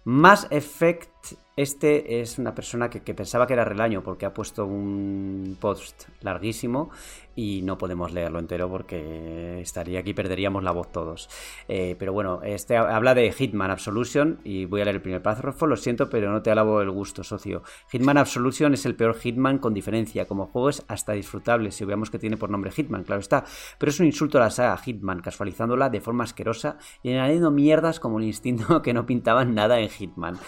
Más 0.05 0.47
Effect 0.51 1.14
este 1.57 2.21
es 2.21 2.39
una 2.39 2.53
persona 2.53 2.91
que, 2.91 3.15
pensaba 3.15 3.47
que 3.47 3.53
era 3.53 3.65
Relaño 3.65 4.03
porque 4.03 4.27
ha 4.27 4.35
puesto 4.35 4.67
un 4.67 5.57
post 5.61 6.09
larguísimo 6.21 6.91
y 7.37 7.63
no 7.63 7.79
podemos 7.79 8.13
leerlo 8.13 8.41
entero 8.41 8.69
porque 8.69 9.61
estaría 9.61 10.01
aquí, 10.01 10.15
perderíamos 10.15 10.65
la 10.65 10.73
voz 10.73 10.91
todos. 10.91 11.29
Eh, 11.69 11.95
pero 11.97 12.13
bueno, 12.13 12.41
este 12.43 12.77
habla 12.77 13.15
de 13.15 13.31
Hitman 13.31 13.71
Absolution 13.71 14.41
y 14.43 14.65
voy 14.65 14.81
a 14.81 14.85
leer 14.85 14.97
el 14.97 15.03
primer 15.03 15.23
párrafo. 15.23 15.67
Lo 15.67 15.77
siento, 15.77 16.11
pero 16.11 16.33
no 16.33 16.43
te 16.43 16.51
alabo 16.51 16.81
el 16.81 16.91
gusto, 16.91 17.23
socio. 17.23 17.63
Hitman 17.91 18.19
Absolution 18.19 18.75
es 18.75 18.85
el 18.85 18.97
peor 18.97 19.17
Hitman 19.17 19.59
con 19.59 19.75
diferencia. 19.75 20.27
Como 20.27 20.47
juego 20.47 20.71
es 20.71 20.85
hasta 20.89 21.13
disfrutable 21.13 21.71
si 21.71 21.85
veamos 21.85 22.11
que 22.11 22.19
tiene 22.19 22.37
por 22.37 22.51
nombre 22.51 22.73
Hitman, 22.73 23.05
claro 23.05 23.21
está. 23.21 23.45
Pero 23.79 23.91
es 23.91 24.01
un 24.01 24.07
insulto 24.07 24.39
a 24.39 24.43
la 24.43 24.51
saga 24.51 24.77
Hitman, 24.77 25.21
casualizándola 25.21 25.89
de 25.89 26.01
forma 26.01 26.25
asquerosa 26.25 26.79
y 27.03 27.11
añadiendo 27.11 27.53
mierdas 27.53 28.01
como 28.01 28.19
el 28.19 28.25
instinto 28.25 28.83
que 28.83 28.93
no 28.93 29.07
pintaban 29.07 29.55
nada 29.55 29.79
en 29.79 29.89
Hitman 29.89 30.39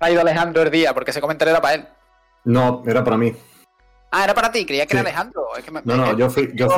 ha 0.00 0.10
ido 0.10 0.20
Alejandro 0.20 0.62
el 0.62 0.70
día, 0.70 0.94
porque 0.94 1.10
ese 1.10 1.20
comentario 1.20 1.52
era 1.52 1.60
para 1.60 1.74
él. 1.74 1.88
No, 2.44 2.82
era 2.86 3.02
para 3.02 3.16
mí. 3.16 3.34
Ah, 4.10 4.24
era 4.24 4.34
para 4.34 4.50
ti, 4.50 4.64
creía 4.64 4.86
que 4.86 4.94
era 4.94 5.02
Alejandro. 5.02 5.48
no, 5.84 5.96
no, 5.96 6.16
yo 6.16 6.30
fui, 6.30 6.52
yo, 6.54 6.68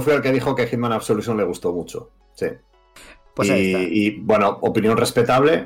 fui, 0.00 0.12
el 0.12 0.22
que 0.22 0.32
dijo 0.32 0.54
que 0.54 0.66
Hitman 0.66 0.92
Absolution 0.92 1.36
le 1.36 1.44
gustó 1.44 1.72
mucho. 1.72 2.10
Sí. 2.34 2.46
Pues 3.34 3.48
y, 3.50 4.18
bueno, 4.20 4.58
opinión 4.62 4.96
respetable, 4.96 5.64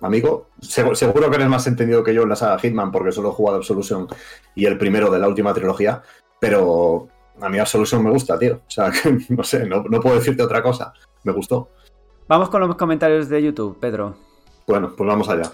amigo. 0.00 0.50
Seguro, 0.60 1.30
que 1.30 1.36
eres 1.36 1.48
más 1.48 1.66
entendido 1.66 2.04
que 2.04 2.14
yo 2.14 2.22
en 2.22 2.28
la 2.28 2.36
saga 2.36 2.58
Hitman, 2.58 2.92
porque 2.92 3.12
solo 3.12 3.30
he 3.30 3.32
jugado 3.32 3.58
Absolution 3.58 4.08
y 4.54 4.66
el 4.66 4.76
primero 4.76 5.10
de 5.10 5.18
la 5.18 5.28
última 5.28 5.54
trilogía. 5.54 6.02
Pero 6.38 7.08
a 7.40 7.48
mí 7.48 7.58
Absolution 7.58 8.02
me 8.04 8.10
gusta, 8.10 8.38
tío. 8.38 8.60
O 8.66 8.70
sea, 8.70 8.92
no 9.30 9.44
sé, 9.44 9.66
no, 9.66 9.84
no 9.84 10.00
puedo 10.00 10.16
decirte 10.16 10.42
otra 10.42 10.62
cosa. 10.62 10.92
Me 11.24 11.32
gustó. 11.32 11.70
Vamos 12.28 12.50
con 12.50 12.60
los 12.60 12.76
comentarios 12.76 13.28
de 13.28 13.42
YouTube, 13.42 13.78
Pedro. 13.80 14.16
Bueno, 14.66 14.92
pues 14.96 15.08
vamos 15.08 15.28
allá. 15.28 15.50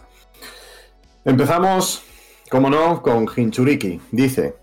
Empezamos, 1.28 2.04
como 2.50 2.70
no, 2.70 3.02
con 3.02 3.26
Hinchuriki. 3.28 4.00
Dice, 4.12 4.56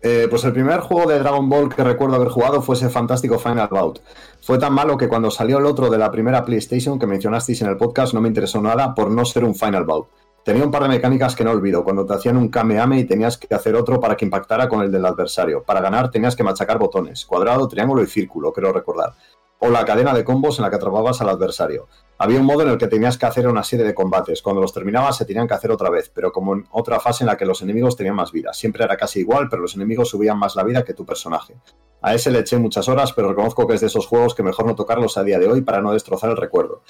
eh, 0.00 0.26
pues 0.30 0.44
el 0.44 0.54
primer 0.54 0.80
juego 0.80 1.06
de 1.06 1.18
Dragon 1.18 1.46
Ball 1.46 1.68
que 1.68 1.84
recuerdo 1.84 2.16
haber 2.16 2.28
jugado 2.28 2.62
fue 2.62 2.74
ese 2.74 2.88
fantástico 2.88 3.38
Final 3.38 3.68
Bout. 3.70 4.00
Fue 4.40 4.56
tan 4.56 4.72
malo 4.72 4.96
que 4.96 5.08
cuando 5.08 5.30
salió 5.30 5.58
el 5.58 5.66
otro 5.66 5.90
de 5.90 5.98
la 5.98 6.10
primera 6.10 6.42
PlayStation 6.42 6.98
que 6.98 7.06
mencionasteis 7.06 7.60
en 7.60 7.68
el 7.68 7.76
podcast 7.76 8.14
no 8.14 8.22
me 8.22 8.28
interesó 8.28 8.62
nada 8.62 8.94
por 8.94 9.10
no 9.10 9.26
ser 9.26 9.44
un 9.44 9.54
Final 9.54 9.84
Bout. 9.84 10.08
Tenía 10.42 10.64
un 10.64 10.70
par 10.70 10.84
de 10.84 10.88
mecánicas 10.88 11.36
que 11.36 11.44
no 11.44 11.50
olvido, 11.50 11.84
cuando 11.84 12.06
te 12.06 12.14
hacían 12.14 12.38
un 12.38 12.48
Kameame 12.48 13.00
y 13.00 13.04
tenías 13.04 13.36
que 13.36 13.54
hacer 13.54 13.76
otro 13.76 14.00
para 14.00 14.16
que 14.16 14.24
impactara 14.24 14.70
con 14.70 14.80
el 14.80 14.90
del 14.90 15.04
adversario. 15.04 15.64
Para 15.64 15.82
ganar 15.82 16.10
tenías 16.10 16.34
que 16.34 16.42
machacar 16.42 16.78
botones, 16.78 17.26
cuadrado, 17.26 17.68
triángulo 17.68 18.02
y 18.02 18.06
círculo, 18.06 18.54
creo 18.54 18.72
recordar 18.72 19.12
o 19.58 19.70
la 19.70 19.84
cadena 19.84 20.12
de 20.14 20.24
combos 20.24 20.58
en 20.58 20.64
la 20.64 20.70
que 20.70 20.76
atrapabas 20.76 21.20
al 21.20 21.28
adversario. 21.28 21.88
Había 22.18 22.40
un 22.40 22.46
modo 22.46 22.62
en 22.62 22.68
el 22.68 22.78
que 22.78 22.88
tenías 22.88 23.18
que 23.18 23.26
hacer 23.26 23.46
una 23.46 23.62
serie 23.62 23.84
de 23.84 23.94
combates. 23.94 24.42
Cuando 24.42 24.62
los 24.62 24.72
terminabas 24.72 25.16
se 25.16 25.24
tenían 25.24 25.46
que 25.46 25.54
hacer 25.54 25.70
otra 25.70 25.90
vez, 25.90 26.10
pero 26.14 26.32
como 26.32 26.54
en 26.54 26.66
otra 26.70 27.00
fase 27.00 27.24
en 27.24 27.26
la 27.26 27.36
que 27.36 27.46
los 27.46 27.62
enemigos 27.62 27.96
tenían 27.96 28.16
más 28.16 28.32
vida. 28.32 28.52
Siempre 28.52 28.84
era 28.84 28.96
casi 28.96 29.20
igual, 29.20 29.48
pero 29.50 29.62
los 29.62 29.74
enemigos 29.74 30.08
subían 30.10 30.38
más 30.38 30.56
la 30.56 30.62
vida 30.62 30.84
que 30.84 30.94
tu 30.94 31.04
personaje. 31.04 31.56
A 32.02 32.14
ese 32.14 32.30
le 32.30 32.40
eché 32.40 32.58
muchas 32.58 32.88
horas, 32.88 33.12
pero 33.12 33.28
reconozco 33.28 33.66
que 33.66 33.74
es 33.74 33.80
de 33.80 33.88
esos 33.88 34.06
juegos 34.06 34.34
que 34.34 34.42
mejor 34.42 34.66
no 34.66 34.74
tocarlos 34.74 35.16
a 35.16 35.24
día 35.24 35.38
de 35.38 35.48
hoy 35.48 35.62
para 35.62 35.80
no 35.80 35.92
destrozar 35.92 36.30
el 36.30 36.36
recuerdo. 36.36 36.82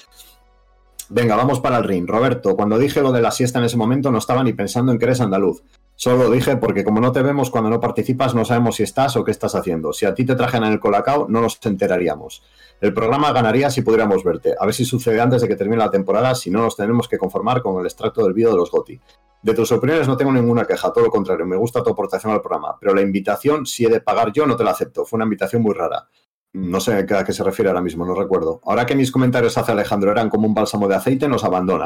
Venga, 1.09 1.35
vamos 1.35 1.61
para 1.61 1.77
el 1.77 1.85
ring. 1.85 2.07
Roberto, 2.07 2.55
cuando 2.55 2.77
dije 2.77 3.01
lo 3.01 3.13
de 3.13 3.21
la 3.21 3.31
siesta 3.31 3.59
en 3.59 3.65
ese 3.65 3.77
momento 3.77 4.11
no 4.11 4.17
estaba 4.17 4.43
ni 4.43 4.53
pensando 4.53 4.91
en 4.91 4.99
que 4.99 5.05
eres 5.05 5.21
andaluz. 5.21 5.63
Solo 5.99 6.25
lo 6.25 6.29
dije 6.29 6.57
porque 6.57 6.83
como 6.83 7.01
no 7.01 7.11
te 7.11 7.23
vemos 7.23 7.49
cuando 7.49 7.71
no 7.71 7.79
participas, 7.79 8.35
no 8.35 8.45
sabemos 8.45 8.75
si 8.75 8.83
estás 8.83 9.17
o 9.17 9.23
qué 9.23 9.31
estás 9.31 9.55
haciendo. 9.55 9.93
Si 9.93 10.05
a 10.05 10.13
ti 10.13 10.25
te 10.25 10.35
trajen 10.35 10.63
en 10.63 10.73
el 10.73 10.79
colacao, 10.79 11.25
no 11.27 11.41
nos 11.41 11.59
enteraríamos. 11.65 12.43
El 12.79 12.93
programa 12.93 13.31
ganaría 13.31 13.71
si 13.71 13.81
pudiéramos 13.81 14.23
verte. 14.23 14.53
A 14.59 14.65
ver 14.65 14.75
si 14.75 14.85
sucede 14.85 15.19
antes 15.19 15.41
de 15.41 15.47
que 15.47 15.55
termine 15.55 15.81
la 15.81 15.89
temporada, 15.89 16.35
si 16.35 16.51
no 16.51 16.61
nos 16.61 16.75
tenemos 16.75 17.07
que 17.07 17.17
conformar 17.17 17.63
con 17.63 17.79
el 17.79 17.87
extracto 17.87 18.23
del 18.23 18.33
vídeo 18.33 18.51
de 18.51 18.57
los 18.57 18.69
GOTI. 18.69 19.01
De 19.41 19.55
tus 19.55 19.71
opiniones 19.71 20.07
no 20.07 20.15
tengo 20.15 20.31
ninguna 20.31 20.65
queja, 20.65 20.93
todo 20.93 21.05
lo 21.05 21.09
contrario, 21.09 21.47
me 21.47 21.57
gusta 21.57 21.81
tu 21.81 21.89
aportación 21.89 22.31
al 22.31 22.41
programa, 22.41 22.77
pero 22.79 22.93
la 22.93 23.01
invitación, 23.01 23.65
si 23.65 23.85
he 23.85 23.89
de 23.89 23.99
pagar 23.99 24.31
yo, 24.31 24.45
no 24.45 24.55
te 24.55 24.63
la 24.63 24.71
acepto. 24.71 25.03
Fue 25.03 25.17
una 25.17 25.25
invitación 25.25 25.63
muy 25.63 25.73
rara. 25.73 26.09
No 26.53 26.79
sé 26.79 26.93
a 26.93 27.23
qué 27.23 27.33
se 27.33 27.43
refiere 27.43 27.69
ahora 27.69 27.81
mismo, 27.81 28.05
no 28.05 28.13
recuerdo. 28.13 28.61
Ahora 28.65 28.85
que 28.85 28.95
mis 28.95 29.11
comentarios 29.11 29.57
hacia 29.57 29.73
Alejandro 29.73 30.11
eran 30.11 30.29
como 30.29 30.47
un 30.47 30.53
bálsamo 30.53 30.87
de 30.87 30.95
aceite, 30.95 31.27
nos 31.27 31.43
abandona. 31.43 31.85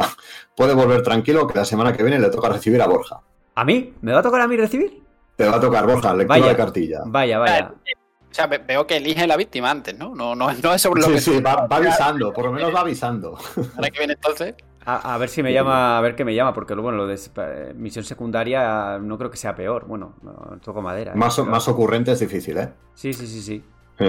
Puede 0.58 0.74
volver 0.74 1.02
tranquilo 1.02 1.48
que 1.48 1.58
la 1.58 1.66
semana 1.66 1.94
que 1.94 2.04
viene 2.04 2.20
le 2.20 2.30
toca 2.30 2.50
recibir 2.50 2.82
a 2.82 2.88
Borja. 2.88 3.22
¿A 3.62 3.64
mí? 3.64 3.94
¿Me 4.02 4.12
va 4.12 4.22
a 4.22 4.24
tocar 4.24 4.42
a 4.42 4.48
mí 4.48 4.58
recibir? 4.58 5.04
Te 5.36 5.48
va 5.48 5.58
a 5.58 5.60
tocar, 5.60 5.86
Borja, 5.86 6.16
lectura 6.16 6.40
Vaya. 6.40 6.52
de 6.52 6.58
cartilla. 6.58 7.02
Vaya, 7.06 7.38
vaya. 7.38 7.72
O 7.72 8.34
sea, 8.34 8.48
ve- 8.48 8.58
veo 8.58 8.88
que 8.88 8.98
elige 8.98 9.28
la 9.28 9.38
víctima 9.38 9.70
antes, 9.70 9.96
¿no? 9.96 10.16
No, 10.16 10.34
no, 10.34 10.52
no 10.52 10.74
es 10.74 10.82
sobre 10.82 11.02
lo 11.02 11.08
Sí, 11.10 11.14
que 11.14 11.22
sí, 11.22 11.40
va, 11.42 11.68
va 11.68 11.76
avisando, 11.78 12.34
por 12.34 12.46
lo 12.46 12.54
menos 12.54 12.74
va 12.74 12.80
avisando. 12.80 13.38
Ahora 13.76 13.92
que 13.92 14.00
viene 14.00 14.14
entonces. 14.14 14.56
A, 14.84 15.14
a 15.14 15.18
ver 15.20 15.30
si 15.30 15.44
me 15.44 15.54
llama, 15.54 15.96
a 15.96 16.02
ver 16.02 16.16
qué 16.16 16.26
me 16.26 16.34
llama, 16.34 16.56
porque 16.56 16.74
bueno, 16.74 16.98
lo 16.98 17.06
de 17.06 17.20
eh, 17.38 17.74
misión 17.76 18.04
secundaria 18.04 18.98
no 18.98 19.16
creo 19.20 19.30
que 19.30 19.38
sea 19.38 19.54
peor. 19.54 19.86
Bueno, 19.86 20.16
no, 20.24 20.32
toco 20.64 20.82
madera. 20.82 21.12
¿eh? 21.12 21.16
Más, 21.16 21.38
más 21.46 21.68
ocurrente 21.68 22.14
es 22.14 22.20
difícil, 22.20 22.58
¿eh? 22.58 22.74
Sí, 22.96 23.14
sí, 23.14 23.28
sí, 23.28 23.42
sí. 23.44 23.64
Sí. 24.00 24.06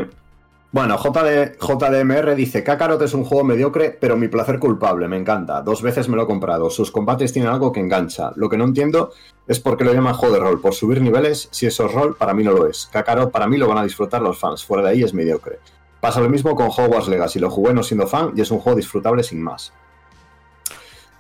Bueno, 0.73 0.97
JD, 0.97 1.59
JDMR 1.61 2.35
dice, 2.35 2.65
Kakarot 2.65 3.03
es 3.03 3.13
un 3.13 3.25
juego 3.25 3.45
mediocre, 3.45 3.91
pero 3.91 4.17
mi 4.17 4.29
placer 4.29 4.59
culpable, 4.59 5.07
me 5.07 5.19
encanta. 5.19 5.61
Dos 5.61 5.83
veces 5.83 6.09
me 6.09 6.17
lo 6.17 6.23
he 6.23 6.27
comprado. 6.27 6.71
Sus 6.71 6.91
combates 6.91 7.31
tienen 7.31 7.53
algo 7.53 7.73
que 7.73 7.81
engancha. 7.81 8.33
Lo 8.37 8.49
que 8.49 8.57
no 8.57 8.65
entiendo 8.65 9.13
es 9.47 9.61
por 9.61 9.77
qué 9.77 9.85
lo 9.85 9.93
llaman 9.93 10.15
juego 10.15 10.35
de 10.35 10.41
rol. 10.41 10.63
Por 10.63 10.73
subir 10.73 11.03
niveles, 11.03 11.49
si 11.51 11.67
eso 11.67 11.85
es 11.85 11.93
rol, 11.93 12.17
para 12.17 12.33
mí 12.33 12.43
no 12.43 12.53
lo 12.53 12.67
es. 12.67 12.89
Kakarot 12.91 13.31
para 13.31 13.47
mí 13.49 13.59
lo 13.59 13.69
van 13.69 13.77
a 13.77 13.83
disfrutar 13.83 14.23
los 14.23 14.39
fans. 14.39 14.65
Fuera 14.65 14.83
de 14.83 14.89
ahí 14.89 15.03
es 15.03 15.13
mediocre. 15.13 15.59
Pasa 16.01 16.23
lo 16.23 16.31
mismo 16.31 16.57
con 16.57 16.69
Hogwarts 16.69 17.09
Legacy. 17.09 17.39
Lo 17.39 17.51
jugué 17.51 17.75
no 17.75 17.83
siendo 17.83 18.07
fan 18.07 18.33
y 18.35 18.41
es 18.41 18.51
un 18.51 18.59
juego 18.59 18.79
disfrutable 18.79 19.23
sin 19.23 19.43
más. 19.43 19.75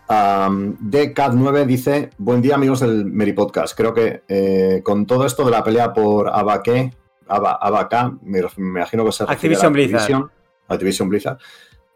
Um, 0.08 0.76
DCAT9 0.78 1.66
dice, 1.66 2.10
buen 2.16 2.40
día 2.40 2.54
amigos 2.54 2.80
del 2.80 3.04
Meri 3.04 3.34
Podcast. 3.34 3.76
Creo 3.76 3.92
que 3.92 4.22
eh, 4.28 4.80
con 4.82 5.04
todo 5.04 5.26
esto 5.26 5.44
de 5.44 5.50
la 5.50 5.62
pelea 5.62 5.92
por 5.92 6.30
Abaque, 6.30 6.94
Aba, 7.28 7.52
Abaca, 7.52 8.12
me, 8.22 8.40
me 8.56 8.80
imagino 8.80 9.04
que 9.04 9.12
se 9.12 9.24
Activision 9.24 9.72
Blizzard. 9.72 10.00
Activision, 10.00 10.30
Activision 10.68 11.08
Blizzard 11.08 11.38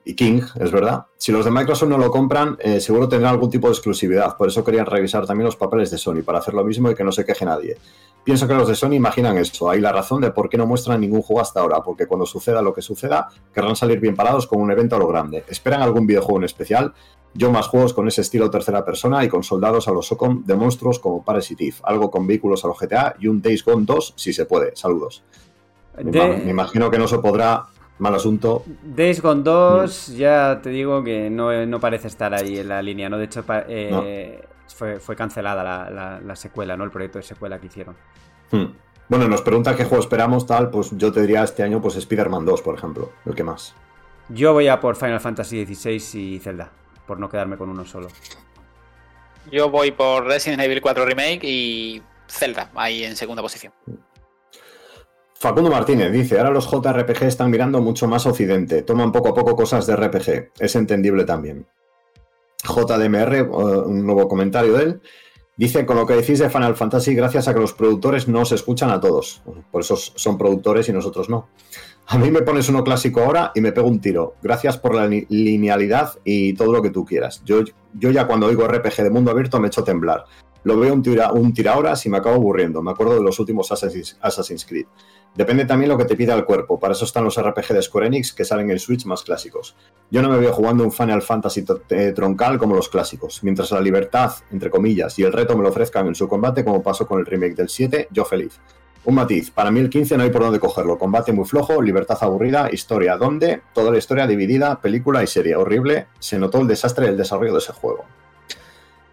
y 0.06 0.14
King, 0.14 0.40
es 0.60 0.70
verdad. 0.70 1.06
Si 1.16 1.32
los 1.32 1.44
de 1.44 1.50
Microsoft 1.50 1.88
no 1.88 1.98
lo 1.98 2.12
compran, 2.12 2.56
eh, 2.60 2.80
seguro 2.80 3.08
tendrán 3.08 3.32
algún 3.32 3.50
tipo 3.50 3.66
de 3.66 3.72
exclusividad. 3.72 4.36
Por 4.36 4.46
eso 4.46 4.62
querían 4.62 4.86
revisar 4.86 5.26
también 5.26 5.46
los 5.46 5.56
papeles 5.56 5.90
de 5.90 5.98
Sony, 5.98 6.22
para 6.24 6.38
hacer 6.38 6.54
lo 6.54 6.62
mismo 6.62 6.88
y 6.88 6.94
que 6.94 7.02
no 7.02 7.10
se 7.10 7.24
queje 7.24 7.44
nadie. 7.44 7.76
Pienso 8.22 8.46
que 8.46 8.54
los 8.54 8.68
de 8.68 8.76
Sony 8.76 8.92
imaginan 8.92 9.36
eso. 9.36 9.68
Hay 9.68 9.80
la 9.80 9.90
razón 9.90 10.20
de 10.20 10.30
por 10.30 10.48
qué 10.48 10.56
no 10.58 10.66
muestran 10.66 11.00
ningún 11.00 11.22
juego 11.22 11.40
hasta 11.40 11.58
ahora, 11.58 11.82
porque 11.82 12.06
cuando 12.06 12.24
suceda 12.24 12.62
lo 12.62 12.72
que 12.72 12.82
suceda, 12.82 13.28
querrán 13.52 13.74
salir 13.74 13.98
bien 13.98 14.14
parados 14.14 14.46
con 14.46 14.60
un 14.60 14.70
evento 14.70 14.94
a 14.94 15.00
lo 15.00 15.08
grande. 15.08 15.44
¿Esperan 15.48 15.82
algún 15.82 16.06
videojuego 16.06 16.38
en 16.38 16.44
especial? 16.44 16.94
Yo 17.36 17.50
más 17.50 17.68
juegos 17.68 17.92
con 17.94 18.08
ese 18.08 18.22
estilo 18.22 18.50
tercera 18.50 18.84
persona 18.84 19.24
y 19.24 19.28
con 19.28 19.42
soldados 19.42 19.88
a 19.88 19.92
los 19.92 20.06
SOCOM 20.06 20.44
de 20.44 20.54
monstruos 20.54 20.98
como 20.98 21.22
Parasitive, 21.24 21.76
algo 21.82 22.10
con 22.10 22.26
vehículos 22.26 22.64
a 22.64 22.68
los 22.68 22.78
GTA 22.78 23.14
y 23.18 23.28
un 23.28 23.42
Days 23.42 23.64
Gone 23.64 23.84
2 23.84 24.14
si 24.16 24.32
se 24.32 24.46
puede. 24.46 24.74
Saludos. 24.76 25.22
Me 26.02 26.10
De- 26.10 26.18
ima- 26.18 26.44
Me 26.44 26.50
imagino 26.50 26.90
que 26.90 26.98
no 26.98 27.06
se 27.08 27.18
podrá. 27.18 27.66
Mal 27.98 28.14
asunto. 28.14 28.62
Days 28.82 29.22
Gone 29.22 29.42
2, 29.42 30.08
ya 30.18 30.60
te 30.62 30.68
digo 30.68 31.02
que 31.02 31.30
no, 31.30 31.64
no 31.64 31.80
parece 31.80 32.08
estar 32.08 32.34
ahí 32.34 32.58
en 32.58 32.68
la 32.68 32.82
línea, 32.82 33.08
¿no? 33.08 33.16
De 33.16 33.24
hecho, 33.24 33.42
eh, 33.68 34.42
fue, 34.68 35.00
fue 35.00 35.16
cancelada 35.16 35.64
la, 35.64 35.88
la- 35.88 36.20
la 36.20 36.36
secuela, 36.36 36.76
¿no? 36.76 36.84
El 36.84 36.90
proyecto 36.90 37.18
de 37.18 37.22
secuela 37.22 37.58
que 37.58 37.68
hicieron. 37.68 37.96
Hmm. 38.50 38.66
Bueno, 39.08 39.26
nos 39.28 39.40
pregunta 39.40 39.74
qué 39.74 39.84
juego 39.86 40.02
esperamos, 40.02 40.44
tal, 40.46 40.68
pues 40.68 40.90
yo 40.98 41.10
te 41.10 41.22
diría 41.22 41.42
este 41.42 41.62
año, 41.62 41.80
pues 41.80 41.96
Spider-Man 41.96 42.44
2, 42.44 42.60
por 42.60 42.74
ejemplo, 42.76 43.12
el 43.24 43.34
que 43.34 43.44
más. 43.44 43.74
Yo 44.28 44.52
voy 44.52 44.68
a 44.68 44.78
por 44.78 44.96
Final 44.96 45.20
Fantasy 45.20 45.64
XVI 45.64 46.18
y 46.20 46.38
Zelda, 46.40 46.70
por 47.06 47.18
no 47.18 47.28
quedarme 47.28 47.56
con 47.56 47.68
uno 47.68 47.84
solo. 47.84 48.08
Yo 49.50 49.70
voy 49.70 49.92
por 49.92 50.24
Resident 50.24 50.62
Evil 50.62 50.80
4 50.80 51.04
Remake 51.04 51.40
y 51.44 52.02
Zelda, 52.28 52.70
ahí 52.74 53.04
en 53.04 53.16
segunda 53.16 53.42
posición. 53.42 53.72
Facundo 55.38 55.70
Martínez 55.70 56.10
dice, 56.12 56.38
ahora 56.38 56.50
los 56.50 56.68
JRPG 56.70 57.24
están 57.24 57.50
mirando 57.50 57.80
mucho 57.80 58.08
más 58.08 58.26
Occidente, 58.26 58.82
toman 58.82 59.12
poco 59.12 59.28
a 59.28 59.34
poco 59.34 59.54
cosas 59.54 59.86
de 59.86 59.94
RPG, 59.94 60.52
es 60.58 60.76
entendible 60.76 61.24
también. 61.24 61.66
JDMR, 62.64 63.36
eh, 63.36 63.42
un 63.42 64.04
nuevo 64.04 64.26
comentario 64.28 64.72
de 64.72 64.82
él, 64.82 65.00
dice, 65.56 65.84
con 65.84 65.96
lo 65.96 66.06
que 66.06 66.14
decís 66.14 66.38
de 66.38 66.48
Final 66.48 66.74
Fantasy, 66.74 67.14
gracias 67.14 67.48
a 67.48 67.54
que 67.54 67.60
los 67.60 67.74
productores 67.74 68.28
no 68.28 68.46
se 68.46 68.54
escuchan 68.54 68.90
a 68.90 68.98
todos, 68.98 69.42
por 69.70 69.82
eso 69.82 69.96
son 69.96 70.38
productores 70.38 70.88
y 70.88 70.92
nosotros 70.92 71.28
no. 71.28 71.48
A 72.08 72.18
mí 72.18 72.30
me 72.30 72.42
pones 72.42 72.68
uno 72.68 72.84
clásico 72.84 73.20
ahora 73.20 73.50
y 73.54 73.60
me 73.60 73.72
pego 73.72 73.88
un 73.88 74.00
tiro. 74.00 74.34
Gracias 74.42 74.78
por 74.78 74.94
la 74.94 75.06
li- 75.08 75.26
linealidad 75.28 76.14
y 76.24 76.52
todo 76.54 76.72
lo 76.72 76.80
que 76.80 76.90
tú 76.90 77.04
quieras. 77.04 77.42
Yo, 77.44 77.62
yo 77.94 78.10
ya 78.10 78.26
cuando 78.28 78.46
oigo 78.46 78.66
RPG 78.68 79.02
de 79.02 79.10
mundo 79.10 79.32
abierto 79.32 79.58
me 79.58 79.66
echo 79.68 79.82
temblar. 79.82 80.24
Lo 80.62 80.78
veo 80.78 80.92
un 80.94 81.02
tira, 81.02 81.32
un 81.32 81.52
tira 81.52 81.76
horas 81.76 82.04
y 82.06 82.08
me 82.08 82.18
acabo 82.18 82.36
aburriendo. 82.36 82.80
Me 82.82 82.90
acuerdo 82.92 83.14
de 83.16 83.22
los 83.22 83.38
últimos 83.40 83.70
Assassin's, 83.72 84.16
Assassin's 84.20 84.64
Creed. 84.64 84.86
Depende 85.34 85.64
también 85.64 85.90
lo 85.90 85.98
que 85.98 86.04
te 86.06 86.16
pida 86.16 86.34
el 86.34 86.44
cuerpo. 86.44 86.78
Para 86.78 86.92
eso 86.92 87.04
están 87.04 87.24
los 87.24 87.40
RPG 87.40 87.68
de 87.74 87.82
Square 87.82 88.06
Enix 88.06 88.32
que 88.32 88.44
salen 88.44 88.70
en 88.70 88.78
Switch 88.78 89.04
más 89.04 89.22
clásicos. 89.22 89.76
Yo 90.10 90.22
no 90.22 90.30
me 90.30 90.38
veo 90.38 90.52
jugando 90.52 90.82
un 90.84 90.92
Final 90.92 91.22
Fantasy 91.22 91.64
eh, 91.90 92.12
troncal 92.14 92.58
como 92.58 92.74
los 92.76 92.88
clásicos. 92.88 93.42
Mientras 93.42 93.70
la 93.72 93.80
libertad, 93.80 94.32
entre 94.50 94.70
comillas, 94.70 95.18
y 95.18 95.24
el 95.24 95.32
reto 95.32 95.56
me 95.56 95.62
lo 95.62 95.68
ofrezcan 95.68 96.06
en 96.06 96.14
su 96.14 96.26
combate, 96.28 96.64
como 96.64 96.82
pasó 96.82 97.06
con 97.06 97.18
el 97.20 97.26
remake 97.26 97.54
del 97.56 97.68
7, 97.68 98.08
yo 98.12 98.24
feliz. 98.24 98.58
Un 99.06 99.14
matiz, 99.14 99.52
para 99.52 99.70
mí 99.70 99.78
el 99.78 99.88
15 99.88 100.16
no 100.16 100.24
hay 100.24 100.30
por 100.30 100.42
dónde 100.42 100.58
cogerlo. 100.58 100.98
Combate 100.98 101.32
muy 101.32 101.44
flojo, 101.44 101.80
libertad 101.80 102.18
aburrida, 102.22 102.68
historia 102.72 103.16
¿dónde? 103.16 103.62
Toda 103.72 103.92
la 103.92 103.98
historia 103.98 104.26
dividida, 104.26 104.80
película 104.80 105.22
y 105.22 105.28
serie. 105.28 105.54
Horrible, 105.54 106.08
se 106.18 106.40
notó 106.40 106.60
el 106.60 106.66
desastre 106.66 107.06
del 107.06 107.16
desarrollo 107.16 107.52
de 107.52 107.58
ese 107.60 107.72
juego. 107.72 108.04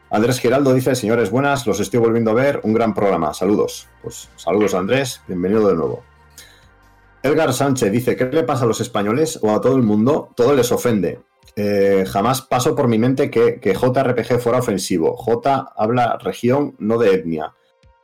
Andrés 0.10 0.40
Giraldo 0.40 0.74
dice, 0.74 0.96
señores 0.96 1.30
buenas, 1.30 1.68
los 1.68 1.80
estoy 1.80 2.00
volviendo 2.00 2.32
a 2.32 2.34
ver, 2.34 2.60
un 2.64 2.74
gran 2.74 2.96
programa, 2.96 3.36
saludos. 3.36 3.88
Pues 4.02 4.30
saludos 4.36 4.74
Andrés, 4.74 5.22
bienvenido 5.28 5.68
de 5.68 5.76
nuevo. 5.76 6.04
Edgar 7.22 7.54
Sánchez 7.54 7.92
dice, 7.92 8.16
¿qué 8.16 8.26
le 8.26 8.42
pasa 8.42 8.64
a 8.64 8.68
los 8.68 8.82
españoles 8.82 9.38
o 9.44 9.52
a 9.52 9.62
todo 9.62 9.76
el 9.76 9.84
mundo? 9.84 10.32
Todo 10.36 10.56
les 10.56 10.72
ofende. 10.72 11.20
Eh, 11.56 12.04
jamás 12.08 12.42
pasó 12.42 12.76
por 12.76 12.88
mi 12.88 12.98
mente 12.98 13.30
que, 13.30 13.60
que 13.60 13.76
JRPG 13.76 14.40
fuera 14.40 14.58
ofensivo. 14.58 15.16
J 15.16 15.72
habla 15.78 16.18
región, 16.18 16.76
no 16.80 16.98
de 16.98 17.14
etnia. 17.14 17.54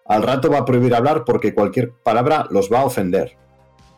Al 0.09 0.23
rato 0.23 0.49
va 0.51 0.57
a 0.59 0.65
prohibir 0.65 0.93
hablar 0.93 1.23
porque 1.23 1.53
cualquier 1.53 1.91
palabra 1.91 2.47
los 2.51 2.69
va 2.71 2.81
a 2.81 2.85
ofender. 2.85 3.37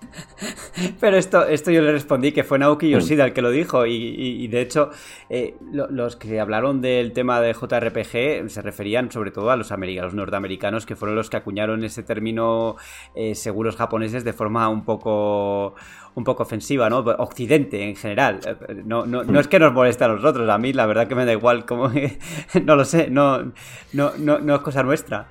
Pero 1.00 1.16
esto, 1.16 1.46
esto 1.48 1.72
yo 1.72 1.82
le 1.82 1.92
respondí 1.92 2.32
que 2.34 2.44
fue 2.44 2.60
Naoki 2.60 2.88
Mm. 2.88 2.90
Yoshida 2.92 3.26
el 3.26 3.34
que 3.34 3.42
lo 3.42 3.50
dijo 3.50 3.86
y, 3.86 3.94
y- 3.94 4.44
y 4.44 4.48
de 4.50 4.60
hecho 4.62 4.90
eh, 5.30 5.56
lo- 5.72 5.90
los 5.90 6.16
que 6.18 6.40
hablaron 6.40 6.82
del 6.82 7.14
tema 7.14 7.40
de 7.40 7.54
JRPG 7.54 8.50
se 8.50 8.62
referían 8.62 9.10
sobre 9.12 9.32
todo 9.32 9.52
a 9.52 9.56
los 9.56 9.72
americanos, 9.72 10.12
los 10.12 10.18
norteamericanos 10.18 10.86
que 10.86 10.96
fueron 10.98 11.16
los 11.16 11.30
que 11.30 11.38
acuñaron 11.38 11.84
ese 11.86 12.04
término 12.04 12.76
eh, 13.16 13.36
seguros 13.36 13.76
japoneses 13.78 14.24
de 14.26 14.34
forma 14.34 14.68
un 14.70 14.84
poco 14.84 15.76
un 16.14 16.24
poco 16.26 16.44
ofensiva, 16.44 16.90
¿no? 16.90 16.98
Occidente 17.00 17.84
en 17.88 17.96
general. 17.96 18.40
Eh, 18.46 18.82
No, 18.84 19.06
no, 19.06 19.24
no 19.24 19.40
es 19.40 19.48
que 19.48 19.60
nos 19.60 19.72
moleste 19.72 20.04
a 20.04 20.10
nosotros, 20.10 20.50
a 20.50 20.58
mí 20.58 20.74
la 20.74 20.88
verdad 20.88 21.08
que 21.08 21.16
me 21.16 21.26
da 21.26 21.32
igual 21.32 21.66
como 21.66 21.90
no 22.66 22.76
lo 22.76 22.84
sé, 22.84 23.10
no, 23.10 23.54
no, 23.94 24.12
no, 24.18 24.40
no 24.40 24.56
es 24.56 24.62
cosa 24.62 24.84
nuestra. 24.84 25.28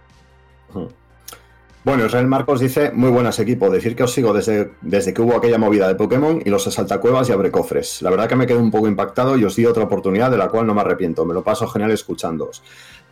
Bueno, 1.82 2.05
Israel 2.05 2.26
Marcos 2.26 2.60
dice, 2.60 2.90
muy 2.92 3.10
buenas 3.10 3.38
equipo, 3.38 3.70
decir 3.70 3.97
que 3.97 4.02
os 4.02 4.12
sigo 4.12 4.34
desde, 4.34 4.72
desde 4.82 5.14
que 5.14 5.22
hubo 5.22 5.34
aquella 5.36 5.56
movida 5.56 5.88
de 5.88 5.94
Pokémon 5.94 6.42
y 6.44 6.51
los 6.51 6.66
asaltacuevas 6.66 7.28
y 7.28 7.32
abre 7.32 7.51
cofres. 7.51 8.02
La 8.02 8.10
verdad 8.10 8.28
que 8.28 8.36
me 8.36 8.47
quedé 8.47 8.59
un 8.59 8.70
poco 8.70 8.86
impactado 8.86 9.38
y 9.38 9.44
os 9.44 9.56
di 9.56 9.64
otra 9.64 9.84
oportunidad 9.84 10.30
de 10.30 10.36
la 10.36 10.48
cual 10.48 10.66
no 10.66 10.74
me 10.74 10.82
arrepiento, 10.82 11.24
me 11.24 11.32
lo 11.32 11.42
paso 11.42 11.66
genial 11.68 11.90
escuchándoos. 11.90 12.62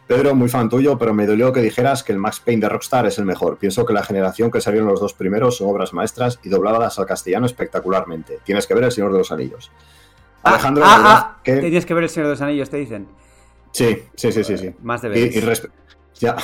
Pedro, 0.07 0.35
muy 0.35 0.49
fan 0.51 0.69
tuyo, 0.69 0.99
pero 0.99 1.15
me 1.15 1.27
dolió 1.27 1.51
que 1.53 1.61
dijeras 1.61 2.03
que 2.03 2.13
el 2.13 2.19
Max 2.19 2.41
Payne 2.41 2.61
de 2.63 2.69
Rockstar 2.69 3.07
es 3.07 3.19
el 3.19 3.25
mejor. 3.25 3.57
Pienso 3.59 3.85
que 3.87 3.93
la 3.95 4.03
generación 4.03 4.51
que 4.51 4.61
salieron 4.61 4.89
los 4.89 5.01
dos 5.01 5.13
primeros 5.15 5.57
son 5.59 5.69
obras 5.71 5.93
maestras 5.95 6.39
y 6.43 6.49
dobladas 6.51 6.99
al 6.99 7.07
castellano 7.07 7.47
espectacularmente. 7.47 8.39
Tienes 8.45 8.67
que 8.67 8.75
ver 8.75 8.85
El 8.85 8.93
Señor 8.93 9.13
de 9.13 9.19
los 9.19 9.33
Anillos. 9.33 9.71
Ah, 10.43 10.51
Alejandro, 10.51 10.85
ah, 10.87 11.03
ah, 11.05 11.41
que- 11.43 11.57
tienes 11.59 11.85
que 11.87 11.93
ver 11.95 12.05
el 12.05 12.11
Señor 12.11 12.29
de 12.29 12.33
los 12.35 12.41
Anillos, 12.43 12.71
te 12.71 12.77
dicen. 12.79 13.07
Sí, 13.73 13.99
sí, 14.15 14.33
sí, 14.33 14.45
sí, 14.45 14.57
sí. 14.57 14.75
Más 14.83 15.03
de 15.03 15.09
Y, 15.09 15.11
veces. 15.13 15.37
y 15.37 15.41
respe- 15.47 15.71
ya, 16.19 16.37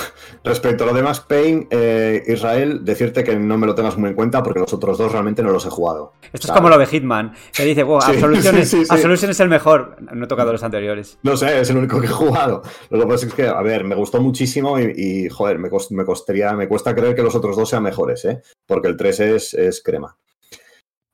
respecto 0.44 0.84
a 0.84 0.86
lo 0.88 0.92
de 0.94 1.02
Max 1.02 1.20
Payne, 1.20 1.66
eh, 1.70 2.22
Israel, 2.26 2.84
decirte 2.84 3.24
que 3.24 3.36
no 3.36 3.58
me 3.58 3.66
lo 3.66 3.74
tengas 3.74 3.96
muy 3.98 4.10
en 4.10 4.14
cuenta 4.16 4.42
porque 4.42 4.60
los 4.60 4.72
otros 4.72 4.98
dos 4.98 5.10
realmente 5.12 5.42
no 5.42 5.50
los 5.50 5.66
he 5.66 5.70
jugado. 5.70 6.12
Esto 6.32 6.46
es 6.48 6.52
como 6.52 6.68
lo 6.68 6.78
de 6.78 6.86
Hitman, 6.86 7.32
que 7.52 7.64
dice, 7.64 7.82
wow, 7.82 8.00
Sí, 8.00 8.12
Absolution, 8.12 8.56
es, 8.58 8.70
sí, 8.70 8.78
sí, 8.78 8.84
sí. 8.84 8.92
Absolution 8.92 9.30
es 9.30 9.40
el 9.40 9.48
mejor. 9.48 9.96
No 10.14 10.24
he 10.24 10.28
tocado 10.28 10.52
los 10.52 10.62
anteriores. 10.62 11.18
No 11.22 11.36
sé, 11.36 11.60
es 11.60 11.70
el 11.70 11.76
único 11.76 12.00
que 12.00 12.06
he 12.06 12.10
jugado. 12.10 12.62
Lo 12.90 13.00
que 13.00 13.06
pasa 13.06 13.26
es 13.26 13.34
que, 13.34 13.46
a 13.48 13.62
ver, 13.62 13.84
me 13.84 13.94
gustó 13.94 14.20
muchísimo 14.20 14.78
y, 14.78 14.92
y, 14.96 15.28
joder, 15.28 15.58
me, 15.58 15.68
cost- 15.70 15.90
me 15.92 16.04
costaría, 16.04 16.52
me 16.54 16.68
cuesta 16.68 16.94
creer 16.94 17.14
que 17.14 17.22
los 17.22 17.34
otros 17.34 17.56
dos 17.56 17.68
sean 17.68 17.82
mejores, 17.82 18.24
¿eh? 18.24 18.42
Porque 18.66 18.88
el 18.88 18.96
3 18.96 19.20
es, 19.20 19.54
es 19.54 19.82
crema. 19.82 20.16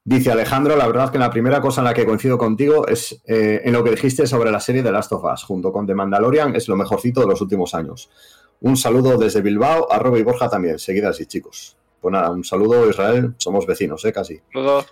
Dice 0.02 0.32
Alejandro, 0.32 0.76
la 0.76 0.86
verdad 0.86 1.10
que 1.12 1.18
la 1.18 1.30
primera 1.30 1.60
cosa 1.60 1.82
en 1.82 1.84
la 1.84 1.92
que 1.94 2.06
coincido 2.06 2.38
contigo 2.38 2.88
es 2.88 3.20
eh, 3.26 3.60
en 3.64 3.72
lo 3.74 3.84
que 3.84 3.90
dijiste 3.90 4.26
sobre 4.26 4.50
la 4.50 4.58
serie 4.58 4.82
de 4.82 4.90
Last 4.90 5.12
of 5.12 5.22
Us, 5.24 5.44
junto 5.44 5.70
con 5.70 5.86
The 5.86 5.94
Mandalorian, 5.94 6.56
es 6.56 6.68
lo 6.68 6.76
mejorcito 6.76 7.20
de 7.20 7.26
los 7.26 7.40
últimos 7.42 7.74
años. 7.74 8.08
Un 8.60 8.76
saludo 8.76 9.16
desde 9.16 9.42
Bilbao, 9.42 9.90
a 9.90 9.98
Robo 9.98 10.18
y 10.18 10.22
Borja 10.22 10.48
también, 10.48 10.78
seguidas 10.78 11.20
y 11.20 11.26
chicos. 11.26 11.76
Pues 12.00 12.12
nada, 12.12 12.30
un 12.30 12.44
saludo 12.44 12.88
Israel, 12.88 13.34
somos 13.38 13.66
vecinos, 13.66 14.04
¿eh? 14.04 14.12
Casi. 14.12 14.40
Saludos. 14.52 14.86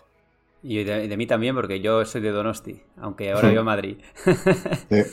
Y 0.62 0.82
de, 0.84 1.06
de 1.06 1.16
mí 1.16 1.26
también, 1.26 1.54
porque 1.54 1.80
yo 1.80 2.04
soy 2.04 2.20
de 2.20 2.30
Donosti, 2.30 2.82
aunque 3.00 3.30
ahora 3.32 3.48
vivo 3.48 3.60
en 3.60 3.66
Madrid. 3.66 3.96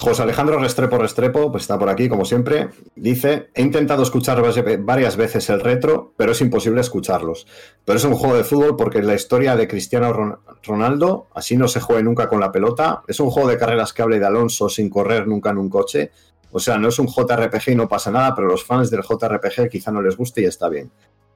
José 0.00 0.22
Alejandro 0.22 0.60
Restrepo 0.60 0.96
Restrepo, 0.96 1.50
pues 1.50 1.64
está 1.64 1.76
por 1.76 1.88
aquí, 1.88 2.08
como 2.08 2.24
siempre. 2.24 2.68
Dice: 2.94 3.48
He 3.52 3.62
intentado 3.62 4.04
escuchar 4.04 4.40
varias 4.78 5.16
veces 5.16 5.50
el 5.50 5.58
retro, 5.58 6.12
pero 6.16 6.30
es 6.30 6.40
imposible 6.40 6.80
escucharlos. 6.80 7.48
Pero 7.84 7.98
es 7.98 8.04
un 8.04 8.14
juego 8.14 8.36
de 8.36 8.44
fútbol 8.44 8.76
porque 8.76 9.02
la 9.02 9.14
historia 9.14 9.56
de 9.56 9.66
Cristiano 9.66 10.40
Ronaldo, 10.62 11.26
así 11.34 11.56
no 11.56 11.66
se 11.66 11.80
juegue 11.80 12.04
nunca 12.04 12.28
con 12.28 12.38
la 12.38 12.52
pelota. 12.52 13.02
Es 13.08 13.18
un 13.18 13.30
juego 13.30 13.48
de 13.48 13.58
carreras 13.58 13.92
que 13.92 14.02
hable 14.02 14.20
de 14.20 14.26
Alonso 14.26 14.68
sin 14.68 14.88
correr 14.88 15.26
nunca 15.26 15.50
en 15.50 15.58
un 15.58 15.68
coche. 15.68 16.12
O 16.50 16.58
sea, 16.58 16.78
no 16.78 16.88
es 16.88 16.98
un 16.98 17.06
JRPG 17.06 17.70
y 17.72 17.74
no 17.74 17.88
pasa 17.88 18.10
nada, 18.10 18.34
pero 18.34 18.48
los 18.48 18.64
fans 18.64 18.90
del 18.90 19.02
JRPG 19.02 19.68
quizá 19.68 19.90
no 19.90 20.02
les 20.02 20.16
guste 20.16 20.42
y 20.42 20.44
está 20.44 20.68
bien. 20.68 20.90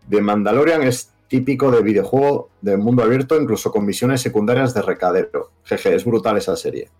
The 0.08 0.20
Mandalorian 0.20 0.82
es 0.82 1.12
típico 1.28 1.70
de 1.70 1.82
videojuego 1.82 2.50
de 2.60 2.76
mundo 2.76 3.02
abierto, 3.02 3.40
incluso 3.40 3.70
con 3.70 3.86
misiones 3.86 4.20
secundarias 4.20 4.74
de 4.74 4.82
recadero. 4.82 5.50
Jeje, 5.64 5.94
es 5.94 6.04
brutal 6.04 6.36
esa 6.36 6.56
serie. 6.56 6.90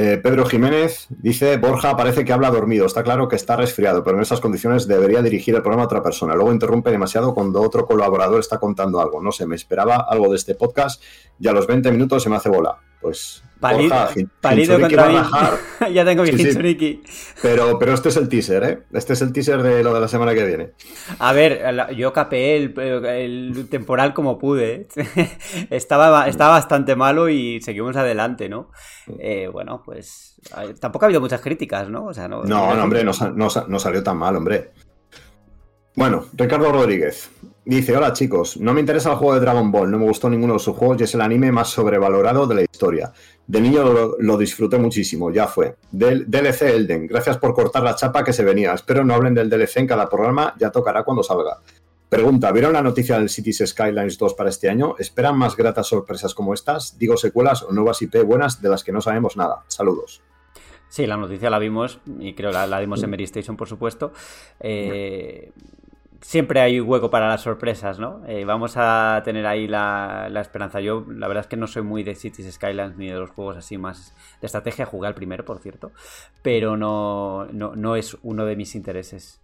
Eh, 0.00 0.20
Pedro 0.22 0.46
Jiménez 0.46 1.08
dice, 1.10 1.56
Borja 1.56 1.96
parece 1.96 2.24
que 2.24 2.32
habla 2.32 2.52
dormido, 2.52 2.86
está 2.86 3.02
claro 3.02 3.26
que 3.26 3.34
está 3.34 3.56
resfriado, 3.56 4.04
pero 4.04 4.16
en 4.16 4.22
esas 4.22 4.40
condiciones 4.40 4.86
debería 4.86 5.22
dirigir 5.22 5.56
el 5.56 5.62
programa 5.62 5.82
a 5.82 5.86
otra 5.86 6.04
persona. 6.04 6.36
Luego 6.36 6.52
interrumpe 6.52 6.92
demasiado 6.92 7.34
cuando 7.34 7.60
otro 7.60 7.84
colaborador 7.84 8.38
está 8.38 8.58
contando 8.58 9.00
algo. 9.00 9.20
No 9.20 9.32
sé, 9.32 9.44
me 9.44 9.56
esperaba 9.56 10.06
algo 10.08 10.28
de 10.28 10.36
este 10.36 10.54
podcast 10.54 11.02
y 11.40 11.48
a 11.48 11.52
los 11.52 11.66
20 11.66 11.90
minutos 11.90 12.22
se 12.22 12.30
me 12.30 12.36
hace 12.36 12.48
bola. 12.48 12.78
Pues 13.00 13.42
Palido, 13.60 14.80
contra 14.80 15.08
mí. 15.08 15.16
ya 15.92 16.04
tengo 16.04 16.22
mi 16.22 16.32
sí, 16.32 17.02
Pero, 17.42 17.78
pero 17.78 17.92
este 17.92 18.08
es 18.08 18.16
el 18.16 18.28
teaser, 18.28 18.64
¿eh? 18.64 18.78
Este 18.92 19.14
es 19.14 19.22
el 19.22 19.32
teaser 19.32 19.62
de 19.62 19.82
lo 19.82 19.92
de 19.92 20.00
la 20.00 20.08
semana 20.08 20.34
que 20.34 20.44
viene. 20.44 20.70
A 21.18 21.32
ver, 21.32 21.94
yo 21.96 22.12
capeé 22.12 22.56
el, 22.56 23.68
temporal 23.68 24.14
como 24.14 24.38
pude. 24.38 24.86
¿eh? 24.96 25.28
estaba, 25.70 26.28
estaba 26.28 26.52
bastante 26.52 26.94
malo 26.94 27.28
y 27.28 27.60
seguimos 27.60 27.96
adelante, 27.96 28.48
¿no? 28.48 28.70
Eh, 29.18 29.48
bueno, 29.52 29.82
pues 29.84 30.36
tampoco 30.80 31.04
ha 31.04 31.06
habido 31.06 31.20
muchas 31.20 31.40
críticas, 31.40 31.88
¿no? 31.88 32.10
no, 32.12 32.44
no, 32.44 32.64
hombre, 32.84 33.02
no, 33.02 33.12
no 33.32 33.78
salió 33.78 34.02
tan 34.02 34.16
mal, 34.16 34.36
hombre. 34.36 34.70
Bueno, 35.96 36.26
Ricardo 36.32 36.70
Rodríguez. 36.70 37.28
Dice, 37.68 37.94
hola 37.94 38.14
chicos, 38.14 38.56
no 38.56 38.72
me 38.72 38.80
interesa 38.80 39.10
el 39.10 39.18
juego 39.18 39.34
de 39.34 39.40
Dragon 39.40 39.70
Ball, 39.70 39.90
no 39.90 39.98
me 39.98 40.06
gustó 40.06 40.30
ninguno 40.30 40.54
de 40.54 40.58
sus 40.58 40.74
juegos 40.74 40.98
y 41.02 41.04
es 41.04 41.14
el 41.14 41.20
anime 41.20 41.52
más 41.52 41.68
sobrevalorado 41.68 42.46
de 42.46 42.54
la 42.54 42.62
historia. 42.62 43.12
De 43.46 43.60
niño 43.60 44.16
lo, 44.18 44.38
disfruté 44.38 44.78
muchísimo, 44.78 45.30
ya 45.30 45.46
fue. 45.46 45.76
Del 45.92 46.30
DLC 46.30 46.62
Elden, 46.62 47.06
gracias 47.06 47.36
por 47.36 47.52
cortar 47.52 47.82
la 47.82 47.94
chapa 47.94 48.24
que 48.24 48.32
se 48.32 48.42
venía. 48.42 48.72
Espero 48.72 49.04
no 49.04 49.12
hablen 49.12 49.34
del 49.34 49.50
DLC 49.50 49.80
en 49.80 49.86
cada 49.86 50.08
programa, 50.08 50.54
ya 50.58 50.70
tocará 50.70 51.02
cuando 51.02 51.22
salga. 51.22 51.58
Pregunta, 52.08 52.50
¿vieron 52.52 52.72
la 52.72 52.80
noticia 52.80 53.18
del 53.18 53.28
Cities 53.28 53.62
Skylines 53.66 54.16
2 54.16 54.32
para 54.32 54.48
este 54.48 54.70
año? 54.70 54.94
¿Esperan 54.98 55.36
más 55.36 55.54
gratas 55.54 55.88
sorpresas 55.88 56.34
como 56.34 56.54
estas? 56.54 56.98
Digo 56.98 57.18
secuelas 57.18 57.64
o 57.64 57.72
nuevas 57.72 58.00
IP 58.00 58.22
buenas 58.24 58.62
de 58.62 58.70
las 58.70 58.82
que 58.82 58.92
no 58.92 59.02
sabemos 59.02 59.36
nada. 59.36 59.64
Saludos. 59.66 60.22
Sí, 60.88 61.06
la 61.06 61.18
noticia 61.18 61.50
la 61.50 61.58
vimos 61.58 62.00
y 62.18 62.32
creo 62.32 62.50
la, 62.50 62.66
la 62.66 62.80
dimos 62.80 63.02
en 63.02 63.10
Mary 63.10 63.24
Station, 63.24 63.58
por 63.58 63.68
supuesto. 63.68 64.12
Eh, 64.58 65.52
siempre 66.20 66.60
hay 66.60 66.80
hueco 66.80 67.10
para 67.10 67.28
las 67.28 67.42
sorpresas, 67.42 67.98
¿no? 67.98 68.22
Eh, 68.26 68.44
vamos 68.44 68.74
a 68.76 69.22
tener 69.24 69.46
ahí 69.46 69.66
la, 69.66 70.28
esperanza. 70.40 70.80
Yo, 70.80 71.04
la 71.08 71.28
verdad 71.28 71.44
es 71.44 71.48
que 71.48 71.56
no 71.56 71.66
soy 71.66 71.82
muy 71.82 72.02
de 72.02 72.14
Cities 72.14 72.54
Skylines 72.54 72.96
ni 72.96 73.08
de 73.08 73.18
los 73.18 73.30
juegos 73.30 73.56
así 73.56 73.78
más 73.78 74.14
de 74.40 74.46
estrategia. 74.46 74.86
Jugué 74.86 75.08
al 75.08 75.14
primero, 75.14 75.44
por 75.44 75.58
cierto, 75.58 75.92
pero 76.42 76.76
no, 76.76 77.46
no, 77.46 77.96
es 77.96 78.16
uno 78.22 78.44
de 78.44 78.56
mis 78.56 78.74
intereses. 78.74 79.40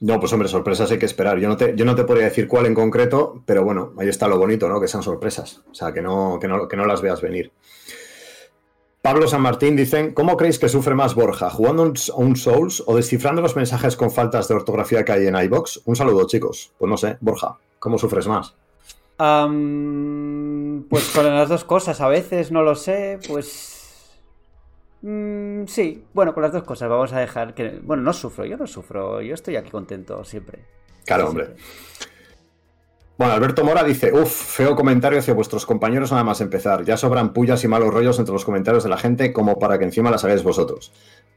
No, 0.00 0.20
pues 0.20 0.32
hombre, 0.32 0.48
sorpresas 0.48 0.90
hay 0.92 0.98
que 0.98 1.06
esperar. 1.06 1.38
Yo 1.38 1.48
no, 1.48 1.56
te, 1.56 1.74
yo 1.74 1.84
no 1.84 1.96
te 1.96 2.04
podría 2.04 2.26
decir 2.26 2.46
cuál 2.46 2.66
en 2.66 2.74
concreto, 2.74 3.42
pero 3.44 3.64
bueno, 3.64 3.94
ahí 3.98 4.08
está 4.08 4.28
lo 4.28 4.38
bonito, 4.38 4.68
¿no? 4.68 4.80
Que 4.80 4.86
sean 4.86 5.02
sorpresas. 5.02 5.64
O 5.70 5.74
sea, 5.74 5.92
que 5.92 6.00
no, 6.00 6.38
que 6.40 6.46
no, 6.46 6.68
que 6.68 6.76
no 6.76 6.86
las 6.86 7.02
veas 7.02 7.20
venir. 7.20 7.50
Pablo 9.02 9.28
San 9.28 9.42
Martín 9.42 9.76
dicen, 9.76 10.12
¿cómo 10.12 10.36
creéis 10.36 10.58
que 10.58 10.68
sufre 10.68 10.94
más 10.94 11.14
Borja? 11.14 11.50
¿Jugando 11.50 11.92
un, 12.16 12.36
Souls 12.36 12.82
o 12.86 12.96
descifrando 12.96 13.40
los 13.40 13.54
mensajes 13.54 13.96
con 13.96 14.10
faltas 14.10 14.48
de 14.48 14.54
ortografía 14.54 15.04
que 15.04 15.12
hay 15.12 15.26
en 15.26 15.36
iBox? 15.36 15.82
Un 15.84 15.94
saludo, 15.94 16.26
chicos. 16.26 16.72
Pues 16.78 16.90
no 16.90 16.96
sé, 16.96 17.16
Borja, 17.20 17.58
¿cómo 17.78 17.98
sufres 17.98 18.26
más? 18.26 18.54
pues 19.18 21.10
con 21.12 21.24
las 21.26 21.48
dos 21.48 21.64
cosas, 21.64 22.00
a 22.00 22.08
veces 22.08 22.52
no 22.52 22.62
lo 22.62 22.76
sé, 22.76 23.18
pues... 23.26 24.14
Mm, 25.02 25.64
sí, 25.66 26.04
bueno, 26.14 26.34
con 26.34 26.42
las 26.44 26.52
dos 26.52 26.62
cosas 26.62 26.88
vamos 26.88 27.12
a 27.12 27.18
dejar 27.18 27.54
que... 27.54 27.80
Bueno, 27.82 28.04
no 28.04 28.12
sufro, 28.12 28.44
yo 28.44 28.56
no 28.56 28.68
sufro, 28.68 29.20
yo 29.20 29.34
estoy 29.34 29.56
aquí 29.56 29.70
contento 29.70 30.22
siempre. 30.24 30.64
Claro, 31.04 31.28
hombre. 31.28 31.56
Bueno, 33.18 33.32
Alberto 33.32 33.64
Mora 33.64 33.82
dice, 33.82 34.12
uff, 34.12 34.30
feo 34.30 34.76
comentario 34.76 35.18
hacia 35.18 35.34
vuestros 35.34 35.66
compañeros 35.66 36.12
nada 36.12 36.22
más 36.22 36.40
empezar. 36.40 36.84
Ya 36.84 36.96
sobran 36.96 37.32
pullas 37.32 37.64
y 37.64 37.68
malos 37.68 37.92
rollos 37.92 38.16
entre 38.20 38.32
los 38.32 38.44
comentarios 38.44 38.84
de 38.84 38.90
la 38.90 38.96
gente 38.96 39.32
como 39.32 39.58
para 39.58 39.76
que 39.76 39.84
encima 39.84 40.08
las 40.08 40.24
hagáis 40.24 40.44
vosotros. 40.44 40.92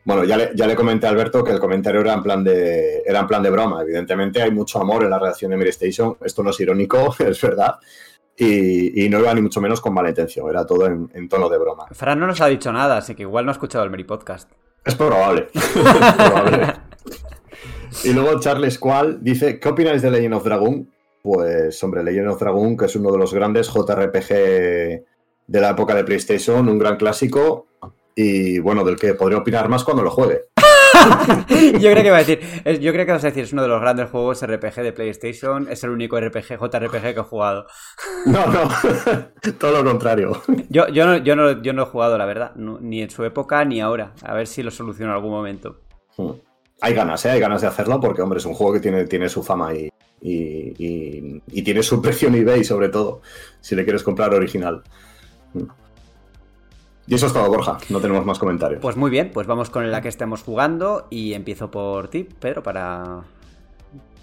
Bueno, 0.06 0.24
ya 0.24 0.38
le, 0.38 0.52
ya 0.54 0.68
le 0.68 0.76
comenté 0.76 1.08
a 1.08 1.10
Alberto 1.10 1.44
que 1.44 1.52
el 1.52 1.60
comentario 1.60 2.02
era 2.02 2.14
en 2.14 2.22
plan 2.22 2.44
de, 2.44 3.02
era 3.04 3.22
en 3.22 3.28
plan 3.28 3.42
de 3.42 3.50
broma. 3.50 3.82
Evidentemente 3.82 4.44
hay 4.44 4.52
mucho 4.52 4.80
amor 4.80 5.04
en 5.04 5.10
la 5.10 5.18
redacción 5.18 5.50
de 5.50 5.58
Mary 5.58 5.70
Station. 5.70 6.18
Esto 6.24 6.44
no 6.44 6.52
es 6.52 6.60
irónico, 6.60 7.16
es 7.20 7.42
verdad. 7.42 7.80
Y, 8.38 9.10
no 9.10 9.20
iba 9.20 9.34
ni 9.34 9.42
mucho 9.42 9.60
menos 9.60 9.82
con 9.82 9.94
mala 9.94 10.10
intención, 10.10 10.48
era 10.50 10.66
todo 10.66 10.86
en, 10.86 11.30
tono 11.30 11.50
de 11.50 11.58
broma. 11.58 11.88
Fran 11.92 12.20
no 12.20 12.28
nos 12.28 12.42
ha 12.42 12.48
dicho 12.48 12.72
nada, 12.72 12.98
así 12.98 13.16
que 13.16 13.24
igual 13.24 13.46
no 13.46 13.52
ha 13.52 13.54
escuchado 13.54 13.84
el 13.84 13.90
Mary 13.90 14.04
Podcast. 14.04 14.52
Es 14.86 14.94
probable. 14.94 15.50
es 15.54 15.64
probable. 15.64 16.74
Y 18.04 18.14
luego 18.14 18.40
Charles 18.40 18.78
Qual 18.78 19.24
dice, 19.24 19.60
¿qué 19.60 19.70
opináis 19.70 20.04
de 20.04 20.12
Legend 20.12 20.36
of 20.36 20.44
Dragon? 20.44 20.88
Pues, 21.22 21.84
hombre, 21.84 22.04
Legend 22.04 22.30
of 22.30 22.40
Dragon, 22.40 22.76
que 22.76 22.86
es 22.86 22.96
uno 22.96 23.12
de 23.12 23.18
los 23.18 23.34
grandes 23.34 23.68
JRPG 23.68 24.30
de 25.48 25.62
la 25.62 25.72
época 25.72 25.94
de 25.94 26.04
PlayStation, 26.04 26.68
un 26.68 26.80
gran 26.80 26.98
clásico 26.98 27.68
y, 28.16 28.60
bueno, 28.60 28.84
del 28.84 28.98
que 28.98 29.14
podría 29.14 29.40
opinar 29.40 29.70
más 29.70 29.84
cuando 29.84 30.04
lo 30.04 30.12
juegue. 30.12 30.46
yo 31.80 31.92
creo 31.92 32.04
que 32.04 32.12
va 32.12 32.18
a 32.18 32.24
decir, 32.24 32.40
yo 32.80 32.92
creo 32.92 33.06
que 33.06 33.12
vas 33.12 33.24
a 33.24 33.28
decir, 33.28 33.44
es 33.44 33.54
uno 33.54 33.62
de 33.62 33.68
los 33.68 33.82
grandes 33.82 34.10
juegos 34.10 34.46
RPG 34.46 34.76
de 34.76 34.94
PlayStation, 34.94 35.68
es 35.70 35.84
el 35.84 35.92
único 35.92 36.20
RPG, 36.20 36.60
JRPG 36.60 37.02
que 37.02 37.20
he 37.20 37.24
jugado. 37.24 37.66
No, 38.26 38.46
no, 38.48 38.70
todo 39.60 39.84
lo 39.84 39.90
contrario. 39.90 40.42
Yo, 40.70 40.88
yo, 40.90 41.06
no, 41.06 41.18
yo, 41.18 41.36
no, 41.36 41.62
yo 41.62 41.74
no 41.74 41.84
he 41.84 41.86
jugado, 41.86 42.18
la 42.18 42.26
verdad, 42.26 42.56
ni 42.56 43.02
en 43.02 43.10
su 43.10 43.24
época 43.24 43.64
ni 43.66 43.82
ahora. 43.82 44.14
A 44.24 44.34
ver 44.34 44.48
si 44.48 44.64
lo 44.64 44.72
soluciono 44.72 45.12
en 45.12 45.16
algún 45.16 45.32
momento. 45.32 45.82
Hmm. 46.18 46.32
Hay 46.82 46.94
ganas, 46.94 47.24
¿eh? 47.26 47.30
hay 47.32 47.40
ganas 47.40 47.62
de 47.62 47.68
hacerlo 47.68 48.00
porque, 48.00 48.22
hombre, 48.22 48.40
es 48.40 48.46
un 48.46 48.54
juego 48.54 48.74
que 48.74 48.80
tiene, 48.80 49.06
tiene 49.06 49.30
su 49.30 49.44
fama 49.44 49.74
y, 49.74 49.92
y, 50.22 51.62
tiene 51.64 51.84
su 51.84 52.02
precio 52.02 52.28
en 52.28 52.36
eBay, 52.36 52.64
sobre 52.64 52.90
todo, 52.90 53.22
si 53.60 53.76
le 53.76 53.84
quieres 53.84 54.04
comprar 54.04 54.34
original. 54.34 54.84
Y 57.08 57.16
eso 57.16 57.28
es 57.28 57.34
todo, 57.34 57.48
Borja. 57.48 57.78
No 57.90 58.00
tenemos 58.00 58.26
más 58.26 58.40
comentarios. 58.40 58.82
Pues 58.82 58.96
muy 58.96 59.10
bien, 59.10 59.32
pues 59.34 59.48
vamos 59.48 59.70
con 59.70 59.90
la 59.92 60.02
que 60.02 60.08
estemos 60.08 60.44
jugando 60.44 61.08
y 61.10 61.34
empiezo 61.34 61.70
por 61.70 62.08
ti, 62.10 62.28
Pedro, 62.40 62.64
para. 62.64 63.22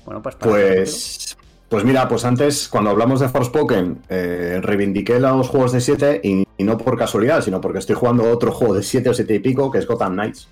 Bueno, 0.05 0.23
pues. 0.23 0.37
pues. 0.37 1.37
Pues 1.69 1.85
mira, 1.85 2.09
pues 2.09 2.25
antes, 2.25 2.67
cuando 2.67 2.89
hablamos 2.89 3.21
de 3.21 3.29
Forspoken, 3.29 3.99
eh, 4.09 4.59
reivindiqué 4.63 5.21
los 5.21 5.51
juegos 5.51 5.71
de 5.73 5.83
7 5.83 6.23
y, 6.25 6.47
no 6.65 6.79
por 6.79 6.97
casualidad, 6.97 7.43
sino 7.43 7.61
porque 7.61 7.81
estoy 7.81 7.95
jugando 7.95 8.25
otro 8.31 8.53
juego 8.53 8.73
de 8.73 8.83
7 8.83 9.11
o 9.11 9.13
7 9.13 9.35
y 9.35 9.39
pico, 9.41 9.71
que 9.71 9.77
es 9.77 9.87
Gotham 9.87 10.15
Knights. 10.15 10.49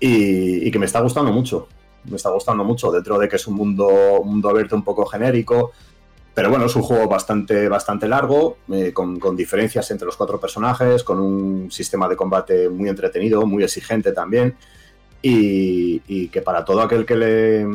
y 0.00 0.70
que 0.70 0.78
me 0.78 0.86
está 0.86 1.00
gustando 1.00 1.30
mucho 1.30 1.68
me 2.04 2.16
está 2.16 2.30
gustando 2.30 2.64
mucho, 2.64 2.90
dentro 2.90 3.18
de 3.18 3.28
que 3.28 3.36
es 3.36 3.46
un 3.46 3.54
mundo, 3.54 4.22
mundo 4.24 4.48
abierto 4.48 4.76
un 4.76 4.84
poco 4.84 5.06
genérico. 5.06 5.72
Pero 6.34 6.48
bueno, 6.48 6.66
es 6.66 6.76
un 6.76 6.82
juego 6.82 7.08
bastante, 7.08 7.68
bastante 7.68 8.08
largo, 8.08 8.58
eh, 8.72 8.92
con, 8.92 9.18
diferencias 9.36 9.90
entre 9.90 10.06
los 10.06 10.16
cuatro 10.16 10.38
personajes, 10.38 11.02
con 11.02 11.18
un 11.18 11.70
sistema 11.70 12.08
de 12.08 12.16
combate 12.16 12.68
muy 12.68 12.88
entretenido, 12.88 13.44
muy 13.46 13.64
exigente 13.64 14.12
también. 14.12 14.56
Y, 15.22 16.28
que 16.28 16.40
para 16.40 16.64
todo 16.64 16.80
aquel 16.80 17.04
que 17.04 17.16
le, 17.16 17.66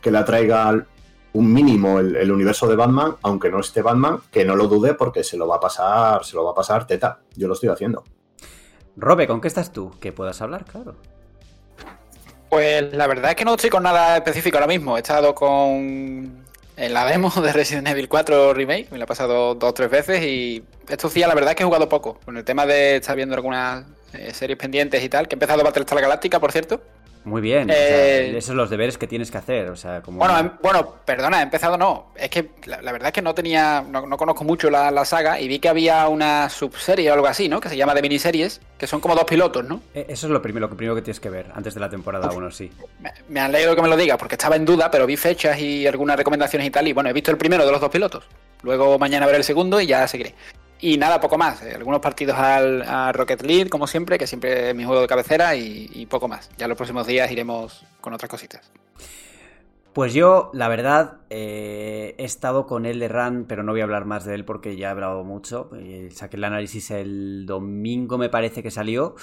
que 0.00 0.10
le 0.10 0.18
atraiga 0.18 0.86
un 1.36 1.52
mínimo 1.52 1.98
el, 2.00 2.32
universo 2.32 2.66
de 2.66 2.76
Batman, 2.76 3.16
aunque 3.22 3.50
no 3.50 3.60
esté 3.60 3.82
Batman, 3.82 4.20
que 4.30 4.44
no 4.44 4.56
lo 4.56 4.68
dude 4.68 4.94
porque 4.94 5.22
se 5.22 5.36
lo 5.36 5.46
va 5.46 5.56
a 5.56 5.60
pasar, 5.60 6.24
se 6.24 6.36
lo 6.36 6.44
va 6.44 6.52
a 6.52 6.54
pasar 6.54 6.86
teta. 6.86 7.20
Yo 7.34 7.48
lo 7.48 7.54
estoy 7.54 7.68
haciendo. 7.68 8.04
Robe, 8.96 9.26
¿con 9.26 9.42
qué 9.42 9.48
estás 9.48 9.72
tú? 9.72 9.90
Que 10.00 10.12
puedas 10.12 10.40
hablar, 10.40 10.64
claro. 10.64 10.94
Pues 12.48 12.92
la 12.92 13.06
verdad 13.06 13.30
es 13.30 13.36
que 13.36 13.44
no 13.44 13.54
estoy 13.54 13.70
con 13.70 13.82
nada 13.82 14.16
específico 14.16 14.56
ahora 14.56 14.68
mismo. 14.68 14.96
He 14.96 15.00
estado 15.00 15.34
con 15.34 16.44
la 16.76 17.04
demo 17.06 17.30
de 17.30 17.52
Resident 17.52 17.88
Evil 17.88 18.08
4 18.08 18.54
Remake, 18.54 18.88
me 18.90 18.98
la 18.98 19.04
he 19.04 19.06
pasado 19.06 19.54
dos 19.54 19.70
o 19.70 19.74
tres 19.74 19.90
veces 19.90 20.22
y 20.22 20.62
esto 20.88 21.08
sí, 21.08 21.20
la 21.20 21.34
verdad 21.34 21.50
es 21.50 21.56
que 21.56 21.62
he 21.62 21.66
jugado 21.66 21.88
poco. 21.88 22.20
Con 22.24 22.36
el 22.36 22.44
tema 22.44 22.66
de 22.66 22.96
estar 22.96 23.16
viendo 23.16 23.34
algunas 23.34 23.84
eh, 24.12 24.32
series 24.32 24.58
pendientes 24.58 25.02
y 25.02 25.08
tal, 25.08 25.26
que 25.26 25.34
he 25.34 25.36
empezado 25.36 25.64
Battlestar 25.64 26.00
Galáctica, 26.00 26.38
por 26.38 26.52
cierto. 26.52 26.82
Muy 27.26 27.42
bien, 27.42 27.68
eh, 27.70 28.30
esos 28.30 28.44
son 28.44 28.56
los 28.56 28.70
deberes 28.70 28.96
que 28.98 29.08
tienes 29.08 29.32
que 29.32 29.38
hacer, 29.38 29.68
o 29.68 29.74
sea, 29.74 30.00
como... 30.00 30.18
Bueno, 30.18 30.38
em, 30.38 30.50
bueno, 30.62 30.94
perdona, 31.04 31.40
he 31.40 31.42
empezado 31.42 31.76
no, 31.76 32.12
es 32.14 32.30
que 32.30 32.50
la, 32.66 32.92
verdad 32.92 33.08
es 33.08 33.12
que 33.12 33.20
no 33.20 33.34
tenía, 33.34 33.82
no, 33.82 34.16
conozco 34.16 34.44
mucho 34.44 34.70
la, 34.70 35.04
saga 35.04 35.40
y 35.40 35.48
vi 35.48 35.58
que 35.58 35.68
había 35.68 36.06
una 36.06 36.48
subserie 36.48 37.10
o 37.10 37.14
algo 37.14 37.26
así, 37.26 37.48
¿no? 37.48 37.60
Que 37.60 37.68
se 37.68 37.76
llama 37.76 37.94
de 37.94 38.02
miniseries, 38.02 38.60
que 38.78 38.86
son 38.86 39.00
como 39.00 39.16
dos 39.16 39.24
pilotos, 39.24 39.64
¿no? 39.64 39.80
E, 39.92 40.06
eso 40.08 40.28
es 40.28 40.32
lo 40.32 40.40
primero, 40.40 40.68
lo 40.68 40.76
primero 40.76 40.94
que 40.94 41.02
tienes 41.02 41.18
que 41.18 41.28
ver, 41.28 41.46
antes 41.52 41.74
de 41.74 41.80
la 41.80 41.90
temporada 41.90 42.30
1, 42.30 42.50
sí. 42.52 42.70
Me, 43.00 43.12
me 43.28 43.40
han 43.40 43.50
leído 43.50 43.74
que 43.74 43.82
me 43.82 43.88
lo 43.88 43.96
digas, 43.96 44.18
porque 44.18 44.36
estaba 44.36 44.54
en 44.54 44.64
duda, 44.64 44.88
pero 44.88 45.04
vi 45.04 45.16
fechas 45.16 45.58
y 45.58 45.84
algunas 45.84 46.16
recomendaciones 46.16 46.68
y 46.68 46.70
tal, 46.70 46.86
y 46.86 46.92
bueno, 46.92 47.10
he 47.10 47.12
visto 47.12 47.32
el 47.32 47.38
primero 47.38 47.66
de 47.66 47.72
los 47.72 47.80
dos 47.80 47.90
pilotos. 47.90 48.22
Luego 48.62 49.00
mañana 49.00 49.26
veré 49.26 49.38
el 49.38 49.44
segundo 49.44 49.80
y 49.80 49.86
ya 49.88 50.06
seguiré. 50.06 50.32
Y 50.80 50.98
nada, 50.98 51.20
poco 51.20 51.38
más. 51.38 51.62
Eh, 51.62 51.74
algunos 51.74 52.00
partidos 52.00 52.36
al, 52.36 53.14
Rocket 53.14 53.42
League, 53.42 53.70
como 53.70 53.86
siempre, 53.86 54.18
que 54.18 54.26
siempre 54.26 54.70
es 54.70 54.74
mi 54.74 54.84
juego 54.84 55.00
de 55.00 55.06
cabecera, 55.06 55.56
y, 55.56 56.06
poco 56.06 56.28
más. 56.28 56.50
Ya 56.56 56.68
los 56.68 56.76
próximos 56.76 57.06
días 57.06 57.30
iremos 57.30 57.84
con 58.00 58.12
otras 58.12 58.30
cositas. 58.30 58.70
Pues 59.92 60.12
yo, 60.12 60.50
la 60.52 60.68
verdad, 60.68 61.20
eh, 61.30 62.14
he 62.18 62.24
estado 62.24 62.66
con 62.66 62.84
él 62.84 62.98
de 62.98 63.08
Run, 63.08 63.46
pero 63.48 63.62
no 63.62 63.72
voy 63.72 63.80
a 63.80 63.84
hablar 63.84 64.04
más 64.04 64.26
de 64.26 64.34
él 64.34 64.44
porque 64.44 64.76
ya 64.76 64.88
he 64.88 64.90
hablado 64.90 65.24
mucho. 65.24 65.70
Eh, 65.74 66.10
saqué 66.12 66.36
el 66.36 66.44
análisis 66.44 66.90
el 66.90 67.46
domingo, 67.46 68.18
me 68.18 68.28
parece 68.28 68.62
que 68.62 68.70
salió. 68.70 69.16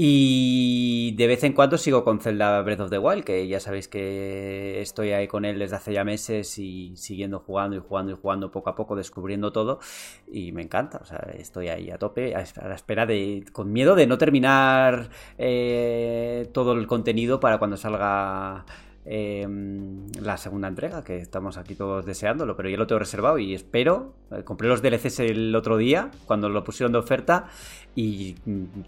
Y 0.00 1.10
de 1.16 1.26
vez 1.26 1.42
en 1.42 1.54
cuando 1.54 1.76
sigo 1.76 2.04
con 2.04 2.20
Zelda 2.20 2.62
Breath 2.62 2.78
of 2.82 2.90
the 2.90 3.00
Wild, 3.00 3.24
que 3.24 3.48
ya 3.48 3.58
sabéis 3.58 3.88
que 3.88 4.80
estoy 4.80 5.10
ahí 5.10 5.26
con 5.26 5.44
él 5.44 5.58
desde 5.58 5.74
hace 5.74 5.92
ya 5.92 6.04
meses 6.04 6.56
y 6.60 6.96
siguiendo 6.96 7.40
jugando 7.40 7.74
y 7.74 7.80
jugando 7.80 8.12
y 8.12 8.14
jugando 8.14 8.52
poco 8.52 8.70
a 8.70 8.76
poco, 8.76 8.94
descubriendo 8.94 9.50
todo. 9.50 9.80
Y 10.28 10.52
me 10.52 10.62
encanta, 10.62 10.98
o 11.02 11.04
sea, 11.04 11.18
estoy 11.36 11.66
ahí 11.66 11.90
a 11.90 11.98
tope, 11.98 12.36
a 12.36 12.44
la 12.68 12.76
espera 12.76 13.06
de, 13.06 13.44
con 13.50 13.72
miedo 13.72 13.96
de 13.96 14.06
no 14.06 14.18
terminar 14.18 15.10
eh, 15.36 16.48
todo 16.52 16.74
el 16.74 16.86
contenido 16.86 17.40
para 17.40 17.58
cuando 17.58 17.76
salga 17.76 18.66
Em, 19.10 20.06
la 20.20 20.36
segunda 20.36 20.68
entrega, 20.68 21.02
que 21.02 21.16
estamos 21.16 21.56
aquí 21.56 21.74
todos 21.74 22.04
deseándolo, 22.04 22.56
pero 22.56 22.68
ya 22.68 22.76
lo 22.76 22.86
tengo 22.86 22.98
reservado 22.98 23.38
y 23.38 23.54
espero. 23.54 24.12
Eh, 24.30 24.44
compré 24.44 24.68
los 24.68 24.82
DLCs 24.82 25.20
el 25.20 25.56
otro 25.56 25.78
día, 25.78 26.10
cuando 26.26 26.50
lo 26.50 26.62
pusieron 26.62 26.92
de 26.92 26.98
oferta, 26.98 27.48
y 27.94 28.34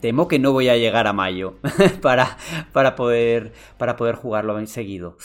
temo 0.03 0.29
que 0.29 0.39
no 0.39 0.53
voy 0.53 0.69
a 0.69 0.77
llegar 0.77 1.07
a 1.07 1.15
mayo 1.15 1.55
para, 2.03 2.37
para, 2.73 2.97
poder, 2.97 3.53
para 3.79 3.97
poder 3.97 4.15
jugarlo 4.15 4.55
seguido. 4.67 5.17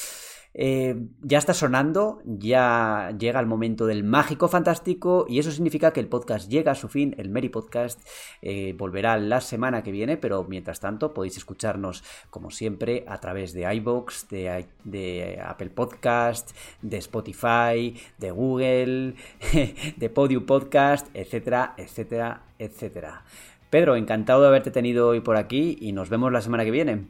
Eh, 0.57 0.95
ya 1.21 1.37
está 1.37 1.53
sonando, 1.53 2.19
ya 2.23 3.13
llega 3.19 3.41
el 3.41 3.45
momento 3.45 3.85
del 3.85 4.05
mágico 4.05 4.47
fantástico 4.47 5.25
y 5.27 5.39
eso 5.39 5.51
significa 5.51 5.91
que 5.91 5.99
el 5.99 6.07
podcast 6.07 6.49
llega 6.49 6.71
a 6.71 6.75
su 6.75 6.87
fin, 6.87 7.13
el 7.17 7.29
Merry 7.29 7.49
Podcast 7.49 7.99
eh, 8.41 8.73
volverá 8.77 9.17
la 9.17 9.41
semana 9.41 9.83
que 9.83 9.91
viene, 9.91 10.15
pero 10.15 10.45
mientras 10.45 10.79
tanto 10.79 11.13
podéis 11.13 11.35
escucharnos 11.35 12.05
como 12.29 12.51
siempre 12.51 13.03
a 13.05 13.19
través 13.19 13.51
de 13.51 13.71
iBox, 13.75 14.29
de, 14.29 14.67
de 14.85 15.41
Apple 15.45 15.71
Podcast, 15.71 16.51
de 16.81 16.97
Spotify, 16.99 17.99
de 18.17 18.31
Google, 18.31 19.15
de 19.97 20.09
Podium 20.09 20.45
Podcast, 20.45 21.09
etcétera, 21.13 21.73
etcétera, 21.77 22.43
etcétera. 22.57 23.25
Pedro, 23.69 23.97
encantado 23.97 24.41
de 24.41 24.47
haberte 24.47 24.71
tenido 24.71 25.09
hoy 25.09 25.19
por 25.19 25.35
aquí 25.35 25.77
y 25.81 25.91
nos 25.91 26.09
vemos 26.09 26.31
la 26.31 26.39
semana 26.39 26.63
que 26.63 26.71
viene. 26.71 27.07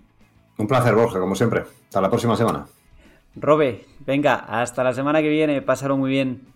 Un 0.57 0.65
placer, 0.65 0.95
Borja, 0.95 1.19
como 1.19 1.35
siempre. 1.35 1.61
Hasta 1.61 2.01
la 2.01 2.09
próxima 2.09 2.35
semana. 2.35 2.65
Robe, 3.35 3.85
venga, 3.99 4.35
hasta 4.35 4.83
la 4.83 4.93
semana 4.93 5.21
que 5.21 5.29
viene, 5.29 5.61
pásalo 5.61 5.97
muy 5.97 6.09
bien. 6.09 6.53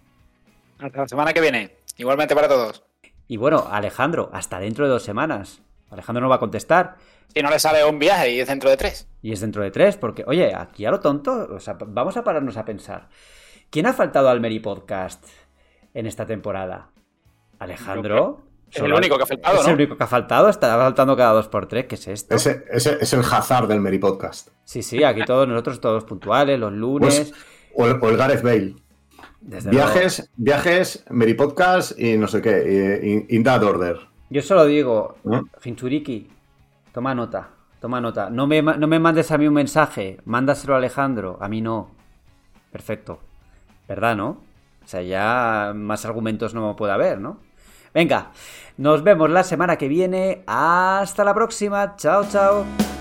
Hasta 0.80 1.02
la 1.02 1.08
semana 1.08 1.34
que 1.34 1.42
viene, 1.42 1.76
igualmente 1.98 2.36
para 2.36 2.48
todos. 2.48 2.84
Y 3.28 3.38
bueno, 3.38 3.68
Alejandro, 3.70 4.30
hasta 4.34 4.60
dentro 4.60 4.86
de 4.86 4.92
dos 4.92 5.04
semanas. 5.04 5.62
Alejandro 5.90 6.22
no 6.22 6.30
va 6.30 6.36
a 6.36 6.40
contestar. 6.40 6.98
Si 7.34 7.42
no 7.42 7.50
le 7.50 7.60
sale 7.60 7.84
un 7.84 8.00
viaje 8.00 8.32
y 8.32 8.40
es 8.40 8.48
dentro 8.48 8.70
de 8.70 8.78
tres. 8.78 9.08
Y 9.22 9.34
es 9.34 9.42
dentro 9.42 9.62
de 9.62 9.72
tres, 9.72 9.98
porque, 9.98 10.24
oye, 10.26 10.56
aquí 10.56 10.86
a 10.86 10.92
lo 10.92 11.00
tonto, 11.00 11.48
o 11.52 11.60
sea, 11.60 11.78
vamos 11.80 12.18
a 12.18 12.24
pararnos 12.24 12.58
a 12.58 12.66
pensar. 12.66 13.10
¿Quién 13.70 13.86
ha 13.86 13.94
faltado 13.94 14.30
al 14.30 14.40
Meri 14.40 14.60
Podcast 14.60 15.24
en 15.94 16.08
esta 16.08 16.26
temporada? 16.26 16.90
¿Alejandro? 17.60 18.49
Es 18.72 18.82
el 18.82 18.94
único 18.94 19.18
que 19.18 19.24
ha 19.24 19.26
faltado, 19.26 19.56
¿no? 19.56 19.62
Es 19.62 19.68
el 19.68 19.74
único 19.74 19.98
que 19.98 20.04
ha 20.04 20.08
faltado, 20.08 20.50
está 20.50 20.78
faltando 20.78 21.18
cada 21.18 21.34
dos 21.34 21.48
por 21.48 21.68
tres. 21.68 21.86
¿Qué 21.86 21.96
es 21.96 22.08
esto? 22.08 22.36
Ese, 22.36 22.66
es 22.70 23.14
el 23.14 23.22
hazard 23.22 23.68
del 23.68 23.82
Meri 23.82 23.98
Podcast. 23.98 24.50
Sí, 24.64 24.84
sí, 24.84 25.04
aquí 25.04 25.24
todos 25.26 25.48
nosotros, 25.48 25.82
todos 25.82 26.04
puntuales, 26.04 26.60
los 26.60 26.72
lunes. 26.72 27.32
Pues, 27.76 28.02
o, 28.02 28.10
el, 28.10 28.18
Gareth 28.18 28.44
Bale. 28.44 28.76
viajes, 29.42 30.30
viajes, 30.36 31.06
Meri 31.10 31.34
Podcast 31.34 32.00
y 32.00 32.18
no 32.18 32.28
sé 32.28 32.42
qué, 32.42 33.26
in, 33.28 33.44
that 33.44 33.64
order. 33.64 34.00
Yo 34.30 34.42
solo 34.44 34.66
digo, 34.66 35.18
Finchuriki, 35.58 36.30
toma 36.92 37.16
nota, 37.16 37.50
toma 37.80 38.00
nota. 38.00 38.30
No 38.30 38.46
me, 38.46 38.62
no 38.62 38.88
me 38.88 39.00
mandes 39.00 39.32
a 39.32 39.38
mí 39.40 39.48
un 39.48 39.56
mensaje, 39.56 40.20
mándaselo 40.26 40.76
a 40.76 40.78
Alejandro, 40.78 41.40
a 41.42 41.50
mí 41.50 41.62
no. 41.62 41.90
Perfecto. 42.72 43.20
¿Verdad, 43.88 44.16
no? 44.16 44.44
O 44.84 44.88
sea, 44.88 45.02
ya 45.02 45.74
más 45.76 46.06
argumentos 46.06 46.54
no 46.54 46.76
puede 46.76 46.94
haber, 46.94 47.20
¿no? 47.20 47.40
Venga, 47.94 48.32
nos 48.78 49.04
vemos 49.04 49.30
la 49.30 49.44
semana 49.44 49.78
que 49.78 49.88
viene. 49.88 50.44
Hasta 50.48 51.24
la 51.24 51.34
próxima. 51.34 51.96
Chao, 51.98 52.26
chao. 52.30 52.99